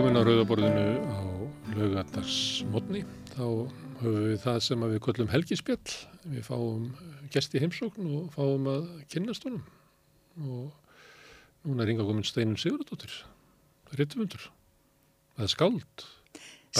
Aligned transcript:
Velkomin 0.00 0.16
á 0.16 0.24
Rauðaborðinu 0.24 0.84
á 1.12 1.20
lögadagsmotni. 1.76 3.02
Þá 3.34 3.42
höfum 4.00 4.14
við 4.30 4.38
það 4.40 4.60
sem 4.64 4.86
við 4.86 5.02
kollum 5.04 5.28
helgispjall. 5.28 5.96
Við 6.24 6.46
fáum 6.46 6.86
gesti 7.34 7.60
heimsókn 7.60 8.06
og 8.08 8.30
fáum 8.32 8.70
að 8.72 8.86
kynast 9.12 9.44
honum. 9.44 9.60
Og 10.40 11.68
núna 11.68 11.84
er 11.84 11.92
hinga 11.92 12.08
komin 12.08 12.24
Steinun 12.24 12.56
Sigurðardóttir, 12.56 13.12
rittumundur. 14.00 14.48
Það 15.36 15.50
er 15.50 15.54
skáld. 15.58 16.08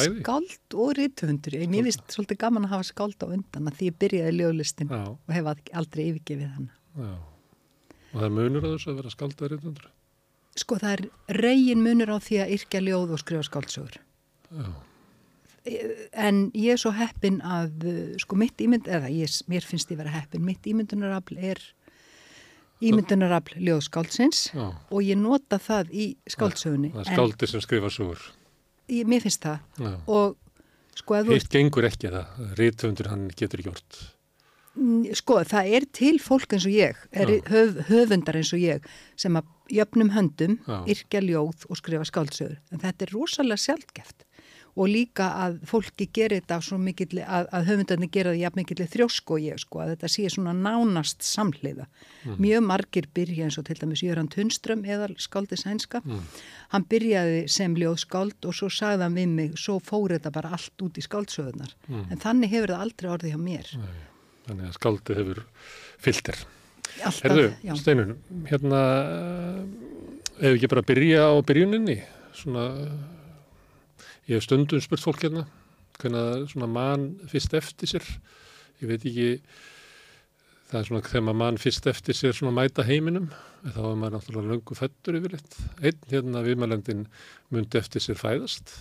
Bæði. 0.00 0.16
Skáld 0.24 0.80
og 0.80 0.96
rittumundur. 1.02 1.60
Mér 1.76 1.90
finnst 1.90 2.16
svolítið 2.16 2.42
gaman 2.46 2.70
að 2.70 2.76
hafa 2.78 2.90
skáld 2.94 3.20
á 3.20 3.28
undan 3.28 3.68
að 3.68 3.80
því 3.82 3.92
ég 3.92 4.00
byrjaði 4.00 4.36
löglistin 4.38 4.96
Já. 4.96 5.04
og 5.12 5.36
hef 5.36 5.52
aldrei 5.52 6.06
yfirgefið 6.08 6.56
hann. 6.56 6.72
Já. 6.96 7.14
Og 8.14 8.20
það 8.24 8.36
munur 8.40 8.64
að 8.64 8.78
þess 8.78 8.94
að 8.94 9.02
vera 9.04 9.18
skáld 9.18 9.36
eða 9.36 9.58
rittumundur? 9.58 9.96
Sko 10.60 10.76
það 10.80 10.92
er 10.92 11.02
reygin 11.40 11.82
munur 11.84 12.12
á 12.12 12.18
því 12.20 12.40
að 12.44 12.54
yrkja 12.58 12.84
ljóð 12.84 13.16
og 13.16 13.22
skrifa 13.22 13.46
skáldsögur. 13.48 13.98
Já. 14.50 14.70
En 16.16 16.46
ég 16.56 16.72
er 16.74 16.80
svo 16.80 16.92
heppin 16.96 17.38
að, 17.44 17.84
sko 18.22 18.36
mitt 18.40 18.60
ímynd, 18.64 18.88
eða 18.88 19.10
ég, 19.12 19.32
mér 19.52 19.66
finnst 19.66 19.92
ég 19.92 20.00
vera 20.00 20.12
heppin, 20.14 20.44
mitt 20.44 20.64
ímyndunarafl 20.66 21.36
er 21.36 21.60
ímyndunarafl 22.80 23.58
ljóðskáldsins 23.60 24.46
Já. 24.54 24.70
og 24.72 25.02
ég 25.04 25.18
nota 25.20 25.60
það 25.60 25.92
í 25.92 26.06
skáldsögunni. 26.32 26.94
Það 26.94 27.02
er 27.02 27.10
skáldi 27.12 27.50
sem 27.50 27.64
skrifa 27.64 27.90
sögur. 27.92 28.22
Ég, 28.90 29.04
mér 29.08 29.24
finnst 29.24 29.44
það. 29.44 29.60
Já. 29.84 29.92
Og 30.08 30.96
sko 30.96 31.18
að 31.18 31.28
þú... 31.28 31.36
Hitt 31.36 31.52
gengur 31.52 31.88
ekki 31.90 32.12
það, 32.16 32.40
rítvöndur 32.60 33.12
hann 33.12 33.28
getur 33.36 33.64
gjort. 33.68 34.00
Sko 35.18 35.40
það 35.50 35.72
er 35.76 35.86
til 35.92 36.16
fólk 36.22 36.54
eins 36.54 36.66
og 36.68 36.74
ég, 36.74 36.98
höf, 37.50 37.80
höfundar 37.88 38.38
eins 38.38 38.52
og 38.54 38.62
ég 38.62 38.86
sem 39.18 39.34
að 39.36 39.48
jöfnum 39.70 40.12
höndum, 40.14 40.58
Já. 40.66 40.80
yrkja 40.86 41.22
ljóð 41.26 41.66
og 41.68 41.78
skrifa 41.78 42.06
skáldsögur. 42.06 42.58
En 42.70 42.82
þetta 42.82 43.06
er 43.06 43.14
rosalega 43.14 43.64
sjálfgeft 43.64 44.26
og 44.78 44.86
líka 44.86 45.26
að 45.42 45.56
fólki 45.66 46.06
gerir 46.14 46.40
þetta 46.40 46.60
svo 46.62 46.78
mikill, 46.80 47.20
að, 47.24 47.48
að 47.56 47.66
höfundarnir 47.70 48.10
gera 48.14 48.32
það 48.32 48.42
jafn 48.44 48.60
mikill 48.60 48.86
þrjósk 48.92 49.32
og 49.34 49.42
ég 49.42 49.60
sko, 49.60 49.80
að 49.82 49.92
þetta 49.94 50.10
sé 50.14 50.26
svona 50.30 50.54
nánast 50.56 51.26
samhliða. 51.26 51.86
Mm. 52.22 52.36
Mjög 52.44 52.62
margir 52.68 53.08
byrja 53.16 53.48
eins 53.48 53.58
og 53.60 53.66
til 53.66 53.78
dæmis 53.80 54.04
Jöran 54.06 54.30
Tunström 54.30 54.84
eða 54.86 55.10
skáldi 55.20 55.58
sænska. 55.58 56.02
Mm. 56.06 56.22
Hann 56.74 56.86
byrjaði 56.92 57.42
sem 57.50 57.74
ljóðskáld 57.82 58.46
og 58.46 58.56
svo 58.56 58.70
sagði 58.72 59.08
hann 59.08 59.18
við 59.18 59.34
mig, 59.34 59.58
svo 59.58 59.80
fór 59.82 60.14
þetta 60.16 60.32
bara 60.38 60.54
allt 60.54 60.86
út 60.86 61.02
í 61.02 61.04
skáldsögunar. 61.04 61.74
Mm. 61.88 62.06
En 62.06 62.22
þannig 62.22 62.54
hefur 62.54 62.74
það 62.76 62.86
aldrei 62.86 63.12
orðið 63.16 63.34
hjá 63.34 63.42
mér. 63.42 63.74
Nei. 63.82 63.98
Þannig 64.48 64.70
að 64.70 64.76
skáldi 64.78 65.18
hefur. 65.18 65.44
Alltaf, 67.00 67.22
Herðu. 67.24 67.46
Steinun, 67.78 68.16
hérna 68.48 68.80
hefur 70.40 70.56
ekki 70.56 70.70
bara 70.72 70.82
að 70.84 70.90
byrja 70.90 71.24
á 71.28 71.34
byrjuninni 71.46 71.96
svona 72.36 72.66
ég 74.28 74.38
hef 74.38 74.46
stundum 74.46 74.80
spurt 74.82 75.04
fólk 75.04 75.24
hérna 75.26 75.44
hvernig 76.00 76.48
svona 76.52 76.68
mann 76.70 77.10
fyrst 77.30 77.54
eftir 77.58 77.90
sér 77.90 78.06
ég 78.80 78.88
veit 78.88 79.04
ekki 79.04 79.28
það 80.70 80.78
er 80.80 80.88
svona 80.88 81.02
þegar 81.08 81.26
maður 81.26 81.40
mann 81.42 81.60
fyrst 81.60 81.90
eftir 81.90 82.16
sér 82.16 82.36
svona 82.36 82.54
mæta 82.56 82.86
heiminum 82.88 83.28
þá 83.64 83.82
er 83.82 83.98
maður 84.00 84.16
náttúrulega 84.16 84.54
löngu 84.54 84.78
fættur 84.78 85.18
yfir 85.20 85.36
eitt 85.36 85.58
einn 85.82 86.08
hérna 86.14 86.44
viðmælendin 86.46 87.04
myndi 87.52 87.80
eftir 87.80 88.04
sér 88.04 88.20
fæðast 88.20 88.72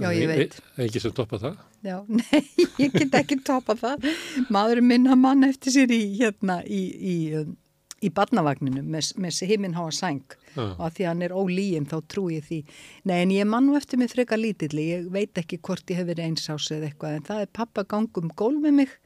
Já, 0.00 0.10
ég 0.16 0.28
veit. 0.30 0.58
Ekki 0.80 1.02
sem 1.02 1.14
toppa 1.16 1.38
það? 1.40 1.56
Já, 1.84 1.96
nei, 2.20 2.42
ég 2.80 2.94
get 2.94 3.16
ekki 3.20 3.40
toppa 3.44 3.76
það. 3.78 4.06
Maðurinn 4.52 4.88
minna 4.88 5.16
mann 5.18 5.46
eftir 5.48 5.74
sér 5.74 5.92
í, 5.94 6.00
hérna, 6.18 6.60
í, 6.64 6.80
í, 7.12 7.16
um, 7.40 7.54
í 8.00 8.12
badnavagninu 8.16 8.82
með, 8.82 9.12
með 9.20 9.40
heiminn 9.50 9.76
háa 9.76 9.88
sæng 9.94 10.36
ah. 10.56 10.74
og 10.78 10.86
að 10.88 10.94
því 10.96 11.06
að 11.06 11.10
hann 11.12 11.26
er 11.26 11.36
ólíim 11.36 11.88
þá 11.90 11.96
trú 12.12 12.26
ég 12.32 12.46
því. 12.48 12.60
Nei, 13.10 13.16
en 13.20 13.34
ég 13.36 13.48
mann 13.50 13.68
nú 13.68 13.76
eftir 13.78 14.00
mig 14.00 14.12
freka 14.12 14.40
lítilli. 14.40 14.86
Ég 14.94 15.10
veit 15.12 15.40
ekki 15.40 15.60
hvort 15.60 15.92
ég 15.92 16.00
hef 16.00 16.10
verið 16.12 16.30
einsás 16.30 16.70
eða 16.72 16.90
eitthvað, 16.90 17.18
en 17.18 17.28
það 17.28 17.44
er 17.44 17.54
pappa 17.60 17.86
gangum 17.88 18.32
gól 18.36 18.56
með 18.60 18.78
mig. 18.82 18.98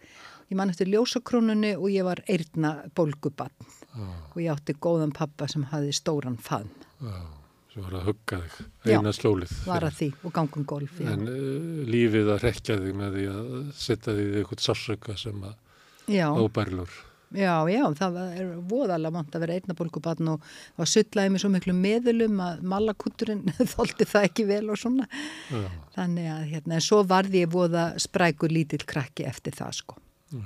Ég 0.53 0.59
mann 0.61 0.71
eftir 0.71 0.91
ljósakrónunni 0.93 1.73
og 1.79 1.89
ég 1.91 2.07
var 2.07 2.21
eirna 2.31 2.77
bólgubann 2.95 3.55
ah. 3.97 4.19
og 4.35 4.43
ég 4.43 4.53
átti 4.53 4.77
góðan 4.77 5.15
pappa 5.17 5.49
sem 5.51 5.67
hafi 5.75 5.95
stóran 5.97 6.39
fann. 6.39 6.71
Já. 7.01 7.11
Ah 7.11 7.34
sem 7.75 7.83
var 7.83 7.97
að 7.99 8.05
hugga 8.11 8.39
þig 8.45 8.93
eina 8.95 9.13
slólið. 9.15 9.55
Já, 9.57 9.67
var 9.67 9.87
að 9.89 9.97
því 9.99 10.11
og 10.23 10.35
gangum 10.37 10.67
golf. 10.71 11.01
Já. 11.01 11.09
En 11.11 11.27
uh, 11.27 11.81
lífið 11.91 12.31
að 12.37 12.45
rekja 12.45 12.79
þig 12.79 13.01
með 13.01 13.19
því 13.19 13.25
að 13.33 13.51
setja 13.81 14.15
þig 14.15 14.29
í 14.29 14.39
eitthvað 14.41 14.63
sársöka 14.69 15.17
sem 15.19 15.43
að 15.49 16.39
óbærlur. 16.45 17.03
Já, 17.35 17.67
já, 17.67 17.83
það 17.99 18.19
er 18.23 18.51
voðalega 18.71 19.11
mont 19.17 19.35
að 19.35 19.43
vera 19.43 19.55
einnabólkubann 19.59 20.29
og 20.37 20.45
það 20.77 20.91
suttlaði 20.93 21.33
mig 21.35 21.43
svo 21.43 21.49
miklu 21.51 21.75
meðlum 21.75 22.43
að 22.45 22.61
malakutturinn 22.71 23.43
þóldi 23.75 24.07
það 24.07 24.29
ekki 24.29 24.47
vel 24.53 24.69
og 24.71 24.79
svona. 24.79 25.09
Já. 25.51 25.65
Þannig 25.97 26.29
að 26.31 26.45
hérna, 26.53 26.77
en 26.79 26.85
svo 26.85 27.01
varði 27.11 27.43
ég 27.43 27.51
voða 27.51 27.89
sprækur 28.03 28.55
lítill 28.55 28.85
krakki 28.87 29.27
eftir 29.27 29.57
það 29.59 29.81
sko. 29.81 29.99
Já. 30.31 30.45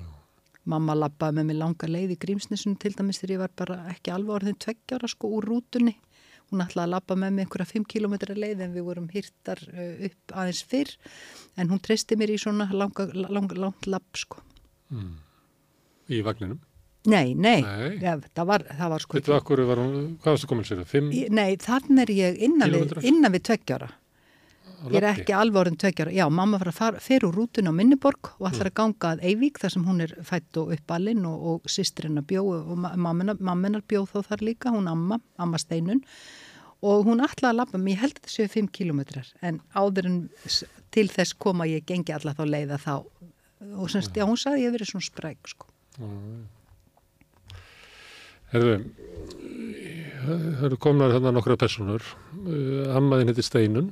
Mamma 0.68 0.96
lappaði 0.96 1.38
með 1.38 1.48
mig 1.48 1.60
langa 1.60 1.88
leið 1.88 2.16
í 2.16 2.20
grímsnisunum 2.24 2.80
til 2.80 2.92
dæmis 2.96 3.20
þegar 3.20 3.34
ég 3.34 3.42
var 3.44 3.52
bara 3.56 3.78
ekki 3.92 4.12
alveg 4.12 4.34
orðin 4.38 4.58
tveggjára 4.60 5.08
sko 5.08 5.30
úr 5.38 5.46
rútunni 5.48 5.94
Hún 6.48 6.64
ætlaði 6.64 6.86
að 6.86 6.92
lappa 6.94 7.16
með 7.18 7.34
mig 7.36 7.46
einhverja 7.46 7.72
5 7.74 7.88
km 7.92 8.14
leið 8.38 8.62
en 8.64 8.76
við 8.76 8.86
vorum 8.86 9.10
hýrtar 9.12 9.60
uh, 9.68 9.90
upp 10.08 10.32
aðeins 10.32 10.62
fyrr 10.70 10.94
en 11.60 11.72
hún 11.72 11.82
treysti 11.84 12.16
mér 12.16 12.32
í 12.32 12.38
svona 12.40 12.70
langa, 12.72 13.08
lang, 13.12 13.52
langt 13.52 13.88
lapp 13.90 14.16
sko. 14.16 14.40
Mm. 14.94 15.18
Í 16.08 16.22
vagninum? 16.24 16.62
Nei, 17.08 17.32
nei, 17.34 17.60
nei. 17.62 17.98
Ja, 18.02 18.16
það 18.36 18.48
var, 18.48 18.64
það 18.78 18.92
var 18.92 19.04
sko 19.04 19.16
Þetta 19.16 19.64
var 19.68 19.80
hún, 19.80 19.94
hvað 20.20 20.34
varst 20.34 20.44
það 20.44 20.50
komin 20.50 20.66
sér? 20.68 20.82
Nei, 21.32 21.50
þann 21.62 22.02
er 22.02 22.12
ég 22.12 22.40
innan 22.48 22.72
við, 22.74 22.96
innan 23.08 23.32
við 23.32 23.44
tveggjára. 23.48 23.88
Ég 24.86 25.00
er 25.00 25.06
ekki 25.10 25.34
orðin 25.34 25.76
tveggjára. 25.80 26.12
Já, 26.14 26.24
mamma 26.30 26.58
var 26.60 26.70
að 26.70 26.98
fyrir 27.02 27.28
úr 27.28 27.34
rútun 27.34 27.66
á 27.66 27.74
Minniborg 27.74 28.30
og 28.38 28.46
ætlar 28.46 28.68
mm. 28.68 28.70
að 28.70 28.76
ganga 28.78 29.10
að 29.10 29.22
Eivík 29.26 29.58
þar 29.58 29.74
sem 29.74 29.86
hún 29.88 30.04
er 30.04 30.12
fætt 30.22 30.60
og 30.60 30.70
uppalinn 30.76 31.24
og, 31.26 31.46
og 31.50 31.72
sýstrinn 31.72 32.20
að 32.20 32.28
bjóð 32.30 32.50
og 32.60 32.84
mamminar 33.42 33.82
bjóð 33.90 34.12
þó 34.12 34.20
þar 34.28 34.44
líka, 34.46 34.74
hún 34.74 34.86
amma, 34.90 35.18
amma 35.36 35.58
Steinun 35.58 36.04
og 36.86 37.08
hún 37.08 37.24
ætlaði 37.24 37.50
að 37.50 37.58
lappa 37.58 37.80
mér, 37.82 37.96
ég 37.96 38.04
held 38.04 38.14
að 38.14 38.20
þetta 38.20 38.34
séu 38.36 38.52
5 38.54 38.70
kilometrar 38.78 39.32
en 39.42 39.58
áður 39.74 40.10
en 40.12 40.20
til 40.94 41.08
þess 41.10 41.34
koma 41.42 41.66
ég 41.66 41.86
gengi 41.88 42.14
alla 42.14 42.36
þá 42.38 42.44
leiða 42.46 42.78
þá 42.78 42.94
og 43.74 43.90
semst, 43.90 44.14
já, 44.14 44.22
hún 44.28 44.38
sagði 44.38 44.68
ég 44.68 44.76
verið 44.76 44.92
svona 44.92 45.08
spræk 45.08 45.50
sko. 45.50 45.66
Herðu 48.52 48.76
það 50.28 50.66
eru 50.68 50.78
komnar 50.80 51.14
þarna 51.14 51.32
nokkra 51.36 51.56
personur 51.60 52.04
uh, 52.04 52.96
Ammaðin 52.96 53.32
heiti 53.32 53.44
Steinun 53.46 53.90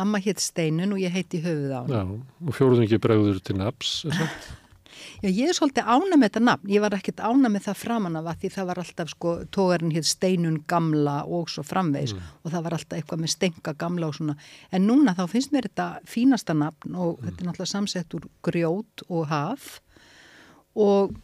Amma 0.00 0.20
heiti 0.22 0.42
Steinun 0.42 0.96
og 0.96 1.00
ég 1.02 1.14
heiti 1.14 1.40
Höfuð 1.44 1.72
á 1.74 1.82
Já, 1.86 2.02
og 2.02 2.52
fjóruðingi 2.56 2.98
bregður 3.02 3.40
til 3.44 3.58
Naps, 3.60 3.96
er 4.08 4.18
það? 4.18 4.36
Já, 5.24 5.28
ég 5.30 5.48
er 5.48 5.56
svolítið 5.56 5.88
ána 5.88 6.18
með 6.18 6.28
þetta 6.28 6.42
nafn. 6.44 6.70
Ég 6.70 6.82
var 6.84 6.94
ekkert 6.96 7.20
ána 7.24 7.50
með 7.52 7.66
það 7.68 7.78
framan 7.80 8.18
af 8.18 8.26
að 8.30 8.40
því 8.42 8.50
það 8.54 8.68
var 8.70 8.80
alltaf 8.82 9.12
sko, 9.12 9.32
tógarinn 9.54 9.94
hér 9.94 10.06
steinun 10.08 10.58
gamla 10.70 11.16
og 11.24 11.50
svo 11.52 11.64
framvegs 11.66 12.14
mm. 12.14 12.32
og 12.42 12.54
það 12.54 12.66
var 12.66 12.76
alltaf 12.78 12.98
eitthvað 12.98 13.22
með 13.22 13.32
stenga 13.34 13.74
gamla 13.80 14.10
og 14.10 14.18
svona. 14.18 14.36
En 14.74 14.88
núna 14.88 15.16
þá 15.16 15.24
finnst 15.32 15.54
mér 15.54 15.68
þetta 15.70 15.88
fínasta 16.08 16.56
nafn 16.56 16.96
og 16.96 17.14
mm. 17.14 17.28
þetta 17.28 17.44
er 17.44 17.50
náttúrulega 17.50 17.72
samsett 17.72 18.18
úr 18.18 18.28
grjót 18.44 19.06
og 19.08 19.28
haf 19.32 19.70
og 20.74 21.14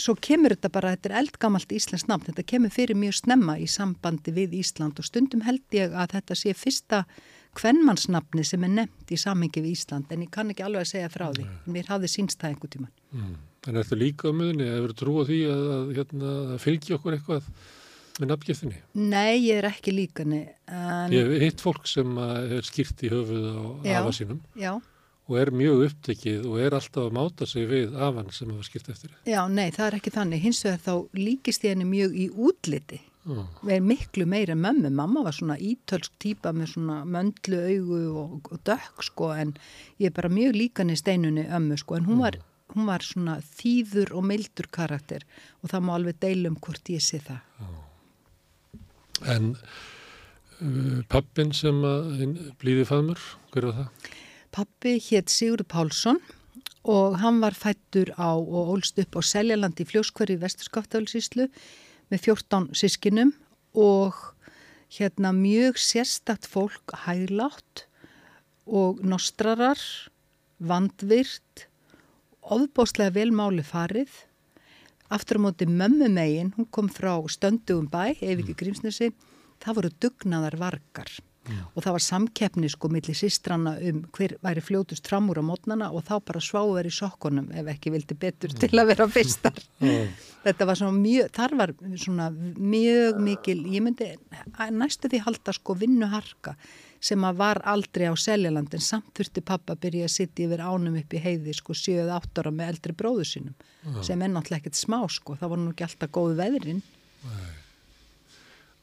svo 0.00 0.16
kemur 0.18 0.56
þetta 0.56 0.72
bara, 0.74 0.96
þetta 0.96 1.12
er 1.12 1.18
eldgamalt 1.20 1.72
íslensk 1.76 2.10
nafn, 2.10 2.26
þetta 2.32 2.46
kemur 2.50 2.74
fyrir 2.74 2.98
mjög 2.98 3.20
snemma 3.20 3.58
í 3.62 3.68
sambandi 3.70 4.34
við 4.34 4.58
Ísland 4.58 4.98
og 4.98 5.06
stundum 5.06 5.44
held 5.46 5.62
ég 5.76 5.94
að 5.94 6.16
þetta 6.16 6.38
sé 6.38 6.54
fyrsta 6.58 7.04
kvennmannsnafni 7.58 8.44
sem 8.46 8.64
er 8.66 8.72
nefnt 8.80 9.14
í 9.14 9.18
samhengi 9.20 9.62
við 9.64 9.76
Ísland 9.76 10.12
en 10.12 10.26
ég 10.26 10.32
kann 10.34 10.52
ekki 10.52 10.64
alveg 10.66 10.84
að 10.84 10.92
segja 10.92 11.10
frá 11.12 11.28
því 11.30 11.46
Nei. 11.46 11.58
mér 11.76 11.90
hafði 11.92 12.10
sínst 12.12 12.40
það 12.40 12.54
einhver 12.54 12.72
tíman 12.74 12.94
mm. 13.14 13.34
En 13.64 13.78
er 13.78 13.86
þetta 13.86 13.96
líka 13.96 14.28
á 14.28 14.32
möðunni? 14.36 14.66
Hefur 14.68 14.92
þú 14.92 14.96
trú 15.00 15.14
á 15.16 15.22
því 15.24 15.38
að, 15.48 15.62
að, 15.74 15.92
hérna, 15.98 16.32
að 16.54 16.58
fylgja 16.64 16.96
okkur 16.98 17.16
eitthvað 17.16 17.46
með 18.18 18.30
nafngiftinni? 18.30 18.80
Nei, 19.00 19.36
ég 19.46 19.60
er 19.60 19.68
ekki 19.70 19.94
líka 19.94 20.26
en... 20.26 20.34
Ég 21.14 21.30
hef 21.30 21.44
hitt 21.46 21.64
fólk 21.64 21.88
sem 21.88 22.18
er 22.20 22.66
skýrt 22.66 23.06
í 23.06 23.12
höfuð 23.12 23.46
á 23.48 24.02
afa 24.02 24.12
sínum 24.18 24.42
já. 24.60 24.74
og 25.30 25.40
er 25.40 25.52
mjög 25.56 25.86
upptekið 25.88 26.44
og 26.50 26.60
er 26.60 26.76
alltaf 26.76 27.08
að 27.08 27.16
máta 27.16 27.48
sig 27.48 27.66
við 27.70 27.96
afan 27.96 28.28
sem 28.36 28.52
hafa 28.52 28.68
skýrt 28.68 28.92
eftir 28.92 29.16
Já, 29.24 29.40
nei, 29.48 29.70
það 29.72 29.86
er 29.86 29.98
ekki 30.02 30.14
þannig 30.18 30.44
hins 30.44 30.62
vegar 30.66 30.84
þá 30.84 31.18
líkist 31.24 31.64
ég 31.64 31.74
henni 31.74 31.88
mjög 31.88 32.20
í 32.20 32.28
útliti 32.34 33.00
erum 33.24 33.86
miklu 33.88 34.26
meira 34.28 34.52
en 34.52 34.60
mömmu. 34.60 34.90
Mamma 34.90 35.22
var 35.24 35.32
svona 35.32 35.56
ítölsk 35.56 36.12
týpa 36.20 36.52
með 36.52 36.74
svona 36.74 37.04
möndlu 37.04 37.60
augu 37.60 38.00
og, 38.20 38.50
og 38.52 38.60
dökk 38.66 39.04
sko 39.06 39.30
en 39.32 39.54
ég 39.98 40.10
er 40.10 40.16
bara 40.16 40.28
mjög 40.28 40.58
líkan 40.58 40.92
í 40.92 40.98
steinunni 40.98 41.46
ömmu 41.48 41.78
sko 41.80 41.96
en 41.96 42.08
hún 42.08 42.20
var, 42.20 42.38
hún 42.74 42.86
var 42.90 43.04
svona 43.04 43.38
þýður 43.40 44.12
og 44.18 44.28
meildur 44.28 44.68
karakter 44.70 45.24
og 45.62 45.72
það 45.72 45.86
má 45.86 45.94
alveg 45.96 46.20
deilum 46.20 46.58
hvort 46.60 46.92
ég 46.92 47.02
sé 47.04 47.22
það. 47.24 47.40
En 49.24 49.54
uh, 50.60 51.00
pappin 51.08 51.54
sem 51.56 51.80
blíði 52.60 52.84
faðmur, 52.88 53.20
hver 53.54 53.70
var 53.70 53.78
það? 53.78 54.08
Pappi 54.54 54.98
hétt 55.08 55.32
Sigurd 55.32 55.66
Pálsson 55.70 56.20
og 56.84 57.16
hann 57.22 57.40
var 57.40 57.56
fættur 57.56 58.12
á 58.20 58.36
og 58.36 58.76
ólst 58.76 59.00
upp 59.00 59.16
á 59.16 59.20
Seljalandi 59.24 59.86
í 59.86 59.88
fljóskverði 59.88 60.36
í 60.36 60.42
Vesturskaftáðsíslu 60.44 61.48
með 62.14 62.28
14 62.30 62.70
sískinum 62.78 63.32
og 63.74 64.14
hérna 64.94 65.32
mjög 65.34 65.80
sérstakt 65.82 66.46
fólk 66.46 66.94
hæglátt 67.04 67.88
og 68.64 69.02
nostrarar, 69.02 69.80
vandvirt, 70.62 71.66
ofbóstlega 72.40 73.16
velmáli 73.18 73.64
farið. 73.66 74.12
Aftur 75.12 75.42
á 75.42 75.44
móti 75.44 75.66
mömmu 75.66 76.08
megin, 76.08 76.54
hún 76.56 76.70
kom 76.70 76.88
frá 76.88 77.18
stöndugum 77.28 77.90
bæ, 77.90 78.14
ef 78.14 78.40
ekki 78.40 78.56
grímsnesi, 78.56 79.10
það 79.60 79.76
voru 79.80 79.90
dugnaðar 80.00 80.56
vargar. 80.60 81.10
Já. 81.44 81.60
og 81.76 81.84
það 81.84 81.94
var 81.96 82.02
samkeppni 82.04 82.68
sko 82.72 82.88
millir 82.88 83.16
sístrana 83.18 83.74
um 83.90 83.98
hver 84.16 84.32
væri 84.44 84.62
fljótust 84.64 85.08
fram 85.10 85.26
úr 85.28 85.42
á 85.42 85.44
mótnana 85.44 85.90
og 85.92 86.06
þá 86.08 86.14
bara 86.24 86.40
sváður 86.40 86.88
í 86.88 86.92
sokkunum 86.94 87.50
ef 87.52 87.68
ekki 87.74 87.92
vildi 87.92 88.16
betur 88.16 88.54
til 88.56 88.70
að 88.72 88.88
vera 88.92 89.06
fyrstar. 89.12 89.58
Þetta 90.44 90.68
var 90.68 90.78
svona 90.80 90.96
mjög 90.96 91.28
þar 91.36 91.56
var 91.60 91.72
svona 92.00 92.30
mjög 92.32 93.20
mikil 93.26 93.58
ég 93.74 93.84
myndi 93.84 94.08
næstu 94.72 95.10
því 95.12 95.20
halda 95.26 95.54
sko 95.56 95.76
vinnuharka 95.82 96.54
sem 97.04 97.26
að 97.28 97.40
var 97.42 97.60
aldrei 97.68 98.06
á 98.08 98.16
Seljalandin 98.16 98.80
samt 98.80 99.12
þurfti 99.18 99.42
pappa 99.44 99.76
byrja 99.76 100.08
að 100.08 100.14
sitta 100.14 100.46
yfir 100.46 100.62
ánum 100.64 100.96
upp 100.96 101.12
í 101.12 101.20
heiði 101.20 101.52
sko 101.58 101.76
7-8 101.76 102.40
ára 102.40 102.54
með 102.54 102.72
eldri 102.72 102.96
bróðu 102.96 103.28
sínum 103.28 104.00
sem 104.00 104.22
er 104.24 104.32
náttúrulega 104.32 104.64
ekkert 104.64 104.80
smá 104.80 105.02
sko 105.12 105.36
það 105.36 105.52
var 105.52 105.60
nú 105.60 105.74
ekki 105.74 105.86
alltaf 105.90 106.14
góð 106.16 106.38
veðrin. 106.40 106.80
Nei 107.24 107.63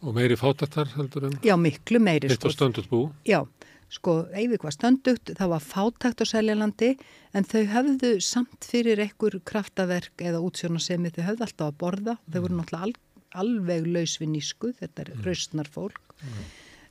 Og 0.01 0.15
meiri 0.17 0.37
fátaktar 0.39 0.89
heldur 0.95 1.27
en? 1.29 1.35
Já, 1.45 1.53
miklu 1.59 2.01
meiri. 2.01 2.29
Þetta 2.31 2.47
var 2.47 2.55
sko. 2.55 2.57
stöndugt 2.57 2.89
bú? 2.89 3.01
Já, 3.27 3.43
sko, 3.93 4.15
Eivik 4.37 4.65
var 4.65 4.73
stöndugt, 4.73 5.33
það 5.37 5.51
var 5.53 5.61
fátakt 5.65 6.23
á 6.23 6.25
Seljalandi 6.25 6.95
en 7.37 7.45
þau 7.45 7.61
höfðu 7.75 8.15
samt 8.25 8.65
fyrir 8.65 9.01
ekkur 9.03 9.37
kraftaverk 9.45 10.23
eða 10.25 10.41
útsjónarsemi, 10.41 11.13
þau 11.13 11.23
höfðu 11.29 11.47
alltaf 11.47 11.67
að 11.69 11.77
borða, 11.83 12.17
þau 12.25 12.39
voru 12.39 12.55
mm. 12.55 12.63
náttúrulega 12.63 12.87
al, 12.87 12.95
alveg 13.43 13.91
laus 13.93 14.17
við 14.21 14.33
nísku, 14.33 14.73
þetta 14.79 15.05
er 15.05 15.13
mm. 15.13 15.23
raustnar 15.27 15.69
fólk. 15.69 16.15
Mm. 16.21 16.41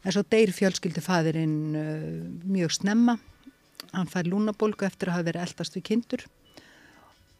En 0.00 0.16
svo 0.16 0.24
deyr 0.32 0.54
fjölskyldu 0.56 1.02
fæðirinn 1.04 1.58
uh, 1.76 2.06
mjög 2.46 2.78
snemma, 2.78 3.18
hann 3.90 4.10
fær 4.10 4.30
lúnabolgu 4.30 4.86
eftir 4.86 5.10
að 5.10 5.18
hafa 5.18 5.28
verið 5.32 5.48
eldast 5.48 5.76
við 5.76 5.88
kindur 5.90 6.28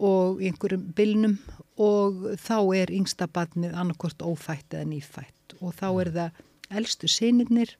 og 0.00 0.41
einhverjum 0.44 0.88
bylnum 0.97 1.37
og 1.81 2.25
þá 2.41 2.56
er 2.76 2.93
yngsta 2.93 3.29
badnið 3.31 3.76
annarkort 3.76 4.25
ófætt 4.25 4.75
eða 4.75 4.88
nýfætt. 4.91 5.56
Og 5.61 5.75
þá 5.76 5.87
er 5.91 6.12
það 6.17 6.43
eldstu 6.81 7.11
sinirnir 7.11 7.76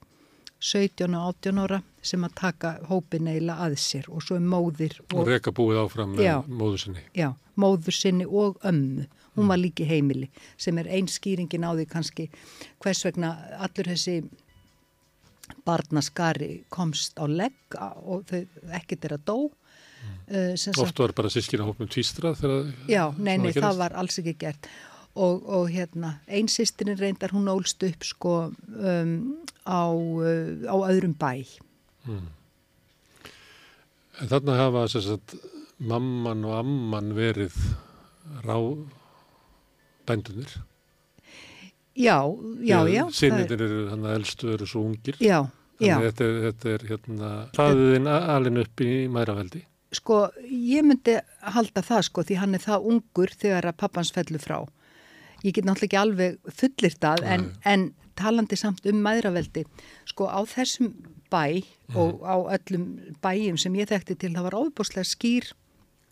17 0.61 1.15
og 1.17 1.31
18 1.41 1.61
ára 1.63 1.79
sem 2.05 2.21
að 2.25 2.35
taka 2.37 2.75
hópin 2.89 3.29
eila 3.31 3.57
að 3.65 3.79
sér 3.81 4.09
og 4.13 4.21
svo 4.25 4.37
er 4.37 4.45
móðir 4.45 4.99
og, 5.07 5.23
og 5.23 5.29
reyka 5.29 5.53
búið 5.57 5.81
áfram 5.81 6.13
með 6.13 6.27
já, 6.27 6.35
móður 6.45 6.83
sinni. 6.83 7.05
Já, 7.17 7.31
móður 7.57 7.97
sinni 7.97 8.27
og 8.29 8.61
ömmu. 8.65 9.07
Hún 9.37 9.47
var 9.47 9.61
líki 9.61 9.87
heimili 9.87 10.27
sem 10.59 10.77
er 10.77 10.89
einn 10.91 11.09
skýringin 11.09 11.65
á 11.65 11.71
því 11.71 11.87
kannski 11.89 12.27
hvers 12.83 13.05
vegna 13.07 13.31
allur 13.57 13.89
þessi 13.89 14.19
barnaskari 15.65 16.63
komst 16.69 17.17
á 17.17 17.25
legg 17.25 17.77
og 17.79 18.27
þau 18.29 18.41
ekkert 18.77 19.07
er 19.07 19.17
að 19.17 19.25
dó 19.27 19.37
mm. 20.31 20.55
uh, 20.55 20.81
Oft 20.83 21.03
var 21.03 21.13
bara 21.17 21.31
sískina 21.33 21.67
hópnum 21.67 21.89
tvístra 21.91 22.33
Já, 22.87 23.11
nei, 23.17 23.37
nei, 23.37 23.51
það 23.55 23.83
var 23.83 23.95
alls 23.99 24.19
ekki 24.21 24.37
gert. 24.45 24.71
Og, 25.11 25.43
og 25.43 25.67
hérna 25.67 26.21
einsistirinn 26.31 26.99
reyndar 26.99 27.33
hún 27.35 27.49
ólst 27.51 27.83
upp 27.83 28.05
sko 28.07 28.35
um, 28.47 29.15
á, 29.67 29.83
uh, 29.91 30.71
á 30.71 30.75
öðrum 30.87 31.17
bæ. 31.19 31.43
Hmm. 32.07 32.29
En 34.21 34.31
þarna 34.31 34.57
hafa 34.59 34.87
sagt, 34.93 35.35
mamman 35.81 36.45
og 36.47 36.59
amman 36.61 37.11
verið 37.17 37.55
rá 38.45 38.57
bændunir 40.07 40.59
Já, 41.91 42.23
já, 42.63 42.77
já 42.87 43.03
Sinniðin 43.11 43.63
eru 43.65 43.79
hann 43.91 44.05
að 44.07 44.13
elstu 44.21 44.53
eru 44.53 44.67
svo 44.69 44.85
ungir. 44.87 45.17
Já, 45.19 45.43
já. 45.81 45.97
Þetta 45.99 46.23
er, 46.23 46.37
þetta 46.45 46.69
er 46.71 46.85
hérna 46.87 47.31
hraðiðin 47.51 48.07
alin 48.07 48.61
upp 48.63 48.83
í 48.85 48.91
mæraveldi 49.11 49.65
Sko, 49.91 50.29
ég 50.47 50.85
myndi 50.87 51.17
halda 51.55 51.83
það 51.83 52.05
sko 52.07 52.23
því 52.23 52.37
hann 52.39 52.55
er 52.55 52.63
það 52.63 52.85
ungur 52.93 53.33
þegar 53.35 53.67
að 53.67 53.79
pappans 53.83 54.13
fellur 54.15 54.39
frá 54.39 54.59
ég 55.43 55.55
get 55.55 55.65
náttúrulega 55.65 55.89
ekki 55.89 55.99
alveg 55.99 56.53
fullir 56.61 56.95
það 57.01 57.25
en, 57.33 57.47
en 57.65 57.87
talandi 58.19 58.57
samt 58.59 58.85
um 58.89 59.01
maðuraveldi 59.03 59.65
sko 60.09 60.29
á 60.29 60.39
þessum 60.47 60.93
bæ 61.31 61.63
mm. 61.63 61.97
og 61.97 62.21
á 62.27 62.35
öllum 62.57 62.85
bæjum 63.23 63.57
sem 63.61 63.75
ég 63.79 63.89
þekkti 63.89 64.19
til 64.19 64.35
það 64.35 64.47
var 64.49 64.59
ábúrslega 64.61 65.07
skýr 65.07 65.51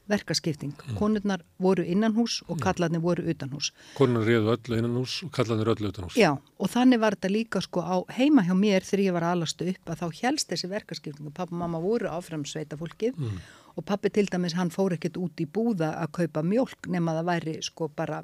verkaskipting. 0.10 0.74
Mm. 0.74 0.96
Konurnar 0.98 1.44
voru 1.62 1.84
innan 1.86 2.16
hús 2.18 2.40
og 2.50 2.58
kallarnir 2.64 3.02
voru 3.04 3.28
utan 3.30 3.52
hús. 3.54 3.70
Konurnar 3.98 4.26
reyðu 4.26 4.54
öllu 4.56 4.80
innan 4.80 4.96
hús 4.98 5.20
og 5.28 5.32
kallarnir 5.36 5.70
öllu 5.76 5.92
utan 5.92 6.08
hús. 6.08 6.18
Já 6.18 6.32
og 6.34 6.72
þannig 6.74 7.02
var 7.04 7.18
þetta 7.18 7.32
líka 7.36 7.62
sko 7.62 7.84
á 7.86 7.96
heima 8.18 8.42
hjá 8.48 8.56
mér 8.58 8.88
þegar 8.88 9.06
ég 9.06 9.18
var 9.20 9.28
alastu 9.30 9.70
upp 9.70 9.94
að 9.94 10.02
þá 10.02 10.24
helst 10.24 10.50
þessi 10.50 10.72
verkaskipting 10.72 11.30
og 11.30 11.36
pappa 11.36 11.54
og 11.54 11.62
mamma 11.62 11.82
voru 11.84 12.10
áfram 12.10 12.48
sveita 12.50 12.80
fólkið 12.80 13.20
mm. 13.20 13.38
Og 13.76 13.86
pappi 13.86 14.10
til 14.14 14.30
dæmis 14.32 14.56
hann 14.58 14.72
fór 14.74 14.96
ekkert 14.96 15.18
út 15.22 15.42
í 15.42 15.48
búða 15.48 15.94
að 16.02 16.14
kaupa 16.20 16.44
mjölk 16.46 16.90
nema 16.92 17.16
það 17.20 17.30
væri 17.32 17.56
sko 17.66 17.90
bara 17.96 18.22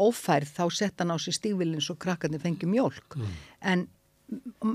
ófærð 0.00 0.50
þá 0.56 0.64
sett 0.74 1.00
hann 1.02 1.14
á 1.14 1.18
sér 1.20 1.36
stígvilin 1.38 1.82
svo 1.84 1.96
krakkarnir 2.00 2.42
fengi 2.42 2.66
mjölk 2.66 3.16
mm. 3.18 3.32
en, 3.70 3.86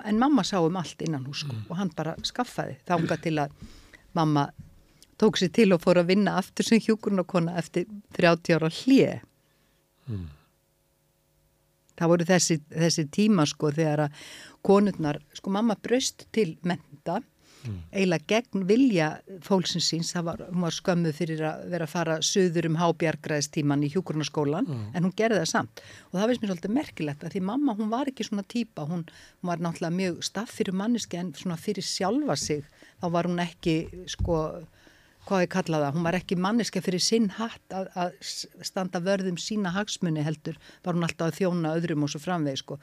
en 0.06 0.19
mamma 0.19 0.45
sá 0.48 0.60
um 0.63 0.80
allt 0.80 1.01
innan 1.06 1.25
hús 1.27 1.44
sko, 1.44 1.56
mm. 1.56 1.68
og 1.69 1.80
hann 1.80 1.94
bara 1.95 2.16
skaffaði 2.24 2.77
þánga 2.88 3.19
til 3.24 3.36
að 3.44 3.56
mamma 4.18 4.50
tók 5.19 5.39
sér 5.39 5.51
til 5.56 5.71
og 5.75 5.83
fór 5.83 6.01
að 6.01 6.13
vinna 6.13 6.38
aftur 6.39 6.68
sem 6.68 6.83
hjúkurnarkona 6.83 7.57
eftir 7.60 7.88
30 8.18 8.60
ára 8.60 8.71
hlið 8.81 9.25
mm. 10.07 10.30
það 12.00 12.13
voru 12.13 12.30
þessi, 12.31 12.62
þessi 12.71 13.07
tíma 13.12 13.48
sko 13.50 13.74
þegar 13.75 14.07
að 14.07 14.24
konurnar, 14.66 15.21
sko 15.36 15.51
mamma 15.56 15.75
braust 15.80 16.27
til 16.36 16.54
menta 16.68 17.19
mm. 17.65 17.77
eiginlega 17.91 18.27
gegn 18.33 18.65
vilja 18.69 19.09
fólksins 19.45 19.89
síns, 19.91 20.13
það 20.15 20.27
var, 20.29 20.44
var 20.63 20.75
skömmu 20.75 21.13
fyrir 21.15 21.44
að 21.50 21.65
vera 21.73 21.88
að 21.88 21.94
fara 21.94 22.17
söður 22.25 22.69
um 22.69 22.79
hábjargræðstíman 22.79 23.85
í 23.85 23.91
hjúkurnaskólan, 23.94 24.67
mm. 24.69 24.88
en 24.95 25.07
hún 25.07 25.15
gerði 25.19 25.41
það 25.44 25.51
samt 25.53 25.83
og 26.09 26.17
það 26.17 26.27
veist 26.31 26.44
mér 26.44 26.53
svolítið 26.53 26.75
merkilegt 26.79 27.23
að 27.23 27.35
því 27.35 27.45
mamma 27.51 27.77
hún 27.79 27.94
var 27.94 28.11
ekki 28.11 28.27
svona 28.27 28.47
týpa, 28.56 28.88
hún, 28.89 29.06
hún 29.39 29.51
var 29.51 29.63
náttúrulega 29.63 30.00
mjög 30.00 30.19
staff 30.29 30.57
fyrir 30.59 30.77
manniski 30.81 31.21
en 31.21 31.31
svona 31.38 31.59
fyrir 31.59 31.85
sjálfa 31.85 32.37
sig, 32.39 32.68
þá 33.01 33.07
var 33.16 33.30
hún 33.30 33.44
ekki 33.44 33.80
sko 34.09 34.44
hvað 35.30 35.44
ég 35.45 35.51
kalla 35.54 35.81
það, 35.83 35.95
hún 35.97 36.06
var 36.07 36.18
ekki 36.18 36.37
manniska 36.39 36.81
fyrir 36.81 37.04
sinn 37.04 37.28
hatt 37.37 37.75
að, 37.75 37.89
að 38.01 38.16
standa 38.66 39.01
vörðum 39.04 39.37
sína 39.42 39.73
hagsmunni 39.75 40.23
heldur, 40.25 40.57
var 40.85 40.97
hún 40.97 41.06
alltaf 41.06 41.30
að 41.30 41.42
þjóna 41.42 41.75
öðrum 41.78 42.06
og 42.07 42.13
svo 42.13 42.21
framveg 42.23 42.61
sko. 42.61 42.80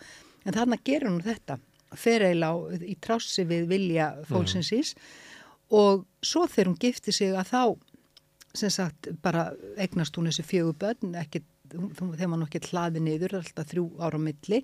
En 0.46 0.54
þarna 0.54 0.78
gerur 0.86 1.10
hún 1.10 1.24
þetta 1.24 1.58
fer 1.94 2.24
eiginlega 2.26 2.80
í 2.82 2.96
trássi 3.02 3.44
við 3.46 3.68
vilja 3.70 4.08
fólksinsís 4.26 4.94
mm. 4.96 5.10
og 5.78 6.06
svo 6.24 6.46
þegar 6.50 6.72
hún 6.72 6.80
gifti 6.82 7.14
sig 7.14 7.36
að 7.36 7.52
þá 7.52 7.62
sem 8.56 8.72
sagt 8.72 9.10
bara 9.22 9.50
egnast 9.80 10.16
hún 10.16 10.30
þessi 10.30 10.44
fjögur 10.46 10.78
börn 10.80 11.14
ekki, 11.20 11.42
þegar 11.70 12.30
maður 12.30 12.42
nokkið 12.44 12.70
hlaði 12.70 13.02
niður 13.04 13.38
alltaf 13.40 13.70
þrjú 13.72 13.86
ára 14.00 14.20
milli. 14.22 14.62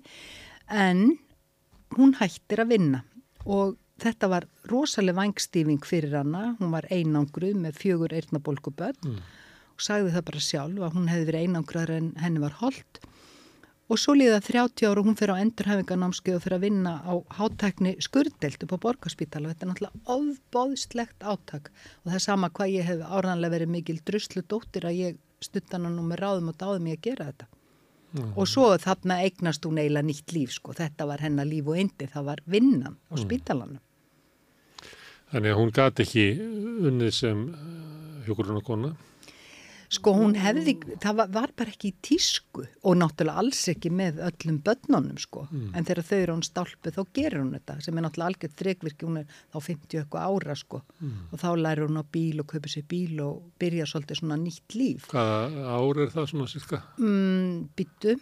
En 0.71 1.05
hún 1.97 2.15
hættir 2.17 2.63
að 2.63 2.73
vinna. 2.73 3.03
Og 3.45 3.77
þetta 4.01 4.29
var 4.31 4.47
rosalega 4.71 5.19
vangstífing 5.19 5.83
fyrir 5.85 6.17
hana, 6.17 6.53
hún 6.59 6.73
var 6.73 6.87
einangruð 6.91 7.59
með 7.59 7.79
fjögur 7.81 8.15
eirnabólku 8.17 8.73
börn 8.75 8.99
mm. 9.13 9.23
og 9.75 9.83
sagði 9.83 10.15
það 10.15 10.29
bara 10.31 10.45
sjálf 10.47 10.85
að 10.87 10.97
hún 10.97 11.09
hefði 11.11 11.29
verið 11.29 11.47
einangraður 11.47 11.97
en 11.99 12.13
henni 12.23 12.43
var 12.43 12.57
holdt 12.63 13.03
Og 13.91 13.99
svo 13.99 14.15
líða 14.15 14.39
30 14.39 14.87
ára 14.87 15.01
og 15.01 15.07
hún 15.09 15.17
fyrir 15.19 15.35
á 15.35 15.43
endurhæfinganámskeið 15.43 16.37
og 16.37 16.43
fyrir 16.45 16.55
að 16.55 16.63
vinna 16.63 16.93
á 17.03 17.13
hátækni 17.35 17.97
skurðdelt 18.01 18.63
upp 18.63 18.75
á 18.79 18.83
borgarspítala. 18.85 19.51
Þetta 19.51 19.65
er 19.65 19.71
náttúrulega 19.71 20.13
ofbóðslegt 20.15 21.25
átak 21.27 21.67
og 21.73 22.07
það 22.07 22.19
er 22.19 22.23
sama 22.23 22.49
hvað 22.49 22.75
ég 22.77 22.87
hef 22.87 23.03
áranlega 23.03 23.55
verið 23.57 23.73
mikil 23.75 23.99
druslu 24.07 24.45
dóttir 24.47 24.87
að 24.87 24.99
ég 25.01 25.19
stuttan 25.43 25.89
og 25.89 25.99
með 25.99 26.23
ráðum 26.23 26.53
og 26.53 26.57
dáðum 26.61 26.89
ég 26.93 27.01
að 27.01 27.05
gera 27.09 27.29
þetta. 27.31 27.49
Mm. 28.13 28.33
Og 28.37 28.47
svo 28.47 28.67
þarna 28.77 29.19
eignast 29.25 29.65
hún 29.65 29.79
eiginlega 29.81 30.07
nýtt 30.07 30.35
líf 30.35 30.53
sko. 30.53 30.75
Þetta 30.77 31.07
var 31.09 31.23
hennar 31.25 31.49
líf 31.49 31.67
og 31.67 31.79
eindi, 31.81 32.07
það 32.07 32.29
var 32.29 32.43
vinnan 32.45 32.95
á 33.09 33.13
mm. 33.17 33.23
spítalanum. 33.25 33.81
Þannig 35.33 35.49
að 35.49 35.59
hún 35.59 35.73
gati 35.73 36.05
ekki 36.05 36.27
unnið 36.87 37.15
sem 37.17 37.47
hjókurunarkona? 38.27 38.93
Sko 39.93 40.13
hún 40.15 40.33
hefði, 40.39 40.73
það 41.01 41.17
var, 41.19 41.29
var 41.33 41.51
bara 41.57 41.73
ekki 41.73 41.91
í 41.91 41.95
tísku 42.05 42.63
og 42.63 42.95
náttúrulega 42.97 43.41
alls 43.43 43.61
ekki 43.69 43.91
með 43.93 44.21
öllum 44.25 44.59
börnunum 44.65 45.19
sko 45.21 45.43
mm. 45.49 45.67
en 45.77 45.87
þegar 45.87 46.07
þau 46.07 46.15
eru 46.17 46.37
án 46.37 46.45
stálpu 46.47 46.93
þá 46.95 47.01
gerur 47.17 47.43
hún 47.43 47.51
þetta 47.57 47.75
sem 47.85 47.99
er 47.99 48.05
náttúrulega 48.05 48.31
algjörð 48.31 48.55
þregvirkji, 48.61 49.09
hún 49.09 49.19
er 49.21 49.35
þá 49.53 49.57
50 49.67 49.99
eitthvað 50.01 50.29
ára 50.29 50.55
sko 50.57 50.79
mm. 50.81 51.17
og 51.29 51.43
þá 51.43 51.49
lærir 51.61 51.85
hún 51.85 52.01
á 52.01 52.05
bíl 52.17 52.41
og 52.41 52.47
kaupir 52.53 52.73
sér 52.73 52.87
bíl 52.89 53.19
og 53.23 53.43
byrja 53.61 53.89
svolítið 53.89 54.21
svona 54.21 54.39
nýtt 54.41 54.77
líf. 54.77 55.09
Hvaða 55.11 55.67
ár 55.77 56.01
er 56.05 56.15
það 56.15 56.29
svona 56.31 56.47
sérska? 56.51 56.79
Mm, 57.01 57.59
Byttu, 57.77 58.15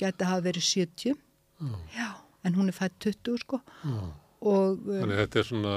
geti 0.00 0.30
hafa 0.30 0.46
verið 0.46 0.68
70, 0.70 1.18
oh. 1.66 1.74
já, 1.96 2.08
en 2.48 2.56
hún 2.56 2.72
er 2.72 2.78
fætt 2.78 2.96
20 3.04 3.42
sko 3.44 3.60
oh. 3.60 4.08
og... 4.48 4.88
Þannig 4.88 5.20
þetta 5.26 5.42
er 5.42 5.50
svona, 5.50 5.76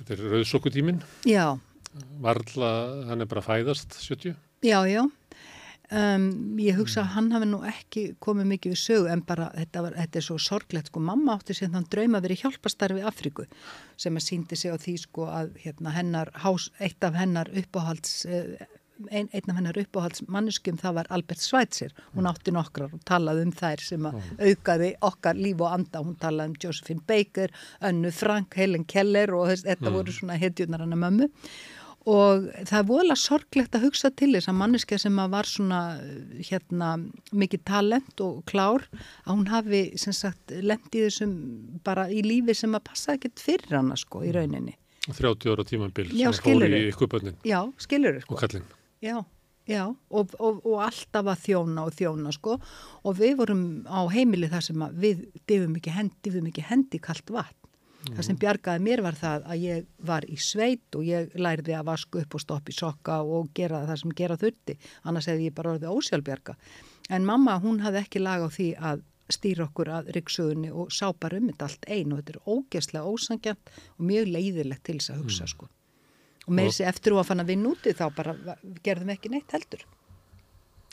þetta 0.00 0.18
er 0.18 0.26
rauðsokkutímin? 0.34 1.00
Já, 1.30 1.46
varla, 2.24 2.70
hann 3.10 3.24
er 3.24 3.30
bara 3.30 3.44
fæðast 3.44 3.98
70? 4.00 4.34
Já, 4.64 4.80
já, 4.88 5.04
Um, 5.92 6.56
ég 6.56 6.78
hugsa 6.78 7.02
að 7.02 7.10
hann 7.12 7.26
hafi 7.34 7.46
nú 7.50 7.58
ekki 7.68 8.02
komið 8.24 8.46
mikið 8.54 8.72
við 8.72 8.78
sögu 8.80 9.08
en 9.12 9.20
bara 9.28 9.50
þetta, 9.52 9.82
var, 9.84 9.96
þetta 10.00 10.18
er 10.18 10.24
svo 10.24 10.36
sorglegt 10.40 10.88
sko, 10.88 11.02
mamma 11.04 11.34
átti 11.36 11.54
sér 11.58 11.74
þann 11.74 11.84
drauma 11.92 12.18
að 12.18 12.24
vera 12.24 12.36
í 12.38 12.40
hjálpastarfi 12.40 13.04
Afriku 13.04 13.44
sem 14.00 14.16
að 14.16 14.24
síndi 14.24 14.56
sig 14.56 14.72
á 14.72 14.80
því 14.80 14.94
sko 15.02 15.26
að 15.28 15.52
hérna, 15.60 15.92
hennar, 15.92 16.32
hás, 16.40 16.70
eitt 16.80 17.04
af 17.04 17.20
hennar 17.20 17.52
uppáhalds 17.52 18.24
eh, 18.24 18.64
ein, 19.10 19.28
einn 19.28 19.52
af 19.52 19.60
hennar 19.60 19.82
uppáhalds 19.84 20.24
manneskjum 20.24 20.80
það 20.80 20.98
var 21.02 21.12
Albert 21.18 21.44
Schweitzer, 21.44 21.92
hún 22.16 22.32
átti 22.32 22.56
nokkrar 22.56 22.96
og 22.96 23.04
talaði 23.04 23.44
um 23.44 23.54
þær 23.60 23.84
sem 23.84 24.08
að 24.08 24.18
aukaði 24.40 24.90
okkar 25.04 25.36
líf 25.36 25.60
og 25.60 25.78
anda, 25.78 26.00
hún 26.00 26.16
talaði 26.16 26.54
um 26.54 26.58
Josephine 26.64 27.04
Baker, 27.06 27.52
Önnu 27.84 28.16
Frank, 28.24 28.56
Helen 28.56 28.88
Keller 28.88 29.36
og 29.36 29.50
þess, 29.52 29.68
þetta 29.68 29.90
mm. 29.90 30.00
voru 30.00 30.16
svona 30.16 30.40
hetjunar 30.40 30.88
hennar 30.88 31.04
mömmu 31.04 31.32
og 32.04 32.48
það 32.68 32.78
er 32.78 32.86
voðalega 32.88 33.16
sorglegt 33.20 33.76
að 33.76 33.86
hugsa 33.86 34.10
til 34.12 34.30
þess 34.34 34.50
að 34.50 34.58
manneska 34.60 34.98
sem 35.00 35.20
að 35.22 35.34
var 35.34 35.48
svona 35.48 35.80
hérna 36.50 36.90
mikið 37.32 37.62
talent 37.70 38.24
og 38.24 38.42
klár 38.50 38.84
að 39.24 39.30
hún 39.32 39.46
hafi 39.48 39.82
sem 40.00 40.16
sagt 40.16 40.52
lendið 40.52 41.08
þessum 41.08 41.36
bara 41.86 42.06
í 42.12 42.20
lífi 42.26 42.56
sem 42.58 42.76
að 42.76 42.84
passa 42.90 43.16
ekkert 43.16 43.40
fyrir 43.40 43.78
hana 43.78 43.96
sko 44.00 44.24
í 44.24 44.34
rauninni. 44.36 44.76
30 45.08 45.52
ára 45.52 45.64
tímanbill 45.68 46.10
sem 46.12 46.36
fór 46.44 46.66
í 46.68 46.84
ykkupöldin 46.90 47.40
Já, 47.44 47.60
skilur 47.80 48.20
sko. 48.24 48.36
og 48.36 48.40
kallin 48.40 48.68
Já, 49.04 49.18
já 49.68 49.82
og, 49.88 50.36
og, 50.38 50.62
og 50.64 50.78
alltaf 50.84 51.28
að 51.28 51.42
þjóna 51.48 51.88
og 51.88 51.96
þjóna 51.96 52.32
sko. 52.36 52.56
Og 53.04 53.18
við 53.20 53.36
vorum 53.40 53.66
á 53.88 54.00
heimili 54.12 54.48
þar 54.52 54.64
sem 54.68 54.84
að 54.84 54.96
við 55.04 55.26
divum 55.48 55.76
ekki 55.76 55.92
hendi, 55.92 56.32
ekki 56.40 56.68
hendi 56.68 57.00
kallt 57.04 57.32
vatn 57.32 57.63
Mm. 58.04 58.16
Það 58.16 58.26
sem 58.26 58.38
bjargaði 58.42 58.84
mér 58.84 59.02
var 59.04 59.16
það 59.18 59.46
að 59.48 59.62
ég 59.64 59.86
var 60.04 60.26
í 60.28 60.36
sveit 60.40 60.98
og 60.98 61.06
ég 61.08 61.32
lærði 61.40 61.76
að 61.78 61.86
vasku 61.88 62.20
upp 62.20 62.36
og 62.36 62.42
stoppi 62.42 62.74
sokka 62.76 63.22
og 63.22 63.48
gera 63.56 63.84
það 63.88 64.00
sem 64.02 64.14
gera 64.18 64.36
þurfti. 64.40 64.76
Annars 65.08 65.30
hefði 65.30 65.48
ég 65.48 65.56
bara 65.56 65.74
orðið 65.74 65.94
ósjálfbjarga. 65.94 66.56
En 67.14 67.26
mamma, 67.28 67.56
hún 67.64 67.80
hafði 67.84 68.02
ekki 68.04 68.24
lag 68.24 68.44
á 68.44 68.48
því 68.52 68.68
að 68.76 69.04
stýra 69.32 69.64
okkur 69.64 69.88
að 69.88 70.12
ryggsögunni 70.18 70.70
og 70.72 70.92
sá 70.92 71.06
bara 71.16 71.40
um 71.40 71.48
þetta 71.48 71.68
allt 71.70 71.88
einu. 71.88 72.20
Þetta 72.20 72.36
er 72.36 72.52
ógeðslega 72.54 73.08
ósangjant 73.08 73.74
og 73.96 74.06
mjög 74.12 74.30
leiðilegt 74.36 74.84
til 74.84 74.98
þess 75.00 75.14
að 75.14 75.24
hugsa 75.24 75.46
mm. 75.46 75.52
sko. 75.54 75.70
Og 76.44 76.52
með 76.52 76.70
þessi 76.70 76.88
eftir 76.90 77.16
að 77.16 77.28
fann 77.30 77.40
að 77.40 77.52
vinna 77.54 77.70
úti 77.72 77.96
þá 77.96 78.06
bara 78.12 78.36
gerðum 78.84 79.14
ekki 79.14 79.32
neitt 79.32 79.56
heldur 79.56 79.86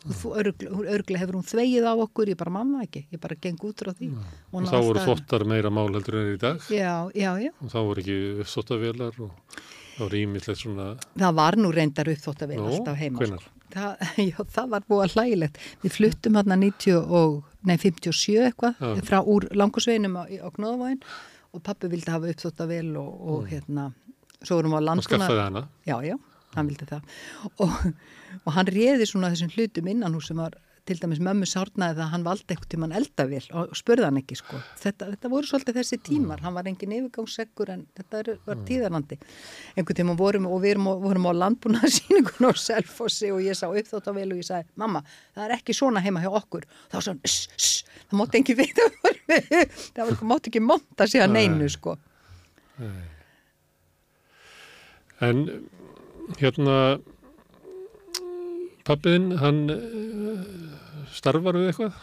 örglega 0.01 1.21
hefur 1.21 1.37
hún 1.37 1.45
þvegið 1.45 1.85
á 1.85 1.93
okkur? 1.93 2.31
Ég 2.33 2.39
bara 2.39 2.53
mamma 2.53 2.81
ekki, 2.85 3.03
ég 3.13 3.21
bara 3.21 3.37
geng 3.37 3.61
út 3.67 3.83
frá 3.83 3.91
því. 3.93 4.09
Og, 4.15 4.55
og 4.57 4.69
þá 4.69 4.77
voru 4.81 5.03
þvottar 5.05 5.45
meira 5.49 5.71
mál 5.73 5.89
heldur 5.91 6.17
en 6.21 6.31
í 6.33 6.39
dag. 6.41 6.63
Já, 6.73 7.11
já, 7.13 7.31
já. 7.37 7.51
og 7.61 7.73
þá 7.73 7.79
voru 7.79 8.03
ekki 8.03 8.17
uppþóttavelar 8.41 9.19
og 9.21 9.57
þá 9.95 10.01
var 10.01 10.17
ímyndilegt 10.21 10.61
svona 10.63 10.87
það 11.21 11.35
var 11.41 11.57
nú 11.59 11.73
reyndar 11.75 12.09
uppþóttavel 12.15 12.61
alltaf 12.63 12.97
heima 12.97 13.27
sko. 13.27 13.53
það, 13.75 14.05
það 14.57 14.73
var 14.73 14.87
búið 14.89 15.03
að 15.05 15.17
hlægilegt. 15.17 15.61
Við 15.83 15.97
fluttum 15.99 16.41
90 16.41 16.97
og, 17.21 17.37
nei 17.69 17.77
57 17.77 18.39
eitthvað 18.47 19.05
frá 19.05 19.19
úr 19.21 19.51
langusveginum 19.53 20.17
á, 20.17 20.23
á 20.25 20.49
Knóðavægin 20.57 21.05
og 21.51 21.61
pappi 21.61 21.91
vildi 21.91 22.09
hafa 22.09 22.31
uppþóttavel 22.31 22.95
og, 22.97 23.13
og 23.21 23.39
mm. 23.43 23.53
hérna 23.53 23.87
svo 24.41 24.57
vorum 24.57 24.73
við 24.73 24.81
á 24.81 24.87
landuna 24.89 25.05
og 25.05 25.09
skaffaði 25.11 25.45
hana. 25.45 25.65
Já, 25.85 25.97
já 26.09 26.17
hann 26.55 26.71
vildi 26.71 26.89
það. 26.89 27.15
Og, 27.63 27.77
og 28.43 28.51
hann 28.57 28.71
réði 28.71 29.07
svona 29.09 29.31
þessum 29.33 29.53
hlutum 29.55 29.89
innan 29.91 30.17
hús 30.17 30.31
sem 30.31 30.41
var 30.41 30.57
til 30.85 30.97
dæmis 30.97 31.19
mömmu 31.21 31.45
sárnaði 31.45 31.95
það 31.97 32.03
að 32.03 32.11
hann 32.11 32.23
valdi 32.25 32.53
eitthvað 32.53 32.69
til 32.71 32.79
mann 32.81 32.93
eldavél 32.97 33.43
og 33.59 33.73
spurði 33.77 34.07
hann 34.07 34.17
ekki 34.17 34.37
sko. 34.39 34.59
Þetta, 34.81 35.09
þetta 35.13 35.29
voru 35.31 35.49
svolítið 35.49 35.77
þessi 35.77 35.99
tímar, 36.01 36.39
mm. 36.39 36.45
hann 36.47 36.55
var 36.57 36.69
engin 36.71 36.95
yfirgangsseggur 36.97 37.71
en 37.75 37.83
þetta 37.97 38.21
var 38.47 38.57
mm. 38.57 38.63
tíðarlandi. 38.69 39.17
Einhvern 39.75 39.99
tíma 39.99 40.15
vorum 40.17 40.47
og 40.49 40.63
við 40.63 40.81
vorum 40.81 41.27
á 41.29 41.33
landbúnaðsýningun 41.43 42.49
á 42.49 42.51
Selfossi 42.57 43.29
og 43.33 43.43
ég 43.45 43.57
sá 43.57 43.67
upp 43.69 43.91
þátt 43.91 44.09
á 44.09 44.13
vel 44.17 44.27
og 44.33 44.41
ég 44.41 44.47
sagði 44.47 44.81
mamma, 44.81 45.03
það 45.37 45.45
er 45.45 45.55
ekki 45.59 45.77
svona 45.77 46.01
heima 46.03 46.23
hjá 46.23 46.31
okkur. 46.41 46.65
Þá 46.89 46.97
sá 46.97 47.11
hann, 47.13 47.21
það 47.21 48.17
mótti 48.23 48.39
ekki 48.41 48.57
við 48.57 48.73
það 49.93 50.25
mótti 50.25 50.49
ekki 50.49 50.63
monta 50.65 51.07
sig 51.07 51.21
að 51.21 51.37
neinu 51.37 51.69
sko. 51.71 51.97
En 55.21 55.45
hérna 56.39 56.77
pappiðinn, 58.87 59.35
hann 59.41 59.61
uh, 59.73 60.45
starfar 61.13 61.59
við 61.59 61.71
eitthvað? 61.71 61.99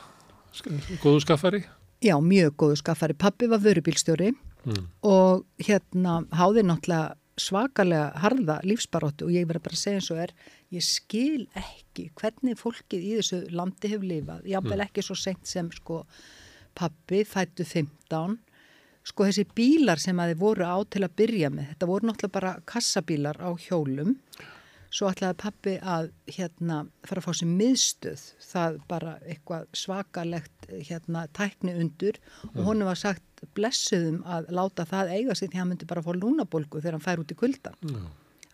Góðu 1.02 1.22
skaffari? 1.24 1.62
Já, 2.04 2.14
mjög 2.22 2.54
góðu 2.60 2.78
skaffari. 2.80 3.16
Pappi 3.18 3.48
var 3.50 3.62
vörubílstjóri 3.62 4.32
mm. 4.32 4.84
og 5.06 5.46
hérna 5.64 6.20
háði 6.34 6.64
náttúrulega 6.66 7.16
svakalega 7.38 8.10
harða 8.18 8.58
lífsbaróttu 8.66 9.28
og 9.28 9.34
ég 9.34 9.46
verði 9.48 9.64
bara 9.68 9.76
að 9.78 9.82
segja 9.82 10.00
eins 10.00 10.10
og 10.10 10.20
er 10.24 10.34
ég 10.74 10.84
skil 10.84 11.44
ekki 11.58 12.08
hvernig 12.18 12.58
fólkið 12.58 13.04
í 13.04 13.14
þessu 13.18 13.40
landi 13.54 13.92
hefur 13.92 14.08
lifað 14.10 14.48
jáfnvel 14.50 14.78
mm. 14.80 14.84
ekki 14.88 15.04
svo 15.06 15.16
sent 15.18 15.46
sem 15.48 15.70
sko 15.74 16.02
pappi 16.78 17.22
fættu 17.28 17.66
15 17.66 18.38
sko 19.08 19.26
þessi 19.28 19.46
bílar 19.56 20.00
sem 20.02 20.18
að 20.20 20.34
þið 20.34 20.42
voru 20.42 20.68
á 20.68 20.76
til 20.92 21.04
að 21.06 21.16
byrja 21.22 21.50
með, 21.54 21.72
þetta 21.72 21.90
voru 21.90 22.08
náttúrulega 22.08 22.36
bara 22.38 22.54
kassabílar 22.68 23.40
á 23.40 23.50
hjólum 23.56 24.16
svo 24.94 25.10
ætlaði 25.10 25.36
pappi 25.42 25.74
að 25.84 26.10
hérna 26.32 26.78
fara 27.06 27.20
að 27.20 27.26
fá 27.26 27.36
sér 27.36 27.50
miðstöð 27.52 28.22
það 28.48 28.78
bara 28.88 29.14
eitthvað 29.28 29.66
svakalegt 29.76 30.68
hérna 30.88 31.26
tækni 31.36 31.74
undur 31.76 32.16
mm. 32.16 32.54
og 32.54 32.70
honum 32.70 32.88
var 32.88 33.00
sagt 33.00 33.44
blessuðum 33.56 34.22
að 34.26 34.48
láta 34.56 34.86
það 34.88 35.12
eiga 35.16 35.36
sig 35.36 35.52
því 35.52 35.60
hann 35.60 35.70
myndi 35.72 35.88
bara 35.90 36.04
fá 36.04 36.10
lúnabolgu 36.16 36.80
þegar 36.80 36.96
hann 36.96 37.04
fær 37.04 37.22
út 37.22 37.34
í 37.34 37.38
kuldan 37.38 37.76
mm. 37.84 38.06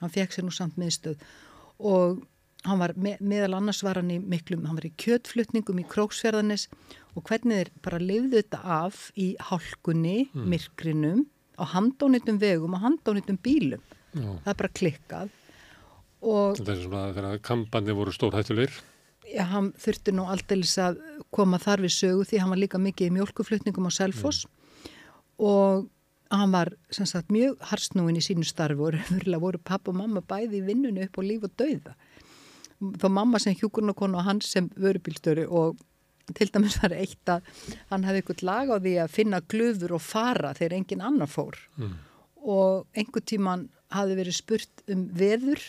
hann 0.02 0.14
fekk 0.16 0.34
sér 0.34 0.49
nú 0.49 0.54
samt 0.54 0.80
miðstöð 0.80 1.23
og 1.78 2.25
hann 2.64 2.80
var 2.80 2.94
me 2.97 3.14
meðal 3.21 3.59
annars 3.59 3.83
var 3.85 4.00
hann 4.00 4.12
í 4.12 4.18
miklum, 4.21 4.64
hann 4.68 4.78
var 4.78 4.87
í 4.88 4.92
kjötflutningum 5.00 5.83
í 5.83 5.87
Króksfjörðanis 5.90 6.66
og 7.14 7.26
hvernig 7.28 7.61
þeir 7.61 7.71
bara 7.85 8.00
lifðu 8.02 8.40
þetta 8.40 8.61
af 8.78 9.06
í 9.21 9.35
hálkunni, 9.50 10.30
mm. 10.33 10.49
myrkrinum 10.50 11.25
á 11.61 11.64
handónitum 11.75 12.40
vegum 12.42 12.75
og 12.76 12.83
handónitum 12.83 13.38
bílum 13.42 13.83
Já. 14.14 14.30
það 14.44 14.50
er 14.52 14.59
bara 14.62 14.75
klikkað 14.80 15.38
og 16.25 16.59
þetta 16.59 16.75
er 16.75 16.83
svona 16.83 17.06
þegar 17.12 17.40
kampandi 17.44 17.97
voru 17.97 18.14
stórhættulegur 18.14 18.83
Já, 19.25 19.47
hann 19.49 19.73
þurfti 19.80 20.12
nú 20.12 20.26
alldeles 20.28 20.75
að 20.83 21.00
koma 21.33 21.59
þar 21.62 21.85
við 21.87 21.94
sögu 21.97 22.26
því 22.28 22.42
hann 22.42 22.52
var 22.52 22.61
líka 22.61 22.80
mikið 22.80 23.09
í 23.09 23.14
mjölkuflutningum 23.18 23.88
á 23.88 23.92
Selfoss 23.97 24.44
mm. 24.44 24.56
og 25.49 25.90
hann 26.35 26.52
var 26.54 26.73
sem 26.94 27.06
sagt 27.06 27.30
mjög 27.33 27.61
harsnúin 27.71 28.18
í 28.18 28.25
sínu 28.25 28.47
starfi 28.49 28.80
og 28.80 29.40
voru 29.42 29.61
pappa 29.62 29.92
og 29.92 30.00
mamma 30.00 30.25
bæði 30.25 30.61
í 30.61 30.66
vinnunu 30.66 31.04
upp 31.06 31.21
á 31.21 31.23
líf 31.23 31.47
og 31.47 31.54
dauða 31.61 31.94
þá 32.81 33.09
mamma 33.12 33.40
sem 33.43 33.57
hjúkurnarkonu 33.59 34.19
og 34.21 34.26
hann 34.28 34.40
sem 34.45 34.71
vörubílstöru 34.81 35.47
og 35.50 35.78
til 36.35 36.49
dæmis 36.49 36.78
var 36.81 36.95
eitt 36.97 37.28
að 37.28 37.47
hann 37.90 38.04
hefði 38.07 38.23
eitthvað 38.23 38.45
lag 38.49 38.73
á 38.73 38.76
því 38.81 38.97
að 39.02 39.14
finna 39.14 39.40
glöfur 39.45 39.97
og 39.99 40.04
fara 40.04 40.54
þegar 40.57 40.76
engin 40.78 41.04
annar 41.04 41.31
fór. 41.31 41.59
Mm. 41.76 41.97
og 42.45 42.87
einhver 42.93 43.25
tíman 43.25 43.69
hafi 43.95 44.16
verið 44.19 44.37
spurt 44.37 44.83
um 44.93 45.07
veður 45.16 45.62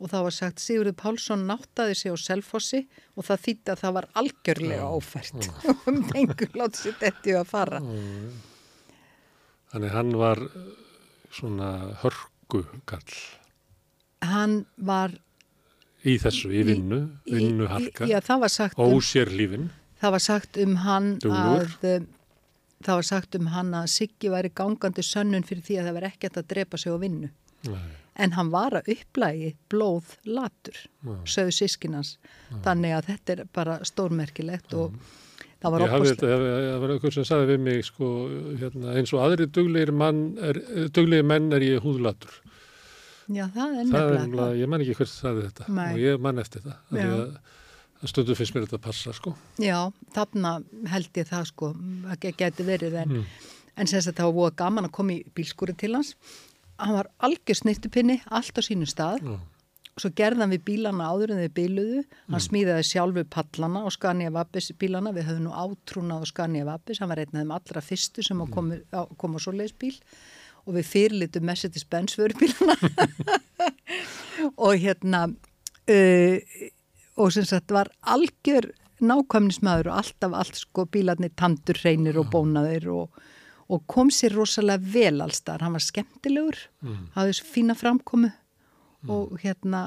og 0.00 0.10
það 0.10 0.24
var 0.26 0.34
sagt 0.36 0.62
Sigurður 0.62 0.96
Pálsson 1.00 1.44
náttaði 1.48 1.96
sig 1.98 2.12
á 2.12 2.16
selfossi 2.18 2.80
og 3.14 3.26
það 3.28 3.44
þýtti 3.46 3.72
að 3.72 3.82
það 3.82 3.94
var 3.96 4.08
algjörlega 4.20 4.88
ófært. 4.90 5.48
Og 5.70 5.86
um 5.90 6.00
einhver 6.16 6.74
sér 6.76 6.96
þetta 7.00 7.36
að 7.40 7.48
fara. 7.48 7.80
Mm. 7.80 8.32
Þannig 9.72 9.94
hann 9.94 10.12
var 10.20 10.42
svona 11.34 11.70
hörgukall 12.02 13.14
Hann 14.24 14.64
var 14.76 15.16
Í 16.04 16.18
þessu, 16.20 16.50
í 16.52 16.62
vinnu, 16.68 17.00
vinnuharka. 17.24 18.04
Um, 18.04 18.20
það 18.20 20.12
var 20.12 20.20
sagt 20.20 20.58
um 20.60 20.76
hann 20.84 21.14
Dúlur. 21.22 21.64
að 21.64 21.88
eh, 21.88 22.06
það 22.84 23.00
var 23.00 23.08
sagt 23.08 23.38
um 23.38 23.48
hann 23.54 23.72
að 23.78 23.88
Siggi 23.94 24.32
væri 24.32 24.50
gangandi 24.52 25.04
sönnun 25.06 25.46
fyrir 25.48 25.64
því 25.64 25.78
að 25.80 25.88
það 25.88 25.98
var 25.98 26.08
ekkert 26.10 26.40
að 26.40 26.48
drepa 26.52 26.80
sig 26.80 26.92
á 26.92 26.98
vinnu. 27.00 27.30
Nei. 27.70 27.90
En 28.20 28.36
hann 28.36 28.52
var 28.52 28.76
að 28.78 28.92
upplægi 28.94 29.54
blóð 29.72 30.12
latur, 30.28 30.76
sögðu 31.26 31.56
sískinans. 31.56 32.14
Nei. 32.52 32.60
Þannig 32.66 32.96
að 32.98 33.08
þetta 33.10 33.34
er 33.34 33.44
bara 33.56 33.78
stórmerkilegt 33.88 34.76
og 34.78 35.00
það 35.62 35.74
var 35.74 35.86
opast. 35.88 36.22
Það 36.22 36.44
var 36.84 36.94
eitthvað 36.94 37.16
sem 37.16 37.26
sagði 37.30 37.48
við 37.54 37.64
mig 37.64 37.82
sko, 37.88 38.10
hérna, 38.60 38.94
eins 39.00 39.14
og 39.16 39.24
aðri 39.24 39.48
duglegir 39.48 39.94
menn 41.32 41.48
er 41.56 41.66
ég 41.66 41.82
húðlatur. 41.82 42.43
Já, 43.32 43.46
það 43.54 43.76
er 43.78 43.86
nefnilega. 43.88 44.48
Ég 44.58 44.70
man 44.70 44.84
ekki 44.84 44.96
hvert 44.98 45.12
sagði 45.12 45.46
þetta 45.48 45.68
Nei. 45.72 45.86
og 45.92 46.02
ég 46.02 46.24
man 46.24 46.42
eftir. 46.42 46.66
Það 48.04 48.10
stundu 48.10 48.36
fyrst 48.36 48.56
mér 48.56 48.66
þetta 48.66 48.76
að 48.80 48.84
passa 48.84 49.14
sko. 49.16 49.32
Já, 49.62 49.78
þarna 50.12 50.58
held 50.92 51.20
ég 51.20 51.30
það 51.30 51.46
sko, 51.48 51.70
að 52.12 52.26
geti 52.36 52.66
verið 52.66 52.98
en, 53.00 53.14
mm. 53.20 53.46
en 53.80 53.90
sem 53.90 54.04
þetta 54.04 54.26
var 54.26 54.36
búið 54.36 54.58
gaman 54.60 54.90
að 54.90 54.94
koma 54.98 55.14
í 55.14 55.22
bílskúri 55.36 55.76
til 55.80 55.94
hans. 55.96 56.12
Hann 56.82 56.98
var 56.98 57.08
algjör 57.24 57.62
snirtupinni, 57.62 58.18
allt 58.34 58.60
á 58.60 58.62
sínu 58.66 58.88
stað. 58.90 59.24
Mm. 59.24 59.42
Svo 59.94 60.10
gerðan 60.18 60.50
við 60.50 60.64
bílana 60.66 61.08
áður 61.14 61.36
en 61.36 61.42
við 61.44 61.52
bíluðu. 61.56 62.04
Hann 62.26 62.36
mm. 62.36 62.46
smíðaði 62.48 62.86
sjálfu 62.90 63.26
pallana 63.30 63.84
og 63.86 63.94
Scania 63.94 64.32
Vapis 64.34 64.72
bílana. 64.76 65.14
Við 65.14 65.30
höfum 65.30 65.46
nú 65.46 65.54
átrúnað 65.54 66.26
á 66.26 66.30
Scania 66.32 66.66
Vapis. 66.66 67.00
Hann 67.00 67.12
var 67.12 67.22
einn 67.22 67.30
af 67.30 67.40
þeim 67.40 67.54
allra 67.56 67.84
fyrstu 67.88 68.26
sem 68.26 68.42
kom, 68.52 68.74
kom 69.16 69.38
á 69.38 69.40
svoleiðsbíl 69.46 69.94
og 70.64 70.78
við 70.78 70.88
fyrirlitum 70.90 71.44
Mercedes-Benz 71.48 72.16
vörubíluna 72.18 72.76
og 74.64 74.78
hérna 74.80 75.26
uh, 75.28 76.38
og 77.20 77.32
sem 77.34 77.46
sagt 77.46 77.74
var 77.74 77.90
algjör 78.00 78.70
nákvæmnismæður 79.04 79.90
og 79.90 80.00
alltaf 80.00 80.36
allt 80.38 80.58
sko 80.58 80.86
bílarnir 80.90 81.34
tandur 81.36 81.78
reynir 81.84 82.18
og 82.20 82.30
bónaðir 82.32 82.88
og, 82.94 83.24
og 83.68 83.82
kom 83.90 84.12
sér 84.14 84.36
rosalega 84.38 84.82
vel 84.94 85.24
allstar, 85.24 85.62
hann 85.64 85.76
var 85.76 85.84
skemmtilegur 85.84 86.60
mm. 86.84 87.10
hafði 87.16 87.34
þessu 87.34 87.50
fína 87.50 87.76
framkomu 87.78 88.30
mm. 88.30 89.10
og 89.12 89.34
hérna 89.42 89.82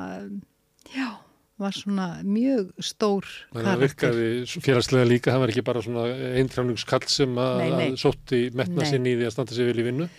já, 0.94 1.10
var 1.58 1.74
svona 1.74 2.08
mjög 2.24 2.70
stór 2.84 3.26
karakter. 3.26 3.72
Það 3.72 3.84
virkaði 3.86 4.30
félagslega 4.68 5.10
líka, 5.10 5.34
hann 5.34 5.44
var 5.46 5.56
ekki 5.56 5.66
bara 5.66 5.84
svona 5.86 6.06
eintránungskall 6.38 7.08
sem 7.10 7.40
að 7.42 7.98
sótti 8.00 8.48
metna 8.58 8.88
sinni 8.88 9.16
í 9.16 9.22
því 9.22 9.30
að 9.30 9.38
standa 9.38 9.58
sér 9.58 9.72
vel 9.72 9.82
í 9.82 9.88
vinnu 9.88 10.10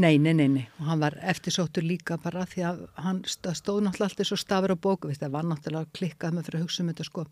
Nei, 0.00 0.16
nei, 0.22 0.32
nei, 0.32 0.46
nei, 0.48 0.62
og 0.78 0.86
hann 0.88 1.00
var 1.02 1.16
eftirsóttur 1.28 1.84
líka 1.84 2.16
bara 2.22 2.46
því 2.48 2.62
að 2.64 2.78
hann 3.04 3.18
stóð 3.28 3.82
náttúrulega 3.84 4.06
alltaf 4.06 4.28
svo 4.28 4.36
stafur 4.38 4.72
á 4.72 4.78
bóku, 4.80 5.10
það 5.12 5.32
var 5.34 5.48
náttúrulega 5.48 5.90
klikkað 5.96 6.36
með 6.36 6.46
fyrir 6.46 6.58
að 6.60 6.62
hugsa 6.64 6.82
um 6.84 6.90
þetta 6.92 7.06
sko. 7.08 7.24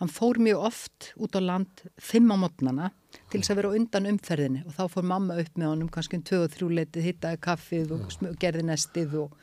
Hann 0.00 0.10
fór 0.10 0.40
mjög 0.42 0.62
oft 0.68 1.10
út 1.22 1.36
á 1.38 1.40
land 1.44 1.82
fimm 2.02 2.32
á 2.34 2.36
mótnana 2.40 2.88
til 3.30 3.38
þess 3.38 3.52
að 3.52 3.60
vera 3.60 3.74
undan 3.78 4.08
umferðinni 4.10 4.64
og 4.66 4.74
þá 4.74 4.82
fór 4.96 5.06
mamma 5.12 5.36
upp 5.42 5.60
með 5.60 5.70
honum 5.70 5.90
kannski 5.92 6.18
um 6.18 6.24
tvö 6.26 6.40
og 6.46 6.54
þrjú 6.56 6.70
leitið, 6.80 7.06
hittaði 7.10 7.40
kaffið 7.46 7.92
og 7.94 8.16
gerði 8.42 8.64
nestið 8.72 9.14
og, 9.22 9.36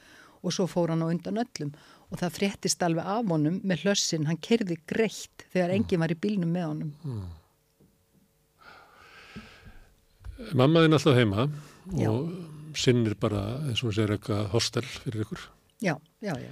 og 0.43 0.55
svo 0.55 0.67
fór 0.67 0.91
hann 0.91 1.05
á 1.05 1.07
undan 1.07 1.39
öllum 1.45 1.71
og 2.09 2.19
það 2.19 2.35
fréttist 2.39 2.83
alveg 2.83 3.07
af 3.15 3.31
honum 3.31 3.61
með 3.63 3.85
hlössin, 3.85 4.27
hann 4.27 4.41
kerði 4.43 4.81
greitt 4.89 5.47
þegar 5.53 5.71
enginn 5.77 6.03
var 6.03 6.11
í 6.11 6.19
bílnum 6.19 6.51
með 6.51 6.67
honum. 6.67 6.91
Mm. 7.07 7.31
Mammaðinn 10.57 10.97
alltaf 10.97 11.15
heima 11.15 11.47
Já. 11.95 12.11
Og 12.73 12.79
sinnir 12.81 13.13
bara 13.21 13.41
eins 13.67 13.83
og 13.85 13.93
sér 13.93 14.15
eitthvað 14.15 14.49
hostel 14.53 14.85
fyrir 14.87 15.27
ykkur. 15.27 15.41
Já, 15.83 15.93
já, 16.25 16.33
já. 16.41 16.49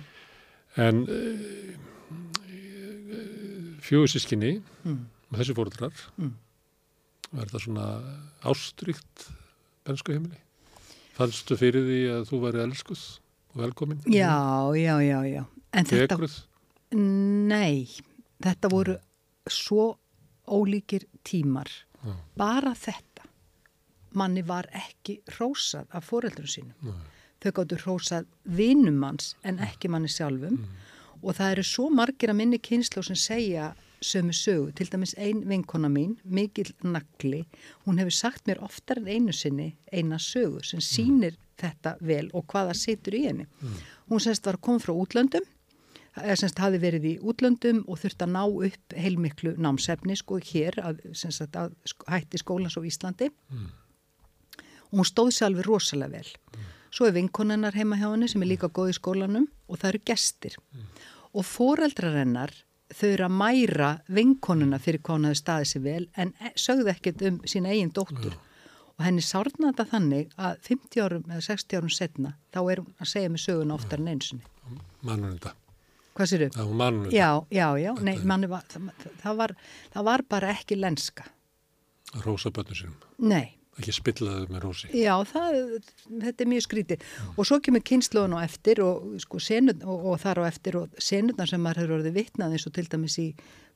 En 0.80 1.04
uh, 1.10 1.74
fjóðsískinni 3.82 4.60
mm. 4.86 5.00
með 5.32 5.42
þessi 5.42 5.56
fóröldrar 5.58 6.04
mm. 6.22 6.32
var 7.34 7.50
þetta 7.50 7.64
svona 7.66 7.88
ástrykt 8.52 9.28
bensku 9.88 10.16
heimili? 10.16 10.40
Fannstu 11.18 11.58
fyrir 11.60 11.84
því 11.90 12.00
að 12.14 12.30
þú 12.30 12.44
væri 12.46 12.64
elskuð 12.68 13.04
og 13.52 13.64
velkomin? 13.66 14.06
Já, 14.08 14.38
já, 14.78 14.96
já, 15.04 15.20
já. 15.28 15.44
En 15.76 15.88
þetta... 15.90 16.30
Nei, 16.92 17.88
þetta 18.44 18.72
voru 18.72 18.98
svo 19.52 19.94
ólíkir 20.52 21.08
tímar. 21.28 21.72
Já. 22.02 22.14
Bara 22.40 22.74
þetta 22.76 23.11
manni 24.18 24.44
var 24.48 24.70
ekki 24.76 25.20
rósað 25.38 25.90
af 25.92 26.08
foreldrum 26.10 26.50
sínum. 26.50 26.76
Nei. 26.86 27.20
Þau 27.42 27.52
gáttu 27.58 27.78
rósað 27.86 28.28
vinumanns 28.58 29.36
en 29.44 29.62
ekki 29.66 29.90
manni 29.90 30.12
sjálfum 30.12 30.60
mm. 30.60 30.82
og 31.22 31.38
það 31.38 31.56
eru 31.56 31.64
svo 31.66 31.88
margir 31.90 32.34
að 32.34 32.40
minni 32.42 32.60
kynslu 32.62 33.04
sem 33.06 33.18
segja 33.18 33.72
sömu 34.02 34.34
sögu, 34.34 34.72
til 34.74 34.90
dæmis 34.90 35.14
ein 35.18 35.44
vinkona 35.50 35.90
mín, 35.90 36.18
Mikil 36.24 36.74
Nagli, 36.84 37.46
hún 37.86 38.00
hefur 38.02 38.12
sagt 38.12 38.48
mér 38.48 38.62
oftar 38.66 38.98
en 38.98 39.08
einu 39.08 39.34
sinni 39.34 39.76
eina 39.94 40.18
sögu 40.18 40.64
sem 40.66 40.82
sínir 40.82 41.36
mm. 41.38 41.50
þetta 41.62 41.96
vel 42.02 42.30
og 42.34 42.46
hvaða 42.50 42.74
situr 42.74 43.18
í 43.18 43.26
henni. 43.28 43.46
Mm. 43.62 43.76
Hún 44.10 44.24
semst 44.24 44.46
var 44.46 44.58
komið 44.58 44.88
frá 44.88 44.94
útlöndum, 44.98 45.46
semst 46.18 46.60
hafi 46.60 46.82
verið 46.82 47.06
í 47.06 47.14
útlöndum 47.22 47.84
og 47.88 48.02
þurfti 48.02 48.26
að 48.26 48.34
ná 48.34 48.42
upp 48.48 48.98
heilmiklu 48.98 49.54
námsefni 49.62 50.18
sko 50.18 50.42
hér 50.42 50.82
að, 50.82 51.06
semst 51.14 51.56
að 51.56 51.78
hætti 52.10 52.42
skólans 52.42 52.78
á 52.78 52.82
Íslandi. 52.82 53.30
Og 54.92 55.00
hún 55.00 55.08
stóð 55.08 55.32
sér 55.36 55.48
alveg 55.50 55.68
rosalega 55.68 56.20
vel. 56.20 56.32
Mm. 56.52 56.68
Svo 56.92 57.08
er 57.08 57.16
vinkonennar 57.16 57.76
heima 57.80 57.96
hjá 57.96 58.10
henni 58.12 58.28
sem 58.28 58.44
er 58.44 58.52
líka 58.52 58.68
góð 58.68 58.92
í 58.92 58.98
skólanum 58.98 59.48
og 59.72 59.80
það 59.80 59.94
eru 59.94 60.02
gestir. 60.12 60.58
Mm. 60.76 60.90
Og 61.40 61.48
foreldrar 61.48 62.18
hennar 62.20 62.52
þau 62.92 63.08
eru 63.14 63.28
að 63.30 63.38
mæra 63.40 63.92
vinkonuna 64.12 64.80
fyrir 64.84 65.00
hvað 65.00 65.18
hún 65.20 65.28
hafi 65.30 65.40
staðið 65.40 65.70
sér 65.70 65.84
vel 65.86 66.08
en 66.20 66.34
e, 66.44 66.52
sögðu 66.60 66.92
ekkert 66.92 67.24
um 67.30 67.38
sín 67.48 67.70
eigin 67.70 67.94
dóttur. 67.96 68.36
Mm. 68.36 68.50
Og 68.98 69.06
henni 69.08 69.24
sárnaði 69.24 69.70
þetta 69.70 69.86
þannig 69.94 70.36
að 70.36 70.60
50 70.68 71.06
árum 71.06 71.32
eða 71.32 71.46
60 71.48 71.80
árum 71.80 71.94
setna 71.96 72.34
þá 72.52 72.62
er 72.66 72.84
hún 72.84 72.92
að 73.00 73.12
segja 73.14 73.32
með 73.32 73.44
söguna 73.46 73.80
oftar 73.80 74.04
en 74.04 74.12
einsinni. 74.12 74.52
Mannur 75.08 75.38
þetta. 75.38 75.56
Hvað 76.12 76.28
sér 76.34 76.44
þau? 76.44 76.58
Það 76.58 76.68
var 76.74 76.78
mannur 76.84 77.08
þetta. 77.08 77.16
Já, 77.16 77.30
já, 77.56 77.68
já. 77.80 77.92
Nei, 78.04 78.46
var, 78.52 78.68
það, 78.68 78.92
það, 79.24 79.40
var, 79.40 79.56
það 79.96 80.12
var 80.12 80.28
bara 80.36 80.52
ekki 80.58 80.82
lenska. 80.82 81.32
Rósa 82.28 82.52
bönnu 82.52 82.76
sínum. 82.76 83.00
Nei 83.24 83.61
ekki 83.80 83.94
spillaðu 83.96 84.50
með 84.52 84.64
rósi. 84.66 84.90
Já, 84.98 85.14
það, 85.30 85.58
þetta 86.10 86.44
er 86.44 86.52
mjög 86.52 86.66
skrítið 86.66 87.04
mm. 87.06 87.32
og 87.36 87.48
svo 87.48 87.60
kemur 87.64 87.84
kynsluðun 87.88 88.36
á 88.36 88.40
eftir 88.44 88.84
og, 88.84 89.08
sko, 89.24 89.42
senut, 89.44 89.86
og, 89.88 90.06
og 90.12 90.22
þar 90.22 90.44
á 90.44 90.50
eftir 90.50 90.78
og 90.82 91.02
senutna 91.02 91.48
sem 91.50 91.64
maður 91.64 91.84
hefur 91.84 91.98
orðið 92.00 92.18
vitnað 92.20 92.58
eins 92.58 92.68
og 92.68 92.76
til 92.76 92.88
dæmis 92.92 93.18
í 93.24 93.28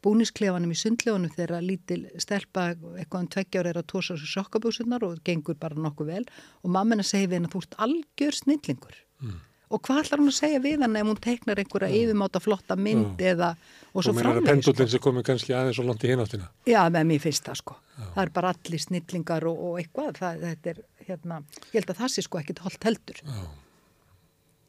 búnisklefanum 0.06 0.76
í 0.76 0.78
sundlegunum 0.78 1.34
þegar 1.34 1.66
lítil 1.66 2.04
stelpa 2.22 2.74
eitthvað 2.76 3.22
um 3.24 3.32
tveggjára 3.34 3.72
er 3.72 3.82
að 3.82 3.90
tósa 3.94 4.20
svo 4.20 4.30
sokkabúsunar 4.36 5.08
og 5.08 5.24
gengur 5.26 5.58
bara 5.58 5.80
nokkuð 5.80 6.12
vel 6.12 6.24
og 6.62 6.76
mammina 6.76 7.06
segir 7.06 7.32
við 7.32 7.40
henn 7.40 7.50
að 7.50 7.56
þú 7.56 7.64
ert 7.64 7.78
algjör 7.88 8.42
snillingur. 8.44 9.04
Mm 9.24 9.40
og 9.76 9.82
hvað 9.84 10.02
ætlar 10.04 10.22
hún 10.24 10.32
að 10.32 10.38
segja 10.38 10.62
við 10.64 10.86
hann 10.86 10.96
ef 11.00 11.10
hún 11.10 11.20
teiknar 11.22 11.60
einhverja 11.62 11.90
mm. 11.92 11.98
yfirmáta 12.02 12.42
flotta 12.44 12.78
mynd 12.80 13.16
mm. 13.16 13.26
eða 13.32 13.50
og 13.92 14.06
svo 14.06 14.14
framlega. 14.16 14.16
Og 14.16 14.20
mér 14.20 14.30
er 14.32 14.42
að 14.42 14.50
pendullin 14.52 14.92
sem 14.92 15.04
komið 15.04 15.28
kannski 15.30 15.56
aðeins 15.56 15.82
og 15.82 15.90
langt 15.90 16.06
í 16.06 16.12
hináttina. 16.12 16.50
Já, 16.70 16.82
með 16.94 17.10
mér 17.12 17.24
finnst 17.24 17.48
það 17.48 17.60
sko. 17.62 17.78
Já. 17.96 18.06
Það 18.06 18.22
er 18.24 18.32
bara 18.38 18.54
allir 18.56 18.84
snillingar 18.84 19.48
og, 19.50 19.64
og 19.68 19.82
eitthvað. 19.82 20.22
Það, 20.22 20.46
þetta 20.46 20.74
er, 20.74 20.82
hérna, 21.10 21.42
ég 21.68 21.78
held 21.80 21.94
að 21.94 22.02
það 22.04 22.14
sé 22.14 22.26
sko 22.26 22.42
ekkit 22.42 22.64
holdt 22.66 22.88
heldur. 22.90 23.22
Já, 23.24 23.42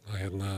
það 0.07 0.19
er 0.19 0.25
hérna 0.25 0.55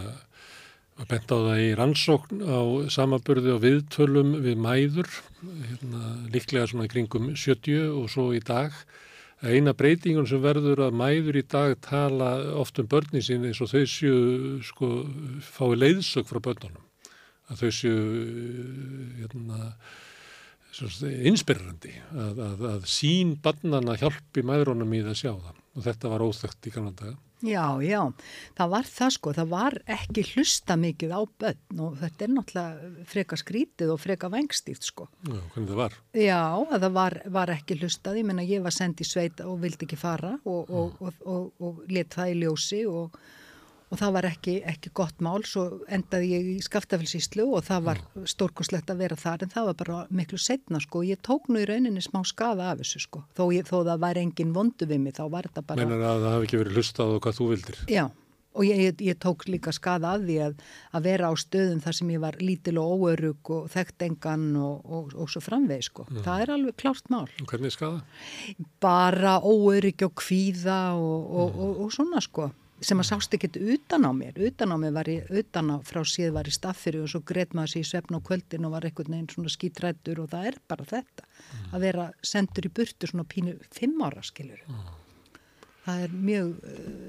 að 0.98 1.10
benda 1.12 1.38
á 1.38 1.40
það 1.46 1.60
í 1.62 1.68
rannsókn 1.78 2.40
á 2.42 2.60
samaburði 2.90 3.52
og 3.54 3.60
viðtölum 3.62 4.32
við 4.42 4.62
mæður, 4.64 5.10
hérna, 5.42 6.14
líklega 6.34 6.70
svona 6.72 6.88
kringum 6.90 7.30
70 7.38 7.84
og 7.92 8.08
svo 8.10 8.32
í 8.34 8.42
dag 8.42 8.74
eina 9.42 9.74
breytingun 9.76 10.26
sem 10.26 10.42
verður 10.42 10.86
að 10.88 10.98
mæður 10.98 11.38
í 11.38 11.44
dag 11.46 11.76
tala 11.84 12.32
oft 12.58 12.80
um 12.82 12.88
börnin 12.90 13.24
sín 13.24 13.46
eins 13.46 13.60
og 13.62 13.70
þau 13.70 13.84
séu 13.86 14.18
sko 14.66 14.90
fái 15.44 15.78
leiðsök 15.78 16.28
frá 16.30 16.40
börnunum. 16.42 16.84
Að 17.48 17.62
þau 17.62 17.70
séu 17.72 18.00
hérna, 19.20 19.70
inspirrandi 21.30 21.94
að, 22.12 22.42
að, 22.44 22.66
að 22.74 22.90
sín 22.90 23.38
barnana 23.42 23.96
hjálpi 24.00 24.44
mæðrunum 24.44 24.98
í 24.98 25.04
það 25.06 25.22
sjá 25.22 25.32
það. 25.32 25.64
Og 25.78 25.86
þetta 25.86 26.12
var 26.12 26.26
óþögt 26.26 26.68
í 26.68 26.74
kannan 26.74 26.98
daga 26.98 27.16
Já, 27.46 27.78
já, 27.86 28.00
það 28.58 28.70
var 28.72 28.88
það 28.90 29.10
sko, 29.14 29.32
það 29.36 29.50
var 29.52 29.76
ekki 29.94 30.24
hlusta 30.32 30.74
mikið 30.80 31.12
á 31.14 31.20
börn 31.38 31.82
og 31.84 31.98
þetta 32.00 32.24
er 32.26 32.32
náttúrulega 32.34 33.04
freka 33.12 33.38
skrítið 33.38 33.92
og 33.94 34.00
freka 34.02 34.30
vengstíft 34.32 34.88
sko. 34.88 35.06
Já, 35.22 35.38
hvernig 35.54 35.70
það 35.70 35.78
var? 35.78 35.98
Já, 36.18 36.42
það 36.72 36.88
var, 36.98 37.18
var 37.38 37.52
ekki 37.54 37.78
hlustað, 37.78 38.18
ég 38.18 38.26
menna 38.26 38.46
ég 38.46 38.64
var 38.64 38.74
sendið 38.74 39.10
sveit 39.12 39.42
og 39.46 39.60
vildi 39.62 39.86
ekki 39.86 40.00
fara 40.00 40.34
og, 40.42 40.72
og, 40.72 41.12
og, 41.22 41.52
og 41.62 41.84
let 41.94 42.18
það 42.18 42.32
í 42.34 42.40
ljósi 42.42 42.82
og 42.90 43.20
og 43.88 44.00
það 44.00 44.14
var 44.18 44.28
ekki, 44.28 44.54
ekki 44.68 44.92
gott 44.96 45.24
mál 45.24 45.40
svo 45.48 45.64
endaði 45.88 46.30
ég 46.34 46.50
í 46.52 46.56
skaftafelsíslu 46.64 47.48
og 47.56 47.64
það 47.68 47.88
var 47.88 48.02
stórkoslegt 48.28 48.92
að 48.92 49.02
vera 49.04 49.18
þar 49.18 49.46
en 49.46 49.54
það 49.54 49.70
var 49.70 49.80
bara 49.82 49.98
miklu 50.20 50.40
setna 50.42 50.80
sko 50.84 51.02
ég 51.08 51.22
tók 51.24 51.48
nú 51.48 51.62
í 51.62 51.66
rauninni 51.68 52.04
smá 52.04 52.20
skada 52.28 52.72
af 52.72 52.82
þessu 52.82 53.04
sko 53.06 53.24
þó, 53.32 53.44
ég, 53.56 53.68
þó 53.68 53.80
það 53.80 54.06
var 54.06 54.20
engin 54.20 54.54
vondu 54.56 54.88
við 54.88 55.04
mig 55.06 55.18
þá 55.18 55.26
var 55.32 55.50
þetta 55.50 55.66
bara 55.72 55.84
Meinar 55.84 56.08
að 56.12 56.24
það 56.24 56.34
hafi 56.36 56.48
ekki 56.48 56.62
verið 56.64 56.80
hlustað 56.80 57.14
og 57.14 57.22
hvað 57.24 57.38
þú 57.40 57.52
vildir 57.54 57.84
Já 57.88 58.04
og 58.58 58.66
ég, 58.66 58.78
ég, 58.88 59.02
ég 59.06 59.18
tók 59.22 59.46
líka 59.48 59.72
skada 59.74 60.14
að 60.16 60.28
því 60.28 60.36
að, 60.48 60.62
að 60.96 61.06
vera 61.06 61.30
á 61.30 61.32
stöðum 61.38 61.82
þar 61.84 61.96
sem 61.98 62.12
ég 62.14 62.22
var 62.22 62.38
lítil 62.42 62.78
og 62.82 62.94
óörug 62.98 63.52
og 63.54 63.68
þekkt 63.72 64.06
engan 64.08 64.46
og, 64.58 64.80
og, 64.82 65.12
og 65.14 65.30
svo 65.30 65.42
framveg 65.44 65.84
sko. 65.86 66.06
Mm. 66.08 66.22
Það 66.26 66.44
er 66.44 66.54
alveg 66.56 66.78
klárt 66.82 67.12
mál. 67.12 67.26
Og 67.42 67.52
hvernig 67.52 67.74
skada? 67.74 68.02
Bara 68.82 69.36
óörug 69.38 70.06
og 70.08 70.16
kvíða 70.18 70.80
og, 70.98 71.52
mm. 71.54 71.84
og 71.84 71.94
svona 71.94 72.24
sko 72.24 72.50
sem 72.84 73.00
að 73.00 73.08
sást 73.08 73.34
ekkert 73.34 73.58
utan 73.58 74.06
á 74.06 74.12
mér 74.14 74.38
utan 74.46 74.70
á 74.70 74.76
mér 74.78 74.94
var 74.94 75.10
ég, 75.10 75.26
utan 75.34 75.72
á 75.74 75.76
frá 75.86 76.00
síð 76.06 76.30
var 76.36 76.46
ég 76.46 76.54
staffiri 76.54 77.00
og 77.02 77.10
svo 77.10 77.20
greitt 77.26 77.56
maður 77.56 77.74
sér 77.74 77.84
í 77.84 77.88
svefn 77.90 78.18
á 78.18 78.20
kvöldin 78.22 78.68
og 78.68 78.74
var 78.76 78.86
einhvern 78.86 79.14
veginn 79.16 79.30
svona 79.32 79.52
skítrættur 79.52 80.22
og 80.22 80.30
það 80.30 80.50
er 80.52 80.60
bara 80.70 80.86
þetta 80.86 81.26
mm. 81.26 81.66
að 81.72 81.86
vera 81.88 82.06
sendur 82.22 82.68
í 82.68 82.72
burtu 82.78 83.10
svona 83.10 83.26
pínu 83.26 83.56
fimm 83.74 83.98
ára 84.06 84.22
skilur 84.26 84.62
mm. 84.68 84.88
það 85.88 86.04
er 86.06 86.16
mjög, 86.30 86.54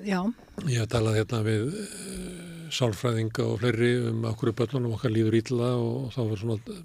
já 0.09 0.19
Ég 0.65 0.81
hef 0.81 0.91
talað 0.95 1.19
hérna 1.21 1.43
við 1.45 1.69
uh, 1.69 2.67
sálfræðinga 2.73 3.45
og 3.45 3.61
fleiri 3.61 3.93
um 4.09 4.25
okkur 4.31 4.55
börnunum 4.57 4.97
okkar 4.97 5.13
líður 5.13 5.41
ítla 5.43 5.73
og 5.77 6.09
þá 6.15 6.21
var 6.23 6.43
svona 6.43 6.79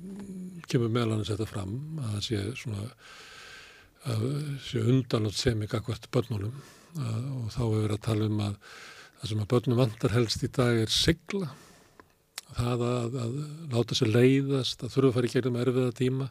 kemur 0.68 0.92
meðlan 0.92 1.25
að 1.25 1.31
setja 1.33 1.49
fram 1.49 1.77
að 2.01 2.16
það 2.18 2.25
sé 2.29 2.44
svona 2.61 2.88
að 4.05 4.25
sé 4.61 4.81
undanlótt 4.85 5.40
sem 5.40 5.62
ekki 5.64 5.79
akkvæmt 5.81 6.11
börnunum 6.12 6.57
og 7.01 7.53
þá 7.53 7.61
hefur 7.61 7.77
við 7.83 7.95
að 7.97 8.03
tala 8.07 8.31
um 8.31 8.41
að 8.45 8.57
það 9.19 9.31
sem 9.31 9.45
að 9.45 9.51
börnum 9.53 9.81
vantar 9.83 10.15
helst 10.15 10.47
í 10.47 10.51
dag 10.55 10.81
er 10.85 10.93
sigla. 10.93 11.51
Það 12.55 12.83
að, 12.87 13.15
að 13.25 13.37
láta 13.73 13.99
sér 13.99 14.13
leiðast 14.15 14.85
að 14.85 14.93
þurfa 14.95 15.11
að 15.11 15.17
fara 15.19 15.31
í 15.31 15.35
gegnum 15.35 15.61
erfiða 15.63 15.95
tíma. 15.99 16.29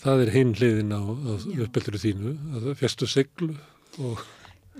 Það 0.00 0.24
er 0.24 0.32
hinn 0.34 0.56
hliðin 0.58 0.96
á, 0.96 1.02
á 1.04 1.32
uppbeldur 1.66 2.00
þínu 2.00 2.34
að 2.56 2.72
fjastu 2.80 3.08
siglu 3.08 3.54
og 4.00 4.24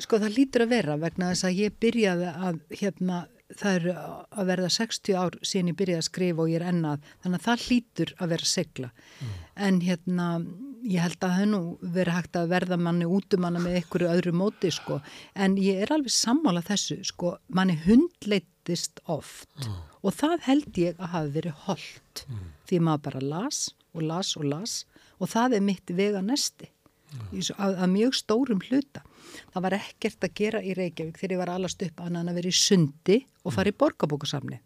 Sko 0.03 0.19
það 0.19 0.35
lítur 0.35 0.65
að 0.65 0.73
vera 0.73 0.95
vegna 0.99 1.29
þess 1.31 1.47
að 1.47 1.59
ég 1.61 1.75
byrjaði 1.79 2.31
að 2.49 2.57
hérna 2.81 3.19
það 3.55 3.77
er 3.77 3.85
að 3.95 4.49
verða 4.49 4.71
60 4.75 5.19
ár 5.21 5.37
síðan 5.47 5.71
ég 5.71 5.79
byrjaði 5.79 6.01
að 6.01 6.09
skrifa 6.09 6.43
og 6.43 6.51
ég 6.51 6.59
er 6.59 6.69
ennað 6.73 7.11
þannig 7.23 7.39
að 7.39 7.45
það 7.45 7.67
hlýtur 7.69 8.13
að 8.17 8.33
vera 8.35 8.49
segla 8.51 8.91
mm. 8.91 9.35
en 9.69 9.81
hérna 9.85 10.29
ég 10.85 11.01
held 11.05 11.25
að 11.25 11.37
það 11.39 11.51
nú 11.51 11.61
verið 11.81 12.17
hægt 12.19 12.39
að 12.39 12.51
verða 12.53 12.79
manni 12.81 13.09
útumanna 13.09 13.63
með 13.63 13.79
einhverju 13.81 14.11
öðru 14.13 14.35
móti 14.37 14.73
sko 14.75 15.01
en 15.35 15.57
ég 15.61 15.81
er 15.85 15.95
alveg 15.95 16.13
sammála 16.13 16.65
þessu 16.67 16.99
sko 17.09 17.37
manni 17.49 17.77
hundleitist 17.87 19.01
oft 19.11 19.51
mm. 19.65 19.81
og 20.05 20.17
það 20.19 20.37
held 20.49 20.81
ég 20.83 21.01
að 21.01 21.15
hafa 21.17 21.33
verið 21.39 21.65
holdt 21.67 22.25
mm. 22.29 22.45
því 22.69 22.83
maður 22.89 23.05
bara 23.09 23.25
las 23.33 23.65
og 23.95 24.07
las 24.11 24.35
og 24.37 24.49
las 24.51 24.79
og 25.19 25.31
það 25.33 25.59
er 25.59 25.69
mitt 25.71 25.95
vega 25.95 26.23
nesti 26.25 26.71
að, 27.33 27.77
að 27.79 27.91
mjög 27.93 28.17
stórum 28.19 28.63
hluta. 28.69 29.05
Það 29.55 29.65
var 29.67 29.77
ekkert 29.79 30.27
að 30.27 30.35
gera 30.41 30.63
í 30.63 30.75
Reykjavík 30.77 31.19
þegar 31.21 31.35
ég 31.35 31.41
var 31.41 31.53
allast 31.55 31.83
upp 31.87 32.03
annan 32.03 32.31
að 32.31 32.41
vera 32.41 32.51
í 32.51 32.59
sundi 32.59 33.19
og 33.45 33.55
fara 33.55 33.71
í 33.71 33.77
borgarbókasamni 33.79 34.61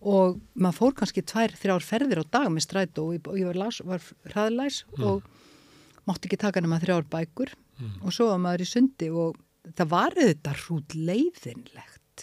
og 0.00 0.40
maður 0.54 0.78
fór 0.78 0.96
kannski 1.00 1.24
tvær, 1.24 1.54
þrjár 1.56 1.84
ferðir 1.84 2.22
á 2.22 2.24
dag 2.38 2.48
með 2.52 2.66
strætó 2.66 3.06
og 3.10 3.38
ég 3.38 3.48
var, 3.48 3.60
las, 3.66 3.80
var 3.84 4.02
hraðlæs 4.32 4.82
mm. 4.96 5.06
og 5.08 6.06
mátti 6.06 6.28
ekki 6.28 6.40
taka 6.40 6.62
nema 6.62 6.80
þrjár 6.82 7.08
bækur. 7.10 7.54
Mm. 7.76 7.96
og 8.08 8.12
svo 8.14 8.30
var 8.30 8.40
maður 8.40 8.64
í 8.64 8.66
sundi 8.70 9.08
og 9.12 9.36
það 9.76 9.88
var 9.90 10.14
auðvitað 10.16 10.60
hrút 10.62 10.94
leiðinlegt 10.96 12.22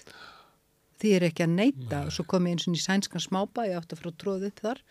því 0.98 1.12
er 1.18 1.26
ekki 1.28 1.46
að 1.46 1.58
neyta 1.60 2.00
og 2.08 2.16
svo 2.16 2.26
kom 2.30 2.48
ég 2.48 2.56
eins 2.56 2.66
og 2.66 2.78
í 2.78 2.82
sænskan 2.82 3.22
smábæ 3.22 3.68
ég 3.68 3.78
átti 3.78 3.94
að 3.94 4.02
fara 4.02 4.14
að 4.14 4.20
tróða 4.24 4.50
upp 4.50 4.64
þar 4.64 4.82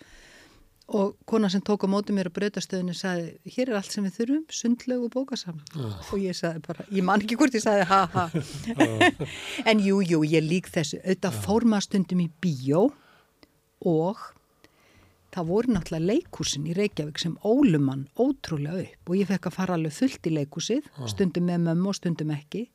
og 0.93 1.15
kona 1.29 1.49
sem 1.53 1.63
tók 1.65 1.87
á 1.87 1.89
móti 1.89 2.13
mér 2.13 2.29
á 2.29 2.37
breytastöðinu 2.37 2.95
sagði, 2.97 3.33
hér 3.55 3.71
er 3.71 3.79
allt 3.79 3.95
sem 3.95 4.05
við 4.05 4.19
þurfum 4.19 4.43
sundlegu 4.53 5.07
og 5.07 5.15
bókasam 5.15 5.63
oh. 5.79 5.95
og 6.13 6.21
ég 6.21 6.37
sagði 6.37 6.63
bara, 6.67 6.85
ég 6.93 7.07
man 7.07 7.23
ekki 7.25 7.39
hvort 7.41 7.57
ég 7.57 7.65
sagði 7.65 7.87
ha 7.89 8.03
ha. 8.13 8.27
Oh. 8.77 9.07
en 9.71 9.81
jú, 9.81 10.03
jú, 10.05 10.21
ég 10.29 10.45
lík 10.45 10.69
þessu. 10.73 11.01
Auðvitað 11.01 11.39
oh. 11.39 11.41
fór 11.47 11.67
maður 11.73 11.87
stundum 11.89 12.23
í 12.25 12.29
bíó 12.45 12.83
og 13.89 14.21
það 15.33 15.49
voru 15.49 15.73
náttúrulega 15.73 16.11
leikúsin 16.13 16.69
í 16.69 16.77
Reykjavík 16.77 17.23
sem 17.23 17.39
ólumann 17.41 18.05
ótrúlega 18.21 18.85
upp. 18.85 19.09
Og 19.09 19.17
ég 19.23 19.33
fekk 19.33 19.49
að 19.49 19.57
fara 19.57 19.79
alveg 19.79 19.97
fullt 19.97 20.29
í 20.29 20.35
leikúsið 20.37 20.93
stundum 21.09 21.49
með 21.49 21.67
mömmu 21.71 21.89
og 21.95 21.99
stundum 21.99 22.37
ekki. 22.37 22.67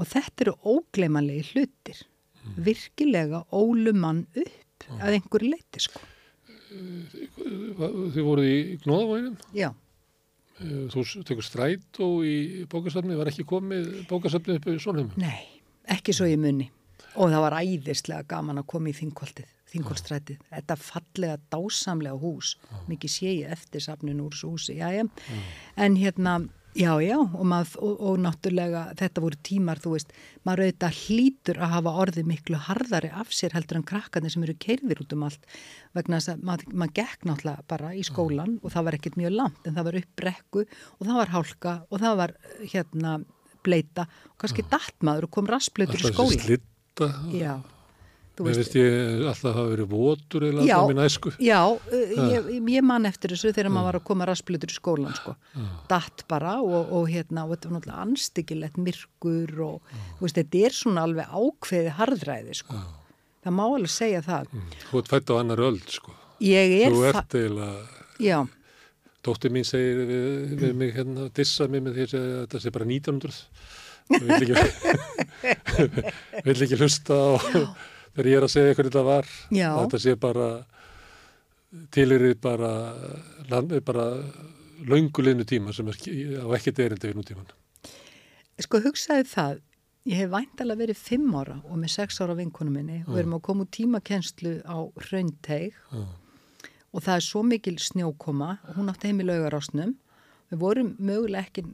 Og 0.00 0.08
þetta 0.10 0.46
eru 0.46 0.56
ógleimanlegi 0.64 1.52
hlutir. 1.52 2.00
Mm. 2.44 2.56
virkilega 2.66 3.38
ólumann 3.56 4.26
upp 4.36 4.88
að 5.00 5.14
einhverju 5.16 5.48
leiti 5.54 5.80
sko 5.80 6.00
Þið 8.14 8.22
voruð 8.24 8.46
í 8.48 8.58
Gnóðavóinum? 8.84 9.34
Já. 9.56 9.70
Eh, 10.62 10.86
þú 10.92 11.04
tekur 11.26 11.46
stræt 11.46 12.00
og 12.04 12.22
í 12.26 12.64
bókasafni 12.70 13.18
var 13.18 13.30
ekki 13.30 13.46
komið 13.48 13.90
bókasafni 14.10 14.58
upp 14.60 14.68
í 14.70 14.78
Sónheim? 14.82 15.10
Nei, 15.18 15.62
ekki 15.90 16.14
svo 16.14 16.28
í 16.30 16.38
munni. 16.38 16.70
Og 17.14 17.30
það 17.30 17.44
var 17.44 17.58
æðislega 17.60 18.26
gaman 18.30 18.58
að 18.58 18.68
koma 18.70 18.90
í 18.90 18.94
þingkoltið, 18.96 19.50
þingkoltstrætið. 19.70 20.40
Þetta 20.50 20.76
fallega, 20.82 21.38
dásamlega 21.52 22.18
hús. 22.18 22.56
Mikið 22.90 23.12
sé 23.12 23.34
ég 23.38 23.54
eftir 23.54 23.84
safninu 23.84 24.26
úr 24.26 24.34
þessu 24.34 24.50
húsi. 24.50 24.78
Já, 24.80 24.88
já. 24.94 25.04
En 25.78 25.98
hérna 25.98 26.40
Já, 26.74 26.90
já, 26.98 27.14
og, 27.22 27.44
mað, 27.46 27.76
og, 27.78 28.00
og 28.02 28.16
náttúrulega 28.18 28.80
þetta 28.98 29.22
voru 29.22 29.38
tímar, 29.46 29.78
þú 29.82 29.92
veist, 29.92 30.14
maður 30.42 30.64
auðvitað 30.64 30.96
hlýtur 31.04 31.60
að 31.62 31.74
hafa 31.76 31.92
orðið 32.02 32.30
miklu 32.32 32.58
harðari 32.66 33.10
af 33.14 33.30
sér 33.30 33.54
heldur 33.54 33.78
en 33.78 33.86
krakkarnir 33.86 34.34
sem 34.34 34.42
eru 34.46 34.56
keirðir 34.58 35.04
út 35.04 35.14
um 35.14 35.22
allt 35.28 35.46
vegna 35.94 36.18
þess 36.18 36.32
að 36.32 36.42
maður, 36.48 36.72
maður 36.74 36.96
gekk 36.98 37.28
náttúrulega 37.30 37.66
bara 37.70 37.92
í 37.94 38.02
skólan 38.06 38.56
og 38.62 38.74
það 38.74 38.88
var 38.88 38.98
ekkert 38.98 39.20
mjög 39.22 39.36
langt 39.38 39.68
en 39.70 39.78
það 39.78 39.88
var 39.88 40.00
uppbrekku 40.00 40.64
og 40.64 41.06
það 41.06 41.20
var 41.20 41.32
hálka 41.36 41.76
og 41.86 42.02
það 42.02 42.18
var 42.24 42.34
hérna 42.64 43.14
bleita 43.64 44.08
og 44.32 44.36
kannski 44.42 44.66
dattmaður 44.74 45.28
og 45.28 45.34
kom 45.38 45.54
rasplautur 45.54 46.00
í 46.00 46.02
skóla. 46.02 46.26
Alltaf 46.26 46.34
þessi 46.34 46.48
slitta. 46.48 47.12
Já. 47.38 47.54
Mér 48.34 48.56
veist 48.58 48.74
ég 48.74 49.20
alltaf 49.30 49.52
hafa 49.54 49.68
verið 49.70 49.90
votur 49.92 50.46
eða 50.48 50.64
alltaf 50.64 50.88
minn 50.90 51.02
æsku. 51.04 51.30
Já, 51.38 51.60
uh, 51.70 52.14
ég, 52.32 52.48
ég 52.74 52.82
man 52.82 53.06
eftir 53.06 53.30
þessu 53.30 53.52
þegar 53.54 53.70
maður 53.70 53.86
var 53.86 53.98
að 54.00 54.06
koma 54.08 54.26
rasplutur 54.26 54.72
í 54.72 54.74
skólan 54.74 55.14
sko. 55.14 55.36
Datt 55.90 56.24
bara 56.30 56.56
og, 56.64 56.90
og 56.98 57.06
hérna 57.12 57.44
og 57.46 57.54
þetta 57.54 57.70
var 57.70 57.76
náttúrulega 57.76 58.08
anstíkilegt 58.08 58.80
myrkur 58.82 59.62
og 59.68 59.94
veist, 60.18 60.40
þetta 60.40 60.64
er 60.66 60.76
svona 60.80 61.06
alveg 61.06 61.30
ákveði 61.30 61.94
harðræði 62.00 62.58
sko. 62.64 62.80
Já. 62.80 62.84
Það 63.44 63.56
má 63.60 63.64
alveg 63.68 63.92
segja 63.92 64.24
það. 64.24 64.50
Mm. 64.50 64.68
Þú 64.88 65.00
ert 65.00 65.14
fætt 65.14 65.30
á 65.30 65.34
annar 65.36 65.64
öll 65.68 65.80
sko. 65.92 66.18
Ég 66.42 66.76
er 66.80 66.90
það. 66.90 66.98
Þú 66.98 67.08
ert 67.12 67.38
eiginlega... 67.38 68.04
Já. 68.24 68.38
Dóttir 69.24 69.52
mín 69.54 69.66
segir 69.68 70.04
við, 70.08 70.54
við 70.60 70.76
mig 70.80 70.94
hérna, 70.96 71.30
dissa 71.36 71.68
mig 71.70 71.84
með 71.84 71.98
því 71.98 72.06
að 72.08 72.28
þetta 72.42 72.60
sé 72.60 72.72
bara 72.74 72.88
1900. 72.88 73.38
Við 74.10 74.24
vill 74.28 74.54
ekki, 76.44 76.64
ekki 76.66 76.80
hlusta 76.82 77.14
á... 77.16 77.28
Já 78.14 78.22
þegar 78.22 78.30
ég 78.30 78.38
er 78.38 78.46
að 78.46 78.54
segja 78.54 78.74
hvernig 78.78 78.92
þetta 78.92 79.04
var 79.08 79.28
Já. 79.50 79.68
þetta 79.82 80.00
sé 80.04 80.14
bara 80.22 80.48
tilirið 81.94 82.34
bara, 82.42 82.72
bara 83.82 84.08
laungulegnu 84.86 85.46
tíma 85.48 85.74
sem 85.74 85.88
er 85.90 85.98
á 85.98 86.48
ekkert 86.54 86.82
erindi 86.84 87.10
við 87.10 87.18
nútíman 87.18 87.54
Sko 88.62 88.78
hugsaði 88.84 89.26
það 89.26 89.62
ég 90.06 90.20
hef 90.20 90.30
væntalega 90.30 90.82
verið 90.84 91.00
fimm 91.00 91.34
ára 91.34 91.58
og 91.64 91.80
með 91.80 91.94
sex 91.96 92.20
ára 92.22 92.36
vinkunum 92.38 92.76
minni 92.78 93.00
og 93.02 93.14
við 93.14 93.24
erum 93.24 93.38
að 93.38 93.46
koma 93.48 93.64
úr 93.66 93.72
tímakenslu 93.74 94.54
á 94.62 94.78
Hraunteig 95.08 95.78
og 96.94 97.02
það 97.02 97.14
er 97.16 97.24
svo 97.26 97.42
mikil 97.42 97.78
snjókoma 97.82 98.58
og 98.68 98.76
hún 98.78 98.92
átti 98.92 99.10
heim 99.10 99.22
í 99.24 99.26
laugarásnum. 99.26 99.96
Við 100.52 100.60
vorum 100.60 100.92
möguleg 101.02 101.48
ekki 101.48 101.64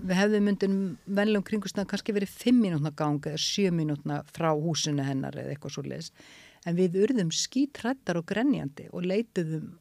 við 0.00 0.16
hefðum 0.16 0.46
myndin 0.48 0.78
vennilegum 1.06 1.46
kringustna 1.48 1.86
kannski 1.88 2.14
verið 2.16 2.32
5 2.40 2.60
minútna 2.60 2.92
ganga 2.96 3.32
eða 3.32 3.42
7 3.44 3.74
minútna 3.76 4.20
frá 4.30 4.50
húsinu 4.56 5.04
hennar 5.06 5.36
eða 5.36 5.54
eitthvað 5.54 5.76
svo 5.76 5.84
leiðis 5.86 6.12
en 6.68 6.76
við 6.76 6.98
urðum 7.04 7.32
skítrættar 7.34 8.20
og 8.20 8.26
grenjandi 8.28 8.88
og 8.92 9.06
leituðum, 9.08 9.72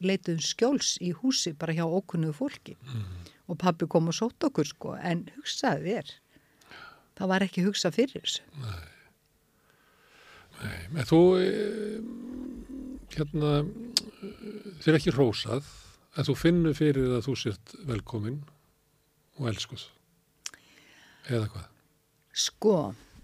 leituðum 0.00 0.44
skjóls 0.44 0.94
í 1.04 1.12
húsi 1.16 1.52
bara 1.58 1.76
hjá 1.76 1.84
okkunnuðu 1.84 2.36
fólki. 2.38 2.76
Mm. 2.80 3.32
og 3.50 3.58
pabbi 3.60 3.88
kom 3.90 4.08
og 4.08 4.16
sótt 4.16 4.44
okkur 4.46 4.68
sko. 4.68 4.94
En 4.96 5.26
hugsaði 5.36 5.94
þér 5.94 6.12
það 7.18 7.30
var 7.30 7.46
ekki 7.46 7.64
hugsað 7.66 7.98
fyrir 7.98 8.24
þessu. 8.24 8.44
Nei, 8.62 8.90
Nei, 10.54 10.80
með 10.94 11.08
þú 11.10 11.20
eh, 11.42 11.96
hérna 13.14 13.52
þér 14.80 14.92
er 14.92 14.98
ekki 15.00 15.14
rósað 15.14 15.66
en 16.14 16.28
þú 16.28 16.36
finnur 16.38 16.76
fyrir 16.78 17.16
að 17.18 17.26
þú 17.26 17.34
sért 17.38 17.74
velkominn 17.88 18.40
og 19.38 19.48
elskuð 19.50 19.86
eða 21.30 21.48
hvað? 21.52 21.66
Sko, 22.34 22.76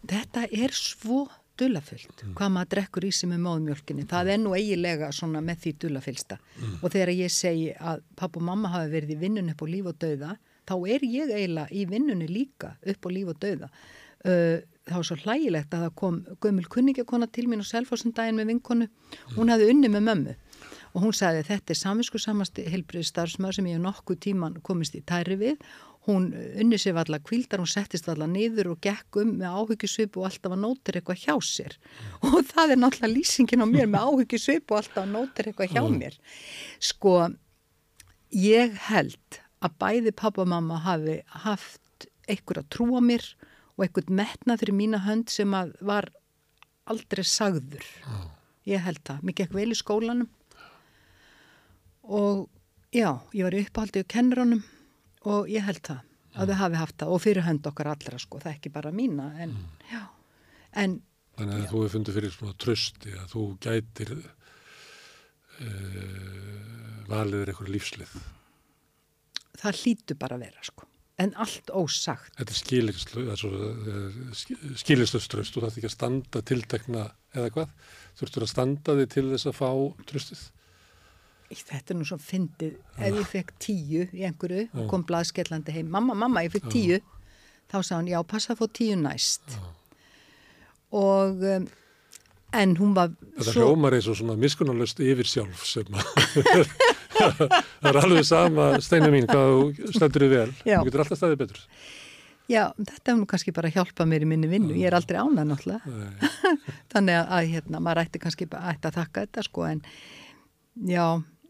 þetta 0.08 0.46
er 0.50 0.74
svo 0.76 1.24
dullafyllt 1.60 2.22
mm. 2.24 2.34
hvað 2.38 2.52
maður 2.54 2.70
drekkur 2.74 3.06
í 3.06 3.10
sig 3.12 3.28
með 3.30 3.42
móðmjölkinni 3.44 4.06
það 4.10 4.32
er 4.34 4.38
nú 4.40 4.54
eigilega 4.56 5.10
svona 5.12 5.42
með 5.44 5.64
því 5.64 5.72
dullafyllsta. 5.84 6.38
Mm. 6.60 6.76
og 6.80 6.94
þegar 6.94 7.12
ég 7.16 7.34
segi 7.34 7.72
að 7.76 8.04
papp 8.16 8.38
og 8.40 8.46
mamma 8.46 8.72
hafi 8.72 8.94
verið 8.94 9.16
í 9.16 9.20
vinnun 9.24 9.52
upp 9.52 9.64
á 9.64 9.66
líf 9.68 9.90
og 9.90 9.98
dauða 10.00 10.36
þá 10.70 10.76
er 10.94 11.06
ég 11.06 11.32
eiginlega 11.34 11.74
í 11.74 11.86
vinnunni 11.90 12.28
líka 12.30 12.76
upp 12.80 13.06
á 13.06 13.08
líf 13.10 13.32
og 13.32 13.40
dauða. 13.42 13.70
Uh, 14.20 14.60
það 14.84 14.98
var 14.98 15.06
svo 15.08 15.16
hlægilegt 15.22 15.74
að 15.74 15.84
það 15.86 15.96
kom 15.96 16.20
gömul 16.44 16.66
kunningakona 16.74 17.28
til 17.32 17.46
mín 17.48 17.62
og 17.62 17.68
selfhásundaginn 17.68 18.36
með 18.40 18.52
vinkonu. 18.54 18.88
Hún 19.36 19.52
hafði 19.52 19.70
unni 19.72 19.90
með 19.92 20.06
mömmu. 20.08 20.34
Og 20.90 21.04
hún 21.04 21.14
sagði 21.14 21.44
þetta 21.46 21.72
er 21.72 21.78
saminsku 21.78 22.18
samasti 22.20 22.66
helbrið 22.68 23.06
starfsmöður 23.08 23.60
sem 23.60 23.70
ég 23.70 23.82
nokkuð 23.82 24.18
tíman 24.26 24.58
komist 24.66 24.96
í 24.98 25.02
tæri 25.06 25.38
við 25.40 25.60
hún 26.08 26.30
unni 26.32 26.78
sér 26.80 26.96
allar 27.00 27.20
kvildar, 27.24 27.60
hún 27.60 27.68
settist 27.68 28.08
allar 28.08 28.30
niður 28.30 28.72
og 28.72 28.80
gekk 28.84 29.20
um 29.20 29.34
með 29.40 29.58
áhyggjusvip 29.60 30.16
og 30.16 30.30
alltaf 30.30 30.54
að 30.54 30.62
nótir 30.62 30.98
eitthvað 31.00 31.26
hjá 31.26 31.34
sér. 31.44 31.76
Mm. 31.76 32.24
og 32.30 32.48
það 32.48 32.72
er 32.72 32.80
náttúrulega 32.80 33.12
lýsingin 33.12 33.64
á 33.64 33.68
mér 33.68 33.90
með 33.90 34.08
áhyggjusvip 34.08 34.72
og 34.72 34.80
alltaf 34.80 35.04
að 35.04 35.12
nótir 35.12 35.50
eitthvað 35.50 35.76
hjá 35.76 35.82
mér. 35.92 36.16
Sko 36.80 37.14
ég 38.32 38.80
held 38.88 39.40
að 39.60 39.76
bæði 39.82 40.14
pappa 40.16 40.44
og 40.46 40.50
mamma 40.54 40.80
hafi 40.86 41.20
haft 41.44 42.08
einhver 42.30 42.62
að 42.62 42.70
trúa 42.72 43.04
mér 43.04 43.24
og 43.76 43.84
einhvern 43.84 44.16
metnað 44.22 44.64
fyrir 44.64 44.78
mína 44.80 45.04
hönd 45.04 45.28
sem 45.32 45.52
að 45.56 45.74
var 45.84 46.08
aldrei 46.90 47.24
sagður. 47.26 47.84
Ég 48.68 48.80
held 48.84 49.04
það, 49.04 49.24
mér 49.24 49.36
gekk 49.36 49.56
vel 49.56 49.70
í 49.72 49.76
skólanum. 49.78 50.28
Og 52.10 52.48
já, 52.94 53.20
ég 53.36 53.44
var 53.44 53.56
uppáhaldið 53.60 54.08
á 54.08 54.12
kennurunum 54.16 54.62
og 55.28 55.50
ég 55.50 55.64
held 55.66 55.82
það 55.86 56.00
að 56.40 56.52
þau 56.52 56.58
hafi 56.60 56.76
haft 56.80 56.96
það 57.02 57.12
og 57.14 57.22
fyrir 57.24 57.44
hönd 57.46 57.64
okkar 57.66 57.90
allra 57.90 58.18
sko, 58.22 58.38
það 58.40 58.50
er 58.52 58.56
ekki 58.58 58.70
bara 58.74 58.90
mína 58.94 59.26
en, 59.42 59.50
mm. 59.56 60.04
en 60.82 60.92
Þannig 61.40 61.54
að 61.54 61.62
já. 61.62 61.70
þú 61.70 61.76
hefur 61.80 61.94
fundið 61.94 62.16
fyrir 62.18 62.32
svona 62.34 62.60
trösti 62.60 63.10
að 63.16 63.26
þú 63.32 63.42
gætir 63.64 64.10
uh, 64.18 64.26
valiður 67.10 67.50
eitthvað 67.52 67.74
lífslið 67.76 68.10
Það 69.60 69.78
hlýtu 69.82 70.12
bara 70.20 70.34
að 70.38 70.42
vera 70.46 70.62
sko 70.64 70.82
en 71.20 71.34
allt 71.40 71.68
ósagt. 71.76 72.32
Þetta 72.38 72.54
er 72.54 72.58
skilistuströst 74.80 75.56
og 75.56 75.64
það 75.64 75.68
er 75.68 75.74
ekki 75.74 75.90
að 75.90 75.92
standa 75.92 76.40
tiltekna 76.48 77.02
eða 77.36 77.50
hvað, 77.56 77.74
þurftur 78.20 78.46
að 78.46 78.52
standa 78.54 78.96
þig 79.00 79.10
til 79.14 79.26
þess 79.34 79.50
að 79.50 79.58
fá 79.58 79.70
tröstið 80.08 80.46
þetta 81.50 81.94
er 81.94 81.98
nú 81.98 82.06
svo 82.06 82.18
fyndið, 82.22 82.76
ef 82.98 83.18
ég 83.18 83.26
fekk 83.32 83.52
tíu 83.62 84.06
í 84.14 84.22
einhverju 84.28 84.68
og 84.76 84.86
kom 84.90 85.02
blaðskellandi 85.08 85.74
heim. 85.74 85.90
Mamma, 85.90 86.14
mamma, 86.14 86.44
ég 86.46 86.54
fekk 86.54 86.70
tíu. 86.70 87.00
Þá 87.70 87.76
sá 87.86 87.94
hann, 87.96 88.10
já, 88.10 88.18
passa 88.26 88.54
að 88.54 88.62
fá 88.62 88.72
tíu 88.80 88.96
næst. 88.98 89.58
Og 90.94 91.42
um, 91.46 91.66
en 92.58 92.74
hún 92.80 92.94
var 92.96 93.12
Þetta 93.14 93.52
svo... 93.52 93.66
hljómar 93.66 93.94
eins 93.98 94.08
og 94.10 94.18
svona 94.18 94.34
miskunnarlöst 94.38 95.02
yfir 95.06 95.28
sjálf 95.28 95.62
sem 95.68 95.86
það 97.20 97.88
er 97.90 97.98
alveg 98.00 98.26
sama 98.26 98.72
steinu 98.82 99.10
mín 99.14 99.28
hvað 99.30 99.82
stendur 99.94 100.26
þig 100.26 100.32
vel. 100.34 100.52
Þú 100.64 100.84
getur 100.88 101.04
alltaf 101.04 101.20
staðið 101.20 101.42
betur. 101.44 101.64
Já, 102.50 102.64
þetta 102.74 103.12
hefur 103.12 103.20
nú 103.20 103.26
kannski 103.30 103.52
bara 103.54 103.70
hjálpað 103.70 104.08
mér 104.10 104.24
í 104.26 104.28
minni 104.32 104.48
vinnu, 104.50 104.74
ég 104.74 104.90
er 104.90 104.96
aldrei 104.98 105.20
ánað 105.20 105.52
náttúrulega. 105.52 106.30
Þannig 106.92 107.18
að 107.20 107.50
hérna, 107.52 107.82
maður 107.82 108.02
ætti 108.02 108.22
kannski 108.22 108.48
bara 108.50 108.72
ætti 108.72 108.90
að 108.90 108.96
þakka 108.98 109.26
þetta 109.26 109.44
sko 109.46 109.66
en 109.68 109.82
já, 110.90 111.04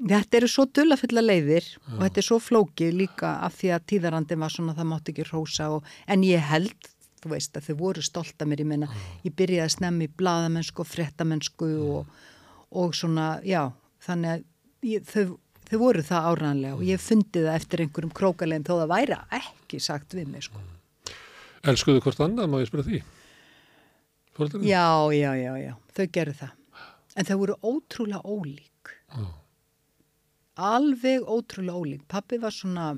þetta 0.08 0.38
eru 0.40 0.48
svo 0.50 0.66
dullafulla 0.70 1.24
leiðir 1.24 1.66
já. 1.66 1.80
og 1.96 2.00
þetta 2.04 2.22
er 2.22 2.26
svo 2.26 2.38
flókið 2.42 2.96
líka 2.96 3.34
af 3.44 3.58
því 3.58 3.74
að 3.76 3.86
tíðarandin 3.92 4.40
var 4.40 4.54
svona 4.54 4.76
það 4.78 4.90
mátt 4.92 5.12
ekki 5.12 5.26
rósa 5.28 5.68
og, 5.76 5.92
en 6.06 6.24
ég 6.26 6.48
held 6.50 6.90
þú 7.20 7.34
veist 7.34 7.56
að 7.58 7.68
þau 7.68 7.76
voru 7.82 8.04
stolt 8.04 8.40
að 8.40 8.50
mér, 8.50 8.62
ég 8.64 8.70
meina 8.70 8.88
ég 9.26 9.36
byrjaði 9.36 9.66
að 9.66 9.74
snemmi 9.76 10.08
bladamennsku 10.20 10.84
og 10.84 10.88
frettamennsku 10.88 11.70
og, 11.84 12.18
og 12.80 12.96
svona, 12.96 13.28
já, 13.44 13.66
þannig 14.06 14.32
að 14.32 14.88
ég, 14.88 15.04
þau, 15.10 15.36
þau 15.68 15.78
voru 15.82 16.04
það 16.06 16.28
áræðanlega 16.30 16.78
og 16.78 16.84
ég 16.88 17.02
fundi 17.04 17.44
það 17.44 17.58
eftir 17.58 17.84
einhverjum 17.84 18.14
krókalegin 18.16 18.64
þó 18.66 18.74
það 18.78 18.92
væri 18.94 19.18
ekki 19.40 19.82
sagt 19.84 20.16
við 20.16 20.30
mig, 20.32 20.46
sko. 20.48 20.62
Elskuðu 21.68 22.00
hvort 22.00 22.22
annað, 22.24 22.48
má 22.48 22.56
ég 22.62 22.70
spyrja 22.70 22.86
því? 22.88 23.02
Fórlega? 24.36 24.64
Já, 24.64 25.12
já, 25.12 25.30
já, 25.36 25.52
já, 25.60 25.74
þau 25.96 26.06
gerðu 26.14 26.36
það. 26.38 26.56
En 27.18 27.26
þau 27.28 27.36
voru 27.42 27.56
ótrúlega 27.66 28.20
ólík. 28.24 28.94
Ó. 29.12 29.20
Alveg 30.56 31.26
ótrúlega 31.26 31.78
ólík. 31.78 32.06
Pappi 32.08 32.40
var 32.42 32.54
svona... 32.54 32.94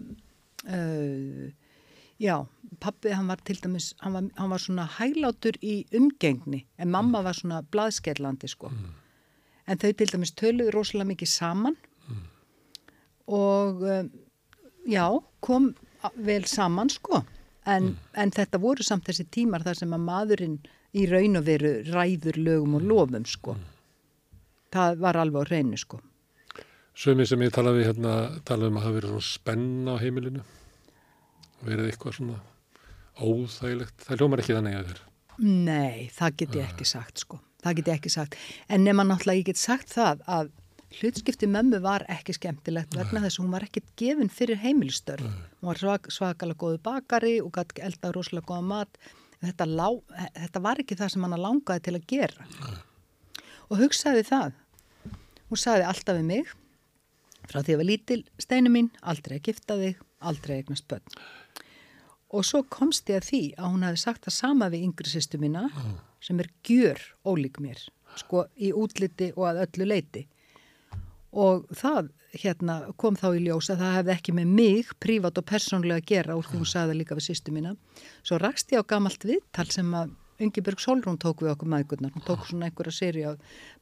Uh, 0.62 1.51
Já, 2.23 2.47
pappi 2.79 3.11
hann 3.11 3.27
var 3.27 3.41
til 3.43 3.59
dæmis, 3.59 3.95
hann 3.99 4.12
var, 4.15 4.27
hann 4.38 4.51
var 4.53 4.61
svona 4.62 4.85
hæglátur 4.99 5.57
í 5.59 5.87
umgengni 5.97 6.61
en 6.79 6.93
mamma 6.93 7.19
mm. 7.19 7.25
var 7.27 7.35
svona 7.35 7.62
blaðskellandi 7.75 8.51
sko. 8.53 8.71
Mm. 8.71 8.93
En 9.67 9.81
þau 9.83 9.93
til 9.99 10.12
dæmis 10.12 10.35
töluði 10.38 10.75
rosalega 10.75 11.09
mikið 11.09 11.31
saman 11.33 11.75
mm. 12.07 12.21
og 13.38 13.83
um, 13.83 14.12
já, 14.87 15.07
kom 15.41 15.73
vel 16.15 16.47
saman 16.47 16.93
sko. 16.95 17.25
En, 17.67 17.91
mm. 17.91 17.99
en 18.23 18.35
þetta 18.38 18.62
voru 18.62 18.87
samt 18.87 19.11
þessi 19.11 19.27
tímar 19.35 19.67
þar 19.67 19.83
sem 19.83 19.99
að 19.99 20.07
maðurinn 20.07 20.57
í 20.95 21.09
raun 21.11 21.41
og 21.41 21.47
veru 21.51 21.75
ræður 21.91 22.38
lögum 22.38 22.79
og 22.79 22.85
mm. 22.85 22.88
lofum 22.93 23.29
sko. 23.35 23.57
Mm. 23.59 23.69
Það 24.79 25.03
var 25.03 25.19
alveg 25.25 25.43
á 25.43 25.51
reynu 25.57 25.81
sko. 25.81 25.99
Svömi 26.92 27.24
sem 27.28 27.40
ég 27.40 27.52
talaði 27.55 27.87
hérna, 27.88 28.16
talaði 28.44 28.72
um 28.72 28.81
að 28.81 28.85
hafa 28.87 28.96
verið 28.98 29.12
svona 29.14 29.28
spenna 29.28 29.94
á 29.96 30.02
heimilinu. 30.02 30.42
Verið 31.64 31.88
eitthvað 31.88 32.18
svona 32.18 32.40
óþægilegt, 33.22 34.05
það 34.07 34.20
ljómar 34.20 34.42
ekki 34.42 34.57
þannig 34.59 34.76
að 34.76 34.90
þér. 34.90 35.00
Nei, 35.42 36.11
það 36.12 36.37
get 36.42 36.59
ég 36.59 36.68
ekki 36.68 36.88
sagt 36.88 37.22
sko, 37.24 37.38
það 37.64 37.78
get 37.78 37.88
ég 37.88 38.00
ekki 38.00 38.12
sagt. 38.12 38.37
En 38.68 38.85
nema 38.85 39.07
náttúrulega 39.09 39.40
ég 39.40 39.48
get 39.48 39.62
sagt 39.62 39.94
það 39.94 40.22
að 40.28 40.52
hlutskipti 40.98 41.48
mömmu 41.48 41.81
var 41.81 42.05
ekki 42.12 42.37
skemmtilegt 42.37 42.92
vegna 42.98 43.22
þess 43.24 43.38
að 43.38 43.44
hún 43.46 43.55
var 43.55 43.64
ekkit 43.64 43.87
gefin 43.96 44.28
fyrir 44.28 44.61
heimilstörn 44.61 45.24
hún 45.24 45.70
var 45.70 45.81
svak, 45.81 46.11
svakalega 46.12 46.61
góðu 46.61 46.83
bakari 46.85 47.38
og 47.40 47.55
gæti 47.57 47.81
elda 47.81 48.12
rosalega 48.12 48.50
góða 48.50 48.66
mat. 48.68 49.00
Þetta, 49.42 49.66
lá, 49.66 49.88
þetta 50.37 50.61
var 50.62 50.83
ekki 50.83 50.98
það 51.00 51.14
sem 51.14 51.24
hann 51.24 51.40
langaði 51.40 51.87
til 51.88 51.96
að 51.96 52.11
gera. 52.12 52.48
Nei. 52.61 52.81
og 53.72 53.81
hugsaði 53.81 54.24
það. 54.28 54.59
Hún 55.48 55.61
saði 55.61 55.87
alltaf 55.88 56.18
við 56.18 56.28
mig 56.28 56.52
frá 57.48 57.61
því 57.61 57.66
að 57.66 57.72
ég 57.74 57.81
var 57.83 57.90
lítil 57.90 58.20
steinu 58.40 58.72
mín, 58.72 58.90
aldrei 59.02 59.38
að 59.38 59.48
gifta 59.50 59.78
þig 59.81 60.02
aldrei 60.22 60.61
eignast 60.61 60.88
börn 60.90 61.22
Og 62.33 62.44
svo 62.48 62.62
komst 62.72 63.11
ég 63.12 63.20
að 63.20 63.28
því 63.28 63.42
að 63.59 63.72
hún 63.74 63.83
hafi 63.85 64.00
sagt 64.00 64.24
það 64.26 64.35
sama 64.38 64.68
við 64.72 64.87
yngri 64.87 65.11
sýstu 65.11 65.40
mína 65.40 65.66
mm. 65.68 65.96
sem 66.24 66.38
er 66.40 66.48
gjör 66.64 67.02
ólík 67.28 67.61
mér, 67.61 67.81
sko 68.16 68.46
í 68.57 68.70
útliti 68.72 69.33
og 69.37 69.50
að 69.50 69.61
öllu 69.66 69.88
leiti. 69.90 70.22
Og 71.33 71.66
það 71.76 72.09
hérna, 72.40 72.78
kom 72.96 73.18
þá 73.20 73.26
í 73.37 73.42
ljós 73.44 73.68
að 73.72 73.85
það 73.85 73.94
hefði 73.98 74.14
ekki 74.14 74.35
með 74.38 74.55
mig, 74.57 74.94
prívat 75.05 75.40
og 75.40 75.46
persónlega 75.48 76.00
að 76.00 76.09
gera 76.09 76.37
úr 76.38 76.48
því 76.48 76.62
hún 76.62 76.70
sagði 76.72 76.96
líka 77.02 77.18
við 77.18 77.26
sýstu 77.28 77.52
mína. 77.52 77.74
Svo 78.24 78.40
rakst 78.40 78.72
ég 78.72 78.81
á 78.81 78.90
gamalt 78.94 79.28
viðtal 79.28 79.68
sem 79.72 79.92
að 79.96 80.16
Ungibjörg 80.42 80.81
Solrún 80.81 81.20
tók 81.20 81.44
við 81.44 81.52
okkur 81.52 81.68
maðgurnar. 81.70 82.14
Hún 82.16 82.24
tók 82.24 82.48
svona 82.48 82.70
einhverja 82.70 82.96
séri 82.96 83.26
á 83.28 83.37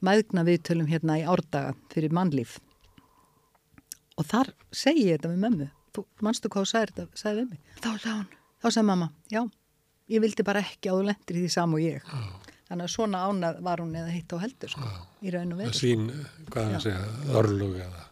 maðgna 0.04 0.42
viðtölum 0.44 0.90
hérna 0.90 1.20
í 1.22 1.22
árdaga 1.22 1.76
fyrir 1.94 2.12
mannlíf. 2.12 2.58
Og 4.18 4.26
þar 4.26 4.52
segi 4.74 5.06
ég 5.06 5.18
þetta 5.18 5.30
með 5.32 5.46
mömmu. 5.46 5.70
Þú 5.94 6.04
mannstu 6.26 6.50
hvað 6.50 6.66
þú 6.66 6.70
sagði 6.70 6.92
þetta, 6.92 7.22
sagði 7.22 7.40
við 7.40 7.50
mig. 7.54 7.64
Þá 7.80 7.90
sagði 7.90 8.18
hún 8.18 8.28
Þá 8.60 8.66
sagði 8.68 8.86
mamma, 8.90 9.06
já, 9.32 9.40
ég 10.12 10.20
vildi 10.20 10.44
bara 10.44 10.60
ekki 10.60 10.90
að 10.92 10.98
þú 10.98 11.04
lendir 11.08 11.36
í 11.38 11.42
því 11.46 11.50
sam 11.54 11.76
og 11.76 11.80
ég. 11.80 12.04
Já. 12.04 12.56
Þannig 12.68 12.86
að 12.86 12.92
svona 12.92 13.20
ánað 13.24 13.60
var 13.66 13.80
hún 13.82 13.94
eða 13.96 14.12
hitt 14.12 14.34
á 14.36 14.42
heldur, 14.42 14.72
sko, 14.74 14.88
já. 14.90 14.98
í 15.24 15.32
raun 15.32 15.54
og 15.54 15.62
veru. 15.62 15.70
Það 15.70 15.78
sín, 15.80 16.02
hvað 16.52 16.68
það 16.74 16.84
segja, 16.84 17.06
örlug 17.40 17.78
eða 17.86 18.02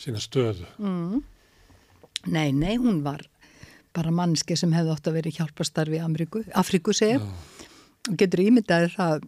sína 0.00 0.20
stöðu. 0.22 0.68
Mm. 0.78 1.22
Nei, 2.28 2.50
nei, 2.52 2.74
hún 2.76 3.00
var 3.06 3.24
bara 3.96 4.12
mannski 4.14 4.54
sem 4.58 4.76
hefði 4.76 4.92
ótt 4.92 5.08
að 5.08 5.16
vera 5.16 5.32
í 5.32 5.38
hjálpastarfi 5.38 5.96
í 5.96 6.02
Afriku, 6.04 6.44
Afriku 6.60 6.94
segja. 6.94 7.24
Og 8.10 8.20
getur 8.20 8.44
ímyndaðið 8.44 8.94
það 8.98 9.26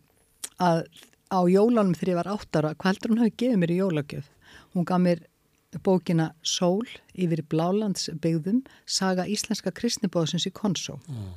að 0.68 0.84
á 1.32 1.40
jólanum 1.48 1.96
þegar 1.96 2.12
ég 2.12 2.20
var 2.20 2.32
áttara, 2.36 2.74
hvað 2.76 2.92
heldur 2.92 3.14
hún 3.14 3.24
hafi 3.24 3.34
gefið 3.40 3.60
mér 3.64 3.72
í 3.72 3.80
jólagjöf? 3.80 4.28
Hún 4.76 4.86
gaf 4.88 5.00
mér 5.00 5.24
bókina 5.80 6.32
Sól 6.42 6.84
yfir 7.14 7.44
Blálandsbyggðum 7.48 8.62
saga 8.84 9.26
íslenska 9.30 9.72
kristnibóðsins 9.74 10.46
í 10.48 10.52
Konsó 10.54 10.98
mm. 11.08 11.30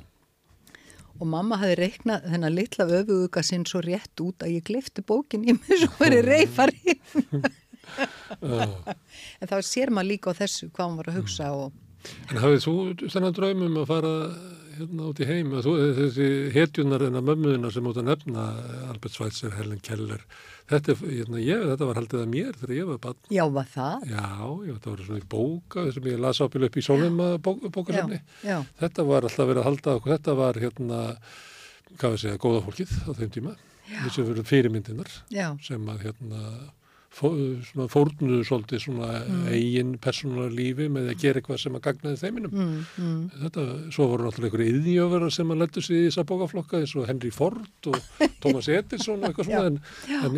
og 1.20 1.30
mamma 1.32 1.60
hafi 1.62 1.78
reiknað 1.80 2.28
þennan 2.32 2.56
litla 2.56 2.88
öfuga 3.00 3.44
sinn 3.46 3.66
svo 3.68 3.80
rétt 3.86 4.24
út 4.24 4.44
að 4.44 4.58
ég 4.58 4.66
glifti 4.68 5.04
bókin 5.06 5.46
í 5.46 5.56
mig 5.56 5.72
svo 5.82 5.92
verið 6.00 6.28
reyfari 6.28 6.98
en 9.40 9.48
þá 9.48 9.56
sér 9.62 9.94
maður 9.94 10.12
líka 10.12 10.36
á 10.36 10.38
þessu 10.42 10.70
hvað 10.70 10.86
hann 10.88 11.00
var 11.00 11.12
að 11.12 11.20
hugsa 11.22 11.50
og 11.56 11.82
En 12.30 12.38
hafið 12.38 12.60
þú 12.62 12.74
þennan 13.10 13.34
draumum 13.34 13.78
að 13.80 13.88
fara 13.90 14.12
hérna 14.76 15.08
út 15.10 15.20
í 15.22 15.26
heim 15.28 15.54
þú, 15.64 15.72
þessi 15.96 16.28
hetjunar 16.54 17.06
en 17.06 17.18
að 17.18 17.26
mömmuðina 17.30 17.70
sem 17.74 17.88
út 17.88 18.00
að 18.00 18.08
nefna 18.10 18.44
Albert 18.90 19.16
Schweitzer, 19.16 19.54
Helen 19.56 19.82
Keller 19.84 20.24
þetta, 20.70 20.96
hérna, 21.02 21.42
ég, 21.42 21.64
þetta 21.72 21.88
var 21.90 22.00
haldið 22.00 22.22
að 22.22 22.32
mér 22.32 22.58
þegar 22.60 22.74
ég 22.76 22.90
var 22.90 23.00
bann. 23.06 23.20
Já, 23.32 23.44
var 23.56 23.68
það? 23.72 24.08
Já, 24.10 24.26
já 24.66 24.72
þetta 24.72 24.92
var 24.92 25.04
svona 25.08 25.22
í 25.22 25.28
bóka 25.36 25.86
sem 25.96 26.10
ég 26.10 26.24
las 26.24 26.42
ápil 26.42 26.66
upp 26.68 26.76
í 26.76 26.84
sólum 26.84 27.22
bók, 27.44 27.68
bókarsamni 27.74 28.20
þetta 28.82 29.06
var 29.10 29.28
alltaf 29.28 29.50
verið 29.52 29.62
að 29.62 29.70
halda 29.70 29.96
okkur 30.00 30.16
þetta 30.16 30.36
var 30.42 30.60
hérna, 30.64 31.00
hvað 31.96 32.16
við 32.16 32.24
segja, 32.24 32.42
góða 32.42 32.64
fólkið 32.66 32.96
á 33.06 33.10
þeim 33.20 33.34
tíma 33.38 33.56
þessu 33.86 34.26
verið 34.26 34.48
fyrirmyndinar 34.50 35.12
já. 35.32 35.48
sem 35.62 35.92
að 35.92 36.08
hérna 36.08 36.42
fórnuðu 37.16 38.44
svolítið 38.44 38.82
svona 38.82 39.10
mm. 39.22 39.42
eigin 39.48 39.92
persónulega 40.02 40.52
lífi 40.52 40.88
með 40.92 41.10
að 41.12 41.20
gera 41.22 41.40
eitthvað 41.40 41.60
sem 41.62 41.76
að 41.78 41.84
gagnaði 41.86 42.20
þeiminum. 42.20 42.54
Mm, 42.54 42.78
mm. 43.00 43.18
Þetta, 43.44 43.66
svo 43.96 44.08
voru 44.12 44.26
náttúrulega 44.26 44.50
einhverju 44.50 44.72
yðnjöfara 44.76 45.28
sem 45.32 45.52
að 45.52 45.62
lettu 45.64 45.84
sig 45.84 46.00
í 46.00 46.06
þessa 46.08 46.26
bókaflokka 46.28 46.80
eins 46.82 46.96
og 46.96 47.06
Henry 47.08 47.30
Ford 47.34 47.92
og 47.92 48.00
Thomas 48.44 48.68
Edison 48.72 49.22
og 49.22 49.30
eitthvað 49.30 49.48
svona 49.48 49.70
en, 49.70 49.78
en 50.20 50.34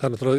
þannig 0.00 0.24
að 0.30 0.38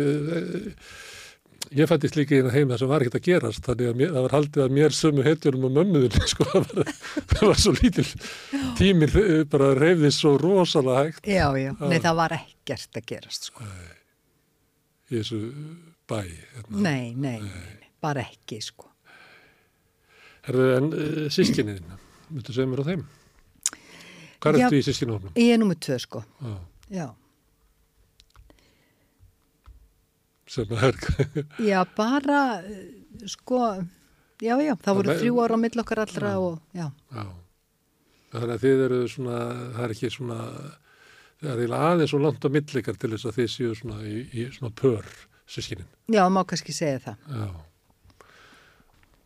ég, 1.76 1.90
fættist 1.90 2.18
líka 2.18 2.38
í 2.38 2.40
eina 2.42 2.54
heim 2.54 2.72
þar 2.72 2.82
sem 2.82 2.90
var 2.90 3.06
ekkert 3.06 3.20
að 3.20 3.28
gerast 3.28 3.68
þannig 3.68 3.92
að 3.92 4.00
mér, 4.00 4.16
það 4.16 4.26
var 4.26 4.36
haldið 4.40 4.64
að 4.66 4.74
mér 4.80 4.96
sömu 4.98 5.26
hetjurum 5.28 5.68
og 5.70 5.76
mömmuðin 5.78 6.26
sko, 6.34 6.48
það 6.54 6.72
var, 6.72 6.96
það 7.36 7.46
var 7.52 7.62
svo 7.62 7.76
lítil 7.82 8.08
tíminn 8.80 9.14
bara 9.54 9.76
reyfðið 9.78 10.18
svo 10.18 10.34
rosalega 10.42 11.04
hægt. 11.04 11.30
Já, 11.30 11.46
já, 11.62 11.70
nei 11.86 12.00
það 12.00 12.18
var 12.24 12.36
ekkert 12.40 13.02
að 13.02 13.08
gerast 13.14 13.52
sko. 13.52 13.70
Nei 13.70 13.95
í 15.10 15.20
þessu 15.20 15.40
bæ 16.10 16.20
hérna. 16.24 16.82
nei, 16.88 17.14
nei, 17.14 17.38
nei, 17.44 17.92
bara 18.04 18.26
ekki 18.26 18.62
sko 18.64 18.92
Herðu, 20.46 20.66
en 20.78 20.90
uh, 20.94 21.22
sískinniðin 21.34 21.94
myndu 22.30 22.54
segja 22.54 22.70
mér 22.70 22.84
á 22.86 22.90
þeim 22.90 23.06
hvað 24.40 24.50
er 24.52 24.60
þetta 24.62 24.78
í 24.78 24.86
sískinahofnum? 24.86 25.38
Ég 25.42 25.54
er 25.56 25.62
nummið 25.62 25.82
tvö 25.88 26.00
sko 26.06 26.24
ah. 26.46 26.60
já 26.94 27.08
sem 30.56 30.70
að 30.70 30.84
herka 30.86 31.28
já, 31.72 31.80
bara 31.98 32.42
sko, 33.30 33.62
já, 34.42 34.54
já 34.62 34.76
það 34.78 35.02
voru 35.02 35.18
þrjú 35.22 35.42
ára 35.44 35.58
á 35.58 35.64
mill 35.64 35.82
okkar 35.82 36.06
allra 36.06 36.36
já. 36.36 36.40
og 36.40 36.62
já. 36.78 36.88
já 37.14 37.26
þannig 38.36 38.56
að 38.56 38.66
þið 38.66 38.84
eru 38.86 39.00
svona 39.12 39.40
það 39.76 39.84
er 39.86 39.94
ekki 39.96 40.12
svona 40.14 40.40
það 41.46 41.64
er 41.66 41.78
aðeins 41.78 42.16
og 42.18 42.26
langt 42.26 42.46
á 42.46 42.50
millikar 42.52 43.00
til 43.00 43.12
þess 43.14 43.30
að 43.30 43.40
þið 43.40 43.50
séu 43.54 43.78
svona 43.78 44.02
í, 44.06 44.18
í 44.34 44.48
svona 44.56 44.74
pör 44.76 45.08
sískinin. 45.50 45.88
Já, 46.12 46.24
má 46.30 46.42
kannski 46.48 46.76
segja 46.76 47.02
það. 47.04 47.26
Já. 47.30 47.48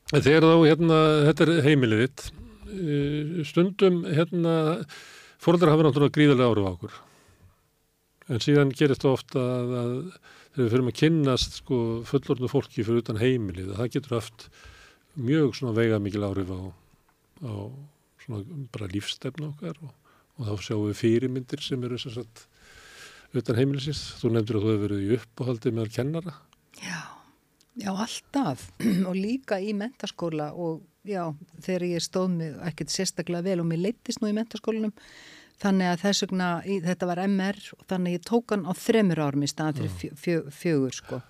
Þegar 0.09 0.47
þá, 0.47 0.55
hérna, 0.65 0.97
þetta 1.27 1.45
er 1.45 1.67
heimilið 1.67 2.01
þitt, 2.03 2.23
stundum, 3.49 4.01
hérna, 4.09 4.55
fóröldar 5.41 5.71
hafa 5.73 5.85
náttúrulega 5.85 6.15
gríðarlega 6.17 6.49
áru 6.49 6.65
á 6.65 6.71
okkur. 6.73 6.97
En 8.29 8.41
síðan 8.43 8.73
gerist 8.77 9.05
það 9.05 9.15
ofta 9.15 9.43
að, 9.43 9.75
að 9.79 9.93
þegar 10.55 10.65
við 10.65 10.73
fyrir 10.73 10.89
að 10.89 10.97
kynnast 11.03 11.59
sko, 11.61 11.79
fullornu 12.09 12.49
fólki 12.51 12.85
fyrir 12.85 13.03
utan 13.03 13.21
heimilið, 13.21 13.71
það 13.77 13.93
getur 13.95 14.17
haft 14.17 14.49
mjög 15.19 15.55
svona 15.57 15.77
veiga 15.77 16.01
mikil 16.01 16.25
árif 16.25 16.51
á, 16.53 16.61
á 17.45 17.53
svona 18.23 18.65
bara 18.73 18.89
lífstefna 18.91 19.51
okkar 19.53 19.77
og 19.85 19.93
og 20.39 20.47
þá 20.47 20.65
sjáum 20.65 20.87
við 20.87 20.99
fyrirmyndir 21.03 21.63
sem 21.63 21.83
eru 21.83 21.99
sem 21.99 22.15
sagt 22.15 22.45
utan 23.35 23.59
heimilisins. 23.59 24.01
Þú 24.21 24.33
nefndir 24.33 24.59
að 24.59 24.65
þú 24.65 24.71
hefur 24.73 24.85
verið 24.87 25.01
í 25.05 25.17
uppáhaldi 25.19 25.73
með 25.75 25.91
kennara. 25.97 26.35
Já, 26.79 27.01
já 27.77 27.91
alltaf 27.91 28.69
og 29.09 29.17
líka 29.17 29.59
í 29.59 29.75
mentaskóla 29.77 30.53
og 30.55 30.81
já, 31.07 31.27
þegar 31.59 31.89
ég 31.89 32.05
stóð 32.05 32.31
mig 32.37 32.55
ekkert 32.71 32.95
sérstaklega 32.95 33.45
vel 33.51 33.59
og 33.63 33.69
mér 33.69 33.83
leittist 33.89 34.23
nú 34.23 34.31
í 34.31 34.37
mentaskólanum 34.37 34.95
þannig 35.59 35.91
að 35.91 36.01
þess 36.05 36.25
vegna, 36.25 36.49
þetta 36.87 37.09
var 37.09 37.21
MR 37.25 37.59
og 37.75 37.85
þannig 37.91 38.17
ég 38.17 38.25
tók 38.27 38.55
hann 38.55 38.67
á 38.67 38.73
þremur 38.79 39.23
árum 39.27 39.43
í 39.43 39.51
staðan 39.51 39.81
fyrir 39.81 39.95
fjö, 39.99 40.11
fjö, 40.23 40.41
fjögur 40.55 40.95
sko. 40.95 41.21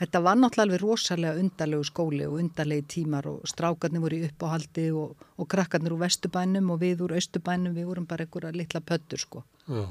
Þetta 0.00 0.20
var 0.24 0.38
náttúrulega 0.38 0.66
alveg 0.66 0.80
rosalega 0.80 1.40
undarlegu 1.42 1.84
skóli 1.84 2.24
og 2.24 2.38
undarlegi 2.40 2.86
tímar 2.94 3.26
og 3.28 3.42
strákarnir 3.48 4.00
voru 4.00 4.16
í 4.16 4.28
uppáhaldi 4.30 4.86
og, 4.96 5.26
og 5.36 5.48
krakkarnir 5.52 5.92
úr 5.92 6.00
vestubænum 6.06 6.70
og 6.72 6.80
við 6.80 7.02
úr 7.04 7.18
austubænum, 7.18 7.74
við 7.76 7.90
vorum 7.90 8.06
bara 8.08 8.24
einhverja 8.24 8.54
litla 8.56 8.80
pöttur 8.80 9.20
sko. 9.20 9.44
Já. 9.68 9.84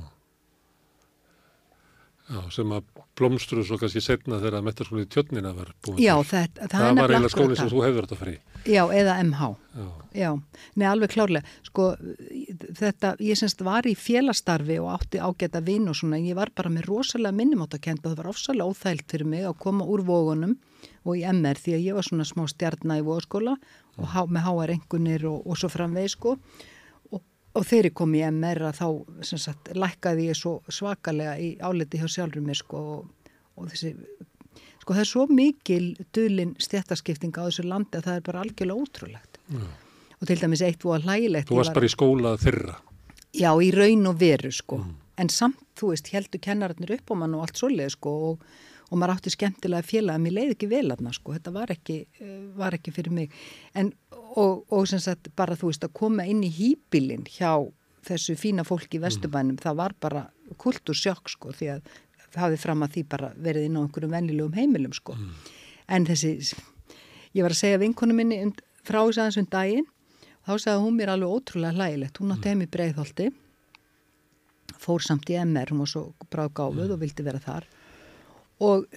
Já, 2.29 2.41
sem 2.53 2.73
að 2.73 2.89
blómstru 3.17 3.63
svo 3.65 3.77
kannski 3.81 4.01
setna 4.05 4.37
þegar 4.41 4.65
metarskólið 4.65 5.07
tjötnina 5.13 5.53
var 5.57 5.71
búin. 5.85 6.01
Já, 6.01 6.13
þetta, 6.21 6.67
það, 6.67 6.73
það 6.73 6.99
var 6.99 7.13
eiginlega 7.13 7.33
skólið 7.33 7.61
sem 7.61 7.71
þú 7.71 7.85
hefur 7.85 8.05
þetta 8.05 8.19
frí. 8.19 8.35
Já, 8.65 8.83
eða 8.91 9.17
MH. 9.23 9.49
Já. 9.79 9.87
Já, 10.09 10.29
nei 10.73 10.87
alveg 10.89 11.11
klárlega. 11.13 11.45
Sko 11.67 11.91
þetta, 12.79 13.13
ég 13.21 13.37
semst 13.37 13.61
var 13.65 13.85
í 13.87 13.93
félastarfi 13.97 14.79
og 14.81 14.89
átti 14.95 15.21
ágæta 15.21 15.61
vinn 15.63 15.85
og 15.91 15.99
svona, 15.99 16.17
ég 16.17 16.37
var 16.39 16.49
bara 16.57 16.71
með 16.73 16.89
rosalega 16.89 17.35
minnumáttakend 17.37 18.01
og 18.01 18.11
það 18.11 18.23
var 18.23 18.31
ofsalega 18.31 18.73
óþælt 18.73 19.05
fyrir 19.11 19.29
mig 19.29 19.45
að 19.45 19.59
koma 19.61 19.85
úr 19.85 20.03
vógunum 20.07 20.57
og 21.05 21.13
í 21.19 21.23
MR 21.29 21.61
því 21.61 21.77
að 21.77 21.85
ég 21.85 21.99
var 21.99 22.09
svona 22.09 22.25
smá 22.27 22.43
stjarnar 22.49 23.03
í 23.03 23.05
vógaskóla 23.05 23.55
og 23.99 24.11
há, 24.15 24.25
með 24.25 24.45
háar 24.47 24.73
engunir 24.73 25.27
og, 25.29 25.45
og 25.45 25.61
svo 25.61 25.69
framveg 25.71 26.09
sko 26.15 26.35
og 27.57 27.65
þegar 27.65 27.89
ég 27.89 27.95
kom 27.97 28.15
í 28.15 28.23
MR 28.29 28.69
að 28.69 28.79
þá 28.79 28.87
sagt, 29.29 29.71
lækkaði 29.75 30.29
ég 30.29 30.37
svo 30.37 30.59
svakalega 30.71 31.37
í 31.41 31.53
áleti 31.61 31.99
hjá 32.01 32.07
sjálfur 32.11 32.45
mér 32.45 32.59
sko, 32.59 32.81
og, 32.95 33.31
og 33.57 33.71
þessi, 33.71 33.95
sko 34.89 34.95
það 34.97 35.03
er 35.03 35.09
svo 35.09 35.23
mikil 35.29 35.83
dölin 36.15 36.55
stjættaskipting 36.57 37.35
á 37.37 37.45
þessu 37.45 37.65
landi 37.69 37.99
að 37.99 38.07
það 38.07 38.15
er 38.15 38.23
bara 38.25 38.39
algjörlega 38.41 38.85
ótrúlegt 38.85 39.37
ja. 39.53 39.67
og 40.17 40.29
til 40.29 40.37
dæmis 40.41 40.63
eitt 40.65 40.81
voru 40.83 41.05
hlægilegt 41.05 41.51
Þú 41.51 41.59
varst 41.59 41.69
var, 41.69 41.77
bara 41.77 41.89
í 41.89 41.93
skóla 41.93 42.31
þyrra 42.41 42.77
Já, 43.37 43.51
í 43.61 43.69
raun 43.75 44.09
og 44.09 44.17
veru 44.17 44.49
sko 44.49 44.79
mm. 44.81 44.95
en 45.21 45.29
samt, 45.29 45.61
þú 45.77 45.91
veist, 45.91 46.09
heldur 46.09 46.41
kennararnir 46.41 46.95
upp 46.97 47.13
á 47.13 47.15
mann 47.21 47.37
og 47.37 47.45
allt 47.45 47.61
svoleið 47.61 47.93
sko 47.93 48.15
og, 48.31 48.47
og 48.89 48.97
maður 48.97 49.19
átti 49.19 49.35
skemmtilega 49.35 49.85
félag 49.85 50.17
að 50.17 50.25
mér 50.25 50.37
leiði 50.39 50.57
ekki 50.57 50.71
vel 50.73 50.87
aðna 50.89 51.13
sko, 51.13 51.37
þetta 51.37 51.53
var 51.53 51.75
ekki, 51.75 51.99
eh, 52.17 52.35
var 52.57 52.79
ekki 52.79 52.95
fyrir 52.95 53.13
mig 53.13 53.37
en 53.77 53.93
og, 54.33 54.65
og 54.73 54.89
sem 54.89 55.03
sagt 55.05 55.29
bara 55.37 55.59
þú 55.59 55.69
veist 55.69 55.85
að 55.85 55.93
koma 56.01 56.25
inn 56.25 56.41
í 56.41 56.49
hýpilinn 56.49 57.29
hjá 57.29 57.61
þessu 58.09 58.33
fína 58.39 58.65
fólki 58.65 58.97
í 58.97 59.05
Vesturbænum 59.05 59.59
mm. 59.59 59.63
það 59.67 59.81
var 59.83 59.99
bara 60.01 60.29
kultursjokk 60.57 61.29
sko 61.29 61.53
því 61.53 61.75
að 61.75 61.97
hafið 62.35 62.63
fram 62.63 62.83
að 62.85 62.95
því 62.95 63.05
bara 63.13 63.31
verið 63.37 63.69
inn 63.69 63.77
á 63.77 63.81
einhverjum 63.81 64.15
vennilegum 64.15 64.57
heimilum 64.57 64.95
sko 64.95 65.15
mm. 65.15 65.31
en 65.95 66.07
þessi, 66.09 66.33
ég 67.33 67.45
var 67.45 67.55
að 67.55 67.61
segja 67.61 67.81
vinkonu 67.81 68.17
minni 68.17 68.41
frá 68.83 69.01
þess 69.01 69.21
aðeins 69.23 69.41
um 69.41 69.49
daginn 69.49 69.89
þá 70.45 70.53
sagði 70.55 70.83
hún 70.85 70.97
mér 70.97 71.13
alveg 71.15 71.35
ótrúlega 71.35 71.77
hlægilegt 71.77 72.21
hún 72.21 72.35
átti 72.35 72.45
mm. 72.45 72.53
heim 72.53 72.65
í 72.65 72.71
Breitholti 72.75 73.29
fór 74.79 75.03
samt 75.03 75.29
í 75.29 75.37
MR 75.41 75.73
hún 75.73 75.83
var 75.83 75.93
svo 75.93 76.05
bráð 76.29 76.55
gáfuð 76.61 76.85
mm. 76.87 76.95
og 76.95 77.03
vildi 77.03 77.25
vera 77.25 77.43
þar 77.43 77.69
og 78.59 78.87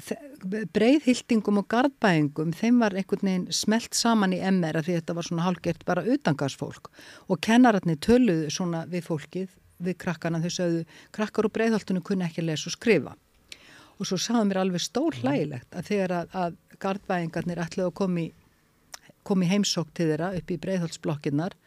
breyðhildingum 0.75 1.61
og 1.61 1.69
gardbæðingum 1.71 2.51
þeim 2.59 2.81
var 2.83 2.97
einhvern 2.99 3.29
veginn 3.29 3.45
smelt 3.55 3.95
saman 3.95 4.35
í 4.35 4.41
MR 4.43 4.81
að 4.81 4.89
því 4.89 4.97
þetta 4.99 5.17
var 5.19 5.29
svona 5.29 5.45
hálfgert 5.47 5.85
bara 5.87 6.07
utangarsfólk 6.15 6.91
og 7.29 7.41
kennararnir 7.47 8.01
töluðu 8.03 8.51
svona 8.51 8.83
við 8.91 9.07
fólkið, 9.07 9.53
við 9.87 9.99
krakkana. 10.05 10.41
Þau 10.43 10.53
sögðu 10.57 10.85
krakkar 11.15 11.49
og 11.49 11.55
breyðhaldunum 11.57 12.07
kunni 12.07 12.27
ekki 12.29 12.45
lesa 12.45 12.71
og 12.71 12.77
skrifa. 12.77 13.17
Og 13.99 14.09
svo 14.09 14.19
sagðum 14.19 14.51
mér 14.51 14.63
alveg 14.63 14.83
stór 14.83 15.19
hlægilegt 15.21 15.77
að 15.77 15.91
þegar 15.91 16.17
að, 16.21 16.39
að 16.43 16.79
gardbæðingarnir 16.83 17.63
ætlaðu 17.63 17.91
að 17.91 17.99
komi, 18.01 18.27
komi 19.27 19.51
heimsók 19.51 19.93
til 19.95 20.09
þeirra 20.11 20.33
upp 20.39 20.51
í 20.51 20.61
breyðhaldsblokkinnar 20.63 21.59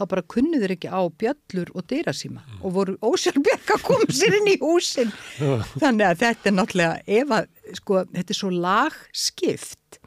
þá 0.00 0.06
bara 0.08 0.24
kunnuður 0.32 0.74
ekki 0.76 0.88
á 0.88 1.00
bjöllur 1.20 1.70
og 1.76 1.86
dyrasíma 1.90 2.40
mm. 2.40 2.58
og 2.64 2.74
voru 2.76 2.96
ósjálfbjörg 3.04 3.72
að 3.74 3.82
koma 3.84 4.14
sér 4.20 4.36
inn 4.38 4.50
í 4.54 4.58
húsin. 4.62 5.12
Þannig 5.82 6.06
að 6.06 6.20
þetta 6.24 6.50
er 6.50 6.56
náttúrulega 6.56 7.18
ef 7.20 7.34
að, 7.36 7.48
sko, 7.80 8.04
þetta 8.14 8.34
er 8.34 8.40
svo 8.40 8.52
lagskipt 8.54 10.00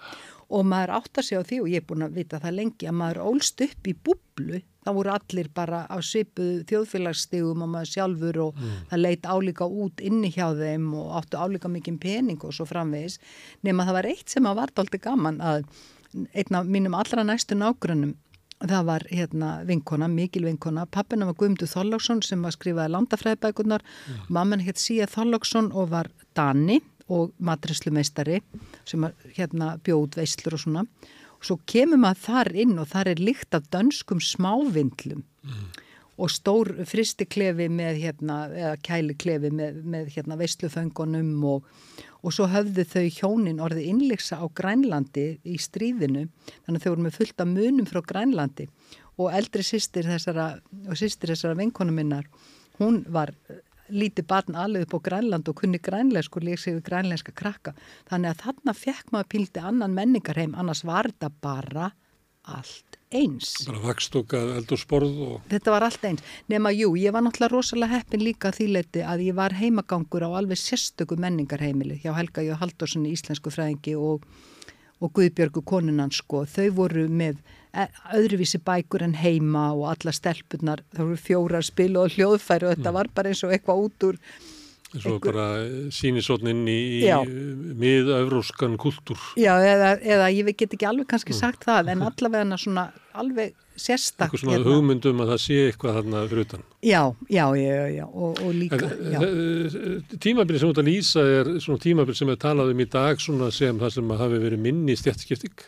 og 0.53 0.67
maður 0.69 0.95
áttar 0.99 1.27
sig 1.27 1.41
á 1.41 1.43
því 1.45 1.59
og 1.63 1.71
ég 1.71 1.81
er 1.81 1.89
búin 1.89 2.05
að 2.07 2.17
vita 2.17 2.41
það 2.41 2.57
lengi 2.59 2.89
að 2.89 2.99
maður 3.01 3.21
ólst 3.27 3.65
upp 3.65 3.89
í 3.89 3.95
búblu 3.97 4.61
þá 4.83 4.89
voru 4.97 5.13
allir 5.13 5.49
bara 5.55 5.83
á 5.87 5.97
svipuð 6.03 6.63
þjóðfélagsstígum 6.69 7.63
og 7.65 7.71
maður 7.73 7.91
sjálfur 7.93 8.41
og 8.47 8.59
mm. 8.59 8.75
það 8.91 9.03
leitt 9.05 9.29
álíka 9.29 9.67
út 9.67 10.03
inni 10.03 10.31
hjá 10.33 10.49
þeim 10.57 10.91
og 10.99 11.15
áttu 11.21 11.39
álíka 11.39 11.71
mikið 11.71 11.99
pening 12.03 12.43
og 12.43 12.55
svo 12.55 12.67
framvegis 12.69 13.19
nema 13.63 13.87
það 13.87 13.99
var 13.99 14.11
eitt 14.11 14.35
sem 14.35 14.49
að 14.49 14.59
vart 14.61 14.83
aldrei 14.83 15.01
gaman 15.03 15.41
að 15.41 15.65
einn 16.13 16.59
af 16.59 16.69
mínum 16.69 16.95
allra 16.97 17.25
næstu 17.25 17.57
nágrunum 17.57 18.13
það 18.63 18.85
var 18.87 19.03
hérna 19.11 19.49
vinkona, 19.67 20.07
mikil 20.07 20.45
vinkona 20.47 20.85
pappina 20.87 21.27
var 21.27 21.35
Guðmundur 21.39 21.67
Þorláksson 21.67 22.21
sem 22.23 22.43
var 22.43 22.55
skrifaði 22.55 22.93
landafræðibækunar 22.93 23.83
mm. 23.83 24.27
mamman 24.29 24.63
hétt 24.63 24.79
Sía 24.79 25.07
Þorláksson 25.09 25.71
og 25.73 25.91
var 25.91 26.11
Dani 26.37 26.79
og 27.11 27.33
matrislumeistari 27.43 28.39
sem 28.87 29.03
hérna 29.35 29.75
bjóð 29.83 30.19
veislur 30.21 30.55
og 30.57 30.63
svona 30.63 30.85
svo 31.43 31.59
kemur 31.69 32.01
maður 32.01 32.23
þar 32.27 32.51
inn 32.65 32.77
og 32.79 32.91
þar 32.93 33.13
er 33.13 33.23
líkt 33.23 33.57
af 33.57 33.67
dönskum 33.73 34.21
smávindlum 34.23 35.23
mm. 35.23 35.65
og 36.17 36.31
stór 36.31 36.71
fristiklefi 36.87 37.67
með 37.69 38.01
hérna, 38.05 38.39
eða 38.51 38.73
kæliklefi 38.85 39.51
með, 39.51 39.83
með 39.83 40.15
hérna 40.15 40.39
veisluföngunum 40.39 41.35
og 41.55 41.69
og 42.23 42.31
svo 42.31 42.47
höfðu 42.47 42.85
þau 42.87 43.07
hjónin 43.11 43.61
orðið 43.63 43.89
innleiksa 43.91 44.39
á 44.39 44.47
Grænlandi 44.55 45.25
í 45.43 45.57
stríðinu 45.59 46.29
þannig 46.63 46.77
að 46.77 46.85
þau 46.85 46.91
voru 46.93 47.05
með 47.05 47.17
fullt 47.17 47.43
af 47.43 47.49
munum 47.51 47.89
frá 47.89 47.99
Grænlandi 48.11 48.67
og 49.19 49.35
eldri 49.35 49.65
sýstir 49.67 50.07
þessara 50.07 50.47
og 50.87 50.99
sýstir 50.99 51.33
þessara 51.33 51.59
vinkonu 51.59 51.95
minnar 51.95 52.29
hún 52.79 53.03
var 53.11 53.33
lítið 53.93 54.27
barn 54.29 54.57
alveg 54.59 54.87
upp 54.87 54.97
á 54.97 55.05
Grænland 55.09 55.49
og 55.49 55.59
kunni 55.61 55.79
grænleisk 55.81 56.37
og 56.37 56.47
leik 56.47 56.61
sig 56.61 56.77
við 56.77 56.87
grænleiska 56.89 57.35
krakka 57.35 57.75
þannig 58.09 58.33
að 58.33 58.41
þarna 58.45 58.77
fekk 58.77 59.13
maður 59.13 59.31
pildi 59.35 59.63
annan 59.71 59.97
menningarheim 59.97 60.55
annars 60.55 60.83
var 60.87 61.11
þetta 61.11 61.31
bara 61.43 61.91
allt 62.43 62.97
eins. 63.13 63.53
Bara 63.67 63.81
vakstúka, 63.85 64.39
eldur 64.57 64.79
sporð 64.81 65.19
og... 65.23 65.35
Þetta 65.51 65.73
var 65.75 65.85
allt 65.87 66.07
eins. 66.09 66.23
Nefn 66.51 66.67
að 66.69 66.79
jú, 66.81 66.89
ég 66.99 67.13
var 67.15 67.23
náttúrulega 67.23 67.53
rosalega 67.53 67.99
heppin 67.99 68.23
líka 68.23 68.51
því 68.55 68.69
leiti 68.73 69.03
að 69.05 69.27
ég 69.27 69.37
var 69.37 69.55
heimagangur 69.57 70.25
á 70.27 70.29
alveg 70.41 70.59
sérstöku 70.59 71.17
menningarheimili 71.21 72.01
hjá 72.03 72.11
Helga 72.17 72.43
Jó 72.43 72.57
Haldórsson 72.59 73.07
í 73.07 73.13
Íslensku 73.15 73.53
fræðingi 73.53 73.95
og, 73.95 74.25
og 74.99 75.13
Guðbjörgu 75.15 75.63
konunans 75.67 76.19
sko. 76.23 76.43
Þau 76.49 76.67
voru 76.81 77.05
með 77.07 77.39
öðruvísi 77.73 78.59
bækur 78.61 79.05
en 79.05 79.15
heima 79.17 79.71
og 79.73 79.87
alla 79.93 80.13
stelpunar, 80.13 80.83
það 80.93 81.07
voru 81.07 81.21
fjórar 81.21 81.65
spil 81.65 81.95
og 81.97 82.13
hljóðfæri 82.13 82.67
og 82.67 82.75
þetta 82.75 82.91
mm. 82.91 82.99
var 82.99 83.09
bara 83.15 83.31
eins 83.31 83.43
og 83.45 83.55
eitthvað 83.55 83.87
út 83.87 84.09
úr 84.09 84.19
Svo 84.93 85.15
einhver... 85.15 85.33
bara 85.33 85.89
sínisotnin 85.89 86.67
í, 86.69 87.01
miða-euróskan 87.81 88.75
kultúr. 88.77 89.17
Já, 89.41 89.55
eða, 89.57 89.95
eða 89.97 90.29
ég 90.29 90.51
get 90.53 90.75
ekki 90.75 90.85
alveg 90.85 91.09
kannski 91.09 91.33
mm. 91.33 91.39
sagt 91.39 91.65
það, 91.65 91.89
en 91.95 92.05
allavega 92.05 92.59
svona 92.61 92.91
alveg 93.17 93.55
sérstak. 93.73 94.27
Eitthvað 94.27 94.43
svona 94.43 94.55
hérna. 94.59 94.69
hugmyndum 94.69 95.23
að 95.23 95.31
það 95.33 95.41
sé 95.47 95.59
eitthvað 95.71 95.97
þarna 95.97 96.23
fyrir 96.29 96.45
utan. 96.45 96.65
Já, 96.85 97.01
já, 97.25 97.45
já, 97.57 97.73
já, 97.89 98.05
og, 98.05 98.41
og 98.45 98.53
líka, 98.57 98.81
en, 98.85 99.13
já. 99.15 100.17
Tímabilið 100.21 100.61
sem 100.61 100.73
ætla 100.75 100.85
að 100.85 100.91
lýsa 100.91 101.25
er 101.39 101.53
svona 101.65 101.85
tímabilið 101.87 102.21
sem 102.21 102.33
er 102.33 102.41
talað 102.45 102.73
um 102.75 102.83
í 102.85 102.89
dag 102.97 103.23
svona 103.23 103.49
sem 103.55 103.81
það 103.81 103.95
sem 103.97 104.17
hafi 104.21 104.43
verið 104.45 104.65
minni 104.67 104.97
stjættskipting, 104.99 105.65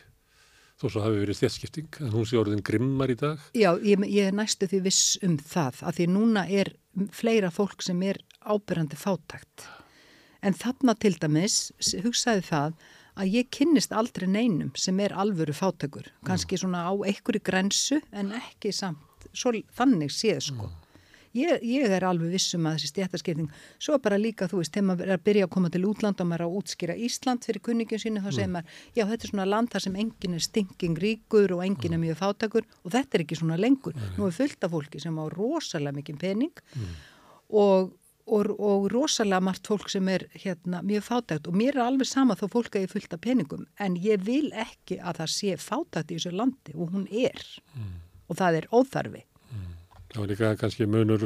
þó 0.82 0.88
svo 0.90 1.04
hafi 1.06 1.22
verið 1.22 1.40
stjættskipting, 1.40 2.02
en 2.04 2.12
hún 2.14 2.28
sé 2.28 2.40
orðin 2.40 2.64
grimmar 2.66 3.14
í 3.14 3.18
dag. 3.20 3.42
Já, 3.56 3.72
ég, 3.80 4.04
ég 4.12 4.30
er 4.30 4.36
næstu 4.36 4.68
því 4.72 4.82
viss 4.90 5.16
um 5.26 5.38
það, 5.40 5.82
að 5.88 6.00
því 6.00 6.10
núna 6.12 6.46
er 6.52 6.74
fleira 7.16 7.52
fólk 7.54 7.84
sem 7.86 8.04
er 8.08 8.20
ábyrrandi 8.44 9.00
fátækt. 9.00 9.68
En 10.46 10.54
þarna 10.54 10.94
til 11.00 11.16
dæmis 11.18 11.72
hugsaði 12.04 12.46
það 12.46 12.76
að 13.16 13.36
ég 13.40 13.52
kynnist 13.56 13.96
aldrei 13.96 14.28
neinum 14.30 14.74
sem 14.78 15.00
er 15.00 15.16
alvöru 15.16 15.56
fátækur. 15.56 16.12
Kanski 16.28 16.60
svona 16.60 16.84
á 16.86 16.94
einhverju 16.94 17.42
grensu 17.48 18.02
en 18.12 18.34
ekki 18.36 18.74
samt, 18.76 19.30
svo, 19.32 19.56
þannig 19.76 20.12
séð 20.14 20.44
sko. 20.52 20.70
Ég, 21.36 21.64
ég 21.68 21.96
er 21.98 22.06
alveg 22.08 22.32
vissum 22.36 22.68
að 22.70 22.78
þessi 22.78 22.92
stjættaskipting, 22.94 23.50
svo 23.82 23.98
bara 24.04 24.20
líka 24.22 24.48
þú 24.52 24.62
veist, 24.62 24.74
þegar 24.76 24.88
maður 24.90 25.10
er 25.10 25.18
að 25.18 25.26
byrja 25.28 25.48
að 25.48 25.52
koma 25.56 25.72
til 25.74 25.84
útland 25.90 26.24
og 26.24 26.30
maður 26.30 26.46
er 26.46 26.48
að 26.48 26.56
útskýra 26.62 26.96
Ísland 27.08 27.48
fyrir 27.48 27.64
kunningin 27.66 28.02
sínu, 28.02 28.24
þá 28.24 28.32
segir 28.32 28.54
maður, 28.54 28.80
já 28.96 29.04
þetta 29.10 29.28
er 29.28 29.34
svona 29.34 29.50
land 29.50 29.74
þar 29.74 29.86
sem 29.88 30.00
engin 30.06 30.38
er 30.38 30.46
stinging 30.46 31.04
ríkur 31.04 31.58
og 31.58 31.66
engin 31.66 31.98
er 31.98 32.04
mjög 32.06 32.22
fátakur 32.22 32.66
og 32.84 32.96
þetta 32.96 33.20
er 33.20 33.26
ekki 33.26 33.42
svona 33.42 33.60
lengur. 33.60 34.00
Nú 34.16 34.30
er 34.30 34.40
fullt 34.40 34.64
af 34.64 34.74
fólki 34.74 35.04
sem 35.04 35.20
á 35.20 35.26
rosalega 35.34 36.00
mikið 36.00 36.24
pening 36.24 36.66
mm. 36.80 36.98
og 37.60 37.94
og, 38.26 38.50
og 38.58 38.88
rosalega 38.94 39.42
margt 39.44 39.68
fólk 39.70 39.90
sem 39.92 40.08
er 40.10 40.26
hérna, 40.34 40.82
mjög 40.86 41.06
fátækt 41.06 41.50
og 41.50 41.58
mér 41.58 41.78
er 41.78 41.86
alveg 41.86 42.10
sama 42.10 42.38
þó 42.40 42.48
fólk 42.56 42.78
að 42.78 42.88
ég 42.88 42.94
fylgta 42.94 43.20
peningum 43.22 43.66
en 43.82 43.98
ég 44.02 44.24
vil 44.26 44.50
ekki 44.58 44.98
að 44.98 45.22
það 45.22 45.34
sé 45.36 45.56
fátækt 45.62 46.12
í 46.12 46.18
þessu 46.18 46.34
landi 46.34 46.76
og 46.76 46.96
hún 46.96 47.06
er 47.12 47.46
mm. 47.76 47.96
og 48.30 48.40
það 48.42 48.62
er 48.62 48.70
óþarfi 48.74 49.22
mm. 49.22 49.35
Það 50.16 50.22
var 50.24 50.32
líka 50.32 50.50
kannski 50.62 50.86
munur 50.88 51.26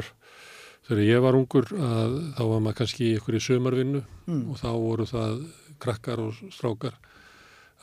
þegar 0.88 1.00
ég 1.04 1.22
var 1.22 1.36
ungur 1.38 1.68
að 1.70 2.16
þá 2.34 2.42
var 2.50 2.62
maður 2.64 2.78
kannski 2.80 3.12
ykkur 3.20 3.36
í 3.38 3.42
sömarvinnu 3.44 4.00
mm. 4.26 4.40
og 4.50 4.58
þá 4.58 4.70
voru 4.74 5.06
það 5.06 5.36
krakkar 5.80 6.22
og 6.24 6.40
strákar 6.50 6.96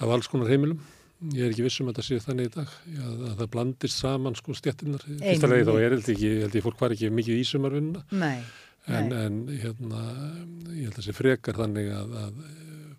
af 0.04 0.12
alls 0.12 0.28
konar 0.28 0.52
heimilum. 0.52 0.82
Ég 1.32 1.48
er 1.48 1.54
ekki 1.54 1.64
vissum 1.66 1.88
að 1.90 2.02
það 2.02 2.08
sé 2.10 2.20
þannig 2.28 2.50
í 2.50 2.54
dag 2.58 2.74
að, 2.76 3.14
að 3.32 3.40
það 3.40 3.52
blandist 3.56 4.04
saman 4.04 4.36
sko 4.38 4.54
stjettinnar. 4.60 5.06
Fyrsta 5.08 5.50
legi 5.50 5.66
þá 5.70 5.74
er 5.78 5.96
held 5.96 6.12
ekki, 6.14 6.34
held 6.44 6.58
ég 6.60 6.68
fólk 6.68 6.84
var 6.84 6.94
ekki 6.98 7.14
mikið 7.22 7.40
í 7.40 7.48
sömarvinnuna. 7.48 8.04
Nei. 8.20 8.36
En, 8.88 9.10
en 9.16 9.40
hérna, 9.50 10.04
ég 10.76 10.84
held 10.84 10.92
að 10.92 11.00
það 11.00 11.08
sé 11.08 11.16
frekar 11.16 11.58
þannig 11.58 11.90
að, 11.96 12.14
að 12.22 12.44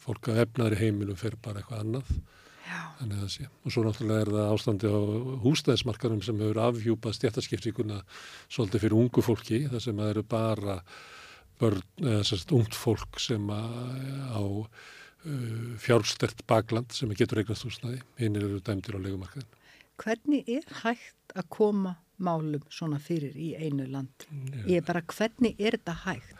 fólk 0.02 0.32
af 0.32 0.42
efnaðri 0.46 0.80
heimilum 0.80 1.20
fer 1.20 1.36
bara 1.44 1.61
eitthvað 1.61 1.84
annað. 1.84 2.11
Þannig 2.98 3.16
að 3.16 3.22
það 3.24 3.32
sé. 3.34 3.48
Og 3.64 3.74
svo 3.74 3.84
náttúrulega 3.86 4.24
er 4.24 4.32
það 4.34 4.52
ástandi 4.54 4.90
á 4.90 4.98
húsnæðismarkarum 5.44 6.22
sem 6.26 6.42
hefur 6.42 6.60
afhjúpað 6.66 7.16
stjættaskiptíkuna 7.18 8.00
svolítið 8.48 8.84
fyrir 8.84 8.98
ungu 8.98 9.24
fólki 9.24 9.62
þar 9.70 9.84
sem 9.84 10.02
það 10.02 10.12
eru 10.14 10.24
bara 10.34 10.78
börn, 11.58 11.84
eða 12.02 12.24
sérst 12.26 12.54
ungt 12.54 12.76
fólk 12.78 13.20
sem 13.22 13.50
á 13.50 14.42
fjárstert 15.82 16.44
bakland 16.46 16.94
sem 16.94 17.10
getur 17.18 17.42
eignast 17.42 17.66
húsnæði. 17.66 18.02
Hinn 18.20 18.38
eru 18.38 18.60
dæmdir 18.64 18.98
á 18.98 19.00
legumarkaðin. 19.02 19.48
Hvernig 19.98 20.46
er 20.46 20.66
hægt 20.84 21.34
að 21.34 21.48
koma 21.50 21.96
málum 22.22 22.62
svona 22.70 23.00
fyrir 23.02 23.34
í 23.34 23.50
einu 23.58 23.86
land? 23.90 24.28
Ég 24.66 24.78
er 24.78 24.86
bara, 24.86 25.02
hvernig 25.02 25.58
er 25.58 25.78
þetta 25.78 25.96
hægt? 26.04 26.38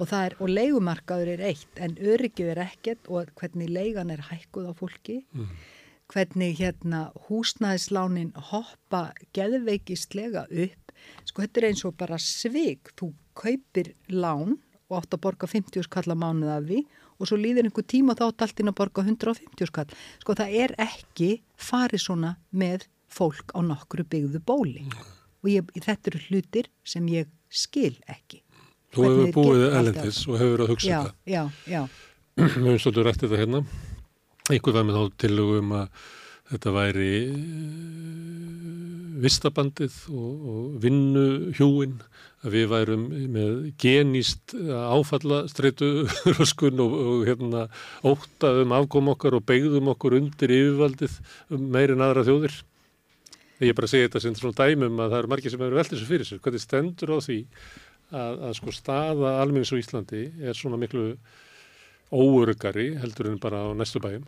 Og, 0.00 0.14
er, 0.16 0.36
og 0.40 0.48
leigumarkaður 0.48 1.34
er 1.34 1.42
eitt 1.50 1.82
en 1.82 1.96
öryggið 2.00 2.54
er 2.54 2.62
ekkert 2.64 3.10
og 3.12 3.30
hvernig 3.38 3.68
leigan 3.70 4.12
er 4.12 4.24
hækkuð 4.30 4.70
á 4.70 4.74
fólki. 4.76 5.20
Mm. 5.36 5.52
hvernig 6.10 6.56
hérna 6.58 7.12
húsnæðislánin 7.28 8.32
hoppa 8.50 9.12
geðveikistlega 9.36 10.48
upp. 10.50 10.94
Sko 11.22 11.44
þetta 11.44 11.60
er 11.60 11.66
eins 11.68 11.84
og 11.86 11.94
bara 12.00 12.18
svig 12.18 12.90
þú 12.98 13.12
kaupir 13.38 13.92
lán 14.10 14.56
og 14.90 14.96
átt 14.98 15.14
að 15.14 15.22
borga 15.28 15.46
50 15.46 15.86
skall 15.86 16.10
að 16.10 16.18
mánuða 16.18 16.56
af 16.58 16.66
því 16.66 16.80
og 17.20 17.30
svo 17.30 17.38
líður 17.38 17.68
einhver 17.68 17.86
tíma 17.86 18.16
þá 18.18 18.24
átt 18.26 18.44
allt 18.46 18.60
inn 18.64 18.72
að 18.72 18.78
borga 18.82 19.06
150 19.06 19.70
skall 19.70 19.86
sko 20.24 20.38
það 20.40 20.58
er 20.64 20.76
ekki 20.82 21.30
farið 21.54 22.06
svona 22.08 22.34
með 22.50 22.88
fólk 23.06 23.54
á 23.54 23.62
nokkru 23.62 24.02
byggðu 24.02 24.42
bóli. 24.42 24.86
Og 25.40 25.54
ég, 25.54 25.70
þetta 25.78 26.10
eru 26.10 26.26
hlutir 26.26 26.74
sem 26.82 27.06
ég 27.06 27.30
skil 27.50 27.94
ekki 28.10 28.42
Þú 28.90 29.06
hefur 29.06 29.34
búið 29.36 29.66
elendis 29.70 30.24
og 30.26 30.40
hefur 30.40 30.64
að 30.64 30.72
hugsa 30.72 30.88
já, 30.90 30.96
það. 31.04 31.12
Já, 31.30 31.42
já. 31.70 31.82
Við 32.40 32.54
hefum 32.56 32.80
svolítið 32.82 33.04
rættið 33.06 33.28
þetta 33.28 33.42
hérna. 33.44 33.60
Einhver 34.50 34.74
var 34.74 34.86
með 34.88 34.96
þá 34.96 35.20
tilugum 35.22 35.74
að 35.78 36.06
þetta 36.50 36.72
væri 36.74 37.10
uh, 37.30 38.40
vistabandið 39.22 39.98
og, 40.10 40.48
og 40.50 40.64
vinnuhjúin, 40.82 42.00
að 42.40 42.56
við 42.56 42.66
værum 42.72 43.04
með 43.30 43.52
geníst 43.78 44.54
áfallastreitu 44.56 45.90
röskun 46.38 46.82
og, 46.82 46.96
og 47.12 47.28
hérna 47.28 47.66
ótaðum 48.02 48.74
afkom 48.78 49.12
okkar 49.12 49.36
og 49.38 49.44
begðum 49.46 49.92
okkur 49.92 50.16
undir 50.18 50.54
yfirvaldið 50.56 51.20
um 51.52 51.68
meirinn 51.76 52.02
aðra 52.02 52.24
þjóðir. 52.26 52.56
Ég 53.60 53.70
er 53.70 53.76
bara 53.76 53.90
að 53.90 53.92
segja 53.92 54.08
þetta 54.08 54.24
sem 54.24 54.34
svona 54.40 54.56
dæmum 54.56 55.04
að 55.04 55.12
það 55.12 55.18
eru 55.20 55.30
margir 55.34 55.52
sem 55.52 55.60
hefur 55.60 55.78
veldið 55.78 55.94
þessu 55.98 56.08
fyrir 56.08 56.26
sér. 56.26 56.42
Hvernig 56.42 56.64
stendur 56.64 57.12
á 57.12 57.18
því 57.20 57.38
að, 58.10 58.42
að 58.48 58.56
sko 58.58 58.74
staða 58.74 59.36
almennins 59.40 59.72
á 59.74 59.80
Íslandi 59.80 60.24
er 60.42 60.58
svona 60.58 60.78
miklu 60.80 61.14
óörugari 62.10 62.94
heldur 62.98 63.30
en 63.30 63.40
bara 63.42 63.62
á 63.62 63.68
næstu 63.74 64.02
bæjum? 64.02 64.26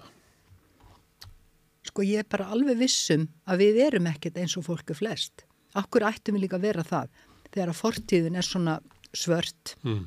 Sko 1.82 2.04
ég 2.06 2.22
er 2.22 2.28
bara 2.30 2.50
alveg 2.54 2.78
vissum 2.78 3.26
að 3.44 3.64
við 3.64 3.82
erum 3.88 4.08
ekkert 4.12 4.38
eins 4.38 4.54
og 4.56 4.66
fólku 4.68 4.94
flest. 4.94 5.44
Akkur 5.74 6.06
ættum 6.06 6.36
við 6.36 6.46
líka 6.46 6.60
að 6.60 6.66
vera 6.68 6.86
það 6.86 7.12
þegar 7.52 7.72
að 7.72 7.80
fortíðin 7.80 8.38
er 8.38 8.46
svona 8.46 8.78
svört 9.12 9.74
mm. 9.84 10.04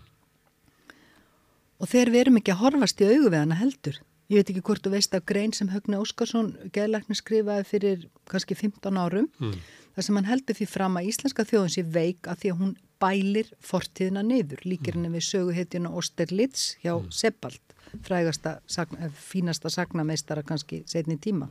og 1.81 1.89
þegar 1.91 2.11
við 2.13 2.21
erum 2.23 2.39
ekki 2.39 2.53
að 2.55 2.61
horfast 2.63 3.01
í 3.03 3.09
augu 3.11 3.29
við 3.29 3.41
hana 3.41 3.59
heldur. 3.59 3.99
Ég 4.31 4.41
veit 4.41 4.49
ekki 4.49 4.63
hvort 4.65 4.81
þú 4.81 4.95
veist 4.95 5.13
af 5.13 5.25
grein 5.29 5.53
sem 5.53 5.69
Högni 5.69 5.99
Óskarsson 6.01 6.55
geðlækni 6.73 7.17
skrifaði 7.17 7.67
fyrir 7.69 8.07
kannski 8.31 8.57
15 8.57 8.97
árum 8.97 9.27
mm. 9.37 9.59
þar 9.93 10.07
sem 10.07 10.17
hann 10.17 10.29
heldur 10.31 10.57
því 10.57 10.69
fram 10.71 10.97
að 10.97 11.11
íslenska 11.11 11.45
þjóðin 11.45 11.75
sé 11.75 11.83
veik 11.85 12.31
að 12.31 12.41
því 12.41 12.53
að 12.53 12.63
hún 12.63 12.73
bælir 13.01 13.51
fortíðina 13.63 14.23
neyður, 14.25 14.63
líkir 14.67 14.97
henni 14.97 15.11
við 15.13 15.27
söguhetjuna 15.29 15.91
Osterlitz 15.99 16.75
hjá 16.83 16.93
mm. 16.95 17.11
Sebald, 17.13 17.75
frægasta, 18.05 18.59
sagna, 18.67 19.05
eh, 19.05 19.21
fínasta 19.29 19.71
sagnameistara 19.73 20.43
kannski 20.47 20.83
setni 20.89 21.17
tíma. 21.21 21.49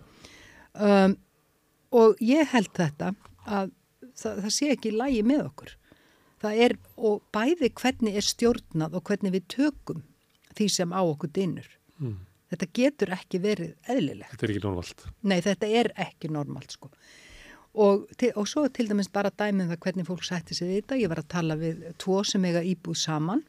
Um, 0.74 1.16
og 1.94 2.18
ég 2.24 2.48
held 2.50 2.72
þetta 2.74 3.12
að 3.46 3.72
það, 4.18 4.44
það 4.44 4.52
sé 4.56 4.70
ekki 4.74 4.94
lægi 4.94 5.24
með 5.26 5.46
okkur. 5.48 5.74
Það 6.44 6.60
er, 6.66 6.76
og 7.08 7.22
bæði 7.32 7.70
hvernig 7.80 8.18
er 8.18 8.26
stjórnað 8.26 8.98
og 8.98 9.08
hvernig 9.08 9.34
við 9.36 9.48
tökum 9.54 10.02
því 10.54 10.68
sem 10.70 10.92
á 10.92 11.00
okkur 11.00 11.32
dinnur. 11.34 11.68
Mm. 11.98 12.18
Þetta 12.52 12.70
getur 12.78 13.12
ekki 13.16 13.40
verið 13.42 13.90
eðlilegt. 13.90 14.34
Þetta 14.34 14.46
er 14.46 14.52
ekki 14.54 14.64
normalt. 14.66 15.06
Nei, 15.24 15.38
þetta 15.42 15.70
er 15.80 15.90
ekki 16.04 16.30
normalt 16.30 16.76
sko. 16.76 16.90
Og, 17.74 18.04
til, 18.14 18.30
og 18.38 18.46
svo 18.46 18.68
til 18.70 18.86
dæmis 18.86 19.10
bara 19.10 19.32
dæmið 19.34 19.72
það 19.72 19.80
hvernig 19.82 20.06
fólk 20.06 20.22
sætti 20.26 20.54
sig 20.54 20.70
þetta. 20.70 20.98
Ég 21.00 21.10
var 21.10 21.24
að 21.24 21.32
tala 21.32 21.56
við 21.58 21.82
tvo 21.98 22.20
sem 22.26 22.44
eiga 22.46 22.62
íbúð 22.62 23.00
saman 23.00 23.42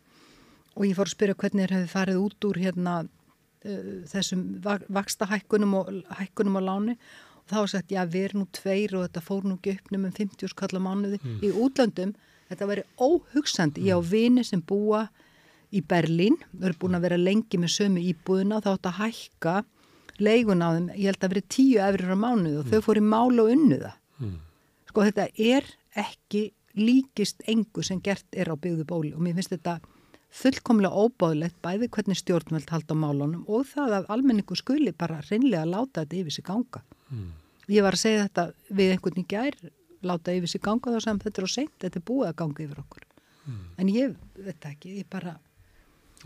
og 0.75 0.87
ég 0.87 0.97
fór 0.97 1.07
að 1.07 1.13
spyrja 1.13 1.37
hvernig 1.39 1.63
þeir 1.65 1.75
hefði 1.75 1.91
farið 1.91 2.21
út 2.23 2.47
úr 2.49 2.59
hérna, 2.59 2.95
uh, 3.05 3.91
þessum 4.11 4.41
vaksta 4.65 5.27
hækkunum 5.29 5.75
og, 5.77 5.91
hækkunum 6.17 6.57
og 6.59 6.65
láni 6.65 6.95
og 6.97 7.51
þá 7.51 7.57
var 7.59 7.71
sagt 7.75 7.93
já 7.93 8.01
við 8.01 8.29
erum 8.29 8.41
nú 8.43 8.47
tveir 8.57 8.95
og 8.97 9.05
þetta 9.05 9.23
fór 9.27 9.45
nú 9.45 9.59
ekki 9.59 9.75
uppnum 9.77 10.07
um 10.09 10.15
50 10.17 10.51
skallar 10.51 10.83
mánuði. 10.83 11.19
Mm. 11.21 11.37
Í 11.45 11.51
útlöndum 11.53 12.15
þetta 12.49 12.69
veri 12.71 12.85
óhugsandi. 12.97 13.85
Ég 13.85 13.93
á 13.93 14.01
mm. 14.01 14.09
vini 14.09 14.45
sem 14.47 14.63
búa 14.65 15.05
í 15.69 15.83
Berlín, 15.85 16.39
þau 16.55 16.69
eru 16.71 16.79
búin 16.81 16.97
að 16.97 17.05
vera 17.05 17.21
lengi 17.21 17.59
með 17.61 17.75
sömu 17.75 18.01
íbúðuna 18.09 18.61
þá 18.63 18.71
átt 18.73 18.89
að 18.89 18.99
hækka 19.03 19.55
leigun 20.17 20.63
á 20.63 20.69
þeim, 20.73 20.89
ég 20.95 21.11
held 21.11 21.23
að 21.25 21.33
veri 21.33 21.45
tíu 21.51 21.79
efrir 21.83 22.15
á 22.15 22.17
mánuðu 22.17 22.61
og 22.61 22.65
mm. 22.65 22.73
þau 22.73 22.85
fór 22.85 22.99
í 22.99 23.05
mál 23.05 23.43
og 23.43 23.51
unnuða 23.51 23.91
Mm. 24.21 24.37
Sko 24.89 25.07
þetta 25.07 25.27
er 25.35 25.67
ekki 25.95 26.47
líkist 26.75 27.43
engu 27.47 27.83
sem 27.83 28.01
gert 28.03 28.27
er 28.35 28.51
á 28.51 28.55
byggðu 28.55 28.85
bóli 28.87 29.13
og 29.15 29.23
mér 29.23 29.37
finnst 29.37 29.53
þetta 29.55 29.79
fullkomlega 30.35 31.05
óbáðilegt 31.05 31.57
bæði 31.63 31.89
hvernig 31.95 32.19
stjórnveld 32.19 32.71
halda 32.73 32.95
á 32.95 32.97
málunum 32.99 33.45
og 33.47 33.67
það 33.69 33.97
að 33.99 34.11
almenningu 34.15 34.57
skuli 34.59 34.91
bara 34.91 35.21
reynlega 35.29 35.63
láta 35.69 36.03
þetta 36.03 36.19
yfir 36.19 36.35
sig 36.35 36.47
ganga. 36.47 36.83
Mm. 37.09 37.31
Ég 37.71 37.85
var 37.85 37.95
að 37.95 38.03
segja 38.03 38.25
þetta 38.27 38.45
við 38.77 38.93
einhvern 38.93 39.21
í 39.21 39.25
gær, 39.31 39.57
láta 40.05 40.35
yfir 40.35 40.51
sig 40.51 40.63
ganga 40.65 40.95
þá 40.95 40.99
sem 41.05 41.21
þetta 41.23 41.41
er 41.41 41.47
á 41.47 41.51
seint, 41.55 41.75
þetta 41.81 42.01
er 42.01 42.07
búið 42.09 42.29
að 42.29 42.39
ganga 42.41 42.65
yfir 42.65 42.81
okkur. 42.83 43.05
Mm. 43.45 43.61
En 43.79 43.93
ég 43.93 44.17
veit 44.47 44.67
ekki, 44.71 44.97
ég 44.99 45.09
bara... 45.11 45.37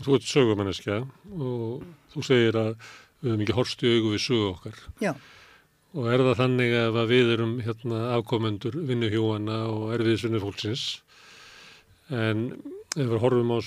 Þú 0.00 0.16
ert 0.16 0.26
sögumanniska 0.26 1.02
og 1.36 1.86
þú 2.12 2.24
segir 2.24 2.58
að 2.58 2.72
við 3.20 3.30
hefum 3.30 3.44
ekki 3.44 3.56
horst 3.56 3.84
í 3.84 3.94
augu 3.94 4.14
við 4.14 4.24
sögu 4.24 4.46
okkar. 4.54 4.82
Já. 5.04 5.12
Og 5.90 6.06
er 6.06 6.22
það 6.22 6.36
þannig 6.38 6.74
að 6.78 6.98
við 7.10 7.32
erum 7.34 7.54
hérna, 7.66 8.00
afkomendur 8.14 8.76
vinnuhjóana 8.86 9.62
og 9.72 9.94
erfiðsvinni 9.96 10.42
fólksins. 10.42 10.84
En 12.14 12.50
ef 12.94 13.06
við 13.06 13.22
horfum 13.22 13.54
á 13.54 13.58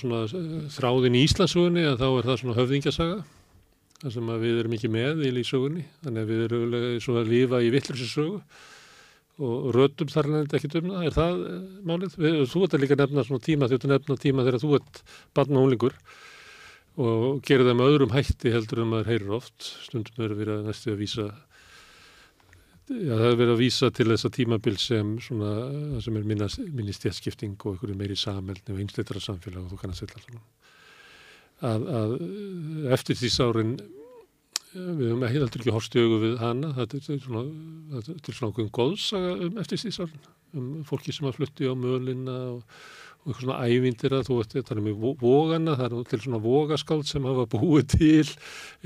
þráðin 0.72 1.16
í 1.16 1.24
Íslandsugunni 1.24 1.84
þá 1.96 2.06
er 2.10 2.28
það 2.28 2.38
svona 2.40 2.56
höfðingjasaga 2.58 3.18
þar 4.04 4.12
sem 4.12 4.32
við 4.42 4.58
erum 4.60 4.74
ekki 4.76 4.90
með 4.92 5.22
í 5.24 5.30
lísugunni 5.32 5.84
þannig 6.04 6.24
að 6.24 6.30
við 6.30 6.42
erum 6.44 6.74
svona 7.00 7.22
að 7.22 7.30
lífa 7.32 7.60
í 7.64 7.70
vittlusinsögu 7.72 8.40
og 9.44 9.70
rötum 9.74 10.10
þar 10.12 10.28
nefndi 10.30 10.58
ekki 10.58 10.70
döfna, 10.70 11.00
er 11.08 11.14
það 11.14 11.40
eh, 11.48 11.62
málið? 11.88 12.18
Þú 12.52 12.60
ert 12.66 12.76
að 12.76 12.84
líka 12.84 12.98
nefna 13.00 13.24
svona 13.26 13.42
tíma 13.42 13.66
því 13.66 13.78
að 13.78 13.82
þú 13.82 13.90
nefna 13.90 14.16
tíma 14.22 14.44
þegar 14.46 14.62
þú 14.62 14.70
ert 14.78 15.00
barn 15.34 15.56
og 15.56 15.64
hólingur 15.64 15.96
og 16.94 17.40
gerir 17.48 17.66
það 17.66 17.78
með 17.80 17.90
öðrum 17.90 18.14
hætti 18.14 18.52
heldur 18.54 18.84
en 18.84 18.92
maður 18.92 19.10
heyrir 19.10 19.34
oft. 19.40 19.70
Stundum 19.88 20.22
er 20.22 20.36
við 20.38 20.52
að 20.54 20.68
næstu 20.68 20.92
að 20.92 21.00
vísa 21.00 21.26
Já, 22.84 23.14
það 23.16 23.30
er 23.30 23.38
verið 23.40 23.54
að 23.54 23.60
vísa 23.62 23.88
til 23.96 24.06
þessa 24.10 24.30
tímabil 24.34 24.74
sem 24.82 25.14
svona, 25.24 25.52
sem 26.04 26.16
er 26.18 26.26
minni 26.28 26.92
stjætskipting 26.92 27.54
og 27.62 27.74
einhverju 27.74 27.96
meiri 27.96 28.16
samhælni 28.18 28.74
og 28.74 28.80
einsleitara 28.82 29.22
samfélag 29.24 29.62
og 29.62 29.72
þú 29.72 29.78
kannast 29.80 30.04
svona. 30.04 30.42
Að, 31.64 31.86
að 31.96 32.12
eftir 32.92 33.16
því 33.16 33.30
sárin, 33.32 33.72
við 34.74 35.06
höfum 35.06 35.24
ekki 35.24 35.40
alltaf 35.40 35.62
ekki 35.62 35.74
horst 35.76 35.96
í 35.96 36.04
augu 36.04 36.20
við 36.26 36.36
hana, 36.42 36.74
það 36.76 36.98
er 36.98 37.22
svona, 37.24 37.44
svona 38.26 38.50
okkur 38.50 38.68
góðsaga 38.80 39.32
um 39.46 39.62
eftir 39.62 39.80
því 39.80 39.94
sárin, 39.96 40.28
um 40.52 40.68
fólki 40.84 41.14
sem 41.14 41.30
að 41.30 41.38
flutti 41.38 41.70
á 41.70 41.72
mölinna 41.72 42.36
og 42.50 42.60
og 42.60 42.68
eitthvað 43.24 43.40
svona 43.40 43.58
ævindir 43.64 44.12
að 44.12 44.26
þú 44.28 44.36
veist, 44.36 44.54
það 44.54 44.72
er 44.74 44.80
mjög 44.84 45.20
vógana, 45.22 45.76
það 45.78 45.94
er 45.96 46.08
til 46.10 46.18
svona 46.20 46.40
vógaskáld 46.44 47.06
sem 47.08 47.24
hafa 47.24 47.46
búið 47.54 47.86
til 47.94 48.32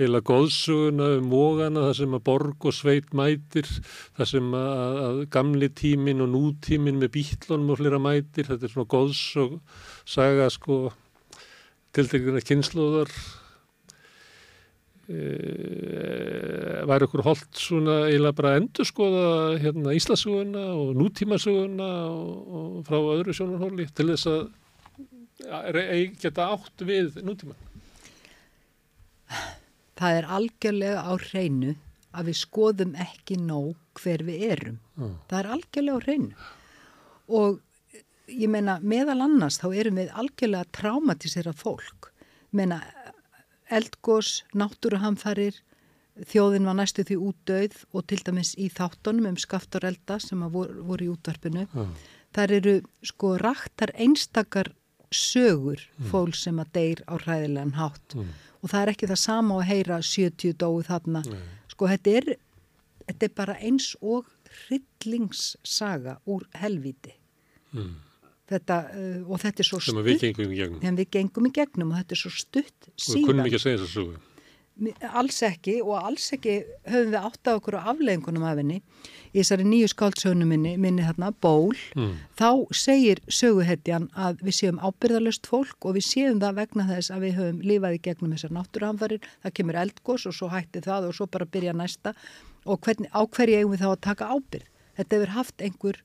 eða 0.06 0.20
góðsuguna 0.30 1.08
um 1.16 1.32
vógana, 1.32 1.86
það 1.88 1.96
sem 1.98 2.14
að 2.14 2.22
borg 2.28 2.68
og 2.70 2.76
sveit 2.76 3.10
mætir, 3.18 3.66
það 4.14 4.30
sem 4.30 4.54
að, 4.60 5.00
að 5.08 5.18
gamli 5.34 5.70
tímin 5.82 6.22
og 6.22 6.30
nútímin 6.36 7.02
með 7.02 7.12
bítlunum 7.18 7.74
og 7.74 7.82
flera 7.82 7.98
mætir, 7.98 8.46
þetta 8.46 8.68
er 8.68 8.74
svona 8.76 8.92
góðsug 8.94 9.58
saga 10.06 10.46
sko 10.54 10.78
til 11.96 12.06
dækina 12.06 12.44
kynnslóðar. 12.46 13.10
E, 15.08 16.84
væri 16.88 17.08
okkur 17.08 17.24
holdt 17.26 17.60
svona 17.60 17.96
eiginlega 18.06 18.38
bara 18.38 18.52
að 18.54 18.60
endur 18.62 18.88
skoða 18.88 19.26
hérna, 19.62 19.94
Íslasuguna 19.96 20.64
og 20.76 20.94
nútímasuguna 20.98 21.90
og, 22.12 22.56
og 22.60 22.80
frá 22.88 22.98
öðru 23.00 23.36
sjónarhóli 23.36 23.88
til 23.92 24.10
þess 24.12 24.30
að 24.32 24.42
geta 26.22 26.50
átt 26.52 26.84
við 26.86 27.20
nútíman? 27.24 27.58
Það 29.98 30.16
er 30.20 30.28
algjörlega 30.38 31.04
á 31.04 31.12
hreinu 31.18 31.74
að 32.14 32.30
við 32.30 32.38
skoðum 32.40 32.92
ekki 33.02 33.38
nóg 33.40 33.76
hver 33.98 34.22
við 34.26 34.44
erum. 34.52 34.76
Mm. 34.96 35.16
Það 35.30 35.40
er 35.40 35.50
algjörlega 35.54 35.98
á 35.98 36.04
hreinu. 36.06 36.46
Og 37.28 37.58
ég 38.28 38.50
meina 38.52 38.78
meðal 38.80 39.20
annars 39.26 39.58
þá 39.60 39.68
erum 39.74 39.98
við 40.00 40.14
algjörlega 40.14 40.70
traumatisera 40.78 41.54
fólk. 41.56 42.10
Meina 42.50 42.80
eldgós, 43.74 44.42
náttúruhamfarir, 44.56 45.56
þjóðin 46.26 46.66
var 46.66 46.78
næstu 46.80 47.04
því 47.06 47.18
útdauð 47.28 47.76
og 47.94 48.06
til 48.10 48.18
dæmis 48.26 48.54
í 48.58 48.68
þáttunum 48.74 49.30
um 49.30 49.38
skaftarelda 49.38 50.18
sem 50.22 50.40
voru, 50.52 50.82
voru 50.86 51.06
í 51.06 51.12
útvarpinu. 51.12 51.66
Mm. 51.72 51.92
Þar 52.34 52.54
eru 52.58 52.74
sko 53.06 53.36
raktar 53.40 53.92
einstakar 53.94 54.72
sögur 55.14 55.80
mm. 55.80 56.10
fólk 56.10 56.36
sem 56.36 56.58
að 56.60 56.72
deyr 56.76 57.04
á 57.08 57.14
hræðilegan 57.16 57.76
hátt 57.78 58.16
mm. 58.16 58.34
og 58.60 58.72
það 58.72 58.80
er 58.80 58.92
ekki 58.92 59.10
það 59.12 59.22
sama 59.22 59.60
að 59.60 59.68
heyra 59.70 60.00
70 60.02 60.58
dói 60.58 60.82
þarna. 60.88 61.22
Sko 61.72 61.88
þetta 61.92 62.18
er, 62.20 62.28
þetta 63.06 63.28
er 63.28 63.38
bara 63.38 63.56
eins 63.62 63.94
og 64.02 64.28
hryllingssaga 64.64 66.18
úr 66.26 66.48
helviti. 66.58 67.14
Þetta, 68.48 68.78
uh, 68.96 69.20
og 69.28 69.42
þetta 69.42 69.60
er 69.60 69.68
svo 69.68 69.82
stutt 69.82 69.92
sem 69.92 70.06
við 70.06 70.22
gengum 70.22 70.54
í 70.54 70.56
gegnum. 70.56 71.04
Gengum 71.12 71.50
í 71.50 71.52
gegnum 71.52 71.92
og 71.92 72.00
þetta 72.00 72.16
er 72.16 72.22
svo 72.22 72.32
stutt 72.32 72.90
síðan 72.94 73.12
og 73.12 73.18
við 73.18 73.28
kunnum 73.28 73.48
ekki 73.48 73.58
að 73.58 73.64
segja 73.66 73.80
þessu 73.82 73.94
sögu. 73.98 74.24
Alls 75.18 75.40
ekki 75.42 75.72
og 75.82 75.96
alls 75.98 76.28
ekki 76.36 76.52
höfum 76.86 77.10
við 77.10 77.18
átt 77.18 77.50
á 77.50 77.52
okkur 77.58 77.76
á 77.82 77.90
afleggingunum 77.90 78.46
af 78.46 78.60
henni. 78.60 78.78
Í 79.34 79.40
þessari 79.40 79.66
nýju 79.66 79.90
skáldsögnu 79.90 80.46
minni, 80.48 80.76
minni 80.80 81.02
þarna, 81.02 81.32
ból 81.42 81.74
mm. 81.98 82.14
þá 82.38 82.48
segir 82.78 83.20
söguhetjan 83.26 84.06
að 84.14 84.40
við 84.46 84.56
séum 84.60 84.78
ábyrðalust 84.78 85.50
fólk 85.50 85.82
og 85.82 85.98
við 85.98 86.06
séum 86.06 86.40
það 86.40 86.62
vegna 86.62 86.86
þess 86.92 87.12
að 87.12 87.26
við 87.26 87.36
höfum 87.40 87.60
lífað 87.72 87.98
í 87.98 88.02
gegnum 88.06 88.32
þessar 88.36 88.54
náttúruhamfarir, 88.54 89.28
það 89.42 89.56
kemur 89.58 89.80
eldgós 89.82 90.28
og 90.30 90.38
svo 90.38 90.52
hætti 90.54 90.84
það 90.86 91.10
og 91.10 91.18
svo 91.18 91.28
bara 91.28 91.50
byrja 91.58 91.74
næsta. 91.76 92.14
Og 92.64 92.80
hvernig, 92.86 93.10
á 93.10 93.20
hverju 93.26 93.58
eigum 93.58 93.74
við 93.74 93.82
þá 93.82 93.90
að 93.90 94.04
taka 94.08 94.30
ábyrð 94.30 94.74
þetta 94.98 95.18
hefur 95.18 95.34
haft 95.36 95.62
einhver 95.62 96.00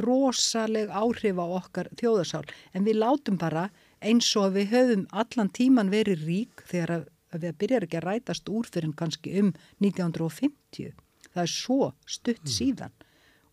rosaleg 0.00 0.90
áhrif 0.90 1.40
á 1.40 1.46
okkar 1.46 1.90
þjóðarsál. 1.98 2.44
En 2.74 2.86
við 2.86 3.00
látum 3.02 3.38
bara 3.40 3.68
eins 4.04 4.30
og 4.38 4.54
við 4.54 4.72
höfum 4.72 5.04
allan 5.10 5.50
tíman 5.50 5.92
verið 5.92 6.24
rík 6.26 6.64
þegar 6.70 7.08
við 7.34 7.58
byrjar 7.60 7.84
ekki 7.84 8.00
að 8.00 8.06
rætast 8.06 8.48
úr 8.48 8.68
fyrir 8.70 8.94
kannski 8.96 9.34
um 9.42 9.52
1950 9.84 10.94
það 11.38 11.44
er 11.44 11.52
svo 11.52 11.92
stutt 12.08 12.44
mm. 12.44 12.52
síðan. 12.54 12.96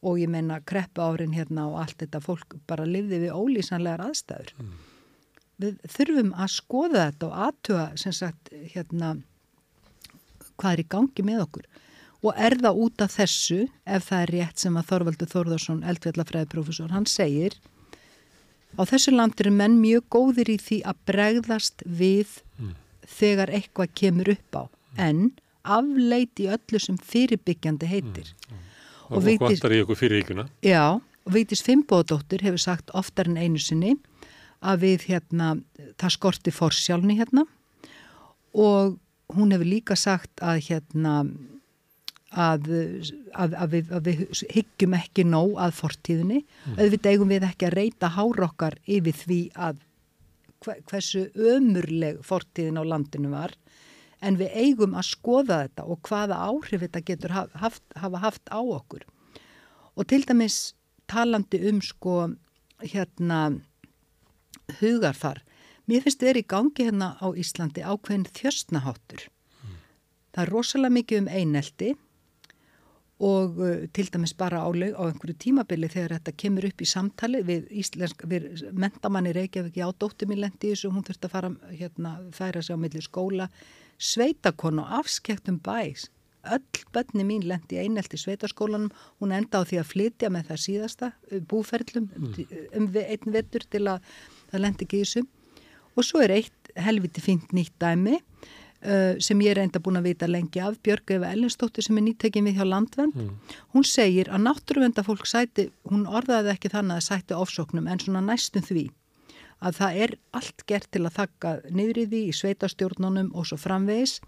Og 0.05 0.19
ég 0.21 0.29
menna 0.29 0.59
kreppa 0.61 1.07
árin 1.09 1.33
hérna 1.35 1.67
og 1.71 1.79
allt 1.81 1.97
þetta 2.03 2.21
fólk 2.23 2.57
bara 2.69 2.85
lifði 2.87 3.23
við 3.25 3.37
ólýsanlegar 3.37 4.05
aðstæður. 4.09 4.53
Mm. 4.59 4.75
við 5.55 5.77
þurfum 5.87 6.33
að 6.35 6.49
skoða 6.51 7.01
þetta 7.07 7.27
og 7.27 7.35
aðtuga 7.45 7.83
sem 7.95 8.13
sagt 8.15 8.49
hérna 8.73 9.13
hvað 10.59 10.71
er 10.73 10.81
í 10.81 10.87
gangi 10.91 11.23
með 11.23 11.43
okkur 11.45 11.69
og 12.25 12.33
er 12.41 12.57
það 12.57 12.81
út 12.85 13.03
af 13.05 13.15
þessu 13.19 13.61
ef 13.85 14.09
það 14.09 14.23
er 14.23 14.33
rétt 14.33 14.61
sem 14.63 14.77
að 14.79 14.89
Þorvaldur 14.89 15.31
Þórðarsson, 15.31 15.83
eldvillafræðiprofessor, 15.91 16.93
hann 16.95 17.07
segir 17.09 17.57
á 18.75 18.81
þessu 18.87 19.13
landir 19.15 19.51
er 19.51 19.55
menn 19.55 19.77
mjög 19.81 20.07
góðir 20.15 20.51
í 20.55 20.57
því 20.61 20.79
að 20.89 21.01
bregðast 21.09 21.85
við 21.85 22.39
mm. 22.59 22.73
þegar 23.17 23.53
eitthvað 23.59 23.93
kemur 24.01 24.31
upp 24.35 24.59
á 24.59 24.63
en 25.05 25.27
afleiti 25.65 26.49
öllu 26.51 26.81
sem 26.81 26.97
fyrirbyggjandi 26.97 27.89
heitir 27.89 28.31
mm. 28.33 28.55
Mm. 28.55 28.65
og, 29.09 29.17
og 29.19 29.45
vantar 29.45 29.75
í 29.75 29.81
okkur 29.85 30.01
fyriríkuna 30.01 30.47
já, 30.65 30.97
og 30.97 31.33
Vigdís 31.35 31.63
Fimboðdóttir 31.65 32.45
hefur 32.45 32.61
sagt 32.61 32.93
oftar 32.97 33.29
en 33.31 33.39
einu 33.39 33.61
sinni 33.61 33.95
að 34.65 34.85
við 34.85 35.09
hérna, 35.11 35.55
það 35.99 36.15
skorti 36.17 36.53
fórsjálni 36.53 37.19
hérna 37.19 37.45
og 38.55 38.97
hún 39.35 39.51
hefur 39.53 39.67
líka 39.67 39.97
sagt 39.99 40.41
að 40.41 40.63
hérna 40.69 41.19
að, 42.35 42.69
að, 43.33 43.55
að, 43.55 43.73
við, 43.73 43.91
að 43.95 44.07
við 44.09 44.23
hyggjum 44.53 44.95
ekki 44.97 45.25
nóg 45.27 45.57
að 45.61 45.75
fortíðinni. 45.79 46.41
Mm. 46.43 46.77
auðvitað 46.79 47.11
eigum 47.11 47.33
við 47.33 47.47
ekki 47.49 47.69
að 47.69 47.77
reyta 47.79 48.11
hárokkar 48.15 48.79
yfir 48.85 49.19
því 49.23 49.41
að 49.55 49.83
hversu 50.65 51.27
ömurleg 51.35 52.21
fortíðin 52.25 52.81
á 52.81 52.83
landinu 52.85 53.29
var 53.33 53.53
en 54.25 54.39
við 54.39 54.55
eigum 54.57 54.95
að 54.97 55.11
skoða 55.11 55.59
þetta 55.65 55.85
og 55.85 55.99
hvaða 56.07 56.39
áhrif 56.47 56.81
þetta 56.85 57.03
getur 57.05 57.35
haft, 57.35 57.83
hafa 57.93 58.21
haft 58.23 58.49
á 58.49 58.59
okkur. 58.59 59.03
Og 59.95 60.07
til 60.09 60.23
dæmis 60.25 60.73
talandi 61.07 61.61
um 61.69 61.81
sko 61.83 62.15
hérna 62.81 63.59
hugarfar 64.79 65.43
mér 65.89 66.05
finnst 66.05 66.21
þið 66.21 66.31
er 66.31 66.39
í 66.39 66.47
gangi 66.49 66.87
hérna 66.87 67.11
á 67.21 67.27
Íslandi 67.37 67.83
ákveðin 67.85 68.25
þjöstnaháttur 68.33 69.27
mm. 69.27 69.75
það 70.33 70.41
er 70.43 70.53
rosalega 70.53 70.97
mikið 70.97 71.21
um 71.21 71.29
einelti 71.29 71.91
og 73.23 73.59
uh, 73.63 73.85
til 73.95 74.09
dæmis 74.11 74.33
bara 74.35 74.63
áleg 74.67 74.91
á 74.91 75.07
einhverju 75.07 75.37
tímabili 75.39 75.87
þegar 75.87 76.17
þetta 76.17 76.33
kemur 76.35 76.67
upp 76.67 76.81
í 76.83 76.87
samtali 76.89 77.41
við, 77.47 77.69
íslensk, 77.71 78.25
við 78.27 78.65
mentamanni 78.75 79.31
Reykjavík 79.35 79.77
já, 79.79 79.87
dóttir 79.95 80.27
mín 80.27 80.41
lendi 80.43 80.67
í 80.67 80.73
þessu, 80.73 80.91
hún 80.91 81.05
þurfti 81.07 81.29
að 81.29 81.35
fara 81.37 81.51
hérna, 81.71 82.17
færa 82.35 82.63
sig 82.63 82.75
á 82.75 82.79
milli 82.79 83.03
skóla 83.03 83.47
sveitakon 83.95 84.83
og 84.83 84.91
afskektum 84.99 85.61
bæs 85.63 86.09
öll 86.45 86.83
bönni 86.93 87.23
mín 87.25 87.47
lendi 87.47 87.79
í 87.79 87.85
einelti 87.85 88.19
sveitaskólanum, 88.19 88.91
hún 89.23 89.31
enda 89.33 89.63
á 89.63 89.65
því 89.65 89.79
að 89.79 89.89
flytja 89.93 90.29
með 90.29 90.51
það 90.51 90.61
síðasta 90.65 91.13
uh, 91.15 91.39
búferlum 91.39 92.11
mm. 92.11 92.35
um 92.75 92.91
einn 92.99 93.31
vettur 93.37 93.63
til 93.63 93.85
að 93.87 94.03
það 94.51 94.65
lendi 94.67 94.89
ekki 94.89 94.99
í 94.99 95.07
þessu 95.07 95.25
og 95.95 96.03
svo 96.03 96.21
er 96.25 96.35
eitt 96.35 96.75
helviti 96.75 97.23
fint 97.23 97.55
nýtt 97.55 97.79
dæmi 97.79 98.19
sem 99.23 99.39
ég 99.41 99.55
er 99.55 99.63
enda 99.63 99.79
búin 99.81 99.99
að 99.99 100.09
vita 100.11 100.27
lengi 100.29 100.61
af 100.61 100.75
Björg 100.85 101.15
Eva 101.17 101.31
Ellinsdóttir 101.33 101.85
sem 101.85 101.97
er 101.97 102.05
nýttekin 102.05 102.45
við 102.45 102.59
hjá 102.59 102.67
Landvend 102.67 103.15
mm. 103.15 103.55
hún 103.73 103.87
segir 103.87 104.29
að 104.29 104.45
náttúruvendafólk 104.49 105.25
sæti, 105.29 105.69
hún 105.89 106.05
orðaði 106.05 106.53
ekki 106.53 106.73
þannig 106.73 106.99
að 106.99 107.07
sæti 107.07 107.37
ofsóknum 107.37 107.89
en 107.89 108.03
svona 108.03 108.21
næstum 108.25 108.65
því 108.65 108.89
að 109.63 109.79
það 109.79 109.99
er 110.03 110.13
allt 110.35 110.63
gert 110.69 110.89
til 110.93 111.03
að 111.05 111.17
þakka 111.19 111.53
niður 111.73 112.01
í 112.15 112.23
sveitastjórnunum 112.35 113.31
og 113.35 113.47
svo 113.49 113.57
framvegis. 113.59 114.19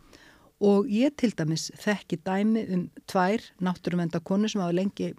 Og 0.64 0.88
ég 0.90 1.14
til 1.20 1.34
dæmis 1.38 1.68
þekki 1.78 2.18
dæmi 2.26 2.64
um 2.74 2.88
tvær 3.06 3.44
náttúruvendakonu 3.62 4.50
sem 4.50 4.64
hafa 4.64 4.74
lengi 4.74 5.12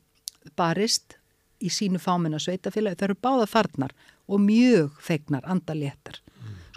barist 0.58 1.18
í 1.62 1.70
sínu 1.70 2.00
fáminna 2.02 2.40
sveitafélagi, 2.42 2.98
það 2.98 3.08
eru 3.08 3.18
báða 3.22 3.46
farnar 3.50 3.94
og 4.28 4.42
mjög 4.42 4.98
feignar 5.02 5.46
andaléttar 5.46 6.18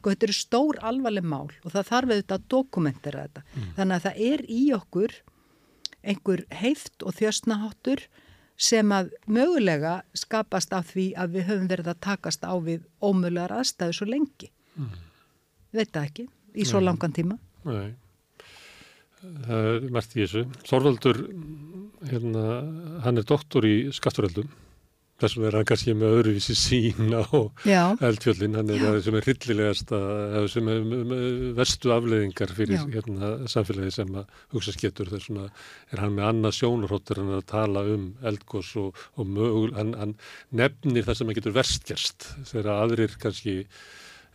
Sko 0.02 0.10
þetta 0.10 0.26
eru 0.26 0.34
stór 0.34 0.80
alvarleg 0.82 1.26
mál 1.30 1.52
og 1.62 1.70
það 1.76 1.90
þarf 1.92 2.12
auðvitað 2.12 2.40
að 2.40 2.46
dokumentera 2.50 3.26
þetta. 3.28 3.44
Mm. 3.54 3.68
Þannig 3.78 3.96
að 4.00 4.06
það 4.08 4.22
er 4.32 4.44
í 4.50 4.62
okkur 4.74 5.14
einhver 6.02 6.42
heift 6.58 7.06
og 7.06 7.14
þjöstnaháttur 7.20 8.02
sem 8.62 8.94
að 8.94 9.12
mögulega 9.30 9.94
skapast 10.18 10.74
af 10.74 10.90
því 10.96 11.06
að 11.22 11.38
við 11.38 11.48
höfum 11.52 11.70
verið 11.70 11.92
að 11.94 12.02
takast 12.08 12.42
á 12.42 12.54
við 12.58 12.82
ómögulegar 12.98 13.54
aðstæðu 13.60 13.98
svo 14.00 14.10
lengi. 14.10 14.50
Mm. 14.74 14.98
Veit 15.78 16.02
ekki, 16.02 16.26
í 16.58 16.66
svo 16.66 16.82
Nei. 16.82 16.88
langan 16.90 17.14
tíma. 17.16 17.38
Nei, 17.70 17.94
það 19.22 19.70
er 19.70 19.88
mert 19.94 20.18
í 20.18 20.24
þessu. 20.24 20.44
Þorvaldur, 20.66 21.22
hérna, 22.10 22.46
hann 23.06 23.22
er 23.22 23.30
doktor 23.30 23.70
í 23.70 23.76
skatturöldum 23.94 24.50
þess 25.22 25.38
vegna 25.38 25.50
er 25.50 25.58
hann 25.60 25.68
kannski 25.70 25.96
með 25.98 26.16
öðruvísi 26.18 26.56
sín 26.58 27.14
á 27.14 27.24
eldfjöldin, 28.10 28.58
hann 28.58 28.72
er 28.74 28.82
það 28.82 29.00
sem 29.06 29.18
er 29.20 29.28
hryllilegast 29.28 29.94
að 29.98 30.48
sem 30.54 30.70
er 30.74 30.92
vestu 31.58 31.94
afleðingar 31.96 32.54
fyrir 32.58 32.86
hérna, 32.92 33.32
samfélagi 33.52 33.96
sem 33.98 34.14
að 34.22 34.38
hugsa 34.56 34.76
skettur 34.76 35.12
þess 35.12 35.30
vegna 35.30 35.48
er 35.94 36.04
hann 36.04 36.16
með 36.18 36.30
annað 36.30 36.58
sjónurhóttur 36.60 37.24
en 37.24 37.34
að 37.38 37.48
tala 37.52 37.86
um 37.96 38.08
eldgós 38.32 38.74
og, 38.82 39.02
og 39.16 39.34
mögul, 39.38 39.72
hann, 39.78 39.96
hann 40.00 40.16
nefnir 40.50 41.08
það 41.08 41.20
sem 41.20 41.34
að 41.34 41.42
getur 41.42 41.58
verstgerst 41.60 42.32
þegar 42.52 42.72
aðrir 42.78 43.18
kannski 43.22 43.60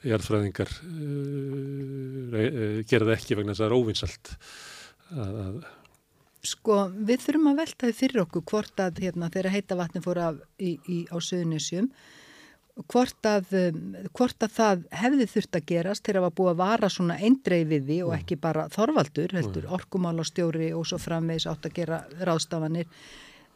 jarðfræðingar 0.07 0.71
uh, 0.87 2.37
uh, 2.37 2.79
gera 2.87 3.09
það 3.09 3.17
ekki 3.17 3.39
vegna 3.41 3.55
þess 3.55 3.65
að 3.65 3.67
það 3.67 3.71
er 3.71 3.79
óvinsalt 3.81 4.33
að, 5.17 5.43
að 5.47 5.59
Sko 6.47 6.77
við 6.95 7.25
þurfum 7.25 7.51
að 7.53 7.59
velta 7.63 7.89
þið 7.89 7.99
fyrir 8.03 8.23
okkur 8.23 8.45
hvort 8.53 8.83
að 8.85 9.03
hérna, 9.05 9.33
þeirra 9.35 9.55
heita 9.57 9.79
vatni 9.79 10.05
fór 10.05 10.23
af 10.23 10.39
í, 10.59 10.77
í, 10.87 11.03
á 11.11 11.17
söðunisjum 11.19 11.91
hvort 12.93 13.27
að, 13.29 13.53
um, 13.57 13.95
hvort 14.17 14.45
að 14.45 14.53
það 14.53 14.83
hefði 15.01 15.27
þurft 15.33 15.57
að 15.57 15.69
gerast 15.71 16.05
þegar 16.05 16.19
það 16.19 16.27
var 16.27 16.35
búið 16.41 16.51
að 16.51 16.59
vara 16.61 16.91
svona 16.93 17.17
eindreið 17.25 17.71
við 17.71 17.87
því 17.87 17.99
og 18.05 18.11
mm. 18.11 18.17
ekki 18.19 18.39
bara 18.43 18.67
þorvaldur, 18.75 19.37
heldur, 19.39 19.65
mm. 19.65 19.77
orkumálastjóri 19.79 20.73
og 20.77 20.89
svo 20.89 20.99
framvegs 21.01 21.49
átt 21.49 21.69
að 21.71 21.77
gera 21.79 22.03
ráðstafanir. 22.21 22.91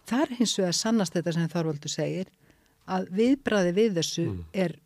Það 0.09 0.25
er 0.25 0.37
hins 0.39 0.55
vegar 0.57 0.79
sannast 0.79 1.19
þetta 1.19 1.35
sem 1.37 1.51
þorvaldur 1.53 1.93
segir 1.93 2.31
að 2.91 3.11
viðbræði 3.19 3.75
við 3.77 4.01
þessu 4.01 4.27
mm. 4.31 4.41
er 4.65 4.79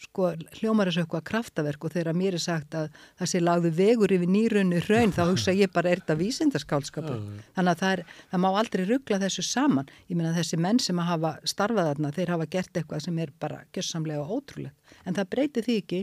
sko 0.00 0.30
hljómar 0.58 0.88
þessu 0.88 1.02
eitthvað 1.02 1.24
kraftaverk 1.28 1.84
og 1.84 1.92
þegar 1.92 2.16
mér 2.16 2.36
er 2.38 2.42
sagt 2.42 2.76
að 2.78 2.86
það 3.20 3.30
sé 3.32 3.40
lagðu 3.42 3.72
vegur 3.76 4.14
yfir 4.14 4.30
nýrunni 4.32 4.80
raun 4.86 5.12
þá 5.12 5.20
hugsa 5.26 5.52
ég 5.56 5.72
bara 5.74 5.90
er 5.92 6.00
þetta 6.00 6.16
vísindaskálskapur 6.20 7.18
þannig 7.56 7.72
að 7.74 7.82
það, 7.82 7.92
er, 7.92 8.04
það 8.30 8.42
má 8.44 8.48
aldrei 8.50 8.84
ruggla 8.88 9.20
þessu 9.20 9.44
saman. 9.44 9.90
Ég 10.08 10.16
meina 10.16 10.32
þessi 10.36 10.60
menn 10.60 10.80
sem 10.80 11.02
að 11.02 11.10
hafa 11.10 11.34
starfað 11.52 11.90
þarna 11.90 12.12
þeir 12.16 12.32
hafa 12.34 12.48
gert 12.54 12.80
eitthvað 12.80 13.04
sem 13.04 13.20
er 13.20 13.34
bara 13.44 13.60
gössamlega 13.76 14.24
ótrúlegt. 14.24 14.96
En 15.04 15.18
það 15.18 15.30
breyti 15.34 15.66
því 15.66 15.76
ekki 15.82 16.00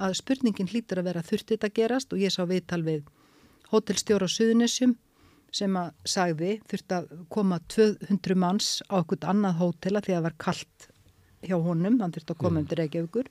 að 0.00 0.16
spurningin 0.22 0.72
hlýtur 0.72 1.02
að 1.02 1.10
vera 1.10 1.26
þurftið 1.28 1.68
að 1.68 1.76
gerast? 1.76 2.16
Og 2.16 2.24
ég 2.24 2.32
sá 2.32 2.42
viðtal 2.48 2.80
við 2.86 3.04
hótelstjóra 3.74 4.28
Suðunessjum 4.30 4.96
sem 5.54 5.76
að 5.78 5.92
sagði 6.08 6.56
þurft 6.70 6.96
að 6.96 7.12
koma 7.30 7.60
200 7.70 8.40
manns 8.40 8.80
á 8.90 8.98
ekkert 8.98 9.28
annað 9.30 9.60
hótela 9.60 10.02
því 10.02 10.14
að 10.14 10.18
það 10.18 10.26
var 10.26 10.36
kallt 10.48 10.88
hjá 11.44 11.56
honum, 11.60 12.00
hann 12.00 12.14
þurfti 12.14 12.34
að 12.34 12.40
koma 12.40 12.56
mm. 12.56 12.64
undir 12.64 12.80
Reykjavíkur 12.82 13.30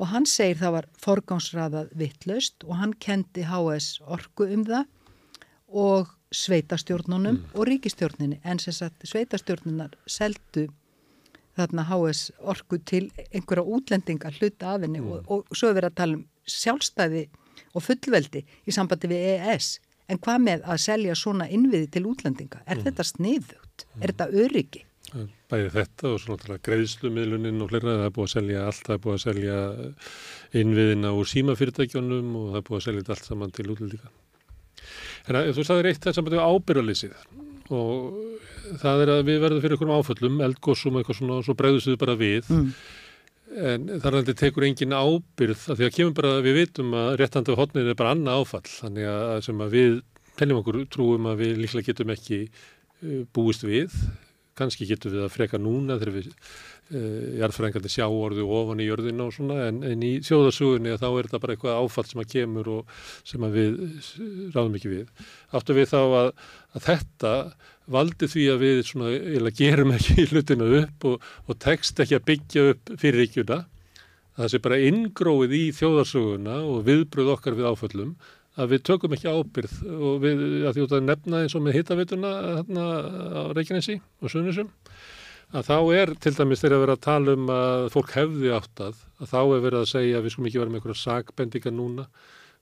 og 0.00 0.08
hann 0.14 0.26
segir 0.28 0.60
það 0.60 0.76
var 0.78 0.88
forgámsraðað 1.04 1.92
vittlaust 2.00 2.64
og 2.66 2.78
hann 2.80 2.94
kendi 3.04 3.44
HS 3.48 4.00
orku 4.08 4.48
um 4.48 4.64
það 4.68 4.86
og 5.70 6.14
sveitastjórnunum 6.34 7.40
mm. 7.40 7.54
og 7.54 7.68
ríkistjórninni 7.68 8.40
en 8.44 8.62
sem 8.62 8.74
sagt 8.74 9.04
sveitastjórnunar 9.06 9.96
seldu 10.06 10.68
þarna 11.58 11.84
HS 11.90 12.30
orku 12.38 12.78
til 12.86 13.10
einhverja 13.28 13.66
útlendinga 13.66 14.32
hluta 14.38 14.74
af 14.74 14.86
henni 14.86 15.02
mm. 15.02 15.12
og, 15.12 15.30
og 15.30 15.56
svo 15.56 15.70
er 15.70 15.80
verið 15.80 15.92
að 15.92 16.00
tala 16.00 16.18
um 16.20 16.26
sjálfstæði 16.50 17.24
og 17.74 17.84
fullveldi 17.84 18.44
í 18.66 18.74
sambandi 18.74 19.10
við 19.10 19.26
EES 19.34 19.74
en 20.10 20.18
hvað 20.18 20.46
með 20.46 20.62
að 20.66 20.84
selja 20.84 21.16
svona 21.18 21.46
innviði 21.50 21.90
til 21.94 22.06
útlendinga? 22.10 22.62
Er 22.66 22.80
mm. 22.80 22.86
þetta 22.88 23.06
sniðugt? 23.06 23.84
Er 24.00 24.00
mm. 24.00 24.06
þetta 24.08 24.30
öryggi? 24.44 24.84
Bæði 25.50 25.70
þetta 25.74 26.10
og 26.12 26.20
svona 26.22 26.58
greiðslumiðlunin 26.66 27.62
og 27.64 27.72
hlera, 27.72 27.96
það 27.98 28.06
er 28.06 28.16
búið 28.16 28.28
að 28.28 28.34
selja 28.36 28.64
allt, 28.68 28.82
það 28.86 28.96
er 28.96 29.04
búið 29.04 29.16
að 29.16 29.22
selja 29.24 29.56
innviðina 30.60 31.12
úr 31.18 31.30
símafyrirtækjunum 31.30 32.36
og 32.38 32.48
það 32.52 32.60
er 32.60 32.66
búið 32.68 32.80
að 32.80 32.84
selja 32.86 33.06
allt 33.14 33.26
saman 33.26 33.54
til 33.56 33.66
útlendinga. 33.74 34.12
En 35.28 35.38
að, 35.40 35.50
þú 35.56 35.64
sagðir 35.66 35.90
eitt 35.90 36.06
það 36.06 36.30
er 36.30 36.44
ábyrðalýsið 36.46 37.16
og 37.70 38.78
það 38.80 39.04
er 39.04 39.12
að 39.14 39.20
við 39.26 39.42
verðum 39.44 39.62
fyrir 39.64 39.76
einhverjum 39.76 40.00
áföllum, 40.00 40.40
eldgóðsum 40.46 40.98
eitthvað 41.00 41.18
svona 41.20 41.36
og 41.38 41.46
svo 41.46 41.56
bregðum 41.58 41.92
við 41.92 42.00
bara 42.00 42.16
við. 42.18 42.50
Mm. 42.50 42.72
en 43.50 43.86
þar 43.98 44.14
er 44.14 44.22
þetta 44.22 44.38
tekur 44.38 44.66
engin 44.66 44.94
ábyrð 44.94 45.62
að 45.72 45.80
því 45.80 45.86
að 45.86 45.94
kemur 45.96 46.16
bara 46.20 46.34
við 46.44 46.58
vitum 46.60 46.92
að 46.94 47.12
réttandu 47.18 47.56
hodnið 47.58 47.90
er 47.90 47.98
bara 47.98 48.14
annað 48.14 48.42
áfall. 48.44 48.66
Þannig 48.70 49.08
að 49.10 49.40
sem 49.46 49.62
að 49.64 49.74
við 49.74 49.96
teljum 50.38 50.60
okkur 50.62 50.82
trúum 50.94 51.26
að 51.30 51.42
við 51.44 51.62
líklega 51.64 51.90
getum 51.90 52.12
ekki 52.14 52.40
búist 53.34 53.66
við 53.66 53.96
kannski 54.60 54.86
getur 54.88 55.14
við 55.16 55.24
að 55.26 55.34
freka 55.34 55.60
núna 55.60 55.96
þegar 55.98 56.16
við 56.18 56.28
uh, 56.30 57.24
jarðfræðingandi 57.40 57.92
sjá 57.92 58.06
orðu 58.06 58.46
ofan 58.60 58.84
í 58.84 58.86
jörðina 58.86 59.26
og 59.26 59.34
svona 59.36 59.66
en, 59.66 59.82
en 59.88 60.06
í 60.06 60.12
sjóðasugunni 60.26 60.94
þá 61.00 61.08
er 61.10 61.28
þetta 61.28 61.42
bara 61.42 61.56
eitthvað 61.56 61.80
áfall 61.80 62.06
sem 62.10 62.22
að 62.22 62.30
kemur 62.36 62.70
og 62.76 62.94
sem 63.32 63.48
að 63.48 63.58
við 63.58 63.82
ráðum 64.54 64.78
ekki 64.78 64.94
við. 64.94 65.26
Áttu 65.56 65.76
við 65.76 65.90
þá 65.90 66.00
að, 66.04 66.32
að 66.76 66.86
þetta 66.86 67.34
valdi 67.90 68.30
því 68.30 68.46
að 68.52 68.64
við 68.64 68.80
svona 68.86 69.10
eða 69.18 69.52
gerum 69.58 69.92
ekki 69.96 70.24
hlutina 70.30 70.70
upp 70.84 71.10
og, 71.10 71.28
og 71.48 71.60
tekst 71.62 72.00
ekki 72.02 72.20
að 72.20 72.26
byggja 72.30 72.66
upp 72.74 72.94
fyrir 73.00 73.26
ykkurna 73.26 73.64
það 74.40 74.52
sé 74.52 74.60
bara 74.64 74.82
ingróið 74.88 75.56
í 75.56 75.64
þjóðarsuguna 75.76 76.60
og 76.64 76.84
viðbröð 76.86 77.32
okkar 77.34 77.56
við 77.58 77.70
áföllum 77.70 78.12
að 78.60 78.74
við 78.74 78.82
tökum 78.88 79.14
ekki 79.16 79.30
ábyrð 79.30 79.76
og 79.96 80.18
við, 80.24 80.42
að 80.68 80.76
því 80.76 80.86
að 80.86 81.06
nefna 81.06 81.44
eins 81.44 81.56
og 81.56 81.64
með 81.64 81.78
hittavituna 81.78 82.32
hérna 82.58 82.88
á 83.36 83.42
Reykjanesi 83.56 83.96
og 84.20 84.32
Sunnisum 84.32 84.70
að 85.50 85.66
þá 85.66 85.78
er 85.98 86.12
til 86.22 86.34
dæmis 86.36 86.60
þegar 86.62 86.76
að 86.76 86.84
vera 86.84 86.98
að 86.98 87.06
tala 87.06 87.38
um 87.38 87.48
að 87.54 87.86
fólk 87.94 88.12
hefði 88.14 88.52
áttað 88.54 89.00
að 89.18 89.32
þá 89.32 89.40
er 89.42 89.64
verið 89.64 89.80
að 89.80 89.90
segja 89.94 90.20
að 90.20 90.26
við 90.26 90.34
skulum 90.34 90.50
ekki 90.50 90.62
vera 90.62 90.70
með 90.70 90.80
einhverja 90.80 91.02
sagbendinga 91.04 91.74
núna 91.74 92.06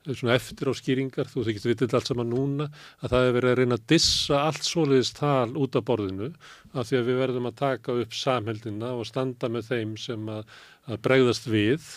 svona 0.06 0.36
eftir 0.38 0.70
á 0.70 0.74
skýringar, 0.76 1.28
þú 1.28 1.44
þykist 1.48 1.68
vitið 1.68 1.94
allt 1.98 2.08
saman 2.08 2.30
núna, 2.32 2.68
að 3.02 3.12
það 3.12 3.26
er 3.26 3.34
verið 3.36 3.50
að 3.50 3.58
reyna 3.60 3.78
að 3.78 3.86
dissa 3.92 4.42
allt 4.46 4.64
soliðist 4.64 5.18
tal 5.18 5.56
út 5.58 5.76
af 5.76 5.86
borðinu 5.88 6.30
af 6.72 6.88
því 6.88 7.00
að 7.00 7.08
við 7.08 7.20
verðum 7.22 7.48
að 7.50 7.58
taka 7.58 7.96
upp 8.02 8.16
samheldina 8.16 8.92
og 8.96 9.08
standa 9.08 9.50
með 9.52 9.72
þeim 9.72 9.96
sem 10.00 10.30
að, 10.32 10.44
að 10.88 11.02
bregðast 11.04 11.50
við 11.50 11.90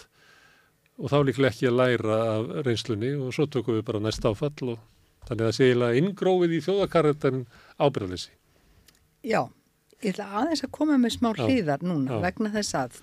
og 1.01 1.09
þá 1.09 1.17
líklega 1.25 1.49
ekki 1.49 1.69
að 1.69 1.77
læra 1.79 2.17
af 2.35 2.51
reynslunni 2.67 3.11
og 3.17 3.33
svo 3.33 3.47
tökum 3.49 3.79
við 3.79 3.87
bara 3.87 4.01
næst 4.03 4.25
áfall 4.27 4.75
og 4.75 4.83
þannig 5.27 5.47
að 5.47 5.55
sé 5.57 5.69
eiginlega 5.69 6.01
ingrófið 6.01 6.53
í 6.53 6.61
þjóðakarretan 6.67 7.43
ábyrðalessi. 7.81 8.33
Já, 9.25 9.41
ég 10.01 10.13
ætla 10.13 10.27
aðeins 10.41 10.63
að 10.65 10.73
koma 10.77 10.97
með 11.01 11.15
smá 11.17 11.29
hlýðar 11.37 11.85
núna 11.85 12.17
Já. 12.17 12.21
vegna 12.27 12.53
þess 12.53 12.77
að 12.77 12.99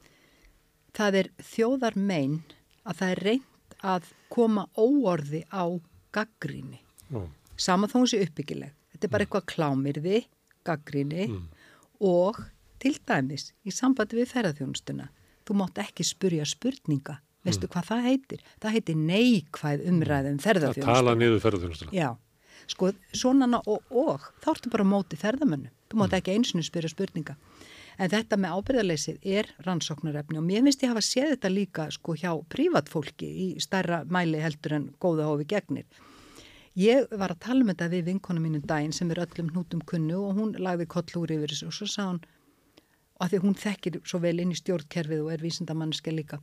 það 0.98 1.20
er 1.22 1.30
þjóðar 1.50 1.98
megin 1.98 2.40
að 2.84 3.02
það 3.02 3.14
er 3.14 3.22
reynd 3.28 3.78
að 3.90 4.10
koma 4.30 4.66
óorði 4.78 5.44
á 5.50 5.64
gaggríni. 6.14 6.82
Saman 7.60 7.90
þó 7.90 8.02
þessi 8.02 8.24
uppbyggileg. 8.26 8.74
Þetta 8.94 9.06
er 9.06 9.12
bara 9.14 9.26
eitthvað 9.26 9.48
klámirði, 9.50 10.24
gaggríni 10.66 11.26
mm. 11.26 11.46
og 12.06 12.38
til 12.80 12.94
dæmis 13.06 13.50
í 13.66 13.72
sambandi 13.74 14.18
við 14.18 14.30
ferðarþjónustuna 14.34 15.08
þú 15.46 15.58
mátt 15.60 15.82
ekki 15.82 16.06
spurja 16.06 16.46
spurninga 16.48 17.20
veistu 17.46 17.66
mm. 17.66 17.72
hvað 17.74 17.88
það 17.90 18.06
heitir? 18.08 18.44
Það 18.60 18.76
heitir 18.76 18.98
neikvæð 19.00 19.84
umræðum 19.90 20.40
ferðarþjónustu. 20.44 20.86
Það 20.86 21.00
tala 21.00 21.16
niður 21.18 21.42
ferðarþjónustuna. 21.44 21.94
Já, 21.96 22.08
sko, 22.70 22.92
svona 23.16 23.60
og, 23.60 23.86
og 23.90 24.26
þá 24.44 24.50
ertu 24.54 24.72
bara 24.74 24.88
móti 24.88 25.20
ferðamönnu. 25.20 25.72
Þú 25.90 26.00
mátt 26.00 26.12
mm. 26.12 26.18
ekki 26.20 26.36
einsinu 26.36 26.66
spyrja 26.66 26.92
spurninga. 26.92 27.36
En 28.00 28.08
þetta 28.12 28.38
með 28.40 28.54
ábyrðarleysið 28.56 29.26
er 29.28 29.50
rannsóknarefni 29.66 30.38
og 30.40 30.46
mér 30.46 30.62
finnst 30.64 30.84
ég 30.84 30.92
hafa 30.92 31.02
séð 31.04 31.34
þetta 31.34 31.50
líka 31.52 31.88
sko 31.92 32.14
hjá 32.16 32.30
prívatfólki 32.52 33.28
í 33.28 33.48
stærra 33.60 34.04
mæli 34.08 34.40
heldur 34.40 34.76
en 34.78 34.86
góða 35.02 35.26
hófi 35.28 35.48
gegnir. 35.50 35.88
Ég 36.80 37.10
var 37.18 37.34
að 37.34 37.42
tala 37.44 37.64
um 37.64 37.72
þetta 37.72 37.90
við 37.92 38.06
vinkonu 38.12 38.40
mínum 38.40 38.62
daginn 38.64 38.94
sem 38.94 39.10
er 39.12 39.24
öllum 39.26 39.50
hnútum 39.50 39.82
kunnu 39.84 40.20
og 40.22 40.38
hún 40.38 40.54
lagði 40.62 40.86
kollúri 40.88 41.36
yfir 41.36 41.52
þessu 41.52 41.68
og 41.68 41.76
svo 41.76 41.88
sá 41.90 42.02
hún 42.06 42.22
að 43.20 43.34
því 43.34 43.42
hún 43.44 43.58
þekkir 43.60 44.00
svo 44.04 44.22
vel 44.22 44.38
inn 44.40 44.54
í 44.54 44.58
stjórnkerfið 44.58 45.22
og 45.24 45.32
er 45.34 45.44
vísindamanniske 45.44 46.14
líka. 46.14 46.40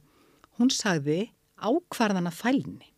Hún 0.58 0.72
sagði 0.74 1.32
ákvarðana 1.58 2.32
fælni. 2.34 2.92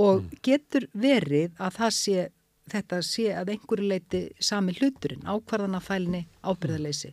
Og 0.00 0.22
mm. 0.22 0.36
getur 0.44 0.86
verið 0.96 1.56
að 1.60 1.80
það 1.80 1.96
sé 1.96 2.28
þetta 2.70 3.00
sé 3.04 3.30
að 3.34 3.54
einhverju 3.54 3.88
leiti 3.90 4.20
sami 4.42 4.74
hluturinn, 4.78 5.26
ákvarðana 5.26 5.80
fælni 5.82 6.24
ábyrðaleysi 6.46 7.12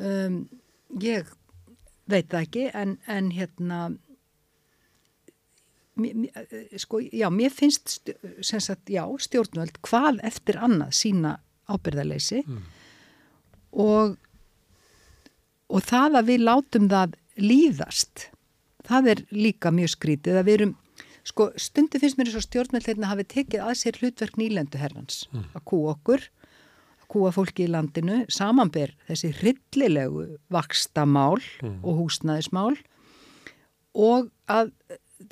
um, 0.00 0.40
ég 1.02 1.30
veit 2.10 2.28
það 2.32 2.46
ekki 2.46 2.66
en, 2.74 2.96
en 3.10 3.30
hérna 3.34 3.80
sko, 6.76 7.00
já, 7.00 7.28
mér 7.32 7.54
finnst 7.54 8.10
sagt, 8.44 8.90
já, 8.92 9.02
stjórnvöld 9.06 9.80
hvað 9.86 10.20
eftir 10.26 10.60
annað 10.60 10.94
sína 10.98 11.36
ábyrðaleysi 11.72 12.42
mm. 12.44 12.62
og 13.86 14.16
og 15.72 15.84
það 15.86 16.20
að 16.20 16.32
við 16.32 16.44
látum 16.46 16.88
það 16.90 17.16
líðast 17.36 18.28
það 18.86 19.12
er 19.12 19.22
líka 19.34 19.72
mjög 19.74 19.94
skrítið 19.96 20.40
að 20.40 20.48
við 20.48 20.58
erum 20.60 20.74
sko 21.26 21.48
stundi 21.58 21.98
finnst 21.98 22.18
mér 22.18 22.30
eins 22.30 22.38
og 22.38 22.46
stjórnmjöldleirna 22.46 23.10
hafi 23.10 23.26
tekið 23.32 23.64
að 23.66 23.78
sér 23.80 24.00
hlutverk 24.00 24.36
nýlendu 24.38 24.78
herrans 24.78 25.24
mm. 25.32 25.48
að 25.58 25.64
kú 25.70 25.80
okkur 25.90 26.26
að 27.02 27.08
kúa 27.12 27.32
fólki 27.34 27.66
í 27.66 27.72
landinu 27.72 28.22
samanber 28.32 28.94
þessi 29.08 29.32
hryllilegu 29.40 30.26
vakstamál 30.54 31.40
mm. 31.62 31.80
og 31.82 32.02
húsnæðismál 32.02 32.76
og 33.96 34.30
að, 34.52 34.70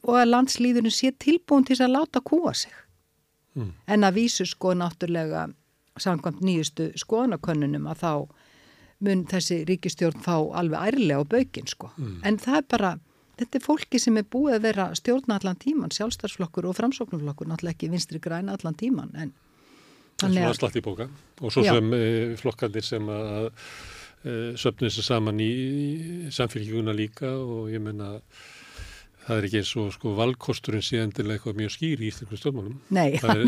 og 0.03 0.18
að 0.18 0.32
landslýðurinn 0.32 0.95
sé 0.95 1.12
tilbúin 1.22 1.66
til 1.68 1.78
að 1.78 1.95
láta 1.95 2.24
kúa 2.24 2.57
sig 2.59 2.74
mm. 3.55 3.70
en 3.87 4.09
að 4.09 4.18
vísu 4.18 4.49
sko 4.51 4.74
náttúrulega 4.78 5.47
samkvæmt 6.01 6.43
nýjustu 6.43 6.91
skoðanakönnunum 6.99 7.87
að 7.93 8.03
þá 8.03 8.12
mun 9.05 9.24
þessi 9.30 9.62
ríkistjórn 9.68 10.22
fá 10.24 10.36
alveg 10.36 10.94
ærlega 10.94 11.20
á 11.20 11.30
baukinn 11.34 11.70
sko. 11.70 11.90
Mm. 11.96 12.20
En 12.28 12.38
það 12.42 12.61
er 12.61 12.68
bara, 12.74 12.92
þetta 13.40 13.61
er 13.61 13.64
fólki 13.64 14.00
sem 14.02 14.20
er 14.20 14.28
búið 14.30 14.59
að 14.59 14.68
vera 14.68 14.88
stjórna 14.98 15.38
allan 15.40 15.61
tíman, 15.61 15.94
sjálfstæðsflokkur 15.94 16.68
og 16.70 16.78
framsóknarflokkur, 16.80 17.50
náttúrulega 17.50 17.76
ekki 17.76 17.90
vinstri 17.92 18.22
græna 18.24 18.57
allan 18.59 18.78
tíman. 18.80 19.12
En, 19.14 19.34
það 20.20 20.30
er 20.30 20.38
svona 20.38 20.59
slætt 20.61 20.80
í 20.80 20.84
bóka 20.84 21.09
og 21.40 21.52
svo 21.52 21.64
já. 21.66 21.74
sem 21.76 21.94
e, 21.96 22.05
flokkandir 22.40 22.86
sem 22.86 23.09
að 23.11 23.48
e, 23.50 24.34
söpnum 24.61 24.88
þessu 24.88 25.07
saman 25.07 25.40
í, 25.42 25.50
í 25.50 26.34
samfélgjuna 26.34 26.94
líka 26.96 27.32
og 27.34 27.72
ég 27.72 27.82
menna 27.82 28.16
að 28.16 28.44
Það 29.24 29.38
er 29.38 29.46
ekki 29.48 29.60
eins 29.62 29.70
og 29.80 29.92
sko 29.94 30.10
valkosturinn 30.18 30.84
sé 30.84 31.00
endilega 31.00 31.38
eitthvað 31.38 31.60
mjög 31.60 31.72
skýr 31.72 32.02
í 32.02 32.08
Íslandsku 32.10 32.38
stjórnmálum. 32.40 32.74
Nei. 32.92 33.16
Það 33.22 33.40
er, 33.40 33.46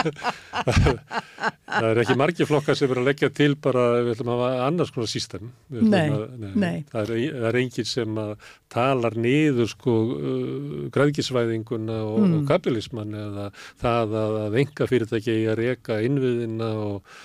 það 1.80 1.88
er 1.88 2.00
ekki 2.04 2.16
margi 2.20 2.46
flokkar 2.46 2.78
sem 2.78 2.90
verður 2.90 3.02
að 3.02 3.10
leggja 3.10 3.32
til 3.34 3.50
bara 3.66 3.86
við 3.98 4.12
ætlum 4.14 4.30
að 4.30 4.44
hafa 4.44 4.68
annars 4.68 4.94
konar 4.94 5.10
sístem. 5.10 5.50
Nei, 5.74 6.04
að, 6.04 6.24
nei. 6.44 6.52
nei. 6.54 6.78
Það 6.92 7.12
er, 7.16 7.42
er 7.50 7.60
enginn 7.64 7.90
sem 7.90 8.22
talar 8.70 9.18
niður 9.18 9.72
sko 9.74 9.96
uh, 10.14 10.78
græðgisvæðinguna 10.94 12.00
og, 12.06 12.22
mm. 12.22 12.38
og 12.38 12.48
kapitalisman 12.50 13.20
eða 13.26 13.50
það 13.82 14.18
að, 14.22 14.40
að 14.46 14.58
enga 14.64 14.90
fyrirtæki 14.94 15.38
að 15.50 15.62
reyka 15.64 16.00
innviðina 16.06 16.72
og 16.86 17.20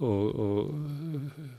og, 0.00 0.40
og 0.40 0.70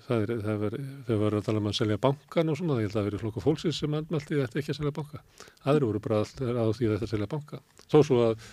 það 0.08 0.24
er, 0.26 0.34
það 0.46 0.66
er, 0.68 0.78
þau 1.08 1.18
voru 1.22 1.39
að 1.39 1.48
tala 1.48 1.62
um 1.62 1.70
að 1.72 1.78
selja 1.78 1.98
bankan 2.02 2.52
og 2.52 2.60
svona, 2.60 2.78
ég 2.82 2.88
held 2.88 2.96
að 2.96 3.00
það 3.00 3.10
verið 3.10 3.24
flokku 3.26 3.44
fólksins 3.46 3.82
sem 3.84 3.98
andmælti 4.00 4.39
þetta 4.39 4.62
ekki 4.62 4.74
að 4.74 4.80
selja 4.80 4.94
banka. 4.98 5.22
Aðri 5.70 5.89
voru 5.89 6.04
bara 6.04 6.22
alltaf 6.24 6.62
á 6.62 6.66
því 6.78 6.88
að 6.88 6.96
þetta 6.96 7.12
selja 7.12 7.30
banka. 7.36 7.62
Þó 7.86 7.98
svo 8.08 8.22
að 8.30 8.48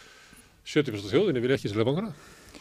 70% 0.68 1.14
þjóðinni 1.14 1.44
vil 1.44 1.54
ekki 1.56 1.72
selja 1.72 1.88
bankana. 1.88 2.12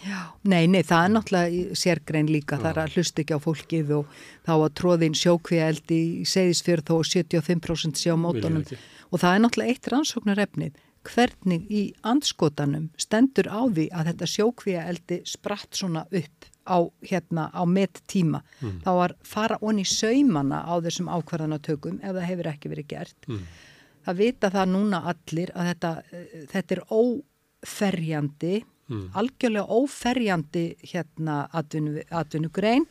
Já, 0.05 0.19
nei, 0.45 0.67
nei, 0.69 0.83
það 0.85 1.03
er 1.03 1.13
náttúrulega 1.13 1.77
sérgrein 1.81 2.27
líka, 2.29 2.59
það 2.61 2.69
er 2.69 2.79
að 2.83 2.97
hlusta 2.97 3.23
ekki 3.23 3.37
á 3.37 3.39
fólkið 3.41 3.93
og 3.97 4.17
þá 4.45 4.51
að 4.55 4.67
tróðin 4.77 5.15
sjókvíaldi 5.17 6.01
í 6.21 6.27
segðisfjörð 6.29 6.91
þó 6.91 6.95
75% 7.11 8.01
sjá 8.03 8.13
mótonum 8.19 8.61
og 8.63 9.23
það 9.23 9.31
er 9.31 9.41
náttúrulega 9.43 9.73
eitt 9.73 9.89
rannsóknar 9.91 10.43
efnið 10.43 10.77
hvernig 11.07 11.65
í 11.71 11.81
andskotanum 12.07 12.89
stendur 12.99 13.49
á 13.49 13.61
því 13.65 13.87
að 13.95 14.11
þetta 14.11 14.29
sjókvíaldi 14.33 15.21
spratt 15.27 15.79
svona 15.79 16.05
upp 16.11 16.47
á, 16.67 16.77
hérna, 17.01 17.49
á 17.55 17.63
met 17.65 18.01
tíma 18.07 18.41
mm. 18.59 18.81
þá 18.83 18.91
var 18.99 19.15
fara 19.23 19.57
onni 19.61 19.85
saumana 19.87 20.63
á 20.67 20.73
þessum 20.83 21.09
ákvarðanatökum 21.09 22.01
ef 22.01 22.13
það 22.13 22.29
hefur 22.31 22.51
ekki 22.51 22.71
verið 22.73 22.89
gert 22.91 23.29
mm. 23.29 23.43
það 24.07 24.21
vita 24.21 24.51
það 24.53 24.73
núna 24.75 25.03
allir 25.13 25.53
að 25.55 25.71
þetta, 25.71 25.93
þetta 26.53 26.77
er 26.77 26.83
óferjandi 26.99 28.55
mm. 28.61 29.05
algjörlega 29.21 29.79
óferjandi 29.79 30.65
hérna 30.91 31.45
atvinnu, 31.55 32.03
atvinnugrein 32.11 32.87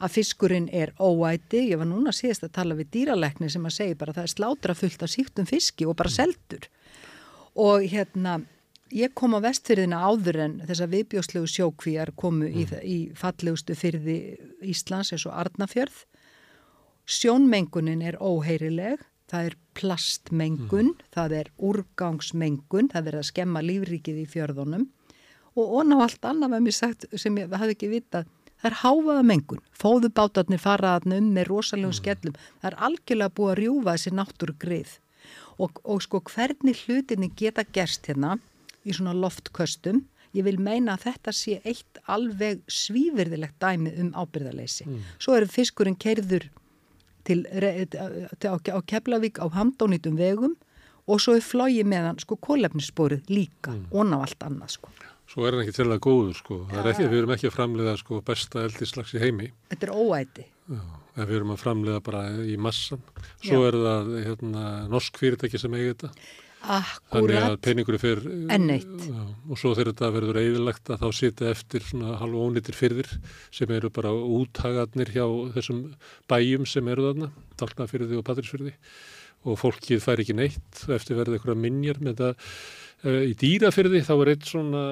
að 0.00 0.14
fiskurinn 0.16 0.70
er 0.72 0.94
óæti 0.96 1.66
ég 1.68 1.80
var 1.80 1.88
núna 1.90 2.12
síðast 2.16 2.46
að 2.46 2.54
tala 2.56 2.78
við 2.78 2.92
dýralekni 2.94 3.50
sem 3.52 3.66
að 3.66 3.76
segja 3.76 3.98
bara 4.00 4.14
að 4.14 4.20
það 4.20 4.28
er 4.28 4.34
slátra 4.36 4.76
fullt 4.78 5.02
af 5.04 5.12
síktum 5.12 5.48
fiski 5.50 5.88
og 5.88 5.98
bara 5.98 6.12
seldur 6.12 6.70
og 7.58 7.86
hérna 7.90 8.40
ég 8.90 9.14
kom 9.14 9.36
á 9.38 9.40
vestfyrðina 9.42 10.00
áður 10.02 10.40
en 10.44 10.56
þess 10.66 10.84
að 10.84 10.94
viðbjóslegu 10.96 11.50
sjókvíjar 11.50 12.12
komu 12.18 12.48
mm. 12.48 12.56
í, 12.58 12.64
í 12.82 12.98
fallegustu 13.18 13.76
fyrði 13.78 14.16
Íslands 14.66 15.12
eins 15.14 15.26
og 15.28 15.36
Arnafjörð 15.38 16.04
sjónmengunin 17.10 18.02
er 18.06 18.18
óheirileg 18.20 19.02
það 19.30 19.50
er 19.50 19.56
plastmengun 19.78 20.92
mm. 20.92 21.06
það 21.14 21.36
er 21.40 21.52
úrgangsmengun 21.70 22.90
það 22.92 23.06
verður 23.06 23.22
að 23.22 23.30
skemma 23.30 23.62
lífrikið 23.64 24.24
í 24.24 24.26
fjörðunum 24.30 24.88
og 25.58 25.74
ón 25.80 25.94
á 25.94 25.98
allt 26.02 26.74
sagt 26.74 27.06
sem 27.18 27.38
ég 27.38 27.50
hafði 27.50 27.76
ekki 27.76 27.90
vitað 27.90 28.28
það 28.60 28.70
er 28.70 28.76
háfaða 28.82 29.22
mengun, 29.24 29.62
fóðubátarnir 29.72 30.60
faraðan 30.60 31.16
um 31.16 31.30
með 31.34 31.48
rosalegum 31.48 31.94
mm. 31.94 32.00
skellum 32.00 32.34
það 32.60 32.70
er 32.70 32.80
algjörlega 32.88 33.36
búið 33.38 33.52
að 33.52 33.60
rjúfa 33.62 33.94
þessi 33.94 34.14
náttúru 34.18 34.56
greið 34.60 34.98
og, 35.60 35.82
og 35.84 36.00
sko 36.04 36.22
hvernig 36.32 36.78
hlutinni 36.84 37.30
geta 37.36 37.64
gerst 37.76 38.08
hérna 38.08 38.38
í 38.84 38.94
svona 38.96 39.14
loftköstum. 39.16 40.04
Ég 40.36 40.46
vil 40.46 40.60
meina 40.62 40.94
að 40.94 41.08
þetta 41.08 41.34
sé 41.34 41.58
eitt 41.66 42.00
alveg 42.10 42.62
svívirðilegt 42.70 43.58
dæmi 43.62 43.92
um 43.98 44.12
ábyrðaleysi. 44.14 44.86
Mm. 44.86 45.06
Svo 45.18 45.34
er 45.36 45.48
fiskurinn 45.50 45.98
kerður 45.98 46.46
til, 47.26 47.42
til, 47.50 48.50
á, 48.50 48.54
á 48.54 48.80
Keflavík 48.86 49.42
á 49.42 49.46
handónitum 49.50 50.18
vegum 50.20 50.54
og 51.10 51.22
svo 51.22 51.34
er 51.34 51.44
flógi 51.44 51.82
meðan 51.82 52.20
sko 52.22 52.38
kólefnissporið 52.38 53.30
líka 53.32 53.74
mm. 53.74 53.88
og 53.90 54.06
ná 54.12 54.20
allt 54.20 54.46
annað 54.46 54.76
sko. 54.78 54.94
Svo 55.30 55.46
er 55.46 55.54
hann 55.54 55.64
ekki 55.64 55.76
til 55.76 55.86
að 55.86 56.00
góður 56.02 56.38
sko. 56.38 56.56
Það 56.70 56.80
er 56.80 56.88
ekki, 56.92 57.10
við 57.10 57.20
erum 57.20 57.34
ekki 57.36 57.50
að 57.50 57.54
framlega 57.54 57.98
sko 58.00 58.22
besta 58.26 58.64
eldislags 58.66 59.12
í 59.14 59.22
heimi. 59.22 59.50
Þetta 59.70 59.86
er 59.86 59.92
óæti. 59.94 60.46
En 60.70 61.26
við 61.26 61.40
erum 61.40 61.54
að 61.54 61.64
framlega 61.64 62.04
bara 62.04 62.22
í 62.46 62.54
massan. 62.60 63.02
Svo 63.42 63.64
Já. 63.64 63.66
er 63.70 63.80
það 63.80 64.12
hérna, 64.28 64.68
norsk 64.92 65.18
fyrirtæki 65.20 65.60
sem 65.60 65.74
eigi 65.74 65.90
þetta. 65.94 66.12
Akkurat. 66.60 67.14
Þannig 67.14 67.38
að 67.40 67.54
peningur 67.64 67.96
er 67.96 68.02
fyrr. 68.02 68.26
Og 69.48 69.58
svo 69.58 69.72
þegar 69.72 69.94
þetta 69.94 70.10
verður 70.16 70.40
eðilegt 70.42 70.90
að 70.92 71.04
þá 71.04 71.08
sitja 71.16 71.52
eftir 71.54 71.86
svona 71.88 72.18
halv 72.20 72.36
ónýttir 72.36 72.76
fyrðir 72.76 73.08
sem 73.54 73.72
eru 73.72 73.90
bara 73.96 74.12
úthagarnir 74.12 75.12
hjá 75.14 75.24
þessum 75.56 75.86
bæjum 76.30 76.68
sem 76.68 76.92
eru 76.92 77.08
þarna, 77.08 77.30
Dalnafyrði 77.60 78.20
og 78.20 78.26
Patrísfyrði 78.28 78.74
og 79.48 79.56
fólkið 79.56 80.04
fær 80.04 80.20
ekki 80.20 80.36
neitt 80.36 80.84
eftir 80.92 81.16
verðið 81.16 81.38
eitthvað 81.38 81.62
minjar 81.64 82.00
með 82.04 82.20
þetta. 82.20 82.50
Eh, 83.00 83.30
í 83.30 83.34
dýrafyrði 83.38 84.02
þá 84.04 84.14
er 84.18 84.30
eitt 84.34 84.48
svona 84.48 84.82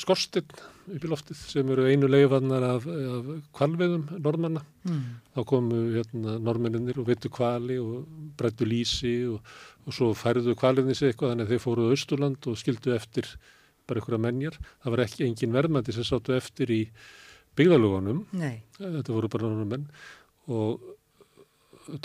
skorstinn 0.00 0.48
upp 0.84 1.04
í 1.04 1.08
loftið 1.08 1.38
sem 1.38 1.68
eru 1.72 1.84
einu 1.88 2.08
leifannar 2.08 2.64
af, 2.66 2.86
af 2.88 3.28
kvalveðum 3.56 4.06
normanna. 4.24 4.62
Mm. 4.88 5.02
Þá 5.36 5.40
komu 5.48 5.80
hérna, 5.94 6.38
normenninir 6.44 7.00
og 7.00 7.08
vittu 7.08 7.30
kvali 7.32 7.76
og 7.80 8.06
brættu 8.38 8.68
lísi 8.68 9.14
og, 9.28 9.44
og 9.84 9.96
svo 9.96 10.10
færðu 10.16 10.56
kvaliðni 10.60 10.96
sig 10.96 11.12
eitthvað 11.12 11.34
þannig 11.34 11.48
að 11.48 11.54
þeir 11.54 11.64
fóruðu 11.66 11.98
Östurland 11.98 12.50
og 12.50 12.58
skildu 12.60 12.96
eftir 12.96 13.28
bara 13.84 14.00
einhverja 14.00 14.24
menjar. 14.24 14.58
Það 14.82 14.96
var 14.96 15.04
ekki 15.04 15.28
engin 15.28 15.56
verðmætti 15.56 15.96
sem 15.96 16.08
sáttu 16.08 16.36
eftir 16.36 16.72
í 16.72 16.82
byggðalugunum. 17.58 18.24
Þetta 18.80 19.16
voru 19.16 19.32
bara 19.32 19.52
normenn 19.52 19.88
og 20.52 20.93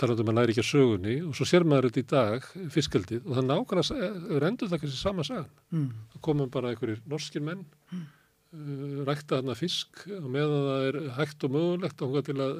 talandum 0.00 0.30
að 0.32 0.38
læri 0.38 0.54
ekki 0.54 0.62
að 0.64 0.70
sögunni 0.70 1.16
og 1.24 1.36
svo 1.36 1.46
sér 1.48 1.66
maður 1.68 1.90
þetta 1.90 2.00
í 2.02 2.08
dag, 2.10 2.48
fiskaldið 2.74 3.26
og 3.26 3.36
það 3.38 3.46
nákvæmlega 3.50 4.40
rendur 4.44 4.70
það 4.70 4.82
kannski 4.84 5.00
sama 5.00 5.26
sagan. 5.26 5.52
Mm. 5.72 5.90
Það 6.14 6.24
komum 6.26 6.50
bara 6.52 6.72
einhverjir 6.72 7.04
norskir 7.10 7.44
menn 7.44 7.66
mm. 7.92 8.08
Uh, 8.50 9.04
rækta 9.06 9.36
þarna 9.36 9.54
fisk 9.54 10.00
og 10.10 10.24
meðan 10.26 10.64
það 10.66 10.84
er 10.88 10.96
hægt 11.20 11.44
og 11.46 11.52
mögulegt 11.54 12.00
og 12.02 12.16
til 12.26 12.34
að 12.42 12.56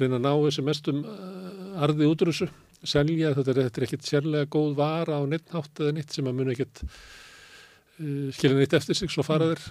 reyna 0.00 0.18
að 0.18 0.24
ná 0.24 0.32
þessi 0.32 0.64
mestum 0.66 1.04
uh, 1.06 1.84
arði 1.86 2.08
út 2.10 2.24
úr 2.24 2.32
þessu 2.32 2.48
selja, 2.82 3.30
þetta 3.36 3.52
er, 3.52 3.60
er 3.68 3.86
ekkit 3.86 4.08
sérlega 4.08 4.50
góð 4.50 4.74
vara 4.80 5.20
á 5.20 5.22
neittnátt 5.30 5.78
eða 5.78 5.94
neitt 5.94 6.10
sem 6.10 6.26
að 6.26 6.40
muni 6.40 6.56
ekkit 6.56 6.82
uh, 6.82 8.34
skilja 8.34 8.58
neitt 8.58 8.74
eftir 8.80 8.98
sig, 8.98 9.14
svo 9.14 9.22
fara 9.22 9.52
þeir. 9.52 9.62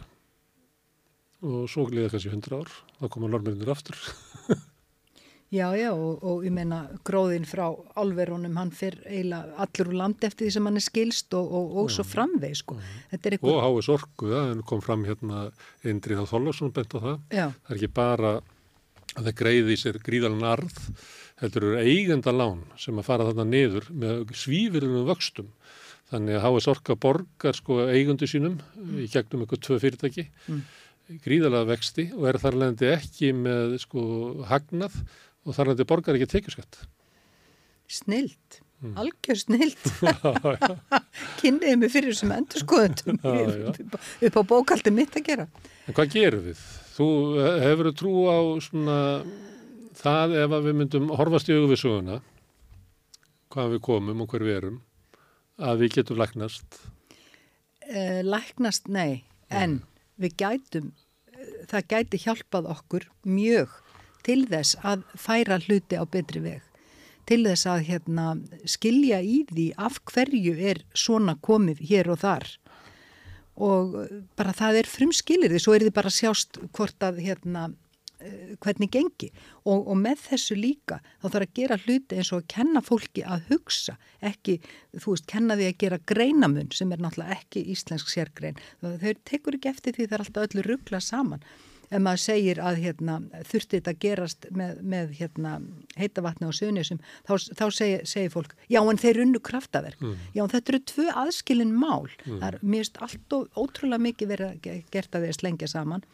Og 1.43 1.67
svo 1.73 1.83
gliða 1.89 2.13
kannski 2.13 2.31
hundra 2.31 2.63
ár 2.63 2.71
þá 3.01 3.05
koma 3.11 3.33
normirinnir 3.35 3.75
aftur 3.75 3.99
Já, 5.51 5.65
já, 5.75 5.89
og, 5.91 6.21
og 6.23 6.45
ég 6.47 6.53
meina 6.55 6.85
gróðin 7.03 7.43
frá 7.43 7.65
álverunum, 7.99 8.53
hann 8.55 8.69
fyrir 8.71 9.01
eiginlega 9.03 9.57
allur 9.59 9.89
úr 9.91 9.97
land 9.99 10.23
eftir 10.23 10.47
því 10.47 10.51
sem 10.55 10.69
hann 10.69 10.79
er 10.79 10.83
skilst 10.85 11.35
og, 11.35 11.49
og, 11.57 11.73
og 11.81 11.89
svo 11.91 12.05
framveg, 12.07 12.53
sko. 12.55 12.77
Eitthvað... 13.11 13.49
Og 13.51 13.57
Háis 13.59 13.89
Orku, 13.91 14.29
það 14.31 14.45
ja, 14.47 14.53
kom 14.69 14.83
fram 14.85 15.03
hérna 15.03 15.41
Indrið 15.83 16.21
á 16.23 16.31
Þóllarsson 16.31 16.71
bent 16.71 16.95
á 16.95 16.99
það. 17.03 17.17
Já. 17.35 17.43
Það 17.51 17.73
er 17.73 17.81
ekki 17.81 17.89
bara 17.99 18.31
að 19.11 19.27
það 19.27 19.35
greiði 19.41 19.75
sér 19.81 19.99
gríðalan 20.05 20.47
arð, 20.53 20.77
þetta 21.41 21.59
eru 21.59 21.73
eigenda 21.81 22.33
lán 22.35 22.61
sem 22.79 23.01
að 23.01 23.07
fara 23.09 23.25
þarna 23.27 23.47
niður 23.49 23.89
með 23.91 24.31
svífirðunum 24.45 25.09
vöxtum. 25.09 25.49
Þannig 26.13 26.37
að 26.37 26.45
Háis 26.45 26.69
Orka 26.71 26.95
borgar 26.95 27.59
sko 27.59 27.81
eigundu 27.91 28.29
sínum 28.29 28.55
mm. 28.77 28.95
í 29.03 29.09
gegnum 29.11 29.43
eitthvað 29.43 29.65
tvö 29.67 29.81
fyrirtæki, 29.83 30.25
mm. 30.47 30.63
gríðalega 31.27 31.69
vexti 31.73 32.07
og 32.15 32.29
er 32.31 32.39
þar 32.39 32.57
leðandi 32.61 32.89
ekki 32.93 33.33
með 33.35 33.75
sko 33.83 34.05
hagnað 34.47 34.95
og 35.45 35.55
þar 35.57 35.73
þetta 35.73 35.87
borgar 35.89 36.17
ekki 36.17 36.29
tekjuskatt. 36.31 36.81
Snilt, 37.91 38.61
mm. 38.81 38.95
algjör 39.01 39.39
snilt. 39.41 39.87
Kynniði 41.41 41.77
mig 41.81 41.93
fyrir 41.93 42.17
sem 42.17 42.31
endur 42.35 42.63
skoðundum 42.63 43.19
upp 43.21 44.39
á 44.39 44.43
bókaldi 44.47 44.93
mitt 44.95 45.17
að 45.17 45.27
gera. 45.27 45.47
En 45.87 45.97
hvað 45.97 46.13
gerum 46.15 46.45
við? 46.49 46.65
Þú 46.91 47.07
hefur 47.63 47.91
trú 47.97 48.15
á 48.29 48.39
svona 48.63 48.99
það 50.01 50.37
ef 50.43 50.55
við 50.65 50.77
myndum 50.77 51.11
horfast 51.17 51.49
í 51.51 51.57
auðvisuðuna 51.57 52.21
hvað 53.51 53.75
við 53.75 53.83
komum 53.85 54.23
og 54.23 54.31
hver 54.31 54.45
við 54.47 54.57
erum 54.61 54.81
að 55.61 55.83
við 55.83 55.95
getum 55.97 56.19
læknast? 56.21 56.79
Uh, 57.91 58.21
læknast, 58.23 58.87
nei, 58.87 59.23
en 59.51 59.81
við 60.21 60.37
gætum, 60.39 60.91
það 61.69 61.87
gæti 61.91 62.21
hjálpað 62.23 62.69
okkur 62.71 63.07
mjög 63.27 63.73
til 64.25 64.45
þess 64.49 64.77
að 64.85 65.05
færa 65.19 65.59
hluti 65.61 65.99
á 65.99 66.05
betri 66.05 66.43
veg. 66.43 66.63
Til 67.29 67.43
þess 67.45 67.67
að 67.69 67.85
hérna, 67.89 68.25
skilja 68.67 69.21
í 69.21 69.43
því 69.51 69.67
af 69.79 70.01
hverju 70.09 70.55
er 70.71 70.81
svona 70.97 71.37
komið 71.45 71.83
hér 71.91 72.09
og 72.11 72.23
þar. 72.23 72.47
Og 73.61 73.93
bara 74.39 74.55
það 74.57 74.81
er 74.81 74.89
frumskilir 74.89 75.53
því 75.53 75.61
svo 75.61 75.75
er 75.75 75.85
þið 75.85 75.95
bara 75.99 76.11
sjást 76.11 76.57
hvort 76.73 77.05
að 77.05 77.21
hérna, 77.21 77.67
eh, 78.19 78.55
hvernig 78.63 78.89
gengi. 78.91 79.29
Og, 79.63 79.85
og 79.85 79.99
með 80.01 80.25
þessu 80.31 80.57
líka 80.57 80.99
þá 81.21 81.27
þarf 81.27 81.45
að 81.45 81.55
gera 81.59 81.79
hluti 81.85 82.17
eins 82.17 82.31
og 82.33 82.41
að 82.41 82.51
kenna 82.55 82.81
fólki 82.81 83.23
að 83.23 83.45
hugsa, 83.51 83.97
ekki 84.19 84.57
þú 84.97 85.13
veist, 85.13 85.27
kenna 85.29 85.59
því 85.59 85.69
að 85.69 85.81
gera 85.85 86.01
greinamun 86.13 86.71
sem 86.73 86.91
er 86.91 87.03
náttúrulega 87.03 87.37
ekki 87.37 87.67
íslensk 87.75 88.09
sérgrein. 88.09 88.57
Þau 88.81 89.13
tekur 89.29 89.59
ekki 89.59 89.75
eftir 89.75 89.95
því 89.95 90.07
það 90.07 90.17
er 90.17 90.25
alltaf 90.25 90.49
öllu 90.49 90.65
ruggla 90.71 91.03
saman 91.03 91.45
ef 91.91 92.01
maður 92.01 92.23
segir 92.23 92.61
að 92.63 92.79
hérna, 92.85 93.17
þurfti 93.49 93.79
þetta 93.79 93.93
að 93.93 94.01
gerast 94.05 94.47
með, 94.55 94.81
með 94.93 95.13
hérna, 95.19 95.53
heitavatni 95.99 96.47
og 96.47 96.55
sögnisum, 96.55 97.01
þá, 97.27 97.33
þá 97.59 97.65
segir, 97.75 98.05
segir 98.07 98.33
fólk, 98.33 98.55
já 98.71 98.79
en 98.81 99.01
þeir 99.01 99.21
unnu 99.25 99.41
kraftaverk. 99.43 99.99
Mm. 100.01 100.27
Já 100.37 100.43
en 100.45 100.53
þetta 100.55 100.73
eru 100.73 100.81
tvö 100.93 101.07
aðskilin 101.25 101.75
mál. 101.75 102.07
Mm. 102.23 102.37
Það 102.37 102.47
er 102.49 102.59
mjög 102.75 103.01
allt 103.07 103.37
og 103.37 103.59
ótrúlega 103.59 104.05
mikið 104.07 104.33
verið 104.35 104.71
gert 104.93 105.17
að 105.17 105.27
þeir 105.27 105.39
slengja 105.39 105.71
saman 105.71 106.07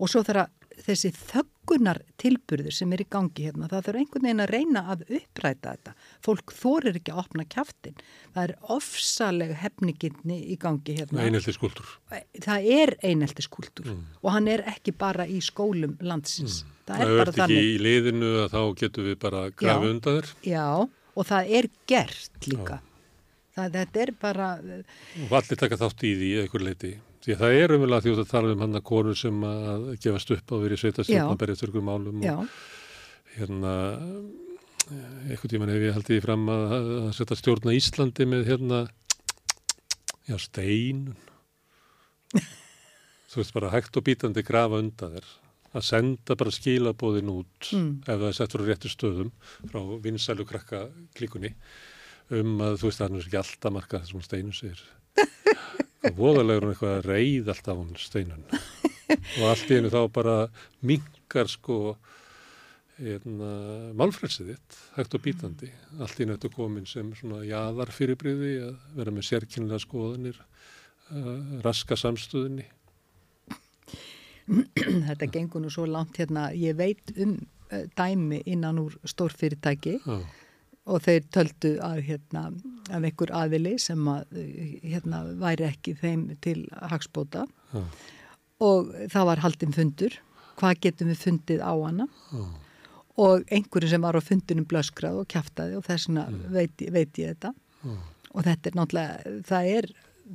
og 0.00 0.08
svo 0.08 0.24
þarf 0.24 0.46
að 0.46 0.59
þessi 0.84 1.10
þöggunar 1.14 2.00
tilburðir 2.20 2.74
sem 2.74 2.92
er 2.94 3.02
í 3.04 3.06
gangi 3.10 3.46
hérna, 3.46 3.68
það 3.70 3.86
þurfa 3.86 4.02
einhvern 4.02 4.26
veginn 4.26 4.44
að 4.44 4.52
reyna 4.54 4.82
að 4.92 5.04
uppræta 5.18 5.74
þetta. 5.74 5.94
Fólk 6.26 6.54
þorir 6.56 6.98
ekki 7.00 7.14
að 7.14 7.22
opna 7.24 7.46
kæftin. 7.54 8.02
Það 8.34 8.42
er 8.44 8.54
ofsalega 8.76 9.58
hefninginni 9.62 10.38
í 10.50 10.58
gangi 10.60 10.96
hérna. 10.98 11.24
Einelti 11.26 11.54
skúldur. 11.56 11.94
Það 12.40 12.70
er 12.76 12.94
einelti 13.06 13.46
skúldur 13.46 13.90
mm. 13.92 14.04
og 14.22 14.30
hann 14.36 14.50
er 14.52 14.64
ekki 14.74 14.94
bara 14.96 15.26
í 15.28 15.40
skólum 15.44 15.96
landsins. 16.04 16.62
Mm. 16.64 16.78
Það 16.90 17.04
er, 17.04 17.10
það 17.10 17.26
er 17.32 17.44
ekki 17.44 17.60
í 17.60 17.74
liðinu 17.86 18.30
að 18.44 18.54
þá 18.56 18.62
getur 18.84 19.10
við 19.10 19.20
bara 19.22 19.44
grafið 19.54 19.92
undan 19.94 20.18
þér. 20.20 20.32
Já, 20.50 20.66
og 21.14 21.28
það 21.28 21.52
er 21.60 21.70
gert 21.90 22.48
líka. 22.50 22.80
Það, 23.54 23.76
þetta 23.76 24.02
er 24.02 24.12
bara... 24.20 24.48
Og 25.26 25.38
allir 25.38 25.58
taka 25.60 25.78
þátt 25.78 26.04
í 26.06 26.16
því 26.18 26.34
eitthvað 26.42 26.66
leiti. 26.68 26.92
Því 27.20 27.34
að 27.34 27.40
það 27.42 27.56
er 27.60 27.74
umvel 27.76 27.92
að 27.92 28.04
því 28.04 28.12
að 28.16 28.28
tala 28.30 28.52
um 28.54 28.62
hann 28.64 28.78
að 28.78 28.86
konur 28.88 29.16
sem 29.18 29.42
að 29.44 29.88
gefast 30.00 30.30
upp 30.36 30.52
á 30.52 30.54
að 30.56 30.62
vera 30.64 30.76
í 30.76 30.80
sveitastjórn 30.80 31.26
að 31.26 31.40
berja 31.42 31.60
þurrkum 31.60 31.90
málum 31.90 32.22
Já. 32.24 32.36
og 32.38 33.34
hérna 33.34 33.74
eitthvað 34.90 35.52
tíman 35.52 35.70
hef 35.70 35.84
ég 35.84 35.96
haldið 35.96 36.18
í 36.18 36.22
fram 36.24 36.48
að, 36.50 36.72
að 37.04 37.10
setja 37.18 37.38
stjórna 37.38 37.74
Íslandi 37.76 38.26
með 38.26 38.48
hérna 38.48 38.80
já, 40.26 40.36
steinun 40.40 41.18
þú 43.30 43.38
veist 43.38 43.54
bara 43.54 43.70
hægt 43.74 43.98
og 43.98 44.06
bítandi 44.06 44.44
grafa 44.46 44.80
undan 44.82 45.14
þér 45.18 45.28
að 45.70 45.86
senda 45.86 46.34
bara 46.38 46.54
skilabóðin 46.54 47.30
út 47.30 47.70
mm. 47.76 47.90
ef 48.02 48.16
það 48.16 48.26
er 48.30 48.38
sett 48.40 48.56
frá 48.56 48.64
réttu 48.66 48.90
stöðum 48.90 49.30
frá 49.70 49.78
vinsælu 50.02 50.46
krakka 50.48 50.88
klíkunni 51.18 51.52
um 52.34 52.58
að 52.64 52.80
þú 52.80 52.90
veist 52.90 53.02
það 53.02 53.14
er 53.20 53.28
ekki 53.28 53.40
alltaf 53.44 53.76
marka 53.76 54.02
þessum 54.02 54.26
steinu 54.26 54.56
sér 54.56 54.82
og 56.06 56.16
voðalegur 56.16 56.66
hún 56.66 56.74
eitthvað 56.74 56.96
að 56.96 57.08
reyð 57.10 57.50
alltaf 57.54 57.80
hún 57.80 57.92
steinun 58.00 58.46
og 58.50 59.44
allt 59.50 59.70
í 59.70 59.76
hennu 59.76 59.92
þá 59.92 60.00
bara 60.14 60.36
mingar 60.86 61.50
sko 61.50 61.78
hérna, 63.00 63.50
málfrelsið 63.96 64.52
þitt 64.52 64.80
hægt 64.96 65.14
og 65.16 65.22
bítandi. 65.24 65.70
Allt 65.98 66.18
í 66.18 66.24
hennu 66.24 66.36
þetta 66.36 66.52
komin 66.52 66.88
sem 66.88 67.14
svona 67.16 67.40
jæðar 67.48 67.92
fyrirbriði 67.96 68.52
að 68.66 68.74
vera 68.98 69.14
með 69.16 69.28
sérkynlega 69.30 69.80
skoðanir 69.86 70.40
uh, 70.40 71.62
raska 71.64 71.96
samstöðinni 71.96 72.68
Þetta 74.50 75.28
gengur 75.30 75.62
nú 75.62 75.70
svo 75.70 75.86
langt 75.86 76.18
hérna 76.20 76.48
ég 76.56 76.76
veit 76.78 77.12
um 77.20 77.36
uh, 77.36 77.84
dæmi 77.98 78.40
innan 78.50 78.80
úr 78.82 78.96
stórfyrirtæki. 79.08 79.98
Og 80.10 80.24
og 80.90 81.04
þeir 81.04 81.26
töldu 81.34 81.74
að 81.84 82.00
hérna 82.08 82.46
af 82.90 83.04
einhver 83.04 83.32
aðili 83.36 83.76
sem 83.82 84.08
að 84.10 84.40
hérna 84.82 85.22
væri 85.40 85.68
ekki 85.68 85.94
þeim 86.00 86.24
til 86.44 86.64
hagspóta 86.90 87.46
ja. 87.74 87.84
og 88.66 88.90
það 89.12 89.28
var 89.30 89.44
haldinn 89.44 89.76
fundur 89.76 90.18
hvað 90.60 90.82
getum 90.86 91.12
við 91.12 91.22
fundið 91.24 91.62
á 91.62 91.72
hana 91.72 92.08
ja. 92.34 92.46
og 93.22 93.46
einhverju 93.54 93.92
sem 93.92 94.06
var 94.06 94.18
á 94.18 94.22
fundinum 94.24 94.68
blöskrað 94.70 95.22
og 95.22 95.30
kæftaði 95.30 95.78
og 95.78 95.86
þess 95.86 96.10
vegna 96.10 96.26
ja. 96.26 96.54
veit, 96.58 96.86
veit 96.90 97.22
ég 97.22 97.36
þetta 97.36 97.54
og 98.30 98.46
þetta 98.46 98.70
er 98.70 98.80
náttúrulega 98.80 99.36
það 99.48 99.70
er, 99.76 99.90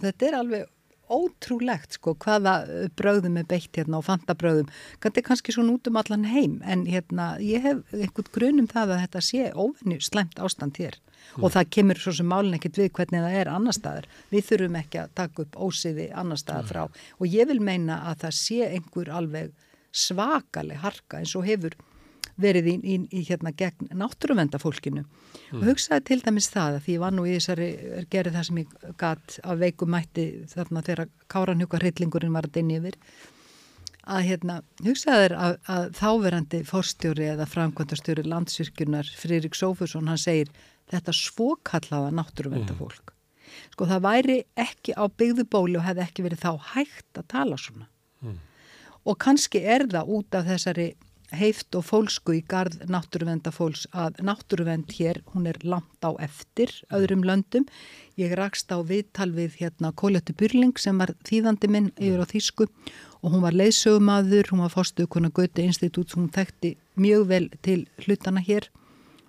þetta 0.06 0.30
er 0.30 0.40
alveg 0.40 0.72
ótrúlegt 1.12 1.98
sko 1.98 2.16
hvaða 2.22 2.56
bröðum 2.98 3.40
er 3.40 3.48
beitt 3.50 3.78
hérna 3.78 4.00
og 4.00 4.08
fanta 4.08 4.36
bröðum 4.38 4.70
þetta 5.04 5.22
er 5.22 5.28
kannski 5.30 5.56
svona 5.56 5.76
út 5.78 5.90
um 5.90 6.00
allan 6.02 6.28
heim 6.30 6.60
en 6.66 6.86
hérna 6.90 7.36
ég 7.44 7.66
hef 7.66 7.82
einhvern 7.94 8.32
grunum 8.36 8.70
það 8.72 8.96
að 8.96 9.04
þetta 9.06 9.24
sé 9.30 9.50
óvenni 9.54 10.00
slemt 10.02 10.40
ástand 10.40 10.80
hér. 10.82 11.00
Mm. 11.36 11.44
og 11.44 11.52
það 11.56 11.70
kemur 11.74 12.00
svo 12.00 12.12
sem 12.14 12.28
málin 12.30 12.54
ekkit 12.54 12.78
við 12.78 12.92
hvernig 12.94 13.24
það 13.24 13.36
er 13.40 13.50
annar 13.50 13.74
staðar. 13.74 14.06
Við 14.30 14.44
þurfum 14.50 14.76
ekki 14.78 15.00
að 15.02 15.14
taka 15.18 15.42
upp 15.42 15.56
ósiði 15.58 16.06
annar 16.14 16.38
staðar 16.38 16.68
frá. 16.70 16.82
Mm. 16.86 17.00
og 17.18 17.34
ég 17.34 17.50
vil 17.50 17.62
meina 17.62 18.00
að 18.12 18.26
það 18.26 18.36
sé 18.40 18.70
einhver 18.70 19.10
alveg 19.10 19.52
svakaleg 19.96 20.82
harka 20.84 21.22
eins 21.22 21.36
og 21.36 21.48
hefur 21.48 21.76
verið 22.42 22.68
í, 22.68 22.76
í, 22.84 22.96
í 23.16 23.24
hérna 23.30 23.54
gegn 23.56 23.90
náttúruvendafólkinu 23.96 25.06
mm. 25.56 25.62
og 25.62 25.70
hugsaði 25.72 26.06
til 26.10 26.20
dæmis 26.26 26.50
það 26.54 26.80
að 26.80 26.84
því 26.86 26.98
ég 26.98 27.04
var 27.04 27.16
nú 27.16 27.26
í 27.26 27.38
þessari 27.38 27.70
gerði 28.12 28.36
það 28.36 28.48
sem 28.50 28.60
ég 28.62 28.76
gatt 29.02 29.38
af 29.44 29.62
veikumætti 29.62 30.26
þarna 30.52 30.84
þegar 30.86 31.10
káranhjúka 31.32 31.82
hryllingurinn 31.82 32.36
var 32.36 32.50
að 32.50 32.60
dynni 32.60 32.78
yfir 32.82 33.00
að 34.06 34.28
hérna 34.28 34.60
hugsaði 34.86 35.24
þér 35.24 35.36
að, 35.48 35.58
að 35.76 35.88
þáverandi 36.00 36.62
forstjóri 36.70 37.28
eða 37.34 37.50
framkvæmtastjóri 37.50 38.26
landsvirkjunar 38.30 39.10
Fririk 39.18 39.58
Sófusson 39.58 40.12
hann 40.12 40.22
segir 40.22 40.52
þetta 40.92 41.16
svokallaða 41.16 42.12
náttúruvendafólk 42.20 43.10
mm. 43.10 43.64
sko 43.74 43.90
það 43.90 44.06
væri 44.06 44.38
ekki 44.62 44.94
á 44.94 45.04
byggðubóli 45.10 45.80
og 45.80 45.88
hefði 45.88 46.06
ekki 46.06 46.28
verið 46.28 46.46
þá 46.46 46.52
hægt 46.76 47.22
að 47.22 47.28
tala 47.34 47.58
svona 47.62 47.90
mm. 48.22 48.38
og 49.10 49.20
kannski 49.26 49.64
er 49.66 49.88
það 49.90 50.14
út 50.20 50.38
af 50.38 50.48
þessari 50.52 50.92
heift 51.38 51.76
og 51.78 51.86
fólsku 51.88 52.34
í 52.38 52.42
gard 52.48 52.86
náttúruvendafólks 52.92 53.86
að 53.94 54.22
náttúruvend 54.26 54.92
hér, 54.98 55.22
hún 55.34 55.48
er 55.50 55.60
langt 55.64 56.06
á 56.06 56.12
eftir 56.24 56.72
öðrum 56.94 57.26
löndum. 57.28 57.68
Ég 58.18 58.36
rakst 58.40 58.72
á 58.72 58.80
viðtal 58.80 59.32
við 59.36 59.60
hérna 59.62 59.92
Kóletu 59.94 60.36
Byrling 60.38 60.80
sem 60.82 60.98
var 61.02 61.14
þýðandi 61.28 61.70
minn 61.72 61.92
yfir 61.96 62.24
á 62.24 62.28
Þísku 62.32 62.68
og 63.22 63.34
hún 63.34 63.44
var 63.46 63.58
leysögumadur, 63.58 64.52
hún 64.52 64.64
var 64.66 64.74
fórstuð 64.74 65.10
konar 65.12 65.34
Göti 65.36 65.66
Institút, 65.66 66.16
hún 66.16 66.32
þekkti 66.34 66.76
mjög 66.96 67.28
vel 67.32 67.50
til 67.62 67.86
hlutana 68.06 68.44
hér 68.44 68.70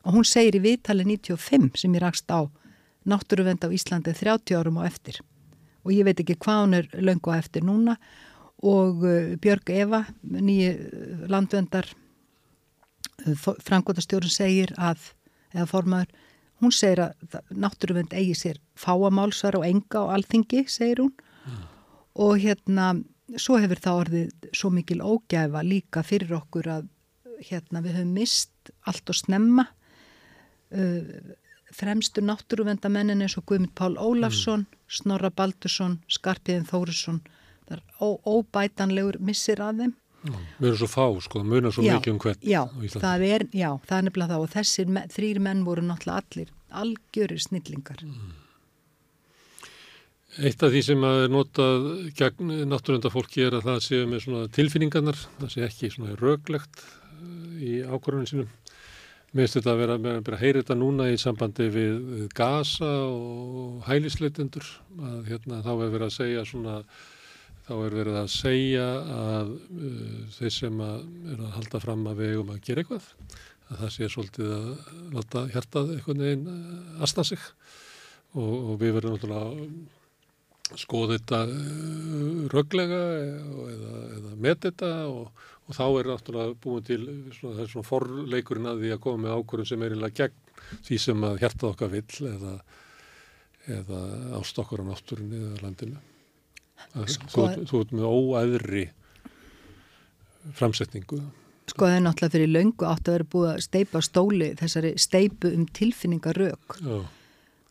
og 0.07 0.19
hún 0.19 0.27
segir 0.29 0.61
í 0.61 0.65
viðtali 0.67 1.07
95 1.07 1.83
sem 1.83 1.95
ég 1.97 2.05
rakst 2.05 2.31
á 2.31 2.47
náttúruvend 3.07 3.67
á 3.67 3.69
Íslandi 3.71 4.15
30 4.15 4.59
árum 4.59 4.79
á 4.79 4.87
eftir 4.87 5.23
og 5.87 5.95
ég 5.95 6.07
veit 6.07 6.21
ekki 6.23 6.39
hvað 6.43 6.63
hún 6.65 6.79
er 6.81 6.89
löngu 6.99 7.31
á 7.31 7.39
eftir 7.39 7.63
núna 7.67 7.95
og 7.95 8.26
uh, 8.65 9.37
Björg 9.43 9.71
Eva, 9.71 10.05
nýju 10.23 10.73
uh, 10.73 11.27
landvendar 11.29 11.89
uh, 13.27 13.35
frangotastjórun 13.65 14.33
segir 14.33 14.73
að, 14.79 15.13
eða 15.55 15.67
formaður, 15.71 16.15
hún 16.65 16.73
segir 16.73 17.05
að 17.05 17.37
náttúruvend 17.53 18.17
eigi 18.17 18.35
sér 18.39 18.61
fáamálsvar 18.81 19.59
og 19.59 19.67
enga 19.69 20.07
á 20.09 20.17
alþingi, 20.17 20.65
segir 20.73 21.05
hún 21.05 21.13
mm. 21.13 21.63
og 22.25 22.41
hérna 22.41 22.95
svo 23.37 23.59
hefur 23.61 23.81
það 23.83 24.03
orðið 24.03 24.51
svo 24.55 24.71
mikil 24.73 25.03
ógæfa 25.03 25.65
líka 25.67 26.05
fyrir 26.07 26.37
okkur 26.39 26.71
að 26.79 26.87
hérna 27.51 27.83
við 27.85 27.99
höfum 27.99 28.15
mist 28.17 28.71
allt 28.89 29.11
og 29.13 29.19
snemma 29.19 29.67
uh, 30.73 31.35
fremstu 31.77 32.23
náttúruvendamennin 32.25 33.25
eins 33.25 33.37
og 33.37 33.45
Guðmund 33.51 33.75
Pál 33.77 33.99
Ólafsson, 34.01 34.65
mm. 34.65 34.85
Snorra 34.89 35.31
Baldursson, 35.35 35.99
Skarpiðin 36.09 36.69
Þórisson 36.69 37.21
það 37.67 37.79
er 37.79 38.19
óbætanlegur 38.33 39.21
missir 39.21 39.63
að 39.65 39.85
þeim. 39.85 39.95
Við 40.27 40.67
erum 40.71 40.79
svo 40.81 40.89
fá 40.91 41.05
sko, 41.23 41.41
það 41.43 41.51
munar 41.53 41.75
svo 41.75 41.85
já, 41.85 41.93
mikið 41.95 42.13
um 42.13 42.19
hvert 42.25 42.47
já, 42.47 42.63
það 42.97 43.25
er, 43.29 43.45
já, 43.55 43.69
það 43.87 43.99
er 43.99 44.07
nefnilega 44.09 44.33
það 44.33 44.45
og 44.47 44.53
þessir 44.57 44.91
me, 44.97 45.03
þrýr 45.13 45.39
menn 45.45 45.63
voru 45.67 45.85
náttúrulega 45.87 46.23
allir 46.25 46.53
algjörir 46.83 47.43
snillingar. 47.43 48.03
Mm. 48.03 48.35
Eitt 50.37 50.61
af 50.67 50.73
því 50.73 50.83
sem 50.85 51.05
að 51.09 51.23
er 51.23 51.33
notað 51.33 51.87
gegn 52.19 52.53
náttúrunda 52.69 53.13
fólki 53.13 53.47
er 53.47 53.57
að 53.57 53.71
það 53.71 53.83
séu 53.87 54.09
með 54.11 54.25
svona 54.27 54.51
tilfinningarnar 54.53 55.21
það 55.39 55.53
sé 55.55 55.65
ekki 55.65 55.93
svona 55.95 56.17
röglegt 56.21 56.83
eh, 56.83 57.53
í 57.57 57.75
ákvörðunum 57.87 58.29
sínum. 58.29 58.51
Mér 59.33 59.47
finnst 59.47 59.59
þetta 59.59 59.73
að 59.73 59.81
vera, 59.83 59.97
vera 60.03 60.37
að 60.37 60.43
heyra 60.43 60.61
þetta 60.63 60.77
núna 60.79 61.09
í 61.13 61.17
sambandi 61.21 61.67
við 61.73 62.27
gasa 62.37 62.91
og 63.09 63.83
hælisleitendur 63.89 64.69
að 64.97 65.31
hérna 65.31 65.63
þá 65.65 65.71
hefur 65.73 65.95
verið 65.97 66.07
að 66.07 66.15
segja 66.15 66.45
svona 66.49 66.77
þá 67.67 67.75
er 67.75 67.97
verið 67.99 68.21
að 68.21 68.31
segja 68.31 68.87
að 69.17 69.51
uh, 69.57 70.23
þeir 70.37 70.55
sem 70.55 70.81
að 70.87 71.03
er 71.33 71.43
að 71.43 71.59
halda 71.59 71.83
fram 71.83 72.07
að 72.07 72.23
við 72.23 72.33
eigum 72.35 72.55
að 72.55 72.63
gera 72.69 72.85
eitthvað 72.85 73.11
að 73.67 73.81
það 73.81 73.93
sé 73.97 74.09
svolítið 74.13 74.55
að 74.55 74.71
láta 75.17 75.45
hjartað 75.51 75.93
einhvern 75.97 76.25
veginn 76.27 76.49
uh, 76.53 77.03
aðstæða 77.03 77.29
sig 77.33 77.45
og, 78.37 78.55
og 78.55 78.73
við 78.83 78.97
verðum 78.97 79.17
náttúrulega 79.17 79.51
að 79.51 80.81
skoða 80.83 81.17
þetta 81.17 81.43
uh, 81.51 82.41
röglega 82.55 83.03
eða, 83.19 83.93
eða 84.21 84.35
með 84.47 84.59
þetta 84.69 84.95
og, 85.11 85.45
og 85.67 85.79
þá 85.81 85.85
er 85.89 86.11
náttúrulega 86.13 86.59
búin 86.63 86.87
til 86.87 87.03
svona, 87.35 87.55
það 87.59 87.63
er 87.67 87.73
svona 87.75 87.91
forleikurinn 87.91 88.71
að 88.73 88.83
því 88.85 88.95
að 88.95 89.07
koma 89.09 89.25
með 89.27 89.39
ákvörðum 89.41 89.73
sem 89.73 89.87
er 89.87 89.97
einlega 89.97 90.21
gegn 90.23 90.43
því 90.87 90.99
sem 91.03 91.27
að 91.27 91.41
hjartað 91.43 91.73
okkar 91.73 91.97
vill 91.99 92.29
eða, 92.31 92.59
eða 93.81 94.05
ást 94.39 94.63
okkur 94.63 94.87
á 94.87 94.91
náttúrunni 94.93 95.43
eða 95.49 95.65
landinu. 95.67 96.07
Sko, 97.07 97.49
þú, 97.69 97.83
ert 97.83 97.93
með 97.93 98.07
óæðri 98.09 98.85
framsetningu. 100.57 101.21
Sko 101.67 101.89
það 101.89 101.97
er 101.97 102.03
náttúrulega 102.05 102.35
fyrir 102.37 102.53
löngu 102.53 102.87
átt 102.87 103.09
að 103.09 103.17
vera 103.17 103.29
búið 103.35 103.51
að 103.51 103.63
steipa 103.67 104.03
stóli 104.05 104.51
þessari 104.59 104.93
steipu 105.03 105.51
um 105.53 105.67
tilfinningarög. 105.77 106.77
Já. 106.81 106.99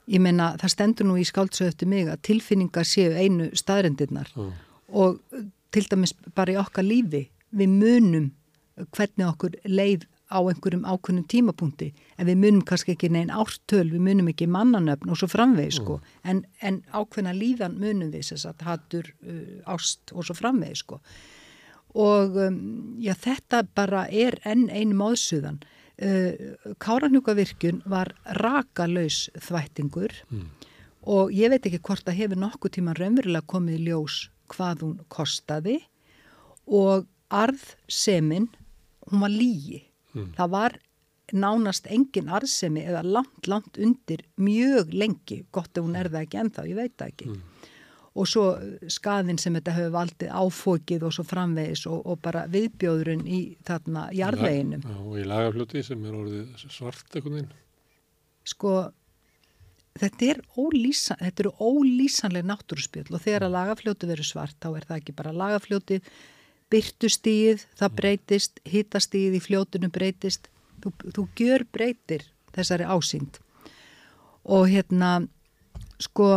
Ég 0.06 0.22
menna 0.22 0.51
það 0.62 0.74
stendur 0.76 1.08
nú 1.10 1.16
í 1.18 1.26
skáldsögtu 1.26 1.88
mig 1.89 2.10
að 2.12 2.22
tilfinningar 2.28 2.86
séu 2.86 3.16
einu 3.18 3.47
staðrendirnar 3.58 4.30
Já. 4.36 4.49
og 5.01 5.22
til 5.74 5.86
dæmis 5.89 6.14
bara 6.38 6.53
í 6.53 6.60
okkar 6.62 6.86
lífi 6.86 7.24
við 7.56 7.72
munum 7.72 8.28
hvernig 8.93 9.26
okkur 9.32 9.56
leið 9.66 10.06
á 10.36 10.39
einhverjum 10.43 10.83
ákunnum 10.83 11.27
tímapunkti 11.31 11.93
en 12.17 12.27
við 12.27 12.41
munum 12.41 12.65
kannski 12.67 12.95
ekki 12.95 13.09
neinn 13.13 13.31
ártöl, 13.31 13.88
við 13.93 14.03
munum 14.03 14.33
ekki 14.33 14.49
mannanöfn 14.51 15.13
og 15.13 15.21
svo 15.21 15.31
framvegi 15.31 15.77
sko 15.79 15.97
mm. 16.01 16.11
en, 16.31 16.43
en 16.61 16.81
ákveðna 16.91 17.33
líðan 17.38 17.79
munum 17.79 18.11
við 18.11 18.33
þess 18.33 18.49
að 18.51 18.67
hattur 18.67 19.09
uh, 19.23 19.73
ást 19.75 20.13
og 20.13 20.27
svo 20.27 20.38
framvegi 20.38 20.83
sko 20.83 21.01
og 21.95 22.36
um, 22.36 22.59
já, 22.99 23.13
þetta 23.15 23.63
bara 23.75 24.05
er 24.11 24.38
enn 24.47 24.67
einu 24.67 24.97
móðsuðan. 24.99 25.61
Uh, 25.95 26.75
Káranjúkavirkjun 26.83 27.81
var 27.88 28.11
rakalauðs 28.41 29.29
þvættingur 29.39 30.11
mm. 30.27 30.47
og 31.07 31.31
ég 31.31 31.53
veit 31.53 31.67
ekki 31.69 31.79
hvort 31.88 32.07
að 32.11 32.19
hefur 32.19 32.41
nokkuð 32.41 32.77
tíma 32.77 32.95
raunverulega 32.99 33.47
komið 33.47 33.86
ljós 33.88 34.25
hvað 34.51 34.83
hún 34.83 34.97
kostaði 35.07 35.79
og 36.67 37.07
arðsemin, 37.31 38.49
hún 39.07 39.23
var 39.23 39.31
lígi. 39.31 39.86
Mm. 40.16 40.32
Það 40.38 40.53
var 40.55 40.78
nánast 41.34 41.88
engin 41.91 42.30
arðsemi 42.30 42.84
eða 42.86 43.01
langt, 43.05 43.47
langt 43.49 43.80
undir 43.82 44.22
mjög 44.38 44.93
lengi, 44.93 45.43
gott 45.51 45.74
ef 45.74 45.84
hún 45.84 45.97
er 45.97 46.11
það 46.13 46.28
ekki 46.28 46.41
ennþá, 46.43 46.68
ég 46.70 46.80
veit 46.80 46.97
það 46.97 47.13
ekki. 47.13 47.30
Mm 47.34 47.55
og 48.16 48.28
svo 48.30 48.43
skadin 48.91 49.39
sem 49.41 49.55
þetta 49.57 49.74
hefur 49.76 49.95
valdið 49.95 50.36
áfókið 50.39 51.05
og 51.07 51.16
svo 51.16 51.26
framvegis 51.28 51.84
og, 51.91 51.97
og 52.07 52.22
bara 52.24 52.45
viðbjóðurinn 52.51 53.26
í 53.28 53.39
þarna 53.68 54.07
jarðveginum. 54.16 54.86
Ja, 54.88 54.99
og 55.03 55.18
í 55.20 55.26
lagafljóti 55.28 55.84
sem 55.84 56.05
er 56.07 56.20
orðið 56.22 56.53
svart 56.63 57.09
eitthvað 57.11 57.41
inn. 57.41 57.49
Sko, 58.47 58.76
þetta, 59.99 60.30
er 60.32 60.39
ólýsa, 60.55 61.18
þetta 61.20 61.43
eru 61.43 61.53
ólýsanlega 61.59 62.49
náttúrspjöld 62.53 63.11
og 63.11 63.26
þegar 63.26 63.49
að 63.49 63.57
lagafljóti 63.57 64.11
verður 64.13 64.32
svart 64.32 64.57
þá 64.63 64.70
er 64.72 64.88
það 64.88 65.01
ekki 65.01 65.18
bara 65.20 65.36
lagafljóti, 65.36 65.99
byrtustíð, 66.74 67.66
það 67.78 67.89
mm. 67.89 67.97
breytist, 68.01 68.61
hitastíð 68.68 69.38
í 69.38 69.41
fljótunum 69.43 69.93
breytist, 69.93 70.49
þú, 70.84 70.93
þú 71.16 71.28
gjör 71.39 71.66
breytir 71.74 72.26
þessari 72.55 72.88
ásýnd 72.88 73.41
og 74.45 74.68
hérna, 74.70 75.11
sko, 76.01 76.30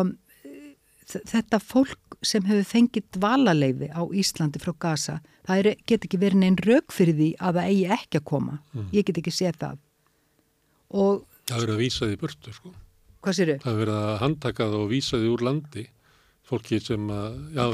þetta 1.08 1.60
fólk 1.60 2.18
sem 2.24 2.46
hefur 2.48 2.66
fengið 2.66 3.04
dvalaleifi 3.14 3.90
á 3.92 4.02
Íslandi 4.16 4.60
frá 4.62 4.72
Gaza, 4.80 5.18
það 5.46 5.74
get 5.88 6.06
ekki 6.06 6.20
verið 6.20 6.42
neinn 6.42 6.58
rauk 6.64 6.94
fyrir 6.94 7.16
því 7.18 7.28
að 7.38 7.60
það 7.60 7.70
eigi 7.72 7.84
ekki 7.98 8.20
að 8.20 8.26
koma. 8.32 8.56
Mm. 8.74 8.88
Ég 8.96 9.06
get 9.08 9.20
ekki 9.20 9.34
séð 9.34 9.60
það. 9.60 9.78
Og, 10.88 11.22
það 11.50 11.62
verið 11.62 11.74
að 11.74 11.84
vísa 11.84 12.08
því 12.08 12.18
burtu, 12.22 12.54
sko. 12.56 12.72
Hvað 13.24 13.36
sér 13.38 13.52
þau? 13.52 13.62
Það 13.66 13.78
verið 13.82 14.00
að 14.00 14.18
handtaka 14.24 14.66
það 14.66 14.80
og 14.80 14.90
vísa 14.92 15.20
því 15.20 15.30
úr 15.34 15.44
landi, 15.48 15.84
fólki 16.48 16.80
sem, 16.80 17.10
að, 17.12 17.38
já, 17.54 17.64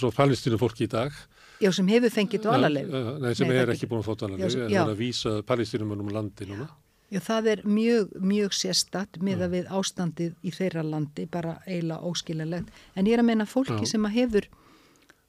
svo 0.00 0.10
palestínu 0.14 0.60
fólki 0.60 0.88
í 0.88 0.90
dag. 0.90 1.16
Já, 1.62 1.70
sem 1.74 1.90
hefur 1.90 2.12
fengið 2.12 2.46
dvalaleifi. 2.46 3.02
Nei, 3.22 3.34
sem 3.38 3.50
nei, 3.50 3.58
er 3.62 3.74
ekki 3.74 3.88
búin 3.90 4.02
að 4.02 4.08
fá 4.08 4.16
dvalaleifi, 4.24 4.64
en 4.64 4.72
það 4.72 4.80
er 4.80 4.90
að 4.94 4.98
vísa 5.02 5.36
palestínum 5.46 5.94
um 5.94 6.10
landi 6.14 6.48
núna. 6.50 6.66
Já, 7.12 7.20
það 7.22 7.48
er 7.52 7.62
mjög, 7.68 8.18
mjög 8.32 8.58
sérstatt 8.58 9.20
með 9.22 9.46
að 9.46 9.56
við 9.58 9.72
ástandið 9.78 10.34
í 10.42 10.52
þeirra 10.54 10.82
landi, 10.88 11.28
bara 11.30 11.58
eiginlega 11.68 12.10
óskiljanlegt. 12.10 12.76
En 12.96 13.06
ég 13.06 13.14
er 13.14 13.22
að 13.22 13.28
meina 13.28 13.46
fólki 13.46 13.84
Já. 13.84 13.90
sem 13.92 14.08
að 14.08 14.16
hefur 14.16 14.48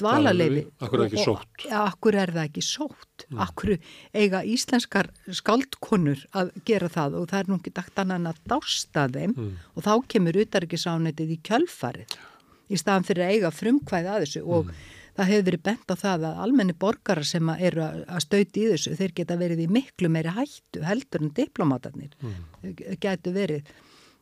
dvalarleifi. 0.02 0.64
Akkur 0.82 1.04
er 1.04 1.06
ekki 1.06 1.26
sótt. 1.28 1.68
Ja, 1.70 1.84
akkur 1.84 2.18
er 2.20 2.34
það 2.34 2.50
ekki 2.50 2.66
sótt. 2.66 3.28
Mm. 3.28 3.44
Akkur 3.46 3.74
eiga 4.18 4.42
íslenskar 4.56 5.12
skaldkonur 5.30 6.26
að 6.36 6.52
gera 6.68 6.90
það 6.92 7.20
og 7.22 7.30
það 7.32 7.44
er 7.44 7.52
nú 7.52 7.60
ekki 7.62 7.76
dagt 7.78 8.02
annan 8.02 8.32
að 8.32 8.42
dásta 8.50 9.06
þeim 9.14 9.36
mm. 9.36 9.54
og 9.76 9.86
þá 9.86 9.94
kemur 10.16 10.42
utarikisánetið 10.42 11.38
í 11.38 11.40
kjölfarið 11.46 12.20
í 12.66 12.82
staðan 12.82 13.06
fyrir 13.06 13.28
að 13.28 13.36
eiga 13.36 13.54
frumkvæði 13.54 14.10
að 14.10 14.24
þessu 14.26 14.46
og 14.46 14.72
mm 14.72 14.94
það 15.16 15.32
hefur 15.32 15.48
verið 15.50 15.64
bent 15.70 15.94
á 15.94 15.96
það 16.00 16.28
að 16.30 16.42
almenni 16.46 16.76
borgarar 16.80 17.28
sem 17.28 17.52
eru 17.56 17.86
að 17.86 18.24
stauti 18.26 18.66
í 18.66 18.70
þessu, 18.74 18.96
þeir 19.00 19.16
geta 19.20 19.40
verið 19.40 19.64
í 19.66 19.72
miklu 19.72 20.12
meiri 20.12 20.34
hættu 20.36 20.84
heldur 20.86 21.24
en 21.24 21.34
diplomátarnir 21.38 22.16
mm. 22.20 22.76
getur 23.04 23.36
verið. 23.36 23.74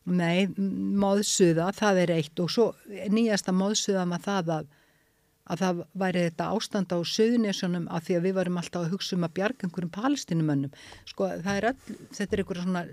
Nei, 0.04 0.50
móðsuða, 1.00 1.70
það 1.78 2.02
er 2.04 2.16
eitt 2.18 2.40
og 2.44 2.50
svo 2.52 2.72
nýjasta 3.10 3.54
móðsuða 3.56 4.04
með 4.12 4.26
það 4.26 4.50
að, 4.58 4.66
að 5.48 5.62
það 5.64 5.84
væri 6.04 6.24
þetta 6.28 6.50
ástand 6.58 6.92
á 6.92 7.00
söðunísunum 7.08 7.88
að 7.88 8.10
því 8.10 8.18
að 8.18 8.28
við 8.28 8.38
varum 8.42 8.60
alltaf 8.60 8.84
að 8.84 8.98
hugsa 8.98 9.16
um 9.16 9.24
að 9.24 9.36
bjarga 9.40 9.68
einhverjum 9.68 9.94
palestinumönnum. 9.96 10.76
Sko, 11.08 11.30
er 11.40 11.70
öll, 11.72 11.98
þetta 12.12 12.28
er 12.28 12.44
einhverja 12.44 12.68
svona 12.68 12.84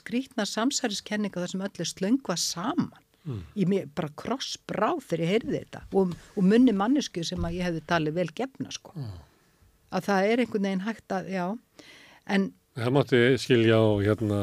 skrítna 0.00 0.48
samsæriskenninga 0.48 1.44
þar 1.44 1.52
sem 1.52 1.66
öll 1.68 1.84
er 1.84 1.92
slöngva 1.92 2.40
saman 2.40 3.03
mm. 3.26 3.44
ég 3.60 3.94
bara 3.96 4.12
krossbráð 4.22 5.04
þegar 5.08 5.24
ég 5.24 5.32
heyrði 5.34 5.62
þetta 5.62 5.84
og, 5.92 6.16
og 6.34 6.50
munni 6.50 6.74
mannesku 6.76 7.24
sem 7.26 7.46
að 7.46 7.60
ég 7.60 7.70
hefði 7.70 7.86
talið 7.92 8.20
vel 8.20 8.28
gefna 8.42 8.74
sko 8.74 8.94
mm. 8.96 9.14
að 9.98 10.10
það 10.10 10.28
er 10.32 10.44
einhvern 10.44 10.68
veginn 10.68 10.86
hægt 10.88 11.16
að, 11.16 11.32
já 11.34 11.46
en 12.34 12.52
Það 12.74 12.90
mátti 12.90 13.18
skilja 13.38 13.76
á 13.78 13.86
hérna 14.02 14.38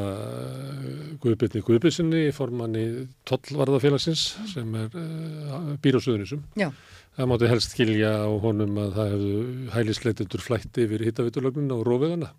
Guðbyrni 1.19 1.61
Guðbyrsinni 1.67 2.21
í 2.29 2.31
formanni 2.31 2.83
Tollvarðafélagsins 3.27 4.21
sem 4.53 4.69
er 4.79 4.95
uh, 4.95 5.73
býr 5.83 5.97
á 5.99 6.01
Suðunisum. 6.05 6.45
Já. 6.55 6.69
Það 7.17 7.27
mátti 7.27 7.49
helst 7.51 7.75
skilja 7.75 8.13
á 8.23 8.31
honum 8.45 8.79
að 8.79 8.95
það 8.95 9.11
hefðu 9.15 9.41
hælisleitendur 9.75 10.45
flætti 10.45 10.85
yfir 10.87 11.03
hittavitulögnuna 11.09 11.75
og 11.75 11.83
rófiðana 11.89 12.31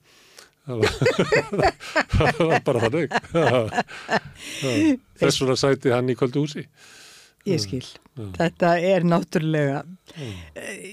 það 2.13 2.39
var 2.39 2.61
bara 2.63 2.83
þannig 2.85 3.15
þess 5.23 5.43
vegna 5.43 5.57
sæti 5.61 5.95
hann 5.95 6.11
í 6.13 6.19
kvöldu 6.19 6.45
húsi. 6.45 6.67
Ég 7.49 7.63
skil, 7.63 7.83
já. 7.83 8.27
þetta 8.37 8.75
er 8.87 9.07
náttúrulega 9.09 9.81
uh, 9.83 10.85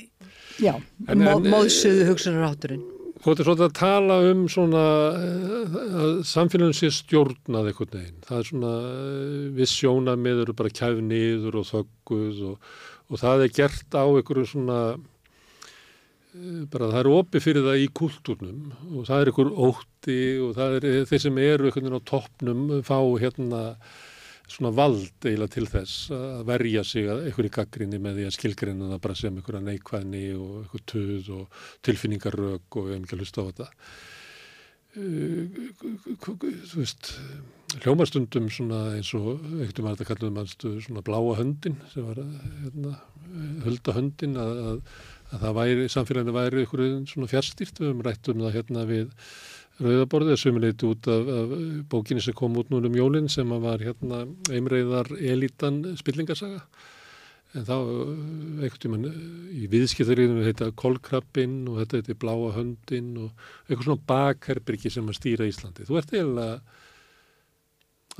já, 0.57 0.71
móðsöðu 1.05 2.07
hugsanarátturinn 2.09 2.88
Þú 3.19 3.34
ætti 3.34 3.45
svona 3.45 3.67
að 3.67 3.75
tala 3.75 4.15
um 4.32 4.41
svona 4.49 4.82
uh, 5.11 5.75
að 6.01 6.15
samfélagin 6.25 6.77
sé 6.80 6.89
stjórnað 6.95 7.69
eitthvað 7.69 7.99
neginn, 7.99 8.23
það 8.25 8.39
er 8.39 8.49
svona 8.49 8.73
uh, 8.88 9.45
viss 9.59 9.75
sjónamið 9.77 10.41
eru 10.47 10.57
bara 10.57 10.73
kæf 10.73 11.03
niður 11.05 11.59
og 11.61 11.69
þögguð 11.69 12.41
og, 12.49 12.73
og 13.11 13.21
það 13.21 13.45
er 13.45 13.55
gert 13.59 13.99
á 13.99 14.03
einhverju 14.07 14.49
svona 14.55 14.80
Eh, 16.30 16.65
bara 16.69 16.91
það 16.91 16.99
er 16.99 17.07
opið 17.09 17.41
fyrir 17.41 17.63
það 17.65 17.82
í 17.82 17.86
kultúrnum 17.97 18.65
og 18.93 19.07
það 19.07 19.21
er 19.21 19.30
ykkur 19.32 19.47
ótti 19.65 20.17
og 20.45 20.51
það 20.59 20.75
er 20.77 20.86
eh, 20.86 20.99
þeir 21.09 21.23
sem 21.23 21.39
eru 21.41 21.71
ykkur 21.71 21.95
á 21.97 22.01
toppnum 22.05 22.59
fá 22.86 22.97
hérna 23.17 23.61
svona 24.50 24.72
vald 24.76 25.26
eiginlega 25.26 25.54
til 25.56 25.66
þess 25.70 26.12
að 26.16 26.45
verja 26.50 26.84
sig 26.88 27.10
að 27.12 27.28
í 27.30 27.52
gaggrinni 27.58 28.00
með 28.02 28.20
því 28.20 28.28
að 28.28 28.36
skilgrinna 28.38 28.91
það 28.93 29.04
bara 29.06 29.20
sem 29.20 29.41
að 29.41 29.60
neikvæðni 29.68 30.24
og 30.38 30.56
ykkur 30.64 30.86
töð 30.93 31.30
og 31.38 31.62
tilfinningarög 31.88 32.80
og 32.80 32.88
við 32.88 32.95
hefum 32.95 33.06
ekki 33.06 33.18
að 33.18 33.24
hlusta 33.24 33.45
á 33.45 33.47
þetta. 33.50 33.70
Eh, 34.97 35.45
þú 36.26 36.82
veist 36.82 37.14
hljómarstundum 37.84 38.50
svona 38.50 38.82
eins 38.97 39.14
og 39.14 39.38
ekkert 39.62 39.84
um 39.84 39.88
að 39.91 39.95
þetta 39.95 40.10
kallum 40.10 40.36
mannstu 40.39 40.74
svona 40.82 41.06
bláa 41.06 41.38
höndin 41.38 41.78
sem 41.93 42.08
var 42.08 42.24
hérna, 42.24 42.97
hölda 43.68 43.93
höndin 43.93 44.39
að, 44.41 44.62
að 44.66 44.84
að 45.30 45.43
það 45.43 45.56
væri, 45.60 45.88
samfélaginu 45.93 46.34
væri 46.34 46.66
ykkur 46.66 46.84
svona 47.10 47.30
fjárstýrt, 47.30 47.80
við 47.80 47.91
höfum 47.91 48.04
rætt 48.06 48.30
um 48.32 48.43
það 48.43 48.56
hérna 48.58 48.86
við 48.89 49.10
Rauðaborðið, 49.80 50.38
sömuleyti 50.41 50.88
út 50.89 51.07
af, 51.07 51.30
af 51.32 51.51
bókinni 51.91 52.23
sem 52.23 52.36
kom 52.36 52.57
út 52.59 52.71
núna 52.71 52.89
um 52.89 52.97
jólinn 52.97 53.30
sem 53.32 53.47
var 53.63 53.80
hérna 53.80 54.25
einreiðar 54.51 55.07
elitan 55.15 55.82
spillingarsaga. 55.99 56.65
En 57.57 57.65
þá 57.65 57.77
eitthvað 57.80 58.82
tíma 58.84 58.99
í 59.55 59.69
viðskiptaríðinu 59.71 60.43
heita 60.45 60.67
Kolkrabbin 60.77 61.63
og 61.71 61.80
þetta 61.80 62.01
heiti 62.01 62.17
Bláa 62.21 62.51
höndin 62.57 63.15
og 63.23 63.32
eitthvað 63.65 63.88
svona 63.88 64.05
bakherbyrgi 64.11 64.91
sem 64.93 65.07
að 65.09 65.17
stýra 65.17 65.47
Íslandi. 65.49 65.88
Þú 65.88 65.97
ert 65.97 66.13
eiginlega 66.13 66.59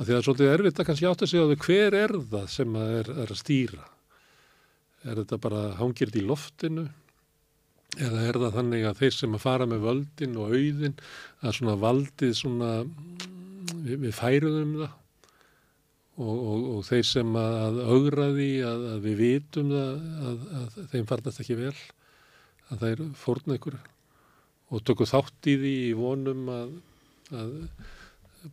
að 0.00 0.10
það 0.10 0.16
er 0.16 0.26
svolítið 0.26 0.52
erfitt 0.54 0.80
að 0.80 0.88
kannski 0.88 1.10
átt 1.10 1.22
að 1.26 1.30
segja 1.30 1.44
á 1.44 1.50
þau 1.50 1.68
hver 1.68 1.98
er 2.00 2.16
það 2.32 2.50
sem 2.56 2.80
að 2.80 2.96
er, 2.96 3.12
er 3.20 3.34
að 3.36 3.40
stýra? 3.44 3.86
Er 5.04 5.20
þetta 5.20 5.40
bara 5.44 5.62
hangirð 5.78 6.18
í 6.18 6.24
loftinu 6.24 6.88
eða 7.98 8.22
er 8.28 8.38
það 8.44 8.56
þannig 8.58 8.86
að 8.86 9.02
þeir 9.02 9.16
sem 9.16 9.36
að 9.36 9.44
fara 9.44 9.68
með 9.68 9.84
völdin 9.88 10.38
og 10.38 10.54
auðin 10.54 10.96
að 11.40 11.54
svona 11.58 11.76
valdið 11.80 12.34
svona 12.38 12.72
við, 13.84 13.96
við 14.06 14.16
færuðum 14.16 14.74
það 14.80 14.96
og, 16.20 16.34
og, 16.34 16.66
og 16.74 16.82
þeir 16.86 17.06
sem 17.08 17.38
að 17.40 17.80
augra 17.86 18.28
því 18.36 18.50
að, 18.68 18.84
að 18.94 19.08
við 19.08 19.22
vitum 19.24 19.72
það 19.72 20.04
að, 20.30 20.44
að 20.60 20.78
þeim 20.92 21.08
farnast 21.10 21.42
ekki 21.44 21.58
vel 21.58 21.74
að 22.70 22.76
það 22.76 22.90
er 22.90 23.02
fórn 23.18 23.56
ekkur 23.56 23.80
og 24.70 24.84
tökum 24.86 25.10
þátt 25.10 25.50
í 25.50 25.56
því 25.58 25.74
í 25.88 25.94
vonum 25.98 26.50
að, 26.54 26.74
að 27.34 27.54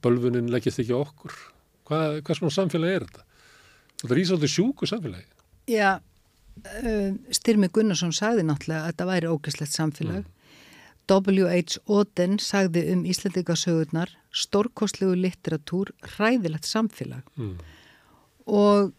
bölfunin 0.03 0.51
leggist 0.51 0.81
ekki 0.81 0.95
okkur. 0.97 1.35
Hvað, 1.87 2.21
hvað 2.25 2.39
svona 2.39 2.55
samfélagi 2.55 2.97
er 2.97 3.05
þetta? 3.07 3.25
Þetta 4.01 4.13
er 4.15 4.21
ísáttu 4.23 4.49
sjúku 4.51 4.89
samfélagi. 4.89 5.27
Já, 5.71 5.99
Styrmi 7.35 7.69
Gunnarsson 7.73 8.13
sagði 8.15 8.45
náttúrulega 8.47 8.83
að 8.83 8.91
þetta 8.91 9.07
væri 9.11 9.31
ógæslegt 9.31 9.75
samfélag. 9.75 10.25
Mm. 10.25 10.33
W.H. 11.07 11.79
Oden 11.87 12.35
sagði 12.43 12.83
um 12.91 13.05
Íslandingasögurnar 13.07 14.11
stórkostlegu 14.35 15.15
litteratúr, 15.15 15.93
ræðilegt 16.17 16.67
samfélag. 16.67 17.23
Mm. 17.39 17.55
Og 18.47 18.91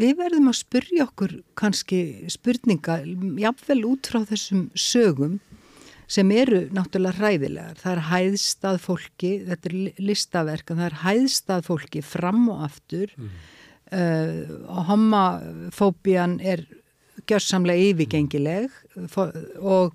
við 0.00 0.16
verðum 0.18 0.50
að 0.50 0.60
spurja 0.64 1.06
okkur 1.06 1.36
kannski 1.58 2.00
spurninga, 2.32 3.00
jáfnvel 3.40 3.80
út 3.92 4.10
frá 4.10 4.24
þessum 4.26 4.66
sögum 4.74 5.38
sem 6.10 6.28
eru 6.34 6.64
náttúrulega 6.74 7.22
hræðilegar. 7.22 7.78
Það 7.80 7.92
er 7.94 8.06
hæðstað 8.10 8.80
fólki, 8.82 9.34
þetta 9.46 9.70
er 9.70 10.04
listaverk, 10.10 10.74
það 10.74 10.88
er 10.90 11.02
hæðstað 11.04 11.68
fólki 11.70 12.02
fram 12.04 12.48
og 12.52 12.66
aftur 12.66 13.14
mm 13.16 13.30
uh, 13.94 14.84
homofóbían 14.88 16.40
er 16.42 16.66
gjörsamlega 17.28 17.92
yfirgengileg. 17.92 18.72
Og 19.60 19.94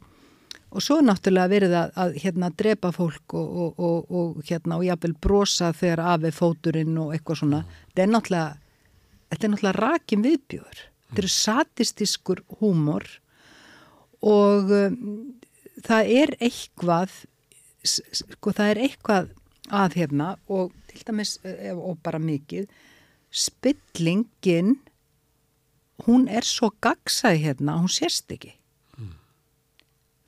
og 0.69 0.83
svo 0.85 0.99
náttúrulega 1.01 1.49
verið 1.49 1.71
að, 1.79 1.93
að 1.97 2.17
hérna 2.23 2.49
drepa 2.53 2.91
fólk 2.93 3.33
og, 3.37 3.47
og, 3.63 3.79
og, 3.81 4.11
og 4.13 4.43
hérna 4.45 4.77
og 4.77 4.85
jáfnvel 4.85 5.15
brosa 5.21 5.71
þegar 5.73 6.03
afi 6.13 6.31
fóturinn 6.35 6.99
og 7.01 7.15
eitthvað 7.15 7.41
svona. 7.41 7.61
Þetta 7.87 8.03
er 8.03 8.11
náttúrulega 8.13 8.51
þetta 9.31 9.47
er 9.47 9.53
náttúrulega 9.53 9.79
rakin 9.79 10.25
viðbjör 10.25 10.83
þetta 10.83 11.23
eru 11.23 11.31
satistiskur 11.33 12.43
húmor. 12.59 13.07
Og 14.19 14.69
um, 14.75 14.99
það 15.85 16.13
er 16.21 16.35
eitthvað 16.37 17.17
sko 17.87 18.53
það 18.53 18.73
er 18.73 18.83
eitthvað 18.85 19.33
að 19.73 19.97
hérna 20.01 20.33
og 20.51 20.73
til 20.89 21.01
dæmis 21.07 21.37
eh, 21.47 21.73
og 21.73 21.97
bara 22.03 22.19
mikið 22.21 22.67
spillingin 23.29 24.77
hún 26.07 26.27
er 26.27 26.45
svo 26.47 26.71
gagsæð 26.81 27.41
hérna 27.43 27.79
hún 27.79 27.91
sérst 27.91 28.31
ekki 28.33 28.53
mm. 28.97 29.15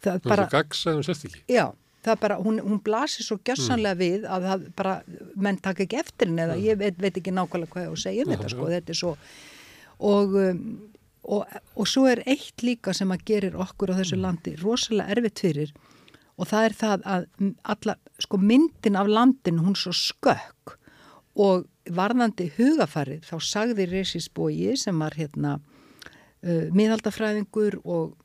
það 0.03 0.17
er 0.17 0.27
bara 0.33 0.49
gagsæð 0.51 0.99
hún 0.99 1.07
sérst 1.07 1.29
ekki 1.29 1.43
já 1.49 1.71
það 2.01 2.13
er 2.15 2.21
bara, 2.21 2.37
hún, 2.41 2.59
hún 2.65 2.81
blasir 2.83 3.25
svo 3.25 3.37
gjössanlega 3.45 3.95
mm. 3.95 4.01
við 4.01 4.27
að 4.29 4.47
það 4.49 4.67
bara, 4.77 4.93
menn 5.35 5.59
takk 5.61 5.83
ekki 5.85 5.99
eftir 6.01 6.29
henni 6.29 6.45
eða 6.45 6.57
mm. 6.57 6.65
ég 6.65 6.79
veit, 6.81 7.01
veit 7.01 7.19
ekki 7.21 7.33
nákvæmlega 7.35 7.73
hvað 7.73 7.85
ég 7.85 7.91
á 7.91 7.95
að 7.95 8.03
segja 8.05 8.25
um 8.25 8.33
þetta 8.33 8.53
sko, 8.53 8.69
þetta 8.71 8.93
er 8.93 8.99
svo 9.01 9.13
og, 10.11 10.37
um, 10.41 10.63
og, 11.37 11.57
og 11.77 11.89
svo 11.89 12.07
er 12.09 12.23
eitt 12.25 12.65
líka 12.65 12.95
sem 12.97 13.13
að 13.13 13.25
gerir 13.29 13.57
okkur 13.61 13.93
á 13.93 13.99
þessu 14.01 14.17
mm. 14.17 14.23
landi 14.25 14.55
rosalega 14.61 15.17
erfitt 15.17 15.43
fyrir 15.45 15.73
og 16.41 16.49
það 16.49 16.67
er 16.67 16.77
það 16.79 17.05
að 17.15 17.27
alla, 17.75 17.97
sko 18.25 18.41
myndin 18.41 18.97
af 18.97 19.11
landin 19.11 19.61
hún 19.61 19.77
svo 19.77 19.93
skökk 19.93 20.77
og 21.41 21.67
varðandi 21.89 22.51
hugafarið 22.57 23.25
þá 23.25 23.35
sagði 23.41 23.87
Resis 23.89 24.27
Bói 24.29 24.75
sem 24.77 24.97
var 25.01 25.15
hérna 25.17 25.57
uh, 25.57 26.67
miðaldafræðingur 26.75 27.79
og 27.83 28.17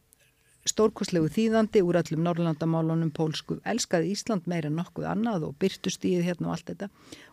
stórkoslegu 0.67 1.29
þýðandi 1.31 1.83
úr 1.87 2.01
allum 2.01 2.25
Norrlandamálunum 2.27 3.13
pólsku, 3.15 3.61
elskaði 3.63 4.11
Ísland 4.17 4.49
meira 4.51 4.71
en 4.71 4.79
nokkuð 4.81 5.07
annað 5.13 5.47
og 5.49 5.59
byrtustíð 5.63 6.25
hérna 6.27 6.51
og 6.51 6.57
allt 6.57 6.73
þetta. 6.73 6.89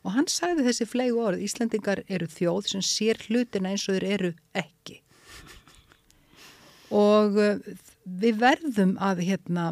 Og 0.05 0.13
hann 0.13 0.29
sagði 0.29 0.67
þessi 0.67 0.87
flegu 0.89 1.23
orð 1.23 1.41
Íslandingar 1.47 2.03
eru 2.07 2.27
þjóð 2.29 2.69
sem 2.75 2.85
sér 2.85 3.21
hlutina 3.25 3.73
eins 3.73 3.87
og 3.89 3.97
þeir 3.97 4.07
eru 4.17 4.31
ekki. 4.53 4.99
Og 6.93 7.41
uh, 7.41 7.73
við 8.05 8.39
verðum 8.43 8.95
að 9.01 9.25
hérna 9.25 9.71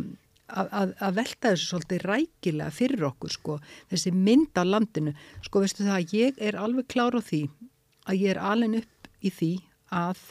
að, 0.52 0.93
að 0.99 1.18
velta 1.20 1.52
þessu 1.52 1.70
svolítið 1.70 2.06
rækilega 2.10 2.74
fyrir 2.76 3.06
okkur 3.08 3.34
sko, 3.34 3.58
þessi 3.91 4.14
mynd 4.16 4.58
á 4.58 4.64
landinu. 4.68 5.14
Sko 5.45 5.64
veistu 5.64 5.86
það 5.88 5.97
að 5.97 6.16
ég 6.18 6.41
er 6.49 6.60
alveg 6.60 6.89
klár 6.91 7.18
á 7.18 7.22
því 7.22 7.41
að 8.10 8.22
ég 8.22 8.34
er 8.34 8.41
alveg 8.52 8.82
upp 8.82 9.10
í 9.22 9.34
því 9.38 9.52
að 10.02 10.22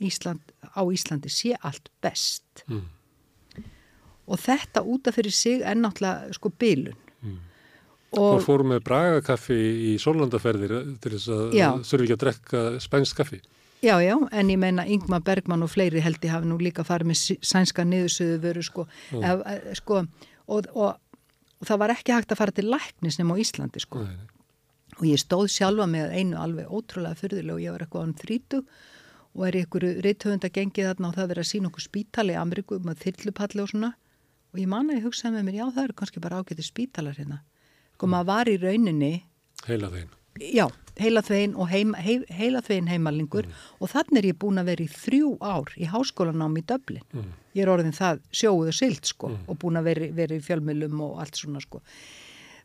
Ísland, 0.00 0.54
á 0.64 0.80
Íslandi 0.88 1.28
sé 1.32 1.52
allt 1.60 1.90
best. 2.00 2.64
Mm. 2.70 2.88
og 4.30 4.38
þetta 4.38 4.84
útaf 4.86 5.16
fyrir 5.18 5.34
sig 5.34 5.62
er 5.66 5.74
náttúrulega 5.74 6.36
sko 6.36 6.52
bylun 6.54 6.94
mm. 6.94 7.38
og 8.20 8.44
fórum 8.44 8.70
með 8.70 8.84
bragakaffi 8.86 9.56
í 9.90 9.94
Sólandaferðir 9.98 10.74
til 11.02 11.16
þess 11.16 11.32
að 11.34 11.56
þurfi 11.88 12.06
ekki 12.06 12.14
að 12.14 12.22
drekka 12.22 12.62
spænst 12.84 13.16
kaffi 13.18 13.40
Já, 13.80 13.96
já, 14.04 14.12
en 14.32 14.50
ég 14.52 14.58
meina 14.60 14.84
Ingmar 14.84 15.22
Bergman 15.24 15.62
og 15.64 15.70
fleiri 15.72 16.02
held 16.04 16.20
ég 16.20 16.34
hafi 16.34 16.48
nú 16.48 16.58
líka 16.60 16.84
farið 16.84 17.08
með 17.10 17.20
sænska 17.48 17.84
niðursöðu 17.88 18.40
veru 18.42 18.64
sko, 18.64 18.84
mm. 19.14 19.22
ef, 19.24 19.44
eh, 19.48 19.70
sko 19.78 20.02
og, 20.02 20.68
og, 20.74 20.98
og 21.56 21.64
það 21.68 21.80
var 21.80 21.94
ekki 21.94 22.12
hægt 22.12 22.34
að 22.34 22.40
fara 22.42 22.54
til 22.56 22.68
læknis 22.68 23.16
nema 23.20 23.38
á 23.38 23.40
Íslandi 23.40 23.80
sko 23.80 24.02
Nei. 24.04 24.18
og 24.98 25.06
ég 25.08 25.22
stóð 25.22 25.46
sjálfa 25.54 25.88
með 25.88 26.12
einu 26.12 26.36
alveg 26.42 26.68
ótrúlega 26.68 27.16
fyrðileg 27.22 27.56
og 27.56 27.64
ég 27.64 27.76
var 27.76 27.86
eitthvað 27.86 28.06
án 28.06 28.14
þrítu 28.20 28.62
og 29.30 29.48
er 29.48 29.56
í 29.56 29.64
einhverju 29.64 30.04
reythöfund 30.04 30.44
að 30.44 30.54
gengi 30.58 30.86
þarna 30.90 31.08
og 31.08 31.16
það 31.16 31.32
verið 31.32 31.46
að 31.46 31.50
sína 31.54 31.72
okkur 31.72 31.88
spítali 31.88 32.36
í 32.36 32.40
Ameríku 32.42 32.80
með 32.84 33.04
þyrlupalli 33.06 33.64
og 33.64 33.72
svona 33.72 33.92
og 34.50 34.60
ég 34.60 34.68
manna 34.68 34.98
ég 34.98 35.08
hugsaði 35.08 35.38
með 35.38 35.48
mér, 35.48 35.60
já 35.62 35.66
það 35.70 35.84
eru 35.86 36.00
kannski 36.02 36.20
bara 36.20 36.44
ágæti 36.44 36.66
spítalar 36.68 37.16
hérna 37.16 37.42
sko 37.96 38.04
mm. 38.04 38.16
maður 38.16 38.32
var 38.34 38.52
í 38.52 38.60
rauninni 38.60 39.14
Heila 39.64 39.94
þeim 39.94 40.16
Já, 40.40 40.68
heilaþvegin 41.00 41.56
og 41.58 41.70
heim, 41.70 41.94
heim, 41.98 42.24
heilaþvegin 42.34 42.90
heimalingur 42.90 43.48
mm. 43.48 43.62
og 43.80 43.92
þannig 43.92 44.20
er 44.20 44.28
ég 44.32 44.40
búin 44.42 44.60
að 44.60 44.70
vera 44.72 44.84
í 44.84 44.90
þrjú 44.92 45.32
ár 45.40 45.72
í 45.76 45.88
háskólanám 45.90 46.58
í 46.60 46.66
Döblin. 46.68 47.06
Mm. 47.14 47.32
Ég 47.56 47.64
er 47.64 47.72
orðin 47.72 47.96
það 47.96 48.22
sjóuð 48.42 48.70
og 48.72 48.76
silt 48.76 49.10
sko 49.10 49.32
mm. 49.32 49.48
og 49.48 49.58
búin 49.62 49.80
að 49.80 49.90
vera, 49.90 50.12
vera 50.20 50.36
í 50.36 50.44
fjölmjölum 50.44 51.02
og 51.06 51.18
allt 51.24 51.40
svona 51.40 51.62
sko. 51.64 51.82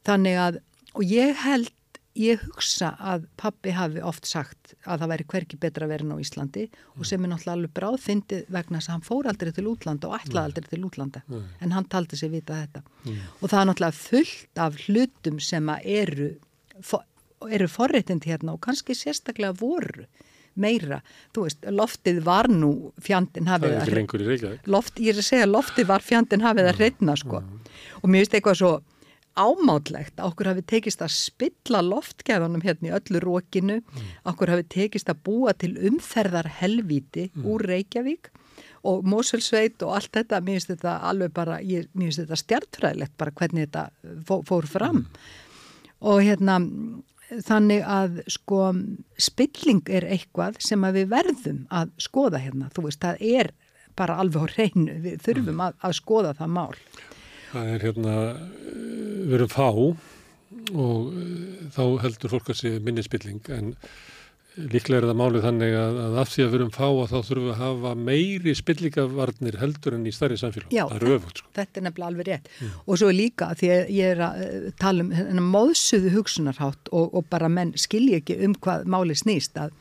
Þannig 0.05 0.37
að, 0.41 0.61
og 0.93 1.07
ég 1.09 1.41
held, 1.41 1.71
ég 2.15 2.43
hugsa 2.45 2.93
að 3.03 3.25
pappi 3.39 3.73
hafi 3.75 3.99
oft 4.05 4.27
sagt 4.29 4.75
að 4.85 5.01
það 5.01 5.11
væri 5.11 5.25
hverki 5.33 5.57
betra 5.59 5.87
að 5.87 5.91
vera 5.91 6.05
ná 6.07 6.13
Íslandi 6.23 6.67
og 6.69 7.01
mm. 7.01 7.07
sem 7.09 7.25
er 7.25 7.31
náttúrulega 7.33 7.57
alveg 7.57 7.73
bráðfyndið 7.79 8.45
vegna 8.55 8.79
þess 8.79 8.91
að 8.91 8.95
hann 8.95 9.09
fór 9.09 9.27
aldrei 9.31 9.51
til 9.55 9.65
útlanda 9.71 10.11
og 10.11 10.21
ætlaði 10.21 10.51
aldrei 10.51 10.69
til 10.69 10.85
útlanda 10.87 11.23
en 11.35 11.75
hann 11.75 11.89
taldi 11.91 12.19
sig 12.19 12.31
vita 12.31 12.61
þetta. 12.61 12.85
Og 13.41 13.49
það 13.49 13.59
er 13.59 13.67
náttúrulega 13.71 13.99
fullt 13.99 14.63
af 14.67 14.79
hlutum 14.85 15.41
sem 15.43 15.73
að 15.73 15.91
eru 15.97 16.29
eru 17.51 17.67
forréttindi 17.71 18.31
hérna 18.33 18.55
og 18.55 18.63
kannski 18.65 18.95
sérstaklega 18.97 19.55
voru 19.59 20.07
meira, 20.55 21.01
þú 21.35 21.45
veist, 21.45 21.65
loftið 21.67 22.21
var 22.25 22.47
nú 22.51 22.91
fjandin 23.03 23.49
hafið 23.49 23.77
að 23.81 23.89
loft, 24.71 24.99
ég 25.03 25.11
er 25.13 25.21
að 25.21 25.27
segja 25.27 25.47
loftið 25.49 25.89
var 25.89 26.05
fjandin 26.05 26.45
hafið 26.45 26.69
að 26.71 26.83
reyna 26.83 27.15
sko 27.19 27.41
mm. 27.41 27.71
og 28.01 28.05
mér 28.09 28.23
finnst 28.23 28.37
eitthvað 28.39 28.59
svo 28.61 28.73
ámátlegt 29.35 30.15
að 30.19 30.29
okkur 30.29 30.49
hafi 30.53 30.63
tekist 30.71 31.03
að 31.03 31.11
spilla 31.11 31.81
loftgæðunum 31.83 32.63
hérna 32.63 32.87
í 32.87 32.93
öllu 32.95 33.21
rókinu 33.23 33.81
mm. 33.81 34.13
okkur 34.31 34.53
hafi 34.53 34.67
tekist 34.77 35.11
að 35.11 35.21
búa 35.27 35.53
til 35.59 35.73
umferðar 35.89 36.47
helvíti 36.61 37.27
mm. 37.33 37.47
úr 37.51 37.65
Reykjavík 37.67 38.31
og 38.87 39.03
Moselsveit 39.09 39.81
og 39.83 39.95
allt 39.97 40.13
þetta, 40.15 40.39
mér 40.45 40.59
finnst 40.59 40.71
þetta 40.71 40.99
alveg 41.09 41.33
bara, 41.35 41.59
ég, 41.59 41.89
mér 41.91 42.13
finnst 42.13 42.23
þetta 42.23 42.39
stjartfræðilegt 42.43 43.17
bara 43.19 43.35
hvernig 43.35 43.67
þetta 43.67 44.39
fór 44.47 44.69
fram 44.71 45.01
mm. 45.01 45.27
og 46.13 46.23
hérna 46.23 46.61
þannig 47.45 47.85
að 47.89 48.19
sko 48.31 48.61
spilling 49.17 49.83
er 49.89 50.07
eitthvað 50.15 50.59
sem 50.63 50.83
að 50.85 50.99
við 50.99 51.11
verðum 51.13 51.61
að 51.73 51.93
skoða 52.05 52.41
hérna, 52.43 52.69
þú 52.75 52.87
veist, 52.87 53.01
það 53.01 53.23
er 53.39 53.51
bara 53.95 54.17
alveg 54.21 54.43
á 54.43 54.47
reynu, 54.57 54.97
við 55.03 55.21
þurfum 55.25 55.63
að, 55.65 55.77
að 55.87 55.95
skoða 55.99 56.33
það 56.37 56.51
mál. 56.57 56.75
Það 57.53 57.71
er 57.71 57.85
hérna, 57.87 58.15
við 59.25 59.37
erum 59.39 59.53
fá 59.53 59.69
og 60.75 61.15
þá 61.75 61.83
heldur 62.03 62.33
fólk 62.35 62.51
að 62.51 62.59
sé 62.61 62.73
minni 62.83 63.03
spilling 63.05 63.49
en 63.53 63.73
Líklega 64.55 65.01
er 65.01 65.07
það 65.09 65.17
málið 65.19 65.45
þannig 65.45 65.73
að, 65.75 65.97
að 65.99 66.17
af 66.21 66.29
því 66.31 66.43
að 66.43 66.51
við 66.51 66.57
erum 66.59 66.71
fá 66.75 66.85
að 66.87 67.09
þá 67.11 67.15
þurfum 67.17 67.45
við 67.45 67.51
að 67.51 67.61
hafa 67.61 67.91
meiri 68.07 68.53
spillingavarnir 68.55 69.57
heldur 69.59 69.97
en 69.97 70.07
í 70.07 70.13
starri 70.15 70.37
samfélag. 70.39 70.71
Já, 70.71 70.83
öfugt. 70.95 71.41
Sko. 71.41 71.51
Þetta 71.57 71.81
er 71.81 71.85
nefnilega 71.89 72.11
alveg 72.13 72.29
rétt. 72.29 72.49
Mm. 72.61 72.77
Og 72.85 73.01
svo 73.01 73.11
líka 73.11 73.49
því 73.59 73.71
að 73.75 73.93
ég 73.97 74.15
er 74.15 74.23
að 74.29 74.41
eh, 74.45 74.69
tala 74.79 75.03
um 75.03 75.13
hennar 75.17 75.47
móðsuðu 75.55 76.15
hugsunarhátt 76.15 76.91
og, 76.95 77.11
og 77.11 77.27
bara 77.33 77.51
menn 77.51 77.75
skilji 77.79 78.21
ekki 78.21 78.39
um 78.47 78.55
hvað 78.63 78.87
málið 78.95 79.23
snýst 79.25 79.59
að 79.59 79.75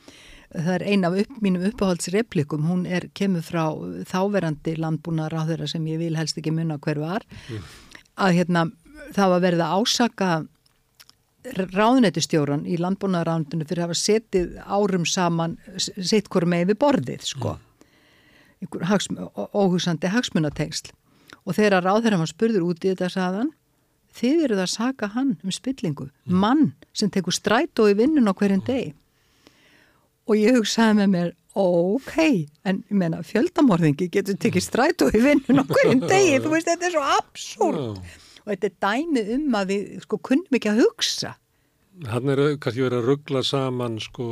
það 0.55 0.75
er 0.77 0.87
eina 0.87 1.11
af 1.11 1.19
upp, 1.25 1.39
mínum 1.43 1.67
uppáhaldsreplikum, 1.71 2.67
hún 2.69 2.85
er 2.87 3.09
kemur 3.19 3.43
frá 3.43 3.65
þáverandi 4.11 4.77
landbúnaðar 4.79 5.43
á 5.43 5.49
þeirra 5.51 5.71
sem 5.71 5.87
ég 5.91 6.01
vil 6.03 6.15
helst 6.19 6.39
ekki 6.39 6.55
munna 6.55 6.79
hver 6.83 7.01
var, 7.03 7.27
mm. 7.51 7.71
að 8.23 8.37
hérna 8.39 8.69
það 9.15 9.33
var 9.35 9.45
verið 9.49 9.65
að 9.65 9.81
ásaka 9.81 10.29
ráðnættistjóran 11.45 12.65
í 12.65 12.79
landbúnaðarráðnættinu 12.81 13.67
fyrir 13.69 13.83
að 13.83 13.91
hafa 13.91 14.01
setið 14.01 14.55
árum 14.65 15.05
saman 15.09 15.59
sitt 15.77 16.31
hver 16.33 16.47
með 16.49 16.73
við 16.73 16.81
borðið 16.81 17.27
sko. 17.29 17.57
Mm. 18.65 18.85
hagsm, 18.89 19.19
óhúsandi 19.53 20.09
hagsmunatengsl. 20.09 20.95
Og 21.45 21.59
þegar 21.59 21.85
ráðherra 21.85 22.23
var 22.23 22.31
spurður 22.31 22.71
út 22.71 22.85
í 22.85 22.95
þetta 22.95 23.11
saðan 23.13 23.53
þið 24.15 24.45
eru 24.47 24.59
það 24.59 24.65
að 24.65 24.73
saka 24.73 25.11
hann 25.13 25.33
um 25.43 25.53
spillingu. 25.53 26.09
Mm. 26.25 26.37
mann 26.41 26.67
sem 26.97 27.11
tekur 27.11 27.35
strætó 27.35 27.89
í 27.91 27.97
vinnun 27.99 28.31
á 28.31 28.33
hverjum 28.33 28.65
deg 28.65 28.95
og 30.25 30.39
ég 30.41 30.57
hugsaði 30.57 31.01
með 31.03 31.09
mér 31.13 31.33
ok, 31.55 32.15
en 32.67 32.83
ég 32.89 32.99
meina 32.99 33.23
fjöldamorðingi 33.27 34.09
getur 34.11 34.39
tekið 34.41 34.65
strætó 34.65 35.11
í 35.13 35.21
vinnun 35.23 35.61
á 35.61 35.65
hverjum 35.69 36.05
degi, 36.11 36.39
þú 36.43 36.55
veist 36.55 36.71
þetta 36.71 36.89
er 36.89 36.95
svo 36.97 37.05
absúrt 37.19 38.23
og 38.45 38.53
þetta 38.53 38.71
er 38.71 38.77
dæmi 38.87 39.25
um 39.37 39.59
að 39.59 39.73
við 39.73 39.91
sko 40.05 40.21
kunnum 40.31 40.59
ekki 40.59 40.73
að 40.73 40.83
hugsa 40.85 41.35
Hann 42.03 42.27
er 42.33 42.41
kannski 42.59 42.83
verið 42.83 42.99
að 42.99 43.07
ruggla 43.07 43.41
saman 43.47 44.01
sko, 44.03 44.25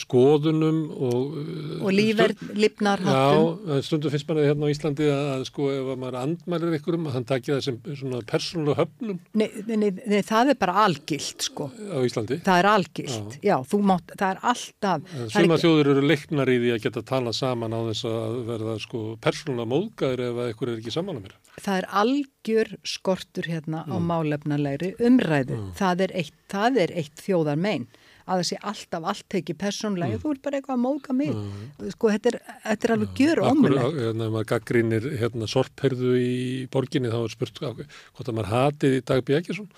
skoðunum 0.00 0.80
og... 0.90 1.36
Og 1.78 1.92
lífer, 1.94 2.34
lifnarhattum. 2.58 3.68
Já, 3.70 3.84
stundu 3.86 4.10
finnst 4.10 4.26
manni 4.26 4.48
hérna 4.48 4.66
á 4.66 4.72
Íslandi 4.74 5.06
að, 5.06 5.28
að 5.36 5.44
sko 5.46 5.68
ef 5.70 5.90
maður 5.92 6.18
andmælir 6.24 6.74
ykkurum 6.80 7.06
að 7.06 7.14
hann 7.18 7.28
takja 7.28 7.58
það 7.58 7.62
sem 7.68 7.78
svona 8.00 8.22
persónulega 8.32 8.82
höfnum. 8.82 9.20
Nei, 9.38 9.46
nei, 9.70 9.92
nei, 10.00 10.18
það 10.26 10.50
er 10.54 10.58
bara 10.64 10.74
algilt 10.88 11.46
sko. 11.46 11.68
Á 11.70 11.98
Íslandi? 12.08 12.40
Það 12.48 12.62
er 12.64 12.70
algilt, 12.72 13.38
já, 13.38 13.54
já 13.54 13.84
mátt, 13.92 14.16
það 14.16 14.26
er 14.34 14.42
alltaf... 14.50 15.14
Suma 15.36 15.60
þjóður 15.62 15.92
eru 15.94 16.06
leiknar 16.10 16.50
í 16.50 16.58
því 16.64 16.74
að 16.74 16.82
geta 16.88 17.04
tala 17.14 17.36
saman 17.36 17.78
á 17.78 17.80
þess 17.92 18.10
að 18.10 18.40
verða 18.50 18.76
sko 18.82 19.04
persónulega 19.22 19.70
móðgæður 19.70 20.26
ef 20.26 20.42
ykkur 20.50 20.74
er 20.74 20.82
ekki 20.82 20.98
saman 20.98 21.22
á 21.22 21.24
mér. 21.28 21.38
Það 21.60 21.80
er 21.80 21.88
algjör 22.02 22.70
skortur 22.88 23.48
hérna 23.50 23.84
mm. 23.84 23.92
á 23.92 23.96
málefnalegri 24.10 24.94
umræðu. 24.98 25.58
Mm. 25.58 25.72
Það 25.80 26.06
er 26.06 26.14
eitt 26.22 26.38
það 26.50 26.80
er 26.84 26.94
eitt 26.98 27.20
þjóðar 27.24 27.60
megin 27.60 27.90
að 28.30 28.40
það 28.40 28.46
sé 28.46 28.58
alltaf 28.70 29.06
allt 29.10 29.26
tekið 29.32 29.56
persónlega, 29.58 30.14
mm. 30.14 30.22
þú 30.22 30.32
ert 30.34 30.42
bara 30.44 30.58
eitthvað 30.60 30.76
að 30.76 30.82
móka 30.84 31.16
mig 31.16 31.32
mm. 31.34 31.88
sko, 31.96 32.10
þetta 32.14 32.30
er, 32.30 32.36
þetta 32.66 32.86
er 32.86 32.94
alveg 32.94 33.22
gjör 33.24 33.42
ómulegt. 33.42 33.96
Þegar 33.96 34.18
maður 34.20 34.48
gaggrínir 34.52 35.08
hérna, 35.20 35.48
sorpherðu 35.50 36.12
í 36.20 36.36
borginni 36.70 37.10
þá 37.10 37.18
er 37.22 37.34
spurt 37.34 37.60
hvort 37.64 38.30
að 38.30 38.36
maður 38.36 38.52
hatið 38.54 38.96
í 38.98 39.02
Dag 39.10 39.24
Bjækjesson 39.26 39.70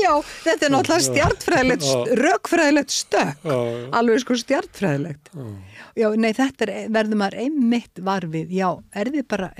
Já, 0.00 0.12
þetta 0.44 0.66
er 0.66 0.72
náttúrulega 0.74 1.06
stjartfræðilegt 1.06 2.14
rökfræðilegt 2.20 2.94
stök 2.94 3.50
alveg 3.96 4.22
sko 4.22 4.38
stjartfræðilegt 4.40 5.30
Já, 5.34 5.42
nei, 5.96 6.30
þetta 6.36 6.66
er, 6.66 6.74
verður 6.92 7.22
maður 7.22 7.40
einmitt 7.44 8.02
varfið, 8.06 8.52
já, 8.54 8.68
er 8.94 9.10
þið 9.14 9.26
bara 9.30 9.50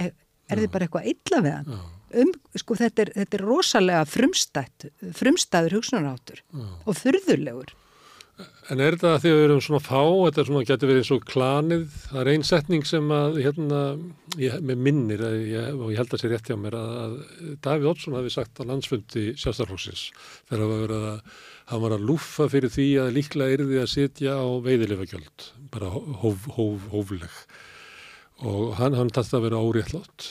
er 0.50 0.62
þið 0.62 0.70
bara 0.74 0.86
eitthvað 0.86 1.10
illa 1.12 1.42
við 1.44 1.56
hann? 1.58 1.82
Um, 2.20 2.32
sko 2.58 2.74
þetta 2.78 3.04
er, 3.04 3.12
þetta 3.20 3.38
er 3.38 3.44
rosalega 3.46 4.06
frumstætt, 4.08 4.88
frumstæður 5.14 5.78
hugsunaráttur 5.78 6.42
og 6.58 6.98
fyrðulegur. 6.98 7.76
En 8.72 8.80
er 8.80 8.94
þetta 8.94 9.18
því 9.20 9.30
að 9.30 9.36
við 9.36 9.44
erum 9.44 9.60
svona 9.64 9.82
fá, 9.84 10.00
þetta 10.00 10.40
er 10.40 10.48
svona, 10.48 10.62
getur 10.68 10.90
verið 10.90 11.02
eins 11.02 11.12
og 11.12 11.24
klanið, 11.28 11.82
það 12.06 12.20
er 12.22 12.30
einn 12.32 12.46
setning 12.46 12.86
sem 12.88 13.12
að, 13.12 13.38
hérna, 13.44 13.80
ég, 14.40 14.56
með 14.64 14.84
minnir, 14.86 15.24
ég, 15.50 15.70
og 15.76 15.90
ég 15.92 16.00
held 16.00 16.14
að 16.16 16.22
sé 16.22 16.30
rétt 16.30 16.48
hjá 16.48 16.56
mér, 16.58 16.76
að, 16.78 16.94
að 17.04 17.56
Davíð 17.66 17.90
Oddsson 17.92 18.16
hafi 18.16 18.32
sagt 18.32 18.62
á 18.62 18.68
landsfundi 18.70 19.26
sjástarflóksins, 19.42 20.06
þegar 20.48 20.62
það 20.64 20.72
var 20.72 20.94
að, 20.96 21.36
hann 21.70 21.82
var 21.84 21.94
að 21.96 22.06
lúfa 22.10 22.48
fyrir 22.50 22.72
því 22.74 22.86
að 23.04 23.12
líklega 23.16 23.56
er 23.56 23.64
því 23.68 23.80
að 23.80 23.90
sitja 23.94 24.36
á 24.36 24.46
veiðilefagjöld, 24.66 25.48
bara 25.70 25.90
hóf, 25.90 26.48
hóf, 26.56 26.88
hófleg. 26.92 27.40
Og 28.40 28.74
hann, 28.80 28.96
hann 28.98 29.12
tætti 29.14 29.36
að 29.36 29.46
vera 29.48 29.62
óréttlátt 29.62 30.28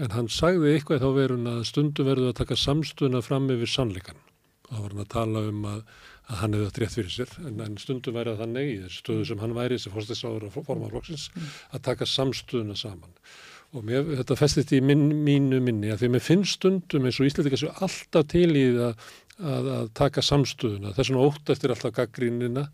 en 0.00 0.14
hann 0.14 0.30
sagði 0.30 0.76
eitthvað 0.76 1.02
þá 1.02 1.10
verun 1.16 1.48
að 1.50 1.64
stundum 1.68 2.06
verður 2.06 2.30
að 2.30 2.40
taka 2.40 2.58
samstuna 2.58 3.22
fram 3.26 3.50
yfir 3.50 3.70
sannleikan 3.70 4.20
þá 4.70 4.78
var 4.78 4.94
hann 4.94 5.04
að 5.04 5.12
tala 5.12 5.44
um 5.50 5.62
að, 5.66 5.78
að 6.30 6.40
hann 6.40 6.56
hefði 6.56 6.66
þetta 6.68 6.82
rétt 6.82 6.96
fyrir 6.96 7.14
sér 7.14 7.36
en, 7.42 7.62
en 7.64 7.78
stundum 7.82 8.16
verður 8.16 8.42
þannig 8.44 8.70
í 8.70 8.80
þessu 8.84 9.02
stöðu 9.02 9.28
sem 9.30 9.40
hann 9.42 9.54
væri 9.56 9.78
þessi 9.78 9.94
fórstæðsáður 9.94 10.46
og 10.48 10.58
formarflokksins 10.68 11.28
að 11.74 11.86
taka 11.88 12.08
samstuna 12.08 12.76
saman. 12.78 13.16
Og 13.70 13.84
mér, 13.86 14.06
þetta 14.18 14.34
festist 14.34 14.72
í 14.74 14.80
minn, 14.82 15.04
mínu 15.26 15.60
minni 15.62 15.92
að 15.92 16.00
því 16.00 16.08
að 16.08 16.14
mér 16.16 16.24
finnst 16.26 16.56
stundum 16.58 17.04
eins 17.06 17.20
og 17.22 17.28
Íslandika 17.28 17.58
svo 17.60 17.74
alltaf 17.86 18.26
til 18.32 18.48
í 18.58 18.64
það 18.74 19.04
að, 19.40 19.68
að 19.74 19.88
taka 19.96 20.22
samstöðuna. 20.24 20.92
Það 20.94 21.02
er 21.02 21.08
svona 21.08 21.26
ótt 21.28 21.52
eftir 21.52 21.72
alltaf 21.74 21.94
gaggrínina 21.96 22.64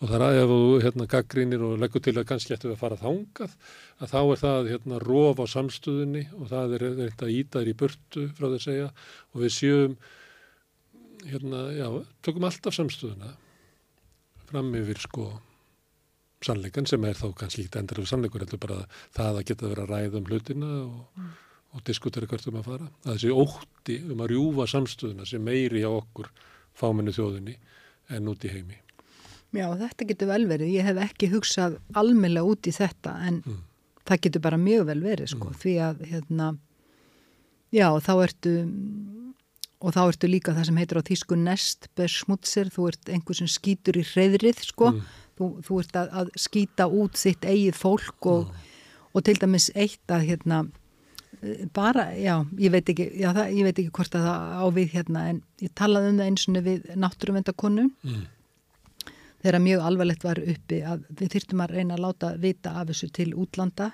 og 0.00 0.08
það 0.10 0.16
er 0.16 0.24
að 0.26 0.38
ef 0.40 0.52
þú 0.52 0.60
hérna, 0.84 1.08
gaggrínir 1.14 1.66
og 1.66 1.74
leggur 1.80 2.04
til 2.04 2.14
að 2.16 2.28
kannski 2.30 2.54
eftir 2.56 2.72
að 2.72 2.80
fara 2.80 3.00
þángað 3.00 3.58
að 4.00 4.14
þá 4.14 4.20
er 4.20 4.40
það 4.44 4.70
hérna, 4.74 5.02
rof 5.04 5.42
á 5.42 5.46
samstöðunni 5.54 6.24
og 6.38 6.48
það 6.52 6.76
er 6.76 6.86
eitthvað 6.90 7.34
ídæri 7.36 7.76
burtu 7.82 8.24
frá 8.36 8.46
það 8.46 8.56
að 8.56 8.64
segja 8.66 8.88
og 8.90 9.44
við 9.44 9.54
sjöum 9.58 9.98
hérna, 11.26 11.66
já, 11.76 11.86
tökum 12.24 12.48
alltaf 12.48 12.78
samstöðuna 12.78 13.34
fram 14.50 14.72
yfir 14.80 15.04
sko 15.04 15.28
sannleikan 16.40 16.88
sem 16.88 17.04
er 17.04 17.18
þá 17.18 17.28
kannski 17.36 17.66
ekki 17.66 17.82
endur 17.82 18.00
af 18.00 18.08
sannleikur, 18.08 18.40
heldur 18.40 18.62
bara 18.62 18.82
það 19.12 19.42
að 19.42 19.46
geta 19.50 19.68
verið 19.68 19.84
að 19.84 19.94
ræða 19.94 20.20
um 20.20 20.28
hlutina 20.30 20.74
og 20.80 21.20
mm 21.20 21.30
og 21.74 21.82
diskutera 21.86 22.26
hvert 22.26 22.48
um 22.50 22.58
að 22.60 22.68
fara. 22.68 22.88
Að 23.04 23.16
þessi 23.16 23.34
ótti 23.34 23.98
um 24.10 24.22
að 24.24 24.32
rjúfa 24.34 24.66
samstöðuna 24.72 25.26
sem 25.28 25.42
meiri 25.44 25.84
á 25.86 25.90
okkur 25.90 26.30
fámennu 26.76 27.14
þjóðinni 27.14 27.56
en 28.10 28.30
út 28.30 28.46
í 28.46 28.50
heimi. 28.52 28.80
Já, 29.54 29.66
þetta 29.78 30.06
getur 30.06 30.30
vel 30.30 30.44
verið. 30.50 30.74
Ég 30.76 30.86
hef 30.86 30.98
ekki 31.02 31.30
hugsað 31.32 31.78
almeinlega 31.98 32.46
út 32.46 32.68
í 32.70 32.74
þetta 32.74 33.14
en 33.26 33.40
mm. 33.42 33.62
það 34.06 34.22
getur 34.26 34.44
bara 34.46 34.60
mjög 34.60 34.84
vel 34.90 35.00
verið 35.04 35.32
sko. 35.32 35.50
Mm. 35.50 35.60
Því 35.62 35.74
að, 35.86 36.04
hérna, 36.10 36.50
já, 37.74 37.86
þá 38.06 38.12
ertu, 38.26 38.54
og 39.80 39.96
þá 39.96 40.02
ertu 40.04 40.30
líka 40.30 40.54
það 40.54 40.68
sem 40.70 40.80
heitir 40.82 41.02
á 41.02 41.08
þýsku 41.10 41.40
nest, 41.40 41.90
besmutser, 41.98 42.70
þú 42.70 42.90
ert 42.92 43.10
einhver 43.10 43.40
sem 43.40 43.50
skýtur 43.50 43.98
í 43.98 44.06
hreðrið 44.12 44.62
sko. 44.70 44.92
Mm. 44.94 45.16
Þú, 45.40 45.50
þú 45.66 45.80
ert 45.82 45.98
að, 45.98 46.10
að 46.20 46.34
skýta 46.38 46.86
út 47.00 47.18
þitt 47.18 47.46
eigið 47.48 47.78
fólk 47.80 48.26
og, 48.28 48.54
og 49.14 49.26
til 49.26 49.38
dæmis 49.40 49.70
eitt 49.74 50.12
að, 50.12 50.26
hérna, 50.30 50.64
bara, 51.72 52.10
já, 52.18 52.34
ég 52.58 52.72
veit 52.74 52.90
ekki 52.92 53.06
já, 53.20 53.30
það, 53.32 53.54
ég 53.56 53.66
veit 53.66 53.78
ekki 53.78 53.94
hvort 53.96 54.16
að 54.18 54.26
það 54.26 54.58
ávið 54.64 54.92
hérna 54.96 55.22
en 55.30 55.40
ég 55.62 55.72
talaði 55.78 56.10
um 56.10 56.20
það 56.20 56.30
eins 56.30 56.44
og 56.50 56.60
við 56.66 56.90
náttúruvendakonu 57.04 57.86
mm. 57.88 58.20
þegar 59.44 59.64
mjög 59.64 59.86
alvarlegt 59.88 60.26
var 60.26 60.42
uppi 60.42 60.82
að 60.84 61.06
við 61.20 61.32
þyrtum 61.36 61.64
að 61.64 61.74
reyna 61.78 61.96
að 61.96 62.04
láta 62.04 62.32
vita 62.42 62.74
af 62.80 62.90
þessu 62.90 63.10
til 63.16 63.30
útlanda 63.32 63.90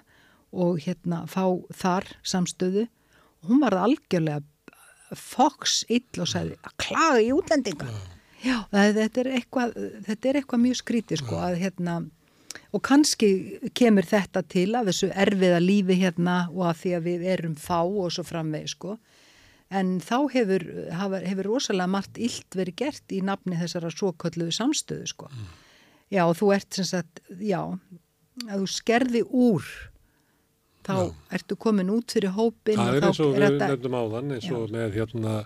og 0.57 0.83
hérna 0.83 1.23
fá 1.31 1.45
þar 1.77 2.09
samstöðu 2.27 2.87
og 2.89 3.53
hún 3.53 3.63
var 3.63 3.79
algjörlega 3.85 4.43
foks 5.15 5.85
ill 5.93 6.25
og 6.25 6.31
sagði 6.33 6.59
að 6.67 6.77
klaga 6.83 7.23
í 7.23 7.31
útlendinga 7.37 7.87
mm. 7.93 8.05
já, 8.43 8.57
þetta 8.73 9.23
er 9.23 9.33
eitthvað 9.39 9.77
þetta 10.09 10.33
er 10.33 10.41
eitthvað 10.41 10.65
mjög 10.65 10.81
skrítið 10.83 11.23
sko 11.23 11.39
að 11.47 11.61
hérna 11.63 12.01
og 12.75 12.83
kannski 12.87 13.31
kemur 13.77 14.07
þetta 14.07 14.43
til 14.53 14.71
af 14.79 14.89
þessu 14.89 15.11
erfiða 15.15 15.61
lífi 15.63 15.99
hérna 16.01 16.39
og 16.53 16.67
að 16.71 16.83
því 16.83 16.95
að 16.99 17.07
við 17.11 17.29
erum 17.35 17.57
fá 17.61 17.81
og 17.83 18.11
svo 18.15 18.27
framvegi 18.27 18.73
sko 18.75 18.97
en 19.75 19.97
þá 20.03 20.19
hefur, 20.35 20.65
hefur 21.27 21.49
rosalega 21.51 21.91
margt 21.91 22.21
illt 22.23 22.59
verið 22.59 22.79
gert 22.85 23.15
í 23.15 23.23
nafni 23.25 23.59
þessara 23.59 23.91
svokölluðu 23.95 24.55
samstöðu 24.55 25.11
sko 25.11 25.31
mm. 25.33 25.49
já 26.15 26.23
og 26.27 26.37
þú 26.39 26.53
ert 26.57 26.79
sem 26.79 26.89
sagt 26.93 27.23
já, 27.41 27.63
að 28.47 28.63
þú 28.63 28.69
skerði 28.71 29.25
úr 29.27 29.73
þá 30.87 30.95
já. 31.01 31.09
ertu 31.39 31.59
komin 31.59 31.91
út 31.91 32.15
fyrir 32.15 32.37
hópin 32.37 32.79
það 32.79 33.01
er 33.01 33.09
eins 33.09 33.25
og 33.25 33.35
við 33.35 33.59
nefndum 33.65 33.99
áðan 33.99 34.37
eins 34.37 34.49
og 34.55 34.71
með 34.75 35.01
hérna 35.01 35.41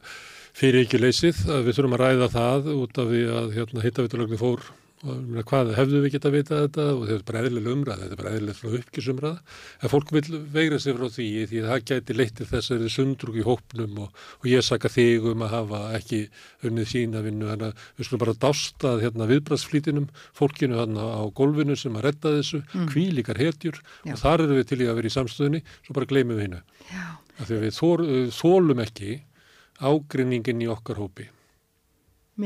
fyrir 0.57 0.85
ekki 0.85 1.01
leysið 1.01 1.47
að 1.49 1.67
við 1.69 1.79
þurfum 1.79 1.97
að 1.97 2.05
ræða 2.05 2.31
það 2.35 2.71
út 2.75 3.01
af 3.01 3.11
því 3.15 3.25
að 3.41 3.51
hérna 3.57 3.85
hittavitulögni 3.87 4.41
fór 4.41 4.69
og 5.01 5.39
hvað 5.49 5.73
hefðu 5.79 6.01
við 6.05 6.15
geta 6.15 6.29
að 6.29 6.35
vita 6.37 6.61
þetta? 6.65 6.87
Og 6.93 7.05
þetta 7.09 7.17
er 7.17 7.27
bara 7.31 7.43
eðlilega 7.45 7.77
umræða, 7.77 8.01
þetta 8.03 8.17
er 8.17 8.21
bara 8.21 8.33
eðlilega 8.37 8.81
uppgjusumræða 8.81 9.39
en 9.81 9.93
fólk 9.95 10.13
vil 10.17 10.41
vegra 10.53 10.81
sig 10.83 10.97
frá 10.99 11.07
því 11.15 11.29
því 11.51 11.63
að 11.63 11.71
það 11.71 11.87
gæti 11.91 12.17
leittið 12.19 12.51
þess 12.51 12.71
að 12.71 12.77
það 12.77 12.87
er 12.89 12.95
sundrúk 12.97 13.41
í 13.41 13.47
hópnum 13.47 14.03
og, 14.05 14.21
og 14.41 14.51
ég 14.51 14.67
saka 14.67 14.93
þig 14.93 15.31
um 15.33 15.47
að 15.47 15.55
hafa 15.57 15.83
ekki 15.97 16.21
unnið 16.69 16.91
sína 16.93 17.25
vinnu. 17.25 17.49
Þannig 17.49 17.71
að 17.71 17.87
við 17.97 18.11
skulum 18.11 18.25
bara 18.25 18.37
dásta 18.45 18.95
hérna, 19.01 19.31
viðbratsflítinum, 19.31 20.11
fólkinu 20.37 20.81
hérna 20.83 21.09
á 21.17 21.23
golfinu 21.33 21.79
sem 21.81 21.97
að 21.97 22.07
redda 22.11 22.37
þessu, 22.37 22.63
mm. 22.69 22.87
kvílikar 22.93 23.41
hetjur. 23.41 23.81
Já. 24.05 24.15
og 24.15 24.21
þar 24.21 24.45
eru 24.47 24.61
við 24.61 24.69
til 24.71 24.81
í 24.85 24.89
að 24.89 24.97
vera 25.01 25.11
í 25.11 25.15
samstöðunni 25.17 25.61
svo 25.85 25.97
bara 25.97 26.09
gleymum 26.11 26.39
við 26.39 26.47
hennu 26.47 26.63
því 27.41 27.57
að 27.57 27.65
við 27.65 28.33
þólum 28.37 28.83
ekki 28.85 29.19
ágrinningin 29.81 30.65
í 30.65 30.71
okkar 30.71 31.01
hópi 31.01 31.29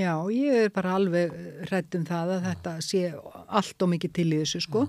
Já, 0.01 0.15
ég 0.35 0.65
er 0.67 0.73
bara 0.75 0.97
alveg 0.99 1.35
hrætt 1.69 1.99
um 1.99 2.07
það 2.09 2.33
að 2.39 2.49
þetta 2.49 2.79
sé 2.85 3.05
allt 3.47 3.85
og 3.85 3.95
mikið 3.95 4.17
til 4.19 4.31
í 4.33 4.41
þessu 4.43 4.65
sko 4.65 4.89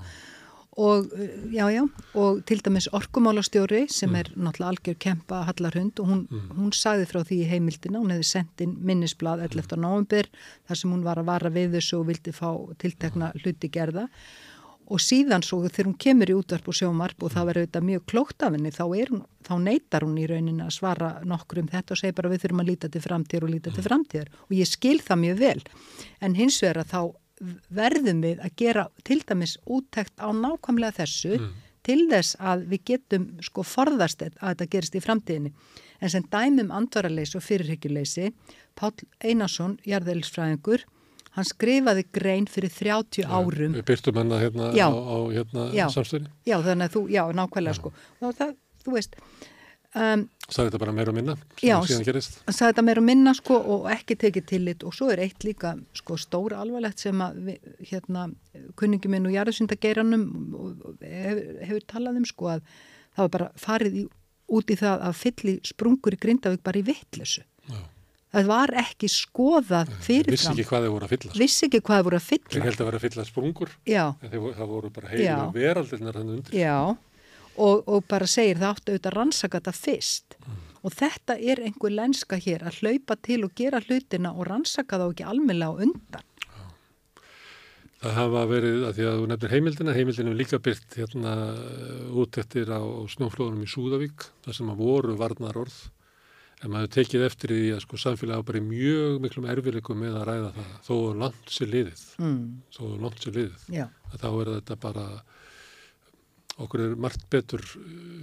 og 0.75 1.07
já, 1.55 1.69
já, 1.71 1.83
og 2.19 2.41
til 2.43 2.59
dæmis 2.59 2.89
orkumálastjóri 2.91 3.85
sem 3.87 4.09
mm. 4.09 4.15
er 4.19 4.31
náttúrulega 4.35 4.71
algjör 4.73 4.97
kempa 4.99 5.43
Hallarhund 5.47 5.99
og 6.03 6.09
hún, 6.09 6.23
mm. 6.27 6.49
hún 6.57 6.73
sagði 6.75 7.05
frá 7.07 7.21
því 7.23 7.37
í 7.45 7.47
heimildina, 7.47 8.01
hún 8.01 8.11
hefði 8.11 8.27
sendt 8.27 8.63
inn 8.65 8.75
minnisblad 8.83 9.39
11. 9.45 9.77
november 9.79 10.27
þar 10.67 10.81
sem 10.81 10.91
hún 10.91 11.05
var 11.07 11.21
að 11.21 11.29
vara 11.31 11.53
við 11.55 11.77
þessu 11.77 12.01
og 12.01 12.09
vildi 12.09 12.35
fá 12.35 12.49
tiltekna 12.83 13.31
hluti 13.39 13.71
gerða 13.71 14.09
og 14.09 14.11
síðan 15.01 15.43
svo 15.45 15.61
þegar 15.65 15.89
hún 15.89 15.97
kemur 16.01 16.29
í 16.29 16.35
útvarp 16.37 16.67
og 16.69 16.77
sjómarp 16.77 17.23
og 17.25 17.33
það 17.33 17.47
verður 17.49 17.65
auðvitað 17.65 17.85
mjög 17.89 18.05
klókt 18.11 18.45
af 18.45 18.55
henni 18.55 18.71
þá, 18.73 18.83
hún, 18.85 19.21
þá 19.47 19.53
neytar 19.63 20.05
hún 20.05 20.17
í 20.21 20.25
rauninni 20.29 20.65
að 20.65 20.73
svara 20.77 21.11
nokkur 21.25 21.61
um 21.63 21.69
þetta 21.71 21.95
og 21.95 22.01
segir 22.01 22.17
bara 22.19 22.31
við 22.33 22.43
þurfum 22.43 22.63
að 22.63 22.69
líta 22.69 22.89
til 22.93 23.01
framtíðar 23.03 23.47
og 23.47 23.53
líta 23.55 23.73
til 23.73 23.85
framtíðar. 23.85 24.31
Og 24.45 24.57
ég 24.59 24.69
skil 24.69 24.97
það 25.01 25.21
mjög 25.23 25.39
vel. 25.41 25.61
En 26.21 26.37
hins 26.37 26.59
vegar 26.61 26.81
að 26.83 26.91
þá 26.93 27.01
verðum 27.75 28.21
við 28.23 28.41
að 28.45 28.57
gera 28.61 28.87
til 29.03 29.21
dæmis 29.27 29.57
úttækt 29.65 30.21
á 30.21 30.29
nákvæmlega 30.31 30.99
þessu 31.01 31.35
mm. 31.39 31.49
til 31.85 32.01
þess 32.11 32.37
að 32.39 32.67
við 32.71 32.85
getum 32.91 33.29
sko 33.43 33.65
forðast 33.67 34.23
að 34.23 34.37
þetta 34.39 34.71
gerist 34.75 34.95
í 34.95 35.03
framtíðinni. 35.03 35.53
En 35.99 36.11
sem 36.11 36.25
dæmum 36.31 36.73
andvaraleysi 36.75 37.39
og 37.39 37.45
fyrirhyggjuleysi 37.45 38.31
Pál 38.75 38.91
Einarsson, 39.23 39.79
jarðeilsfræðingur 39.87 40.83
hann 41.35 41.47
skrifaði 41.47 42.05
grein 42.15 42.47
fyrir 42.51 42.71
30 42.71 43.25
árum. 43.27 43.75
Við 43.75 43.87
byrtum 43.89 44.21
hennar 44.21 44.43
hérna 44.43 44.69
já, 44.75 44.85
á, 44.87 44.95
á 44.95 45.17
hérna 45.33 45.89
samstöðinu. 45.91 46.31
Já, 46.47 46.55
þannig 46.63 46.87
að 46.87 46.95
þú, 46.95 47.03
já, 47.11 47.21
nákvæmlega 47.39 47.75
já. 47.75 47.79
sko. 47.81 47.91
Og 48.21 48.37
það, 48.37 48.55
þú 48.85 48.95
veist. 48.95 49.19
Um, 49.95 50.25
Sæði 50.51 50.67
þetta 50.67 50.79
bara 50.81 50.93
meira 50.95 51.11
og 51.13 51.15
minna? 51.15 51.33
Já, 51.63 51.75
sæði 51.87 52.23
þetta 52.51 52.83
meira 52.83 53.01
og 53.01 53.07
minna 53.07 53.31
sko 53.37 53.59
og 53.75 53.85
ekki 53.93 54.17
tekið 54.19 54.47
tillit 54.49 54.83
og 54.85 54.93
svo 54.93 55.07
er 55.13 55.21
eitt 55.23 55.45
líka 55.47 55.71
sko 55.95 56.17
stóra 56.19 56.59
alvarlegt 56.61 56.99
sem 57.01 57.23
að 57.23 57.39
við, 57.47 57.69
hérna, 57.89 58.25
kunningi 58.77 59.09
minn 59.09 59.25
og 59.29 59.33
jarðsundageiranum 59.33 60.27
hefur, 60.99 61.41
hefur 61.63 61.87
talað 61.89 62.19
um 62.19 62.27
sko 62.27 62.51
að 62.57 62.67
það 63.15 63.23
var 63.23 63.33
bara 63.37 63.49
farið 63.63 63.97
í, 64.03 64.05
út 64.59 64.75
í 64.75 64.77
það 64.83 65.07
að 65.07 65.17
fylli 65.23 65.55
sprungur 65.71 66.19
í 66.19 66.21
Grindavík 66.27 66.65
bara 66.67 66.83
í 66.83 66.85
vittlesu. 66.91 67.47
Já 67.71 67.79
það 68.35 68.51
var 68.51 68.75
ekki 68.83 69.09
skoðað 69.11 69.91
fyrirfram. 70.05 70.35
Vissi 70.35 70.51
ekki 70.51 70.67
hvað 70.69 70.85
þau 70.85 70.93
voru 70.95 71.07
að 71.07 71.15
fylla. 71.15 71.33
Vissi 71.39 71.67
ekki 71.69 71.81
hvað 71.87 72.01
þau 72.01 72.07
voru 72.09 72.19
að 72.19 72.27
fylla. 72.29 72.51
Þeir 72.51 72.67
held 72.67 72.83
að 72.83 72.89
vera 72.89 72.99
að 72.99 73.07
fylla 73.07 73.25
sprungur. 73.29 73.73
Já. 73.87 74.03
Þeir, 74.21 74.45
það 74.59 74.71
voru 74.75 74.93
bara 74.99 75.11
heilu 75.13 75.47
veraldirnar 75.55 76.19
hann 76.19 76.35
undir. 76.35 76.59
Já, 76.59 76.77
og, 77.55 77.81
og 77.87 78.05
bara 78.11 78.29
segir 78.29 78.61
það 78.61 78.71
áttu 78.75 78.93
auðvitað 78.93 79.11
að 79.11 79.17
rannsaka 79.19 79.61
þetta 79.61 79.75
fyrst. 79.79 80.39
Mm. 80.45 80.61
og 80.85 80.93
þetta 80.93 81.33
er 81.41 81.63
einhver 81.65 81.93
lenska 81.97 82.37
hér 82.37 82.61
að 82.69 82.83
hlaupa 82.83 83.15
til 83.25 83.39
og 83.47 83.55
gera 83.57 83.79
hlutina 83.81 84.35
og 84.35 84.45
rannsaka 84.51 84.99
þá 85.01 85.05
ekki 85.07 85.25
almenna 85.25 85.71
á 85.71 85.73
undan. 85.73 86.27
Það 88.05 88.17
hafa 88.19 88.41
verið, 88.51 88.83
að 88.85 88.97
því 88.97 89.05
að 89.09 89.15
þú 89.17 89.27
nefnir 89.31 89.53
heimildina, 89.55 89.93
heimildina 89.95 90.29
er 90.29 90.37
líka 90.37 90.59
byrt 90.61 90.97
hérna 90.99 91.31
út 92.21 92.37
eftir 92.37 92.69
á 92.69 92.81
snjóflóðunum 93.09 93.63
í 93.65 93.69
Súðavík, 93.71 94.27
þar 94.45 94.57
sem 94.59 94.69
að 94.69 94.83
voru 94.83 95.15
varnar 95.17 95.57
orð, 95.57 95.77
en 96.65 96.73
maður 96.73 96.93
tekið 96.97 97.25
eftir 97.27 97.53
því 97.53 97.65
að 97.75 97.81
sko 97.83 97.99
samfélagi 98.01 98.41
á 98.41 98.47
bara 98.47 98.61
mjög 98.65 99.17
miklum 99.23 99.47
erfileikum 99.53 100.01
með 100.01 100.19
að 100.19 100.27
ræða 100.29 100.51
það, 100.55 100.69
þó 100.87 100.95
langt 101.21 101.53
sér 101.53 101.71
liðið, 101.73 102.03
mm. 102.21 102.39
þó 102.75 102.83
langt 103.03 103.25
sér 103.25 103.37
liðið, 103.39 103.65
Já. 103.75 103.85
að 104.11 104.23
þá 104.23 104.29
er 104.31 104.51
þetta 104.53 104.77
bara, 104.85 105.07
okkur 106.65 106.85
er 106.85 106.95
margt 107.05 107.27
betur, 107.33 107.67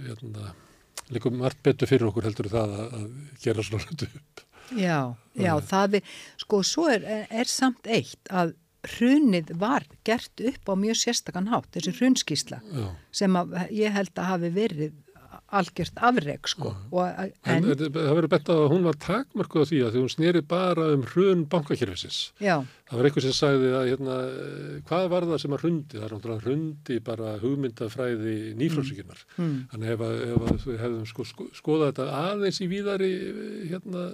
hérna, 0.07 0.49
líka 1.13 1.31
margt 1.33 1.61
betur 1.65 1.91
fyrir 1.91 2.09
okkur 2.09 2.27
heldur 2.27 2.51
það 2.51 2.75
að, 2.79 2.97
að 2.99 3.39
gera 3.45 3.67
svona 3.69 3.87
hlutu 3.87 4.09
upp. 4.09 4.43
Já, 4.73 4.99
já, 5.37 5.53
það 5.69 5.99
er, 5.99 6.11
sko, 6.41 6.59
svo 6.65 6.89
er, 6.91 7.07
er 7.27 7.49
samt 7.51 7.87
eitt 7.91 8.31
að 8.31 8.55
hrunið 8.83 9.53
var 9.59 9.85
gert 10.07 10.41
upp 10.43 10.71
á 10.71 10.73
mjög 10.75 10.99
sérstakann 10.99 11.47
hátt, 11.51 11.69
þessi 11.75 11.93
hrunskísla 11.99 12.59
Já. 12.67 12.87
sem 13.15 13.35
að, 13.39 13.55
ég 13.71 13.95
held 13.95 14.11
að 14.17 14.29
hafi 14.31 14.51
verið 14.57 14.97
algjört 15.59 15.99
afreg 16.09 16.49
sko. 16.49 16.73
En, 16.93 17.31
en, 17.45 17.67
en 17.69 17.81
það 17.83 18.09
verður 18.17 18.29
bett 18.33 18.51
að 18.53 18.63
hún 18.73 18.87
var 18.87 18.99
takmarkuð 19.03 19.65
á 19.65 19.69
því 19.69 19.81
að 19.85 19.95
því 19.95 20.03
hún 20.03 20.13
snýri 20.13 20.43
bara 20.53 20.87
um 20.95 21.05
hrun 21.13 21.45
bankakjörfisins. 21.51 22.19
Það 22.41 22.99
var 22.99 23.09
eitthvað 23.09 23.27
sem 23.27 23.35
sagði 23.37 23.71
að 23.77 23.87
hérna, 23.91 24.17
hvað 24.89 25.07
var 25.13 25.27
það 25.31 25.41
sem 25.43 25.55
að 25.55 25.63
hrundi? 25.63 25.97
Það 25.97 26.05
er 26.07 26.15
náttúrulega 26.17 26.45
hrundi 26.47 26.99
bara 27.07 27.31
hugmyndafræði 27.41 28.35
nýflómsíkunar. 28.59 29.23
Mm. 29.37 29.47
Mm. 29.47 29.57
Þannig 29.71 29.95
ef, 29.95 30.05
að, 30.07 30.19
ef 30.27 30.45
að 30.51 30.67
við 30.67 30.83
hefðum 30.83 31.09
sko, 31.09 31.27
sko, 31.31 31.49
skoðað 31.57 31.91
þetta 31.93 32.21
aðeins 32.23 32.61
í 32.61 32.69
víðari 32.71 33.11
hérna 33.71 34.05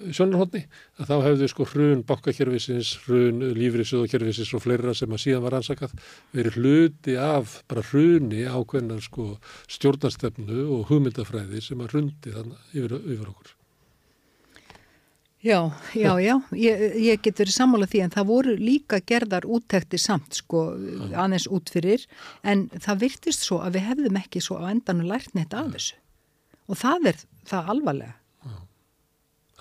sjónarhóttni 0.00 0.64
að 1.00 1.08
þá 1.10 1.14
hefðu 1.26 1.48
sko 1.50 1.66
hrun 1.68 2.04
bankakerfisins, 2.08 2.92
hrun 3.06 3.42
lífriðsöðakerfisins 3.58 4.52
og 4.56 4.64
fleira 4.64 4.94
sem 4.96 5.12
að 5.12 5.24
síðan 5.26 5.44
var 5.46 5.58
ansakað 5.58 5.96
verið 6.34 6.58
hluti 6.60 7.16
af 7.20 7.58
bara 7.70 7.84
hruni 7.90 8.44
ákveðnar 8.48 9.02
sko 9.04 9.34
stjórnarstefnu 9.70 10.68
og 10.78 10.86
hugmyndafræði 10.90 11.64
sem 11.64 11.82
að 11.82 11.96
hrundi 11.96 12.36
þannig 12.36 12.70
yfir, 12.72 12.96
yfir 13.02 13.34
okkur. 13.34 13.58
Já, 15.42 15.58
já, 15.98 16.12
já, 16.22 16.36
ég, 16.54 16.82
ég 17.02 17.22
get 17.22 17.40
verið 17.42 17.56
sammála 17.56 17.88
því 17.90 18.04
en 18.04 18.12
það 18.14 18.28
voru 18.28 18.52
líka 18.60 19.00
gerðar 19.02 19.42
úttekti 19.50 19.98
samt 19.98 20.38
sko 20.38 20.68
aðeins 21.18 21.48
út 21.50 21.72
fyrir 21.74 22.04
en 22.46 22.68
það 22.78 23.08
virtist 23.08 23.42
svo 23.48 23.58
að 23.58 23.80
við 23.80 23.88
hefðum 23.88 24.20
ekki 24.22 24.42
svo 24.44 24.60
á 24.62 24.70
endan 24.70 25.02
og 25.02 25.10
lært 25.10 25.34
neitt 25.34 25.56
af 25.58 25.72
þessu. 25.74 25.98
Og 26.70 26.78
það 26.78 27.10
er 27.10 27.24
það 27.50 27.72
alvarlega 27.74 28.21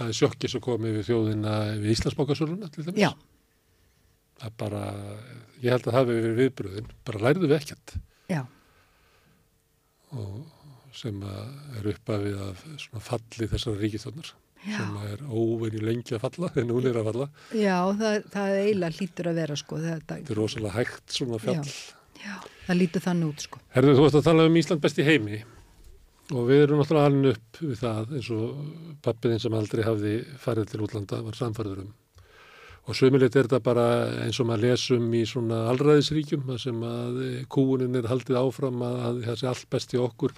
það 0.02 0.11
er 0.11 0.18
sjokkis 0.18 0.57
að 0.57 0.64
koma 0.65 0.90
yfir 0.91 1.07
þjóðina 1.10 1.56
við 1.82 1.94
Íslandsbókarsöluna 1.95 2.72
til 2.73 2.86
þess. 2.88 2.99
Já. 2.99 3.11
Það 4.41 4.56
bara, 4.64 4.84
ég 5.61 5.76
held 5.76 5.86
að 5.86 5.95
það 5.95 5.99
hefur 6.02 6.22
verið 6.26 6.40
viðbröðin, 6.41 6.94
bara 7.07 7.23
læriðu 7.26 7.49
við 7.52 7.57
ekkert. 7.60 7.95
Já. 8.32 8.41
Og 10.18 10.95
sem 10.98 11.22
er 11.23 11.91
uppafið 11.94 12.40
af 12.49 12.64
svona 12.82 13.03
falli 13.06 13.48
þessara 13.52 13.80
ríkistónar 13.80 14.34
sem 14.61 14.98
er 15.07 15.22
óvinni 15.26 15.80
lengi 15.82 16.14
að 16.14 16.26
falla 16.28 16.52
en 16.61 16.73
hún 16.73 16.86
er 16.90 16.99
að 16.99 17.07
falla. 17.10 17.28
Já, 17.57 17.78
það, 17.98 18.18
það 18.34 18.57
eiginlega 18.60 18.98
lítur 18.99 19.30
að 19.32 19.40
vera 19.41 19.57
sko. 19.57 19.80
Þetta 19.82 20.18
er 20.22 20.38
rosalega 20.38 20.76
hægt 20.76 21.15
svona 21.15 21.40
fjall. 21.41 21.64
Já, 21.65 22.26
Já 22.26 22.36
það 22.68 22.80
lítur 22.80 23.03
þannig 23.06 23.32
út 23.32 23.45
sko. 23.48 23.61
Herðu, 23.76 23.95
þú 23.98 24.07
að 24.10 24.28
tala 24.28 24.45
um 24.49 24.60
Ísland 24.61 24.84
besti 24.84 25.06
heimi 25.07 25.41
og 26.31 26.47
við 26.47 26.65
erum 26.65 26.79
náttúrulega 26.81 27.09
alveg 27.09 27.35
upp 27.35 27.61
við 27.61 27.79
það 27.81 28.13
eins 28.17 28.29
og 28.35 28.61
pappiðinn 29.03 29.43
sem 29.43 29.57
aldrei 29.57 29.83
hafði 29.85 30.13
farið 30.39 30.71
til 30.71 30.83
útlanda 30.85 31.21
var 31.25 31.37
samfarður 31.37 31.83
um. 31.83 31.91
Og 32.89 32.97
sömulegt 32.97 33.35
er 33.37 33.45
þetta 33.45 33.61
bara 33.63 33.85
eins 34.23 34.39
og 34.41 34.47
maður 34.49 34.71
lesum 34.71 35.11
í 35.13 35.21
svona 35.29 35.67
allræðisríkjum 35.69 36.49
sem 36.61 36.83
að 36.87 37.19
kúunin 37.51 37.99
er 37.99 38.09
haldið 38.09 38.39
áfram 38.41 38.81
að 38.87 39.23
það 39.27 39.41
sé 39.41 39.49
allt 39.51 39.67
best 39.75 39.93
í 39.93 39.99
okkur. 40.01 40.33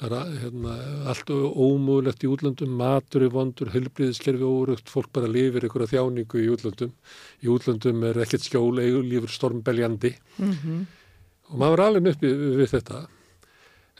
Það 0.00 0.14
er 0.18 0.38
hérna, 0.42 0.72
allt 1.12 1.28
ómúðlegt 1.30 2.24
í 2.24 2.30
útlandum, 2.32 2.72
matur 2.80 3.26
er 3.28 3.30
vondur 3.30 3.70
hulbriðiskerfi 3.70 4.48
órugt, 4.48 4.90
fólk 4.90 5.12
bara 5.14 5.30
lifir 5.30 5.68
ykkur 5.68 5.84
að 5.84 5.92
þjáningu 5.92 6.40
í 6.40 6.48
útlandum 6.50 6.90
í 7.44 7.50
útlandum 7.52 8.02
er 8.08 8.18
ekkert 8.24 8.48
skjól, 8.48 8.80
lífur 8.80 9.30
stormbeljandi. 9.30 10.16
Mm 10.40 10.56
-hmm. 10.56 10.80
og 11.52 11.58
maður 11.62 11.78
er 11.78 11.86
alveg 11.86 12.16
uppi 12.16 12.32
við 12.32 12.72
þetta 12.74 13.04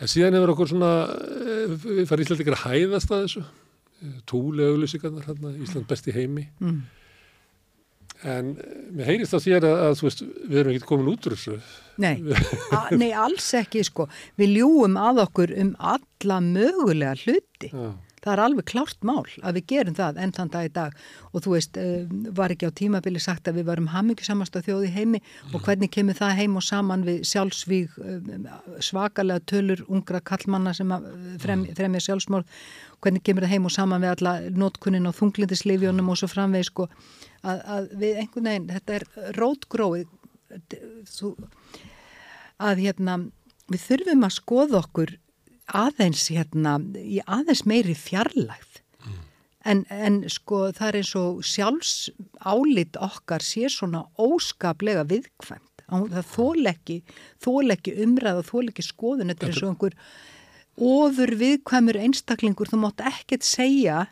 En 0.03 0.11
síðan 0.11 0.35
hefur 0.39 0.55
okkur 0.55 0.73
svona, 0.73 0.91
eh, 1.07 1.71
við 1.71 2.09
farum 2.11 2.25
Ísland 2.25 2.43
ykkur 2.43 2.59
að 2.59 2.67
hæðast 2.67 3.15
að 3.15 3.25
þessu, 3.25 3.45
túli 4.27 4.67
auðlýsingarnar 4.67 5.29
hérna, 5.29 5.55
Ísland 5.63 5.89
besti 5.91 6.15
heimi. 6.15 6.49
Mm. 6.61 6.81
En 8.25 8.51
eh, 8.57 8.81
mér 8.91 9.11
heyrist 9.13 9.35
þá 9.35 9.39
þér 9.45 9.69
að, 9.69 9.83
að 9.85 10.03
veist, 10.07 10.25
við 10.49 10.63
erum 10.63 10.75
ekki 10.75 10.89
komin 10.89 11.13
út 11.13 11.29
úr 11.29 11.37
þessu. 11.37 11.61
Nei, 12.03 12.17
nei, 13.03 13.13
alls 13.13 13.53
ekki 13.55 13.85
sko. 13.87 14.09
Við 14.41 14.57
ljúum 14.59 14.99
að 14.99 15.23
okkur 15.29 15.55
um 15.63 15.77
alla 15.95 16.41
mögulega 16.43 17.15
hluti. 17.23 17.71
Já 17.71 17.95
það 18.25 18.33
er 18.33 18.43
alveg 18.45 18.67
klárt 18.71 19.05
mál 19.07 19.25
að 19.43 19.59
við 19.59 19.67
gerum 19.73 19.97
það 19.99 20.21
enn 20.25 20.35
þann 20.37 20.53
dag 20.55 20.69
í 20.69 20.73
dag 20.75 20.97
og 21.33 21.45
þú 21.45 21.55
veist, 21.55 21.79
uh, 21.81 22.15
var 22.39 22.55
ekki 22.55 22.71
á 22.71 22.79
tímabili 22.81 23.23
sagt 23.23 23.51
að 23.51 23.61
við 23.61 23.69
varum 23.71 23.91
hamingisamast 23.93 24.57
á 24.57 24.65
þjóði 24.65 24.91
heimi 24.95 25.21
og 25.53 25.59
mm. 25.59 25.65
hvernig 25.67 25.93
kemur 25.95 26.19
það 26.19 26.41
heim 26.41 26.59
og 26.61 26.67
saman 26.67 27.07
við 27.07 27.23
sjálfsvíg 27.31 27.99
uh, 28.01 28.51
svakalega 28.81 29.45
tölur 29.51 29.85
ungra 29.89 30.23
kallmanna 30.25 30.75
sem 30.77 30.91
frem, 31.43 31.65
mm. 31.65 31.75
fremja 31.77 32.05
sjálfsmál 32.09 32.45
hvernig 33.05 33.25
kemur 33.27 33.45
það 33.45 33.55
heim 33.57 33.69
og 33.69 33.75
saman 33.75 34.05
við 34.05 34.15
alla 34.15 34.35
notkunnin 34.65 35.11
og 35.11 35.17
þunglindislifjónum 35.19 36.13
og 36.13 36.21
svo 36.21 36.31
framveg 36.33 36.69
sko, 36.71 36.89
að, 37.45 37.65
að 37.77 37.91
við 38.01 38.23
einhvern 38.23 38.51
veginn, 38.51 38.71
þetta 38.73 38.99
er 38.99 39.09
rótgróið 39.37 40.09
að 42.65 42.81
hérna 42.85 43.19
við 43.73 43.85
þurfum 43.89 44.27
að 44.27 44.37
skoða 44.39 44.81
okkur 44.81 45.15
aðeins 45.73 46.29
hérna 46.33 46.79
í 46.99 47.21
aðeins 47.25 47.65
meiri 47.69 47.95
fjarlægð 47.97 48.81
mm. 49.07 49.21
en, 49.71 49.85
en 49.89 50.19
sko 50.33 50.67
það 50.77 50.89
er 50.89 50.99
eins 51.01 51.15
og 51.21 51.45
sjálfs 51.47 51.95
álit 52.41 52.99
okkar 53.01 53.45
sé 53.45 53.71
svona 53.73 54.05
óskaplega 54.21 55.07
viðkvæmt 55.09 55.85
það 55.89 56.31
þóleggi 56.33 56.99
þóleggi 57.45 57.97
umræð 58.05 58.41
og 58.43 58.49
þóleggi 58.51 58.87
skoðun 58.87 59.33
þetta 59.33 59.47
er 59.47 59.53
eins 59.53 59.63
og 59.63 59.73
einhver 59.73 59.99
ofur 60.91 61.35
viðkvæmur 61.39 62.01
einstaklingur 62.03 62.71
þú 62.71 62.81
mátt 62.83 63.05
ekkert 63.05 63.47
segja 63.47 64.07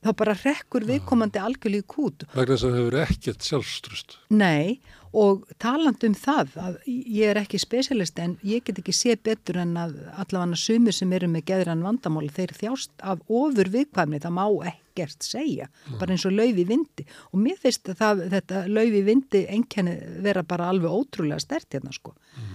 þá 0.00 0.14
bara 0.16 0.36
rekkur 0.40 0.86
viðkomandi 0.88 1.42
algjörlega 1.42 1.84
í 1.84 1.90
kút. 1.90 2.24
Vegna 2.32 2.56
þess 2.56 2.64
að 2.64 2.72
það 2.72 2.80
hefur 2.80 2.98
ekkert 3.04 3.50
sjálfstrust. 3.50 4.18
Nei 4.32 4.80
og 5.10 5.46
taland 5.58 6.04
um 6.06 6.14
það 6.14 6.52
að 6.62 6.76
ég 6.86 7.32
er 7.32 7.40
ekki 7.40 7.58
spesialist 7.58 8.18
en 8.22 8.36
ég 8.46 8.62
get 8.66 8.78
ekki 8.78 8.94
sé 8.94 9.16
betur 9.18 9.58
en 9.64 9.74
að 9.80 9.96
allavega 10.22 10.58
sumir 10.58 10.94
sem 10.94 11.10
eru 11.16 11.26
með 11.30 11.48
geðran 11.50 11.82
vandamáli 11.82 12.30
þeir 12.34 12.54
þjást 12.60 12.92
af 13.02 13.24
ofur 13.26 13.72
viðkvæmni 13.74 14.20
það 14.22 14.36
má 14.36 14.44
ekkert 14.70 15.26
segja, 15.26 15.66
mm. 15.66 15.98
bara 15.98 16.14
eins 16.14 16.26
og 16.28 16.36
laufi 16.36 16.66
vindi 16.68 17.06
og 17.32 17.42
mér 17.42 17.58
finnst 17.58 17.90
að 17.96 18.22
þetta 18.36 18.62
laufi 18.70 19.02
vindi 19.06 19.42
enkenni 19.50 19.96
vera 20.22 20.44
bara 20.46 20.70
alveg 20.70 20.94
ótrúlega 20.94 21.42
stert 21.42 21.74
hérna 21.74 21.94
sko. 21.94 22.14
Mm. 22.38 22.54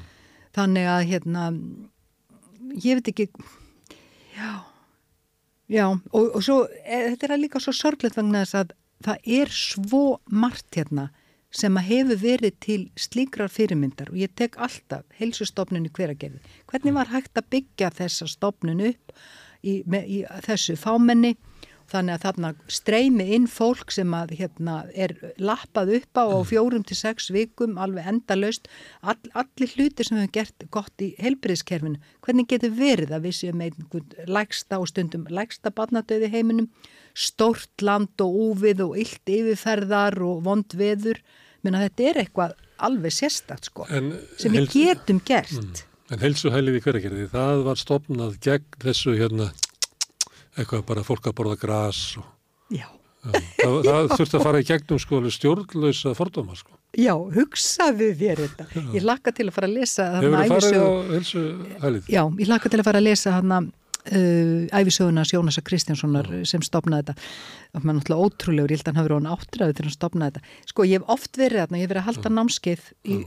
Þannig 0.56 0.88
að 0.94 1.04
hérna 1.12 1.50
ég 2.86 3.02
veit 3.02 3.12
ekki 3.12 3.28
já 4.38 4.75
Já, 5.72 5.88
og, 5.90 6.26
og 6.38 6.42
svo, 6.46 6.58
e, 6.86 6.98
þetta 7.14 7.32
er 7.34 7.42
líka 7.42 7.62
svo 7.62 7.74
sorglega 7.74 8.20
vegna 8.20 8.44
þess 8.44 8.60
að 8.60 8.74
það 9.06 9.30
er 9.40 9.54
svo 9.54 10.04
margt 10.30 10.78
hérna 10.78 11.10
sem 11.56 11.78
að 11.80 11.88
hefur 11.90 12.22
verið 12.22 12.60
til 12.64 12.82
slíkrar 13.00 13.52
fyrirmyndar 13.52 14.12
og 14.12 14.20
ég 14.20 14.34
tek 14.38 14.58
alltaf 14.62 15.06
helsustofnun 15.20 15.88
í 15.88 15.92
hveragerði. 15.96 16.42
Hvernig 16.70 16.96
var 16.98 17.12
hægt 17.14 17.40
að 17.40 17.50
byggja 17.56 17.92
þessa 17.96 18.28
stofnun 18.30 18.84
upp 18.90 19.16
í, 19.64 19.82
með, 19.88 20.06
í 20.06 20.18
þessu 20.46 20.76
fámenni 20.80 21.36
þannig 21.96 22.16
að 22.16 22.26
þarna 22.26 22.50
streymi 22.78 23.26
inn 23.36 23.46
fólk 23.52 23.94
sem 23.94 24.12
að 24.16 24.34
hérna 24.40 24.76
er 24.94 25.16
lappað 25.42 25.94
upp 26.00 26.20
á 26.20 26.24
á 26.26 26.38
mm. 26.38 26.48
fjórum 26.50 26.84
til 26.88 26.98
sex 27.00 27.32
vikum 27.34 27.80
alveg 27.82 28.10
endalaust, 28.12 28.70
all, 29.02 29.18
allir 29.34 29.72
hluti 29.76 30.06
sem 30.06 30.18
við 30.18 30.26
hefum 30.26 30.36
gert 30.38 30.68
gott 30.76 31.06
í 31.06 31.14
helbriðskerfinu 31.22 32.02
hvernig 32.26 32.50
getur 32.52 32.76
verið 32.76 33.16
að 33.16 33.26
við 33.30 33.38
séum 33.40 33.66
einhvern 33.66 34.30
lægsta 34.38 34.82
og 34.82 34.92
stundum 34.92 35.26
lægsta 35.34 35.74
barnadauði 35.76 36.32
heiminum, 36.34 36.70
stórt 37.16 37.86
land 37.86 38.22
og 38.22 38.40
úvið 38.50 38.86
og 38.90 39.02
illt 39.02 39.36
yfirferðar 39.38 40.20
og 40.26 40.46
vond 40.46 40.78
veður, 40.78 41.22
menn 41.64 41.80
að 41.80 41.90
þetta 41.90 42.08
er 42.12 42.24
eitthvað 42.26 42.56
alveg 42.86 43.16
sérstakt 43.16 43.72
sko 43.72 43.88
en, 43.90 44.14
sem 44.38 44.54
við 44.54 44.72
getum 44.76 45.22
gert. 45.26 45.56
Mm, 45.56 45.84
En 46.14 46.22
helsuhælið 46.22 46.76
í 46.78 46.82
hverjargerði, 46.86 47.24
það 47.32 47.62
var 47.66 47.80
stopnað 47.82 48.36
gegn 48.46 48.76
þessu 48.84 49.16
hérna 49.18 49.48
eitthvað 50.56 50.86
bara 50.88 51.04
fólk 51.06 51.30
að 51.30 51.38
borða 51.38 51.60
græs 51.60 52.02
og 52.22 52.32
Já. 52.74 52.88
Já, 53.26 53.40
það, 53.58 53.78
það 53.86 54.12
þurfti 54.20 54.38
að 54.38 54.44
fara 54.46 54.60
í 54.62 54.66
gegnum 54.68 55.00
sko 55.02 55.20
stjórnlösa 55.34 56.12
fordóma 56.18 56.58
sko. 56.58 56.76
Já, 56.96 57.14
hugsaðu 57.16 58.12
þér 58.20 58.44
þetta. 58.44 58.68
Ég 58.94 59.06
lakka 59.06 59.34
til 59.36 59.48
að 59.50 59.56
fara 59.56 59.70
að 59.70 59.80
lesa 59.80 60.06
Hefur 60.14 60.36
þið 60.36 60.54
farið 60.54 60.78
á 60.78 60.90
helsu 61.16 61.42
hælið? 61.82 62.12
Já, 62.14 62.22
ég 62.44 62.52
lakka 62.52 62.72
til 62.72 62.80
að 62.80 62.88
fara 62.88 63.02
að 63.02 63.08
lesa 63.08 63.34
hana 63.36 63.58
uh, 63.66 64.78
æfisögunas 64.80 65.34
Jónasa 65.34 65.66
Kristjánssonar 65.66 66.30
mm. 66.30 66.46
sem 66.52 66.64
stopnaði 66.66 67.10
þetta 67.10 67.18
og 67.76 67.82
maður 67.88 68.00
náttúrulega 68.00 68.30
ótrúlegur, 68.30 68.72
ég 68.76 68.80
held 68.80 68.86
að 68.86 68.94
hann 68.94 69.02
hafi 69.02 69.12
verið 69.12 69.34
áttræðu 69.34 69.76
þegar 69.76 69.90
hann 69.90 69.98
stopnaði 69.98 70.38
þetta. 70.38 70.62
Sko 70.72 70.88
ég 70.88 71.02
hef 71.02 71.12
oft 71.18 71.42
verið 71.42 71.64
þarna, 71.64 71.82
ég 71.82 71.88
hef 71.88 71.94
verið 71.96 72.04
að 72.04 72.10
halda 72.12 72.30
mm. 72.30 72.40
námskeið 72.40 72.88
í, 73.04 73.20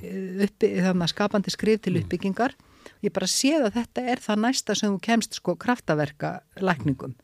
uppi, 0.47 0.73
skapandi 1.13 1.55
skrif 1.55 1.85
til 1.85 1.99
uppbyggingar 2.01 2.57
ég 3.05 3.15
bara 3.15 3.31
séð 3.31 3.69
að 3.69 3.81
þetta 3.81 4.05
er 4.13 4.23
það 4.25 4.45
næsta 4.45 4.77
sem 4.79 4.93
þú 4.93 5.01
kemst 5.09 5.41
sko 5.41 5.57
kraftaverka 5.61 6.39
lækningum 6.61 7.17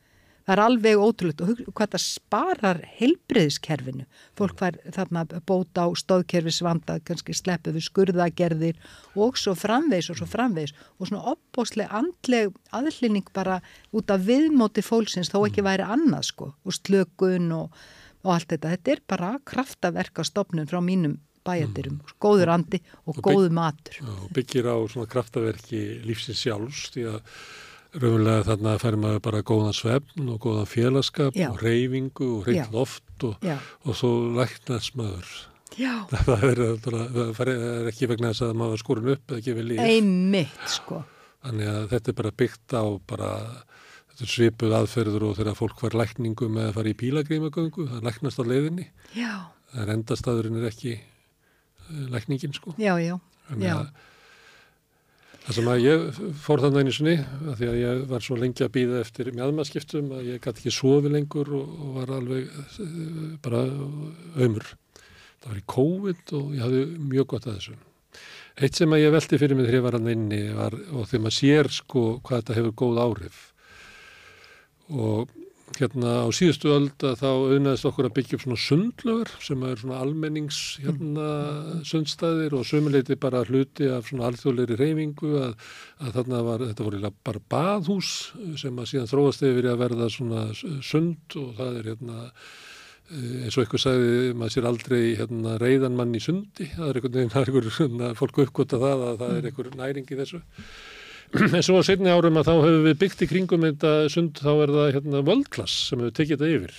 það 0.45 0.53
er 0.55 0.63
alveg 0.65 1.01
ótrúlega 1.01 1.47
og 1.49 1.73
hvað 1.73 1.95
það 1.95 2.03
sparar 2.05 2.81
heilbriðiskerfinu 2.99 4.05
fólk 4.39 4.61
var 4.61 4.79
þarna 4.93 5.25
bóta 5.49 5.87
á 5.87 5.89
stóðkerfisvanda, 5.97 6.99
kannski 7.07 7.37
sleppu 7.37 7.73
við 7.75 7.87
skurðagerðir 7.89 8.81
og 9.17 9.41
svo 9.41 9.57
framvegs 9.57 10.11
og 10.13 10.21
svo 10.21 10.29
framvegs 10.29 10.75
og 10.99 11.09
svona 11.09 11.35
opbóslega 11.35 12.01
andleg 12.01 12.53
aðlýning 12.77 13.31
bara 13.37 13.61
út 13.97 14.13
af 14.13 14.25
viðmóti 14.29 14.85
fólksins 14.85 15.33
þó 15.33 15.41
ekki 15.47 15.65
væri 15.65 15.87
annað 15.97 16.29
sko 16.33 16.53
og 16.53 16.77
slökun 16.77 17.53
og, 17.57 17.85
og 18.25 18.37
allt 18.37 18.53
þetta, 18.53 18.77
þetta 18.77 18.97
er 18.97 19.07
bara 19.09 19.37
kraftaverka 19.49 20.27
stopnum 20.29 20.69
frá 20.69 20.83
mínum 20.85 21.19
bæjandirum, 21.47 22.01
mm. 22.01 22.17
góður 22.23 22.55
andi 22.55 22.81
og, 23.05 23.15
og 23.15 23.21
góðu 23.25 23.53
matur. 23.55 24.01
Og 24.15 24.33
byggir 24.37 24.71
á 24.71 24.77
svona 24.91 25.11
kraftaverki 25.11 25.85
lífsins 26.07 26.43
sjálfs 26.45 26.89
því 26.95 27.07
að 27.13 27.21
raunverulega 27.95 28.47
þarna 28.49 28.77
fær 28.83 28.99
maður 28.99 29.25
bara 29.29 29.43
góðan 29.47 29.77
svefn 29.77 30.31
og 30.33 30.41
góðan 30.43 30.71
félagskap 30.71 31.37
Já. 31.39 31.49
og 31.53 31.61
reyfingu 31.63 32.31
og 32.39 32.49
reynd 32.49 32.75
loft 32.75 33.27
og, 33.27 33.45
og 33.85 33.99
svo 33.99 34.15
læknast 34.35 34.97
maður. 34.99 35.35
Já. 35.79 36.05
Það 36.29 36.45
er, 36.53 36.61
það 37.35 37.49
er 37.51 37.89
ekki 37.91 38.07
vegna 38.07 38.31
þess 38.31 38.45
að 38.47 38.59
maður 38.61 38.83
skorun 38.83 39.15
upp 39.17 39.33
eða 39.33 39.41
ekki 39.41 39.55
við 39.57 39.71
líf. 39.73 39.81
Einmitt 39.83 40.67
sko. 40.71 41.01
Þannig 41.45 41.71
að 41.71 41.89
þetta 41.91 42.13
er 42.13 42.19
bara 42.21 42.37
byggt 42.43 42.77
á 42.79 42.85
bara 43.11 43.31
svipuð 44.15 44.77
aðferður 44.79 45.27
og 45.29 45.41
þegar 45.41 45.59
fólk 45.59 45.83
var 45.83 45.97
lækningu 45.99 46.47
með 46.53 46.69
að 46.69 46.77
fara 46.77 46.93
í 46.93 46.99
pílagreimagöngu, 47.01 47.89
það 47.91 48.07
læknast 48.07 48.39
á 48.39 48.45
leiðinni. 48.47 48.87
Já. 49.19 49.33
Það 49.73 49.83
er 49.83 49.93
endastæðurinn 49.97 50.61
er 50.61 50.69
ekki 50.71 50.95
lækningin 52.15 52.57
sko. 52.57 52.75
Já, 52.81 52.97
já. 53.03 53.19
Að 53.53 53.89
Það 55.45 55.57
sem 55.59 55.67
að 55.69 55.83
ég 55.85 56.05
fór 56.41 56.61
þannig 56.63 56.87
einu 56.87 56.93
sinni 56.97 57.15
að 57.21 57.59
því 57.59 57.67
að 57.69 57.75
ég 57.77 57.99
var 58.09 58.23
svo 58.25 58.37
lengi 58.41 58.65
að 58.65 58.71
býða 58.79 59.01
eftir 59.05 59.29
mjadmaskiptum 59.37 60.07
að 60.17 60.29
ég 60.31 60.39
gæti 60.41 60.63
ekki 60.63 60.73
sofi 60.73 61.11
lengur 61.13 61.51
og, 61.59 61.75
og 61.85 61.91
var 61.99 62.13
alveg 62.17 62.47
uh, 62.49 62.87
bara 63.45 63.61
ömur. 64.41 64.71
Það 65.43 65.51
var 65.51 65.59
í 65.61 65.67
COVID 65.75 66.33
og 66.39 66.55
ég 66.57 66.65
hafði 66.65 66.87
mjög 67.11 67.29
gott 67.35 67.49
að 67.51 67.59
þessu. 67.59 67.77
Eitt 68.55 68.81
sem 68.81 68.97
að 68.97 69.03
ég 69.03 69.13
velti 69.13 69.41
fyrir 69.43 69.59
mig 69.59 69.69
þegar 69.69 69.77
ég 69.77 69.85
var 69.85 69.99
hann 69.99 70.13
inni 70.15 70.41
var, 70.57 70.79
og 70.95 71.09
þegar 71.11 71.25
maður 71.27 71.37
sér 71.43 71.71
sko 71.77 72.07
hvað 72.25 72.41
þetta 72.41 72.59
hefur 72.61 72.75
góð 72.81 73.03
áhrif 73.05 73.45
og 74.95 75.37
hérna 75.79 76.11
á 76.23 76.29
síðustu 76.35 76.71
öld 76.75 77.05
að 77.07 77.17
þá 77.23 77.29
auðnaðist 77.31 77.87
okkur 77.89 78.07
að 78.09 78.15
byggja 78.19 78.37
upp 78.37 78.43
svona 78.45 78.61
sundlögur 78.63 79.31
sem 79.43 79.65
er 79.67 79.81
svona 79.81 80.01
almennings 80.05 80.59
hérna 80.85 81.29
sundstæðir 81.89 82.55
og 82.59 82.67
sömuleiti 82.69 83.17
bara 83.21 83.43
hluti 83.49 83.89
af 83.91 84.11
svona 84.11 84.29
alþjóðleiri 84.29 84.79
reyfingu 84.79 85.33
að, 85.41 85.57
að 86.05 86.13
þarna 86.19 86.43
var, 86.47 86.67
þetta 86.69 86.87
voru 86.89 87.13
bara 87.31 87.43
baðhús 87.57 88.13
sem 88.61 88.79
að 88.79 88.91
síðan 88.93 89.11
þróast 89.11 89.47
yfir 89.49 89.71
að 89.73 89.83
verða 89.83 90.11
svona 90.13 90.47
sund 90.85 91.39
og 91.41 91.55
það 91.59 91.81
er 91.81 91.91
hérna 91.93 92.19
eh, 92.29 93.45
eins 93.45 93.57
og 93.57 93.65
eitthvað 93.65 93.85
sagði, 93.87 94.19
maður 94.39 94.57
sér 94.57 94.69
aldrei 94.71 95.01
hérna 95.19 95.57
reyðan 95.63 95.97
mann 95.99 96.15
í 96.15 96.23
sundi, 96.23 96.69
það 96.77 96.91
er 96.91 97.01
einhvern 97.01 97.19
veginn, 97.19 97.35
það 97.35 97.49
er 97.49 97.55
einhver, 97.55 98.19
fólk 98.21 98.45
uppgötta 98.47 98.83
það 98.85 99.09
að 99.09 99.25
það 99.25 99.39
er 99.41 99.49
einhver 99.51 99.73
næring 99.81 100.13
í 100.13 100.21
þessu 100.21 100.45
en 101.35 101.63
svo 101.65 101.81
að 101.81 101.87
setni 101.89 102.13
árum 102.13 102.39
að 102.39 102.49
þá 102.49 102.53
hefur 102.55 102.83
við 102.85 102.99
byggt 103.01 103.23
í 103.25 103.29
kringum 103.31 103.65
þetta 103.67 103.93
sund 104.13 104.39
þá 104.39 104.51
er 104.53 104.73
það 104.75 104.91
hérna 104.97 105.23
völdklass 105.27 105.79
sem 105.89 106.03
hefur 106.03 106.15
tekið 106.19 106.37
þetta 106.37 106.59
yfir. 106.59 106.77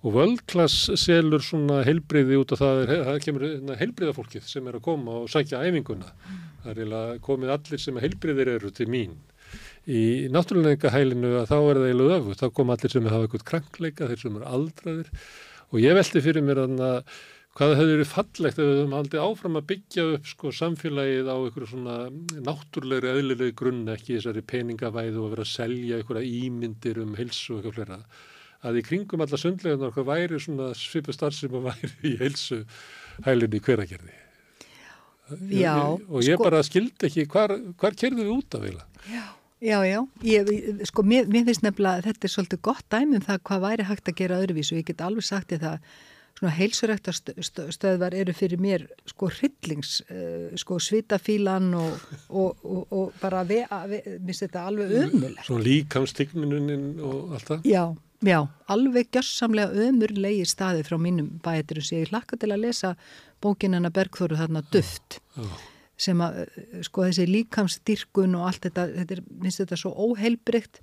Og 0.00 0.14
völdklass 0.16 0.76
selur 1.00 1.44
svona 1.44 1.82
heilbriði 1.84 2.38
út 2.40 2.54
og 2.54 2.60
það, 2.60 2.82
er, 2.84 3.02
það 3.08 3.18
kemur 3.24 3.46
hérna, 3.46 3.76
heilbriðafólkið 3.80 4.46
sem 4.48 4.68
er 4.68 4.78
að 4.78 4.84
koma 4.86 5.16
og 5.22 5.32
sækja 5.32 5.60
æfinguna. 5.64 6.12
Það 6.62 6.70
er 6.72 6.80
eiginlega 6.80 7.18
komið 7.26 7.52
allir 7.56 7.82
sem 7.84 8.00
heilbriðir 8.04 8.52
eru 8.54 8.72
til 8.76 8.88
mín. 8.92 9.18
Í 9.90 10.02
náttúrulega 10.32 10.92
hælinu 10.92 11.34
að 11.40 11.50
þá 11.50 11.56
er 11.58 11.80
það 11.80 11.86
eiginlega 11.90 12.18
öfu 12.20 12.38
þá 12.40 12.46
kom 12.56 12.72
allir 12.72 12.94
sem 12.94 13.10
hafa 13.12 13.28
eitthvað 13.28 13.46
krankleika 13.52 14.08
þeir 14.08 14.24
sem 14.24 14.40
eru 14.40 14.50
aldraðir. 14.56 15.12
Og 15.70 15.84
ég 15.84 15.96
velti 15.96 16.24
fyrir 16.24 16.44
mér 16.44 16.64
að 16.64 16.80
hvað 17.58 17.74
hefur 17.74 17.90
verið 17.90 18.10
fallegt 18.10 18.58
ef 18.58 18.66
við 18.66 18.78
höfum 18.78 18.96
haldið 18.96 19.24
áfram 19.24 19.58
að 19.58 19.68
byggja 19.72 20.04
upp 20.14 20.28
sko 20.30 20.52
samfélagið 20.54 21.30
á 21.30 21.36
einhverju 21.36 21.70
svona 21.72 21.96
náttúrlegri 22.46 23.10
eðlilegi 23.10 23.56
grunn 23.58 23.82
ekki 23.90 24.16
þessari 24.18 24.44
peningavæðu 24.52 25.24
og 25.24 25.34
vera 25.34 25.46
að 25.46 25.52
selja 25.54 25.98
einhverja 25.98 26.34
ímyndir 26.44 27.02
um 27.02 27.16
hilsu 27.18 27.56
og 27.56 27.60
eitthvað 27.60 27.78
flera 27.80 28.00
að 28.60 28.78
í 28.80 28.84
kringum 28.86 29.24
alla 29.24 29.40
sundlegunar 29.40 29.94
hvað 29.96 30.08
væri 30.12 30.40
svona 30.44 30.70
svipu 30.76 31.16
starf 31.16 31.38
sem 31.38 31.58
að 31.58 31.70
væri 31.70 31.92
í 32.12 32.16
hilsu 32.20 32.62
hælinni 33.24 33.60
hveragerði. 33.64 34.16
Já, 35.54 35.76
og 35.94 36.24
ég 36.26 36.34
sko, 36.34 36.46
bara 36.46 36.62
skildi 36.66 37.06
ekki 37.06 37.28
hvar, 37.30 37.54
hvar 37.78 37.94
kerðu 37.98 38.24
við 38.24 38.32
út 38.34 38.56
af 38.58 38.64
eila 38.66 38.86
Já 39.06 39.22
Já, 39.60 39.82
já, 39.84 39.98
ég, 40.24 40.48
sko, 40.88 41.02
mér, 41.04 41.26
mér 41.28 41.44
finnst 41.44 41.60
nefnilega 41.60 42.00
að 42.00 42.06
þetta 42.06 42.26
er 42.26 42.32
svolítið 42.32 42.60
gott 42.64 42.86
dæmum 42.88 43.24
það 43.26 43.42
hvað 43.44 43.64
væri 43.66 43.84
hægt 43.90 44.06
að 44.08 44.16
gera 44.16 44.38
öðruvís 44.40 44.70
og 44.72 44.78
ég 44.80 44.86
get 44.88 45.02
alveg 45.04 45.26
sagt 45.26 45.52
ég 45.52 45.60
það 45.60 45.98
svona 46.38 46.52
heilsuræktastöðvar 46.56 48.14
eru 48.16 48.34
fyrir 48.36 48.60
mér 48.60 48.86
sko 49.08 49.28
hryllings 49.30 50.00
uh, 50.08 50.50
sko 50.60 50.78
svitafílan 50.80 51.72
og, 51.76 52.04
og, 52.28 52.62
og, 52.64 52.84
og 52.96 53.18
bara 53.20 53.42
við, 53.48 53.66
minnst 54.24 54.46
þetta 54.46 54.66
alveg 54.70 54.94
ömulegt. 55.04 55.42
Svona 55.48 55.66
líkamstignunin 55.66 56.86
og 57.04 57.34
allt 57.36 57.50
það? 57.50 57.66
Já, 57.68 57.82
já, 58.26 58.38
alveg 58.72 59.10
gjörsamlega 59.16 59.88
ömurlegi 59.88 60.46
staði 60.48 60.86
frá 60.88 60.96
mínum 61.00 61.34
bætir 61.44 61.82
og 61.82 61.88
sé 61.88 62.04
ég 62.04 62.14
hlakka 62.14 62.40
til 62.40 62.52
að 62.54 62.64
lesa 62.64 62.94
bókinana 63.44 63.92
Bergþóru 63.92 64.38
þarna 64.40 64.64
Duft 64.72 65.20
já, 65.20 65.44
já. 65.44 65.52
sem 66.08 66.24
að 66.24 66.40
sko 66.88 67.04
þessi 67.08 67.28
líkamsstyrkun 67.28 68.38
og 68.38 68.48
allt 68.48 68.64
þetta, 68.68 68.88
þetta 69.02 69.18
er, 69.18 69.22
minnst 69.44 69.64
þetta 69.64 69.80
svo 69.80 69.92
óheilbrygt 70.08 70.82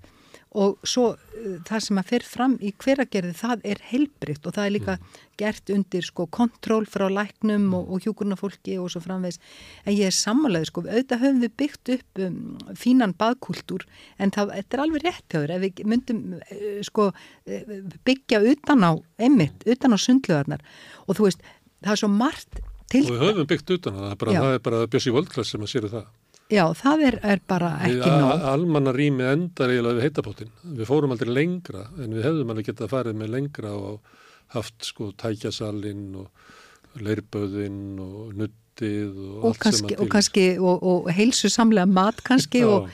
og 0.56 0.78
svo 0.88 1.10
uh, 1.14 1.56
það 1.68 1.82
sem 1.84 2.00
að 2.00 2.10
fer 2.12 2.26
fram 2.26 2.56
í 2.64 2.72
hveragerði 2.80 3.34
það 3.36 3.66
er 3.68 3.82
heilbrikt 3.90 4.48
og 4.48 4.56
það 4.56 4.68
er 4.68 4.74
líka 4.76 4.96
mm. 4.96 5.18
gert 5.42 5.72
undir 5.74 6.08
sko 6.08 6.28
kontról 6.34 6.88
frá 6.90 7.06
læknum 7.12 7.68
og, 7.78 7.90
og 7.92 8.06
hjúkurnafólki 8.06 8.78
og 8.82 8.90
svo 8.94 9.02
framvegs 9.04 9.42
en 9.84 9.94
ég 9.94 10.08
er 10.08 10.16
sammálaði 10.16 10.70
sko, 10.72 10.86
auðvitað 10.88 11.26
höfum 11.26 11.44
við 11.44 11.58
byggt 11.64 11.94
upp 11.98 12.24
um, 12.24 12.40
fínan 12.80 13.16
baðkultúr 13.20 13.86
en 14.18 14.34
það 14.36 14.56
er 14.62 14.84
alveg 14.86 15.06
rétt 15.06 15.26
hjá 15.28 15.42
þér. 15.42 15.56
Ef 15.58 15.66
við 15.66 15.84
myndum 15.92 16.24
uh, 16.40 16.80
sko 16.88 17.10
uh, 17.12 17.76
byggja 18.08 18.42
utan 18.54 18.88
á 18.88 18.92
emitt, 19.28 19.68
utan 19.68 19.94
á 19.94 19.98
sundlugarnar 20.00 20.64
og 21.06 21.20
þú 21.20 21.28
veist, 21.28 21.44
það 21.84 21.94
er 21.98 22.04
svo 22.04 22.12
margt 22.14 22.64
til 22.88 23.04
og 23.04 23.18
við 23.18 23.26
höfum 23.26 23.52
byggt 23.52 23.76
utan 23.76 24.00
á 24.00 24.02
það, 24.06 24.16
bara, 24.24 24.40
það 24.40 24.56
er 24.56 24.64
bara 24.70 24.88
Björsi 24.88 25.14
Völdklass 25.14 25.54
sem 25.54 25.68
að 25.68 25.74
séru 25.74 25.92
það 25.92 26.08
Já, 26.48 26.64
það 26.80 27.02
er, 27.10 27.18
er 27.28 27.42
bara 27.44 27.74
ekki 27.84 28.08
nóg. 28.08 28.46
Almanna 28.48 28.94
rými 28.96 29.26
endar 29.28 29.72
eiginlega 29.74 29.98
við 29.98 30.06
heitapottin. 30.08 30.52
Við 30.78 30.88
fórum 30.88 31.12
aldrei 31.16 31.34
lengra 31.34 31.88
en 32.00 32.16
við 32.16 32.24
hefðum 32.24 32.54
alveg 32.54 32.70
getað 32.70 32.88
að 32.88 32.94
farið 32.94 33.18
með 33.20 33.34
lengra 33.34 33.74
og 33.76 34.14
haft 34.56 34.88
sko 34.88 35.10
tækjasalinn 35.20 36.06
og 36.22 37.02
leirböðinn 37.04 37.98
og 38.00 38.38
nuttið 38.40 39.12
og, 39.12 39.34
og 39.42 39.50
allt 39.52 39.64
kannski, 39.66 39.82
sem 39.82 40.08
að 40.08 40.30
til. 40.32 40.46
Og 40.62 40.70
og, 40.70 40.86
og 40.92 41.10
heilsu 41.18 41.52
samlega 41.52 41.90
mat 41.92 42.24
kannski 42.28 42.64
og 42.72 42.88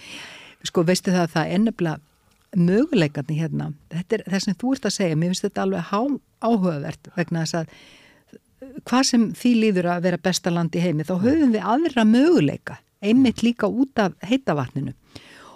sko 0.65 0.85
veistu 0.87 1.13
það 1.13 1.27
að 1.27 1.35
það 1.35 1.53
ennabla 1.59 1.97
möguleikarni 2.57 3.37
hérna. 3.37 3.71
Þetta 3.93 4.17
er 4.17 4.23
það 4.29 4.45
sem 4.45 4.57
þú 4.61 4.73
ert 4.75 4.87
að 4.89 4.95
segja, 4.97 5.17
mér 5.19 5.33
finnst 5.33 5.45
þetta 5.45 5.67
alveg 5.67 5.91
há, 5.91 6.01
áhugavert 6.45 7.11
vegna 7.17 7.45
þess 7.45 7.61
að 7.61 7.77
hvað 8.87 9.05
sem 9.09 9.29
því 9.37 9.53
líður 9.59 9.89
að 9.93 10.07
vera 10.07 10.21
besta 10.25 10.53
land 10.53 10.73
í 10.73 10.81
heimi 10.81 11.05
þá 11.05 11.15
höfum 11.21 11.53
við 11.53 11.69
aðra 11.75 12.05
möguleika 12.07 12.79
einmitt 13.03 13.43
líka 13.45 13.69
út 13.69 13.99
af 14.01 14.15
heitavatninu 14.25 14.93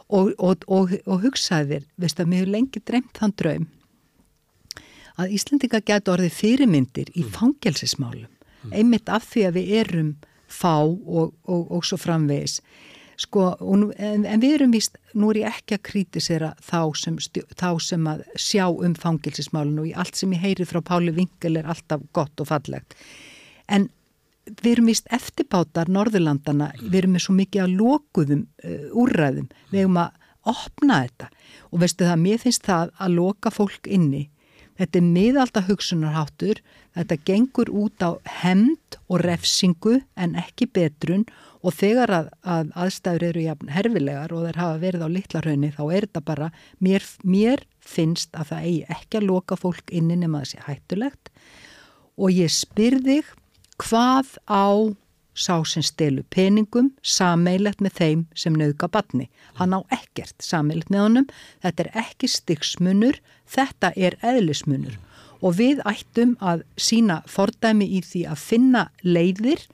og, 0.07 0.33
og, 0.37 0.63
og, 0.67 0.93
og 1.05 1.23
hugsaði 1.25 1.77
þér, 1.77 1.89
veist 1.99 2.21
að 2.21 2.31
mér 2.31 2.43
hefur 2.43 2.53
lengi 2.55 2.83
dreymt 2.87 3.19
þann 3.19 3.35
draum 3.41 3.67
að 5.17 5.33
Íslandinga 5.33 5.81
getur 5.81 6.17
orðið 6.17 6.35
fyrirmyndir 6.37 7.07
í 7.15 7.23
mm. 7.23 7.31
fangelsismálum, 7.33 8.29
mm. 8.29 8.75
einmitt 8.77 9.09
af 9.09 9.25
því 9.31 9.47
að 9.47 9.57
við 9.57 9.71
erum 9.81 10.11
fá 10.47 10.77
og 10.85 11.81
svo 11.83 11.97
framvegis 11.99 12.61
sko, 13.17 13.49
nú, 13.59 13.89
en, 13.97 14.25
en 14.29 14.41
við 14.41 14.59
erum 14.59 14.73
vist, 14.75 14.97
nú 15.17 15.31
er 15.33 15.41
ég 15.41 15.55
ekki 15.57 15.77
að 15.77 15.85
krítisera 15.89 16.51
þá 16.63 16.81
sem, 17.01 17.17
þá 17.57 17.69
sem 17.83 18.09
að 18.09 18.23
sjá 18.39 18.67
um 18.69 18.93
fangelsismálun 18.97 19.81
og 19.83 19.95
allt 19.97 20.19
sem 20.19 20.35
ég 20.37 20.43
heyri 20.45 20.67
frá 20.69 20.83
Páli 20.85 21.13
Vingel 21.15 21.57
er 21.59 21.69
alltaf 21.69 22.05
gott 22.15 22.43
og 22.43 22.51
fallegt 22.51 22.95
en 23.73 23.89
við 24.61 24.71
erum 24.71 24.89
vist 24.91 25.09
eftirbátar 25.13 25.91
Norðurlandana, 25.91 26.71
við 26.81 27.01
erum 27.01 27.17
með 27.17 27.25
svo 27.25 27.35
mikið 27.37 27.65
að 27.65 27.75
lokuðum 27.81 28.45
uh, 28.63 28.87
úrræðum, 29.03 29.51
við 29.73 29.83
erum 29.83 30.01
að 30.03 30.23
opna 30.47 31.03
þetta. 31.05 31.29
Og 31.71 31.83
veistu 31.83 32.07
það, 32.07 32.23
mér 32.23 32.41
finnst 32.41 32.67
það 32.67 32.91
að 33.03 33.15
loka 33.19 33.53
fólk 33.53 33.89
inni. 33.91 34.27
Þetta 34.77 34.99
er 34.99 35.05
miðalda 35.09 35.63
hugsunarháttur, 35.65 36.59
þetta 36.93 37.17
gengur 37.25 37.71
út 37.73 38.03
á 38.05 38.21
hemd 38.43 38.97
og 39.09 39.23
refsingu 39.25 39.95
en 40.15 40.35
ekki 40.37 40.67
betrun. 40.69 41.25
Og 41.65 41.73
þegar 41.73 42.13
að, 42.13 42.27
að 42.45 42.69
aðstæður 42.77 43.25
eru 43.31 43.45
jafn 43.47 43.71
herfilegar 43.73 44.35
og 44.35 44.45
þeir 44.45 44.59
hafa 44.61 44.77
verið 44.83 45.03
á 45.03 45.09
litlarhaunni 45.15 45.71
þá 45.73 45.81
er 45.87 46.05
þetta 46.05 46.23
bara, 46.27 46.51
mér, 46.85 47.07
mér 47.25 47.65
finnst 47.81 48.37
að 48.37 48.51
það 48.51 48.69
eigi 48.69 48.85
ekki 48.99 49.19
að 49.19 49.27
loka 49.31 49.57
fólk 49.57 49.95
inn 49.97 50.13
nema 50.13 50.43
þessi 50.45 50.61
hættulegt. 50.67 51.33
Og 52.17 52.37
ég 52.37 52.53
spyrðig 52.53 53.33
hvað 53.81 54.37
á 54.49 54.93
sá 55.37 55.61
sem 55.69 55.85
stelu 55.85 56.23
peningum 56.33 56.89
sameilett 57.05 57.81
með 57.83 57.99
þeim 57.99 58.21
sem 58.33 58.55
nauðga 58.57 58.89
batni. 58.89 59.27
Hann 59.59 59.75
á 59.77 59.85
ekkert 59.93 60.41
sameilett 60.41 60.89
með 60.89 61.03
honum, 61.05 61.27
þetta 61.61 61.85
er 61.85 61.91
ekki 62.07 62.29
styggsmunur, 62.31 63.19
þetta 63.45 63.93
er 63.95 64.17
eðlismunur 64.25 64.97
og 65.37 65.57
við 65.59 65.81
ættum 65.85 66.33
að 66.41 66.63
sína 66.81 67.19
fordæmi 67.29 67.85
í 67.97 68.01
því 68.01 68.23
að 68.31 68.39
finna 68.41 68.87
leiðir 69.05 69.67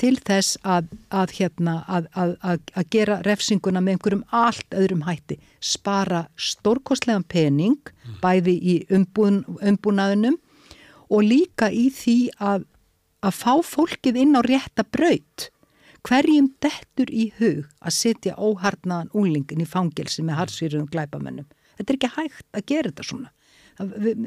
til 0.00 0.14
þess 0.16 0.56
að, 0.62 0.86
að, 1.12 1.34
hérna, 1.38 1.74
að, 1.90 2.06
að 2.40 2.86
gera 2.94 3.18
refsinguna 3.26 3.82
með 3.84 3.96
einhverjum 3.96 4.22
allt 4.32 4.76
öðrum 4.78 5.02
hætti. 5.08 5.40
Spara 5.60 6.24
stórkostlegan 6.40 7.26
pening 7.28 7.90
bæði 8.22 8.54
í 8.54 8.76
umbún, 8.94 9.42
umbúnaðunum 9.60 10.38
og 11.10 11.26
líka 11.26 11.68
í 11.68 11.90
því 11.92 12.18
að 12.40 12.64
að 13.24 13.36
fá 13.40 13.52
fólkið 13.64 14.20
inn 14.20 14.36
á 14.36 14.40
rétta 14.44 14.84
braut. 14.84 15.48
Hverjum 16.04 16.50
dettur 16.60 17.08
í 17.08 17.30
hug 17.38 17.64
að 17.80 17.96
setja 17.96 18.36
óharnaðan 18.36 19.12
úlingin 19.16 19.62
í 19.64 19.68
fangelsi 19.68 20.24
með 20.24 20.42
harsýruðum 20.42 20.90
glæbamennum? 20.92 21.46
Þetta 21.78 21.90
er 21.92 21.98
ekki 21.98 22.10
hægt 22.18 22.46
að 22.52 22.66
gera 22.68 22.90
þetta 22.90 23.06
svona. 23.08 23.30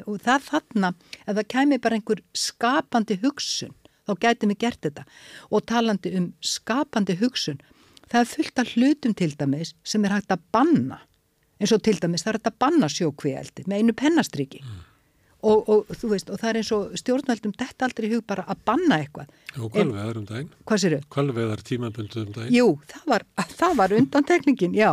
Og 0.10 0.18
það 0.26 0.48
þarna, 0.50 0.94
ef 1.24 1.38
það 1.38 1.50
kæmi 1.54 1.80
bara 1.84 2.00
einhver 2.00 2.24
skapandi 2.36 3.20
hugsun, 3.22 3.76
þá 4.10 4.14
gætum 4.26 4.52
við 4.52 4.62
gert 4.66 4.82
þetta. 4.88 5.06
Og 5.54 5.68
talandi 5.70 6.16
um 6.18 6.32
skapandi 6.42 7.16
hugsun, 7.22 7.62
það 8.10 8.24
er 8.24 8.32
fullt 8.34 8.64
af 8.64 8.74
hlutum 8.74 9.16
til 9.22 9.32
dæmis 9.38 9.76
sem 9.86 10.04
er 10.08 10.18
hægt 10.18 10.34
að 10.34 10.44
banna. 10.52 11.04
En 11.62 11.70
svo 11.70 11.78
til 11.78 12.00
dæmis 12.02 12.26
það 12.26 12.34
er 12.34 12.40
hægt 12.40 12.52
að 12.52 12.60
banna 12.66 12.90
sjókvíaldi 12.92 13.70
með 13.70 13.84
einu 13.84 13.98
pennastriki. 14.02 14.66
Mm. 14.66 14.87
Og, 15.46 15.68
og 15.70 15.90
þú 15.94 16.10
veist, 16.16 16.32
og 16.34 16.40
það 16.42 16.50
er 16.50 16.58
eins 16.62 16.70
og 16.74 16.94
stjórnveldum 16.98 17.54
þetta 17.60 17.86
aldrei 17.86 18.08
hug 18.10 18.24
bara 18.26 18.46
að 18.50 18.62
banna 18.66 18.98
eitthvað. 19.04 19.28
Jú, 19.54 19.68
kvalveðar 19.76 20.18
um 20.18 20.26
daginn. 20.26 20.48
Hvað 20.66 20.82
sér 20.82 20.96
þau? 20.96 21.04
Kvalveðar 21.14 21.62
tímabundu 21.68 22.24
um 22.24 22.32
daginn. 22.34 22.56
Jú, 22.56 22.72
það 22.90 23.12
var, 23.12 23.26
það 23.52 23.76
var 23.78 23.94
undantekningin, 24.00 24.74
já. 24.78 24.90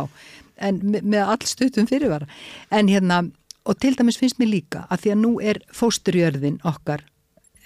En 0.61 0.77
með 0.93 1.23
all 1.23 1.49
stutum 1.49 1.89
fyrirvara. 1.89 2.29
En 2.69 2.91
hérna, 2.93 3.23
og 3.65 3.79
til 3.81 3.95
dæmis 3.97 4.21
finnst 4.21 4.37
mér 4.39 4.51
líka 4.53 4.85
að 4.93 5.05
því 5.05 5.15
að 5.15 5.21
nú 5.23 5.31
er 5.41 5.61
fósturjörðin 5.73 6.61
okkar 6.67 7.03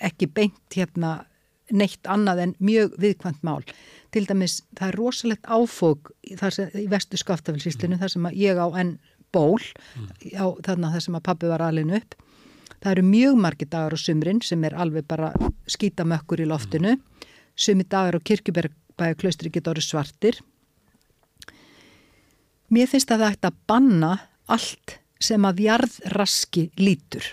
ekki 0.07 0.30
beint 0.31 0.77
hérna 0.77 1.18
neitt 1.76 2.07
annað 2.10 2.45
en 2.45 2.56
mjög 2.64 2.95
viðkvæmt 3.01 3.43
mál. 3.45 3.61
Til 4.15 4.23
dæmis, 4.26 4.61
það 4.80 4.88
er 4.88 4.97
rosalegt 4.97 5.51
áfók 5.51 6.14
í, 6.23 6.39
í 6.39 6.88
vestu 6.89 7.19
skaftafélsíslinu 7.19 7.97
mm. 7.97 8.01
þar 8.01 8.15
sem 8.15 8.31
ég 8.39 8.57
á 8.57 8.68
enn 8.80 8.95
ból 9.35 9.60
mm. 9.60 10.10
á, 10.39 10.47
þarna 10.65 10.95
þar 10.95 11.06
sem 11.06 11.19
að 11.19 11.26
pappi 11.27 11.51
var 11.51 11.68
alinu 11.68 11.99
upp 11.99 12.18
Það 12.80 12.91
eru 12.93 13.03
mjög 13.10 13.39
margi 13.43 13.68
dagar 13.68 13.95
á 13.95 13.99
sumrin 13.99 14.39
sem 14.45 14.64
er 14.64 14.76
alveg 14.80 15.07
bara 15.07 15.34
skítamökkur 15.68 16.43
í 16.43 16.47
loftinu. 16.47 16.95
Sumi 17.60 17.84
dagar 17.84 18.15
á 18.15 18.19
kirkjubæðaklaustri 18.23 19.51
geta 19.51 19.73
orðið 19.73 19.89
svartir. 19.89 20.39
Mér 22.69 22.88
finnst 22.88 23.11
að 23.11 23.26
það 23.26 23.35
ætti 23.35 23.49
að 23.49 23.61
banna 23.68 24.11
allt 24.47 24.99
sem 25.19 25.45
að 25.45 25.64
jarðraski 25.65 26.69
lítur 26.80 27.26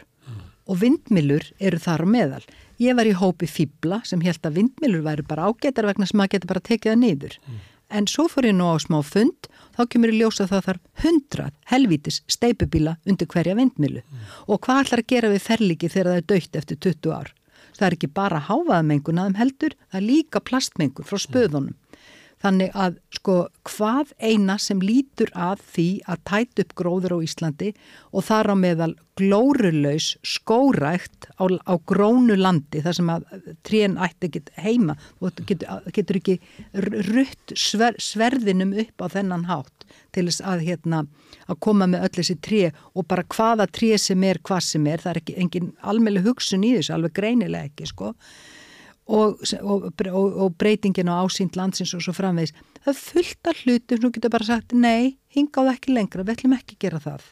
og 0.66 0.80
vindmilur 0.80 1.44
eru 1.62 1.78
þar 1.78 2.02
á 2.02 2.06
meðal. 2.10 2.44
Ég 2.82 2.96
var 2.98 3.06
í 3.08 3.14
hópi 3.16 3.46
fýbla 3.48 4.00
sem 4.04 4.20
held 4.24 4.42
að 4.44 4.58
vindmilur 4.58 5.04
væri 5.06 5.24
bara 5.28 5.46
ágætar 5.46 5.86
vegna 5.86 6.08
sem 6.08 6.20
að 6.20 6.32
geta 6.34 6.50
bara 6.50 6.64
tekið 6.64 6.92
það 6.92 7.00
niður. 7.04 7.36
En 7.88 8.08
svo 8.10 8.26
fór 8.28 8.48
ég 8.50 8.56
nú 8.56 8.66
á 8.66 8.76
smá 8.82 8.98
fund 9.06 9.46
þá 9.76 9.82
kemur 9.92 10.12
í 10.12 10.20
ljósa 10.20 10.48
það 10.50 10.68
þarf 10.68 11.04
hundrað 11.04 11.56
helvítis 11.72 12.20
steipubíla 12.30 12.96
undir 13.06 13.30
hverja 13.32 13.56
vindmilu 13.58 14.02
mm. 14.02 14.28
og 14.48 14.62
hvað 14.64 14.84
ætlar 14.84 15.02
að 15.04 15.10
gera 15.14 15.32
við 15.32 15.44
ferliki 15.46 15.92
þegar 15.92 16.12
það 16.12 16.20
er 16.22 16.28
dögt 16.32 16.60
eftir 16.60 16.80
20 16.88 17.16
ár? 17.16 17.32
Það 17.76 17.86
er 17.86 17.96
ekki 17.98 18.08
bara 18.16 18.40
háfaðamengun 18.40 19.18
aðeim 19.20 19.36
heldur, 19.36 19.74
það 19.90 19.98
er 20.00 20.06
líka 20.06 20.40
plastmengun 20.40 21.04
frá 21.04 21.20
spöðunum. 21.20 21.74
Þannig 22.44 22.74
að 22.76 22.98
sko 23.16 23.34
hvað 23.64 24.10
eina 24.20 24.58
sem 24.60 24.80
lítur 24.84 25.30
að 25.32 25.62
því 25.72 25.86
að 26.04 26.22
tæt 26.28 26.62
upp 26.62 26.74
gróður 26.76 27.14
á 27.16 27.18
Íslandi 27.24 27.70
og 28.12 28.26
þar 28.28 28.52
á 28.52 28.54
meðal 28.60 28.92
glórulaus 29.16 30.10
skórækt 30.20 31.30
á, 31.40 31.48
á 31.48 31.74
grónu 31.88 32.36
landi 32.36 32.82
þar 32.84 32.98
sem 32.98 33.12
að 33.14 33.24
trén 33.64 33.96
ætti 33.96 34.28
ekki 34.28 34.42
heima 34.60 34.98
og 35.24 35.40
getur, 35.48 35.80
getur 35.96 36.20
ekki 36.20 36.36
rutt 37.08 37.56
sver, 37.56 37.96
sverðinum 37.96 38.76
upp 38.84 39.00
á 39.00 39.06
þennan 39.16 39.48
hátt 39.48 39.88
til 40.12 40.26
þess 40.28 40.44
að, 40.44 40.66
hérna, 40.68 41.02
að 41.48 41.60
koma 41.64 41.88
með 41.88 42.04
öll 42.04 42.14
þessi 42.18 42.36
tré 42.44 42.62
og 42.92 43.08
bara 43.08 43.24
hvaða 43.32 43.68
tré 43.72 43.94
sem 44.00 44.28
er 44.28 44.42
hvað 44.44 44.62
sem 44.68 44.92
er, 44.92 45.00
það 45.00 45.14
er 45.14 45.22
ekki 45.22 45.38
engin 45.40 45.72
almeinlega 45.80 46.28
hugsun 46.28 46.68
í 46.68 46.74
þessu, 46.76 46.92
alveg 46.98 47.16
greinilega 47.16 47.70
ekki 47.70 47.88
sko 47.88 48.12
og, 49.06 49.38
og, 49.62 49.88
og 50.10 50.56
breytingin 50.58 51.10
á 51.10 51.22
ásýnd 51.22 51.56
landsins 51.58 51.94
og 51.94 52.02
svo 52.02 52.14
framvegs 52.16 52.54
það 52.82 52.92
er 52.92 53.00
fullt 53.00 53.50
af 53.50 53.62
hlutum 53.62 54.02
sem 54.02 54.14
getur 54.14 54.34
bara 54.34 54.48
sagt 54.48 54.74
nei, 54.74 55.16
hinga 55.34 55.62
á 55.62 55.66
það 55.66 55.72
ekki 55.74 55.96
lengra, 55.96 56.26
við 56.26 56.36
ætlum 56.36 56.56
ekki 56.56 56.76
að 56.76 56.84
gera 56.86 57.02
það. 57.02 57.26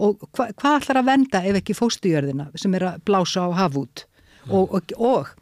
Og 0.00 0.24
hva, 0.32 0.46
hvað 0.56 0.78
ætlar 0.78 1.00
að 1.00 1.10
venda 1.10 1.42
ef 1.44 1.60
ekki 1.60 1.76
fóstujörðina 1.76 2.48
sem 2.60 2.74
er 2.78 2.86
að 2.88 3.04
blása 3.08 3.44
á 3.44 3.48
hafút 3.58 4.06
mm. 4.46 4.54
og, 4.56 4.94
og 4.96 5.32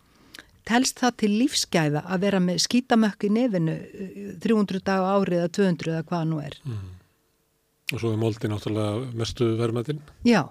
telst 0.68 1.00
það 1.00 1.16
til 1.22 1.32
lífsgæða 1.36 2.04
að 2.04 2.24
vera 2.26 2.42
með 2.42 2.62
skítamökk 2.66 3.28
í 3.28 3.32
nefinu 3.32 3.76
300 4.42 4.84
dag 4.84 5.06
árið 5.14 5.42
eða 5.44 5.52
200 5.60 5.92
eða 5.94 6.06
hvaða 6.10 6.28
nú 6.28 6.40
er? 6.42 6.58
Mm. 6.66 6.94
og 7.94 8.02
svo 8.02 8.12
er 8.12 8.20
moldi 8.20 8.50
náttúrulega 8.50 9.12
mestu 9.16 9.52
vermaðinn 9.60 10.02
já 10.26 10.42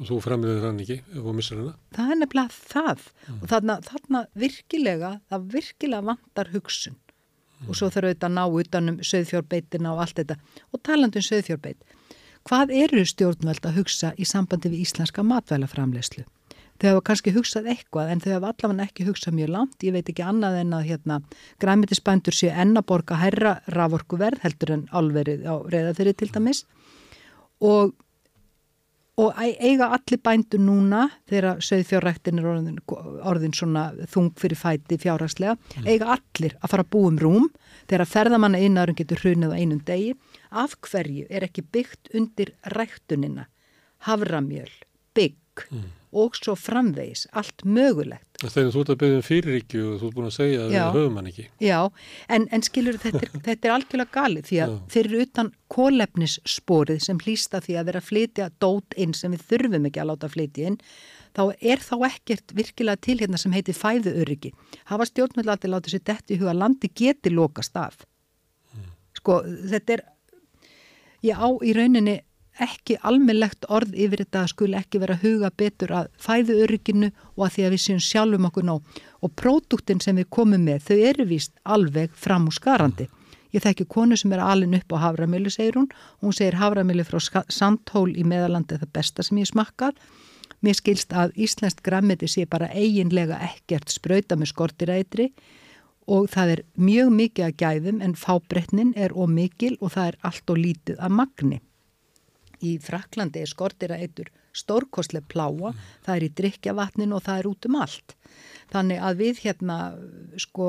Og 0.00 0.08
þú 0.08 0.18
framriðir 0.24 0.64
hann 0.64 0.80
ekki 0.80 0.98
ef 1.02 1.20
þú 1.20 1.32
missar 1.36 1.58
hana? 1.60 1.72
Það 1.92 2.12
er 2.12 2.20
nefnilega 2.22 2.58
það 2.72 3.02
mm. 3.04 3.38
og 3.38 3.48
þarna, 3.52 3.78
þarna 3.88 4.22
virkilega, 4.42 5.10
það 5.28 5.48
virkilega 5.52 6.06
vantar 6.08 6.52
hugsun 6.54 6.94
mm. 6.96 7.66
og 7.66 7.76
svo 7.76 7.90
þarf 7.92 8.08
auðvitað 8.08 8.28
að 8.30 8.36
ná 8.38 8.60
utanum 8.62 9.00
söðfjórbeitina 9.04 9.92
og 9.92 10.04
allt 10.06 10.22
þetta 10.22 10.38
og 10.72 10.84
talandum 10.88 11.26
söðfjórbeit. 11.26 11.98
Hvað 12.48 12.72
eru 12.74 13.02
stjórnveld 13.06 13.66
að 13.68 13.76
hugsa 13.82 14.14
í 14.18 14.26
sambandi 14.26 14.72
við 14.72 14.86
íslenska 14.86 15.22
matvælaframlegslu? 15.26 16.24
Þau 16.82 16.88
hafa 16.88 17.02
kannski 17.06 17.30
hugsað 17.36 17.68
eitthvað 17.70 18.08
en 18.10 18.22
þau 18.24 18.30
hafa 18.32 18.48
allavega 18.50 18.86
ekki 18.88 19.04
hugsað 19.06 19.36
mjög 19.36 19.52
langt. 19.54 19.84
Ég 19.86 19.94
veit 19.94 20.08
ekki 20.10 20.24
annað 20.26 20.56
en 20.64 20.72
að 20.74 20.88
hérna, 20.88 21.18
græmitisbændur 21.62 22.34
sé 22.34 22.48
ennaborga 22.50 23.20
herra 23.20 23.52
raforkuverð 23.70 24.42
heldur 24.42 24.72
en 24.74 24.88
alverið 24.90 25.44
á 25.46 25.54
reyðafyrir 25.62 26.16
til 26.18 26.32
dæmis 26.34 26.64
og 27.62 27.92
og 29.20 29.36
eiga 29.36 29.90
allir 29.92 30.20
bændur 30.24 30.62
núna 30.62 31.02
þegar 31.28 31.60
söðfjárræktin 31.60 32.40
er 32.40 32.48
orðin, 32.48 32.78
orðin 33.28 33.56
svona 33.56 33.84
þung 34.08 34.30
fyrir 34.40 34.56
fæti 34.56 34.96
fjárrækslega, 35.02 35.56
mm. 35.58 35.88
eiga 35.88 36.14
allir 36.16 36.56
að 36.60 36.72
fara 36.72 36.86
að 36.86 36.92
búum 36.96 37.18
rúm 37.20 37.48
þegar 37.90 38.08
ferðamanna 38.08 38.62
innarum 38.64 38.96
getur 38.96 39.20
hrunið 39.20 39.52
á 39.52 39.60
einum 39.60 39.82
degi. 39.84 40.14
Af 40.50 40.78
hverju 40.88 41.26
er 41.28 41.44
ekki 41.44 41.64
byggt 41.74 42.14
undir 42.16 42.54
ræktunina? 42.72 43.48
Havramjöl, 44.08 44.72
bygg. 45.14 45.68
Mm 45.70 45.90
og 46.12 46.36
svo 46.36 46.54
framvegis, 46.58 47.24
allt 47.32 47.64
mögulegt. 47.64 48.26
Þegar 48.42 48.72
þú 48.74 48.82
ert 48.82 48.90
að 48.92 48.98
byggja 49.00 49.16
um 49.18 49.24
fyriríkju 49.24 49.82
og 49.86 49.94
þú 50.00 50.08
ert 50.08 50.16
búin 50.16 50.28
að 50.28 50.34
segja 50.34 50.60
að 50.64 50.72
við 50.72 50.96
höfum 50.96 51.18
hann 51.18 51.30
ekki. 51.30 51.44
Já, 51.62 51.78
en, 52.36 52.46
en 52.52 52.64
skilur 52.66 52.98
þetta 53.00 53.22
er, 53.22 53.32
þetta 53.46 53.68
er 53.68 53.74
algjörlega 53.76 54.16
galið 54.16 54.48
því 54.50 54.60
að 54.64 54.74
þeir 54.92 55.08
eru 55.08 55.22
utan 55.26 55.50
kólefnissporið 55.72 57.02
sem 57.06 57.22
hlýsta 57.22 57.62
því 57.64 57.78
að 57.78 57.90
vera 57.90 58.02
að 58.02 58.08
flytja 58.10 58.48
dót 58.62 58.96
inn 59.00 59.14
sem 59.16 59.32
við 59.32 59.46
þurfum 59.52 59.88
ekki 59.88 60.02
að 60.02 60.10
láta 60.10 60.32
flytja 60.32 60.72
inn, 60.72 60.80
þá 61.32 61.42
er 61.72 61.84
þá 61.84 61.94
ekkert 62.10 62.56
virkilega 62.58 63.04
til 63.08 63.16
hérna 63.22 63.40
sem 63.40 63.54
heitir 63.56 63.78
fæðuöryggi. 63.78 64.52
Hafa 64.90 65.08
stjórnmjöldaldi 65.08 65.70
látið 65.72 65.96
sér 65.96 66.04
dætt 66.10 66.34
í 66.34 66.40
huga 66.42 66.56
landi 66.56 66.90
geti 66.92 67.32
lokast 67.32 67.78
af. 67.80 68.04
Mm. 68.74 68.90
Sko, 69.16 69.38
þetta 69.72 69.96
er, 69.96 70.04
ég 71.24 71.40
á 71.40 71.48
í 71.62 71.72
rauninni 71.78 72.18
ekki 72.62 72.96
almennlegt 73.08 73.66
orð 73.72 73.94
yfir 73.94 74.22
þetta 74.22 74.42
að 74.42 74.52
skul 74.52 74.74
ekki 74.78 75.00
vera 75.02 75.18
huga 75.22 75.50
betur 75.62 75.94
að 75.98 76.10
fæðu 76.22 76.58
örygginu 76.64 77.10
og 77.36 77.46
að 77.46 77.54
því 77.56 77.64
að 77.66 77.74
við 77.74 77.82
séum 77.84 78.02
sjálfum 78.06 78.48
okkur 78.48 78.68
ná 78.68 78.74
og 78.76 79.34
próduktin 79.38 80.02
sem 80.04 80.18
við 80.20 80.28
komum 80.36 80.64
með 80.66 80.86
þau 80.88 80.98
eru 81.10 81.26
víst 81.30 81.54
alveg 81.62 82.14
fram 82.14 82.48
úr 82.50 82.56
skarandi. 82.56 83.08
Ég 83.52 83.64
þekki 83.64 83.86
konu 83.92 84.16
sem 84.16 84.32
er 84.32 84.40
alin 84.40 84.76
upp 84.78 84.94
á 84.96 85.02
havramölu, 85.02 85.50
segir 85.52 85.76
hún 85.76 85.88
hún 86.22 86.32
segir 86.32 86.56
havramölu 86.56 87.04
frá 87.04 87.44
Sandhól 87.48 88.14
í 88.16 88.24
meðalandi 88.24 88.78
það 88.80 88.92
besta 88.96 89.26
sem 89.26 89.42
ég 89.42 89.50
smakkað. 89.50 89.98
Mér 90.62 90.78
skilst 90.78 91.12
að 91.12 91.34
Íslandst 91.36 91.82
grammiti 91.82 92.28
sé 92.30 92.46
bara 92.46 92.70
eiginlega 92.70 93.40
ekkert 93.42 93.90
spröyta 93.90 94.38
með 94.38 94.52
skortirætri 94.54 95.32
og 96.06 96.30
það 96.30 96.54
er 96.54 96.62
mjög 96.78 97.12
mikið 97.18 97.48
að 97.48 97.58
gæðum 97.62 98.00
en 98.06 98.16
fábretnin 98.18 98.94
er 98.96 99.12
ómikil 99.12 99.76
og 99.80 99.92
það 99.96 100.12
er 100.12 100.18
allt 100.30 100.54
og 100.54 100.58
lítið 100.62 101.02
að 101.02 101.14
magni 101.18 101.60
í 102.62 102.76
Fraklandi 102.82 103.42
er 103.42 103.50
skortira 103.50 103.98
eittur 104.00 104.30
stórkoslega 104.56 105.26
pláa, 105.32 105.72
mm. 105.72 105.84
það 106.04 106.16
er 106.16 106.26
í 106.26 106.32
drikjavatnin 106.40 107.14
og 107.16 107.22
það 107.26 107.40
er 107.40 107.48
út 107.52 107.68
um 107.68 107.78
allt. 107.80 108.16
Þannig 108.72 109.06
að 109.08 109.22
við 109.22 109.40
hérna 109.46 109.78
sko, 110.40 110.68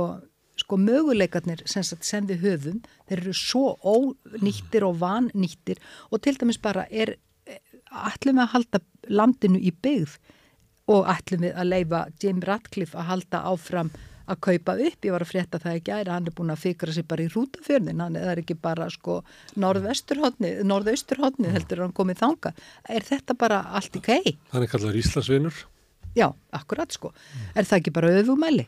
sko 0.60 0.80
möguleikarnir 0.80 1.66
sem, 1.70 1.84
sem 1.84 2.30
við 2.30 2.48
höfum, 2.48 2.80
þeir 3.10 3.20
eru 3.20 3.36
svo 3.38 3.76
ónýttir 3.84 4.88
og 4.88 5.00
vannýttir 5.04 5.82
og 6.10 6.24
til 6.24 6.38
dæmis 6.40 6.62
bara 6.64 6.88
er 6.90 7.18
ætlum 7.94 8.40
við 8.40 8.46
að 8.46 8.54
halda 8.56 8.82
landinu 9.12 9.60
í 9.60 9.74
byggð 9.84 10.18
og 10.94 11.08
ætlum 11.12 11.46
við 11.46 11.60
að 11.60 11.70
leifa 11.70 12.02
Jim 12.22 12.42
Ratcliffe 12.44 13.00
að 13.00 13.10
halda 13.12 13.44
áfram 13.52 13.92
að 14.30 14.40
kaupa 14.48 14.76
upp, 14.80 15.00
ég 15.04 15.14
var 15.14 15.26
að 15.26 15.32
frétta 15.34 15.60
það 15.60 15.78
ekki 15.80 15.94
að 15.96 16.12
hann 16.14 16.30
er 16.30 16.36
búin 16.38 16.54
að 16.54 16.64
fikra 16.64 16.96
sér 16.96 17.08
bara 17.10 17.26
í 17.26 17.32
rútafjörðin 17.34 18.04
hann 18.04 18.18
er 18.20 18.40
ekki 18.40 18.56
bara 18.56 18.88
sko 18.94 19.20
norðausturhóttni 19.60 20.54
mm. 20.64 21.52
heldur 21.58 21.84
hann 21.84 21.96
komið 21.96 22.22
þanga 22.24 22.54
er 22.88 23.08
þetta 23.08 23.38
bara 23.40 23.62
allt 23.76 24.00
í 24.00 24.04
kei? 24.04 24.36
Hann 24.54 24.64
er 24.66 24.72
kallar 24.72 25.00
Íslasvinur 25.00 25.64
Já, 26.14 26.28
akkurat 26.54 26.94
sko, 26.94 27.10
mm. 27.10 27.48
er 27.58 27.68
það 27.68 27.80
ekki 27.82 27.96
bara 27.96 28.14
öfumæli? 28.20 28.68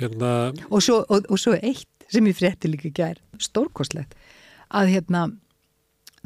Hérna 0.00 0.30
og 0.68 0.82
svo, 0.84 1.02
og, 1.06 1.28
og 1.30 1.40
svo 1.40 1.54
eitt 1.56 2.10
sem 2.12 2.26
ég 2.26 2.38
frétti 2.38 2.70
líka 2.70 2.90
gær, 2.94 3.20
stórkoslegt 3.42 4.14
að 4.74 4.96
hérna 4.96 5.28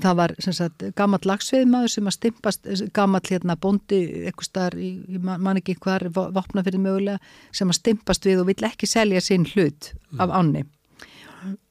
það 0.02 0.16
var 0.18 0.34
sagt, 0.40 0.84
gammal 0.98 1.20
lagsveiðmaður 1.28 1.92
sem 1.94 2.10
að 2.10 2.16
stimpast, 2.16 2.68
gammal 2.96 3.22
hérna 3.26 3.56
bondi 3.60 4.00
eitthvað 4.28 4.48
starf, 4.48 4.82
mann 5.20 5.60
ekki 5.60 5.76
hvar 5.80 6.06
vopna 6.14 6.64
fyrir 6.66 6.82
mögulega, 6.82 7.20
sem 7.52 7.70
að 7.70 7.80
stimpast 7.80 8.28
við 8.28 8.42
og 8.42 8.50
vill 8.50 8.68
ekki 8.70 8.88
selja 8.90 9.22
sinn 9.24 9.46
hlut 9.52 9.92
mm. 9.94 10.22
af 10.24 10.36
ánni 10.40 10.66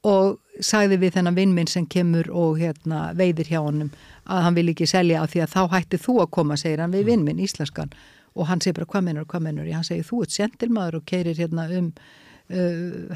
og 0.08 0.40
sagði 0.66 0.98
við 1.04 1.18
þennan 1.18 1.36
vinnminn 1.38 1.68
sem 1.70 1.86
kemur 1.86 2.30
og 2.34 2.58
hérna 2.60 3.10
veiðir 3.18 3.52
hjá 3.52 3.60
honum 3.62 3.92
að 4.26 4.46
hann 4.46 4.56
vil 4.58 4.72
ekki 4.72 4.88
selja 4.90 5.22
af 5.24 5.34
því 5.34 5.44
að 5.44 5.54
þá 5.54 5.62
hætti 5.76 6.00
þú 6.02 6.16
að 6.24 6.32
koma, 6.38 6.58
segir 6.58 6.82
hann 6.84 6.96
við 6.96 7.12
vinnminn, 7.12 7.44
íslenskan 7.44 7.94
og 8.36 8.50
hann 8.50 8.62
segir 8.64 8.80
bara 8.80 8.90
hvað 8.94 9.06
mennur, 9.08 9.28
hvað 9.30 9.46
mennur, 9.46 9.70
hann 9.74 9.86
segir 9.86 10.08
þú 10.08 10.24
ert 10.26 10.36
sentilmaður 10.36 11.00
og 11.00 11.06
keirir 11.10 11.38
hérna 11.38 11.68
um 11.78 11.92
Uh, 12.50 13.14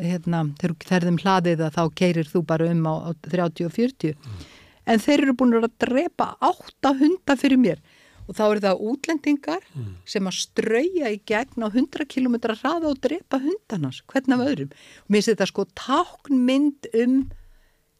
hérna, 0.00 0.46
þegar 0.56 1.04
þeim 1.04 1.18
hlaðið 1.20 1.62
að 1.66 1.74
þá 1.74 1.82
keirir 2.00 2.28
þú 2.30 2.40
bara 2.48 2.70
um 2.72 2.86
á, 2.88 2.94
á 3.04 3.10
30 3.28 3.66
og 3.68 3.74
40 3.74 4.14
mm. 4.16 4.46
en 4.88 5.02
þeir 5.04 5.24
eru 5.26 5.34
búin 5.36 5.58
að 5.58 5.66
drepa 5.84 6.30
8 6.40 6.94
hundar 7.02 7.36
fyrir 7.36 7.60
mér. 7.60 7.82
Og 8.24 8.38
þá 8.38 8.42
eru 8.46 8.62
það 8.64 8.80
útlendingar 8.88 9.60
mm. 9.74 9.90
sem 10.08 10.30
að 10.30 10.38
strauja 10.40 11.12
í 11.12 11.20
gegn 11.28 11.68
á 11.68 11.68
100 11.68 12.08
km 12.08 12.38
hraða 12.48 12.94
og 12.94 13.02
drepa 13.04 13.42
hundarnas 13.44 14.00
hvernig 14.08 14.38
af 14.38 14.48
öðrum. 14.48 14.72
Og 15.04 15.12
mér 15.12 15.20
finnst 15.20 15.34
þetta 15.34 15.50
sko 15.52 15.68
táknmynd 15.76 16.90
um 17.04 17.20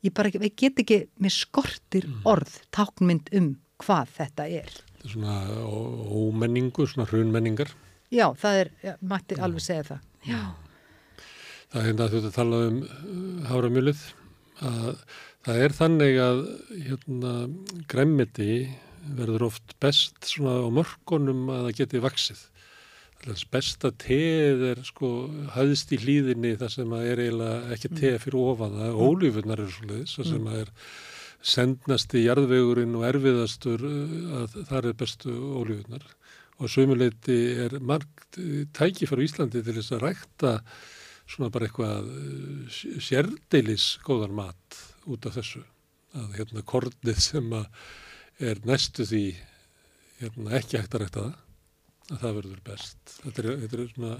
ég 0.08 0.16
bara 0.16 0.32
ekki, 0.32 0.40
ég 0.40 0.56
get 0.56 0.82
ekki 0.86 1.00
með 1.20 1.36
skortir 1.36 2.08
mm. 2.08 2.24
orð 2.32 2.58
táknmynd 2.72 3.28
um 3.36 3.52
hvað 3.84 4.16
þetta 4.22 4.50
er. 4.64 4.76
Þetta 4.96 5.04
er 5.04 5.16
svona 5.18 5.38
ómenningu, 6.24 6.88
svona 6.88 7.10
hrunmenningar. 7.12 7.76
Já, 8.08 8.30
það 8.40 8.64
er, 8.64 8.76
ja, 8.86 9.00
mætti 9.04 9.36
alveg 9.36 9.68
segja 9.68 9.90
það 9.92 10.04
Já. 10.26 10.42
Það 11.70 11.80
er 11.80 11.86
hérna 11.90 12.06
að 12.06 12.16
þú 12.16 12.32
tala 12.34 12.58
um 12.70 12.82
uh, 12.82 13.46
háramjölið 13.50 14.02
að 14.66 14.90
það 15.46 15.62
er 15.62 15.74
þannig 15.76 16.18
að 16.22 16.42
hérna, 16.88 17.32
græmiti 17.90 18.52
verður 19.16 19.46
oft 19.50 19.76
best 19.82 20.26
svona 20.26 20.56
á 20.66 20.68
mörgunum 20.74 21.50
að 21.52 21.66
það 21.68 21.80
geti 21.80 22.02
vaksið. 22.02 22.44
Besta 23.50 23.90
teð 23.98 24.62
er 24.72 24.80
sko 24.86 25.10
höðst 25.54 25.92
í 25.94 25.98
hlýðinni 26.02 26.52
þar 26.60 26.72
sem 26.74 26.92
að 26.94 27.06
er 27.10 27.22
eiginlega 27.24 27.74
ekki 27.74 27.90
teð 27.92 28.12
mm. 28.12 28.22
fyrir 28.22 28.40
ofaða. 28.52 28.90
Mm. 28.90 28.98
Ólífunar 29.06 29.62
eru 29.62 29.74
svolítið, 29.74 30.10
þar 30.12 30.28
sem 30.30 30.42
mm. 30.42 30.50
að 30.50 30.60
er 30.62 30.72
sendnast 31.46 32.14
í 32.18 32.24
jarðvegurinn 32.26 32.98
og 32.98 33.06
erfiðastur 33.08 33.86
uh, 33.86 34.14
að 34.42 34.60
það 34.70 34.90
er 34.90 34.98
bestu 35.02 35.34
ólífunar 35.60 36.06
og 36.56 36.72
sömuleiti 36.72 37.36
er 37.66 37.78
margt 37.84 38.38
eh, 38.40 38.64
tækifar 38.76 39.20
í 39.20 39.28
Íslandi 39.28 39.62
til 39.64 39.76
þess 39.76 39.96
að 39.96 40.04
rækta 40.06 40.52
svona 41.26 41.50
bara 41.52 41.68
eitthvað 41.68 42.10
eh, 42.12 42.76
sérdeilis 43.02 43.96
góðan 44.06 44.36
mat 44.38 44.80
út 45.06 45.28
af 45.28 45.36
þessu. 45.36 45.64
Að 46.16 46.38
hérna 46.38 46.64
kornið 46.64 47.20
sem 47.20 47.50
að 47.52 47.66
er 48.40 48.60
næstu 48.68 49.04
því 49.08 49.24
hérna 50.22 50.56
ekki 50.60 50.80
hægt 50.80 50.96
að 50.96 51.04
rækta 51.04 51.26
það 51.26 51.34
að 52.06 52.22
það 52.22 52.38
verður 52.38 52.62
best. 52.70 53.00
Þetta 53.24 53.42
er, 53.42 53.50
þetta 53.64 53.76
er 53.76 53.92
svona 53.92 54.16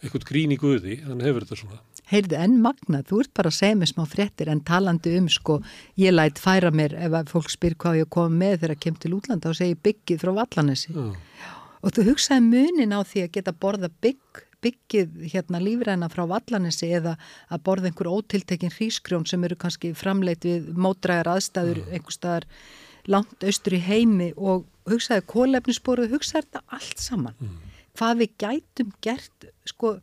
eitthvað 0.00 0.26
grín 0.30 0.54
í 0.54 0.58
guði, 0.58 0.98
hann 1.04 1.20
hefur 1.20 1.44
þetta 1.44 1.60
svona. 1.60 1.80
Heyrðu, 2.10 2.36
en 2.40 2.54
Magna, 2.64 3.02
þú 3.06 3.20
ert 3.22 3.32
bara 3.36 3.50
að 3.52 3.58
segja 3.60 3.76
mér 3.78 3.90
smá 3.92 4.02
frettir 4.08 4.48
en 4.50 4.62
talandi 4.66 5.12
um 5.20 5.28
sko 5.30 5.60
ég 6.00 6.16
lætt 6.16 6.40
færa 6.42 6.72
mér 6.74 6.96
ef 6.98 7.14
að 7.20 7.30
fólk 7.36 7.52
spyr 7.52 7.76
hvað 7.78 8.00
ég 8.00 8.10
kom 8.10 8.34
með 8.40 8.56
þegar 8.56 8.74
ég 8.74 8.82
kem 8.82 8.98
til 8.98 9.12
útlanda 9.20 9.52
og 9.52 9.58
segi 9.60 9.78
byggið 9.84 10.24
frá 10.24 10.32
Vallanessi 10.40 10.96
Já 10.96 11.59
Og 11.80 11.94
þú 11.96 12.10
hugsaði 12.10 12.44
munin 12.44 12.92
á 12.92 13.00
því 13.00 13.24
að 13.24 13.34
geta 13.38 13.54
borða 13.56 13.88
bygg, 14.04 14.42
byggið 14.60 15.22
hérna 15.32 15.60
lífræna 15.62 16.10
frá 16.12 16.26
vallanessi 16.28 16.90
eða 16.92 17.14
að 17.48 17.62
borða 17.64 17.88
einhver 17.88 18.10
ótiltekinn 18.12 18.74
hrískrjón 18.74 19.24
sem 19.28 19.44
eru 19.48 19.56
kannski 19.60 19.94
framleitt 19.96 20.44
við 20.44 20.68
mótræðar 20.76 21.32
aðstæður 21.36 21.80
mm. 21.80 21.94
einhver 21.96 22.16
staðar 22.16 22.48
langt 23.08 23.48
austur 23.48 23.78
í 23.78 23.80
heimi 23.80 24.28
og 24.36 24.66
hugsaði 24.90 25.24
kólefnisboru, 25.32 26.10
hugsaði 26.12 26.50
þetta 26.50 26.76
allt 26.76 27.00
saman. 27.00 27.38
Mm. 27.40 27.56
Hvað 27.96 28.20
við 28.20 28.36
gætum 28.44 28.92
gert, 29.00 29.48
sko, 29.72 29.94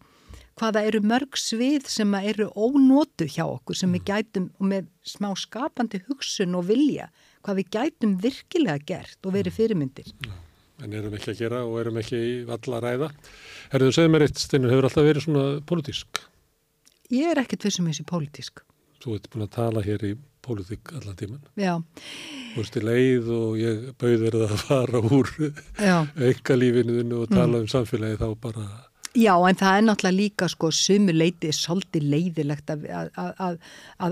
hvaða 0.58 0.84
eru 0.90 1.04
mörg 1.06 1.38
svið 1.38 1.86
sem 1.94 2.18
eru 2.24 2.50
ónótu 2.58 3.30
hjá 3.30 3.46
okkur 3.46 3.78
sem 3.78 3.94
mm. 3.94 4.00
við 4.00 4.10
gætum 4.10 4.50
og 4.58 4.72
með 4.74 4.90
smá 5.06 5.30
skapandi 5.38 6.02
hugsun 6.10 6.58
og 6.58 6.66
vilja, 6.74 7.12
hvað 7.46 7.62
við 7.62 7.72
gætum 7.78 8.20
virkilega 8.26 8.82
gert 8.90 9.22
og 9.22 9.38
verið 9.38 9.54
mm. 9.54 9.58
fyrirmyndir. 9.62 10.14
Mm 10.26 10.44
en 10.84 10.94
erum 10.94 11.18
ekki 11.18 11.34
að 11.34 11.42
gera 11.42 11.64
og 11.66 11.78
erum 11.82 12.00
ekki 12.02 12.18
í 12.18 12.34
valla 12.48 12.82
ræða. 12.84 13.12
Herðu, 13.74 13.92
segð 13.96 14.12
mér 14.14 14.28
eitt, 14.28 14.42
Steinur, 14.42 14.74
hefur 14.74 14.90
alltaf 14.90 15.08
verið 15.08 15.26
svona 15.26 15.46
pólitísk? 15.68 16.24
Ég 17.14 17.32
er 17.32 17.42
ekkert 17.42 17.68
vissum 17.68 17.88
þessi 17.90 18.06
pólitísk. 18.08 18.64
Þú 19.04 19.16
ert 19.18 19.30
búin 19.32 19.46
að 19.46 19.54
tala 19.56 19.84
hér 19.86 20.06
í 20.08 20.14
pólitík 20.48 20.94
allan 20.98 21.18
tíman. 21.20 21.42
Já. 21.60 21.76
Þú 22.54 22.62
veist 22.62 22.78
í 22.80 22.84
leið 22.84 23.32
og 23.36 23.58
ég 23.60 23.88
bauðir 24.02 24.38
það 24.38 24.54
að 24.56 24.64
fara 24.64 25.02
úr 25.04 25.34
engalífinuðinu 26.30 27.24
og 27.24 27.32
tala 27.34 27.54
mm. 27.54 27.64
um 27.66 27.72
samfélagi 27.72 28.20
þá 28.22 28.30
bara 28.44 28.68
Já, 29.18 29.34
en 29.50 29.58
það 29.58 29.78
er 29.78 29.86
náttúrulega 29.88 30.14
líka 30.14 30.48
sko 30.52 30.70
sumuleiti 30.76 31.50
svolítið 31.56 32.04
leiðilegt 32.12 32.70
að, 32.70 32.84
að, 32.94 33.32
að, 33.42 33.56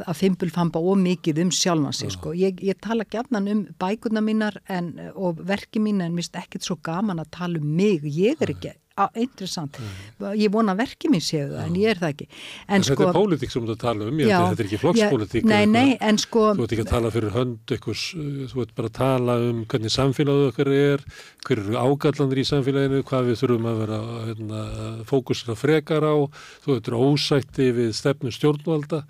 að 0.02 0.18
fimpulfamba 0.18 0.82
ómikið 0.82 1.44
um 1.44 1.52
sjálfansi 1.53 2.10
sko. 2.15 2.34
Ég, 2.34 2.64
ég 2.65 2.80
tala 2.82 3.06
gefnan 3.06 3.52
um 3.52 3.61
bækurna 3.82 4.23
mínar 4.26 4.57
en, 4.65 4.95
og 5.14 5.44
verki 5.45 5.84
mín 5.84 6.02
en 6.02 6.18
finnst 6.18 6.40
ekkert 6.41 6.65
svo 6.65 6.80
gaman 6.82 7.22
að 7.22 7.30
tala 7.38 7.61
um 7.61 7.69
mig. 7.77 8.02
Ég 8.18 8.41
er 8.41 8.56
ekki 8.56 8.73
interessant. 9.19 9.76
Mm. 9.80 10.30
Ég 10.39 10.51
vona 10.53 10.76
verkið 10.77 11.11
mér 11.11 11.23
séu 11.23 11.49
það, 11.49 11.63
en 11.65 11.76
ég 11.81 11.91
er 11.91 11.99
það 11.99 12.13
ekki. 12.13 12.27
En, 12.30 12.77
en 12.77 12.85
sko, 12.88 12.95
þetta 12.95 13.09
er 13.09 13.17
pólitík 13.17 13.51
sem 13.51 13.67
þú 13.67 13.76
tala 13.81 14.07
um, 14.07 14.22
ég 14.22 14.31
já, 14.31 14.38
þetta 14.39 14.63
er 14.63 14.69
ekki 14.69 14.80
flokkspólitík. 14.84 15.47
Nei, 15.51 15.65
nei, 15.67 15.89
en 15.99 16.19
sko... 16.22 16.45
Þú 16.55 16.65
ert 16.65 16.76
ekki 16.77 16.85
að 16.85 16.91
tala 16.93 17.11
fyrir 17.11 17.35
hönd 17.35 17.76
eitthvað, 17.76 18.05
þú 18.53 18.63
ert 18.63 18.73
bara 18.80 18.91
að 18.91 18.97
tala 19.01 19.38
um 19.49 19.61
hvernig 19.73 19.95
samfélagið 19.97 20.49
okkar 20.53 20.73
er, 20.77 21.05
hver 21.43 21.63
eru 21.65 21.77
ágallandir 21.84 22.41
í 22.41 22.47
samfélaginu, 22.51 23.03
hvað 23.11 23.30
við 23.30 23.39
þurfum 23.43 23.69
að 23.72 23.84
vera 23.84 24.01
hérna, 24.30 24.65
fókusir 25.11 25.51
að 25.51 25.61
frekar 25.65 26.07
á, 26.07 26.15
þú 26.63 26.80
ert 26.80 26.91
ósætti 26.95 27.72
við 27.76 27.93
stefnu 27.99 28.31
stjórnvalda. 28.31 29.03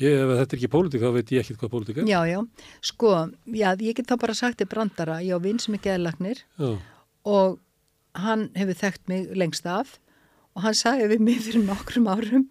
Ég, 0.00 0.16
ef 0.16 0.30
þetta 0.32 0.56
er 0.56 0.58
ekki 0.58 0.74
pólitík, 0.74 1.02
þá 1.04 1.12
veit 1.12 1.34
ég 1.36 1.42
ekki 1.44 1.58
hvað 1.60 1.74
pólitík 1.76 1.98
er. 2.00 2.06
Já, 2.08 2.20
já, 2.24 2.38
sko, 2.88 3.16
já, 3.52 3.66
ég 3.84 3.98
get 3.98 4.08
þá 4.08 4.14
bara 4.22 4.34
sagt 4.34 4.56
til 4.58 4.66
brandara, 4.70 5.18
ég 5.20 5.36
á 5.36 5.44
vinn 5.44 5.60
sem 5.60 5.76
er 5.76 5.82
geðlagnir 5.84 6.40
og 7.28 7.58
hann 8.26 8.46
hefur 8.58 8.78
þekkt 8.84 9.10
mig 9.12 9.34
lengst 9.38 9.66
af 9.66 9.98
og 10.56 10.64
hann 10.66 10.76
sagði 10.76 11.12
við 11.14 11.26
mig 11.28 11.42
fyrir 11.46 11.66
nokkrum 11.66 12.08
árum 12.10 12.48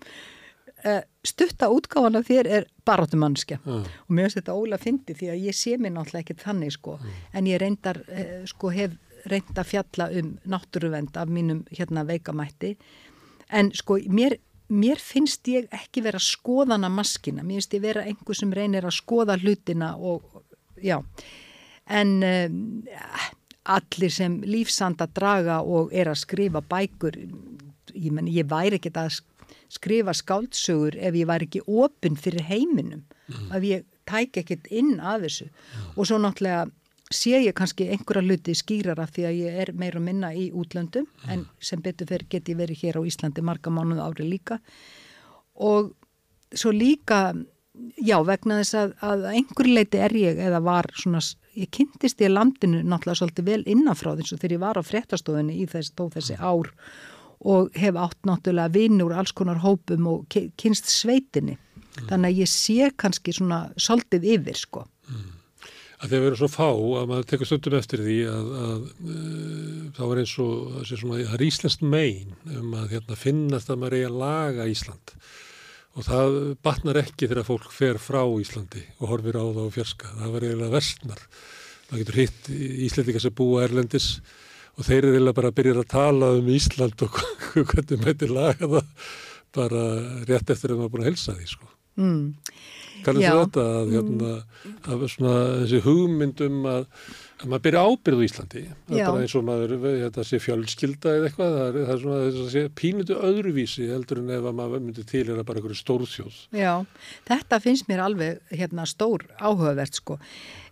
uh, 0.86 1.02
stutta 1.26 1.70
útgáðan 1.74 2.20
af 2.20 2.30
þér 2.30 2.50
er 2.60 2.68
barátumannskja 2.88 3.60
mm. 3.64 3.84
og 4.08 4.16
mér 4.16 4.28
finnst 4.28 4.40
þetta 4.40 4.58
óla 4.58 4.80
fyndi 4.82 5.16
því 5.18 5.32
að 5.34 5.46
ég 5.50 5.58
sé 5.58 5.76
mér 5.78 5.96
náttúrulega 5.96 6.26
ekkert 6.26 6.46
þannig 6.48 6.76
sko. 6.76 6.98
Mm. 6.98 7.22
en 7.34 7.50
ég 7.52 7.62
reyndar 7.64 8.02
uh, 8.08 8.36
sko 8.50 8.74
hef 8.76 8.98
reynd 9.28 9.58
að 9.58 9.68
fjalla 9.68 10.10
um 10.20 10.36
náttúruvend 10.48 11.18
af 11.20 11.28
mínum 11.28 11.66
hérna 11.76 12.06
veikamætti. 12.08 12.76
En 13.52 13.72
sko 13.76 13.98
mér, 14.08 14.38
mér 14.70 15.02
finnst 15.02 15.48
ég 15.52 15.68
ekki 15.76 16.04
vera 16.06 16.22
skoðana 16.24 16.90
maskina, 16.94 17.44
mér 17.44 17.60
finnst 17.60 17.76
ég 17.76 17.84
vera 17.84 18.06
einhver 18.08 18.38
sem 18.38 18.54
reynir 18.54 18.88
að 18.88 18.96
skoða 19.00 19.38
hlutina 19.42 19.96
og 19.98 20.44
já. 20.80 21.02
En 21.90 22.16
uh, 22.24 23.28
allir 23.70 24.14
sem 24.14 24.40
lífsanda 24.46 25.08
draga 25.16 25.60
og 25.62 25.94
er 25.94 26.10
að 26.10 26.22
skrifa 26.24 26.62
bækur 26.66 27.18
ég, 27.20 28.12
meni, 28.12 28.34
ég 28.40 28.50
væri 28.50 28.80
ekki 28.80 28.92
að 28.98 29.22
skrifa 29.70 30.16
skáldsögur 30.18 30.98
ef 30.98 31.16
ég 31.18 31.30
væri 31.30 31.50
ekki 31.50 31.62
opinn 31.68 32.18
fyrir 32.18 32.48
heiminum 32.50 33.04
mm. 33.28 33.52
ef 33.56 33.68
ég 33.68 33.88
tæk 34.10 34.42
ekkert 34.42 34.70
inn 34.74 34.98
af 35.00 35.22
þessu 35.26 35.50
mm. 35.50 35.90
og 35.96 36.10
svo 36.10 36.18
náttúrulega 36.22 36.66
sé 37.14 37.38
ég 37.42 37.56
kannski 37.58 37.90
einhverja 37.90 38.26
luti 38.26 38.56
skýrar 38.58 39.02
af 39.02 39.14
því 39.16 39.28
að 39.30 39.38
ég 39.44 39.62
er 39.64 39.72
meira 39.78 40.02
minna 40.02 40.34
í 40.34 40.50
útlöndum 40.54 41.06
mm. 41.06 41.30
en 41.34 41.46
sem 41.62 41.82
betur 41.86 42.10
fyrir 42.10 42.28
get 42.30 42.50
ég 42.50 42.60
verið 42.60 42.84
hér 42.84 43.02
á 43.02 43.08
Íslandi 43.10 43.46
marga 43.46 43.74
mánuð 43.74 44.02
ári 44.06 44.28
líka 44.30 44.60
og 45.56 45.94
svo 46.54 46.74
líka 46.74 47.34
já 48.02 48.18
vegna 48.26 48.60
þess 48.62 48.78
að, 48.80 48.96
að 49.06 49.28
einhver 49.34 49.70
leiti 49.70 50.02
er 50.02 50.16
ég 50.18 50.42
eða 50.42 50.62
var 50.66 50.90
svona 50.98 51.22
ég 51.60 51.70
kynntist 51.76 52.22
ég 52.24 52.34
landinu 52.34 52.82
náttúrulega 52.84 53.22
svolítið 53.22 53.50
vel 53.50 53.62
innanfrá 53.70 54.16
þess 54.18 54.36
að 54.36 54.44
þegar 54.44 54.56
ég 54.56 54.64
var 54.64 54.80
á 54.80 54.84
fréttastofunni 54.90 55.58
í 55.62 55.66
þess, 55.70 55.96
þessi 55.96 56.38
ár 56.40 56.72
og 57.40 57.74
hef 57.80 57.98
átt 58.00 58.20
náttúrulega 58.28 58.74
vinn 58.76 59.02
úr 59.04 59.16
alls 59.16 59.34
konar 59.36 59.62
hópum 59.64 60.08
og 60.12 60.40
kynst 60.60 60.90
sveitinni. 60.92 61.56
Mm. 61.56 62.08
Þannig 62.10 62.30
að 62.30 62.40
ég 62.42 62.52
sé 62.52 62.90
kannski 63.00 63.36
svona 63.36 63.60
soldið 63.80 64.28
yfir 64.36 64.60
sko. 64.60 64.84
Mm. 65.08 65.28
Að 66.00 66.14
þeir 66.14 66.24
verður 66.24 66.40
svo 66.40 66.50
fá 66.52 66.68
að 66.70 67.08
maður 67.12 67.26
tekur 67.28 67.48
stundum 67.50 67.80
eftir 67.80 68.04
því 68.06 68.18
að, 68.32 68.52
að 68.64 68.84
uh, 69.04 69.80
þá 69.98 70.04
er 70.06 70.22
eins 70.22 70.36
og 70.44 70.76
það 70.88 71.34
er 71.36 71.46
íslenskt 71.48 71.84
megin 71.84 72.36
um 72.56 72.76
að 72.80 72.94
hérna, 72.96 73.20
finnast 73.20 73.72
að 73.72 73.82
maður 73.82 73.98
eigi 73.98 74.10
að 74.10 74.20
laga 74.22 74.68
Ísland 74.72 75.16
og 75.98 76.06
það 76.06 76.36
batnar 76.66 77.00
ekki 77.02 77.30
þegar 77.30 77.48
fólk 77.48 77.72
fer 77.74 77.98
frá 78.02 78.22
Íslandi 78.40 78.84
og 79.00 79.14
horfir 79.14 79.40
á 79.40 79.44
það 79.44 79.64
og 79.66 79.74
fjerska. 79.76 80.12
Það 80.20 80.36
verður 80.36 80.52
eiginlega 80.52 80.76
versnar. 80.76 81.24
Það 81.90 82.04
getur 82.04 82.20
hitt 82.22 82.52
Íslandika 82.90 83.24
sem 83.24 83.36
búa 83.36 83.64
Erlendis 83.66 84.10
og 84.78 84.86
þeir 84.88 85.00
eru 85.00 85.16
eiginlega 85.16 85.40
bara 85.40 85.52
að 85.52 85.58
byrja 85.60 85.78
að 85.80 85.90
tala 85.96 86.32
um 86.38 86.52
Ísland 86.54 87.06
og 87.08 87.20
hvernig 87.72 88.04
mæti 88.06 88.30
laga 88.30 88.70
það 88.76 88.94
bara 89.56 89.86
rétt 90.30 90.54
eftir 90.54 90.76
að 90.76 90.84
maður 90.84 90.94
búin 90.94 91.06
að 91.06 91.10
helsa 91.10 91.36
því 91.38 91.50
sko. 91.50 91.72
Mm. 92.00 92.22
Kannast 93.04 93.26
þetta 93.26 93.66
að, 93.80 93.94
hérna, 93.96 94.34
að 94.92 95.04
svona, 95.14 95.34
þessi 95.64 95.82
hugmyndum 95.88 96.62
að 96.70 96.86
maður 97.46 97.64
byrja 97.66 97.82
ábyrðu 97.88 98.24
í 98.24 98.28
Íslandi. 98.28 98.62
Það 98.90 99.00
er 99.00 99.10
bara 99.10 99.24
eins 99.24 99.36
og 99.38 99.44
maður, 99.48 99.76
þetta 99.86 100.26
sé 100.28 100.40
fjölskylda 100.44 101.14
eða 101.16 101.28
eitthvað, 101.30 101.58
það 101.58 101.68
er, 101.68 101.78
það 101.80 101.92
er 101.94 102.02
svona 102.04 102.22
það 102.38 102.48
sé 102.54 102.64
pínutu 102.82 103.20
öðruvísi 103.30 103.90
heldur 103.90 104.24
en 104.24 104.32
ef 104.36 104.48
maður 104.50 104.86
myndi 104.86 105.06
til 105.08 105.26
er 105.26 105.36
það 105.38 105.46
bara 105.50 105.62
einhverju 105.62 105.80
stórþjóð. 105.80 106.40
Já, 106.60 106.74
þetta 107.30 107.62
finnst 107.64 107.92
mér 107.92 108.04
alveg 108.08 108.56
hérna 108.56 108.88
stór 108.90 109.28
áhugavert 109.40 110.02
sko. 110.02 110.18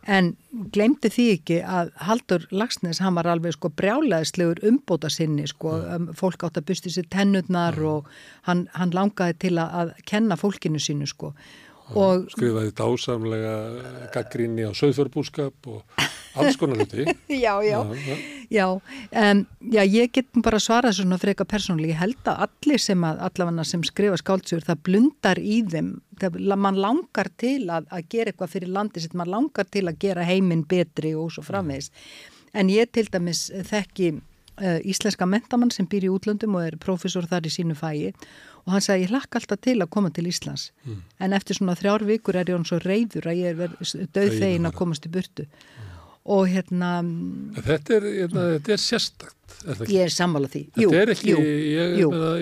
En 0.07 0.29
glemdi 0.71 1.09
því 1.11 1.25
ekki 1.35 1.55
að 1.67 1.89
Haldur 2.07 2.45
Lagsnes, 2.55 3.01
hann 3.03 3.17
var 3.17 3.27
alveg 3.27 3.57
sko 3.57 3.71
brjálæðislegur 3.75 4.61
umbóta 4.69 5.09
sinni 5.11 5.43
sko 5.51 5.73
um, 5.83 6.09
fólk 6.15 6.45
átt 6.47 6.61
að 6.61 6.69
busti 6.69 6.93
sér 6.93 7.09
tennutnar 7.11 7.75
mm. 7.75 7.89
og 7.91 8.07
hann, 8.47 8.67
hann 8.75 8.95
langaði 8.95 9.35
til 9.43 9.57
að, 9.59 9.73
að 9.81 9.91
kenna 10.07 10.39
fólkinu 10.39 10.79
sínu 10.79 11.09
sko 11.11 11.33
og 11.95 12.27
skrifaði 12.33 12.73
dásamlega 12.75 13.55
gaggrinni 14.15 14.67
á 14.67 14.71
söðförbúskap 14.75 15.69
og 15.71 15.83
alls 16.37 16.57
konar 16.59 16.81
hluti. 16.81 17.05
Já, 17.29 17.61
já, 17.63 17.79
já, 17.83 18.17
já, 18.49 18.67
um, 18.71 19.45
já 19.61 19.83
ég 19.83 20.11
get 20.13 20.27
bara 20.43 20.59
svara 20.59 20.91
svona 20.93 21.17
freka 21.17 21.45
persónulega, 21.45 21.93
ég 21.93 21.99
held 22.01 22.29
að 22.29 22.43
allir 22.47 22.81
sem 22.81 23.03
að 23.03 23.21
allavega 23.27 23.65
sem 23.65 23.83
skrifa 23.83 24.19
skáldsur 24.21 24.63
það 24.65 24.83
blundar 24.83 25.41
í 25.41 25.59
þeim, 25.71 25.91
það, 26.21 26.39
mann 26.55 26.79
langar 26.81 27.29
til 27.37 27.69
að, 27.69 27.89
að 27.89 28.09
gera 28.13 28.31
eitthvað 28.31 28.53
fyrir 28.53 28.73
landi 28.73 29.03
sitt, 29.03 29.17
mann 29.17 29.31
langar 29.33 29.67
til 29.71 29.87
að 29.87 29.99
gera 30.03 30.25
heiminn 30.27 30.65
betri 30.69 31.15
og 31.17 31.31
svo 31.33 31.45
framvegis, 31.47 31.91
en 32.53 32.71
ég 32.73 32.91
til 32.93 33.07
dæmis 33.11 33.47
þekki 33.69 34.13
uh, 34.61 34.79
íslenska 34.85 35.27
mentamann 35.29 35.73
sem 35.73 35.89
býr 35.89 36.07
í 36.07 36.13
útlöndum 36.13 36.57
og 36.57 36.69
er 36.69 36.79
profesor 36.81 37.27
þar 37.29 37.49
í 37.49 37.53
sínu 37.53 37.77
fæi 37.77 38.13
og 38.67 38.75
hann 38.75 38.83
sagði 38.83 39.07
ég 39.07 39.15
hlakka 39.15 39.39
alltaf 39.39 39.63
til 39.63 39.79
að 39.79 39.91
koma 39.95 40.11
til 40.11 40.27
Íslands. 40.27 40.69
Mm. 40.83 41.01
en 41.23 41.33
eftir 41.39 41.57
svona 41.57 41.77
þrjár 41.79 42.05
vikur 42.05 42.35
er 42.35 42.51
ég 42.51 42.59
hann 42.59 42.67
svo 42.67 42.81
reyður 42.83 43.31
að 43.31 43.41
ég 43.41 43.65
er 43.65 43.75
döð 44.13 44.39
þegin 44.41 44.69
að 44.69 44.79
komast 44.83 45.07
í 45.07 45.13
burtu. 45.13 45.47
Mm 45.47 45.85
og 46.27 46.47
hérna 46.51 46.91
Þetta 47.57 47.97
er, 47.97 48.07
hérna, 48.21 48.45
þetta 48.57 48.75
er 48.75 48.83
sérstakt 48.83 49.59
er 49.63 49.91
Ég 49.91 50.07
er 50.07 50.13
sammálað 50.13 50.53
því. 50.53 50.63
Þetta 50.75 50.83
jú, 50.83 50.95
er 50.99 51.11
ekki, 51.13 51.29
jú, 51.31 51.43
ég, 51.47 51.93
jú. 52.01 52.09
Meina, 52.13 52.33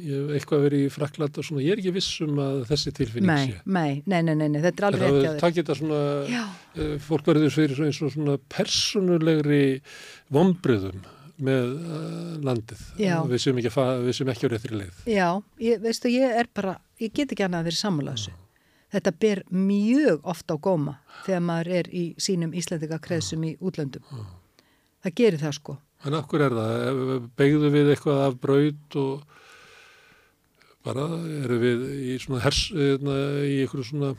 ég 0.00 0.16
hef 0.16 0.34
eitthvað 0.38 0.64
verið 0.64 0.82
í 0.86 0.90
Frakland 0.92 1.38
og 1.40 1.44
svona, 1.44 1.62
ég 1.64 1.74
er 1.74 1.82
ekki 1.82 1.92
vissum 1.92 2.38
að 2.40 2.60
þessi 2.70 2.92
tilfinning 2.96 3.28
nei, 3.28 3.48
sé. 3.50 3.58
nei, 3.68 3.90
nei, 4.08 4.20
nei, 4.24 4.46
nei, 4.46 4.60
þetta 4.62 4.80
er 4.80 4.86
alveg 4.88 5.02
rétt 5.10 5.26
Það 5.26 5.40
takkir 5.42 5.66
þetta 5.66 5.76
svona, 5.80 6.02
uh, 6.80 6.94
fólk 7.04 7.28
verður 7.28 7.52
fyrir 7.56 7.82
eins 7.84 8.00
og 8.06 8.14
svona 8.14 8.36
personulegri 8.54 9.64
vombriðum 10.32 11.02
með 11.44 11.72
uh, 11.78 12.36
landið 12.46 12.84
Já. 13.00 13.16
við 13.30 13.42
sem 13.44 13.58
ekki, 13.62 13.72
ekki 14.34 14.46
á 14.46 14.52
réttri 14.52 14.76
leið 14.76 15.02
Já, 15.10 15.26
ég, 15.62 15.82
veistu, 15.82 16.12
ég 16.12 16.38
er 16.42 16.50
bara 16.54 16.78
ég 17.00 17.12
get 17.16 17.32
ekki 17.32 17.46
annað 17.46 17.72
að 17.72 17.80
sammálað 17.80 18.18
þessu 18.18 18.38
þetta 18.90 19.12
ber 19.22 19.42
mjög 19.54 20.24
ofta 20.28 20.56
á 20.56 20.62
góma 20.62 20.96
þegar 21.24 21.44
maður 21.46 21.72
er 21.78 21.90
í 21.94 22.04
sínum 22.20 22.54
íslendika 22.56 22.98
kreðsum 23.02 23.44
í 23.46 23.54
útlöndum. 23.62 24.04
Það 25.00 25.16
gerir 25.20 25.42
það 25.42 25.56
sko. 25.56 25.76
En 26.04 26.16
okkur 26.16 26.46
er 26.46 26.56
það? 26.56 27.28
Begðu 27.38 27.70
við 27.74 27.92
eitthvað 27.94 28.22
af 28.24 28.38
braud 28.40 28.98
og 29.00 29.36
bara 30.86 31.06
eru 31.42 31.60
við 31.60 31.86
í 32.10 32.16
svona 32.22 32.42
hers, 32.44 32.62
hérna, 32.72 33.16
í 33.44 33.60
einhverju 33.62 33.86
svona, 33.90 34.14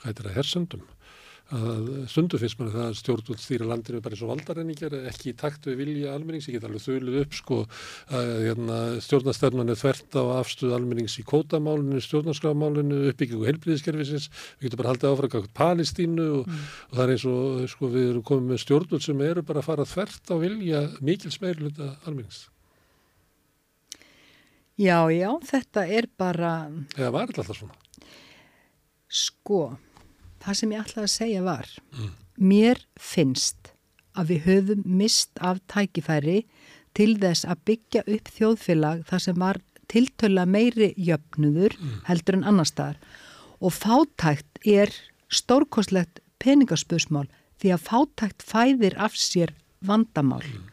hvað 0.00 0.08
heitir 0.08 0.28
það, 0.28 0.36
hersöndum? 0.40 0.86
Að 1.54 1.90
stundu 2.10 2.38
fyrst 2.40 2.58
mann 2.58 2.72
það 2.72 2.96
stjórnvöld 2.98 3.42
stýra 3.42 3.68
landinu 3.68 4.00
bara 4.02 4.16
eins 4.16 4.22
og 4.24 4.30
valdarenningar 4.32 4.96
ekki 5.10 5.30
í 5.32 5.36
takt 5.38 5.68
við 5.68 5.78
vilja 5.82 6.14
almennings, 6.14 6.48
ég 6.48 6.58
get 6.58 6.66
alveg 6.68 6.82
þauðluð 6.84 7.18
upp 7.20 7.36
sko 7.38 7.58
að 8.10 8.32
hérna, 8.48 8.78
stjórnastefnan 9.04 9.72
er 9.72 9.78
þvert 9.80 10.18
á 10.18 10.22
afstuð 10.40 10.74
almennings 10.78 11.18
í 11.20 11.26
kótamálinu, 11.28 12.00
stjórnarskrámálinu, 12.04 13.04
uppbyggingu 13.12 13.48
helbriðiskerfisins, 13.50 14.30
við 14.58 14.68
getum 14.68 14.82
bara 14.82 14.94
haldið 14.94 15.12
áfram 15.12 15.48
Palestínu 15.54 16.26
og, 16.40 16.48
mm. 16.48 16.66
og 16.90 16.98
það 16.98 17.04
er 17.04 17.14
eins 17.14 17.28
og 17.30 17.70
sko 17.74 17.92
við 17.92 18.10
erum 18.10 18.26
komið 18.26 18.50
með 18.50 18.62
stjórnvöld 18.64 19.06
sem 19.06 19.24
eru 19.28 19.46
bara 19.46 19.62
að 19.62 19.70
fara 19.70 19.88
þvert 19.88 20.34
á 20.34 20.36
vilja 20.42 20.82
mikil 21.04 21.32
smeirluta 21.34 21.94
almennings. 22.04 22.44
Já, 24.74 25.06
já, 25.14 25.30
þetta 25.46 25.86
er 25.86 26.08
bara... 26.18 26.54
Eða 26.98 27.10
var 27.14 27.30
alltaf 27.30 27.54
svona? 27.54 27.76
Sko 29.14 29.60
það 30.44 30.58
sem 30.60 30.74
ég 30.74 30.84
ætlaði 30.84 31.08
að 31.08 31.14
segja 31.14 31.44
var 31.44 31.70
mm. 31.94 32.10
mér 32.52 32.82
finnst 33.00 33.72
að 34.14 34.32
við 34.32 34.48
höfum 34.48 34.82
mist 35.00 35.42
af 35.42 35.60
tækifæri 35.70 36.42
til 36.94 37.14
þess 37.22 37.46
að 37.50 37.62
byggja 37.70 38.04
upp 38.16 38.30
þjóðfélag 38.36 39.06
þar 39.08 39.24
sem 39.26 39.40
var 39.42 39.60
tiltöla 39.90 40.44
meiri 40.48 40.92
jöfnudur 40.96 41.74
mm. 41.78 41.96
heldur 42.08 42.38
en 42.38 42.46
annar 42.50 42.68
staðar 42.68 43.00
og 43.64 43.74
fátækt 43.74 44.62
er 44.66 44.92
stórkoslegt 45.32 46.20
peningaspösmál 46.42 47.26
því 47.62 47.74
að 47.74 47.86
fátækt 47.88 48.44
fæðir 48.44 48.96
af 49.00 49.16
sér 49.18 49.54
vandamál 49.84 50.44
mm. 50.44 50.68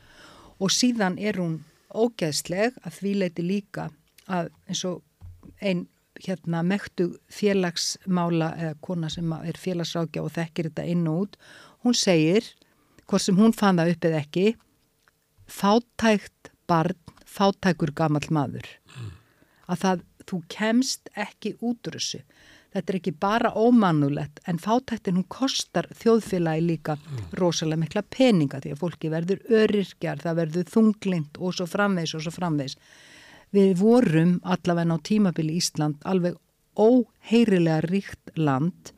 og 0.59 0.73
síðan 0.73 1.17
er 1.19 1.39
hún 1.41 1.61
ógeðsleg 1.91 2.77
að 2.85 2.99
því 2.99 3.15
leiti 3.23 3.45
líka 3.45 3.89
að 4.31 4.51
eins 4.67 4.83
og 4.87 5.01
einn 5.59 5.87
hérna 6.25 6.61
mektu 6.65 7.07
félagsmála 7.33 8.51
eða 8.57 8.75
kona 8.85 9.09
sem 9.11 9.31
er 9.41 9.57
félagsrákja 9.59 10.23
og 10.23 10.33
þekkir 10.35 10.69
þetta 10.69 10.87
inn 10.93 11.07
og 11.09 11.25
út 11.25 11.39
hún 11.85 11.97
segir, 11.97 12.45
hvort 13.09 13.25
sem 13.25 13.39
hún 13.39 13.55
fann 13.57 13.81
það 13.81 13.95
upp 13.95 14.07
eða 14.09 14.21
ekki 14.21 14.45
fátækt 15.51 16.51
barn, 16.69 16.97
fátækur 17.25 17.91
gammal 17.95 18.23
maður 18.31 18.67
mm. 18.95 19.11
að 19.73 19.83
það, 19.83 20.07
þú 20.29 20.41
kemst 20.51 21.11
ekki 21.19 21.55
útrussu 21.59 22.21
þetta 22.71 22.93
er 22.93 22.97
ekki 23.01 23.13
bara 23.19 23.51
ómannulegt 23.59 24.39
en 24.47 24.59
fátæktin 24.61 25.17
hún 25.19 25.27
kostar 25.31 25.89
þjóðfélagi 25.99 26.65
líka 26.65 26.95
mm. 26.97 27.31
rosalega 27.39 27.83
mikla 27.83 28.03
peninga 28.15 28.61
því 28.63 28.75
að 28.75 28.83
fólki 28.83 29.11
verður 29.11 29.41
örirkjar, 29.51 30.21
það 30.23 30.39
verður 30.43 30.69
þunglind 30.75 31.39
og 31.41 31.57
svo 31.57 31.67
framvegs 31.69 32.15
og 32.15 32.25
svo 32.25 32.35
framvegs 32.35 32.77
Við 33.51 33.75
vorum 33.81 34.37
allavega 34.47 34.95
á 34.95 34.97
tímabili 35.03 35.57
Ísland 35.59 35.99
alveg 36.07 36.37
óheirilega 36.79 37.81
ríkt 37.89 38.31
land 38.39 38.93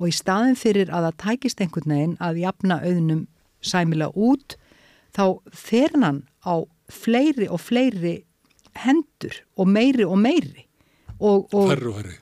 og 0.00 0.08
í 0.10 0.14
staðin 0.14 0.58
fyrir 0.58 0.90
að 0.90 1.06
það 1.06 1.20
tækist 1.22 1.62
einhvern 1.62 1.94
veginn 1.94 2.16
að 2.18 2.40
jafna 2.42 2.80
auðnum 2.82 3.26
sæmila 3.62 4.10
út 4.18 4.56
þá 5.14 5.38
fer 5.54 5.94
hann 6.02 6.24
á 6.42 6.66
fleiri 6.90 7.46
og 7.46 7.62
fleiri 7.62 8.16
hendur 8.82 9.38
og 9.56 9.68
meiri 9.68 10.04
og 10.08 10.18
meiri. 10.18 10.66
Og, 11.20 11.46
og, 11.54 11.70
Færru 11.70 11.92
og 11.92 12.00
færri. 12.00 12.18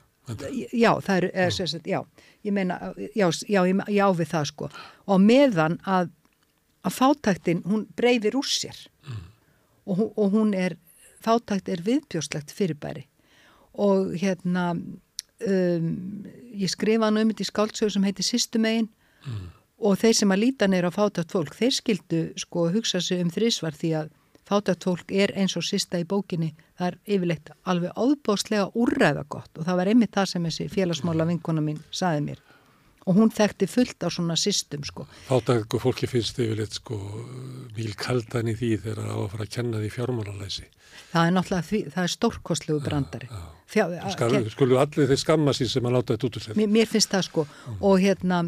Já, 0.77 0.93
það 1.01 1.17
er, 1.17 1.27
er 1.33 1.53
sagt, 1.55 1.87
já, 1.89 1.99
ég 2.45 2.53
meina, 2.55 2.77
já, 3.17 3.27
já, 3.49 3.61
já 3.89 4.05
við 4.15 4.29
það 4.31 4.45
sko. 4.51 4.69
Og 5.09 5.23
meðan 5.23 5.79
að, 5.89 6.11
að 6.85 6.95
fátæktin, 6.99 7.63
hún 7.67 7.87
breyfir 7.97 8.37
úr 8.39 8.47
sér 8.47 8.77
mm. 9.07 9.25
og, 9.89 10.05
og 10.13 10.37
hún 10.37 10.53
er 10.55 10.77
fátækt 11.23 11.71
er 11.71 11.83
viðbjóslegt 11.85 12.53
fyrirbæri 12.55 13.05
og 13.73 14.15
hérna 14.19 14.71
um, 14.75 15.89
ég 16.53 16.71
skrifa 16.71 17.07
hann 17.07 17.21
um 17.21 17.31
þetta 17.31 17.45
í 17.45 17.49
skáldsögur 17.49 17.95
sem 17.95 18.07
heiti 18.07 18.25
Sistumegin 18.25 18.89
mm. 19.25 19.45
og 19.87 19.99
þeir 20.01 20.17
sem 20.19 20.33
að 20.35 20.43
líta 20.45 20.69
neyra 20.69 20.91
á 20.91 20.97
fátækt 20.97 21.35
fólk 21.35 21.55
þeir 21.57 21.77
skildu 21.77 22.23
sko 22.39 22.67
að 22.67 22.79
hugsa 22.79 23.01
sig 23.03 23.23
um 23.23 23.31
þrísvar 23.33 23.77
því 23.77 23.93
að 24.01 24.11
fátækt 24.51 24.87
fólk 24.87 25.13
er 25.15 25.33
eins 25.39 25.55
og 25.55 25.65
sista 25.65 25.99
í 26.01 26.07
bókinni 26.07 26.51
það 26.77 26.87
er 26.89 26.97
yfirleitt 27.15 27.51
alveg 27.63 27.95
áðbóðslega 27.95 28.71
úrræða 28.75 29.25
gott 29.29 29.57
og 29.57 29.67
það 29.67 29.81
var 29.81 29.91
einmitt 29.93 30.15
það 30.17 30.31
sem 30.33 30.47
þessi 30.49 30.71
félagsmála 30.73 31.27
vinkona 31.29 31.63
mín 31.63 31.79
saði 31.91 32.25
mér 32.27 32.41
og 33.05 33.17
hún 33.17 33.31
þekkti 33.33 33.67
fullt 33.69 34.05
á 34.05 34.07
svona 34.13 34.37
systum 34.37 34.83
sko. 34.85 35.07
Fátæku 35.29 35.79
fólki 35.81 36.09
finnst 36.09 36.37
yfirleitt 36.41 36.77
sko 36.77 36.99
mjög 37.77 37.95
kaldan 38.01 38.51
í 38.51 38.57
því 38.57 38.75
þegar 38.83 39.01
það 39.01 39.15
á 39.15 39.19
að 39.21 39.31
fara 39.33 39.47
að 39.47 39.55
kenna 39.55 39.81
því 39.81 39.89
fjármálalæsi. 39.95 40.67
Það 41.11 41.27
er 41.27 41.33
náttúrulega 41.35 41.67
því, 41.67 41.81
það 41.95 42.03
er 42.03 42.13
stórkostlegu 42.13 42.83
brandari. 42.83 43.27
Já, 43.31 43.39
já. 43.39 43.49
Fjár, 43.71 43.93
Skal, 44.11 44.33
skulum 44.51 44.79
allir 44.81 45.07
þeir 45.07 45.19
skamma 45.21 45.53
sín 45.55 45.69
sem 45.71 45.85
að 45.87 45.93
láta 45.95 46.15
þetta 46.17 46.27
út 46.27 46.37
úr 46.37 46.43
sér. 46.43 46.57
Mér, 46.59 46.71
mér 46.75 46.89
finnst 46.91 47.13
það 47.13 47.21
sko 47.29 47.45
mm. 47.47 47.77
og 47.87 48.01
hérna 48.03 48.39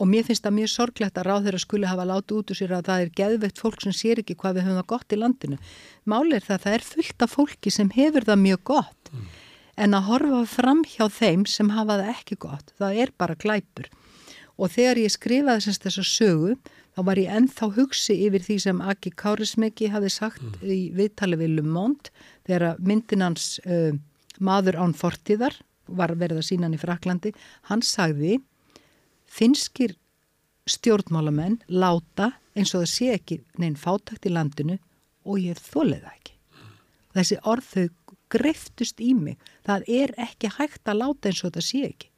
og 0.00 0.08
mér 0.08 0.24
finnst 0.24 0.46
það 0.46 0.54
mjög 0.56 0.70
sorglegt 0.72 1.20
að 1.20 1.26
ráð 1.28 1.48
þeirra 1.48 1.60
skuli 1.60 1.90
hafa 1.90 2.06
látið 2.08 2.38
út 2.38 2.52
úr 2.54 2.58
sér 2.58 2.72
að 2.78 2.88
það 2.88 3.04
er 3.04 3.12
geðveikt 3.20 3.60
fólk 3.60 3.84
sem 3.84 3.96
sér 3.98 4.22
ekki 4.22 4.38
hvað 4.40 4.56
við 4.56 4.66
höfum 4.66 4.80
það 4.80 4.88
gott 4.94 5.12
í 5.12 5.18
landinu. 5.20 5.58
Málið 6.08 6.38
er 6.38 6.46
það 6.46 6.56
að 6.56 6.64
það 6.64 6.78
er 6.78 6.86
fullt 6.88 7.26
af 7.26 7.36
fólki 7.36 7.74
sem 7.76 7.92
hefur 7.98 8.28
það 8.30 8.42
mjög 8.46 8.64
gott 8.72 9.12
mm. 9.12 9.28
En 9.80 9.96
að 9.96 10.08
horfa 10.10 10.42
fram 10.50 10.82
hjá 10.84 11.06
þeim 11.12 11.46
sem 11.48 11.72
hafa 11.72 11.98
það 12.00 12.12
ekki 12.12 12.38
gott, 12.44 12.72
það 12.78 13.02
er 13.04 13.12
bara 13.18 13.38
glæpur. 13.40 13.88
Og 14.60 14.70
þegar 14.74 15.00
ég 15.00 15.14
skrifaði 15.14 15.72
þess 15.72 15.98
að 16.02 16.08
sögu 16.10 16.56
þá 16.92 17.02
var 17.08 17.20
ég 17.20 17.32
ennþá 17.32 17.68
hugsi 17.78 18.18
yfir 18.26 18.44
því 18.44 18.58
sem 18.66 18.82
Aki 18.84 19.14
Kárismeki 19.16 19.88
hafi 19.94 20.10
sagt 20.12 20.44
mm. 20.44 20.60
í 20.62 20.80
viðtali 20.96 21.38
við 21.40 21.56
Le 21.56 21.64
Monde 21.64 22.12
þegar 22.44 22.76
myndinans 22.84 23.56
uh, 23.64 23.96
maður 24.42 24.78
án 24.82 24.94
fortíðar, 24.96 25.56
var 25.88 26.14
verið 26.16 26.42
að 26.42 26.48
sína 26.50 26.68
hann 26.68 26.76
í 26.76 26.80
Fraklandi, 26.80 27.32
hann 27.68 27.82
sagði 27.84 28.38
finskir 29.26 29.96
stjórnmálamenn 30.68 31.58
láta 31.72 32.32
eins 32.54 32.74
og 32.76 32.84
það 32.84 32.92
sé 32.92 33.08
ekki 33.16 33.40
neinn 33.60 33.78
fátakt 33.80 34.28
í 34.28 34.32
landinu 34.32 34.78
og 35.26 35.40
ég 35.40 35.58
þólið 35.58 36.04
það 36.04 36.12
ekki. 36.12 36.36
Þessi 37.12 37.38
orð 37.48 37.68
þau 37.72 38.16
greiftust 38.32 39.02
í 39.04 39.12
mig. 39.16 39.36
Það 39.66 39.86
er 40.00 40.14
ekki 40.26 40.50
hægt 40.58 40.88
að 40.88 41.00
láta 41.02 41.30
eins 41.30 41.44
og 41.46 41.54
það 41.54 41.66
sé 41.68 41.82
ekki. 41.90 42.10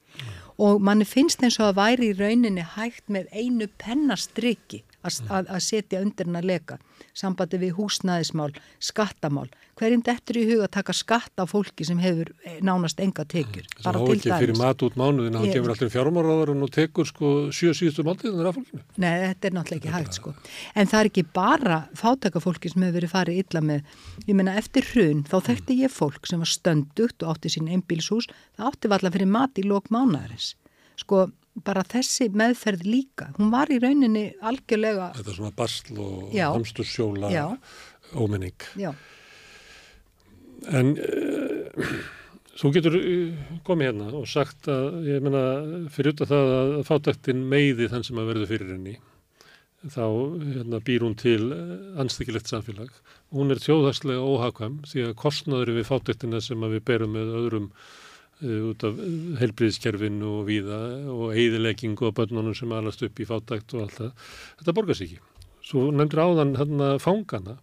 Og 0.65 0.83
manni 0.87 1.07
finnst 1.09 1.43
eins 1.43 1.59
og 1.59 1.73
að 1.73 1.79
væri 1.81 2.11
í 2.12 2.19
rauninni 2.19 2.65
hægt 2.77 3.09
með 3.11 3.31
einu 3.35 3.66
pennastriki 3.83 4.85
að 5.05 5.60
setja 5.64 6.01
undir 6.05 6.28
hann 6.28 6.40
að 6.40 6.51
leka 6.51 6.78
sambandi 7.14 7.60
við 7.62 7.76
húsnæðismál, 7.78 8.51
skattamál 8.82 9.48
hverjum 9.78 10.02
dettur 10.06 10.39
í 10.39 10.44
huga 10.48 10.66
að 10.68 10.72
taka 10.76 10.94
skatt 10.94 11.43
á 11.43 11.44
fólki 11.51 11.86
sem 11.86 11.98
hefur 12.02 12.31
eh, 12.47 12.59
nánast 12.64 13.01
enga 13.02 13.24
tekjur 13.26 13.66
mm. 13.66 13.82
bara 13.85 14.01
til 14.01 14.06
dæmis. 14.06 14.24
Það 14.24 14.31
á 14.31 14.36
ekki 14.36 14.44
fyrir 14.44 14.60
mat 14.60 14.85
út 14.86 14.98
mánuðin 14.98 15.39
hann 15.39 15.51
gefur 15.51 15.74
alltaf 15.74 15.93
fjármáraðarinn 15.94 16.66
og 16.66 16.72
tekur 16.74 17.09
sko 17.10 17.32
sjö 17.55 17.74
síðustu 17.76 18.06
máltíðunar 18.06 18.51
af 18.51 18.59
fólkinu. 18.59 18.82
Nei, 19.02 19.12
þetta 19.28 19.51
er 19.51 19.56
náttúrulega 19.59 19.81
ekki 19.82 19.94
hægt 19.94 20.18
sko. 20.20 20.35
En 20.74 20.90
það 20.90 21.01
er 21.01 21.10
ekki 21.10 21.26
bara 21.39 21.81
fátakafólki 21.98 22.72
sem 22.72 22.86
hefur 22.86 22.98
verið 23.01 23.14
farið 23.14 23.40
illa 23.44 23.64
með 23.70 23.94
ég 24.28 24.39
menna 24.39 24.59
eftir 24.60 24.90
hrun 24.93 25.24
þá 25.28 25.39
þekkti 25.51 25.78
ég 25.82 25.94
fólk 25.94 26.31
sem 26.31 26.43
var 26.43 26.51
stöndugt 26.51 27.24
og 27.24 27.35
átti 27.35 27.55
sín 27.55 27.70
einbílshús 27.70 28.31
það 28.56 28.70
átti 28.70 28.93
valla 28.94 29.14
fyrir 29.14 29.31
mat 29.31 29.59
í 29.59 29.66
lók 29.66 29.90
mánaðarins 29.94 30.55
sko 31.01 31.26
bara 31.62 31.85
þessi 31.86 32.28
meðferð 32.35 32.82
líka, 32.89 33.28
hún 33.39 33.52
var 33.52 33.70
í 33.70 33.78
rauninni 33.82 34.24
algjörlega... 34.43 35.12
Þetta 35.18 35.31
er 35.31 35.39
svona 35.39 35.55
bastl 35.55 36.01
og 36.02 36.35
hamstursjóla 36.35 37.31
óminning. 38.18 38.66
Já. 38.81 38.90
En 40.74 40.94
uh, 40.98 41.94
þú 42.59 42.74
getur 42.74 42.98
eh, 42.98 43.48
komið 43.66 43.90
hérna 43.90 44.10
og 44.18 44.28
sagt 44.31 44.68
að, 44.70 45.01
ég 45.09 45.24
menna, 45.24 45.43
fyrir 45.94 46.14
út 46.14 46.24
af 46.24 46.31
það 46.32 46.55
að 46.59 46.76
fátaktin 46.90 47.43
meiði 47.51 47.90
þann 47.93 48.06
sem 48.06 48.22
að 48.22 48.31
verður 48.32 48.51
fyrir 48.52 48.72
henni, 48.74 48.94
þá 49.85 50.06
hérna, 50.06 50.81
býr 50.86 51.06
hún 51.06 51.18
til 51.20 51.51
eh, 51.55 51.74
anstakilegt 52.02 52.51
samfélag. 52.51 52.94
Hún 53.35 53.55
er 53.55 53.62
tjóðagslega 53.62 54.22
óhagkvæm 54.22 54.81
því 54.90 55.10
að 55.10 55.18
kostnaður 55.22 55.76
við 55.78 55.90
fátaktina 55.90 56.43
sem 56.43 56.66
við 56.66 56.82
berum 56.86 57.14
með 57.14 57.36
öðrum 57.43 57.70
Eh, 57.70 58.03
út 58.45 58.85
af 58.87 58.99
heilbriðskerfinu 59.41 60.31
og 60.41 60.49
víða 60.49 60.81
og 61.12 61.35
eigðileggingu 61.35 62.09
og 62.11 62.16
börnunum 62.19 62.57
sem 62.57 62.73
alast 62.77 63.05
upp 63.07 63.21
í 63.21 63.29
fátækt 63.29 63.77
og 63.77 63.87
allt 63.87 64.01
það. 64.01 64.31
Þetta 64.61 64.77
borgar 64.79 64.99
sér 64.99 65.09
ekki. 65.09 65.23
Svo 65.65 65.89
nefndir 65.91 66.25
áðan 66.25 66.57
hérna 66.61 66.91
fangana 67.01 67.59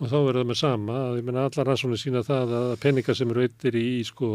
og 0.00 0.08
þá 0.08 0.16
verður 0.16 0.40
það 0.40 0.50
með 0.50 0.60
sama 0.60 0.98
að 1.10 1.16
ég 1.18 1.26
menna 1.26 1.46
allar 1.48 1.68
rannsónir 1.68 2.00
sína 2.00 2.22
það 2.24 2.54
að 2.56 2.70
peninga 2.80 3.16
sem 3.16 3.32
eru 3.34 3.42
eittir 3.44 3.76
í 3.76 3.88
sko 4.08 4.30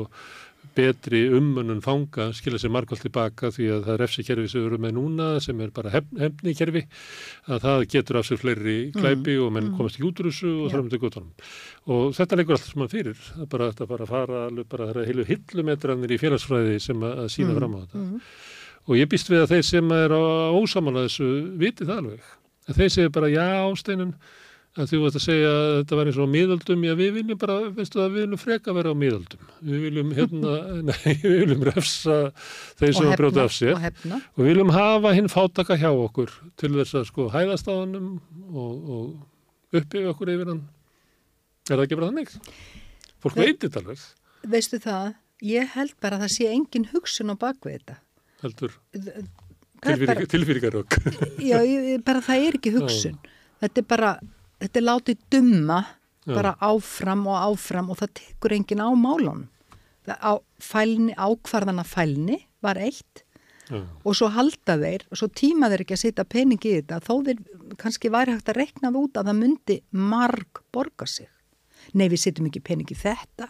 betri 0.75 1.21
ummunum 1.33 1.81
fanga 1.83 2.27
skilja 2.35 2.59
sér 2.61 2.73
margótt 2.75 3.01
tilbaka 3.05 3.51
því 3.55 3.67
að 3.75 3.81
það 3.87 3.93
er 3.95 4.03
efsikerfi 4.05 4.51
sem 4.51 4.61
við 4.61 4.67
erum 4.69 4.85
með 4.85 4.93
núna 4.97 5.27
sem 5.43 5.61
er 5.63 5.71
bara 5.75 5.93
hefni 5.93 6.55
kerfi 6.57 6.83
að 7.47 7.65
það 7.65 7.85
getur 7.95 8.19
af 8.19 8.27
sér 8.27 8.41
fleiri 8.41 8.77
klæpi 8.95 9.35
mm. 9.35 9.45
og 9.45 9.55
menn 9.55 9.69
mm. 9.69 9.75
komast 9.79 9.99
ekki 9.99 10.07
út 10.09 10.21
úr 10.23 10.29
þessu 10.31 10.53
og 10.53 10.71
þarfum 10.73 10.91
til 10.93 11.01
gottunum 11.03 11.49
og 11.95 12.15
þetta 12.19 12.39
leikur 12.39 12.57
alltaf 12.57 12.71
sem 12.73 12.85
að 12.85 12.95
fyrir 12.95 13.19
það 13.23 13.45
er 13.45 13.51
bara 13.55 13.71
að 13.71 13.83
fara 13.93 14.07
að 14.07 14.13
fara 14.13 14.45
bara 14.75 14.89
það 14.91 15.01
er 15.03 15.11
heilu 15.11 15.27
hillumetranir 15.31 16.15
í 16.15 16.21
félagsfræði 16.21 16.79
sem 16.83 17.05
að 17.09 17.27
sína 17.33 17.51
mm. 17.53 17.59
fram 17.59 17.75
á 17.75 17.79
þetta 17.83 18.01
mm. 18.03 18.31
og 18.85 18.97
ég 18.99 19.11
býst 19.11 19.31
við 19.31 19.45
að 19.45 19.53
þeir 19.55 19.69
sem 19.71 19.93
er 19.99 20.15
á 20.15 20.23
ósamála 20.55 21.05
þessu 21.07 21.29
viti 21.61 21.87
það 21.87 22.01
alveg 22.03 22.33
að 22.65 22.81
þeir 22.81 22.97
segja 22.97 23.15
bara 23.19 23.31
já 23.31 23.45
ásteinun 23.61 24.15
að 24.75 24.89
þú 24.91 24.99
vart 25.05 25.17
að 25.17 25.23
segja 25.23 25.51
að 25.51 25.69
þetta 25.77 25.97
var 25.99 26.09
eins 26.09 26.17
og 26.19 26.31
miðaldum, 26.31 26.81
já 26.83 26.93
við 26.99 27.11
viljum 27.15 27.39
bara, 27.39 27.55
veistu 27.77 27.99
það, 27.99 28.09
við 28.11 28.25
viljum 28.25 28.41
freka 28.41 28.75
vera 28.75 28.91
á 28.91 28.95
miðaldum, 28.99 29.45
við 29.69 29.85
viljum 29.85 30.11
hérna, 30.17 30.55
nei, 30.89 31.13
við 31.21 31.37
viljum 31.43 31.63
refsa 31.69 32.17
þeir 32.81 32.97
sem 32.97 33.13
brjóta 33.15 33.45
af 33.45 33.55
sér 33.55 33.77
og, 33.77 33.85
og 34.19 34.41
við 34.41 34.51
viljum 34.51 34.73
hafa 34.75 35.13
hinn 35.15 35.31
fátaka 35.31 35.79
hjá 35.79 35.87
okkur 35.93 36.33
til 36.59 36.73
þess 36.75 36.99
að 36.99 37.07
sko 37.11 37.29
hæðast 37.33 37.71
á 37.71 37.73
hannum 37.77 38.11
og, 38.51 38.91
og 38.97 39.79
uppbyggja 39.79 40.11
okkur 40.11 40.33
yfir 40.35 40.51
hann. 40.51 40.65
Er 41.65 41.77
það 41.79 41.85
ekki 41.87 41.99
bara 41.99 42.11
þannig? 42.11 42.35
Fólk 43.23 43.39
Ve 43.39 43.47
veitir 43.47 43.69
þetta 43.69 43.81
alveg. 43.81 44.03
Veistu 44.51 44.79
það, 44.83 45.07
ég 45.45 45.71
held 45.73 45.95
bara 46.03 46.19
að 46.19 46.25
það 46.25 46.35
sé 46.35 46.51
engin 46.51 46.89
hugsun 46.91 47.33
á 47.33 47.35
bakvið 47.41 47.79
þetta. 47.79 47.97
Heldur? 48.43 48.75
Tilfyrir 49.85 50.79
okk. 50.81 50.99
Já, 51.41 51.57
bara 52.05 52.21
það 52.25 52.47
er 52.49 52.57
ekki 52.59 52.73
hugsun. 52.75 53.17
Þetta 53.63 53.81
er 53.81 53.87
bara 53.89 54.11
þetta 54.65 54.81
er 54.81 54.87
látið 54.89 55.27
dumma 55.33 55.79
bara 56.25 56.55
áfram 56.65 57.27
og 57.29 57.37
áfram 57.51 57.91
og 57.93 57.99
það 58.01 58.15
tekur 58.21 58.55
engin 58.57 58.81
á 58.81 58.89
málunum. 58.97 59.45
Ákvarðana 60.05 61.85
fælni 61.85 62.41
var 62.65 62.81
eitt. 62.81 63.25
Já. 63.65 63.81
og 64.05 64.13
svo 64.13 64.27
halda 64.29 64.75
þeir 64.77 65.07
og 65.09 65.17
svo 65.17 65.27
tíma 65.33 65.71
þeir 65.71 65.81
ekki 65.81 65.95
að 65.95 66.01
setja 66.03 66.25
peningi 66.29 66.69
í 66.69 66.75
þetta 66.77 66.99
þó 67.01 67.13
þeir 67.25 67.39
kannski 67.81 68.11
væri 68.13 68.35
hægt 68.35 68.51
að 68.51 68.59
rekna 68.59 68.91
það 68.91 68.99
út 68.99 69.17
að 69.17 69.29
það 69.31 69.39
myndi 69.39 69.77
marg 69.89 70.61
borga 70.75 71.07
sig. 71.09 71.29
Nei 71.97 72.05
við 72.11 72.21
setjum 72.21 72.49
ekki 72.51 72.61
peningi 72.61 72.93
í 72.93 72.99
þetta. 72.99 73.49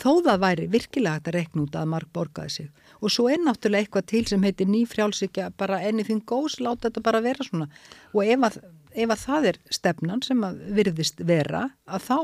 Þó 0.00 0.12
það 0.24 0.40
væri 0.46 0.68
virkilega 0.72 1.18
hægt 1.18 1.28
að 1.28 1.36
rekna 1.36 1.64
út 1.66 1.76
að 1.76 1.90
marg 1.92 2.08
borgaði 2.16 2.54
sig. 2.54 2.70
Og 3.04 3.12
svo 3.12 3.28
er 3.28 3.42
náttúrulega 3.44 3.84
eitthvað 3.84 4.08
til 4.08 4.24
sem 4.30 4.46
heitir 4.48 4.70
nýfrjálsíkja 4.72 5.50
bara 5.60 5.82
anything 5.84 6.24
goes, 6.24 6.56
láta 6.56 6.88
þetta 6.88 7.04
bara 7.04 7.20
vera 7.24 7.44
svona. 7.44 7.68
Og 8.16 8.24
ef 8.24 8.46
að 8.48 8.56
ef 8.94 9.10
að 9.10 9.24
það 9.24 9.50
er 9.50 9.58
stefnan 9.70 10.22
sem 10.26 10.46
að 10.46 10.62
virðist 10.78 11.20
vera 11.26 11.68
að 11.86 12.06
þá 12.08 12.18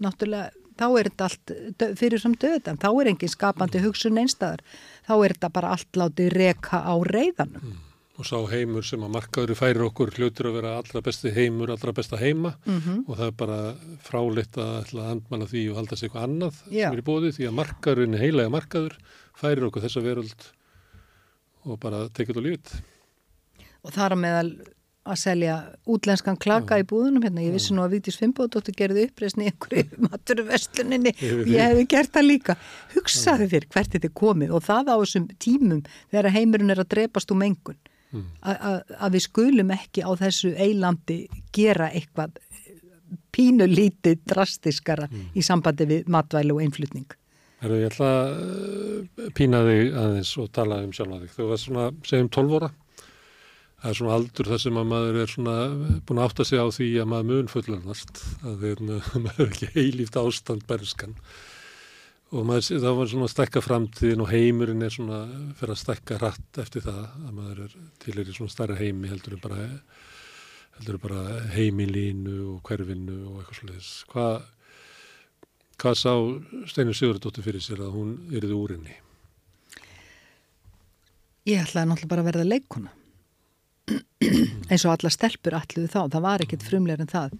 náttúrulega 0.00 0.50
þá 0.80 0.88
er 0.88 1.10
þetta 1.10 1.28
allt 1.28 1.86
fyrir 2.00 2.22
samt 2.22 2.42
döðan 2.42 2.80
þá 2.80 2.88
er 2.92 3.12
engin 3.12 3.32
skapandi 3.32 3.82
hugsun 3.84 4.18
einstæðar 4.20 4.64
þá 5.06 5.14
er 5.18 5.36
þetta 5.36 5.54
bara 5.54 5.72
allt 5.76 6.00
látið 6.00 6.34
reka 6.36 6.80
á 6.80 6.94
reyðanum 7.04 7.64
mm. 7.72 7.80
og 8.20 8.28
sá 8.28 8.38
heimur 8.52 8.86
sem 8.86 9.04
að 9.04 9.14
markaður 9.16 9.58
færir 9.58 9.84
okkur 9.88 10.14
hlutur 10.16 10.50
að 10.50 10.56
vera 10.60 10.76
allra 10.80 11.02
besti 11.04 11.32
heimur, 11.36 11.72
allra 11.74 11.94
besta 11.96 12.20
heima 12.20 12.54
mm 12.64 12.78
-hmm. 12.78 13.02
og 13.06 13.18
það 13.18 13.26
er 13.26 13.36
bara 13.42 13.58
fráleitt 14.06 14.60
að 14.60 14.94
andmala 15.04 15.50
því 15.50 15.66
og 15.70 15.80
halda 15.80 15.96
sig 15.96 16.08
eitthvað 16.08 16.28
annað 16.28 16.62
Já. 16.70 16.86
sem 16.88 16.96
er 16.96 17.02
í 17.04 17.08
bóði 17.10 17.34
því 17.36 17.48
að 17.48 17.58
markaðurinn 17.60 18.22
heilega 18.22 18.56
markaður 18.56 18.96
færir 19.34 19.68
okkur 19.68 19.84
þessa 19.84 20.04
veröld 20.04 20.48
og 21.64 21.80
bara 21.80 22.08
tekið 22.08 22.40
á 22.40 22.42
lífið 22.46 22.80
og 23.84 23.92
þar 23.92 24.12
að 24.16 24.22
meðal 24.24 24.50
að 25.10 25.20
selja 25.20 25.56
útlenskan 25.90 26.38
klaka 26.40 26.78
í 26.80 26.86
búðunum 26.88 27.24
hérna, 27.26 27.44
ég 27.44 27.54
vissi 27.56 27.74
nú 27.74 27.84
að 27.84 27.96
Vítis 27.96 28.18
Fimboðdóttir 28.20 28.76
gerði 28.78 29.06
uppreysni 29.08 29.46
í 29.46 29.52
einhverju 29.52 30.00
maturversluninni 30.06 31.12
og 31.12 31.50
ég 31.50 31.64
hefði 31.66 31.86
gert 31.90 32.12
það 32.16 32.28
líka. 32.28 32.56
Hugsaði 32.94 33.48
fyrir 33.52 33.70
hvert 33.74 33.94
þetta 33.96 34.10
er 34.10 34.16
komið 34.22 34.56
og 34.56 34.66
það 34.66 34.92
á 34.92 34.96
þessum 34.96 35.30
tímum 35.42 35.84
þegar 36.10 36.34
heimurinn 36.36 36.74
er 36.74 36.82
að 36.84 36.92
drepast 36.96 37.34
um 37.34 37.46
engun 37.46 37.78
mm. 38.14 38.26
að 38.42 39.16
við 39.16 39.26
skulum 39.26 39.74
ekki 39.76 40.04
á 40.06 40.10
þessu 40.24 40.52
eilandi 40.56 41.22
gera 41.54 41.90
eitthvað 41.90 42.38
pínulítið 43.34 44.20
drastiskara 44.28 45.08
mm. 45.10 45.32
í 45.34 45.42
sambandi 45.46 45.86
við 45.90 46.10
matvæli 46.10 46.54
og 46.54 46.62
einflutning 46.64 47.16
Herru, 47.60 47.76
ég 47.76 47.90
ætla 47.90 48.06
að 48.08 48.30
uh, 49.20 49.26
pína 49.36 49.60
þig 49.66 49.90
aðeins 50.00 50.30
og 50.40 50.46
tala 50.56 50.78
um 50.80 50.94
sjálf 50.96 51.12
að 51.12 51.24
þig. 51.26 51.32
Þú 51.34 51.48
var 51.50 51.58
svona, 51.60 51.88
segjum 52.08 52.30
12 52.32 52.54
óra 52.56 52.70
það 53.80 53.90
er 53.90 53.96
svona 53.96 54.16
aldur 54.18 54.50
þar 54.50 54.60
sem 54.60 54.78
að 54.80 54.90
maður 54.90 55.18
er 55.22 55.30
svona 55.32 55.54
búin 56.04 56.20
að 56.20 56.26
átta 56.28 56.44
sig 56.44 56.60
á 56.60 56.66
því 56.76 56.88
að 57.00 57.08
maður 57.12 57.30
mun 57.30 57.48
fullarnast 57.48 58.20
að 58.44 58.66
maður 59.24 59.40
er 59.46 59.54
ekki 59.54 59.70
heilíft 59.76 60.20
ástand 60.20 60.66
bernskan 60.68 61.16
og 62.30 62.46
maður, 62.46 62.82
það 62.84 62.98
var 62.98 63.10
svona 63.10 63.26
að 63.26 63.32
stekka 63.32 63.64
framtíðin 63.64 64.22
og 64.22 64.30
heimurinn 64.30 64.84
er 64.86 64.94
svona 64.94 65.22
fyrir 65.58 65.74
að 65.74 65.80
stekka 65.80 66.20
rætt 66.20 66.60
eftir 66.62 66.84
það 66.84 67.00
að 67.08 67.32
maður 67.38 67.64
er 67.64 67.76
til 68.04 68.16
er 68.18 68.28
í 68.28 68.36
svona 68.36 68.54
starra 68.54 68.78
heimi 68.78 69.10
heldur 69.10 69.38
en 69.38 69.42
bara, 69.48 69.66
bara 71.00 71.24
heimilínu 71.56 72.36
og 72.52 72.62
hverfinu 72.68 73.18
og 73.32 73.40
eitthvað 73.40 73.62
slúðis 73.62 73.90
hvað 74.12 74.40
hvað 75.80 75.96
sá 75.96 76.12
Steinur 76.68 76.96
Sigurðardóttir 76.96 77.46
fyrir 77.46 77.64
sér 77.64 77.80
að 77.86 77.94
hún 77.96 78.16
erið 78.28 78.52
úr 78.52 78.76
henni? 78.76 78.92
Ég 81.48 81.64
ætlaði 81.64 81.88
náttúrulega 81.88 82.12
bara 82.12 82.22
að 82.26 82.28
verða 82.34 82.50
leikona 82.50 82.96
eins 84.70 84.84
og 84.84 84.94
alla 84.94 85.12
stelpur 85.12 85.56
alluðu 85.58 85.90
þá, 85.90 86.00
það 86.12 86.24
var 86.26 86.44
ekkit 86.44 86.66
frumlegar 86.66 87.04
en 87.04 87.10
það. 87.10 87.36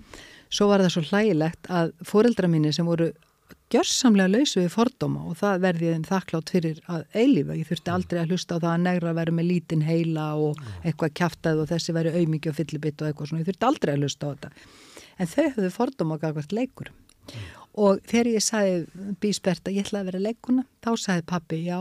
Svo 0.51 0.71
var 0.71 0.83
það 0.83 0.95
svo 0.97 1.03
hlægilegt 1.09 1.69
að 1.71 1.93
foreldra 2.07 2.51
mínir 2.51 2.75
sem 2.75 2.89
voru 2.89 3.11
gjörsamlega 3.71 4.33
lausu 4.33 4.59
við 4.59 4.73
fordóma 4.75 5.23
og 5.31 5.37
það 5.39 5.63
verði 5.63 5.93
þeim 5.93 6.07
þakklátt 6.09 6.53
fyrir 6.55 6.81
að 6.91 7.05
eilífa, 7.15 7.57
ég 7.59 7.69
þurfti 7.69 7.93
aldrei 7.95 8.19
að 8.23 8.35
hlusta 8.35 8.59
á 8.59 8.63
það 8.65 8.73
að 8.73 8.85
negra 8.87 9.13
að 9.13 9.21
vera 9.21 9.35
með 9.37 9.49
lítinn 9.51 9.85
heila 9.87 10.27
og 10.43 10.63
eitthvað 10.83 11.15
kæftað 11.21 11.63
og 11.63 11.71
þessi 11.71 11.95
veri 11.95 12.15
auðmikið 12.17 12.51
og 12.51 12.59
fyllibitt 12.59 13.05
og 13.05 13.11
eitthvað 13.11 13.31
svona, 13.31 13.45
ég 13.45 13.51
þurfti 13.51 13.69
aldrei 13.71 13.93
að 13.95 14.05
hlusta 14.05 14.27
á 14.27 14.31
þetta. 14.33 14.53
En 15.21 15.31
þau 15.31 15.45
höfðu 15.45 15.73
fordóma 15.77 16.17
og 16.17 16.25
gafast 16.25 16.55
leikur 16.57 16.93
og 17.79 18.01
þegar 18.11 18.33
ég 18.33 18.43
sagði 18.43 19.13
bísbert 19.23 19.69
að 19.69 19.79
ég 19.79 19.87
ætlaði 19.87 20.03
að 20.03 20.11
vera 20.11 20.25
leikuna 20.27 20.67
þá 20.83 20.91
sagði 20.99 21.27
pappi, 21.31 21.61
já, 21.69 21.79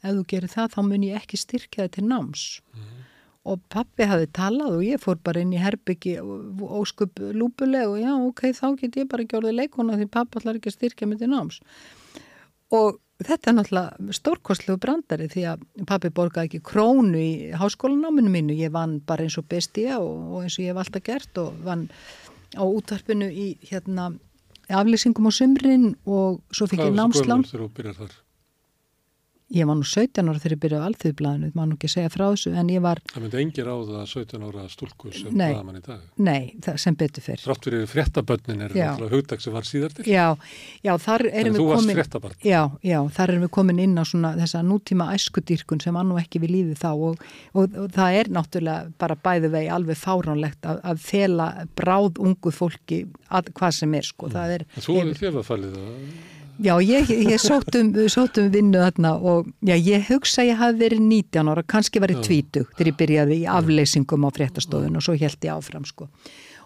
ef 0.00 0.14
þú 0.16 0.28
gerir 0.32 0.54
það 0.54 0.72
þá 0.72 0.80
mun 0.86 1.04
ég 1.10 1.20
ekki 1.20 1.40
styrkja 1.42 1.84
þetta 1.84 1.98
til 1.98 2.08
náms. 2.08 2.46
Mm 2.72 2.97
og 3.46 3.60
pappi 3.72 4.06
hafi 4.08 4.28
talað 4.34 4.78
og 4.78 4.86
ég 4.86 5.02
fór 5.02 5.18
bara 5.24 5.42
inn 5.44 5.54
í 5.54 5.60
herbyggi 5.62 6.18
óskup 6.20 7.20
lúpuleg 7.34 7.88
og 7.88 7.98
já 8.02 8.12
ok, 8.16 8.48
þá 8.56 8.66
get 8.80 8.98
ég 9.02 9.10
bara 9.10 9.26
gjörði 9.28 9.54
leikona 9.54 9.98
því 9.98 10.08
pappi 10.12 10.40
allar 10.40 10.58
ekki 10.58 10.74
styrkja 10.74 11.08
mig 11.08 11.20
til 11.22 11.30
náms 11.32 11.60
og 12.74 12.98
þetta 13.24 13.50
er 13.50 13.56
náttúrulega 13.56 14.14
stórkostlegu 14.18 14.78
brandari 14.82 15.28
því 15.32 15.44
að 15.52 15.66
pappi 15.88 16.12
borgaði 16.14 16.50
ekki 16.50 16.62
krónu 16.70 17.18
í 17.18 17.32
háskólanáminu 17.58 18.30
mínu, 18.30 18.58
ég 18.58 18.74
vann 18.74 18.98
bara 19.06 19.26
eins 19.26 19.38
og 19.40 19.48
bestíja 19.50 19.98
og, 20.02 20.14
og 20.34 20.44
eins 20.44 20.58
og 20.58 20.64
ég 20.66 20.72
hef 20.72 20.82
alltaf 20.84 21.06
gert 21.06 21.42
og 21.42 21.58
vann 21.66 21.88
á 22.54 22.64
útvarpinu 22.64 23.28
í 23.28 23.50
hérna 23.68 24.12
aflýsingum 24.68 25.28
á 25.28 25.32
sumrin 25.32 25.92
og 26.06 26.40
svo 26.52 26.68
fikk 26.68 26.84
ég 26.86 26.96
námslán. 26.96 27.44
Hvað 27.44 27.54
var 27.54 27.64
þú 27.64 27.70
byrjað 27.76 28.00
þar? 28.02 28.16
Ég 29.48 29.64
var 29.64 29.78
nú 29.78 29.84
17 29.88 30.28
ára 30.28 30.36
þegar 30.36 30.52
ég 30.52 30.60
byrjaði 30.60 30.84
á 30.84 30.88
alþjóðblæðinu, 30.90 31.48
maður 31.56 31.68
nú 31.70 31.76
ekki 31.78 31.88
segja 31.88 32.10
frá 32.12 32.26
þessu, 32.26 32.50
en 32.60 32.68
ég 32.68 32.82
var... 32.84 32.98
Það 33.08 33.22
myndi 33.24 33.38
engi 33.40 33.62
ráða 33.64 34.02
að 34.02 34.10
17 34.10 34.42
ára 34.44 34.64
stúlku 34.68 35.08
sem 35.16 35.32
blaðamann 35.32 35.78
í 35.78 35.80
dag? 35.86 36.02
Nei, 36.20 36.52
sem 36.82 36.92
betur 37.00 37.24
fyrr. 37.24 37.40
Þrátt 37.46 37.64
fyrir 37.64 37.86
fréttabönnin 37.88 38.60
er 38.66 38.74
það 38.76 39.08
hugdag 39.14 39.40
sem 39.40 39.56
var 39.56 39.64
síðar 39.64 39.96
til? 39.96 40.04
Já, 40.04 40.36
já, 40.84 40.92
þar 41.00 41.24
erum 41.30 41.32
við 41.32 41.40
komin... 41.40 41.48
En 41.48 41.56
þú 41.56 41.64
varst 41.72 41.96
fréttabönn? 41.96 42.36
Já, 42.44 42.60
já, 42.92 43.00
þar 43.16 43.28
erum 43.32 43.44
við 43.46 43.52
komin 43.56 43.80
inn 43.86 43.96
á 43.96 44.04
svona 44.12 44.36
þessa 44.36 44.60
nútíma 44.68 45.08
æskudýrkun 45.16 45.80
sem 45.86 45.96
annú 45.96 46.20
ekki 46.20 46.44
við 46.44 46.52
lífið 46.58 46.84
þá 46.84 46.92
og, 46.92 47.16
og, 47.56 47.64
og 47.72 47.88
það 47.96 48.10
er 48.20 48.26
náttúrulega 48.36 48.92
bara 49.00 49.16
bæðu 49.24 49.48
vegi 49.56 49.72
alveg 49.72 49.96
fáránlegt 50.04 50.60
að, 50.68 50.84
að 50.92 51.00
fela 51.08 51.48
bráð 51.72 52.20
ungu 52.20 52.52
fólki 52.52 53.08
að, 53.32 53.48
hvað 53.56 53.72
sem 53.80 53.96
er, 53.96 54.04
sko. 54.12 54.28
Mm. 54.28 56.36
Já, 56.58 56.72
ég, 56.82 57.06
ég 57.06 57.38
sótum, 57.38 57.92
sótum 58.10 58.48
vinnu 58.50 58.80
þarna 58.82 59.12
og 59.22 59.46
já, 59.62 59.76
ég 59.78 60.08
hugsa 60.08 60.42
að 60.42 60.48
ég 60.48 60.58
hafi 60.58 60.78
verið 60.80 61.02
19 61.06 61.50
ára, 61.52 61.62
kannski 61.70 62.00
verið 62.02 62.22
20 62.26 62.64
þegar 62.72 62.88
ég 62.90 62.96
byrjaði 62.98 63.36
í 63.36 63.48
afleysingum 63.54 64.24
á 64.26 64.30
fréttastofun 64.34 64.98
og 64.98 65.04
svo 65.06 65.14
held 65.14 65.44
ég 65.46 65.52
áfram 65.54 65.84
sko. 65.86 66.08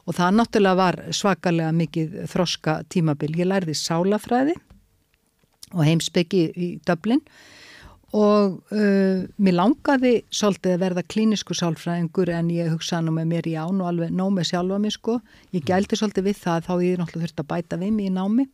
Og 0.08 0.16
það 0.16 0.38
náttúrulega 0.38 0.78
var 0.78 0.96
svakalega 1.12 1.72
mikið 1.76 2.14
þroska 2.32 2.78
tímabil. 2.88 3.34
Ég 3.36 3.50
lærði 3.50 3.74
sálafræði 3.76 4.54
og 5.74 5.82
heimsbyggi 5.84 6.40
í 6.56 6.68
Dublin 6.88 7.20
og 8.16 8.56
uh, 8.72 9.28
mér 9.44 9.56
langaði 9.58 10.14
svolítið 10.32 10.72
að 10.72 10.82
verða 10.86 11.04
klínisku 11.04 11.56
sálfræðingur 11.56 12.32
en 12.32 12.48
ég 12.52 12.72
hugsaði 12.72 13.10
nú 13.10 13.14
með 13.18 13.28
mér 13.34 13.50
í 13.52 13.54
án 13.60 13.84
og 13.84 13.90
alveg 13.92 14.16
nóg 14.16 14.32
með 14.38 14.48
sjálfa 14.54 14.80
mig 14.80 14.96
sko. 14.96 15.18
Ég 15.52 15.68
gældi 15.68 16.00
svolítið 16.00 16.30
við 16.30 16.40
það 16.40 16.66
þá 16.70 16.72
ég 16.80 16.96
náttúrulega 16.96 17.28
þurfti 17.28 17.44
að 17.44 17.50
bæta 17.52 17.80
við 17.84 17.94
mig 17.98 18.08
í 18.08 18.16
námi 18.16 18.48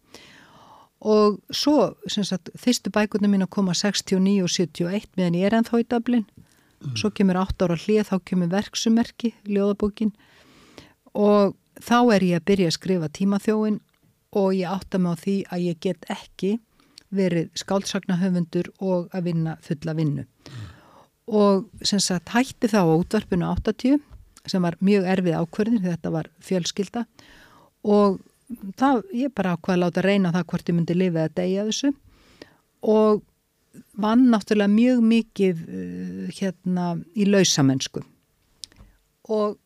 og 0.98 1.38
svo, 1.54 1.94
sagt, 2.10 2.50
fyrstu 2.58 2.90
bækurna 2.90 3.30
mín 3.30 3.44
að 3.44 3.52
koma 3.54 3.74
69 3.76 4.42
og 4.42 4.50
71 4.50 5.10
meðan 5.18 5.38
ég 5.38 5.46
er 5.46 5.58
ennþá 5.58 5.82
í 5.82 5.86
Dublin 5.86 6.24
mm. 6.26 6.96
svo 6.98 7.10
kemur 7.14 7.38
8 7.38 7.68
ára 7.68 7.78
hlið, 7.78 8.08
þá 8.10 8.16
kemur 8.26 8.50
verksumerki 8.52 9.32
ljóðabókin 9.46 10.14
og 11.14 11.54
þá 11.78 11.98
er 12.16 12.26
ég 12.26 12.40
að 12.40 12.48
byrja 12.50 12.72
að 12.72 12.78
skrifa 12.78 13.10
tímaþjóin 13.14 13.78
og 14.38 14.48
ég 14.56 14.72
átta 14.72 14.98
mig 14.98 15.14
á 15.14 15.22
því 15.22 15.36
að 15.54 15.66
ég 15.68 15.80
get 15.86 16.10
ekki 16.12 16.56
verið 17.14 17.52
skálsagnahöfundur 17.56 18.72
og 18.84 19.08
að 19.16 19.30
vinna 19.30 19.56
fulla 19.64 19.94
vinnu 19.96 20.26
mm. 20.26 20.66
og 21.38 21.68
sem 21.86 22.02
sagt 22.02 22.34
hætti 22.34 22.68
þá 22.68 22.82
á 22.84 22.98
útvarpinu 22.98 23.48
80 23.54 24.02
sem 24.48 24.64
var 24.64 24.76
mjög 24.84 25.06
erfið 25.14 25.38
ákverðin 25.38 25.86
þetta 25.86 26.12
var 26.12 26.28
fjölskylda 26.44 27.06
og 27.86 28.18
það, 28.80 29.02
ég 29.16 29.32
bara 29.36 29.54
ákvaði 29.56 29.76
að 29.76 29.82
láta 29.84 30.04
reyna 30.04 30.32
það 30.34 30.46
hvort 30.52 30.70
ég 30.70 30.76
myndi 30.78 30.96
lifið 30.96 31.24
að 31.24 31.34
deyja 31.38 31.66
þessu. 31.68 31.92
Og 32.88 33.22
vann 34.00 34.26
náttúrulega 34.32 34.72
mjög 34.72 35.02
mikið 35.12 35.64
uh, 35.64 36.28
hérna 36.38 36.90
í 37.14 37.28
lausamennsku. 37.28 38.04
Og 39.28 39.58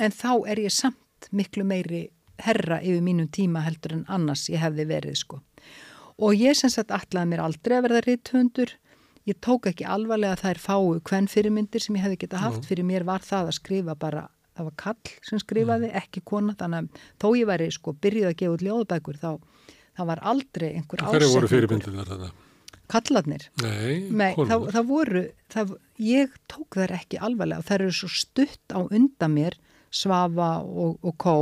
en 0.00 0.14
þá 0.14 0.30
er 0.50 0.64
ég 0.64 0.74
samt 0.74 1.28
miklu 1.34 1.64
meiri 1.66 2.08
herra 2.42 2.80
yfir 2.82 3.02
mínum 3.04 3.28
tíma 3.30 3.62
heldur 3.64 3.98
en 3.98 4.06
annars 4.10 4.48
ég 4.50 4.62
hefði 4.62 4.88
verið 4.90 5.20
sko. 5.20 5.42
Og 6.18 6.34
ég 6.38 6.56
sem 6.58 6.70
sagt 6.70 6.94
allaði 6.94 7.30
mér 7.30 7.44
aldrei 7.44 7.76
að 7.78 7.86
verða 7.88 8.02
ritthundur 8.06 8.74
ég 9.28 9.38
tók 9.40 9.68
ekki 9.70 9.86
alvarlega 9.88 10.36
þær 10.40 10.60
fáu 10.60 10.96
hvern 11.08 11.28
fyrirmyndir 11.30 11.82
sem 11.82 11.96
ég 11.96 12.04
hefði 12.04 12.20
geta 12.24 12.42
haft. 12.42 12.66
Fyrir 12.68 12.86
mér 12.86 13.06
var 13.08 13.24
það 13.24 13.50
að 13.50 13.58
skrifa 13.58 13.96
bara 13.98 14.26
það 14.54 14.68
var 14.68 14.76
kall 14.84 15.12
sem 15.26 15.42
skrifaði, 15.42 15.90
ekki 16.02 16.22
kona 16.26 16.54
þannig 16.58 16.86
að 16.86 17.04
þó 17.22 17.28
ég 17.38 17.50
væri 17.50 17.68
sko 17.74 17.94
byrjuð 18.04 18.30
að 18.30 18.38
gefa 18.40 18.56
út 18.56 18.64
ljóðbækur 18.68 19.20
þá 19.20 19.30
það 19.94 20.10
var 20.10 20.24
aldrei 20.32 20.68
einhver 20.72 21.04
ásett 21.04 21.14
Hverju 21.16 21.30
voru 21.34 21.50
fyrirbyndir 21.50 21.96
þar 21.98 22.10
þannig? 22.12 22.42
Kallarnir 22.94 23.46
Nei, 23.62 23.92
Nei 24.12 24.32
það, 24.36 24.66
það 24.74 24.90
voru, 24.90 25.22
það, 25.54 25.76
ég 26.04 26.34
tók 26.50 26.78
þær 26.80 26.96
ekki 26.98 27.20
alvarlega 27.28 27.62
og 27.62 27.68
þær 27.70 27.86
eru 27.86 27.96
svo 27.96 28.10
stutt 28.12 28.76
á 28.76 28.80
undan 28.84 29.34
mér 29.36 29.58
Svafa 29.94 30.50
og, 30.64 30.98
og 31.06 31.16
Kó 31.22 31.36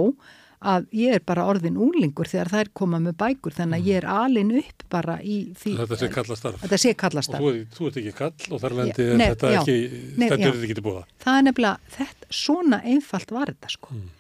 að 0.63 0.87
ég 0.97 1.17
er 1.19 1.25
bara 1.27 1.45
orðin 1.51 1.79
úlingur 1.81 2.29
þegar 2.31 2.51
þær 2.53 2.71
koma 2.79 3.01
með 3.03 3.17
bækur 3.23 3.57
þannig 3.57 3.83
að 3.83 3.91
ég 3.91 4.01
er 4.01 4.07
alin 4.13 4.53
upp 4.61 4.85
bara 4.93 5.19
í 5.21 5.37
því. 5.59 5.75
Þetta 5.81 5.99
sé 6.01 6.09
kallastarf 6.13 6.63
Þetta 6.63 6.79
sé 6.83 6.95
kallastarf 7.03 7.47
Og 7.49 7.59
þú, 7.59 7.67
þú 7.77 7.89
ert 7.89 8.01
ekki 8.03 8.15
kall 8.19 8.55
og 8.55 8.63
þar 8.63 8.79
lendi 8.79 9.07
ja, 9.09 9.19
þetta 9.23 9.53
já, 9.53 9.59
ekki 9.61 9.77
þetta 10.23 10.39
er 10.49 10.63
ekki 10.69 10.79
til 10.79 10.87
búða 10.87 11.05
Það 11.25 11.39
er 11.39 11.47
nefnilega, 11.49 11.93
þetta, 11.97 12.31
svona 12.43 12.81
einfalt 12.95 13.35
var 13.35 13.53
þetta 13.53 13.73
sko. 13.77 13.99
Mm. 13.99 14.11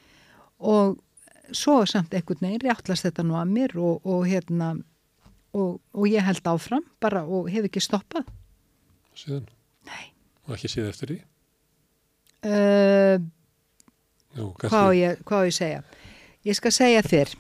og 0.73 1.01
svo 1.53 1.83
samt 1.89 2.15
einhvern 2.17 2.47
veginn 2.47 2.65
réttlast 2.65 3.07
þetta 3.07 3.25
nú 3.27 3.37
að 3.37 3.53
mér 3.53 3.77
og, 3.81 4.07
og 4.09 4.25
hérna 4.29 4.73
og, 5.53 5.81
og 5.93 6.09
ég 6.09 6.25
held 6.25 6.49
áfram 6.49 6.85
bara 7.03 7.25
og 7.27 7.51
hef 7.53 7.69
ekki 7.69 7.83
stoppað. 7.85 8.29
Síðan? 9.19 9.45
Nei. 9.89 10.07
Og 10.49 10.57
ekki 10.57 10.71
síða 10.73 10.93
eftir 10.93 11.13
því? 11.13 11.19
Uh, 12.43 13.23
Jú, 14.33 14.49
hvað 14.59 14.89
á 14.89 14.91
ég, 14.97 15.21
ég 15.21 15.55
segja? 15.55 15.83
Ég 16.47 16.59
skal 16.59 16.73
segja 16.75 17.03
þér 17.07 17.37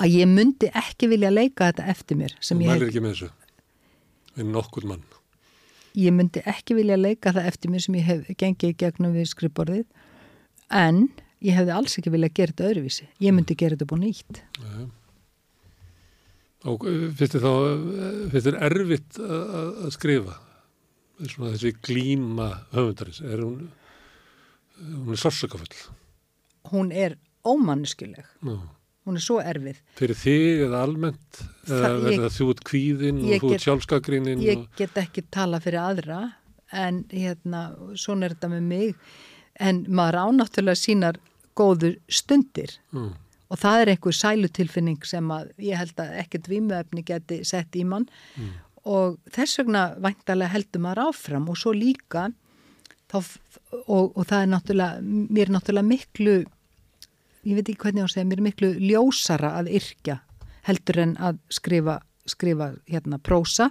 að 0.00 0.16
ég 0.16 0.28
myndi 0.28 0.68
ekki 0.76 1.08
vilja 1.10 1.30
leika 1.32 1.70
þetta 1.70 1.88
eftir 1.92 2.18
mér. 2.20 2.36
Þú 2.40 2.58
mælir 2.58 2.74
hef... 2.74 2.90
ekki 2.90 3.02
með 3.04 3.14
þessu? 3.14 3.30
En 4.40 4.52
nokkur 4.54 4.86
mann? 4.88 5.02
Ég 5.98 6.14
myndi 6.14 6.42
ekki 6.48 6.76
vilja 6.78 6.98
leika 7.00 7.32
það 7.34 7.48
eftir 7.50 7.72
mér 7.72 7.84
sem 7.84 7.98
ég 7.98 8.06
hef 8.06 8.30
gengið 8.38 8.76
gegnum 8.80 9.16
við 9.16 9.30
skrifborðið 9.32 9.86
en 10.80 11.08
ég 11.42 11.56
hefði 11.56 11.74
alls 11.74 11.96
ekki 11.98 12.12
vilja 12.14 12.30
gera 12.36 12.54
þetta 12.54 12.68
öðruvísi. 12.68 13.08
Ég 13.24 13.34
myndi 13.36 13.56
gera 13.58 13.76
þetta 13.76 13.88
búin 13.90 14.04
nýtt. 14.06 14.42
Nei. 14.62 14.86
Og 16.68 16.84
eh, 16.84 17.08
finnst 17.16 17.38
þið 17.38 17.46
þá, 17.46 17.52
eh, 17.56 18.20
finnst 18.34 18.46
þið 18.46 18.60
erfitt 18.68 19.20
að, 19.24 19.72
að 19.86 19.94
skrifa? 19.96 20.36
Svona 21.20 21.54
þessi 21.54 21.72
glíma 21.84 22.46
höfundarins, 22.72 23.20
er 23.24 23.42
hún, 23.44 23.66
hún 24.80 25.16
er 25.16 25.20
sársökafull? 25.20 25.74
Hún 26.70 26.92
er 26.96 27.16
ómanniskuleg 27.46 28.26
hún 29.10 29.18
er 29.18 29.24
svo 29.24 29.38
erfið. 29.42 29.80
Fyrir 29.98 30.18
þig 30.18 30.66
eða 30.66 30.82
almennt 30.86 31.40
það 31.68 32.28
þú 32.36 32.48
út 32.52 32.62
kvíðin 32.68 33.22
og 33.24 33.42
þú 33.42 33.52
út 33.54 33.64
sjálfskakrinnin 33.64 34.44
ég 34.44 34.62
og... 34.62 34.68
get 34.78 34.98
ekki 35.00 35.24
tala 35.32 35.60
fyrir 35.62 35.82
aðra 35.82 36.20
en 36.76 37.02
hérna, 37.10 37.70
svona 37.98 38.28
er 38.28 38.36
þetta 38.36 38.52
með 38.52 38.68
mig. 38.70 39.08
En 39.60 39.82
maður 39.90 40.20
ánáttúrulega 40.28 40.78
sínar 40.78 41.18
góður 41.58 41.98
stundir. 42.08 42.76
Mm. 42.94 43.12
og 43.50 43.58
það 43.58 43.80
er 43.80 43.90
einhver 43.90 44.14
sælutilfinning 44.14 45.06
sem 45.08 45.30
að 45.34 45.48
ég 45.58 45.80
held 45.80 45.98
að 45.98 46.12
ekkert 46.22 46.48
výmuefni 46.52 47.02
geti 47.02 47.40
sett 47.44 47.74
í 47.74 47.82
mann. 47.84 48.06
Mm. 48.38 48.52
og 48.90 49.18
þess 49.34 49.58
vegna 49.60 49.88
væntalega 50.00 50.54
heldur 50.54 50.84
maður 50.84 51.10
áfram 51.10 51.50
og 51.50 51.58
svo 51.58 51.74
líka 51.76 52.30
þá, 53.10 53.18
og, 53.88 54.14
og 54.14 54.22
það 54.22 54.38
er 54.38 54.52
náttúrulega 54.54 55.02
mér 55.34 55.48
er 55.48 55.54
náttúrulega 55.56 55.90
miklu 55.90 56.36
ég 57.46 57.56
veit 57.56 57.68
ekki 57.68 57.80
hvernig 57.86 58.04
á 58.04 58.06
að 58.06 58.14
segja, 58.14 58.28
mér 58.28 58.40
er 58.40 58.46
miklu 58.48 58.70
ljósara 58.78 59.54
að 59.60 59.72
yrkja 59.80 60.20
heldur 60.66 61.02
en 61.04 61.16
að 61.20 61.40
skrifa, 61.52 62.00
skrifa 62.28 62.72
hérna 62.90 63.20
prósa 63.22 63.70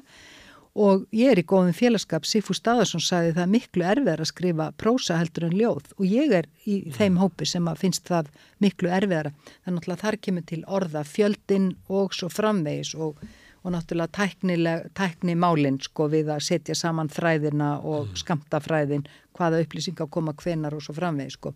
og 0.79 1.05
ég 1.15 1.33
er 1.33 1.41
í 1.41 1.45
góðum 1.47 1.73
félagskap, 1.75 2.27
Sifu 2.29 2.53
Staðarsson 2.55 3.01
sagði 3.03 3.33
það 3.39 3.51
miklu 3.55 3.85
erfiðar 3.89 4.23
að 4.23 4.29
skrifa 4.31 4.69
prósa 4.79 5.17
heldur 5.19 5.49
en 5.49 5.57
ljóð 5.57 5.91
og 5.97 6.05
ég 6.05 6.33
er 6.39 6.47
í 6.65 6.79
mm. 6.85 6.95
þeim 6.97 7.19
hópi 7.19 7.47
sem 7.49 7.67
að 7.69 7.81
finnst 7.83 8.09
það 8.09 8.29
miklu 8.63 8.91
erfiðara 8.93 9.33
þannig 9.65 9.89
að 9.89 10.01
þar 10.05 10.19
kemur 10.27 10.47
til 10.49 10.61
orða 10.79 11.03
fjöldin 11.07 11.69
og 11.89 12.15
svo 12.15 12.29
framvegis 12.31 12.93
og, 12.95 13.19
og 13.63 13.75
náttúrulega 13.75 14.87
tækni 14.95 15.35
málinn 15.35 15.81
sko 15.83 16.07
við 16.13 16.31
að 16.35 16.45
setja 16.47 16.77
saman 16.77 17.11
þræðina 17.11 17.75
og 17.81 18.11
mm. 18.11 18.21
skamta 18.23 18.61
þræðin 18.63 19.07
hvaða 19.37 19.63
upplýsingar 19.65 20.09
koma 20.13 20.37
hvenar 20.37 20.77
og 20.77 20.85
svo 20.85 20.95
framvegi 20.97 21.35
sko 21.35 21.55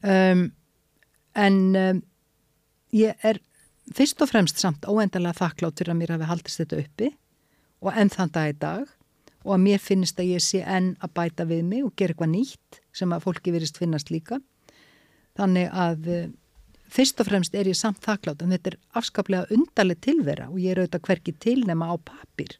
um, 0.00 0.48
en 1.34 1.58
um, 1.78 2.02
ég 2.94 3.26
er 3.26 3.40
fyrst 3.94 4.22
og 4.24 4.30
fremst 4.30 4.60
samt 4.62 4.86
óendalega 4.88 5.36
þakkláttur 5.40 5.90
að 5.92 6.00
mér 6.00 6.14
hafi 6.14 6.30
haldist 6.30 6.62
þetta 6.62 6.80
uppi 6.84 7.10
og 7.84 7.98
enn 8.00 8.12
þann 8.12 8.32
dag 8.32 8.52
í 8.52 8.56
dag 8.60 8.84
og 9.44 9.56
að 9.56 9.64
mér 9.66 9.82
finnist 9.82 10.20
að 10.20 10.30
ég 10.32 10.44
sé 10.44 10.62
enn 10.64 10.94
að 11.04 11.12
bæta 11.18 11.44
við 11.48 11.66
mig 11.68 11.84
og 11.84 11.92
gera 11.98 12.14
eitthvað 12.14 12.32
nýtt 12.32 12.80
sem 12.96 13.12
að 13.12 13.26
fólki 13.26 13.52
verist 13.52 13.76
finnast 13.76 14.08
líka. 14.14 14.38
Þannig 15.36 15.68
að 15.68 16.08
eh, 16.08 16.30
fyrst 16.94 17.20
og 17.20 17.28
fremst 17.28 17.56
er 17.58 17.68
ég 17.68 17.76
samt 17.76 18.00
þakklátt 18.04 18.44
en 18.44 18.54
þetta 18.54 18.72
er 18.72 18.78
afskaplega 19.00 19.50
undarleg 19.54 20.00
tilvera 20.04 20.48
og 20.50 20.60
ég 20.62 20.72
er 20.72 20.82
auðvitað 20.82 21.06
hverki 21.08 21.36
tilnema 21.42 21.90
á 21.90 21.94
papir 21.98 22.56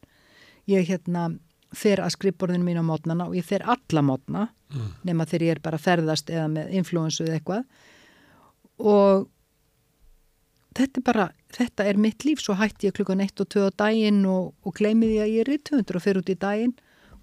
ég 0.71 0.87
hérna 0.89 1.29
fer 1.75 2.03
að 2.03 2.15
skrifborðinu 2.15 2.67
mín 2.67 2.81
á 2.81 2.85
mótnana 2.87 3.29
og 3.29 3.37
ég 3.39 3.47
fer 3.47 3.65
alla 3.67 4.03
mótna 4.05 4.47
mm. 4.73 4.91
nema 5.07 5.27
þegar 5.29 5.47
ég 5.47 5.57
er 5.57 5.63
bara 5.65 5.81
ferðast 5.81 6.31
eða 6.31 6.47
með 6.53 6.77
influensu 6.81 7.27
eða 7.27 7.39
eitthvað 7.39 7.65
og 8.79 9.29
þetta 10.75 11.01
er 11.01 11.07
bara, 11.07 11.29
þetta 11.55 11.87
er 11.91 12.01
mitt 12.01 12.27
líf. 12.27 12.43
Svo 12.43 12.57
hætti 12.59 12.91
ég 12.91 12.97
klukkan 12.97 13.23
1 13.25 13.45
og 13.45 13.51
2 13.55 13.69
á 13.69 13.71
daginn 13.85 14.25
og, 14.31 14.53
og 14.67 14.77
gleymiði 14.79 15.23
að 15.23 15.33
ég 15.35 15.47
er 15.47 15.63
200 15.71 16.01
og 16.01 16.05
fer 16.05 16.21
út 16.21 16.33
í 16.33 16.39
daginn. 16.41 16.75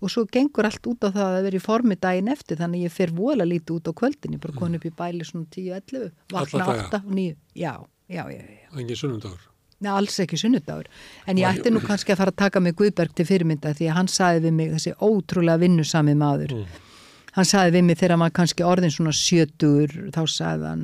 Og 0.01 0.09
svo 0.09 0.23
gengur 0.25 0.65
allt 0.65 0.87
út 0.89 1.03
á 1.05 1.09
það 1.13 1.35
að 1.35 1.43
vera 1.45 1.59
í 1.59 1.61
formi 1.61 1.97
daginn 2.01 2.31
eftir. 2.33 2.57
Þannig 2.61 2.87
ég 2.87 2.93
fer 2.95 3.13
vola 3.13 3.45
lítið 3.45 3.77
út 3.77 3.91
á 3.91 3.93
kvöldin. 4.01 4.35
Ég 4.37 4.41
bara 4.41 4.57
koni 4.57 4.79
upp 4.79 4.87
í 4.87 4.93
bæli 4.97 5.27
svona 5.27 5.49
10-11 5.53 6.11
vakna 6.33 6.69
8 6.73 7.01
og 7.03 7.11
9 7.13 7.35
já, 7.53 7.73
já, 8.09 8.23
já, 8.25 8.41
já. 8.41 8.67
og 8.73 8.81
engin 8.81 8.97
sunnundagur 8.97 9.47
Nei, 9.81 9.89
alls 9.97 10.19
ekki 10.21 10.37
sunnudagur. 10.37 10.85
En 11.25 11.39
ég 11.41 11.49
ætti 11.49 11.71
nú 11.73 11.79
kannski 11.81 12.13
að 12.13 12.19
fara 12.19 12.33
að 12.33 12.37
taka 12.43 12.61
mig 12.61 12.75
Guðberg 12.77 13.15
til 13.17 13.25
fyrirmynda 13.25 13.71
því 13.73 13.87
að 13.89 13.95
hann 13.97 14.09
saði 14.13 14.43
við 14.43 14.53
mig 14.59 14.73
þessi 14.75 14.93
ótrúlega 15.01 15.57
vinnusami 15.63 16.13
maður. 16.13 16.53
Mm 16.59 16.90
hann 17.37 17.47
saði 17.47 17.75
við 17.77 17.87
mig 17.87 17.99
þegar 17.99 18.15
hann 18.15 18.25
var 18.25 18.33
kannski 18.35 18.65
orðin 18.67 18.93
svona 18.93 19.13
70 19.15 20.11
þá 20.15 20.21
saði 20.29 20.67
hann 20.67 20.83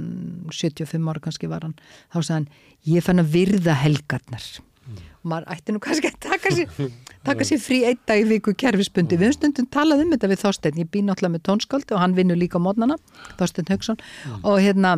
75 0.53 1.11
ára 1.11 1.24
kannski 1.24 1.49
var 1.52 1.68
hann 1.68 1.76
þá 2.14 2.19
saði 2.22 2.38
hann 2.38 2.48
ég 2.88 3.06
fann 3.06 3.24
að 3.24 3.36
virða 3.36 3.76
helgarnar. 3.82 4.48
Mm. 4.88 4.99
og 5.19 5.28
maður 5.28 5.49
ætti 5.52 5.74
nú 5.76 5.82
kannski 5.84 6.07
að 6.07 6.19
taka 6.24 6.52
sér, 6.56 6.69
taka 7.28 7.48
sér 7.48 7.60
frí 7.60 7.82
einn 7.90 7.99
dag 8.07 8.22
í 8.22 8.28
viku 8.30 8.53
kerfisbundi, 8.56 9.18
við 9.19 9.34
höfum 9.34 9.36
stundum 9.41 9.68
talað 9.76 10.06
um 10.06 10.14
þetta 10.14 10.30
við 10.32 10.40
Þorstein, 10.45 10.80
ég 10.80 10.88
bý 10.94 11.02
náttúrulega 11.03 11.34
með 11.34 11.44
tónskáldi 11.49 11.98
og 11.98 11.99
hann 11.99 12.15
vinnur 12.15 12.40
líka 12.40 12.61
mótnana, 12.64 12.95
Þorstein 13.36 13.68
Högson 13.68 13.99
mm. 13.99 14.40
og 14.48 14.61
hérna 14.64 14.94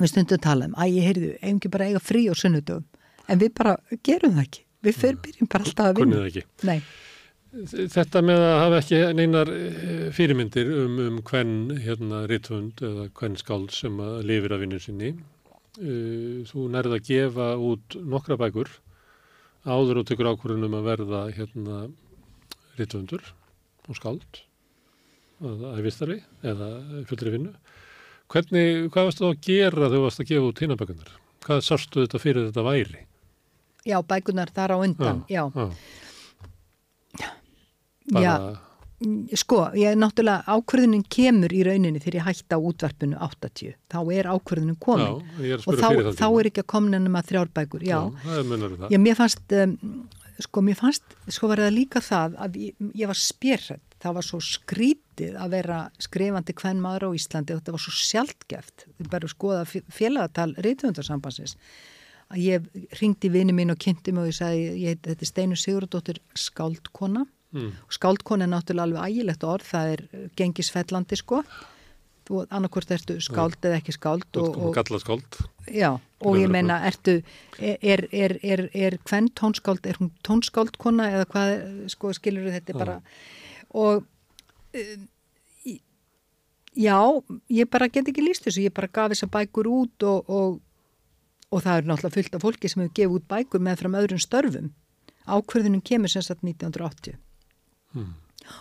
við 0.00 0.14
stundum 0.14 0.40
talað 0.40 0.70
um, 0.70 0.78
að 0.80 0.96
ég 0.96 1.10
heyrðu, 1.10 1.30
eigum 1.42 1.60
ekki 1.60 1.72
bara 1.76 1.90
eiga 1.90 2.00
frí 2.00 2.24
og 2.32 2.40
sunnudöfum, 2.40 2.88
en 3.28 3.44
við 3.44 3.52
bara 3.60 3.76
gerum 4.00 4.38
það 4.38 4.46
ekki, 4.46 4.64
við 4.88 4.98
fyrir 5.02 5.22
byrjum 5.26 5.52
bara 5.52 5.68
alltaf 5.68 5.90
að 5.90 6.00
vinna 6.00 6.80
Þetta 7.50 8.20
með 8.22 8.44
að 8.46 8.56
hafa 8.60 8.76
ekki 8.78 8.98
neinar 9.18 9.48
eh, 9.50 10.04
fyrirmyndir 10.14 10.68
um, 10.84 10.98
um 11.02 11.16
hvern 11.26 11.54
hérna 11.82 12.22
rittvönd 12.30 12.78
eða 12.86 13.08
hvern 13.18 13.38
skáld 13.40 13.72
sem 13.74 13.96
að 14.02 14.20
lifir 14.28 14.54
af 14.54 14.62
vinnu 14.62 14.78
sinni. 14.82 15.10
Uh, 15.80 16.46
þú 16.46 16.68
nærið 16.70 16.94
að 16.96 17.08
gefa 17.08 17.48
út 17.62 17.96
nokkra 18.02 18.36
bækur 18.38 18.70
áður 19.66 20.00
og 20.00 20.06
tekur 20.08 20.28
ákvörðunum 20.30 20.76
að 20.78 20.86
verða 20.86 21.20
hérna 21.34 21.80
rittvöndur 22.78 23.22
og 23.88 23.98
skáld 23.98 24.42
að 25.40 25.64
æfistari 25.80 26.20
eða 26.46 26.70
fullri 27.08 27.34
vinnu. 27.34 27.54
Hvernig, 28.30 28.90
hvað 28.94 29.08
varst 29.08 29.22
þú 29.22 29.30
að 29.30 29.40
gera 29.46 29.88
þegar 29.88 29.96
þú 29.96 30.04
varst 30.04 30.22
að 30.22 30.30
gefa 30.30 30.50
út 30.52 30.62
hinnabækunar? 30.62 31.10
Hvað 31.46 31.64
sarstu 31.66 32.04
þetta 32.04 32.22
fyrir 32.22 32.46
þetta 32.50 32.66
væri? 32.66 33.02
Já, 33.88 33.98
bækunar 34.06 34.54
þar 34.54 34.76
á 34.76 34.78
undan, 34.84 35.24
já. 35.26 35.42
já. 35.48 35.66
já. 35.66 36.09
Bara... 38.10 38.24
Já, 38.24 38.58
sko, 39.40 39.62
ég 39.78 39.94
er 39.94 39.98
náttúrulega, 39.98 40.44
ákvörðunin 40.44 41.04
kemur 41.08 41.52
í 41.56 41.62
rauninni 41.64 42.00
þegar 42.02 42.18
ég 42.18 42.26
hætti 42.26 42.56
á 42.56 42.60
útvarpinu 42.60 43.16
80, 43.24 43.76
þá 43.88 44.00
er 44.12 44.28
ákvörðunin 44.28 44.76
komin. 44.82 45.22
Já, 45.40 45.54
er 45.56 45.62
og 45.64 45.78
þá, 45.80 45.88
þá 46.18 46.26
er 46.28 46.48
ekki 46.50 46.64
að 46.64 46.72
komna 46.74 47.00
nema 47.00 47.22
þrjárbækur, 47.24 47.86
já. 47.86 48.00
Já, 48.28 48.42
já 48.92 48.98
mér 49.00 49.16
fannst, 49.16 49.56
um, 49.56 49.72
sko, 50.44 50.64
mér 50.66 50.76
fannst, 50.82 51.16
sko 51.32 51.48
var 51.48 51.64
það 51.64 51.78
líka 51.78 52.04
það 52.04 52.36
að 52.44 52.60
ég, 52.60 52.76
ég 53.00 53.12
var 53.12 53.20
spjörrætt, 53.22 53.96
það 54.04 54.18
var 54.18 54.28
svo 54.28 54.42
skrítið 54.44 55.40
að 55.40 55.56
vera 55.56 55.80
skrifandi 56.00 56.58
hvern 56.60 56.84
maður 56.84 57.08
á 57.08 57.16
Íslandi 57.16 57.56
og 57.56 57.62
þetta 57.62 57.76
var 57.78 57.84
svo 57.86 57.96
sjálfgeft, 58.02 58.86
við 59.00 59.10
bara 59.16 59.32
skoða 59.32 59.64
félagatal 59.88 60.52
reytvöndarsambansins 60.60 61.56
að 62.30 62.44
ég 62.44 62.68
ringdi 63.00 63.32
vini 63.32 63.52
mín 63.56 63.72
og 63.72 63.80
kynnti 63.80 64.12
mig 64.14 64.22
og 64.22 64.30
ég 64.30 64.36
sagði, 64.38 64.64
ég, 64.84 65.00
þetta 65.02 65.24
er 65.24 65.28
Steinu 65.28 65.58
Sigurdóttir 65.58 66.20
skáldkona 66.38 67.24
Mm. 67.50 67.74
Skáldkona 67.90 68.46
er 68.46 68.52
náttúrulega 68.52 68.86
alveg 68.86 69.10
ægilegt 69.10 69.44
orð, 69.44 69.66
það 69.66 69.92
er 69.94 70.02
gengisfellandi 70.38 71.18
sko. 71.18 71.42
Og 72.30 72.46
annarkvort 72.54 72.92
ertu 72.94 73.16
skáld 73.18 73.56
mm. 73.58 73.66
eða 73.66 73.78
ekki 73.80 73.94
skáld 73.96 74.38
og, 74.38 74.54
og 74.54 74.74
galla 74.76 75.00
skáld. 75.02 75.38
Já, 75.66 75.96
og 76.22 76.36
ég 76.38 76.50
meina, 76.52 76.76
ertu 76.86 77.16
er, 77.58 78.04
er, 78.14 78.36
er, 78.46 78.68
er 78.70 78.96
hvern 79.02 79.26
tónskáld 79.34 79.88
er 79.90 79.98
hún 79.98 80.12
tónskáldkona 80.26 81.08
eða 81.16 81.26
hvað 81.32 81.54
sko 81.90 82.12
skilur 82.14 82.52
þetta 82.54 82.76
bara 82.78 83.00
og 83.74 84.04
uh, 84.04 84.92
já, 86.78 86.98
ég 87.50 87.70
bara 87.70 87.88
get 87.90 88.10
ekki 88.12 88.22
líst 88.22 88.46
þessu, 88.46 88.62
ég 88.68 88.74
bara 88.78 88.90
gaf 88.92 89.10
þessa 89.10 89.30
bækur 89.30 89.70
út 89.70 90.06
og, 90.06 90.30
og, 90.30 90.60
og 91.50 91.64
það 91.64 91.80
er 91.80 91.90
náttúrulega 91.90 92.14
fullt 92.18 92.38
af 92.38 92.46
fólki 92.46 92.70
sem 92.70 92.84
hefur 92.84 92.94
gefið 93.00 93.18
út 93.18 93.26
bækur 93.34 93.66
með 93.66 93.82
fram 93.82 93.98
öðrum 93.98 94.22
störfum. 94.22 94.70
Ákverðunum 95.26 95.82
kemur 95.82 96.14
sem 96.14 96.22
sagt 96.22 96.46
1980 96.46 97.18
Hmm. 97.94 98.16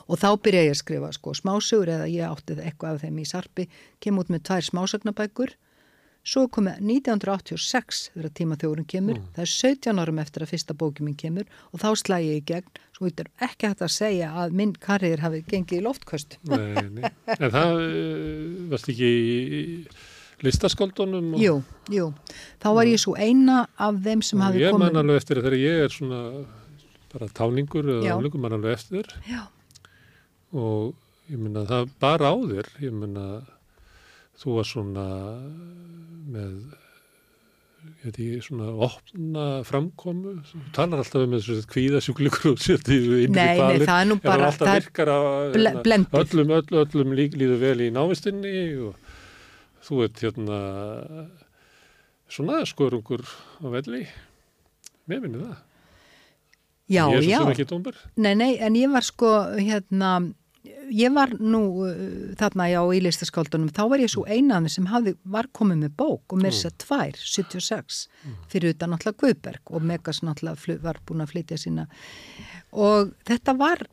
Og 0.09 0.19
þá 0.21 0.29
byrja 0.43 0.67
ég 0.67 0.75
að 0.75 0.81
skrifa 0.83 1.09
sko 1.15 1.33
smásugur 1.37 1.89
eða 1.95 2.09
ég 2.11 2.27
átti 2.27 2.57
eitthvað 2.59 2.97
af 2.97 3.01
þeim 3.05 3.17
í 3.21 3.25
sarpi, 3.29 3.65
kem 4.03 4.19
út 4.21 4.29
með 4.33 4.45
tvær 4.49 4.67
smásagnabækur, 4.67 5.55
svo 6.29 6.45
komið 6.51 6.81
1986 6.83 8.01
þegar 8.13 8.33
tímaþjóðurinn 8.37 8.87
kemur, 8.89 9.17
mm. 9.17 9.31
það 9.37 9.45
er 9.45 9.51
17 9.53 10.03
árum 10.03 10.21
eftir 10.21 10.45
að 10.45 10.51
fyrsta 10.51 10.75
bókið 10.77 11.07
minn 11.07 11.17
kemur 11.19 11.47
og 11.71 11.81
þá 11.81 11.89
slæði 12.01 12.29
ég 12.29 12.41
í 12.41 12.45
gegn, 12.51 12.83
svo 12.97 13.07
þetta 13.07 13.25
er 13.25 13.49
ekki 13.49 13.71
hægt 13.71 13.83
að 13.87 13.95
segja 13.95 14.29
að 14.43 14.55
minn 14.59 14.75
karriðir 14.83 15.23
hafi 15.25 15.41
gengið 15.47 15.79
í 15.79 15.83
loftkvöst. 15.87 16.37
Nei, 16.51 16.85
nei, 16.99 17.11
en 17.37 17.53
það 17.55 17.75
uh, 17.79 17.89
varst 18.73 18.91
ekki 18.93 19.09
í 19.09 19.63
listaskóldunum? 20.45 21.33
Og... 21.33 21.41
Jú, 21.41 21.55
jú, 21.95 22.11
þá 22.61 22.69
var 22.77 22.91
ég 22.91 23.01
svo 23.01 23.15
eina 23.17 23.63
af 23.79 24.03
þeim 24.03 24.23
sem 24.25 24.43
hafi 24.43 24.59
komið. 24.59 24.67
Ég 24.67 24.81
man 24.83 25.01
alveg 25.01 25.23
eftir 25.23 25.41
þegar 25.41 25.59
ég 25.63 25.85
er 25.87 25.95
svona 25.95 26.23
bara 27.13 27.29
táningur 27.39 27.87
eða 27.97 28.17
álingum 28.17 28.43
mann 28.43 28.57
alveg 28.57 28.77
eftir. 28.77 29.13
Já. 29.29 29.47
og 30.53 30.95
ég 31.29 31.37
menna 31.37 31.65
það 31.69 31.89
bara 32.01 32.33
á 32.33 32.35
þér 32.41 32.69
ég 32.81 32.93
menna 32.95 33.25
þú 34.39 34.55
var 34.57 34.67
svona 34.67 35.07
með 36.29 36.53
ég 37.79 38.03
veit 38.03 38.17
ekki 38.17 38.41
svona 38.43 38.71
opna 38.85 39.45
framkomu, 39.67 40.33
þú 40.49 40.61
talar 40.75 41.03
alltaf 41.03 41.23
um 41.23 41.35
þessu 41.37 41.59
kvíðasjúklingur 41.71 42.53
og 42.53 42.63
sér 42.63 42.81
því 42.83 42.97
inn 43.25 43.37
í 43.37 43.45
kvalir, 43.59 43.85
það 43.87 44.01
er 44.01 44.09
nú 44.09 44.17
bara 44.23 44.49
það 44.55 44.73
virkar 44.79 45.11
að 45.13 45.29
hérna, 45.55 45.83
öllum, 46.21 46.53
öllum, 46.57 46.81
öllum 46.83 47.15
lík, 47.19 47.37
líður 47.39 47.61
vel 47.63 47.85
í 47.85 47.89
návistinni 47.95 48.55
og 48.89 49.15
þú 49.87 50.03
ert 50.07 50.25
hérna 50.25 50.59
svona 52.29 52.59
skorungur 52.69 53.23
á 53.63 53.67
velli. 53.73 54.03
Með 55.09 55.23
minni 55.25 55.45
það 55.47 55.57
Já, 56.89 57.05
er 57.05 57.21
svo 57.21 57.29
já. 57.29 57.39
sem 57.43 57.53
ekki 57.53 57.69
tómbar 57.69 57.97
Nei, 58.17 58.33
nei, 58.35 58.51
en 58.65 58.77
ég 58.77 58.89
var 58.89 59.05
sko 59.05 59.29
hérna, 59.59 60.11
ég 60.89 61.13
var 61.13 61.35
nú 61.37 61.61
uh, 61.85 61.93
þarna 62.39 62.65
já 62.71 62.79
í 62.81 63.01
listaskáldunum, 63.05 63.69
þá 63.75 63.83
var 63.91 64.01
ég 64.01 64.11
svo 64.11 64.25
einaðið 64.25 64.73
sem 64.73 64.89
hafði, 64.89 65.13
var 65.23 65.49
komið 65.55 65.83
með 65.85 65.95
bók 66.01 66.33
og 66.33 66.41
mér 66.41 66.55
sér 66.55 66.73
mm. 66.73 66.79
tvær, 66.83 67.19
76 67.21 67.99
mm. 68.09 68.37
fyrir 68.51 68.73
utan 68.73 68.93
náttúrulega 68.93 69.21
Guðberg 69.21 69.73
og 69.73 69.85
Megas 69.91 70.23
náttúrulega 70.25 70.79
var 70.83 71.01
búin 71.05 71.25
að 71.25 71.33
flytja 71.35 71.59
sína 71.61 71.85
og 72.73 73.13
þetta 73.29 73.55
var 73.59 73.85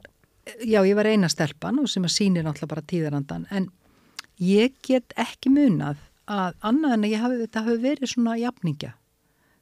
já, 0.65 0.81
ég 0.81 0.97
var 0.97 1.11
eina 1.11 1.29
stelpan 1.33 1.83
og 1.83 1.91
sem 1.93 2.07
að 2.07 2.15
sínir 2.17 2.47
náttúrulega 2.47 2.73
bara 2.73 2.87
tíðarandan, 2.95 3.45
en 3.51 3.69
ég 4.41 4.79
get 4.87 5.13
ekki 5.21 5.53
munað 5.53 6.01
að 6.27 6.57
annað 6.65 6.97
en 6.97 7.05
að 7.05 7.13
ég 7.13 7.23
hafi, 7.23 7.43
þetta 7.45 7.67
hafi 7.67 7.83
verið 7.85 8.13
svona 8.15 8.39
jafningja, 8.41 8.95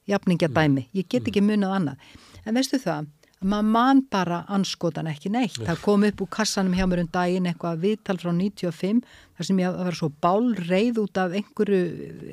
jafningja 0.09 0.49
dæmi, 0.55 0.87
ég 0.95 1.09
get 1.09 1.25
mm. 1.25 1.33
ekki 1.33 1.45
munað 1.45 1.77
annað 1.81 2.15
en 2.45 2.57
veistu 2.57 2.81
það 2.81 3.11
maður 3.49 3.71
man 3.75 4.01
bara 4.13 4.41
anskotan 4.53 5.09
ekki 5.11 5.31
neitt. 5.33 5.57
Það 5.61 5.81
kom 5.85 6.05
upp 6.09 6.23
úr 6.25 6.31
kassanum 6.37 6.75
hjá 6.77 6.87
mér 6.89 7.03
um 7.05 7.11
daginn 7.13 7.49
eitthvað 7.51 7.83
viðtal 7.83 8.17
frá 8.21 8.31
95 8.33 9.03
þar 9.35 9.49
sem 9.49 9.61
ég 9.63 9.79
var 9.79 9.99
svo 9.99 10.11
bálreið 10.25 11.01
út 11.03 11.21
af 11.21 11.35
einhverju, 11.39 11.81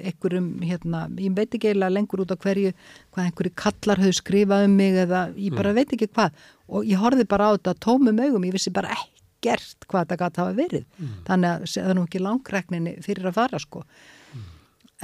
einhverjum, 0.04 0.50
hérna, 0.68 1.04
ég 1.22 1.36
veit 1.38 1.58
ekki 1.58 1.72
eiginlega 1.72 1.96
lengur 1.96 2.24
út 2.26 2.34
af 2.36 2.42
hverju, 2.46 2.74
hvað 3.12 3.28
einhverju 3.28 3.56
kallar 3.64 4.04
höfðu 4.04 4.20
skrifað 4.22 4.68
um 4.68 4.78
mig 4.78 5.00
eða 5.06 5.24
ég 5.36 5.58
bara 5.58 5.74
mm. 5.74 5.82
veit 5.82 5.96
ekki 5.98 6.12
hvað 6.12 6.46
og 6.72 6.88
ég 6.88 7.02
horfið 7.02 7.30
bara 7.34 7.52
á 7.52 7.56
þetta 7.58 7.76
tómum 7.88 8.22
augum, 8.22 8.48
ég 8.48 8.56
vissi 8.56 8.74
bara 8.74 8.94
ekkert 8.96 9.90
hvað 9.90 10.06
þetta 10.06 10.20
gæti 10.22 10.44
hafa 10.44 10.58
verið. 10.62 10.88
Mm. 10.98 11.14
Þannig 11.28 11.52
að 11.52 11.68
það 11.74 11.92
er 11.92 11.98
nú 11.98 12.08
ekki 12.08 12.24
langrekninni 12.24 12.98
fyrir 13.04 13.32
að 13.32 13.38
fara 13.42 13.62
sko. 13.62 13.86
Mm. 14.32 14.50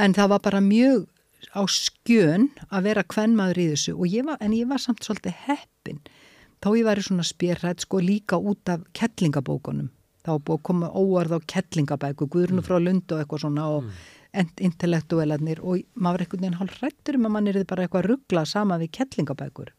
En 0.05 0.17
það 0.17 0.33
var 0.35 0.43
bara 0.47 0.63
mjög 0.63 1.07
á 1.53 1.61
skjön 1.69 2.49
að 2.69 2.89
vera 2.89 3.05
kvennmaður 3.07 3.61
í 3.61 3.67
þessu 3.73 4.07
ég 4.09 4.25
var, 4.27 4.37
en 4.41 4.55
ég 4.55 4.69
var 4.69 4.81
samt 4.81 5.05
svolítið 5.05 5.37
heppin 5.87 6.01
þá 6.63 6.73
ég 6.73 6.87
væri 6.87 7.05
svona 7.05 7.25
spjörrætt 7.27 7.85
sko 7.85 8.01
líka 8.01 8.37
út 8.37 8.69
af 8.71 8.85
kettlingabókunum. 8.97 9.89
Þá 10.25 10.31
búið 10.43 10.57
að 10.57 10.63
koma 10.67 10.91
óarð 10.91 11.37
á 11.37 11.39
kettlingabæku 11.53 12.27
Guðrunu 12.27 12.61
mm. 12.61 12.67
frá 12.67 12.77
Lund 12.81 13.11
og 13.13 13.21
eitthvað 13.21 13.43
svona 13.45 13.67
og 13.71 13.85
mm. 13.85 14.53
intellektuelarnir 14.67 15.61
og 15.63 15.85
maður 15.95 16.25
eitthvað 16.25 16.45
nefn 16.45 16.61
hálf 16.61 16.79
rættur 16.81 17.19
um 17.19 17.27
að 17.29 17.35
mann 17.35 17.51
er 17.51 17.59
bara 17.67 17.85
eitthvað 17.85 18.09
ruggla 18.11 18.45
sama 18.45 18.79
við 18.81 18.95
kettlingabækur. 18.97 19.71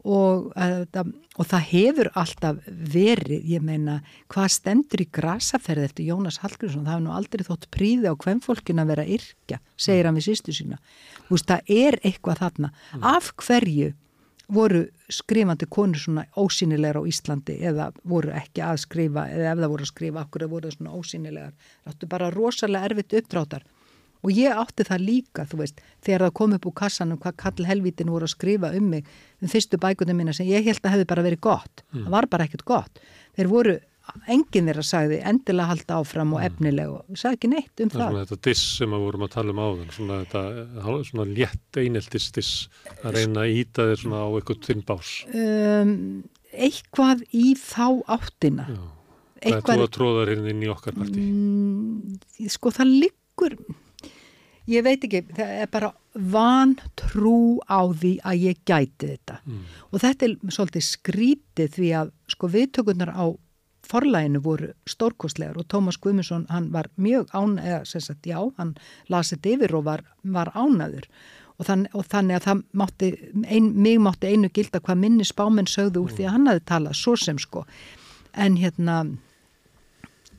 Og, 0.00 0.46
að, 0.56 1.10
og 1.36 1.44
það 1.44 1.64
hefur 1.68 2.08
alltaf 2.16 2.62
verið, 2.64 3.42
ég 3.44 3.60
meina 3.60 3.98
hvað 4.32 4.46
stendur 4.54 5.02
í 5.04 5.10
grasaferði 5.12 5.90
eftir 5.90 6.06
Jónas 6.08 6.38
Hallgrímsson, 6.40 6.86
það 6.86 6.94
hefur 6.94 7.04
nú 7.04 7.12
aldrei 7.12 7.44
þótt 7.44 7.66
príði 7.74 8.08
á 8.08 8.16
hvem 8.16 8.40
fólkin 8.40 8.80
að 8.80 8.94
vera 8.94 9.04
yrkja 9.04 9.58
segir 9.76 10.08
hann 10.08 10.16
við 10.16 10.30
sýstu 10.30 10.56
sína, 10.56 10.80
þú 11.26 11.36
veist 11.36 11.50
það 11.52 11.74
er 11.76 11.98
eitthvað 12.00 12.40
þarna, 12.40 12.72
mm. 12.72 13.04
af 13.12 13.28
hverju 13.44 13.90
voru 14.54 14.84
skrifandi 15.10 15.66
konur 15.70 16.00
svona 16.00 16.24
ósynilegar 16.38 17.00
á 17.00 17.02
Íslandi 17.08 17.56
eða 17.70 17.90
voru 18.04 18.32
ekki 18.36 18.62
að 18.64 18.80
skrifa 18.84 19.26
eða 19.30 19.52
ef 19.52 19.60
það 19.60 19.72
voru 19.74 19.86
að 19.86 19.92
skrifa 19.92 20.24
okkur 20.24 20.44
eða 20.44 20.54
voru 20.54 20.72
svona 20.74 20.94
ósynilegar, 20.96 21.52
áttu 21.86 22.08
bara 22.10 22.30
rosalega 22.34 22.90
erfitt 22.90 23.16
uppdráttar. 23.20 23.66
Og 24.20 24.36
ég 24.36 24.52
átti 24.52 24.84
það 24.84 25.04
líka, 25.06 25.46
þú 25.48 25.62
veist, 25.62 25.78
þegar 26.04 26.26
það 26.26 26.34
kom 26.36 26.54
upp 26.56 26.66
úr 26.68 26.74
kassanum 26.76 27.20
hvað 27.22 27.36
kall 27.40 27.68
helvitin 27.68 28.10
voru 28.12 28.26
að 28.28 28.34
skrifa 28.34 28.72
um 28.76 28.90
mig 28.92 29.06
um 29.40 29.48
fyrstu 29.48 29.80
bækundum 29.80 30.18
mína 30.20 30.34
sem 30.36 30.48
ég 30.50 30.66
held 30.66 30.82
að 30.84 30.96
hefði 30.96 31.06
bara 31.08 31.24
verið 31.24 31.40
gott, 31.46 31.84
mm. 31.88 32.04
það 32.04 32.16
var 32.16 32.28
bara 32.34 32.48
ekkert 32.48 32.66
gott. 32.68 33.00
Þeir 33.38 33.48
voru, 33.48 33.76
enginn 34.30 34.70
þeirra 34.70 34.84
sagði 34.86 35.18
endilega 35.30 35.70
halda 35.72 35.98
áfram 36.00 36.34
og 36.36 36.40
mm. 36.40 36.46
efnileg 36.48 36.92
og 36.94 37.18
sagði 37.20 37.38
ekki 37.38 37.50
neitt 37.52 37.82
um 37.84 37.92
það. 37.92 37.96
Það 37.96 38.04
er 38.04 38.12
svona 38.12 38.24
þetta 38.24 38.48
diss 38.48 38.64
sem 38.76 38.94
við 38.94 39.04
vorum 39.06 39.26
að 39.26 39.32
tala 39.34 39.54
um 39.54 39.62
áðan, 39.64 39.90
svona 39.96 40.20
þetta 40.24 40.96
svona 41.10 41.26
létt 41.30 41.80
eineltist 41.80 42.38
diss 42.38 42.62
að 43.00 43.18
reyna 43.18 43.44
að 43.44 43.58
íta 43.62 43.88
þeir 43.90 44.02
svona 44.04 44.22
á 44.24 44.28
eitthvað 44.30 44.62
þinnbás 44.68 45.12
um, 45.34 45.92
Eitthvað 46.50 47.22
í 47.30 47.44
þá 47.58 47.86
áttina 48.10 48.66
Já. 48.70 48.80
Hvað 49.40 49.54
er 49.56 49.62
þú 49.64 49.84
að 49.86 49.92
tróða 49.96 50.24
hérna 50.28 50.50
inn 50.52 50.64
í 50.66 50.68
okkar 50.68 50.96
partí? 50.98 51.22
Mm, 51.24 52.48
sko 52.52 52.72
það 52.76 52.90
liggur 53.06 53.54
ég 54.70 54.84
veit 54.84 55.04
ekki, 55.06 55.22
það 55.36 55.52
er 55.62 55.70
bara 55.72 55.90
van 56.30 56.74
trú 56.98 57.60
á 57.70 57.80
því 57.86 58.16
að 58.26 58.42
ég 58.44 58.64
gæti 58.66 59.12
þetta 59.14 59.38
mm. 59.44 59.62
og 59.90 60.02
þetta 60.02 60.26
er 60.26 60.34
svolítið 60.56 60.86
skrítið 60.86 61.72
því 61.76 61.92
að 62.00 62.12
sko 62.34 62.50
viðtökunar 62.50 63.14
á 63.14 63.24
forlæginu 63.90 64.42
voru 64.44 64.70
stórkostlegar 64.88 65.58
og 65.60 65.68
Tómas 65.72 65.98
Guðmundsson 66.00 66.46
hann 66.50 66.70
var 66.72 66.90
mjög 66.96 67.30
án, 67.34 67.58
eða 67.58 67.84
sem 67.88 68.04
sagt 68.04 68.26
já, 68.26 68.38
hann 68.58 68.74
lasið 69.10 69.52
yfir 69.54 69.76
og 69.78 69.86
var, 69.88 70.04
var 70.22 70.52
ánaður 70.54 71.08
og, 71.60 71.66
þann, 71.68 71.86
og 71.92 72.06
þannig 72.08 72.38
að 72.38 72.46
það 72.46 72.62
mátti, 72.82 73.10
ein, 73.44 73.72
mig 73.76 73.98
mátti 74.00 74.32
einu 74.32 74.50
gilda 74.54 74.80
hvað 74.80 75.02
minni 75.02 75.26
spáminn 75.28 75.68
sögðu 75.68 76.06
úr 76.06 76.14
mm. 76.14 76.16
því 76.16 76.28
að 76.28 76.36
hann 76.36 76.50
hafi 76.50 76.64
talað 76.70 77.00
svo 77.00 77.16
sem 77.20 77.40
sko. 77.40 77.66
En 78.32 78.56
hérna 78.56 79.02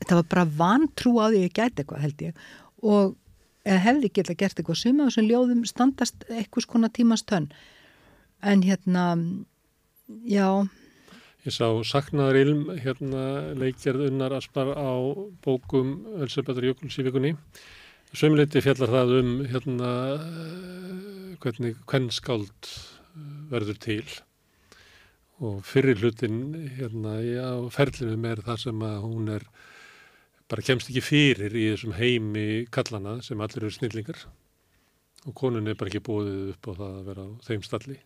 þetta 0.00 0.18
var 0.18 0.28
bara 0.34 0.46
vantrú 0.58 1.14
á 1.22 1.30
því 1.30 1.38
að 1.38 1.46
ég 1.46 1.54
gæti 1.54 1.84
eitthvað 1.84 2.06
held 2.06 2.24
ég. 2.26 2.46
Og 2.82 3.14
hefði 3.62 4.10
geta 4.10 4.34
gert 4.34 4.58
eitthvað. 4.58 4.80
Suma 4.80 5.06
og 5.06 5.14
sem 5.14 5.28
ljóðum 5.28 5.62
standast 5.68 6.26
eitthvað 6.30 6.66
skona 6.66 6.90
tímast 6.90 7.28
tönn. 7.30 7.50
En 8.42 8.64
hérna 8.66 9.06
já 10.26 10.66
Ég 11.42 11.50
sá 11.50 11.66
Saknaður 11.82 12.36
Ilm 12.38 12.60
hérna 12.78 13.22
leikjarð 13.58 14.04
unnar 14.06 14.30
aspar 14.36 14.68
á 14.78 14.94
bókum 15.42 15.94
Ölsebetur 16.22 16.68
Jökuls 16.68 16.98
í 17.02 17.02
vikunni 17.02 17.32
Sömleiti 18.14 18.60
fjallar 18.62 18.92
það 18.92 19.14
um 19.18 19.32
hérna 19.50 19.88
hvernig 21.42 21.80
kvennskáld 21.90 22.68
verður 23.50 23.80
til 23.82 24.04
og 25.42 25.64
fyrir 25.66 25.98
hlutin 25.98 26.36
hérna 26.76 27.16
á 27.18 27.58
ferlinum 27.74 28.28
er 28.30 28.42
það 28.46 28.60
sem 28.68 28.84
að 28.86 28.98
hún 29.02 29.32
er 29.34 29.46
bara 30.46 30.62
kemst 30.68 30.92
ekki 30.92 31.02
fyrir 31.02 31.56
í 31.58 31.64
þessum 31.72 31.96
heimi 31.96 32.44
kallana 32.70 33.16
sem 33.26 33.42
allir 33.42 33.64
eru 33.64 33.72
snillingar 33.74 34.20
og 35.26 35.34
konun 35.42 35.66
er 35.66 35.74
bara 35.80 35.90
ekki 35.90 36.04
bóðið 36.06 36.52
upp 36.54 36.70
á 36.70 36.72
það 36.84 36.94
að 37.00 37.10
vera 37.10 37.26
á 37.26 37.30
þeim 37.48 37.66
stalli. 37.66 37.98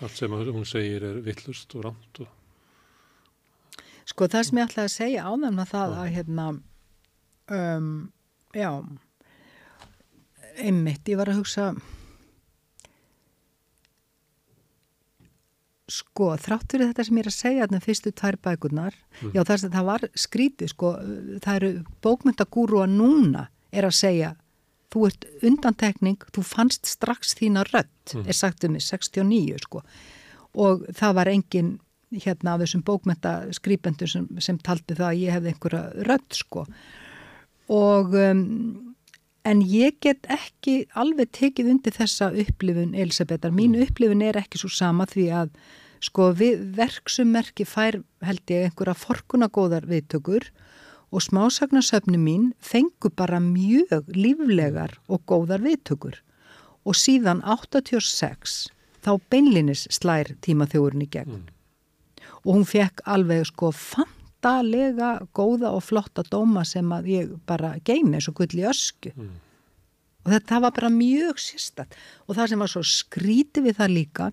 Allt 0.00 0.16
sem 0.16 0.32
hún 0.32 0.66
segir 0.68 1.04
er 1.10 1.20
vittlust 1.24 1.76
og 1.76 1.86
rámt. 1.88 2.22
Og... 2.24 2.32
Sko 4.04 4.28
það 4.28 4.46
sem 4.46 4.60
ég 4.60 4.68
ætlaði 4.68 4.88
að 4.90 4.94
segja 4.94 5.26
áðan 5.30 5.58
með 5.58 5.72
það 5.72 5.98
að 5.98 6.12
hérna, 6.14 6.46
um, 7.58 7.90
já, 8.54 8.70
einmitt, 10.60 11.08
ég 11.08 11.20
var 11.20 11.32
að 11.32 11.42
hugsa 11.42 11.72
Sko, 15.84 16.30
þrátt 16.40 16.72
fyrir 16.72 16.88
þetta 16.88 17.04
sem 17.04 17.18
ég 17.18 17.26
er 17.26 17.28
að 17.28 17.34
segja 17.36 17.64
þarna 17.66 17.78
fyrstu 17.84 18.10
tvær 18.16 18.38
bækurnar, 18.40 18.94
mm. 19.20 19.34
já 19.36 19.42
þess 19.44 19.66
að 19.66 19.74
það 19.76 19.88
var 19.90 20.06
skrítið, 20.16 20.70
sko, 20.72 20.92
það 21.44 21.58
eru 21.58 21.70
bókmyndagúru 22.06 22.80
að 22.80 22.94
núna 22.94 23.42
er 23.68 23.84
að 23.84 23.98
segja, 23.98 24.30
þú 24.94 25.02
ert 25.10 25.26
undantekning, 25.44 26.24
þú 26.32 26.44
fannst 26.48 26.88
strax 26.88 27.36
þína 27.36 27.66
rött, 27.68 28.14
mm. 28.14 28.24
er 28.24 28.38
sagt 28.38 28.64
um 28.64 28.72
mig, 28.72 28.86
69, 28.86 29.60
sko, 29.66 29.84
og 30.64 30.88
það 30.96 31.18
var 31.20 31.32
engin, 31.34 31.70
hérna, 32.22 32.54
af 32.54 32.64
þessum 32.64 32.84
bókmyndaskrýpendur 32.86 34.10
sem, 34.10 34.28
sem 34.38 34.58
taldi 34.58 34.96
það 34.96 35.10
að 35.10 35.22
ég 35.22 35.38
hefði 35.38 35.54
einhverja 35.54 36.08
rött, 36.10 36.42
sko, 36.42 36.66
og... 37.72 38.18
Um, 38.18 38.94
En 39.44 39.60
ég 39.60 39.98
get 40.00 40.24
ekki 40.32 40.86
alveg 40.96 41.28
tekið 41.36 41.66
undir 41.74 41.92
þessa 41.92 42.30
upplifun 42.32 42.94
Elisabetar. 42.96 43.52
Mín 43.52 43.74
mm. 43.74 43.82
upplifun 43.84 44.22
er 44.24 44.38
ekki 44.40 44.56
svo 44.56 44.70
sama 44.72 45.04
því 45.10 45.26
að 45.36 45.50
sko 46.04 46.30
verksummerki 46.32 47.66
fær 47.68 48.00
held 48.24 48.52
ég 48.52 48.70
einhverja 48.70 48.96
forkunagóðar 48.96 49.84
viðtökur 49.88 50.48
og 51.12 51.24
smásagnasöfni 51.26 52.18
mín 52.20 52.50
fengu 52.64 53.12
bara 53.12 53.40
mjög 53.40 54.08
líflegar 54.16 54.96
og 55.12 55.26
góðar 55.28 55.60
viðtökur. 55.64 56.16
Og 56.88 56.96
síðan 56.96 57.44
86 57.44 58.56
þá 59.04 59.12
beinlinis 59.28 59.84
slær 59.92 60.32
tímaþjóðurinn 60.44 61.04
í 61.04 61.10
gegn. 61.12 61.36
Mm. 61.36 61.53
Og 62.44 62.58
hún 62.58 62.68
fekk 62.68 63.00
alveg 63.08 63.46
sko 63.48 63.70
fann 63.72 64.14
rosalega 64.44 65.26
góða 65.34 65.72
og 65.74 65.82
flotta 65.84 66.22
dóma 66.28 66.64
sem 66.64 66.90
að 66.92 67.08
ég 67.08 67.32
bara 67.46 67.78
geimi 67.84 68.18
eins 68.18 68.28
og 68.28 68.36
gull 68.36 68.58
í 68.58 68.66
ösku 68.68 69.12
mm. 69.14 69.32
og 70.24 70.32
þetta 70.32 70.60
var 70.60 70.74
bara 70.76 70.90
mjög 70.90 71.40
sérstatt 71.40 71.94
og 72.26 72.36
það 72.36 72.48
sem 72.50 72.60
var 72.60 72.72
svo 72.72 72.82
skríti 72.82 73.64
við 73.64 73.78
það 73.78 73.94
líka 73.94 74.30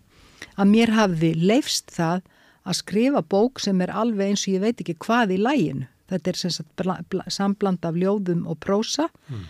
að 0.58 0.68
mér 0.68 0.92
hafði 0.92 1.34
leifst 1.36 1.92
það 1.92 2.22
að 2.64 2.78
skrifa 2.78 3.22
bók 3.22 3.60
sem 3.60 3.82
er 3.82 3.92
alveg 3.92 4.34
eins 4.34 4.46
og 4.48 4.54
ég 4.56 4.62
veit 4.66 4.82
ekki 4.82 4.98
hvað 5.00 5.36
í 5.36 5.40
læginu 5.42 5.88
þetta 6.12 6.30
er 6.30 6.38
sem 6.38 6.52
sagt 6.52 6.84
sambland 7.32 7.86
af 7.86 7.96
ljóðum 7.96 8.46
og 8.48 8.60
prósa 8.60 9.08
mm. 9.30 9.48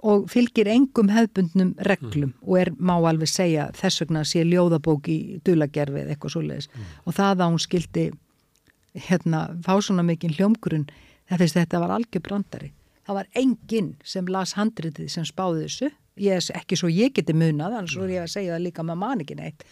Og 0.00 0.26
fylgir 0.32 0.68
engum 0.72 1.10
hefbundnum 1.12 1.74
reglum 1.86 2.30
mm. 2.30 2.40
og 2.46 2.58
er, 2.60 2.72
má 2.78 2.94
alveg 2.96 3.28
segja 3.28 3.68
þess 3.76 4.04
vegna 4.04 4.24
sé 4.24 4.44
ljóðabók 4.48 5.10
í 5.12 5.18
dulagerfið 5.44 6.12
eitthvað 6.12 6.34
svo 6.34 6.42
leiðis 6.46 6.70
mm. 6.72 6.90
og 7.04 7.16
það 7.18 7.44
að 7.44 7.52
hún 7.52 7.64
skildi 7.66 8.06
hérna 9.06 9.42
fá 9.64 9.74
svona 9.78 10.04
mikinn 10.06 10.34
hljómgrunn 10.34 10.88
það 11.28 11.44
finnst 11.44 11.58
þetta 11.60 11.82
var 11.84 11.94
algjör 11.98 12.24
brandari 12.26 12.72
það 13.06 13.20
var 13.20 13.30
enginn 13.42 13.94
sem 14.04 14.28
las 14.32 14.56
handritið 14.58 15.12
sem 15.12 15.28
spáði 15.28 15.66
þessu 15.66 15.92
ég 16.20 16.50
ekki 16.56 16.78
svo 16.78 16.90
ég 16.92 17.14
geti 17.16 17.36
munað 17.36 17.76
annars 17.76 17.96
voru 17.98 18.16
ég 18.16 18.26
að 18.26 18.34
segja 18.34 18.56
það 18.56 18.66
líka 18.66 18.86
með 18.86 19.02
manikin 19.04 19.44
eitt 19.44 19.64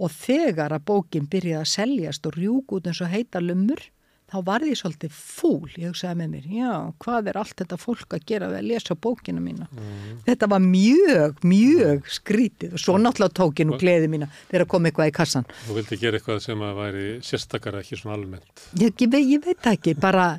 og 0.00 0.12
þegar 0.14 0.72
að 0.74 0.86
bókin 0.88 1.28
byrjaði 1.30 1.60
að 1.60 1.72
seljast 1.74 2.26
og 2.28 2.36
rjúk 2.38 2.76
út 2.76 2.88
eins 2.88 3.02
og 3.04 3.12
heita 3.12 3.42
lumur 3.42 3.82
þá 4.30 4.36
var 4.46 4.64
því 4.64 4.76
svolítið 4.78 5.16
fúl, 5.16 5.70
ég 5.74 5.90
hugsaði 5.90 6.18
með 6.20 6.30
mér, 6.34 6.46
já, 6.54 6.74
hvað 7.02 7.30
er 7.32 7.40
allt 7.40 7.56
þetta 7.62 7.80
fólk 7.80 8.16
að 8.16 8.28
gera 8.30 8.50
við 8.52 8.60
að 8.60 8.68
lesa 8.70 8.96
bókina 9.06 9.42
mína? 9.42 9.66
Mm. 9.74 10.20
Þetta 10.28 10.50
var 10.52 10.62
mjög, 10.64 11.42
mjög 11.54 12.12
skrítið 12.20 12.76
og 12.76 12.84
svo 12.84 12.96
náttúrulega 13.00 13.38
tók 13.40 13.62
ég 13.62 13.68
nú 13.70 13.80
gleði 13.80 14.12
mína 14.12 14.30
þegar 14.52 14.68
kom 14.70 14.88
eitthvað 14.88 15.10
í 15.10 15.16
kassan. 15.18 15.50
Þú 15.66 15.80
vildi 15.80 16.00
gera 16.04 16.20
eitthvað 16.20 16.40
sem 16.46 16.64
að 16.66 16.80
væri 16.84 17.10
sérstakara, 17.26 17.82
ekki 17.84 18.00
svona 18.00 18.16
almennt? 18.18 18.64
Ég, 18.80 18.94
ég, 18.94 19.20
ég 19.34 19.44
veit 19.44 19.70
ekki, 19.74 19.96
bara 19.98 20.32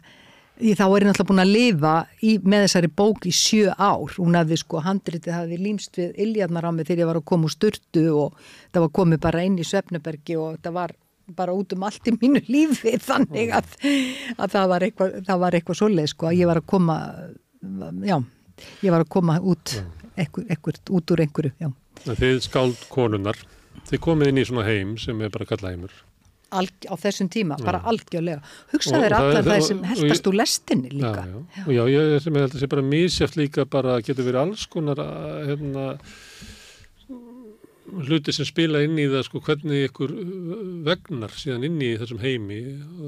því 0.61 0.73
þá 0.77 0.83
er 0.85 1.03
ég 1.03 1.07
náttúrulega 1.09 1.29
búin 1.31 1.41
að 1.41 1.53
lifa 1.55 1.93
í, 2.21 2.33
með 2.43 2.65
þessari 2.67 2.89
bók 3.01 3.25
í 3.25 3.33
sjö 3.35 3.73
ár. 3.73 4.11
Hún 4.17 4.37
hafði 4.37 4.59
sko, 4.61 4.81
handritið 4.85 5.35
hafði 5.35 5.59
límst 5.61 5.97
við 5.97 6.19
Iljarnar 6.25 6.67
á 6.69 6.71
mig 6.75 6.87
þegar 6.87 7.03
ég 7.03 7.09
var 7.09 7.19
að 7.21 7.29
koma 7.31 7.49
úr 7.49 7.55
styrtu 7.55 8.03
og 8.13 8.41
það 8.69 8.85
var 8.85 8.91
komið 8.99 9.23
bara 9.25 9.45
inn 9.47 9.57
í 9.57 9.65
Svefnebergi 9.67 10.37
og 10.39 10.59
það 10.61 10.77
var 10.77 10.95
bara 11.35 11.55
út 11.55 11.73
um 11.75 11.85
allt 11.87 12.07
í 12.09 12.15
mínu 12.15 12.43
lífi 12.47 12.97
þannig 13.09 13.53
að, 13.57 13.77
að 14.37 14.53
það 14.55 14.69
var 14.73 14.87
eitthvað, 14.87 15.17
eitthvað 15.53 15.79
svoleið 15.81 16.11
sko 16.13 16.29
að 16.31 16.37
ég 16.41 16.51
var 16.51 16.61
að 16.61 16.69
koma 16.73 16.99
já, 18.07 18.17
ég 18.81 18.93
var 18.93 19.05
að 19.05 19.11
koma 19.17 19.39
út 19.39 19.75
ekkur, 20.19 20.45
ekkur, 20.51 20.79
út 20.91 21.15
úr 21.15 21.25
einhverju 21.25 21.55
já. 21.61 21.71
Þið 22.01 22.39
skáld 22.45 22.87
konunar 22.91 23.37
þið 23.89 24.01
komið 24.03 24.31
inn 24.31 24.41
í 24.41 24.47
svona 24.47 24.65
heim 24.67 24.95
sem 25.01 25.19
er 25.21 25.31
bara 25.33 25.47
kallaheimur 25.49 25.93
alg, 26.51 26.87
á 26.87 26.95
þessum 26.99 27.29
tíma, 27.31 27.57
já. 27.59 27.65
bara 27.67 27.81
algjörlega 27.87 28.41
hugsaður 28.73 29.15
allar 29.17 29.45
það 29.45 29.61
sem 29.69 29.83
heldast 29.87 30.27
úr 30.27 30.37
lestinni 30.41 30.91
líka 30.91 31.23
já, 31.23 31.37
já. 31.55 31.67
já, 31.77 31.83
ég 31.93 32.15
sem 32.25 32.39
held 32.39 32.49
að 32.49 32.55
það 32.55 32.63
sé 32.63 32.71
bara 32.73 32.87
mísjátt 32.87 33.37
líka 33.39 33.67
bara 33.77 33.99
getur 34.03 34.27
verið 34.27 34.41
alls 34.43 34.65
konar 34.71 35.03
hérna, 35.47 35.85
hluti 38.07 38.33
sem 38.35 38.47
spila 38.47 38.81
inn 38.85 38.97
í 38.99 39.07
það 39.11 39.25
sko 39.27 39.41
hvernig 39.45 39.87
ykkur 39.89 40.13
vegnar 40.87 41.35
síðan 41.35 41.67
inn 41.67 41.77
í 41.83 41.91
þessum 41.99 42.21
heimi 42.23 42.59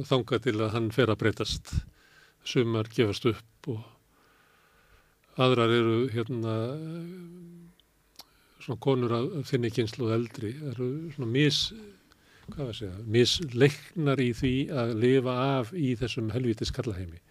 þanga 0.10 0.40
til 0.44 0.56
að 0.60 0.74
hann 0.76 0.92
fer 0.96 1.14
að 1.14 1.20
breytast. 1.24 1.74
Sumar 2.44 2.90
gefast 2.92 3.26
upp 3.32 3.72
og 3.72 5.40
aðrar 5.40 5.72
eru 5.74 5.98
hérna 6.12 6.56
svona 8.64 8.80
konur 8.84 9.16
að 9.16 9.30
finna 9.48 9.72
kynslu 9.74 10.10
og 10.10 10.16
eldri. 10.18 10.54
Eru 10.74 10.90
svona 11.16 11.32
mis 11.32 11.66
hvað 12.50 12.64
var 12.66 12.74
að 12.74 12.80
segja, 12.82 13.04
misleiknar 13.16 14.20
í 14.20 14.32
því 14.36 14.56
að 14.76 14.98
lifa 15.00 15.36
af 15.60 15.72
í 15.72 15.94
þessum 16.00 16.32
helvítis 16.36 16.74
kallaheimi 16.76 17.22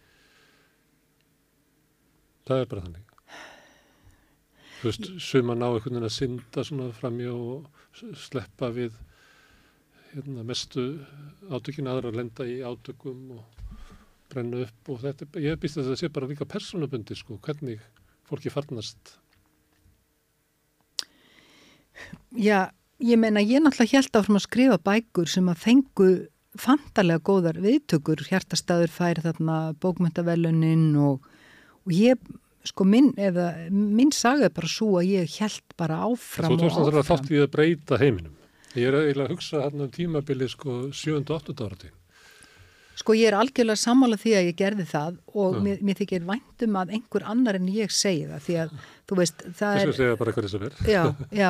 það 2.49 2.63
er 2.63 2.71
bara 2.71 2.85
þannig 2.87 3.12
þú 4.83 4.91
veist, 4.91 5.09
suma 5.23 5.55
ná 5.55 5.69
einhvern 5.69 5.95
veginn 5.95 6.09
að 6.09 6.15
synda 6.17 6.65
svona 6.67 6.89
framjá 6.97 7.31
og 7.31 8.15
sleppa 8.19 8.73
við 8.75 8.97
hérna, 10.13 10.43
mestu 10.47 10.87
átökin 11.53 11.91
aðra 11.91 12.11
að 12.11 12.19
lenda 12.19 12.47
í 12.51 12.59
átökum 12.67 13.37
og 13.37 13.63
brenna 14.33 14.65
upp 14.67 14.91
og 14.91 15.03
þetta, 15.05 15.29
ég 15.39 15.61
býst 15.63 15.79
að 15.79 15.93
það 15.93 16.01
sé 16.01 16.11
bara 16.13 16.31
líka 16.31 16.49
persónabundi 16.49 17.17
sko, 17.17 17.39
hvernig 17.45 17.83
fólki 18.27 18.51
farnast. 18.51 19.15
Já, 22.35 22.73
ég 22.99 23.21
meina 23.21 23.45
ég 23.45 23.63
náttúrulega 23.63 24.01
held 24.01 24.19
áfram 24.19 24.41
að 24.41 24.47
skrifa 24.49 24.83
bækur 24.83 25.31
sem 25.31 25.51
að 25.53 25.63
fengu 25.63 26.11
fantalega 26.59 27.23
góðar 27.25 27.63
viðtökur, 27.63 28.27
hjartastæður 28.29 28.93
fær 28.93 29.23
þarna 29.25 29.59
bókmyndavelunin 29.81 30.91
og, 31.01 31.23
og 31.87 31.95
ég, 31.95 32.19
sko 32.69 32.87
minn 32.87 33.11
eða 33.19 33.49
minn 33.71 34.13
saga 34.15 34.47
er 34.49 34.55
bara 34.55 34.71
svo 34.71 34.95
að 35.01 35.11
ég 35.13 35.41
held 35.41 35.75
bara 35.79 36.03
áfram 36.07 36.55
og. 36.55 36.61
Þú 36.61 36.69
tókst 36.69 36.83
að 36.83 36.91
það 36.91 37.01
er 37.01 37.09
þátt 37.11 37.33
í 37.33 37.43
að 37.43 37.51
breyta 37.57 37.99
heiminum. 38.03 38.37
Ég 38.73 38.89
er 38.89 39.01
eiginlega 39.01 39.27
að 39.29 39.35
hugsa 39.35 39.65
hérna 39.67 39.89
um 39.89 39.91
tímabili 39.93 40.49
sko 40.49 40.79
7-8 40.97 41.59
ára 41.59 41.77
tíma. 41.81 41.99
Sko 43.03 43.15
ég 43.17 43.31
er 43.31 43.35
algjörlega 43.35 43.81
sammála 43.81 44.19
því 44.21 44.33
að 44.37 44.49
ég 44.51 44.57
gerði 44.59 44.85
það 44.87 45.15
og 45.41 45.55
mér, 45.65 45.79
mér 45.83 45.97
þykir 45.99 46.27
væntum 46.29 46.77
að 46.77 46.93
einhver 46.99 47.25
annar 47.33 47.57
en 47.59 47.71
ég 47.73 47.93
segi 47.93 48.27
það 48.29 48.43
því 48.45 48.57
að 48.63 48.75
þú 49.09 49.19
veist 49.19 49.45
það 49.47 49.79
er... 49.79 49.81
Þess 49.81 49.93
að 49.93 49.99
segja 49.99 50.19
bara 50.21 50.35
hverju 50.37 50.51
sem 50.53 50.67
er. 50.69 50.77
Já, 50.93 51.03
já, 51.33 51.49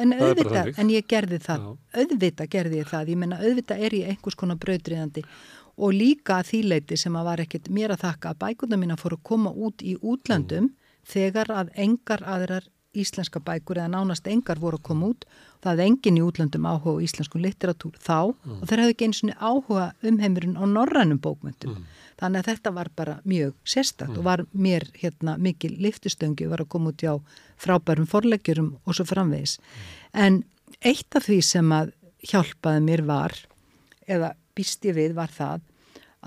en 0.00 0.16
auðvitað, 0.16 0.70
en 0.80 0.92
ég 0.94 1.06
gerði 1.12 1.40
það, 1.44 1.66
já. 1.68 2.00
auðvitað 2.00 2.50
gerði 2.56 2.80
ég 2.80 2.90
það, 2.90 3.12
ég 3.12 3.20
menna 3.20 3.40
auðvitað 3.42 3.84
er 3.86 3.98
ég 3.98 4.14
einhvers 4.14 4.38
konar 4.40 4.60
bröðriðandi 4.64 5.24
og 5.78 5.94
líka 5.94 6.40
að 6.40 6.50
þýleiti 6.52 6.98
sem 6.98 7.16
að 7.16 7.28
var 7.30 7.44
ekkit 7.44 7.70
mér 7.70 7.94
að 7.94 8.04
þakka 8.06 8.32
að 8.32 8.40
bækuna 8.42 8.80
mína 8.80 8.98
fór 8.98 9.18
að 9.18 9.26
koma 9.30 9.52
út 9.54 9.84
í 9.84 9.94
útlandum 10.02 10.68
mm. 10.68 10.74
þegar 11.06 11.52
að 11.54 11.72
engar 11.86 12.24
aðrar 12.26 12.66
íslenska 12.96 13.40
bækur 13.44 13.78
eða 13.78 13.92
nánast 13.92 14.26
engar 14.30 14.60
voru 14.60 14.78
að 14.78 14.86
koma 14.88 15.10
út 15.12 15.26
það 15.62 15.70
hefði 15.72 15.86
engin 15.90 16.18
í 16.18 16.24
útlöndum 16.24 16.66
áhuga 16.68 17.04
íslensku 17.04 17.40
litteratúr 17.42 17.98
þá 18.00 18.32
mm. 18.32 18.58
og 18.58 18.64
þeir 18.70 18.82
hefði 18.82 18.94
ekki 18.94 19.08
eins 19.08 19.22
og 19.24 19.32
áhuga 19.36 19.86
um 20.08 20.20
heimurinn 20.22 20.56
á 20.56 20.64
norrænum 20.66 21.20
bókmyndum 21.22 21.74
mm. 21.76 21.84
þannig 22.20 22.40
að 22.42 22.50
þetta 22.52 22.74
var 22.78 22.90
bara 22.96 23.18
mjög 23.28 23.54
sérstatt 23.68 24.10
mm. 24.10 24.18
og 24.18 24.28
var 24.28 24.44
mér 24.52 24.88
hérna 24.98 25.36
mikil 25.42 25.74
liftustöngi 25.84 26.48
var 26.50 26.64
að 26.64 26.72
koma 26.74 26.94
út 26.94 27.04
á 27.04 27.14
frábærum 27.60 28.08
forleggjurum 28.08 28.74
og 28.84 28.98
svo 28.98 29.06
framvegis 29.08 29.58
en 30.14 30.42
eitt 30.80 31.18
af 31.18 31.28
því 31.28 31.40
sem 31.44 31.72
að 31.74 31.92
hjálpaði 32.32 32.84
mér 32.88 33.04
var 33.08 33.36
eða 34.08 34.32
býst 34.58 34.84
ég 34.88 34.98
við 34.98 35.16
var 35.18 35.32
það 35.32 35.64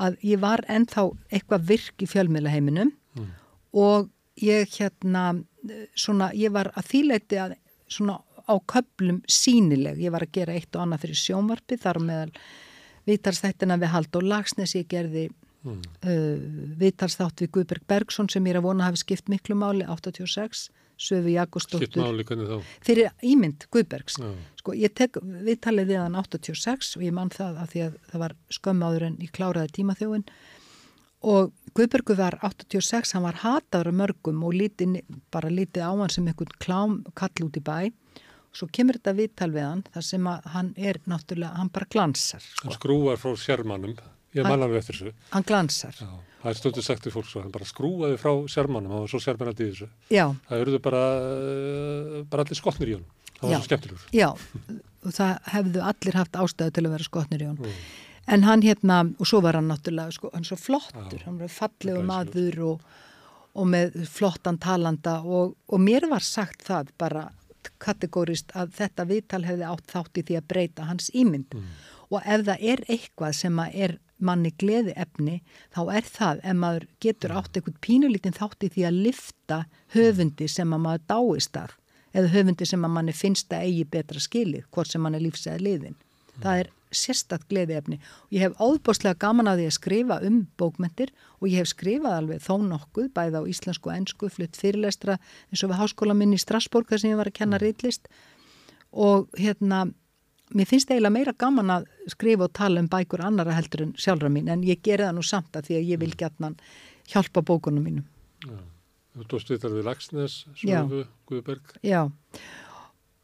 að 0.02 0.18
ég 0.24 0.42
var 0.42 0.64
ennþá 0.72 1.06
eitthvað 1.30 1.70
virk 1.74 2.04
í 2.04 2.10
fjölmjöla 2.10 2.52
heiminum 2.54 2.94
mm. 3.18 3.30
og 3.76 4.10
ég 4.42 4.72
hérna 4.80 5.26
svona 6.00 6.32
ég 6.38 6.54
var 6.56 6.72
að 6.80 6.88
þýleiti 6.94 7.40
að 7.44 7.58
svona 7.92 8.22
á 8.48 8.56
köplum 8.68 9.22
sínileg. 9.30 10.00
Ég 10.02 10.14
var 10.14 10.26
að 10.26 10.36
gera 10.36 10.56
eitt 10.56 10.76
og 10.76 10.86
annað 10.86 11.06
fyrir 11.06 11.20
sjónvarpi 11.22 11.78
þar 11.82 12.00
meðal 12.04 12.32
viðtalstættina 13.10 13.78
við 13.82 13.94
Haldur 13.96 14.26
Lagsnes 14.28 14.76
ég 14.78 14.88
gerði 14.92 15.28
mm. 15.30 15.80
uh, 16.06 16.44
viðtalstátt 16.82 17.44
við 17.44 17.54
Guðberg 17.58 17.88
Bergson 17.90 18.30
sem 18.32 18.46
ég 18.48 18.56
er 18.56 18.62
að 18.62 18.70
vona 18.70 18.90
hafi 18.90 19.04
skipt 19.04 19.32
miklu 19.32 19.58
máli 19.58 19.88
86 19.88 20.70
Söfu 21.02 21.34
þá? 22.52 22.72
Fyrir 22.86 23.12
ímynd 23.26 23.68
Guðbergs 23.74 24.20
sko 24.62 24.76
ég 24.78 24.94
tek 24.94 25.18
viðtalið 25.22 25.94
við 25.94 26.02
hann 26.04 26.18
86 26.20 26.96
og 27.00 27.06
ég 27.08 27.16
mann 27.18 27.34
það 27.34 27.62
að 27.64 27.72
því 27.74 27.86
að 27.88 27.96
það 28.12 28.26
var 28.26 28.36
skömmáður 28.58 29.08
en 29.10 29.16
ég 29.26 29.34
kláraði 29.34 29.76
tímaþjóin 29.80 30.28
og 31.32 31.54
Guðbergu 31.78 32.18
var 32.18 32.36
86, 32.44 33.14
hann 33.16 33.24
var 33.24 33.38
hataður 33.44 33.94
mörgum 33.96 34.42
og 34.44 34.56
lítið, 34.58 35.00
bara 35.32 35.50
lítið 35.54 35.86
á 35.88 35.92
hann 35.94 36.12
sem 36.12 36.28
einhvern 36.28 36.58
klám 36.60 36.98
kall 37.16 37.48
út 37.48 37.58
í 37.58 37.64
bæ 37.64 37.92
Svo 38.52 38.68
kemur 38.68 38.98
þetta 39.00 39.14
viðtal 39.16 39.52
við 39.54 39.64
hann 39.64 39.84
þar 39.94 40.04
sem 40.04 40.26
að 40.28 40.48
hann 40.52 40.72
er 40.76 40.98
náttúrulega, 41.08 41.56
hann 41.56 41.70
bara 41.72 41.88
glansar. 41.94 42.44
Sko. 42.44 42.66
Hann 42.68 42.76
skrúar 42.76 43.22
frá 43.22 43.38
sérmannum, 43.40 43.94
ég 44.36 44.48
man 44.48 44.66
alveg 44.66 44.82
eftir 44.82 44.98
þessu. 44.98 45.14
Hann 45.32 45.46
glansar. 45.48 45.96
Já, 45.96 46.10
það 46.42 46.52
er 46.52 46.60
stundu 46.60 46.84
sagt 46.86 47.06
til 47.06 47.14
fólk 47.14 47.30
svo, 47.30 47.44
hann 47.44 47.54
bara 47.54 47.68
skrúaði 47.70 48.20
frá 48.22 48.32
sérmannum, 48.52 48.94
hann 48.94 49.06
var 49.06 49.12
svo 49.12 49.22
sérmannandi 49.24 49.68
í 49.68 49.74
þessu. 49.74 49.90
Já. 50.14 50.26
Það 50.50 50.64
eruðu 50.66 50.80
bara, 50.84 51.02
eh, 51.26 52.22
bara 52.32 52.46
allir 52.46 52.60
skotnir 52.60 52.92
í 52.92 52.96
hann, 52.98 53.06
það 53.38 53.44
var 53.44 53.52
Já. 53.52 53.58
svo 53.58 53.70
skemmtilegur. 53.70 54.08
Já, 54.16 54.30
og 55.06 55.12
það 55.18 55.52
hefðu 55.56 55.84
allir 55.92 56.20
haft 56.22 56.40
ástæðu 56.46 56.74
til 56.78 56.86
að 56.86 56.96
vera 56.96 57.10
skotnir 57.10 57.44
í 57.44 57.50
hann. 57.52 57.60
Mm. 57.62 57.84
En 58.32 58.44
hann 58.44 58.62
hérna, 58.62 58.98
og 59.20 59.28
svo 59.28 59.42
var 59.42 59.58
hann 59.58 59.70
náttúrulega, 59.70 60.14
sko, 60.18 60.32
hann 60.34 60.48
svo 60.48 60.58
flottur, 60.58 61.20
Já. 61.20 61.26
hann 61.26 61.40
var 61.42 61.54
fallegu 61.54 62.04
maður 62.06 62.60
og, 62.70 62.82
og 63.54 63.68
með 63.68 64.08
flottan 64.08 64.58
talanda 64.58 65.22
og, 65.22 65.56
og 65.68 65.80
mér 65.80 66.08
var 66.10 66.24
sagt 66.24 66.64
það 66.64 66.94
bara 66.98 67.30
kategórist 67.82 68.54
að 68.58 68.76
þetta 68.78 69.08
viðtal 69.10 69.44
hefði 69.46 69.68
átt 69.70 69.92
þátt 69.92 70.20
í 70.22 70.24
því 70.28 70.38
að 70.40 70.48
breyta 70.54 70.88
hans 70.88 71.10
ímynd 71.14 71.54
mm. 71.58 71.68
og 72.10 72.22
ef 72.22 72.46
það 72.48 72.66
er 72.74 72.84
eitthvað 72.88 73.36
sem 73.38 73.60
er 73.72 73.98
manni 74.22 74.54
gleði 74.62 74.94
efni 75.00 75.40
þá 75.74 75.82
er 75.98 76.08
það 76.08 76.42
ef 76.44 76.58
maður 76.64 76.88
getur 77.04 77.36
átt 77.38 77.58
eitthvað 77.58 77.80
pínulítinn 77.86 78.38
þátt 78.38 78.68
í 78.68 78.72
því 78.76 78.88
að 78.88 79.00
lifta 79.08 79.62
höfundi 79.96 80.50
sem 80.52 80.76
að 80.76 80.84
maður 80.86 81.08
dáist 81.14 81.58
að 81.60 81.78
eða 82.12 82.34
höfundi 82.36 82.68
sem 82.68 82.86
að 82.86 82.96
manni 82.98 83.16
finnst 83.16 83.54
að 83.56 83.68
eigi 83.68 83.88
betra 83.96 84.22
skilið 84.22 84.68
hvort 84.72 84.92
sem 84.92 85.04
mann 85.04 85.16
er 85.16 85.24
lífsæði 85.24 85.66
liðin. 85.66 85.98
Það 86.42 86.64
er 86.64 86.72
sérstatt 86.92 87.46
gleðiefni 87.48 88.00
og 88.02 88.36
ég 88.36 88.44
hef 88.44 88.58
áðbóstlega 88.60 89.20
gaman 89.22 89.48
að 89.48 89.62
því 89.62 89.68
að 89.70 89.78
skrifa 89.78 90.18
um 90.28 90.42
bókmentir 90.60 91.14
og 91.40 91.48
ég 91.48 91.62
hef 91.62 91.72
skrifað 91.72 92.18
alveg 92.18 92.44
þó 92.44 92.56
nokkuð 92.66 93.08
bæða 93.16 93.44
á 93.44 93.50
íslensku 93.52 93.92
og 93.92 93.96
ennsku, 93.96 94.30
flutt 94.32 94.60
fyrirlestra 94.60 95.18
eins 95.50 95.64
og 95.64 95.72
við 95.72 95.82
háskóla 95.82 96.18
minni 96.18 96.40
í 96.40 96.44
Strasbourg 96.44 96.90
þar 96.92 97.04
sem 97.04 97.14
ég 97.14 97.22
var 97.22 97.32
að 97.32 97.38
kenna 97.40 97.62
reitlist 97.62 98.12
og 98.92 99.30
hérna, 99.40 99.86
mér 100.58 100.70
finnst 100.70 100.92
eiginlega 100.92 101.14
meira 101.16 101.34
gaman 101.38 101.74
að 101.78 101.88
skrifa 102.12 102.48
og 102.48 102.54
tala 102.58 102.82
um 102.84 102.90
bækur 102.92 103.24
annara 103.26 103.56
heldur 103.58 103.86
en 103.86 103.94
sjálfra 104.00 104.32
mín 104.34 104.50
en 104.52 104.66
ég 104.68 104.82
geri 104.84 105.06
það 105.08 105.18
nú 105.18 105.24
samt 105.26 105.56
að 105.58 105.70
því 105.70 105.78
að 105.78 105.92
ég 105.94 106.02
vil 106.02 106.12
mm. 106.12 106.20
gætna 106.20 106.52
hjálpa 107.12 107.44
bókunum 107.46 107.86
mínum. 107.86 108.06
Já, 108.46 108.58
þú 109.18 109.28
tóst 109.34 109.52
við 109.52 109.64
þar 109.64 109.76
við 109.78 109.88
Lagsnes, 109.90 110.38
Svöfu, 110.60 111.04
Guðberg. 111.30 111.76
Já. 111.86 112.02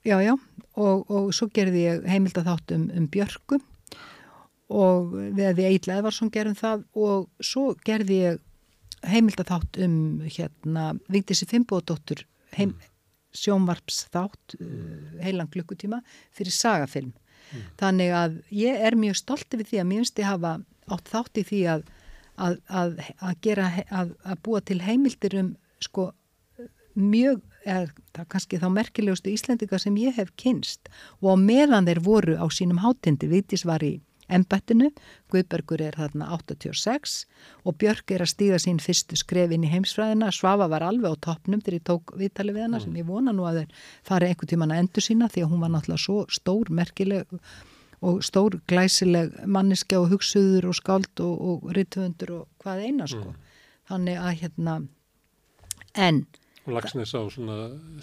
Já, 0.08 0.22
já, 0.24 0.34
og, 0.80 1.08
og 1.12 1.32
svo 1.36 1.50
gerði 1.52 1.84
ég 1.84 2.06
heimildaþátt 2.08 2.72
um, 2.76 2.86
um 2.96 3.08
Björku 3.12 3.58
og 4.72 5.16
við, 5.16 5.50
við 5.58 5.66
Eitla 5.72 5.98
Evarsson 6.02 6.32
gerum 6.32 6.56
það 6.56 6.86
og 6.96 7.28
svo 7.44 7.74
gerði 7.88 8.22
ég 8.22 8.44
heimildaþátt 9.08 9.80
um 9.84 9.98
hérna 10.26 10.94
Vigdísi 11.12 11.48
Fimboðdóttur 11.50 12.24
heim, 12.56 12.72
mm. 12.72 12.94
Sjónvarpsþátt 13.36 14.58
uh, 14.60 14.68
heilan 15.24 15.50
klukkutíma 15.54 16.02
fyrir 16.36 16.56
sagafilm. 16.56 17.14
Mm. 17.52 17.68
Þannig 17.80 18.16
að 18.22 18.40
ég 18.56 18.88
er 18.90 19.00
mjög 19.00 19.22
stolti 19.22 19.60
við 19.60 19.72
því 19.72 19.82
að 19.82 19.90
mér 19.92 20.04
finnst 20.04 20.22
ég 20.22 20.32
hafa 20.32 20.54
átt 20.88 21.12
þátt 21.12 21.42
í 21.42 21.46
því 21.48 21.62
að, 21.74 21.84
að, 22.36 22.58
að, 22.68 22.96
að 23.20 23.42
gera, 23.44 23.68
að 23.92 24.40
búa 24.44 24.64
til 24.64 24.80
heimildir 24.84 25.38
um 25.40 25.54
sko 25.84 26.12
mjög 26.98 27.44
er 27.68 27.92
það 28.16 28.28
kannski 28.32 28.60
þá 28.62 28.68
merkilegustu 28.74 29.32
Íslendika 29.34 29.80
sem 29.82 29.96
ég 30.00 30.16
hef 30.18 30.32
kynst 30.40 30.90
og 31.22 31.40
meðan 31.42 31.88
þeir 31.88 32.02
voru 32.04 32.38
á 32.40 32.46
sínum 32.50 32.82
hátindi 32.82 33.30
Vítis 33.30 33.66
var 33.68 33.84
í 33.86 33.98
embættinu, 34.34 34.90
Guðbergur 35.32 35.82
er 35.84 35.98
þarna 36.00 36.30
86 36.36 37.16
og 37.64 37.78
Björk 37.80 38.12
er 38.16 38.24
að 38.26 38.32
stíða 38.34 38.60
sín 38.64 38.82
fyrstu 38.84 39.18
skref 39.20 39.54
inn 39.56 39.66
í 39.68 39.72
heimsfræðina 39.72 40.32
Svafa 40.36 40.68
var 40.72 40.86
alveg 40.88 41.16
á 41.16 41.24
toppnum 41.30 41.64
þegar 41.64 41.80
ég 41.80 41.86
tók 41.88 42.14
viðtali 42.20 42.56
við 42.56 42.68
hana 42.68 42.78
mm. 42.80 42.86
sem 42.86 43.00
ég 43.00 43.08
vona 43.08 43.36
nú 43.36 43.48
að 43.48 43.62
þeir 43.62 43.86
fari 44.10 44.32
einhver 44.32 44.52
tíman 44.52 44.76
að 44.76 44.84
endur 44.84 45.08
sína 45.08 45.32
því 45.32 45.46
að 45.46 45.52
hún 45.54 45.64
var 45.64 45.74
náttúrulega 45.76 46.06
svo 46.06 46.18
stór 46.40 46.72
merkileg 46.80 47.38
og 48.08 48.20
stór 48.26 48.60
glæsileg 48.70 49.38
manniska 49.50 50.02
og 50.02 50.12
hugsuður 50.12 50.70
og 50.72 50.78
skáld 50.78 51.24
og, 51.24 51.38
og 51.38 51.72
rittvöndur 51.78 52.36
og 52.42 52.50
hvað 52.64 52.84
eina 52.86 53.08
sko 53.10 53.32
mm. 53.32 53.40
þannig 53.92 54.20
að 54.26 54.36
hérna 54.44 54.82
en 55.98 56.26
Og 56.28 56.47
lagsnes 56.76 57.14
á 57.16 57.22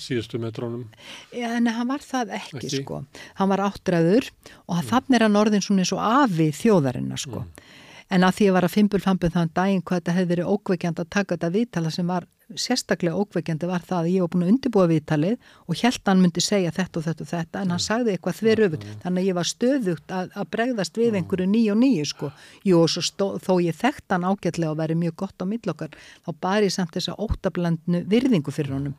síðustu 0.01 0.41
metrónum? 0.43 0.87
Já, 1.35 1.49
en 1.57 1.69
hann 1.69 1.91
var 1.91 2.05
það 2.05 2.35
ekki, 2.41 2.61
ekki? 2.63 2.83
sko. 2.83 3.03
Hann 3.39 3.53
var 3.53 3.65
áttræður 3.69 4.31
og 4.67 4.79
mm. 4.79 4.89
þannig 4.91 5.19
er 5.19 5.27
hann 5.27 5.41
orðin 5.41 5.65
svona 5.65 5.85
eins 5.85 5.95
og 5.97 6.05
afi 6.05 6.51
þjóðarinnar 6.63 7.25
sko. 7.25 7.45
Mm. 7.45 7.83
En 8.13 8.27
að 8.27 8.39
því 8.39 8.49
að 8.49 8.57
var 8.57 8.67
að 8.69 8.75
fimpulfampum 8.75 9.35
þann 9.35 9.53
daginn 9.57 9.83
hvað 9.83 10.01
þetta 10.01 10.17
hefði 10.19 10.33
verið 10.35 10.53
ókveikjand 10.55 11.01
að 11.01 11.13
taka 11.17 11.37
þetta 11.37 11.55
viðtala 11.55 11.93
sem 11.95 12.11
var 12.11 12.29
sérstaklega 12.61 13.17
ókveikjandi 13.17 13.69
var 13.69 13.83
það 13.85 13.99
að 13.99 14.11
ég 14.13 14.25
var 14.25 14.31
búin 14.33 14.45
að 14.45 14.51
undirbúa 14.53 14.85
viðtalið 14.91 15.47
og 15.65 15.79
held 15.81 16.11
hann 16.11 16.21
myndi 16.21 16.43
segja 16.45 16.73
þetta 16.77 17.01
og 17.01 17.07
þetta 17.07 17.25
og 17.25 17.31
þetta 17.31 17.63
en 17.63 17.73
hann 17.73 17.81
mm. 17.81 17.85
sagði 17.87 18.13
eitthvað 18.13 18.39
þverjöfut 18.41 18.85
mm. 18.85 18.99
þannig 19.05 19.23
að 19.23 19.29
ég 19.29 19.39
var 19.39 19.49
stöðugt 19.49 20.15
að, 20.19 20.35
að 20.37 20.51
bregðast 20.53 21.01
við 21.01 21.09
mm. 21.09 21.19
einhverju 21.21 21.49
nýju 21.55 21.73
og 21.73 21.81
nýju 21.81 22.07
sko. 22.11 22.31
Jú 22.69 22.81
og 22.83 23.07
stó, 23.09 23.27
þó 23.41 23.53
ég 23.65 23.79
þekkt 23.81 24.17
hann 24.17 24.29
ágætlega 24.29 24.75
og 24.75 24.81
verið 24.83 25.01
mjög 25.01 25.17
gott 25.25 25.41
á 25.41 25.47
millokkar 25.49 25.97
þá 25.97 26.33
bar 26.45 26.67
ég 26.67 26.75
samt 26.77 26.93
þess 26.97 27.15
að 27.15 27.25
óttablandnu 27.25 28.03
virðingu 28.13 28.55
fyrir 28.55 28.77
honum. 28.77 28.97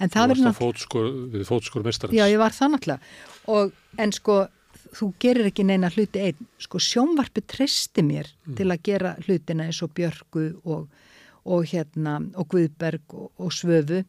En 0.00 0.10
það 0.10 0.34
Þú 0.34 0.34
varst 0.34 0.50
á 0.50 0.54
fótskor, 0.58 1.10
við 1.30 1.46
fótskor 1.46 1.86
mestarins. 1.86 2.18
Já 2.18 2.26
ég 2.26 2.40
var 2.42 2.56
það 2.56 2.74
náttúrulega 2.74 3.68
en 4.00 4.12
sko 4.16 4.42
þú 4.96 5.12
gerir 5.22 5.48
ekki 5.50 5.66
neina 5.66 5.90
hluti 5.92 6.22
einn, 6.24 6.48
sko 6.58 6.80
sjónvarpi 6.82 7.44
treysti 7.46 8.04
mér 8.06 8.28
mm. 8.28 8.58
til 8.58 8.68
að 8.70 8.84
gera 8.88 9.14
hlutina 9.24 9.68
eins 9.68 9.80
og 9.84 9.94
Björgu 9.96 10.46
og, 10.64 10.86
og 11.44 11.66
hérna 11.70 12.18
og 12.34 12.50
Guðberg 12.52 13.16
og, 13.16 13.32
og 13.38 13.54
Svöfu 13.54 14.04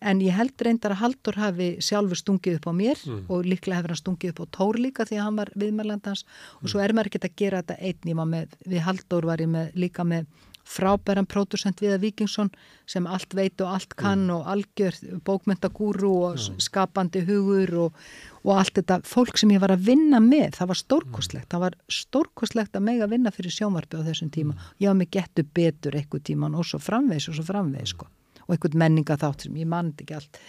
en 0.00 0.20
ég 0.24 0.32
held 0.32 0.62
reyndar 0.64 0.94
að 0.94 1.02
Haldur 1.02 1.36
hafi 1.36 1.70
sjálfur 1.84 2.18
stungið 2.18 2.60
upp 2.60 2.70
á 2.70 2.74
mér 2.76 3.00
mm. 3.04 3.24
og 3.28 3.48
líklega 3.48 3.80
hefur 3.80 3.94
hann 3.94 4.00
stungið 4.00 4.32
upp 4.32 4.40
á 4.40 4.52
Tór 4.56 4.80
líka 4.80 5.04
því 5.08 5.18
að 5.18 5.26
hann 5.26 5.40
var 5.40 5.50
viðmælandans 5.60 6.24
mm. 6.24 6.62
og 6.62 6.72
svo 6.72 6.80
er 6.80 6.94
maður 6.96 7.12
ekki 7.12 7.22
að 7.26 7.36
gera 7.42 7.60
þetta 7.60 7.76
einn, 7.90 8.12
ég 8.12 8.20
var 8.22 8.30
með, 8.30 8.54
við 8.64 8.86
Haldur 8.86 9.28
var 9.28 9.44
ég 9.44 9.52
með, 9.52 9.74
líka 9.76 10.06
með 10.08 10.30
frábæran 10.70 11.26
pródusent 11.28 11.80
Viða 11.82 11.98
Víkingsson 12.00 12.50
sem 12.88 13.06
allt 13.10 13.34
veit 13.36 13.60
og 13.64 13.74
allt 13.74 13.96
kann 13.98 14.26
mm. 14.26 14.34
og 14.36 14.48
algjör 14.52 14.98
bókmyndagúru 15.26 16.12
og 16.28 16.38
mm. 16.38 16.60
skapandi 16.62 17.24
hugur 17.26 17.74
og, 17.86 18.00
og 18.44 18.52
allt 18.60 18.78
þetta 18.78 19.00
fólk 19.08 19.40
sem 19.40 19.52
ég 19.54 19.62
var 19.62 19.74
að 19.74 19.86
vinna 19.90 20.22
með, 20.22 20.56
það 20.60 20.72
var 20.72 20.80
stórkostlegt 20.82 21.46
mm. 21.46 21.52
það 21.54 21.64
var 21.66 21.78
stórkostlegt 22.00 22.78
að 22.78 22.86
meg 22.86 23.04
að 23.04 23.14
vinna 23.16 23.34
fyrir 23.34 23.56
sjónvarpi 23.56 24.00
á 24.00 24.06
þessum 24.06 24.32
tíma, 24.34 24.56
mm. 24.56 24.72
ég 24.84 24.92
var 24.92 24.98
með 25.02 25.12
getu 25.18 25.46
betur 25.60 25.98
eitthvað 25.98 26.26
tíman 26.30 26.58
og 26.58 26.68
svo 26.70 26.82
framvegs 26.82 27.30
og 27.30 27.38
svo 27.38 27.46
framvegs 27.50 27.96
sko. 27.96 28.10
og 28.46 28.54
eitthvað 28.54 28.80
menninga 28.84 29.18
þátt 29.20 29.46
sem 29.46 29.62
ég 29.62 29.70
mandi 29.70 30.06
ekki 30.06 30.20
allt 30.20 30.44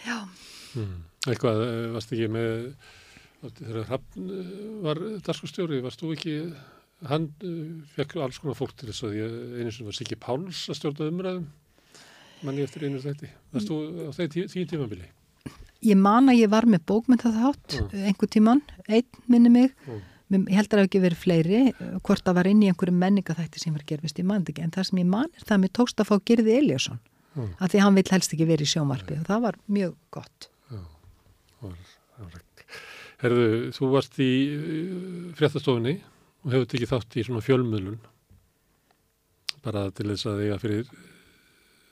mm. 0.76 1.00
Eitthvað, 1.30 1.60
eh, 1.68 1.88
varst 1.94 2.14
ekki 2.16 2.30
með 2.34 2.54
þegar 3.42 3.90
Hrafn 3.90 4.30
eh, 4.38 4.54
var 4.86 5.02
darskustjóri, 5.26 5.82
varst 5.82 6.02
þú 6.02 6.14
ekki 6.16 6.38
hann 7.10 7.32
uh, 7.46 7.64
fekk 7.96 8.20
alls 8.22 8.38
konar 8.42 8.58
fólk 8.58 8.76
til 8.78 8.92
þess 8.92 9.08
að 9.08 9.18
ég, 9.18 9.40
einu 9.62 9.74
sem 9.74 9.88
var 9.88 9.98
Siggi 9.98 10.20
Páls 10.22 10.68
að 10.70 10.80
stjórna 10.80 11.10
umræðum 11.10 11.50
manni 12.46 12.66
eftir 12.66 12.86
einu 12.88 13.02
þetta 13.02 13.30
varst 13.54 13.70
þú 13.70 13.80
á 14.10 14.12
því 14.18 14.30
tí, 14.34 14.66
tímabili? 14.70 15.10
Ég 15.86 15.98
man 15.98 16.30
að 16.30 16.44
ég 16.44 16.52
var 16.54 16.68
með 16.70 16.86
bókmynda 16.90 17.34
þátt 17.34 17.78
uh. 17.80 18.00
einhver 18.06 18.30
tíman, 18.30 18.62
einn 18.86 19.22
minni 19.32 19.54
mig. 19.54 19.76
Uh. 19.88 20.02
ég 20.32 20.54
held 20.56 20.70
að 20.70 20.76
það 20.76 20.84
hef 20.84 20.90
ekki 20.90 21.04
verið 21.06 21.22
fleiri 21.22 21.62
hvort 22.06 22.26
það 22.26 22.38
var 22.38 22.50
inn 22.52 22.62
í 22.62 22.70
einhverju 22.72 22.98
menningaþætti 22.98 23.64
sem 23.64 23.74
var 23.76 23.88
gerfist, 23.90 24.22
ég 24.22 24.30
man 24.30 24.46
ekki, 24.46 24.62
en 24.64 24.74
það 24.74 24.92
sem 24.92 25.02
ég 25.02 25.10
man 25.10 25.32
er 25.34 25.48
það 25.48 25.58
að 25.58 25.64
mér 25.66 25.74
tókst 25.80 26.04
að 26.04 26.12
fá 26.12 26.16
Girði 26.30 26.58
Eliasson 26.60 27.02
að 27.36 27.74
því 27.74 27.82
hann 27.86 27.98
vil 27.98 28.08
helst 28.12 28.34
ekki 28.36 28.48
verið 28.48 28.68
í 28.68 28.72
sjónvarpi 28.74 29.18
og 29.20 29.28
það 29.28 29.44
var 29.46 29.58
mjög 29.72 29.94
gott. 30.12 30.48
Herðu, 33.22 33.46
þú 33.76 33.92
varst 33.92 34.18
í 34.24 34.32
fréttastofunni 35.38 35.98
og 36.42 36.54
hefur 36.54 36.68
tekið 36.72 36.92
þátt 36.92 37.18
í 37.18 37.26
svona 37.28 37.46
fjölmöðlun 37.46 38.00
bara 39.62 39.88
til 39.94 40.10
þess 40.10 40.30
að 40.30 40.44
eiga 40.46 40.60
fyrir 40.62 40.92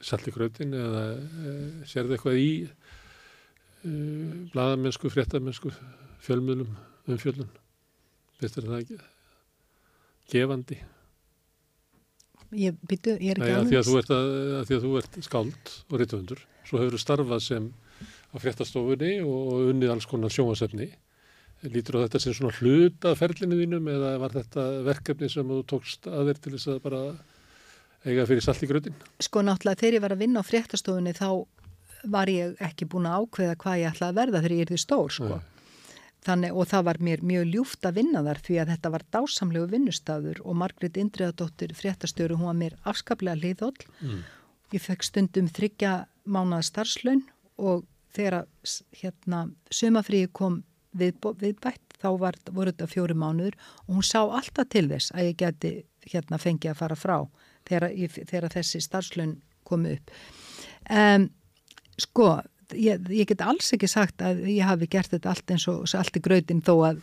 sallikrautin 0.06 0.74
eða 0.74 1.04
e, 1.14 1.56
sérðu 1.90 2.16
eitthvað 2.16 2.40
í 2.42 2.52
e, 2.66 3.92
bladamennsku, 4.54 5.12
fréttamennsku 5.14 5.74
fjölmöðlum 6.26 6.72
um 7.10 7.20
fjölun 7.22 7.52
betur 8.40 8.70
það 8.70 8.80
ekki 8.84 9.00
gefandi? 10.32 10.80
Ég 12.58 12.78
byrju, 12.90 13.20
ég 13.22 13.36
er 13.36 13.44
ekki 13.44 13.58
alveg 13.60 14.08
því, 14.10 14.16
því 14.66 14.78
að 14.80 14.86
þú 14.86 14.96
ert 15.02 15.20
skáld 15.26 15.76
og 15.90 16.02
rittvöndur 16.02 16.42
svo 16.66 16.82
hefur 16.82 16.96
þú 16.96 17.04
starfað 17.04 17.46
sem 17.46 17.70
á 18.34 18.36
fréttastofunni 18.42 19.20
og 19.26 19.70
unnið 19.70 19.94
alls 19.94 20.10
konar 20.10 20.34
sjónasefni 20.34 20.90
Lítur 21.68 22.00
á 22.00 22.04
þetta 22.06 22.22
sem 22.24 22.36
svona 22.38 22.56
hluta 22.56 23.12
ferlinu 23.20 23.58
þínum 23.60 23.88
eða 23.92 24.14
var 24.22 24.36
þetta 24.38 24.66
verkefni 24.88 25.28
sem 25.32 25.50
þú 25.50 25.60
tókst 25.68 26.08
að 26.08 26.30
þér 26.30 26.42
til 26.44 26.54
þess 26.56 26.72
að 26.72 26.82
bara 26.86 27.02
eiga 28.08 28.26
fyrir 28.30 28.46
salt 28.46 28.64
í 28.64 28.70
gröðin? 28.70 29.00
Sko 29.20 29.44
náttúrulega 29.44 29.82
þegar 29.82 29.98
ég 29.98 30.04
var 30.06 30.16
að 30.16 30.22
vinna 30.24 30.44
á 30.44 30.48
fréttastofunni 30.48 31.16
þá 31.18 31.30
var 32.08 32.32
ég 32.32 32.60
ekki 32.64 32.88
búin 32.88 33.10
að 33.10 33.26
ákveða 33.26 33.58
hvað 33.60 33.82
ég 33.82 33.92
ætlaði 33.92 34.14
að 34.14 34.20
verða 34.22 34.42
þegar 34.44 34.56
ég 34.56 34.62
er 34.64 34.72
því 34.72 34.80
stór 34.86 35.16
sko. 35.18 35.40
Þannig, 36.20 36.52
og 36.52 36.68
það 36.68 36.86
var 36.90 36.98
mér 37.04 37.22
mjög 37.24 37.46
ljúft 37.54 37.88
að 37.88 38.00
vinna 38.02 38.22
þar 38.26 38.42
því 38.44 38.56
að 38.60 38.72
þetta 38.74 38.90
var 38.92 39.04
dásamlegu 39.16 39.70
vinnustafur 39.72 40.42
og 40.44 40.58
Margrit 40.60 40.98
Indriðadóttir 41.00 41.72
fréttastöru 41.80 42.36
hún 42.36 42.50
var 42.50 42.58
mér 42.60 42.76
afskaplega 42.92 43.40
liðhóll 43.40 43.86
mm. 44.04 44.18
ég 44.76 44.84
fekk 44.84 45.08
stundum 45.08 45.48
þryggja 45.48 45.94
mánaða 46.28 46.68
starfslaun 46.68 47.24
og 47.56 47.86
þegar 48.16 48.50
hérna, 49.00 49.46
sömafríi 49.72 50.28
kom 50.36 50.60
við, 50.98 51.18
viðbætt 51.42 51.98
þá 52.00 52.10
var, 52.20 52.38
voru 52.52 52.74
þetta 52.74 52.90
fjóri 52.90 53.18
mánuður 53.18 53.58
og 53.86 53.98
hún 53.98 54.08
sá 54.08 54.22
alltaf 54.24 54.70
til 54.72 54.88
þess 54.92 55.14
að 55.16 55.30
ég 55.30 55.40
geti 55.42 55.74
hérna 56.10 56.40
fengið 56.42 56.74
að 56.74 56.80
fara 56.80 56.98
frá 57.00 57.18
þegar, 57.68 57.90
þegar 58.30 58.56
þessi 58.56 58.82
starfslun 58.84 59.36
komi 59.68 59.98
upp. 59.98 60.14
Um, 60.90 61.28
sko 62.00 62.32
ég, 62.74 63.04
ég 63.14 63.30
get 63.30 63.44
alls 63.46 63.74
ekki 63.76 63.90
sagt 63.92 64.24
að 64.26 64.46
ég 64.50 64.66
hafi 64.66 64.90
gert 64.90 65.12
þetta 65.14 65.34
allt 65.34 65.54
eins 65.54 65.68
og 65.70 65.86
allt 66.00 66.18
í 66.18 66.24
gröðin 66.24 66.66
þó 66.66 66.74
að 66.92 67.02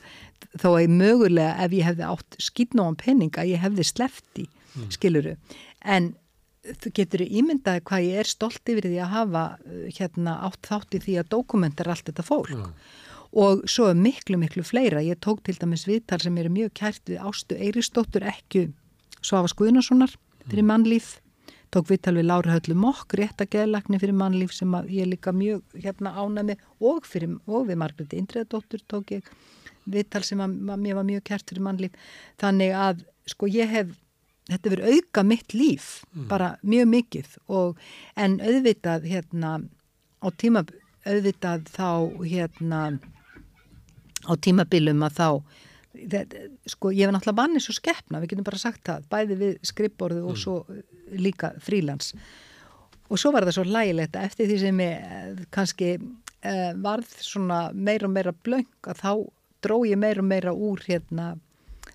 þó 0.57 0.69
að 0.73 0.83
ég 0.87 0.95
mögulega 0.97 1.57
ef 1.65 1.75
ég 1.77 1.91
hefði 1.91 2.07
átt 2.11 2.39
skýtnóan 2.49 3.01
penning 3.01 3.37
að 3.39 3.53
ég 3.53 3.63
hefði 3.63 3.87
slefti 3.87 4.47
mm. 4.49 4.89
skiluru 4.97 5.37
en 5.85 6.15
þú 6.67 6.91
getur 6.97 7.23
ímyndaði 7.23 7.85
hvað 7.87 8.07
ég 8.09 8.23
er 8.23 8.31
stolt 8.31 8.73
yfir 8.73 8.89
því 8.89 9.01
að 9.05 9.13
hafa 9.13 9.43
hérna 9.99 10.41
átt 10.49 10.67
þátt 10.67 10.97
í 10.99 11.03
því 11.05 11.21
að 11.21 11.35
dokumentar 11.37 11.93
allt 11.93 12.09
þetta 12.09 12.25
fólk. 12.27 12.57
Mm 12.57 13.05
og 13.33 13.65
svo 13.71 13.91
miklu, 13.97 14.39
miklu 14.41 14.65
fleira. 14.67 15.03
Ég 15.03 15.21
tók 15.25 15.43
til 15.47 15.57
dæmis 15.61 15.87
viðtal 15.89 16.21
sem 16.23 16.37
er 16.39 16.51
mjög 16.53 16.75
kært 16.79 17.03
við 17.11 17.23
Ástu 17.27 17.59
Eiristóttur, 17.59 18.27
ekki 18.27 18.69
Svafa 19.23 19.51
Skuðnarssonar 19.53 20.15
fyrir 20.47 20.63
mm. 20.63 20.71
mannlíf. 20.71 21.17
Tók 21.75 21.91
viðtal 21.91 22.15
við 22.21 22.29
Lára 22.29 22.55
Höllu 22.55 22.77
Mokk, 22.79 23.17
réttageðlagni 23.19 23.99
fyrir 24.01 24.17
mannlíf 24.17 24.55
sem 24.55 24.73
ég 24.93 25.11
líka 25.11 25.35
mjög 25.35 25.65
hérna 25.75 26.15
ánæmi 26.15 26.57
og, 26.79 27.05
fyrir, 27.09 27.37
og 27.51 27.67
við 27.69 27.81
Margreði 27.83 28.23
Indriðadóttur 28.23 28.85
tók 28.87 29.17
ég 29.17 29.31
viðtal 29.87 30.23
sem 30.27 30.41
að, 30.43 30.57
að 30.71 30.83
mér 30.85 30.99
var 31.01 31.09
mjög 31.11 31.27
kært 31.27 31.51
fyrir 31.51 31.67
mannlíf. 31.67 32.03
Þannig 32.41 32.75
að 32.79 33.07
sko 33.27 33.51
ég 33.51 33.73
hef 33.73 33.95
þetta 34.47 34.73
verið 34.77 34.95
auka 34.95 35.25
mitt 35.27 35.55
líf, 35.57 35.89
mm. 36.15 36.27
bara 36.31 36.55
mjög 36.63 36.91
mikið 36.93 37.37
og 37.51 37.81
en 38.15 38.39
auðvitað 38.39 39.09
hérna 39.11 39.57
á 40.23 40.29
tíma 40.39 40.63
auðvitað 41.07 41.67
þá 41.75 41.89
hérna 42.23 42.81
á 44.27 44.33
tímabilum 44.43 45.07
að 45.07 45.17
þá 45.21 45.29
það, 46.13 46.35
sko 46.69 46.93
ég 46.93 47.07
hef 47.07 47.15
náttúrulega 47.15 47.41
vannir 47.41 47.65
svo 47.65 47.77
skeppna, 47.77 48.21
við 48.21 48.35
getum 48.35 48.49
bara 48.49 48.61
sagt 48.61 48.85
það 48.89 49.09
bæði 49.13 49.39
við 49.41 49.57
skrippborðu 49.71 50.27
og 50.27 50.35
mm. 50.35 50.43
svo 50.43 51.17
líka 51.23 51.53
frílands 51.63 52.13
og 53.07 53.21
svo 53.21 53.33
var 53.35 53.47
það 53.47 53.59
svo 53.59 53.67
lægilegt 53.71 54.19
eftir 54.21 54.51
því 54.51 54.61
sem 54.61 54.83
ég 54.83 55.43
kannski 55.55 55.91
uh, 55.97 56.73
varð 56.83 57.17
svona 57.23 57.67
meira 57.73 58.09
og 58.09 58.15
meira 58.15 58.35
blöng 58.35 58.91
að 58.91 59.03
þá 59.03 59.11
dró 59.65 59.81
ég 59.89 60.01
meira 60.01 60.23
og 60.23 60.31
meira 60.31 60.55
úr 60.55 60.83
hérna 60.87 61.35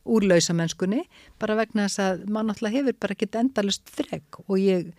úr 0.08 0.26
lausamennskunni 0.26 1.04
bara 1.42 1.58
vegna 1.60 1.88
þess 1.88 2.02
að 2.06 2.24
mann 2.32 2.50
náttúrulega 2.50 2.80
hefur 2.80 3.02
bara 3.04 3.18
ekkit 3.18 3.38
endalust 3.44 3.92
þreg 3.92 4.40
og 4.48 4.56
ég 4.62 4.94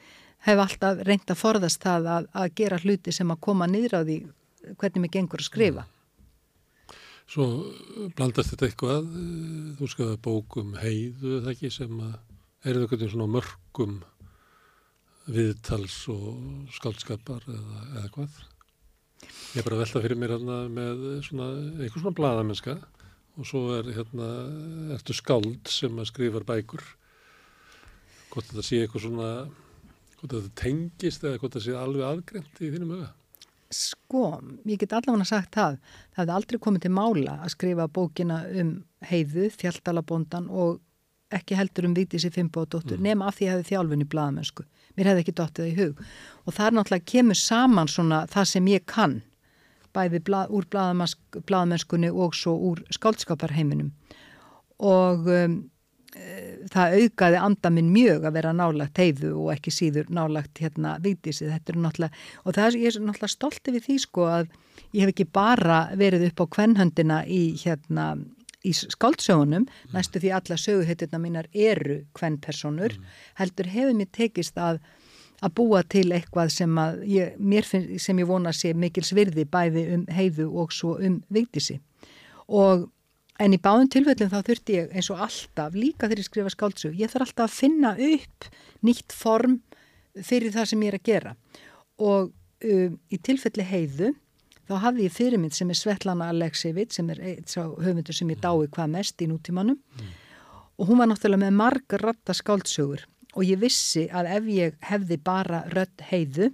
hef 0.47 0.63
alltaf 0.63 1.03
reynd 1.07 1.31
að 1.31 1.41
forðast 1.41 1.83
það 1.83 2.09
að, 2.17 2.29
að 2.35 2.55
gera 2.61 2.79
hluti 2.83 3.15
sem 3.15 3.31
að 3.33 3.43
koma 3.47 3.69
niður 3.71 3.99
á 3.99 4.01
því 4.05 4.19
hvernig 4.79 5.05
mig 5.05 5.15
gengur 5.15 5.43
að 5.43 5.49
skrifa 5.49 5.87
mm. 5.87 6.02
Svo 7.31 7.47
blandast 8.17 8.53
þetta 8.53 8.69
eitthvað, 8.69 9.11
eh, 9.19 9.75
þú 9.79 9.91
skafaði 9.91 10.23
bókum 10.27 10.75
heiðu 10.81 11.43
það 11.43 11.53
ekki 11.55 11.71
sem 11.73 12.01
er 12.03 12.79
eitthvað 12.79 13.09
svona 13.11 13.31
mörgum 13.31 14.01
viðtals 15.31 16.01
og 16.11 16.73
skaldskapar 16.75 17.45
eða, 17.47 17.85
eða 17.99 18.09
hvað. 18.17 18.41
Ég 19.53 19.61
er 19.61 19.67
bara 19.67 19.77
að 19.77 19.83
velta 19.85 20.03
fyrir 20.03 20.19
mér 20.19 20.35
hérna 20.35 20.59
með 20.73 21.03
svona, 21.27 21.47
eitthvað 21.79 22.03
svona 22.03 22.19
bladamenska 22.19 22.77
og 23.39 23.49
svo 23.49 23.63
er 23.79 23.89
hérna, 23.95 24.29
ertu 24.97 25.15
skald 25.17 25.71
sem 25.71 25.99
að 26.01 26.11
skrifar 26.11 26.47
bækur. 26.49 26.83
Hvort 28.33 28.49
þetta 28.51 28.65
sé 28.67 28.83
eitthvað 28.83 29.07
svona, 29.07 29.31
hvort 30.19 30.35
þetta 30.35 30.55
tengist 30.59 31.25
eða 31.25 31.39
hvort 31.39 31.55
þetta 31.55 31.65
sé 31.69 31.77
alveg 31.79 32.09
aðgremt 32.09 32.63
í 32.65 32.73
þínum 32.75 32.97
auða. 32.97 33.11
Sko, 33.73 34.39
ég 34.69 34.81
get 34.83 34.93
allavega 34.93 35.27
sagt 35.29 35.55
það. 35.57 35.79
Það 36.13 36.23
hefði 36.23 36.37
aldrei 36.37 36.63
komið 36.67 36.85
til 36.85 36.95
mála 36.97 37.37
að 37.41 37.53
skrifa 37.55 37.89
bókina 37.89 38.43
um 38.61 38.73
heiðu, 39.09 39.49
þjáltalabondan 39.57 40.51
og 40.53 40.81
ekki 41.33 41.57
heldur 41.57 41.89
um 41.89 41.97
Vítísi 41.97 42.31
Fimbo 42.33 42.67
og 42.67 42.71
dóttur, 42.75 42.99
mm. 42.99 43.07
nema 43.09 43.29
af 43.29 43.39
því 43.39 43.47
að 43.47 43.53
það 43.53 43.59
hefði 43.59 43.71
þjálfun 43.71 44.05
í 44.05 44.09
bladamennsku. 44.13 44.65
mér 44.97 45.09
hefði 45.09 45.23
ekki 45.25 45.37
dottið 45.41 45.69
í 45.71 45.77
hug 45.79 46.01
og 46.45 46.55
það 46.57 46.67
er 46.67 46.75
náttúrulega 46.77 47.11
kemur 47.13 47.39
saman 47.41 47.89
svona 47.89 48.25
það 48.29 48.49
sem 48.51 48.67
ég 48.69 48.85
kann 48.87 49.23
bæði 49.97 50.21
blað, 50.25 50.53
úr 50.53 50.67
blaðamennskunni 50.69 52.11
og 52.13 52.37
svo 52.37 52.55
úr 52.71 52.83
skáldskaparheiminum 52.93 53.93
og 54.83 55.29
um, 55.29 55.59
það 56.73 56.97
aukaði 57.01 57.39
anda 57.41 57.71
minn 57.73 57.89
mjög 57.93 58.27
að 58.29 58.37
vera 58.37 58.53
nálagt 58.57 59.01
heiðu 59.01 59.33
og 59.45 59.53
ekki 59.55 59.73
síður 59.73 60.11
nálagt 60.13 60.61
hérna 60.61 60.99
vítisið, 61.03 61.55
þetta 61.55 61.73
er 61.73 61.81
náttúrulega 61.87 62.45
og 62.45 62.57
það 62.59 62.67
er, 62.67 62.79
ég 62.83 62.91
er 62.91 63.07
náttúrulega 63.07 63.33
stolti 63.33 63.75
við 63.75 63.87
því 63.87 63.99
sko 64.05 64.29
að 64.29 64.47
ég 64.93 65.01
hef 65.01 65.13
ekki 65.15 65.29
bara 65.33 65.81
verið 65.97 66.27
upp 66.29 66.45
á 66.45 66.47
kvennhöndina 66.57 67.23
í 67.25 67.43
hérna 67.63 68.07
í 68.63 68.73
skáldsögunum, 68.77 69.65
mm. 69.67 69.95
næstu 69.97 70.21
því 70.23 70.35
alla 70.37 70.59
söguhettirna 70.61 71.19
mínar 71.19 71.49
eru 71.51 72.03
kvennpersonur, 72.15 72.95
mm. 72.95 73.15
heldur 73.41 73.71
hefur 73.73 73.97
mér 73.99 74.13
tekist 74.15 74.61
að 74.61 74.83
að 75.43 75.55
búa 75.59 75.81
til 75.83 76.07
eitthvað 76.15 76.53
sem 76.55 76.77
að 76.79 77.01
ég, 77.11 77.39
mér 77.43 77.67
finn, 77.67 77.89
sem 77.99 78.19
ég 78.21 78.29
vona 78.29 78.53
sé 78.55 78.71
mikil 78.79 79.03
svirði 79.03 79.43
bæði 79.51 79.89
um 79.97 80.05
heiðu 80.07 80.47
og 80.63 80.71
svo 80.71 80.95
um 81.03 81.17
viktísi 81.35 81.81
og 82.47 82.87
en 83.43 83.57
í 83.57 83.61
báðum 83.63 83.91
tilfellum 83.91 84.31
þá 84.31 84.39
þurfti 84.47 84.77
ég 84.79 84.95
eins 84.95 85.11
og 85.13 85.23
alltaf 85.27 85.77
líka 85.77 86.07
þegar 86.07 86.23
ég 86.23 86.29
skrifa 86.29 86.53
skáldsög 86.55 86.99
ég 87.01 87.13
þarf 87.13 87.29
alltaf 87.29 87.49
að 87.49 87.57
finna 87.59 87.93
upp 87.97 88.49
nýtt 88.87 89.15
form 89.17 89.59
fyrir 90.21 90.55
það 90.55 90.69
sem 90.73 90.85
ég 90.85 90.93
er 90.93 90.99
að 90.99 91.09
gera 91.09 91.35
og 92.03 92.33
um, 92.33 92.99
í 93.11 93.21
tilfelli 93.25 93.67
heiðu 93.67 94.13
þá 94.69 94.75
hafði 94.87 95.07
ég 95.09 95.15
fyrirmynd 95.17 95.57
sem 95.57 95.71
er 95.73 95.79
Svetlana 95.79 96.31
Aleksevit 96.33 96.95
sem 96.95 97.09
er 97.13 97.23
höfundur 97.23 98.17
sem 98.17 98.31
ég 98.33 98.41
dái 98.43 98.69
hvað 98.73 98.95
mest 98.95 99.25
í 99.25 99.29
nútímanum 99.31 99.79
mm. 99.79 100.15
og 100.79 100.91
hún 100.91 101.03
var 101.03 101.11
náttúrulega 101.11 101.47
með 101.47 101.59
margar 101.59 102.07
ratta 102.09 102.37
skáldsögur 102.37 103.07
og 103.33 103.47
ég 103.49 103.61
vissi 103.61 104.07
að 104.13 104.31
ef 104.37 104.51
ég 104.53 104.81
hefði 104.91 105.19
bara 105.25 105.65
rött 105.73 106.05
heiðu 106.11 106.53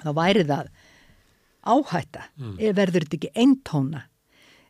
þá 0.00 0.10
væri 0.16 0.44
það 0.46 0.70
áhætta, 1.66 2.28
mm. 2.38 2.58
verður 2.78 3.06
þetta 3.06 3.18
ekki 3.18 3.32
eintóna 3.42 4.04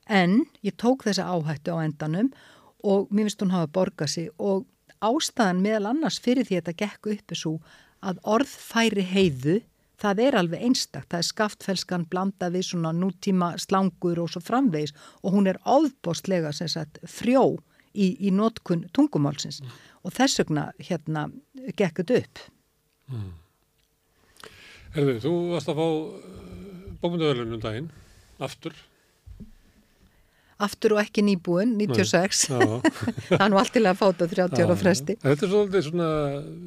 en 0.06 0.42
ég 0.66 0.76
tók 0.80 1.06
þessa 1.06 1.28
áhættu 1.28 1.74
á 1.74 1.84
endanum 1.84 2.32
og 2.86 3.10
mér 3.10 3.28
finnst 3.28 3.42
hún 3.42 3.54
hafa 3.54 3.72
borgað 3.78 4.12
sig 4.12 4.28
og 4.38 4.66
ástæðan 5.04 5.62
meðal 5.64 5.92
annars 5.92 6.20
fyrir 6.22 6.46
því 6.46 6.58
að 6.58 6.68
þetta 6.68 6.80
gekk 6.84 7.10
uppi 7.14 7.38
svo 7.38 7.56
að 8.06 8.20
orð 8.24 8.52
færi 8.52 9.04
heiðu 9.06 9.60
það 9.96 10.20
er 10.26 10.36
alveg 10.36 10.62
einstaktt, 10.62 11.08
það 11.08 11.22
er 11.22 11.30
skaftfelskan 11.30 12.04
blanda 12.12 12.50
við 12.52 12.68
svona 12.68 12.92
nútíma 12.92 13.54
slangur 13.60 14.20
og 14.20 14.30
svo 14.30 14.42
framvegis 14.44 14.92
og 15.22 15.32
hún 15.32 15.48
er 15.48 15.60
áðbóstlega 15.64 16.52
frjó 17.08 17.56
í, 17.96 18.12
í 18.20 18.30
nótkun 18.30 18.84
tungumálsins 18.92 19.62
mm 19.62 19.76
og 20.06 20.14
þess 20.14 20.40
vegna 20.42 20.68
hérna 20.78 21.26
gekkut 21.78 22.12
upp. 22.14 22.42
Mm. 23.10 23.30
Erðu, 24.96 25.16
þú 25.24 25.32
varst 25.52 25.70
að 25.70 25.80
fá 25.80 25.86
uh, 25.86 26.20
bókmynduðalunum 27.02 27.62
daginn, 27.62 27.88
aftur. 28.42 28.76
Aftur 30.56 30.94
og 30.96 31.02
ekki 31.02 31.20
nýbúin, 31.26 31.74
96. 31.76 32.46
Það 33.28 33.42
er 33.42 33.50
nú 33.52 33.58
alltilega 33.60 33.92
að 33.92 33.98
fáta 34.00 34.28
30 34.30 34.62
ára 34.64 34.76
fresti. 34.80 35.16
Þetta 35.20 35.44
er 35.44 35.50
svolítið 35.52 35.88
svona, 35.90 36.10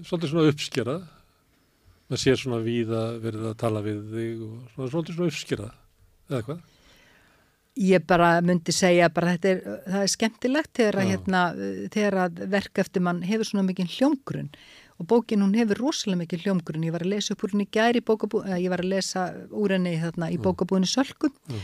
svolítið 0.06 0.34
svona 0.34 0.52
uppskerað. 0.52 1.08
Það 2.10 2.22
sé 2.24 2.36
svona 2.42 2.60
við 2.66 2.92
að 2.94 3.16
verða 3.24 3.54
að 3.54 3.58
tala 3.64 3.82
við 3.86 4.04
þig 4.14 4.44
og 4.46 4.54
svona, 4.74 4.92
svolítið 4.94 5.18
svona 5.18 5.34
uppskerað, 5.34 5.74
eða 6.30 6.44
hvað? 6.46 6.62
Ég 7.80 8.06
bara 8.10 8.30
myndi 8.44 8.74
segja 8.76 9.10
bara 9.14 9.34
þetta 9.36 9.52
er, 9.54 9.60
það 9.86 10.02
er 10.04 10.14
skemmtilegt 10.14 10.72
þegar 10.76 11.00
að, 11.00 11.12
hérna, 11.14 11.44
þegar 11.94 12.18
að 12.26 12.40
verk 12.52 12.82
eftir 12.84 13.06
mann 13.06 13.22
hefur 13.24 13.48
svona 13.48 13.68
mikið 13.70 13.94
hljómgrunn 13.96 14.50
og 15.00 15.08
bókin 15.08 15.46
hún 15.46 15.54
hefur 15.56 15.80
rosalega 15.80 16.26
mikið 16.26 16.44
hljómgrunn. 16.44 16.84
Ég 16.90 16.94
var 16.94 17.06
að 17.06 17.14
lesa 17.14 17.34
upp 17.34 17.46
úr 17.46 17.54
henni 17.56 17.70
gæri 17.72 18.02
ég 18.04 18.74
var 18.74 18.84
að 18.84 18.92
lesa 18.92 19.30
úr 19.56 19.78
henni 19.78 19.96
þarna 20.02 20.28
í 20.34 20.42
bókabúinu 20.44 20.90
Sölku 20.90 21.30
mm. 21.32 21.62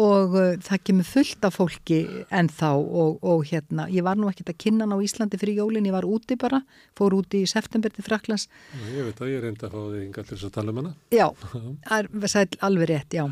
Og 0.00 0.34
uh, 0.34 0.50
það 0.64 0.82
kemur 0.88 1.08
fullt 1.08 1.46
af 1.48 1.56
fólki 1.58 2.00
ennþá 2.34 2.72
og, 2.74 3.22
og 3.22 3.46
hérna, 3.50 3.86
ég 3.92 4.06
var 4.06 4.18
nú 4.18 4.28
ekkert 4.30 4.52
að 4.54 4.60
kynna 4.66 4.88
hann 4.88 4.96
á 4.96 5.04
Íslandi 5.04 5.40
fyrir 5.40 5.62
jólinn, 5.62 5.86
ég 5.88 5.96
var 5.96 6.08
úti 6.08 6.38
bara, 6.40 6.60
fór 6.98 7.16
úti 7.18 7.44
í 7.44 7.50
september 7.50 7.94
til 7.94 8.06
Fraklands. 8.06 8.48
Ég 8.90 9.06
veit 9.06 9.22
að 9.22 9.34
ég 9.36 9.48
enda 9.50 9.70
að 9.70 9.76
fá 9.76 9.80
þig 9.82 10.04
yngar 10.08 10.28
til 10.28 10.36
þess 10.36 10.50
að 10.50 10.54
tala 10.58 10.74
um 10.74 10.82
hana. 10.82 10.94
Já, 11.14 11.26
er 11.98 12.62
alveg 12.68 12.90
rétt, 12.90 13.18
já. 13.20 13.26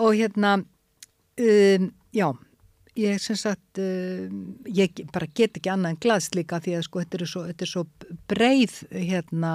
Og 0.00 0.14
hérna 0.16 0.60
Um, 1.40 1.92
já, 2.12 2.32
ég 2.98 3.20
sem 3.22 3.36
sagt, 3.36 3.78
um, 3.78 4.56
ég 4.66 4.98
bara 5.14 5.28
get 5.32 5.56
ekki 5.56 5.70
annað 5.72 5.94
en 5.94 6.00
glaðst 6.04 6.36
líka 6.36 6.58
því 6.60 6.74
að 6.76 6.84
sko 6.84 7.00
þetta 7.00 7.16
er 7.16 7.30
svo, 7.30 7.42
þetta 7.48 7.64
er 7.64 7.70
svo 7.70 7.84
breið 8.28 8.74
hérna 8.90 9.52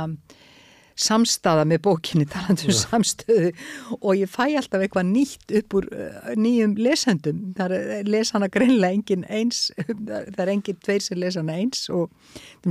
samstaða 0.96 1.66
með 1.68 1.82
bókinni 1.88 2.26
talandu 2.34 2.70
um 2.72 2.78
samstöðu 2.78 3.52
og 4.00 4.12
ég 4.16 4.32
fæ 4.32 4.46
alltaf 4.56 4.84
eitthvað 4.84 5.10
nýtt 5.12 5.56
upp 5.60 5.78
úr 5.80 5.88
uh, 5.92 6.34
nýjum 6.40 6.76
lesendum. 6.80 7.42
Það 7.58 7.78
er 7.78 8.10
lesana 8.10 8.50
greinlega 8.52 8.96
engin 8.96 9.26
eins 9.30 9.70
það 10.08 10.44
er 10.46 10.54
engin 10.56 10.80
tveir 10.84 11.04
sem 11.04 11.20
lesana 11.20 11.58
eins 11.60 11.88
og 11.94 12.12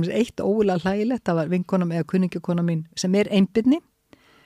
eitt 0.09 0.41
ógulega 0.41 0.83
hlægilegt 0.85 1.25
það 1.25 1.41
var 1.41 1.51
vinkonum 1.53 1.93
eða 1.93 2.09
kunningakona 2.13 2.65
mín 2.65 2.85
sem 2.97 3.15
er 3.15 3.29
einbyrni 3.33 3.81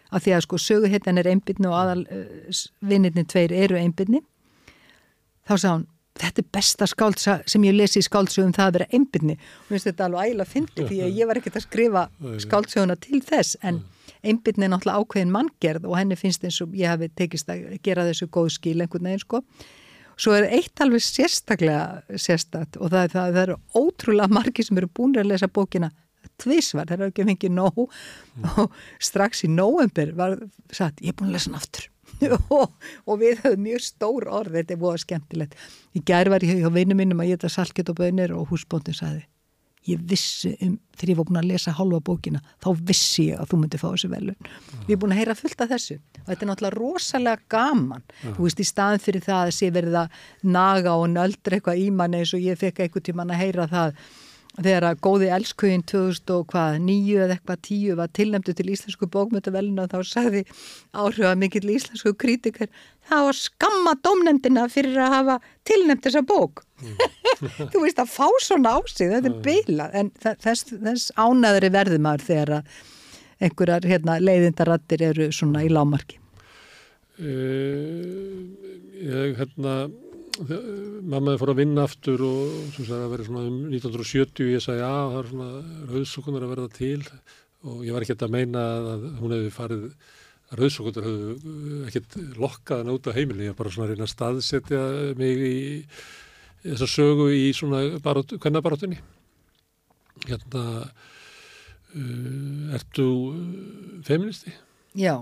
af 0.09 0.25
því 0.25 0.35
að 0.35 0.45
sko 0.47 0.57
söguhetjan 0.57 1.21
er 1.21 1.29
einbyrni 1.29 1.69
og 1.69 1.77
aðal 1.77 2.03
uh, 2.09 2.65
vinnirni 2.81 3.25
tveir 3.29 3.53
eru 3.55 3.79
einbyrni 3.79 4.23
þá 5.49 5.55
sá 5.55 5.69
hann, 5.71 5.87
þetta 6.19 6.43
er 6.43 6.49
besta 6.53 6.87
skáltsa 6.89 7.37
sem 7.49 7.63
ég 7.67 7.77
lesi 7.77 8.01
í 8.01 8.05
skáltsögum 8.05 8.53
það 8.55 8.67
að 8.67 8.75
vera 8.77 8.89
einbindni 8.95 9.37
og 9.39 9.83
þetta 9.85 10.07
alveg 10.07 10.29
ægilega 10.29 10.51
fyndi 10.53 10.87
því 10.89 10.99
að 11.05 11.19
ég 11.21 11.29
var 11.29 11.39
ekkert 11.39 11.59
að 11.59 11.65
skrifa 11.65 12.03
skáltsöguna 12.45 12.97
til 12.99 13.21
þess 13.25 13.59
en 13.63 13.83
einbindni 14.23 14.67
er 14.67 14.73
náttúrulega 14.73 15.03
ákveðin 15.03 15.33
manngerð 15.35 15.87
og 15.87 15.97
henni 15.99 16.17
finnst 16.19 16.43
eins 16.43 16.59
og 16.63 16.75
ég 16.77 16.91
hafi 16.91 17.09
tekist 17.15 17.51
að 17.51 17.77
gera 17.85 18.07
þessu 18.07 18.27
góð 18.31 18.51
skil 18.57 18.75
einhvern 18.81 19.07
veginn 19.07 19.23
sko. 19.23 19.43
Svo 20.19 20.33
er 20.35 20.49
eitt 20.51 20.81
alveg 20.83 21.03
sérstaklega 21.05 22.17
sérstat 22.19 22.75
og 22.75 22.91
það, 22.91 23.13
það, 23.13 23.29
það 23.37 23.43
eru 23.45 23.57
ótrúlega 23.79 24.35
margi 24.35 24.65
sem 24.67 24.81
eru 24.81 24.89
búin 24.91 25.15
að 25.15 25.29
lesa 25.31 25.47
bókina 25.47 25.93
tvísvar, 26.39 26.89
það 26.89 27.05
er 27.05 27.13
ekki 27.13 27.27
fengið 27.29 27.55
nóg. 27.55 27.79
Og 28.59 28.75
strax 29.03 29.45
í 29.47 29.51
nóvember 29.53 30.11
var 30.19 30.35
satt, 30.67 30.99
ég 30.99 31.13
er 31.13 31.19
búin 31.19 31.31
að 31.31 31.39
lesa 31.39 31.51
hann 31.53 31.61
aftur 31.61 31.87
og, 32.59 32.69
og 33.05 33.19
við 33.21 33.43
höfum 33.43 33.65
mjög 33.65 33.83
stór 33.87 34.29
orð 34.41 34.59
þetta 34.59 34.75
er 34.75 34.83
búið 34.83 35.03
skemmtilegt 35.05 35.59
í 35.95 36.03
gerð 36.05 36.35
var 36.35 36.45
ég 36.45 36.63
hjá 36.63 36.71
vinnu 36.73 36.97
mínum 36.99 37.23
að 37.23 37.33
geta 37.33 37.51
salkett 37.51 37.91
og 37.91 37.99
bönir 38.01 38.35
og 38.35 38.49
húsbóndin 38.51 38.97
saði 38.97 39.25
ég 39.87 40.01
vissi 40.09 40.51
um, 40.65 40.75
þegar 40.97 41.11
ég 41.13 41.19
var 41.19 41.27
búin 41.29 41.39
að 41.41 41.49
lesa 41.53 41.73
halva 41.77 41.99
bókina, 42.03 42.41
þá 42.61 42.69
vissi 42.89 43.29
ég 43.29 43.39
að 43.39 43.51
þú 43.51 43.59
myndi 43.61 43.79
fá 43.79 43.87
þessu 43.87 44.09
velun. 44.11 44.37
Uh. 44.43 44.79
Við 44.85 44.93
erum 44.93 45.03
búin 45.03 45.15
að 45.15 45.21
heyra 45.21 45.35
fullt 45.39 45.63
af 45.63 45.71
þessu 45.73 45.97
og 45.99 46.25
þetta 46.27 46.45
er 46.45 46.49
náttúrulega 46.51 46.77
rosalega 46.77 47.45
gaman 47.55 48.03
uh. 48.03 48.33
þú 48.35 48.47
veist, 48.47 48.63
í 48.63 48.67
staðin 48.67 49.03
fyrir 49.03 49.25
það 49.25 49.43
að 49.45 49.53
sé 49.59 49.69
verið 49.75 49.99
að 50.03 50.23
naga 50.57 50.95
og 50.99 51.07
nöldra 51.13 51.59
eitthvað 51.59 51.83
í 51.83 51.87
manni 51.95 52.23
eins 52.23 52.35
og 52.35 52.43
ég 52.43 52.59
fekk 52.59 52.83
eitthvað 52.83 53.07
tíman 53.09 53.33
að 53.33 53.43
heyra 53.45 53.69
það 53.71 54.03
þegar 54.57 54.85
að 54.89 55.01
góði 55.05 55.29
elskauðin 55.35 55.83
2009 55.87 57.17
eða 57.23 57.35
eitthvað 57.35 57.61
10 57.67 57.97
var 57.99 58.11
tilnæmdu 58.17 58.55
til 58.57 58.67
íslensku 58.73 59.09
bókmyndavelina 59.13 59.87
þá 59.91 59.99
sagði 60.07 60.43
áhrifað 60.91 61.41
mikill 61.43 61.69
íslensku 61.75 62.13
kritikar 62.19 62.69
það 63.09 63.25
var 63.29 63.39
skamma 63.39 63.95
domnefndina 64.05 64.65
fyrir 64.71 64.99
að 65.03 65.15
hafa 65.15 65.37
tilnæmt 65.69 66.05
þessa 66.05 66.23
bók 66.27 66.63
mm. 66.81 66.95
þú 67.71 67.83
veist 67.85 68.01
að 68.01 68.13
fá 68.15 68.27
svona 68.43 68.75
ásig 68.79 69.13
þetta 69.13 69.29
er 69.29 69.35
mm. 69.35 69.43
beilað 69.45 69.99
en 70.01 70.13
þess, 70.25 70.73
þess 70.73 71.13
ánæðri 71.15 71.73
verðumar 71.75 72.25
þegar 72.25 72.59
að 72.59 72.73
einhverjar 73.39 73.85
hérna, 73.87 74.17
leiðindarattir 74.19 75.05
eru 75.11 75.29
svona 75.31 75.63
í 75.63 75.71
lámarki 75.71 76.19
uh, 77.23 78.47
Ég 78.99 79.37
hérna 79.39 79.75
mammaði 80.39 81.39
fór 81.41 81.51
að 81.51 81.59
vinna 81.59 81.83
aftur 81.87 82.21
og 82.23 82.53
sem 82.75 82.87
sagði 82.87 83.01
að 83.03 83.11
vera 83.13 83.27
svona 83.27 83.43
um 83.49 83.57
1970 83.67 84.53
ég 84.53 84.63
sagði 84.63 84.85
að 84.87 85.11
það 85.11 85.19
er 85.19 85.29
svona 85.33 85.49
rauðsókunar 85.91 86.45
að 86.45 86.53
verða 86.53 86.71
til. 86.77 87.01
Og 87.67 87.83
ég 87.83 87.95
var 87.95 88.05
ekkert 88.05 88.23
að 88.23 88.35
meina 88.37 88.63
að 88.93 89.05
hún 89.19 89.35
hefði 89.35 89.51
farið 89.57 89.83
rauðsókunar 90.59 91.09
hefði 91.09 91.83
ekkert 91.89 92.17
lokkað 92.39 92.83
hann 92.83 92.93
út 92.95 93.09
á 93.11 93.17
heimilin, 93.17 93.45
ég 93.49 93.53
var 93.53 93.59
bara 93.59 93.73
svona 93.75 93.89
að 93.89 93.93
reyna 93.93 94.07
að 94.07 94.13
staðsetja 94.13 94.81
mig 95.19 95.43
í 95.49 95.57
þessa 96.63 96.89
sögu 96.89 97.29
í 97.35 97.43
svona 97.55 97.83
kvennabarátunni 97.99 98.99
hérna 100.27 100.63
uh, 101.95 102.75
ertu 102.75 103.07
feministi? 104.07 104.55
Já, 104.97 105.21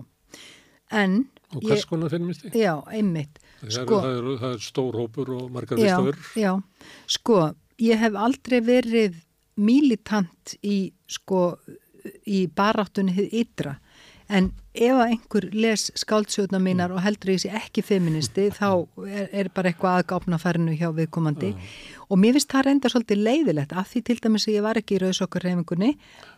en 0.91 1.19
og 1.53 1.65
hvers 1.65 1.85
konar 1.89 2.13
feministi? 2.13 2.53
Já, 2.55 2.79
einmitt 2.87 3.41
Sko, 3.65 4.01
það, 4.03 4.11
er, 4.11 4.27
það 4.41 4.51
er 4.53 4.61
stór 4.61 4.99
hópur 5.01 5.33
og 5.37 5.47
margar 5.53 5.79
vistafur. 5.79 6.19
Já, 6.37 6.51
já, 6.51 6.91
sko, 7.17 7.39
ég 7.81 8.03
hef 8.03 8.21
aldrei 8.27 8.59
verið 8.65 9.17
militant 9.57 10.55
í, 10.61 10.77
sko, 11.09 11.49
í 12.29 12.45
baráttunni 12.53 13.15
hið 13.17 13.35
ytra, 13.41 13.75
en 14.27 14.51
ef 14.77 14.99
einhver 15.01 15.47
les 15.55 15.87
skáldsjóðna 15.97 16.59
mínar 16.61 16.91
og 16.93 17.01
heldur 17.01 17.33
ég 17.33 17.41
sé 17.41 17.51
ekki 17.57 17.81
feministi, 17.85 18.49
þá 18.59 18.85
er, 19.07 19.27
er 19.31 19.51
bara 19.55 19.71
eitthvað 19.71 20.03
aðgáfna 20.03 20.41
færinu 20.41 20.77
hjá 20.77 20.91
viðkomandi. 20.93 21.55
Og 22.11 22.21
mér 22.21 22.37
finnst 22.37 22.53
það 22.53 22.69
reynda 22.69 22.93
svolítið 22.93 23.23
leiðilegt, 23.25 23.73
af 23.73 23.89
því 23.91 24.03
til 24.05 24.19
dæmis 24.23 24.47
að 24.47 24.59
ég 24.59 24.67
var 24.67 24.79
ekki 24.79 24.99
í 24.99 25.03
rauðsokkarreifingunni, 25.03 25.95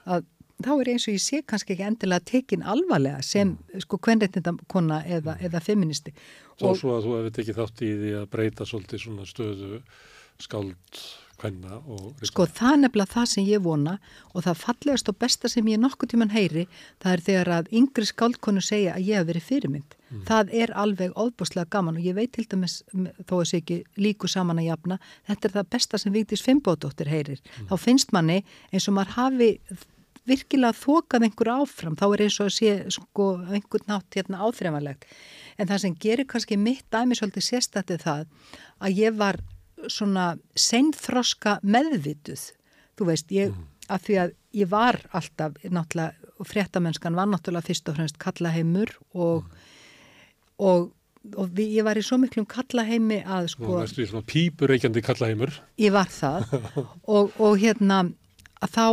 að 0.07 0.27
þá 0.65 0.71
er 0.75 0.91
eins 0.93 1.07
og 1.07 1.15
ég 1.15 1.23
sé 1.23 1.41
kannski 1.47 1.75
ekki 1.75 1.87
endilega 1.87 2.25
tekin 2.31 2.65
alvarlega 2.67 3.23
sem 3.25 3.53
mm. 3.53 3.85
sko 3.85 3.99
kvenreitnindakonna 4.03 5.01
eða, 5.05 5.37
mm. 5.37 5.47
eða 5.47 5.63
feministi. 5.63 6.13
Svo 6.59 6.73
og, 6.73 6.81
svo 6.81 6.97
að 6.97 7.07
þú 7.07 7.15
hefði 7.17 7.33
tekið 7.39 7.59
þátt 7.61 7.83
í 7.85 7.95
því 8.03 8.13
að 8.19 8.29
breyta 8.35 8.67
svolítið 8.67 9.03
svona 9.05 9.27
stöðu 9.29 9.81
skáld 10.39 11.01
hvenna 11.39 11.79
og... 11.87 12.23
Sko 12.27 12.45
það 12.47 12.73
er 12.73 12.81
nefnilega 12.83 13.13
það 13.13 13.27
sem 13.31 13.47
ég 13.47 13.61
vona 13.63 13.95
og 14.33 14.43
það 14.45 14.61
fallegast 14.63 15.11
og 15.11 15.17
besta 15.21 15.51
sem 15.51 15.67
ég 15.71 15.79
nokkuð 15.81 16.13
tíman 16.13 16.33
heyri 16.33 16.65
það 17.01 17.13
er 17.13 17.23
þegar 17.27 17.51
að 17.57 17.69
yngri 17.79 18.07
skáldkonu 18.09 18.63
segja 18.63 18.95
að 18.95 19.07
ég 19.07 19.19
hef 19.19 19.29
verið 19.29 19.45
fyrirmynd. 19.47 19.95
Mm. 20.09 20.23
Það 20.27 20.51
er 20.63 20.73
alveg 20.83 21.15
óbúslega 21.15 21.69
gaman 21.71 21.99
og 21.99 22.09
ég 22.09 22.17
veit 22.17 22.33
til 22.35 22.47
dæmis 22.49 22.81
þó 23.29 23.37
að 23.39 23.45
sé 23.51 23.61
ekki 23.61 23.79
líku 24.01 24.31
saman 24.31 24.59
að 24.59 24.71
jafna 24.71 24.99
þetta 25.29 25.47
er 25.47 25.55
það 25.55 25.71
besta 25.77 26.01
sem 26.01 26.15
Víktis 26.15 26.43
Fimbódóttir 26.45 27.11
heyrir. 27.11 27.39
Mm. 27.39 27.71
Þá 27.71 27.75
finnst 27.85 28.13
manni 28.15 28.41
eins 28.73 28.89
og 28.89 28.97
maður 28.97 29.15
hafi 29.19 29.51
virkilega 30.29 30.77
þokað 30.77 31.27
einhver 31.27 31.51
áfram 31.55 31.97
þá 31.99 32.05
er 32.09 32.25
eins 32.25 32.39
og 32.39 32.49
að 32.49 32.55
sé 32.57 32.73
sko 32.95 33.29
einhvern 33.49 33.89
nátt 33.89 34.19
hérna 34.19 34.43
áþreifanlegt. 34.45 35.07
En 35.59 35.69
það 35.69 35.83
sem 35.83 35.97
gerir 36.05 36.29
kannski 36.29 36.59
mitt 36.59 36.85
dæmi 36.93 37.17
svolítið 37.17 37.47
sérstættið 37.49 38.05
það 38.05 38.27
að 38.79 39.01
ég 39.03 39.19
var 39.19 39.41
svona 39.87 40.29
seinþroska 40.59 41.59
meðvituð 41.63 42.49
þú 42.99 43.07
veist, 43.07 43.31
ég, 43.31 43.51
mm. 43.53 43.67
af 43.95 44.05
því 44.05 44.21
að 44.23 44.35
ég 44.59 44.71
var 44.71 44.99
alltaf, 45.15 45.59
náttúrulega 45.63 46.29
og 46.39 46.47
fréttamennskan 46.47 47.17
var 47.19 47.27
náttúrulega 47.27 47.67
fyrst 47.67 47.89
og 47.91 47.97
fremst 47.97 48.19
kallaheimur 48.21 48.93
og 49.11 49.43
mm. 49.43 49.67
og, 50.69 50.89
og 51.35 51.53
við, 51.55 51.73
ég 51.79 51.87
var 51.87 51.99
í 51.99 52.03
svo 52.05 52.19
miklum 52.21 52.47
kallaheimi 52.49 53.21
að 53.27 53.51
sko 53.55 53.67
Þú 53.67 53.79
veist, 53.81 53.99
við 53.99 54.11
svona 54.13 54.27
pípureikjandi 54.29 55.03
kallaheimur 55.03 55.55
Ég 55.81 55.95
var 55.95 56.11
það 56.11 56.47
og, 57.15 57.35
og 57.35 57.59
hérna 57.59 58.05
að 58.59 58.75
þá 58.75 58.85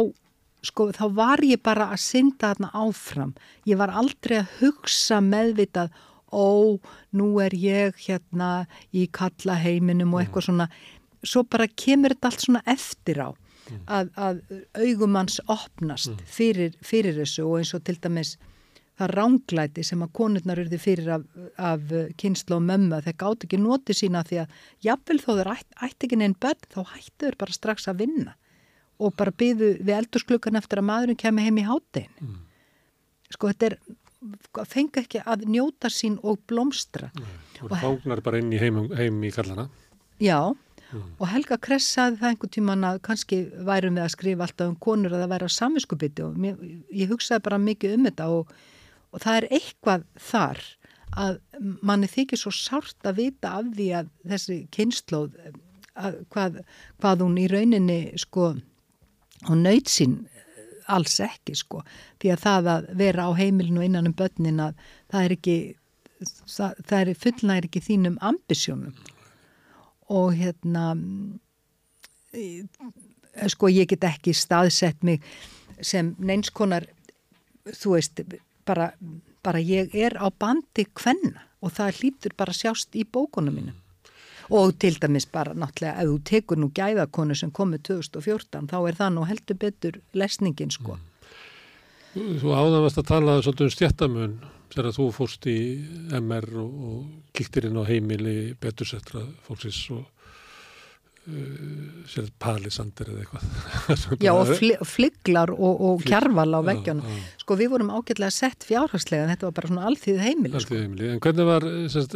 sko 0.66 0.90
þá 0.94 1.06
var 1.16 1.42
ég 1.46 1.62
bara 1.64 1.90
að 1.94 2.02
synda 2.04 2.52
þarna 2.52 2.72
áfram 2.74 3.32
ég 3.68 3.78
var 3.80 3.94
aldrei 3.94 4.40
að 4.42 4.52
hugsa 4.60 5.20
meðvitað 5.24 5.94
ó, 6.32 6.78
nú 7.16 7.28
er 7.42 7.54
ég 7.54 7.96
hérna 8.06 8.66
í 8.92 9.06
kalla 9.12 9.56
heiminum 9.62 10.14
og 10.14 10.24
eitthvað 10.24 10.42
mm. 10.42 10.48
svona, 10.48 10.68
svo 11.22 11.44
bara 11.48 11.68
kemur 11.70 12.16
þetta 12.16 12.32
allt 12.32 12.46
svona 12.46 12.62
eftir 12.66 13.22
á 13.22 13.28
mm. 13.30 13.80
að, 13.86 14.10
að 14.16 14.42
augumanns 14.82 15.38
opnast 15.46 16.12
mm. 16.14 16.28
fyrir, 16.38 16.76
fyrir 16.82 17.18
þessu 17.20 17.46
og 17.46 17.60
eins 17.60 17.74
og 17.76 17.84
til 17.86 17.98
dæmis 18.02 18.36
það 18.96 19.12
ránglæti 19.12 19.84
sem 19.84 20.02
að 20.04 20.14
konurnar 20.16 20.62
eruði 20.62 20.80
fyrir 20.80 21.12
af, 21.18 21.24
af 21.60 21.94
kynsla 22.20 22.56
og 22.56 22.64
mömmu 22.64 23.02
þeir 23.04 23.18
gátt 23.20 23.44
ekki 23.44 23.60
noti 23.60 23.96
sína 23.96 24.24
því 24.26 24.42
að 24.44 24.58
jafnvel 24.86 25.18
þó 25.20 25.30
þeir 25.34 25.52
ætt, 25.52 25.70
ætti 25.84 26.08
ekki 26.08 26.20
neinn 26.22 26.36
börn 26.40 26.68
þá 26.72 26.80
hættu 26.94 27.26
þeir 27.26 27.38
bara 27.42 27.56
strax 27.58 27.90
að 27.92 28.04
vinna 28.04 28.36
og 28.98 29.14
bara 29.18 29.34
byðu 29.34 29.76
við 29.80 29.94
eldursklukkan 30.00 30.58
eftir 30.60 30.80
að 30.80 30.88
maðurinn 30.90 31.20
kemur 31.20 31.46
heim 31.46 31.60
í 31.60 31.66
háttegin 31.66 32.12
mm. 32.22 32.42
sko 33.36 33.52
þetta 33.52 33.72
er 33.72 33.78
fengi 34.66 35.02
ekki 35.02 35.22
að 35.26 35.46
njóta 35.50 35.90
sín 35.92 36.16
og 36.24 36.40
blómstra. 36.48 37.10
Og 37.64 37.74
fágnar 37.80 38.22
bara 38.24 38.40
inn 38.40 38.52
í 38.54 38.60
heim, 38.60 38.86
heim 38.96 39.18
í 39.24 39.32
kallana. 39.34 39.68
Já, 40.22 40.54
mm. 40.90 41.04
og 41.18 41.28
Helga 41.30 41.58
Kress 41.62 41.88
saði 41.96 42.20
það 42.20 42.30
einhvern 42.30 42.54
tíman 42.56 42.88
að 42.88 43.02
kannski 43.06 43.42
værum 43.66 43.98
við 43.98 44.06
að 44.06 44.14
skrifa 44.14 44.46
alltaf 44.46 44.72
um 44.72 44.78
konur 44.86 45.14
að 45.14 45.24
það 45.24 45.34
væri 45.34 45.50
á 45.50 45.56
samvinskupiti 45.56 46.24
og 46.24 46.40
mér, 46.40 46.56
ég 46.96 47.12
hugsaði 47.12 47.44
bara 47.48 47.60
mikið 47.62 47.96
um 47.98 48.08
þetta 48.08 48.28
og, 48.32 48.54
og 49.12 49.24
það 49.24 49.40
er 49.40 49.48
eitthvað 49.58 50.08
þar 50.30 50.64
að 51.16 51.38
manni 51.86 52.08
þykir 52.12 52.40
svo 52.40 52.52
sárt 52.52 53.08
að 53.08 53.22
vita 53.22 53.54
af 53.60 53.68
því 53.76 53.90
að 54.00 54.08
þessi 54.32 54.56
kynnslóð, 54.74 55.36
hvað, 56.32 56.58
hvað 57.00 57.22
hún 57.24 57.38
í 57.40 57.46
rauninni 57.52 58.00
sko, 58.20 58.54
hún 59.48 59.64
nöyt 59.66 59.90
sín 59.92 60.24
alls 60.86 61.18
ekki 61.20 61.56
sko. 61.58 61.82
Því 62.22 62.32
að 62.32 62.42
það 62.44 62.70
að 62.72 62.88
vera 63.00 63.26
á 63.26 63.30
heimilinu 63.38 63.84
innan 63.84 64.10
um 64.10 64.16
börnin 64.16 64.62
að 64.62 64.76
það 65.12 65.24
er 65.24 65.34
ekki 65.36 65.56
það, 66.22 66.82
það 66.86 66.98
er 67.00 67.20
fullnægir 67.24 67.68
ekki 67.68 67.84
þínum 67.88 68.18
ambisjónum. 68.30 68.94
Og 70.06 70.36
hérna 70.38 70.84
sko 73.52 73.70
ég 73.72 73.90
get 73.90 74.06
ekki 74.06 74.34
staðsett 74.36 75.02
mig 75.04 75.24
sem 75.84 76.14
neinskonar 76.18 76.86
þú 77.66 77.96
veist 77.96 78.22
bara, 78.66 78.92
bara 79.44 79.60
ég 79.60 79.94
er 79.94 80.16
á 80.16 80.30
bandi 80.30 80.86
hvenna 80.94 81.42
og 81.60 81.74
það 81.76 82.00
hlýtur 82.00 82.36
bara 82.38 82.54
sjást 82.54 82.94
í 82.96 83.04
bókunum 83.04 83.58
mínum 83.58 83.82
og 84.50 84.74
til 84.78 84.98
dæmis 85.02 85.26
bara 85.32 85.54
náttúrulega 85.54 86.02
ef 86.02 86.10
þú 86.10 86.16
tekur 86.30 86.60
nú 86.60 86.70
gæðakonu 86.74 87.36
sem 87.38 87.52
komið 87.54 87.86
2014 87.90 88.70
þá 88.70 88.76
er 88.80 88.98
það 89.00 89.14
nú 89.16 89.26
heldur 89.28 89.60
betur 89.60 90.00
lesningin 90.14 90.74
sko. 90.74 90.98
Mm. 92.16 92.36
Þú 92.40 92.52
áðanast 92.56 93.00
að 93.02 93.08
tala 93.10 93.40
svolítið 93.42 93.66
um 93.66 93.74
stjættamun 93.74 94.36
þegar 94.72 94.92
þú 94.96 95.08
fórst 95.14 95.48
í 95.50 95.58
MR 96.16 96.48
og, 96.62 96.76
og 96.90 97.32
kíktir 97.36 97.68
inn 97.68 97.78
á 97.80 97.84
heimili 97.88 98.54
betursettra 98.60 99.24
fólksins 99.46 99.82
og 99.94 100.04
sér 102.06 102.28
palisandir 102.38 103.08
eða 103.10 103.24
eitthvað. 103.24 103.46
Já 104.26 104.30
og 104.30 104.50
fl 104.52 104.76
flygglar 104.86 105.50
og, 105.54 105.80
og 105.88 106.04
kjarval 106.06 106.54
á 106.54 106.60
veggjónum 106.68 107.16
sko 107.40 107.56
við 107.58 107.72
vorum 107.72 107.90
ágætlega 107.90 108.30
sett 108.34 108.66
fjárhagslega 108.66 109.24
en 109.24 109.32
þetta 109.34 109.48
var 109.48 109.56
bara 109.56 109.70
svona 109.72 109.88
allþýð 109.90 110.20
heimili, 110.22 110.52
allþýð 110.52 110.66
sko. 110.68 110.78
heimili. 110.84 111.08
En 111.10 111.22
hvernig 111.24 111.48
var 111.48 111.66
semst, 111.94 112.14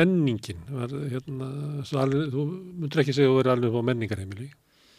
menningin? 0.00 0.60
Var, 0.76 0.92
hérna, 1.14 1.48
alveg, 2.02 2.28
þú 2.34 2.44
myndir 2.82 3.02
ekki 3.04 3.16
segja 3.16 3.30
að 3.30 3.32
þú 3.32 3.40
verið 3.40 3.54
alveg 3.54 3.80
á 3.80 3.88
menningarheimili? 3.90 4.48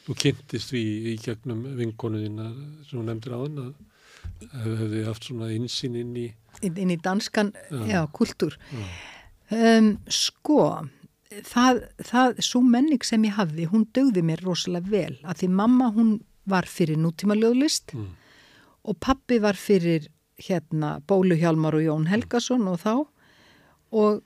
Þú 0.07 0.17
kynntist 0.23 0.73
við 0.73 1.11
í 1.11 1.15
gegnum 1.21 1.61
vinkonuðina 1.77 2.49
sem 2.87 2.95
þú 2.97 3.05
nefndir 3.11 3.37
á 3.37 3.39
þenn 3.43 3.63
að 3.67 4.71
hefði 4.81 5.03
haft 5.05 5.27
svona 5.29 5.51
insýn 5.53 5.99
inn 6.01 6.17
í 6.17 6.27
inn, 6.65 6.81
inn 6.81 6.93
í 6.93 6.97
danskan, 7.01 7.53
já, 7.69 7.85
já 7.93 8.01
kultúr. 8.13 8.57
Um, 9.51 9.93
sko 10.09 10.63
það, 11.31 11.83
það, 12.07 12.41
svo 12.43 12.61
menning 12.65 13.05
sem 13.07 13.23
ég 13.27 13.37
hafði, 13.37 13.67
hún 13.71 13.85
dögði 13.95 14.23
mér 14.25 14.43
rosalega 14.45 14.91
vel, 14.91 15.15
að 15.23 15.43
því 15.43 15.51
mamma 15.59 15.91
hún 15.95 16.17
var 16.49 16.67
fyrir 16.67 16.99
nútíma 16.99 17.37
ljóðlist 17.37 17.93
mm. 17.95 18.09
og 18.89 18.99
pappi 19.03 19.39
var 19.43 19.59
fyrir 19.59 20.09
hérna 20.41 20.97
Bólu 21.07 21.37
Hjalmar 21.37 21.77
og 21.77 21.85
Jón 21.85 22.07
Helgason 22.09 22.65
og 22.67 22.79
þá. 22.81 22.93
Og 23.91 24.21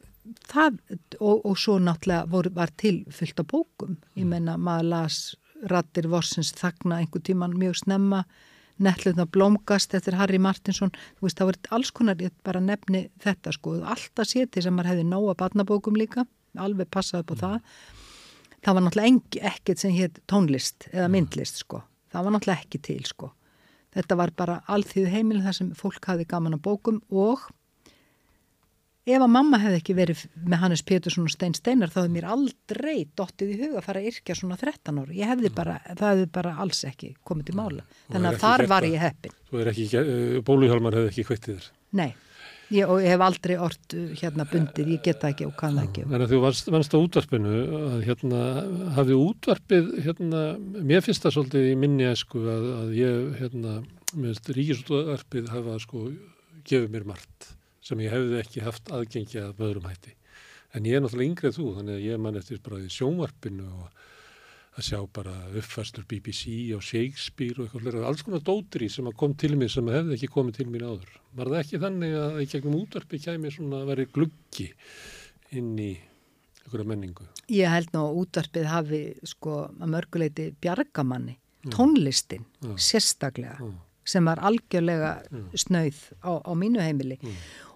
það, 0.48 0.80
og, 1.20 1.42
og 1.44 1.58
svo 1.60 1.78
náttúrulega 1.84 2.30
vor, 2.32 2.48
var 2.56 2.72
til 2.80 3.02
fyllt 3.12 3.42
á 3.42 3.46
bókum, 3.46 3.96
mm. 3.98 4.12
ég 4.22 4.30
menna 4.32 4.58
maður 4.58 4.92
las 4.94 5.20
Rattir 5.66 6.10
Vorsins 6.12 6.52
þagna 6.56 7.02
einhver 7.02 7.24
tíman 7.26 7.56
mjög 7.58 7.80
snemma 7.84 8.26
Nettluðna 8.76 9.24
blómgast 9.32 9.94
eftir 9.96 10.18
Harry 10.20 10.36
Martinsson. 10.36 10.90
Þú 11.16 11.24
veist 11.24 11.38
það 11.40 11.48
var 11.48 11.60
alls 11.78 11.92
konar, 11.96 12.20
ég 12.20 12.34
bara 12.44 12.60
nefni 12.60 13.06
þetta 13.24 13.54
sko, 13.56 13.78
alltaf 13.80 14.28
séti 14.28 14.64
sem 14.64 14.76
maður 14.76 14.92
hefði 14.92 15.06
nóga 15.08 15.36
barnabókum 15.40 15.96
líka 15.96 16.26
alveg 16.62 16.90
passaði 16.94 17.28
på 17.30 17.38
mm. 17.38 17.42
það. 17.44 17.58
Það 18.66 18.78
var 18.78 18.86
náttúrulega 18.86 19.50
ekkert 19.52 19.82
sem 19.82 19.94
hétt 19.94 20.22
tónlist 20.30 20.88
eða 20.92 21.10
mm. 21.10 21.18
myndlist 21.18 21.62
sko. 21.62 21.84
Það 22.14 22.28
var 22.28 22.36
náttúrulega 22.36 22.66
ekki 22.66 22.82
til 22.88 23.04
sko. 23.10 23.34
Þetta 23.96 24.18
var 24.20 24.34
bara 24.36 24.58
allþýðu 24.72 25.12
heimilin 25.14 25.46
þar 25.46 25.60
sem 25.60 25.70
fólk 25.78 26.10
hafi 26.10 26.26
gaman 26.28 26.58
á 26.58 26.60
bókum 26.60 26.98
og 27.14 27.46
ef 29.06 29.22
að 29.22 29.32
mamma 29.32 29.60
hefði 29.62 29.80
ekki 29.80 29.96
verið 29.96 30.26
með 30.36 30.62
Hannes 30.64 30.84
Pétursson 30.84 31.30
og 31.30 31.32
Stein 31.32 31.54
Steinar 31.56 31.94
þá 31.94 32.02
hefði 32.02 32.14
mér 32.18 32.28
aldrei 32.34 33.06
dottið 33.16 33.54
í 33.54 33.60
huga 33.62 33.80
að 33.80 33.88
fara 33.88 34.02
að 34.02 34.10
yrkja 34.12 34.38
svona 34.40 34.58
13 34.60 35.00
ári, 35.04 35.20
ég 35.22 35.32
hefði 35.32 35.52
mm. 35.52 35.56
bara 35.56 35.78
það 35.86 36.06
hefði 36.10 36.28
bara 36.40 36.56
alls 36.66 36.84
ekki 36.90 37.14
komið 37.24 37.52
til 37.52 37.58
mála. 37.62 37.88
Þannig 38.10 38.32
að 38.34 38.44
þar 38.44 38.68
var 38.74 38.90
ég 38.90 39.06
heppin. 39.06 39.40
Eh, 39.54 40.38
Bóluhjálmar 40.50 41.00
hefði 41.00 41.14
ekki 41.14 41.28
hvettið 41.30 41.60
þér. 41.60 41.74
Nei 42.02 42.12
Ég, 42.74 42.88
og 42.90 43.02
ég 43.04 43.12
hef 43.14 43.22
aldrei 43.22 43.56
orrt 43.62 43.94
uh, 43.94 44.06
hérna 44.18 44.46
bundið, 44.50 44.88
ég 44.96 45.04
geta 45.06 45.30
ekki 45.30 45.46
og 45.46 45.54
kann 45.60 45.78
ekki. 45.84 46.06
Þannig 46.08 46.26
að 46.26 46.32
þú 46.34 46.40
varst, 46.42 46.72
varst 46.74 46.96
á 46.96 46.98
útvarpinu 46.98 47.60
að 47.80 48.00
hérna 48.08 48.40
hafið 48.96 49.22
útvarpið 49.22 49.92
hérna, 50.08 50.42
mér 50.80 51.06
finnst 51.06 51.28
það 51.28 51.36
svolítið 51.38 51.68
í 51.70 51.76
minni 51.84 52.08
esku 52.10 52.42
að, 52.42 52.66
að 52.80 52.96
ég 52.98 53.38
hérna, 53.42 53.76
meðst 54.18 54.50
ríkisútvarpið 54.58 55.54
hafa 55.54 55.78
sko 55.84 56.08
gefið 56.66 56.90
mér 56.96 57.08
margt 57.12 57.52
sem 57.86 58.02
ég 58.02 58.14
hefði 58.16 58.42
ekki 58.42 58.66
haft 58.66 58.90
aðgengja 58.90 59.50
að 59.52 59.66
öðrum 59.68 59.90
hætti. 59.92 60.16
En 60.76 60.88
ég 60.90 60.98
er 60.98 61.06
náttúrulega 61.06 61.32
yngrið 61.32 61.58
þú, 61.60 61.68
þannig 61.78 62.00
að 62.00 62.08
ég 62.10 62.22
man 62.26 62.40
eftir 62.40 62.62
bara 62.66 62.82
í 62.82 62.90
sjónvarpinu 62.92 63.68
og 63.70 64.06
að 64.76 64.88
sjá 64.90 64.98
bara 65.16 65.34
uppfæstur 65.56 66.04
BBC 66.10 66.74
og 66.76 66.84
Shakespeare 66.84 67.64
og 67.64 67.70
eitthvað 67.70 68.08
alls 68.10 68.24
konar 68.26 68.44
dótri 68.44 68.90
sem 68.92 69.08
kom 69.16 69.36
til 69.40 69.54
mér 69.60 69.72
sem 69.72 69.88
hefði 69.92 70.18
ekki 70.18 70.32
komið 70.34 70.60
til 70.60 70.68
mér 70.74 70.84
áður. 70.90 71.14
Var 71.38 71.52
það 71.54 71.62
ekki 71.62 71.82
þannig 71.86 72.18
að 72.20 72.42
í 72.42 72.50
gegnum 72.52 72.76
útvarpi 72.82 73.22
kæmi 73.24 73.54
svona 73.56 73.80
að 73.82 73.94
veri 73.94 74.08
gluggi 74.18 74.68
inn 75.56 75.72
í 75.80 75.94
einhverja 76.66 76.90
menningu? 76.92 77.30
Ég 77.56 77.72
held 77.72 77.96
ná 77.96 78.02
að 78.04 78.22
útvarpið 78.26 78.70
hafi 78.74 79.02
sko 79.32 79.58
að 79.70 79.92
mörguleiti 79.96 80.52
bjargamanni, 80.60 81.40
tónlistin 81.72 82.44
mm. 82.66 82.76
sérstaklega 82.76 83.56
mm. 83.62 83.76
sem 84.04 84.28
var 84.28 84.44
algjörlega 84.44 85.18
mm. 85.32 85.50
snauð 85.56 86.04
á, 86.20 86.32
á 86.44 86.52
mínu 86.52 86.84
heimili 86.84 87.22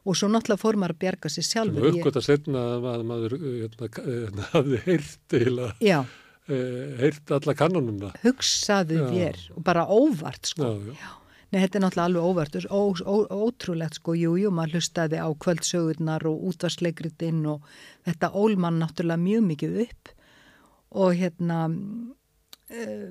og 0.04 0.18
svo 0.20 0.28
náttúrulega 0.32 0.60
fór 0.60 0.78
maður 0.80 0.98
að 0.98 1.04
bjarga 1.06 1.32
sér 1.32 1.48
sjálfur. 1.48 1.86
Sem 1.86 2.00
aukvöld 2.00 2.20
að 2.20 2.28
setna 2.28 2.72
að 2.76 3.04
maður 3.08 3.36
hérna, 3.44 3.90
hérna, 4.04 4.50
hafði 4.52 4.88
heyrt 4.88 5.22
til 5.32 5.54
að 5.56 5.86
Eh, 6.50 6.98
heyrt 6.98 7.32
alla 7.36 7.54
kannunum 7.54 8.00
það. 8.02 8.20
Hugsaðu 8.24 9.00
þér 9.12 9.42
og 9.54 9.64
bara 9.68 9.86
óvart 9.86 10.50
sko. 10.50 10.66
Já, 10.66 10.94
já. 10.98 11.16
Nei, 11.50 11.64
þetta 11.64 11.80
er 11.80 11.84
náttúrulega 11.84 12.08
alveg 12.10 12.26
óvart 12.30 12.56
ó, 12.70 12.82
ó, 13.10 13.16
ótrúlegt 13.48 13.98
sko, 13.98 14.14
jú, 14.18 14.36
jú, 14.38 14.52
maður 14.54 14.78
hlustaði 14.78 15.18
á 15.18 15.30
kvöldsögurnar 15.34 16.26
og 16.30 16.44
útvarsleikritinn 16.52 17.42
og 17.50 17.66
þetta 18.06 18.30
ólmann 18.38 18.78
náttúrulega 18.82 19.24
mjög 19.24 19.48
mikið 19.48 19.80
upp 19.88 20.12
og 20.94 21.16
hérna 21.18 21.60
uh, 21.70 23.08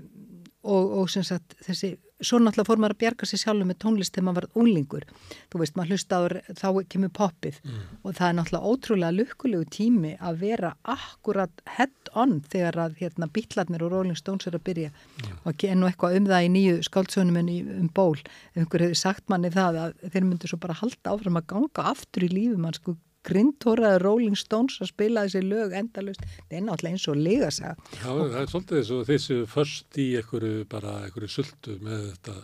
og, 0.62 0.94
og 1.00 1.10
sem 1.10 1.26
sagt 1.26 1.58
þessi, 1.66 1.96
svo 2.18 2.40
náttúrulega 2.42 2.66
fór 2.66 2.80
maður 2.82 2.94
að 2.96 3.00
bjarga 3.02 3.28
sér 3.28 3.40
sjálfur 3.42 3.68
með 3.68 3.78
tónlist 3.84 4.14
þegar 4.14 4.26
maður 4.26 4.46
var 4.46 4.62
unglingur 4.62 5.06
þú 5.52 5.60
veist, 5.62 5.76
maður 5.78 5.94
hlusta 5.94 6.18
á 6.18 6.22
þá 6.58 6.68
kemur 6.94 7.12
poppið 7.14 7.60
mm. 7.62 7.82
og 8.02 8.16
það 8.18 8.28
er 8.28 8.36
náttúrulega 8.38 8.72
ótrúlega 8.72 9.16
lukkulegu 9.18 9.68
tími 9.76 10.14
að 10.18 10.40
vera 10.42 10.72
akkurat 10.82 11.64
head 11.76 12.12
on 12.18 12.38
þegar 12.50 12.80
að 12.86 12.98
hérna 13.02 13.30
býtlarnir 13.30 13.84
og 13.86 13.92
Rolling 13.94 14.18
Stones 14.18 14.48
er 14.50 14.58
að 14.58 14.66
byrja 14.68 14.92
mm. 14.92 15.42
og 15.44 15.66
enn 15.68 15.84
og 15.84 15.92
eitthvað 15.92 16.18
um 16.18 16.30
það 16.32 16.46
í 16.48 16.52
nýju 16.56 16.78
skáldsönum 16.88 17.42
en 17.42 17.52
um 17.78 17.90
ból, 17.94 18.18
einhver 18.58 18.88
hefur 18.88 19.02
sagt 19.02 19.28
manni 19.30 19.52
það 19.54 19.82
að 19.84 20.08
þeir 20.08 20.26
myndu 20.26 20.50
svo 20.50 20.58
bara 20.62 20.78
halda 20.80 21.14
áfram 21.14 21.38
að 21.38 21.50
ganga 21.54 21.90
aftur 21.92 22.26
í 22.26 22.32
lífi 22.32 22.58
mann 22.58 22.74
grindtóraði 23.26 24.02
Rolling 24.02 24.36
Stones 24.38 24.78
að 24.82 24.92
spila 24.92 25.24
þessi 25.26 25.42
lög 25.46 25.74
endalust, 25.76 26.22
það 26.48 26.58
er 26.60 26.66
náttúrulega 26.66 26.98
eins 26.98 27.08
og 27.08 27.18
lega 27.18 27.50
Já, 27.50 27.72
það 28.02 28.38
er 28.42 28.52
svolítið 28.52 28.78
eins 28.82 28.92
og 28.94 29.08
þessu 29.08 29.40
först 29.50 29.98
í 29.98 30.10
einhverju 30.20 30.68
bara 30.70 31.00
einhverju 31.06 31.32
sultu 31.32 31.78
með 31.82 32.06
þetta, 32.12 32.36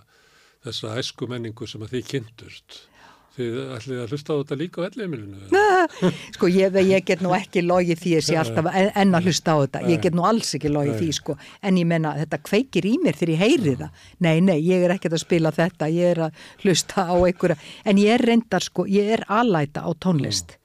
þessa 0.66 0.96
æsku 1.00 1.30
menningu 1.30 1.70
sem 1.70 1.86
að 1.86 1.96
þið 1.96 2.10
kynntust 2.10 2.82
Þið 3.34 3.54
ætlið 3.74 3.98
að 3.98 4.12
hlusta 4.14 4.30
á 4.30 4.38
þetta 4.38 4.56
líka 4.60 4.78
á 4.78 4.86
ellumilinu? 4.86 5.62
Sko 6.36 6.50
ég, 6.54 6.76
ég 6.86 7.06
get 7.06 7.22
nú 7.24 7.32
ekki 7.34 7.64
logið 7.64 7.98
því 8.04 8.12
að 8.14 8.24
sé 8.28 8.36
alltaf 8.38 8.68
enn 8.78 9.18
að 9.18 9.26
hlusta 9.26 9.56
á 9.58 9.58
þetta. 9.64 9.80
Ég 9.90 10.04
get 10.04 10.14
nú 10.14 10.26
alls 10.28 10.52
ekki 10.54 10.70
logið 10.70 11.00
því 11.00 11.08
sko. 11.18 11.36
En 11.66 11.80
ég 11.80 11.88
menna 11.90 12.14
þetta 12.20 12.38
kveikir 12.46 12.86
í 12.86 12.94
mér 13.02 13.18
þegar 13.18 13.32
ég 13.34 13.42
heyri 13.42 13.74
það. 13.80 14.04
Nei, 14.22 14.36
nei, 14.38 14.58
ég 14.62 14.86
er 14.86 14.94
ekkert 14.94 15.18
að 15.18 15.24
spila 15.24 15.54
þetta. 15.56 15.90
Ég 15.90 16.14
er 16.14 16.22
að 16.28 16.44
hlusta 16.62 17.08
á 17.10 17.14
einhverja. 17.18 17.58
En 17.82 18.02
ég 18.04 18.14
er 18.14 18.26
reyndar 18.30 18.68
sko, 18.70 18.86
ég 18.86 19.10
er 19.18 19.26
alæta 19.26 19.82
á 19.82 19.90
tónlist 19.98 20.60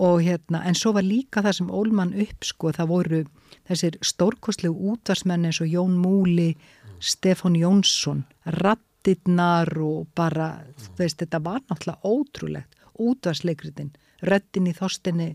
og 0.00 0.22
hérna, 0.24 0.62
en 0.64 0.76
svo 0.78 0.94
var 0.96 1.04
líka 1.04 1.42
það 1.44 1.56
sem 1.58 1.70
Ólmann 1.76 2.14
upp 2.24 2.46
sko, 2.48 2.72
það 2.72 2.90
voru 2.90 3.20
þessir 3.68 3.98
stórkostlegu 4.04 4.92
útvarsmenn 4.94 5.44
eins 5.48 5.60
og 5.60 5.68
Jón 5.68 5.98
Múli, 6.00 6.54
mm. 6.54 6.94
Stefán 7.04 7.58
Jónsson 7.60 8.24
rattinnar 8.56 9.72
og 9.84 10.08
bara, 10.16 10.54
mm. 10.62 10.86
þú 10.86 11.04
veist, 11.04 11.20
þetta 11.20 11.42
var 11.44 11.60
náttúrulega 11.66 12.14
ótrúlegt, 12.14 12.78
útvarsleikritin 13.00 13.92
Röttin 14.20 14.68
í 14.68 14.74
Þorstinni 14.76 15.30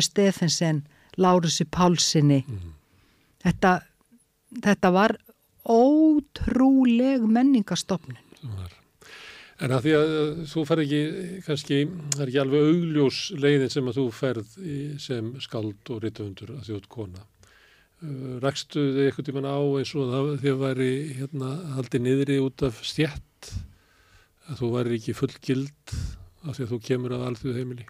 Stefensen, 0.00 0.84
Lárusi 1.20 1.64
Pálsinni 1.64 2.42
mm. 2.44 2.72
þetta 3.44 3.78
þetta 4.64 4.92
var 4.92 5.16
ótrúleg 5.66 7.24
menningastofnun 7.24 8.20
það 8.42 8.58
var 8.60 8.75
En 9.64 9.72
að 9.72 9.86
því 9.86 9.92
að 9.96 10.10
þú 10.52 10.62
fer 10.68 10.80
ekki, 10.82 10.98
kannski, 11.46 11.78
það 12.12 12.22
er 12.22 12.30
ekki 12.30 12.40
alveg 12.42 12.66
augljós 12.70 13.20
leiðin 13.40 13.72
sem 13.72 13.86
að 13.88 13.98
þú 14.00 14.04
ferð 14.12 14.58
sem 15.00 15.30
skald 15.40 15.92
og 15.94 16.02
rítuundur 16.04 16.52
að 16.58 16.68
þjótt 16.68 16.88
kona. 16.92 17.24
Uh, 18.04 18.36
Rækstu 18.44 18.82
þið 18.92 19.06
eitthvað 19.06 19.28
tíman 19.30 19.48
á 19.48 19.56
eins 19.56 19.94
og 19.96 20.12
það 20.12 20.28
því 20.42 20.52
að 20.52 20.60
væri 20.60 20.90
hérna 21.16 21.52
haldið 21.78 22.04
niðri 22.04 22.38
út 22.44 22.66
af 22.68 22.82
stjætt, 22.84 23.52
að 24.50 24.60
þú 24.60 24.72
væri 24.74 24.98
ekki 25.00 25.16
full 25.16 25.32
gild 25.40 25.96
af 26.44 26.58
því 26.58 26.66
að 26.66 26.74
þú 26.74 26.80
kemur 26.90 27.16
að 27.16 27.28
alþjóðu 27.30 27.56
heimili. 27.56 27.86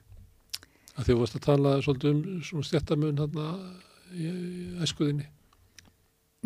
Að 0.95 1.03
því 1.03 1.09
að 1.09 1.17
þú 1.17 1.21
varst 1.25 1.41
að 1.41 1.47
tala 1.49 1.75
svolítið 1.83 2.15
um 2.15 2.63
stjættamun 2.71 3.25
hérna 3.25 3.49
í 4.15 4.31
æskuðinni. 4.87 5.27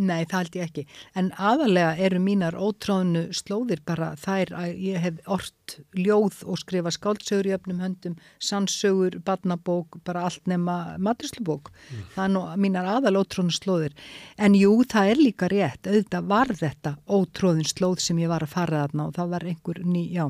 Nei, 0.01 0.25
það 0.25 0.39
held 0.39 0.57
ég 0.57 0.69
ekki. 0.69 0.83
En 1.21 1.27
aðalega 1.37 1.91
eru 2.07 2.21
mínar 2.25 2.55
ótráðnu 2.57 3.27
slóðir 3.37 3.83
bara 3.85 4.15
þær 4.17 4.53
að 4.57 4.79
ég 4.81 5.03
hef 5.05 5.19
orrt 5.29 5.75
ljóð 5.93 6.39
og 6.49 6.61
skrifa 6.63 6.93
skáldsögur 6.95 7.51
í 7.51 7.53
öfnum 7.57 7.83
höndum, 7.85 8.15
sannsögur, 8.41 9.19
badnabók, 9.27 9.99
bara 10.07 10.25
allt 10.29 10.49
nema 10.51 10.97
maturslubók. 11.03 11.69
Mm. 11.91 12.07
Það 12.15 12.25
er 12.25 12.33
nú 12.37 12.45
mínar 12.65 12.89
aðal 12.95 13.21
ótráðnu 13.21 13.57
slóðir. 13.59 13.99
En 14.41 14.57
jú, 14.57 14.73
það 14.89 15.13
er 15.13 15.23
líka 15.27 15.51
rétt. 15.53 15.85
Auðvitað 15.85 16.33
var 16.33 16.55
þetta 16.63 16.97
ótráðun 17.05 17.69
slóð 17.69 18.01
sem 18.07 18.25
ég 18.25 18.33
var 18.33 18.47
að 18.47 18.55
fara 18.57 18.87
þarna 18.87 19.11
og 19.11 19.15
það 19.19 19.37
var 19.37 19.49
einhver 19.53 19.85
ný, 19.85 20.07
já. 20.17 20.27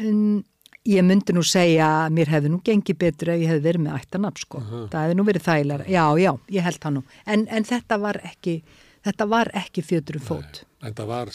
En 0.00 0.20
Ég 0.84 1.00
myndi 1.00 1.32
nú 1.32 1.40
segja 1.48 1.86
að 2.04 2.10
mér 2.18 2.28
hefði 2.28 2.48
nú 2.52 2.58
gengið 2.64 2.98
betur 3.00 3.30
ef 3.32 3.38
ég 3.40 3.48
hefði 3.48 3.64
verið 3.64 3.84
með 3.86 3.94
ættanab 4.02 4.36
sko. 4.36 4.58
Uh 4.58 4.64
-huh. 4.70 4.88
Það 4.92 5.04
hefði 5.04 5.14
nú 5.16 5.24
verið 5.24 5.44
þægilega. 5.46 5.84
Já, 5.88 6.04
já, 6.20 6.32
ég 6.48 6.62
held 6.62 6.80
það 6.80 6.92
nú. 6.92 7.02
En, 7.26 7.46
en 7.48 7.64
þetta 7.64 7.98
var 8.00 8.20
ekki, 8.24 8.62
þetta 9.04 9.26
var 9.30 9.50
ekki 9.56 9.84
fjöturum 9.84 10.24
fót. 10.24 10.62
En 10.84 10.92
það 10.92 11.08
var 11.08 11.30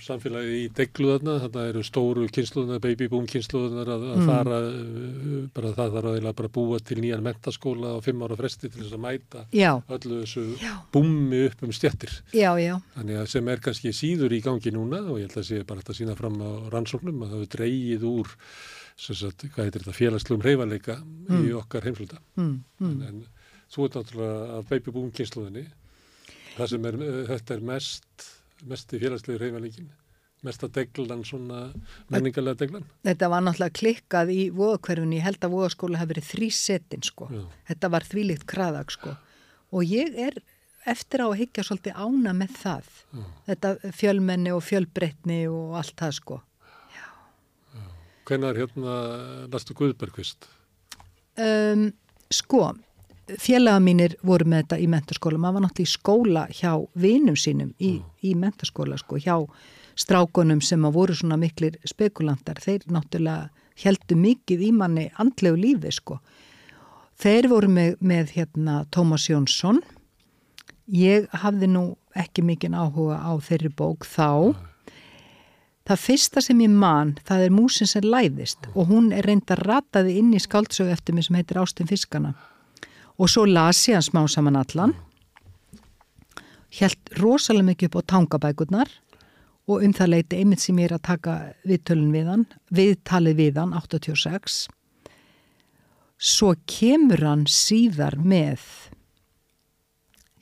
samfélagið 0.00 0.54
í 0.56 0.68
degluðarna, 0.72 1.34
þetta 1.42 1.64
eru 1.68 1.82
stóru 1.84 2.24
kynsluðunar, 2.32 2.80
babyboom 2.80 3.26
kynsluðunar 3.28 3.90
að, 3.92 4.06
að 4.08 4.20
mm. 4.22 4.30
fara, 4.30 4.60
uh, 4.70 5.34
bara 5.56 5.72
það 5.76 5.96
þarf 5.98 6.10
að 6.14 6.28
bara 6.38 6.52
búa 6.54 6.80
til 6.80 6.98
nýjan 7.04 7.24
mentaskóla 7.26 7.92
á 7.92 7.98
fimm 8.04 8.24
ára 8.24 8.38
fresti 8.40 8.70
til 8.70 8.80
þess 8.80 8.96
að 8.96 9.04
mæta 9.04 9.44
já. 9.52 9.74
öllu 9.84 10.22
þessu 10.22 10.46
já. 10.62 10.72
búmi 10.96 11.44
upp 11.50 11.64
um 11.66 11.74
stjættir. 11.76 12.14
Já, 12.32 12.50
já. 12.62 12.74
Þannig 12.96 13.20
að 13.20 13.30
sem 13.34 13.52
er 13.52 13.64
kannski 13.68 13.92
síður 13.96 14.36
í 14.36 14.42
gangi 14.48 14.72
núna 14.72 15.02
og 15.04 15.20
ég 15.20 15.28
held 15.28 15.42
að 15.42 15.48
sé 15.50 15.64
bara 15.68 15.84
að 15.84 16.00
sína 16.00 16.16
fram 16.16 16.40
á 16.40 16.50
rannsóknum 16.72 17.20
að 17.20 17.34
það 17.34 17.42
hefur 17.42 17.56
dreyið 17.58 18.12
úr 18.14 18.38
Sagt, 19.00 19.46
hvað 19.54 19.64
heitir 19.64 19.80
þetta, 19.80 19.96
félagslegum 19.96 20.42
reyfaleika 20.44 20.98
mm. 21.00 21.44
í 21.48 21.52
okkar 21.56 21.86
heimsluta 21.88 22.18
mm. 22.36 22.50
mm. 22.82 22.90
en, 22.90 22.98
en 23.06 23.70
þú 23.72 23.86
ert 23.86 23.96
náttúrulega 23.96 24.58
af 24.58 24.66
babyboom 24.68 25.06
kynsluðinni 25.16 25.62
það 26.56 26.70
sem 26.74 26.86
er, 26.90 27.00
eh, 27.06 27.24
þetta 27.30 27.56
er 27.56 27.66
mest 27.72 28.28
mest 28.68 28.92
í 28.92 29.00
félagslegu 29.00 29.40
reyfaleikin 29.40 29.90
mest 30.46 30.62
að 30.64 30.72
deglan 30.78 31.24
svona 31.28 31.58
menningarlega 32.12 32.62
deglan. 32.62 32.86
Þetta 33.04 33.28
var 33.28 33.42
náttúrulega 33.44 33.76
klikkað 33.76 34.30
í 34.32 34.40
voðakverfinu, 34.56 35.18
ég 35.18 35.26
held 35.26 35.44
að 35.44 35.56
voðaskóla 35.56 36.00
hafi 36.00 36.14
verið 36.14 36.28
þrý 36.30 36.48
setin 36.56 37.04
sko 37.04 37.28
Já. 37.28 37.42
þetta 37.72 37.90
var 37.92 38.06
þvílikt 38.08 38.46
kraðag 38.48 38.94
sko 38.94 39.16
og 39.70 39.84
ég 39.84 40.16
er 40.28 40.38
eftir 40.88 41.20
á 41.20 41.26
að 41.28 41.40
higgja 41.42 41.64
svolítið 41.66 41.98
ána 42.00 42.32
með 42.36 42.54
það 42.62 42.88
Já. 42.88 43.24
þetta 43.50 43.74
fjölmenni 44.00 44.54
og 44.56 44.64
fjölbreytni 44.64 45.42
og 45.52 45.76
allt 45.82 45.98
það 46.00 46.16
sko 46.22 46.40
Hvenar 48.30 48.54
hérna 48.54 48.92
lastu 49.50 49.74
Guðbergvist? 49.74 50.44
Um, 51.40 51.88
sko, 52.30 52.68
félaga 53.38 53.80
mínir 53.82 54.16
voru 54.26 54.48
með 54.48 54.64
þetta 54.64 54.78
í 54.80 54.88
menturskóla. 54.90 55.38
Maður 55.38 55.56
var 55.56 55.64
náttúrulega 55.66 55.88
í 55.88 55.92
skóla 55.92 56.44
hjá 56.54 56.72
vinum 56.94 57.36
sínum 57.38 57.70
í, 57.78 57.92
mm. 57.98 58.08
í 58.26 58.34
menturskóla, 58.38 58.98
sko, 59.00 59.20
hjá 59.20 59.36
strákonum 60.00 60.62
sem 60.64 60.84
að 60.86 60.96
voru 60.96 61.16
svona 61.18 61.38
miklir 61.40 61.78
spekulantar. 61.88 62.60
Þeir 62.62 62.88
náttúrulega 62.90 63.50
heldu 63.84 64.18
mikið 64.20 64.66
í 64.66 64.72
manni 64.76 65.06
andlegu 65.22 65.60
lífi, 65.60 65.94
sko. 66.00 66.20
Þeir 67.20 67.50
voru 67.52 67.68
með, 67.70 67.94
með 68.00 68.34
hérna 68.38 68.80
Tómas 68.94 69.28
Jónsson. 69.28 69.82
Ég 70.90 71.28
hafði 71.44 71.68
nú 71.70 71.84
ekki 72.18 72.42
mikinn 72.42 72.74
áhuga 72.74 73.20
á 73.22 73.32
þeirri 73.44 73.70
bók 73.76 74.08
þá. 74.08 74.50
Mm 74.50 74.66
Það 75.90 76.02
fyrsta 76.04 76.40
sem 76.44 76.60
ég 76.62 76.70
man, 76.70 77.16
það 77.26 77.40
er 77.42 77.50
músin 77.50 77.88
sem 77.90 78.04
læðist 78.06 78.68
og 78.76 78.92
hún 78.92 79.08
er 79.10 79.26
reynda 79.26 79.56
rataði 79.58 80.20
inn 80.20 80.28
í 80.36 80.38
skáldsögu 80.38 80.92
eftir 80.92 81.16
mig 81.16 81.26
sem 81.26 81.34
heitir 81.34 81.58
Ástin 81.58 81.88
Fiskana. 81.90 82.30
Og 83.20 83.28
svo 83.28 83.44
las 83.44 83.82
ég 83.88 83.98
hann 83.98 84.06
smá 84.06 84.22
saman 84.32 84.56
allan, 84.56 84.94
held 86.80 87.14
rosalega 87.20 87.68
mikið 87.68 87.90
upp 87.90 87.98
á 88.00 88.08
tangabækurnar 88.14 88.92
og 89.70 89.84
um 89.84 89.92
það 89.94 90.12
leiti 90.14 90.38
einmitt 90.40 90.62
sem 90.64 90.78
ég 90.80 90.88
er 90.88 90.96
að 90.96 91.06
taka 91.10 91.34
viðtölun 91.68 92.14
við 92.14 92.30
hann, 92.30 92.46
viðtalið 92.72 93.36
við 93.42 93.60
hann 93.60 93.74
86. 93.76 94.60
Svo 96.20 96.54
kemur 96.68 97.22
hann 97.26 97.44
síðar 97.50 98.16
með 98.18 98.64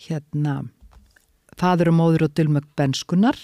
hérna 0.07 0.60
fadur 1.58 1.90
og 1.90 1.98
móður 1.98 2.28
og 2.28 2.36
dylmögg 2.39 2.70
benskunar 2.78 3.39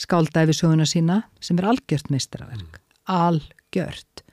skáldæfi 0.00 0.56
söguna 0.56 0.86
sína 0.88 1.22
sem 1.44 1.58
er 1.60 1.68
algjört 1.70 2.10
meistraverk, 2.10 2.78
mm. 2.80 2.84
algjört 3.06 4.23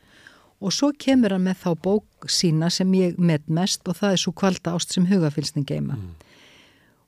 og 0.61 0.75
svo 0.75 0.91
kemur 0.97 1.35
hann 1.35 1.47
með 1.47 1.63
þá 1.63 1.71
bók 1.87 2.29
sína 2.29 2.69
sem 2.73 2.91
ég 2.97 3.17
með 3.17 3.49
mest 3.49 3.87
og 3.89 3.97
það 3.99 4.17
er 4.17 4.21
svo 4.23 4.35
kvalda 4.37 4.75
ást 4.77 4.93
sem 4.93 5.07
hugafylsning 5.09 5.67
geima 5.67 5.97
mm. 5.97 6.11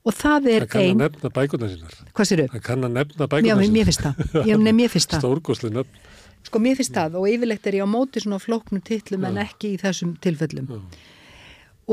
og 0.09 0.17
það 0.17 0.49
er 0.55 0.67
einn 0.67 0.67
Það 0.67 0.73
kann 0.73 0.89
að 0.89 1.03
nefna 1.03 1.33
bækuna 1.37 1.71
sínar. 1.75 2.01
Hvað 2.11 2.29
sér 2.29 2.43
þau? 2.43 2.51
Það 2.55 2.65
kann 2.67 2.89
að 2.89 2.97
nefna 2.97 3.29
bækuna 3.29 3.47
sínar 3.47 3.63
Já, 3.63 3.75
mér 3.77 3.89
finnst 3.89 4.05
það, 4.07 4.27
Já, 4.49 4.57
mér 4.67 4.93
finnst 4.95 5.15
það. 5.15 5.25
Stórgóðsli 5.25 5.73
nefn 5.77 6.03
Sko 6.43 6.59
mér 6.59 6.75
finnst 6.75 6.95
það. 6.95 7.17
Og 7.21 7.29
yfirlegt 7.31 7.67
er 7.69 7.77
ég 7.79 7.87
á 7.87 7.89
móti 7.89 8.19
svona 8.23 8.39
flóknum 8.41 8.83
tillum 8.83 9.25
en 9.29 9.41
ekki 9.45 9.73
í 9.75 9.79
þessum 9.81 10.17
tilfellum. 10.23 10.67
Já. 10.67 11.09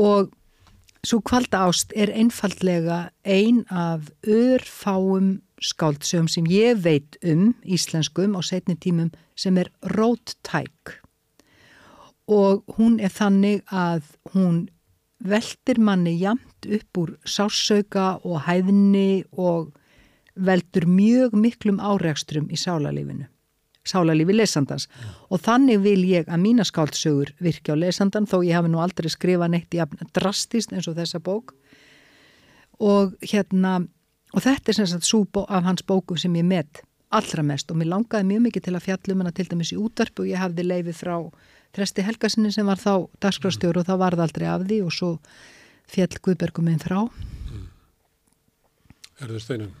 og 0.01 0.31
svo 1.03 1.19
kvalda 1.25 1.65
ást 1.67 1.91
er 1.97 2.11
einfallega 2.13 3.09
ein 3.25 3.65
af 3.69 4.11
örfáum 4.23 5.41
skáldsögum 5.61 6.29
sem 6.29 6.45
ég 6.45 6.79
veit 6.83 7.17
um 7.23 7.53
íslenskum 7.65 8.37
á 8.37 8.41
setni 8.41 8.77
tímum 8.77 9.11
sem 9.35 9.57
er 9.57 9.71
róttæk 9.83 11.00
og 12.31 12.63
hún 12.77 12.99
er 13.03 13.11
þannig 13.11 13.65
að 13.67 14.07
hún 14.33 14.63
veldir 15.21 15.81
manni 15.83 16.15
jamt 16.21 16.65
upp 16.65 16.97
úr 16.97 17.13
sásauka 17.27 18.15
og 18.23 18.45
hæðni 18.47 19.23
og 19.37 19.73
veldur 20.35 20.87
mjög 20.87 21.35
miklum 21.37 21.81
áreikstrum 21.83 22.49
í 22.49 22.57
sálarlífinu 22.57 23.27
sálarlífi 23.87 24.35
lesandans 24.35 24.87
mm. 24.87 25.13
og 25.33 25.41
þannig 25.41 25.81
vil 25.81 26.01
ég 26.05 26.29
að 26.29 26.43
mína 26.43 26.65
skáldsögur 26.67 27.33
virki 27.41 27.73
á 27.73 27.75
lesandan 27.75 28.29
þó 28.29 28.41
ég 28.45 28.55
hafi 28.57 28.69
nú 28.69 28.81
aldrei 28.81 29.09
skrifað 29.09 29.55
neitt 29.55 29.73
í 29.73 29.81
drastist 30.13 30.73
eins 30.73 30.89
og 30.89 30.97
þessa 30.99 31.19
bók 31.19 31.55
og 32.79 33.17
hérna 33.21 33.79
og 34.31 34.45
þetta 34.45 34.71
er 34.71 34.77
sem 34.79 34.89
sagt 34.89 35.09
svo 35.09 35.25
af 35.47 35.65
hans 35.65 35.83
bóku 35.83 36.17
sem 36.17 36.35
ég 36.37 36.45
met 36.45 36.83
allra 37.11 37.43
mest 37.43 37.71
og 37.71 37.79
mér 37.81 37.91
langaði 37.91 38.29
mjög 38.29 38.45
mikið 38.47 38.67
til 38.67 38.75
að 38.77 38.85
fjallum 38.85 39.23
hana 39.23 39.33
til 39.35 39.47
dæmis 39.49 39.73
í 39.73 39.79
útvarp 39.81 40.21
og 40.21 40.29
ég 40.29 40.39
hafði 40.39 40.67
leifið 40.67 41.01
frá 41.01 41.15
Tresti 41.75 42.03
Helgasinni 42.03 42.51
sem 42.51 42.67
var 42.67 42.81
þá 42.81 43.07
dagskrafstjóru 43.23 43.83
og 43.83 43.87
þá 43.87 43.95
var 44.01 44.17
það 44.17 44.25
aldrei 44.27 44.47
af 44.51 44.65
því 44.67 44.81
og 44.85 44.95
svo 44.95 45.11
fjall 45.91 46.19
Guðbergum 46.23 46.67
minn 46.67 46.81
frá. 46.83 46.99
Mm. 47.51 47.67
Erður 49.23 49.45
Steinun 49.45 49.77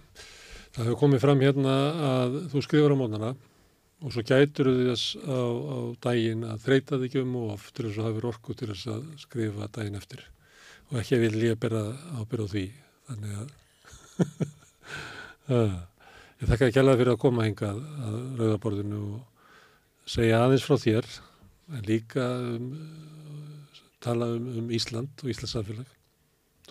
Það 0.71 0.85
hefur 0.87 0.99
komið 1.01 1.19
fram 1.19 1.41
hérna 1.43 1.71
að 2.07 2.35
þú 2.51 2.61
skrifur 2.63 2.93
á 2.95 2.99
mónana 3.01 3.29
og 4.01 4.13
svo 4.13 4.21
gætur 4.23 4.69
þess 4.71 5.17
á, 5.19 5.35
á 5.35 5.77
daginn 6.05 6.45
að 6.47 6.61
þreita 6.63 6.99
þig 7.01 7.17
um 7.25 7.33
og 7.41 7.49
oftur 7.57 7.89
þess 7.89 7.99
að 7.99 8.07
hafa 8.07 8.29
orku 8.29 8.55
til 8.55 8.69
þess 8.69 8.87
að 8.93 9.01
skrifa 9.19 9.67
daginn 9.75 9.99
eftir 9.99 10.23
og 10.87 11.01
ekki 11.01 11.19
vil 11.25 11.43
ég 11.43 11.59
bera 11.59 11.81
ábyrð 12.21 12.47
á 12.47 12.51
því. 12.53 12.63
Þannig 13.09 13.33
að 13.41 13.51
ég 16.39 16.53
þakka 16.53 16.69
ekki 16.69 16.81
alveg 16.85 17.01
fyrir 17.01 17.13
að 17.17 17.21
koma 17.25 17.47
hingað 17.49 17.83
að 18.07 18.17
rauðaborðinu 18.39 19.03
og 19.09 20.07
segja 20.15 20.39
aðeins 20.45 20.67
frá 20.69 20.79
þér 20.79 21.11
líka 21.87 22.25
um, 22.55 22.71
tala 24.03 24.31
um, 24.35 24.47
um 24.61 24.71
Ísland 24.75 25.23
og 25.23 25.31
Íslands 25.31 25.55
samfélag 25.55 25.91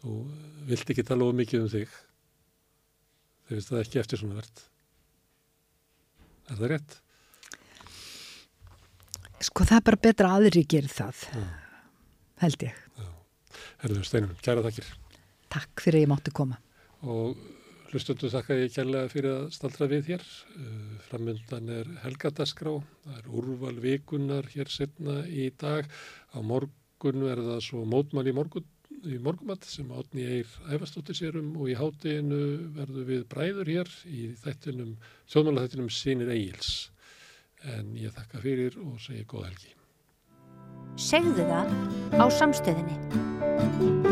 þú 0.01 0.17
vilt 0.69 0.93
ekki 0.93 1.07
tala 1.07 1.29
of 1.29 1.37
mikið 1.39 1.65
um 1.65 1.71
þig 1.73 1.95
þegar 3.49 3.65
það 3.69 3.79
er 3.81 3.89
ekki 3.89 4.03
eftir 4.03 4.21
svona 4.21 4.41
verðt 4.41 4.67
er 6.51 6.59
það 6.59 6.73
rétt? 6.75 6.97
Sko 9.41 9.65
það 9.65 9.79
er 9.79 9.87
bara 9.87 10.01
betra 10.05 10.33
aðri 10.37 10.65
gerir 10.69 10.93
það, 10.93 11.23
Já. 11.33 11.45
held 12.43 12.65
ég. 12.67 12.81
Herðu 13.81 14.03
Steinun, 14.05 14.35
kæra 14.45 14.65
þakkir. 14.67 14.91
Takk 15.51 15.81
fyrir 15.81 16.01
að 16.01 16.05
ég 16.05 16.11
mátti 16.11 16.33
koma. 16.37 16.59
Og 17.01 17.39
hlustundu 17.91 18.31
þakka 18.31 18.59
ég 18.61 18.75
kærlega 18.75 19.11
fyrir 19.13 19.31
að 19.35 19.47
staldra 19.57 19.89
við 19.91 20.13
hér. 20.13 20.27
Uh, 20.57 20.99
Framöndan 21.09 21.73
er 21.81 21.95
helgadaskrá, 22.05 22.77
það 23.07 23.23
er 23.23 23.31
úrval 23.41 23.77
vikunar 23.83 24.51
hér 24.55 24.71
setna 24.71 25.23
í 25.27 25.51
dag. 25.59 25.89
Á 26.35 26.39
morgun 26.43 27.27
verða 27.27 27.59
svo 27.65 27.87
mótmann 27.89 28.31
í 28.31 28.37
morgun 28.37 28.69
í 29.09 29.17
morgumatt 29.23 29.65
sem 29.65 29.89
átni 29.97 30.27
eir 30.29 30.49
æfastóttir 30.69 31.17
sérum 31.17 31.55
og 31.57 31.71
í 31.73 31.77
hátteginu 31.79 32.41
verðu 32.77 33.07
við 33.09 33.27
bræður 33.33 33.71
hér 33.73 33.93
í 34.05 34.27
þættinum, 34.43 34.97
þjóðmála 35.31 35.65
þættinum 35.65 35.93
Sýnir 35.95 36.33
Egils 36.35 36.91
en 37.77 37.95
ég 37.97 38.13
þakka 38.17 38.45
fyrir 38.45 38.79
og 38.85 39.01
segi 39.01 39.25
góða 39.29 39.51
helgi. 39.51 39.75
Segðu 41.01 41.49
það 41.49 41.75
á 42.21 42.25
samstöðinni. 42.41 44.10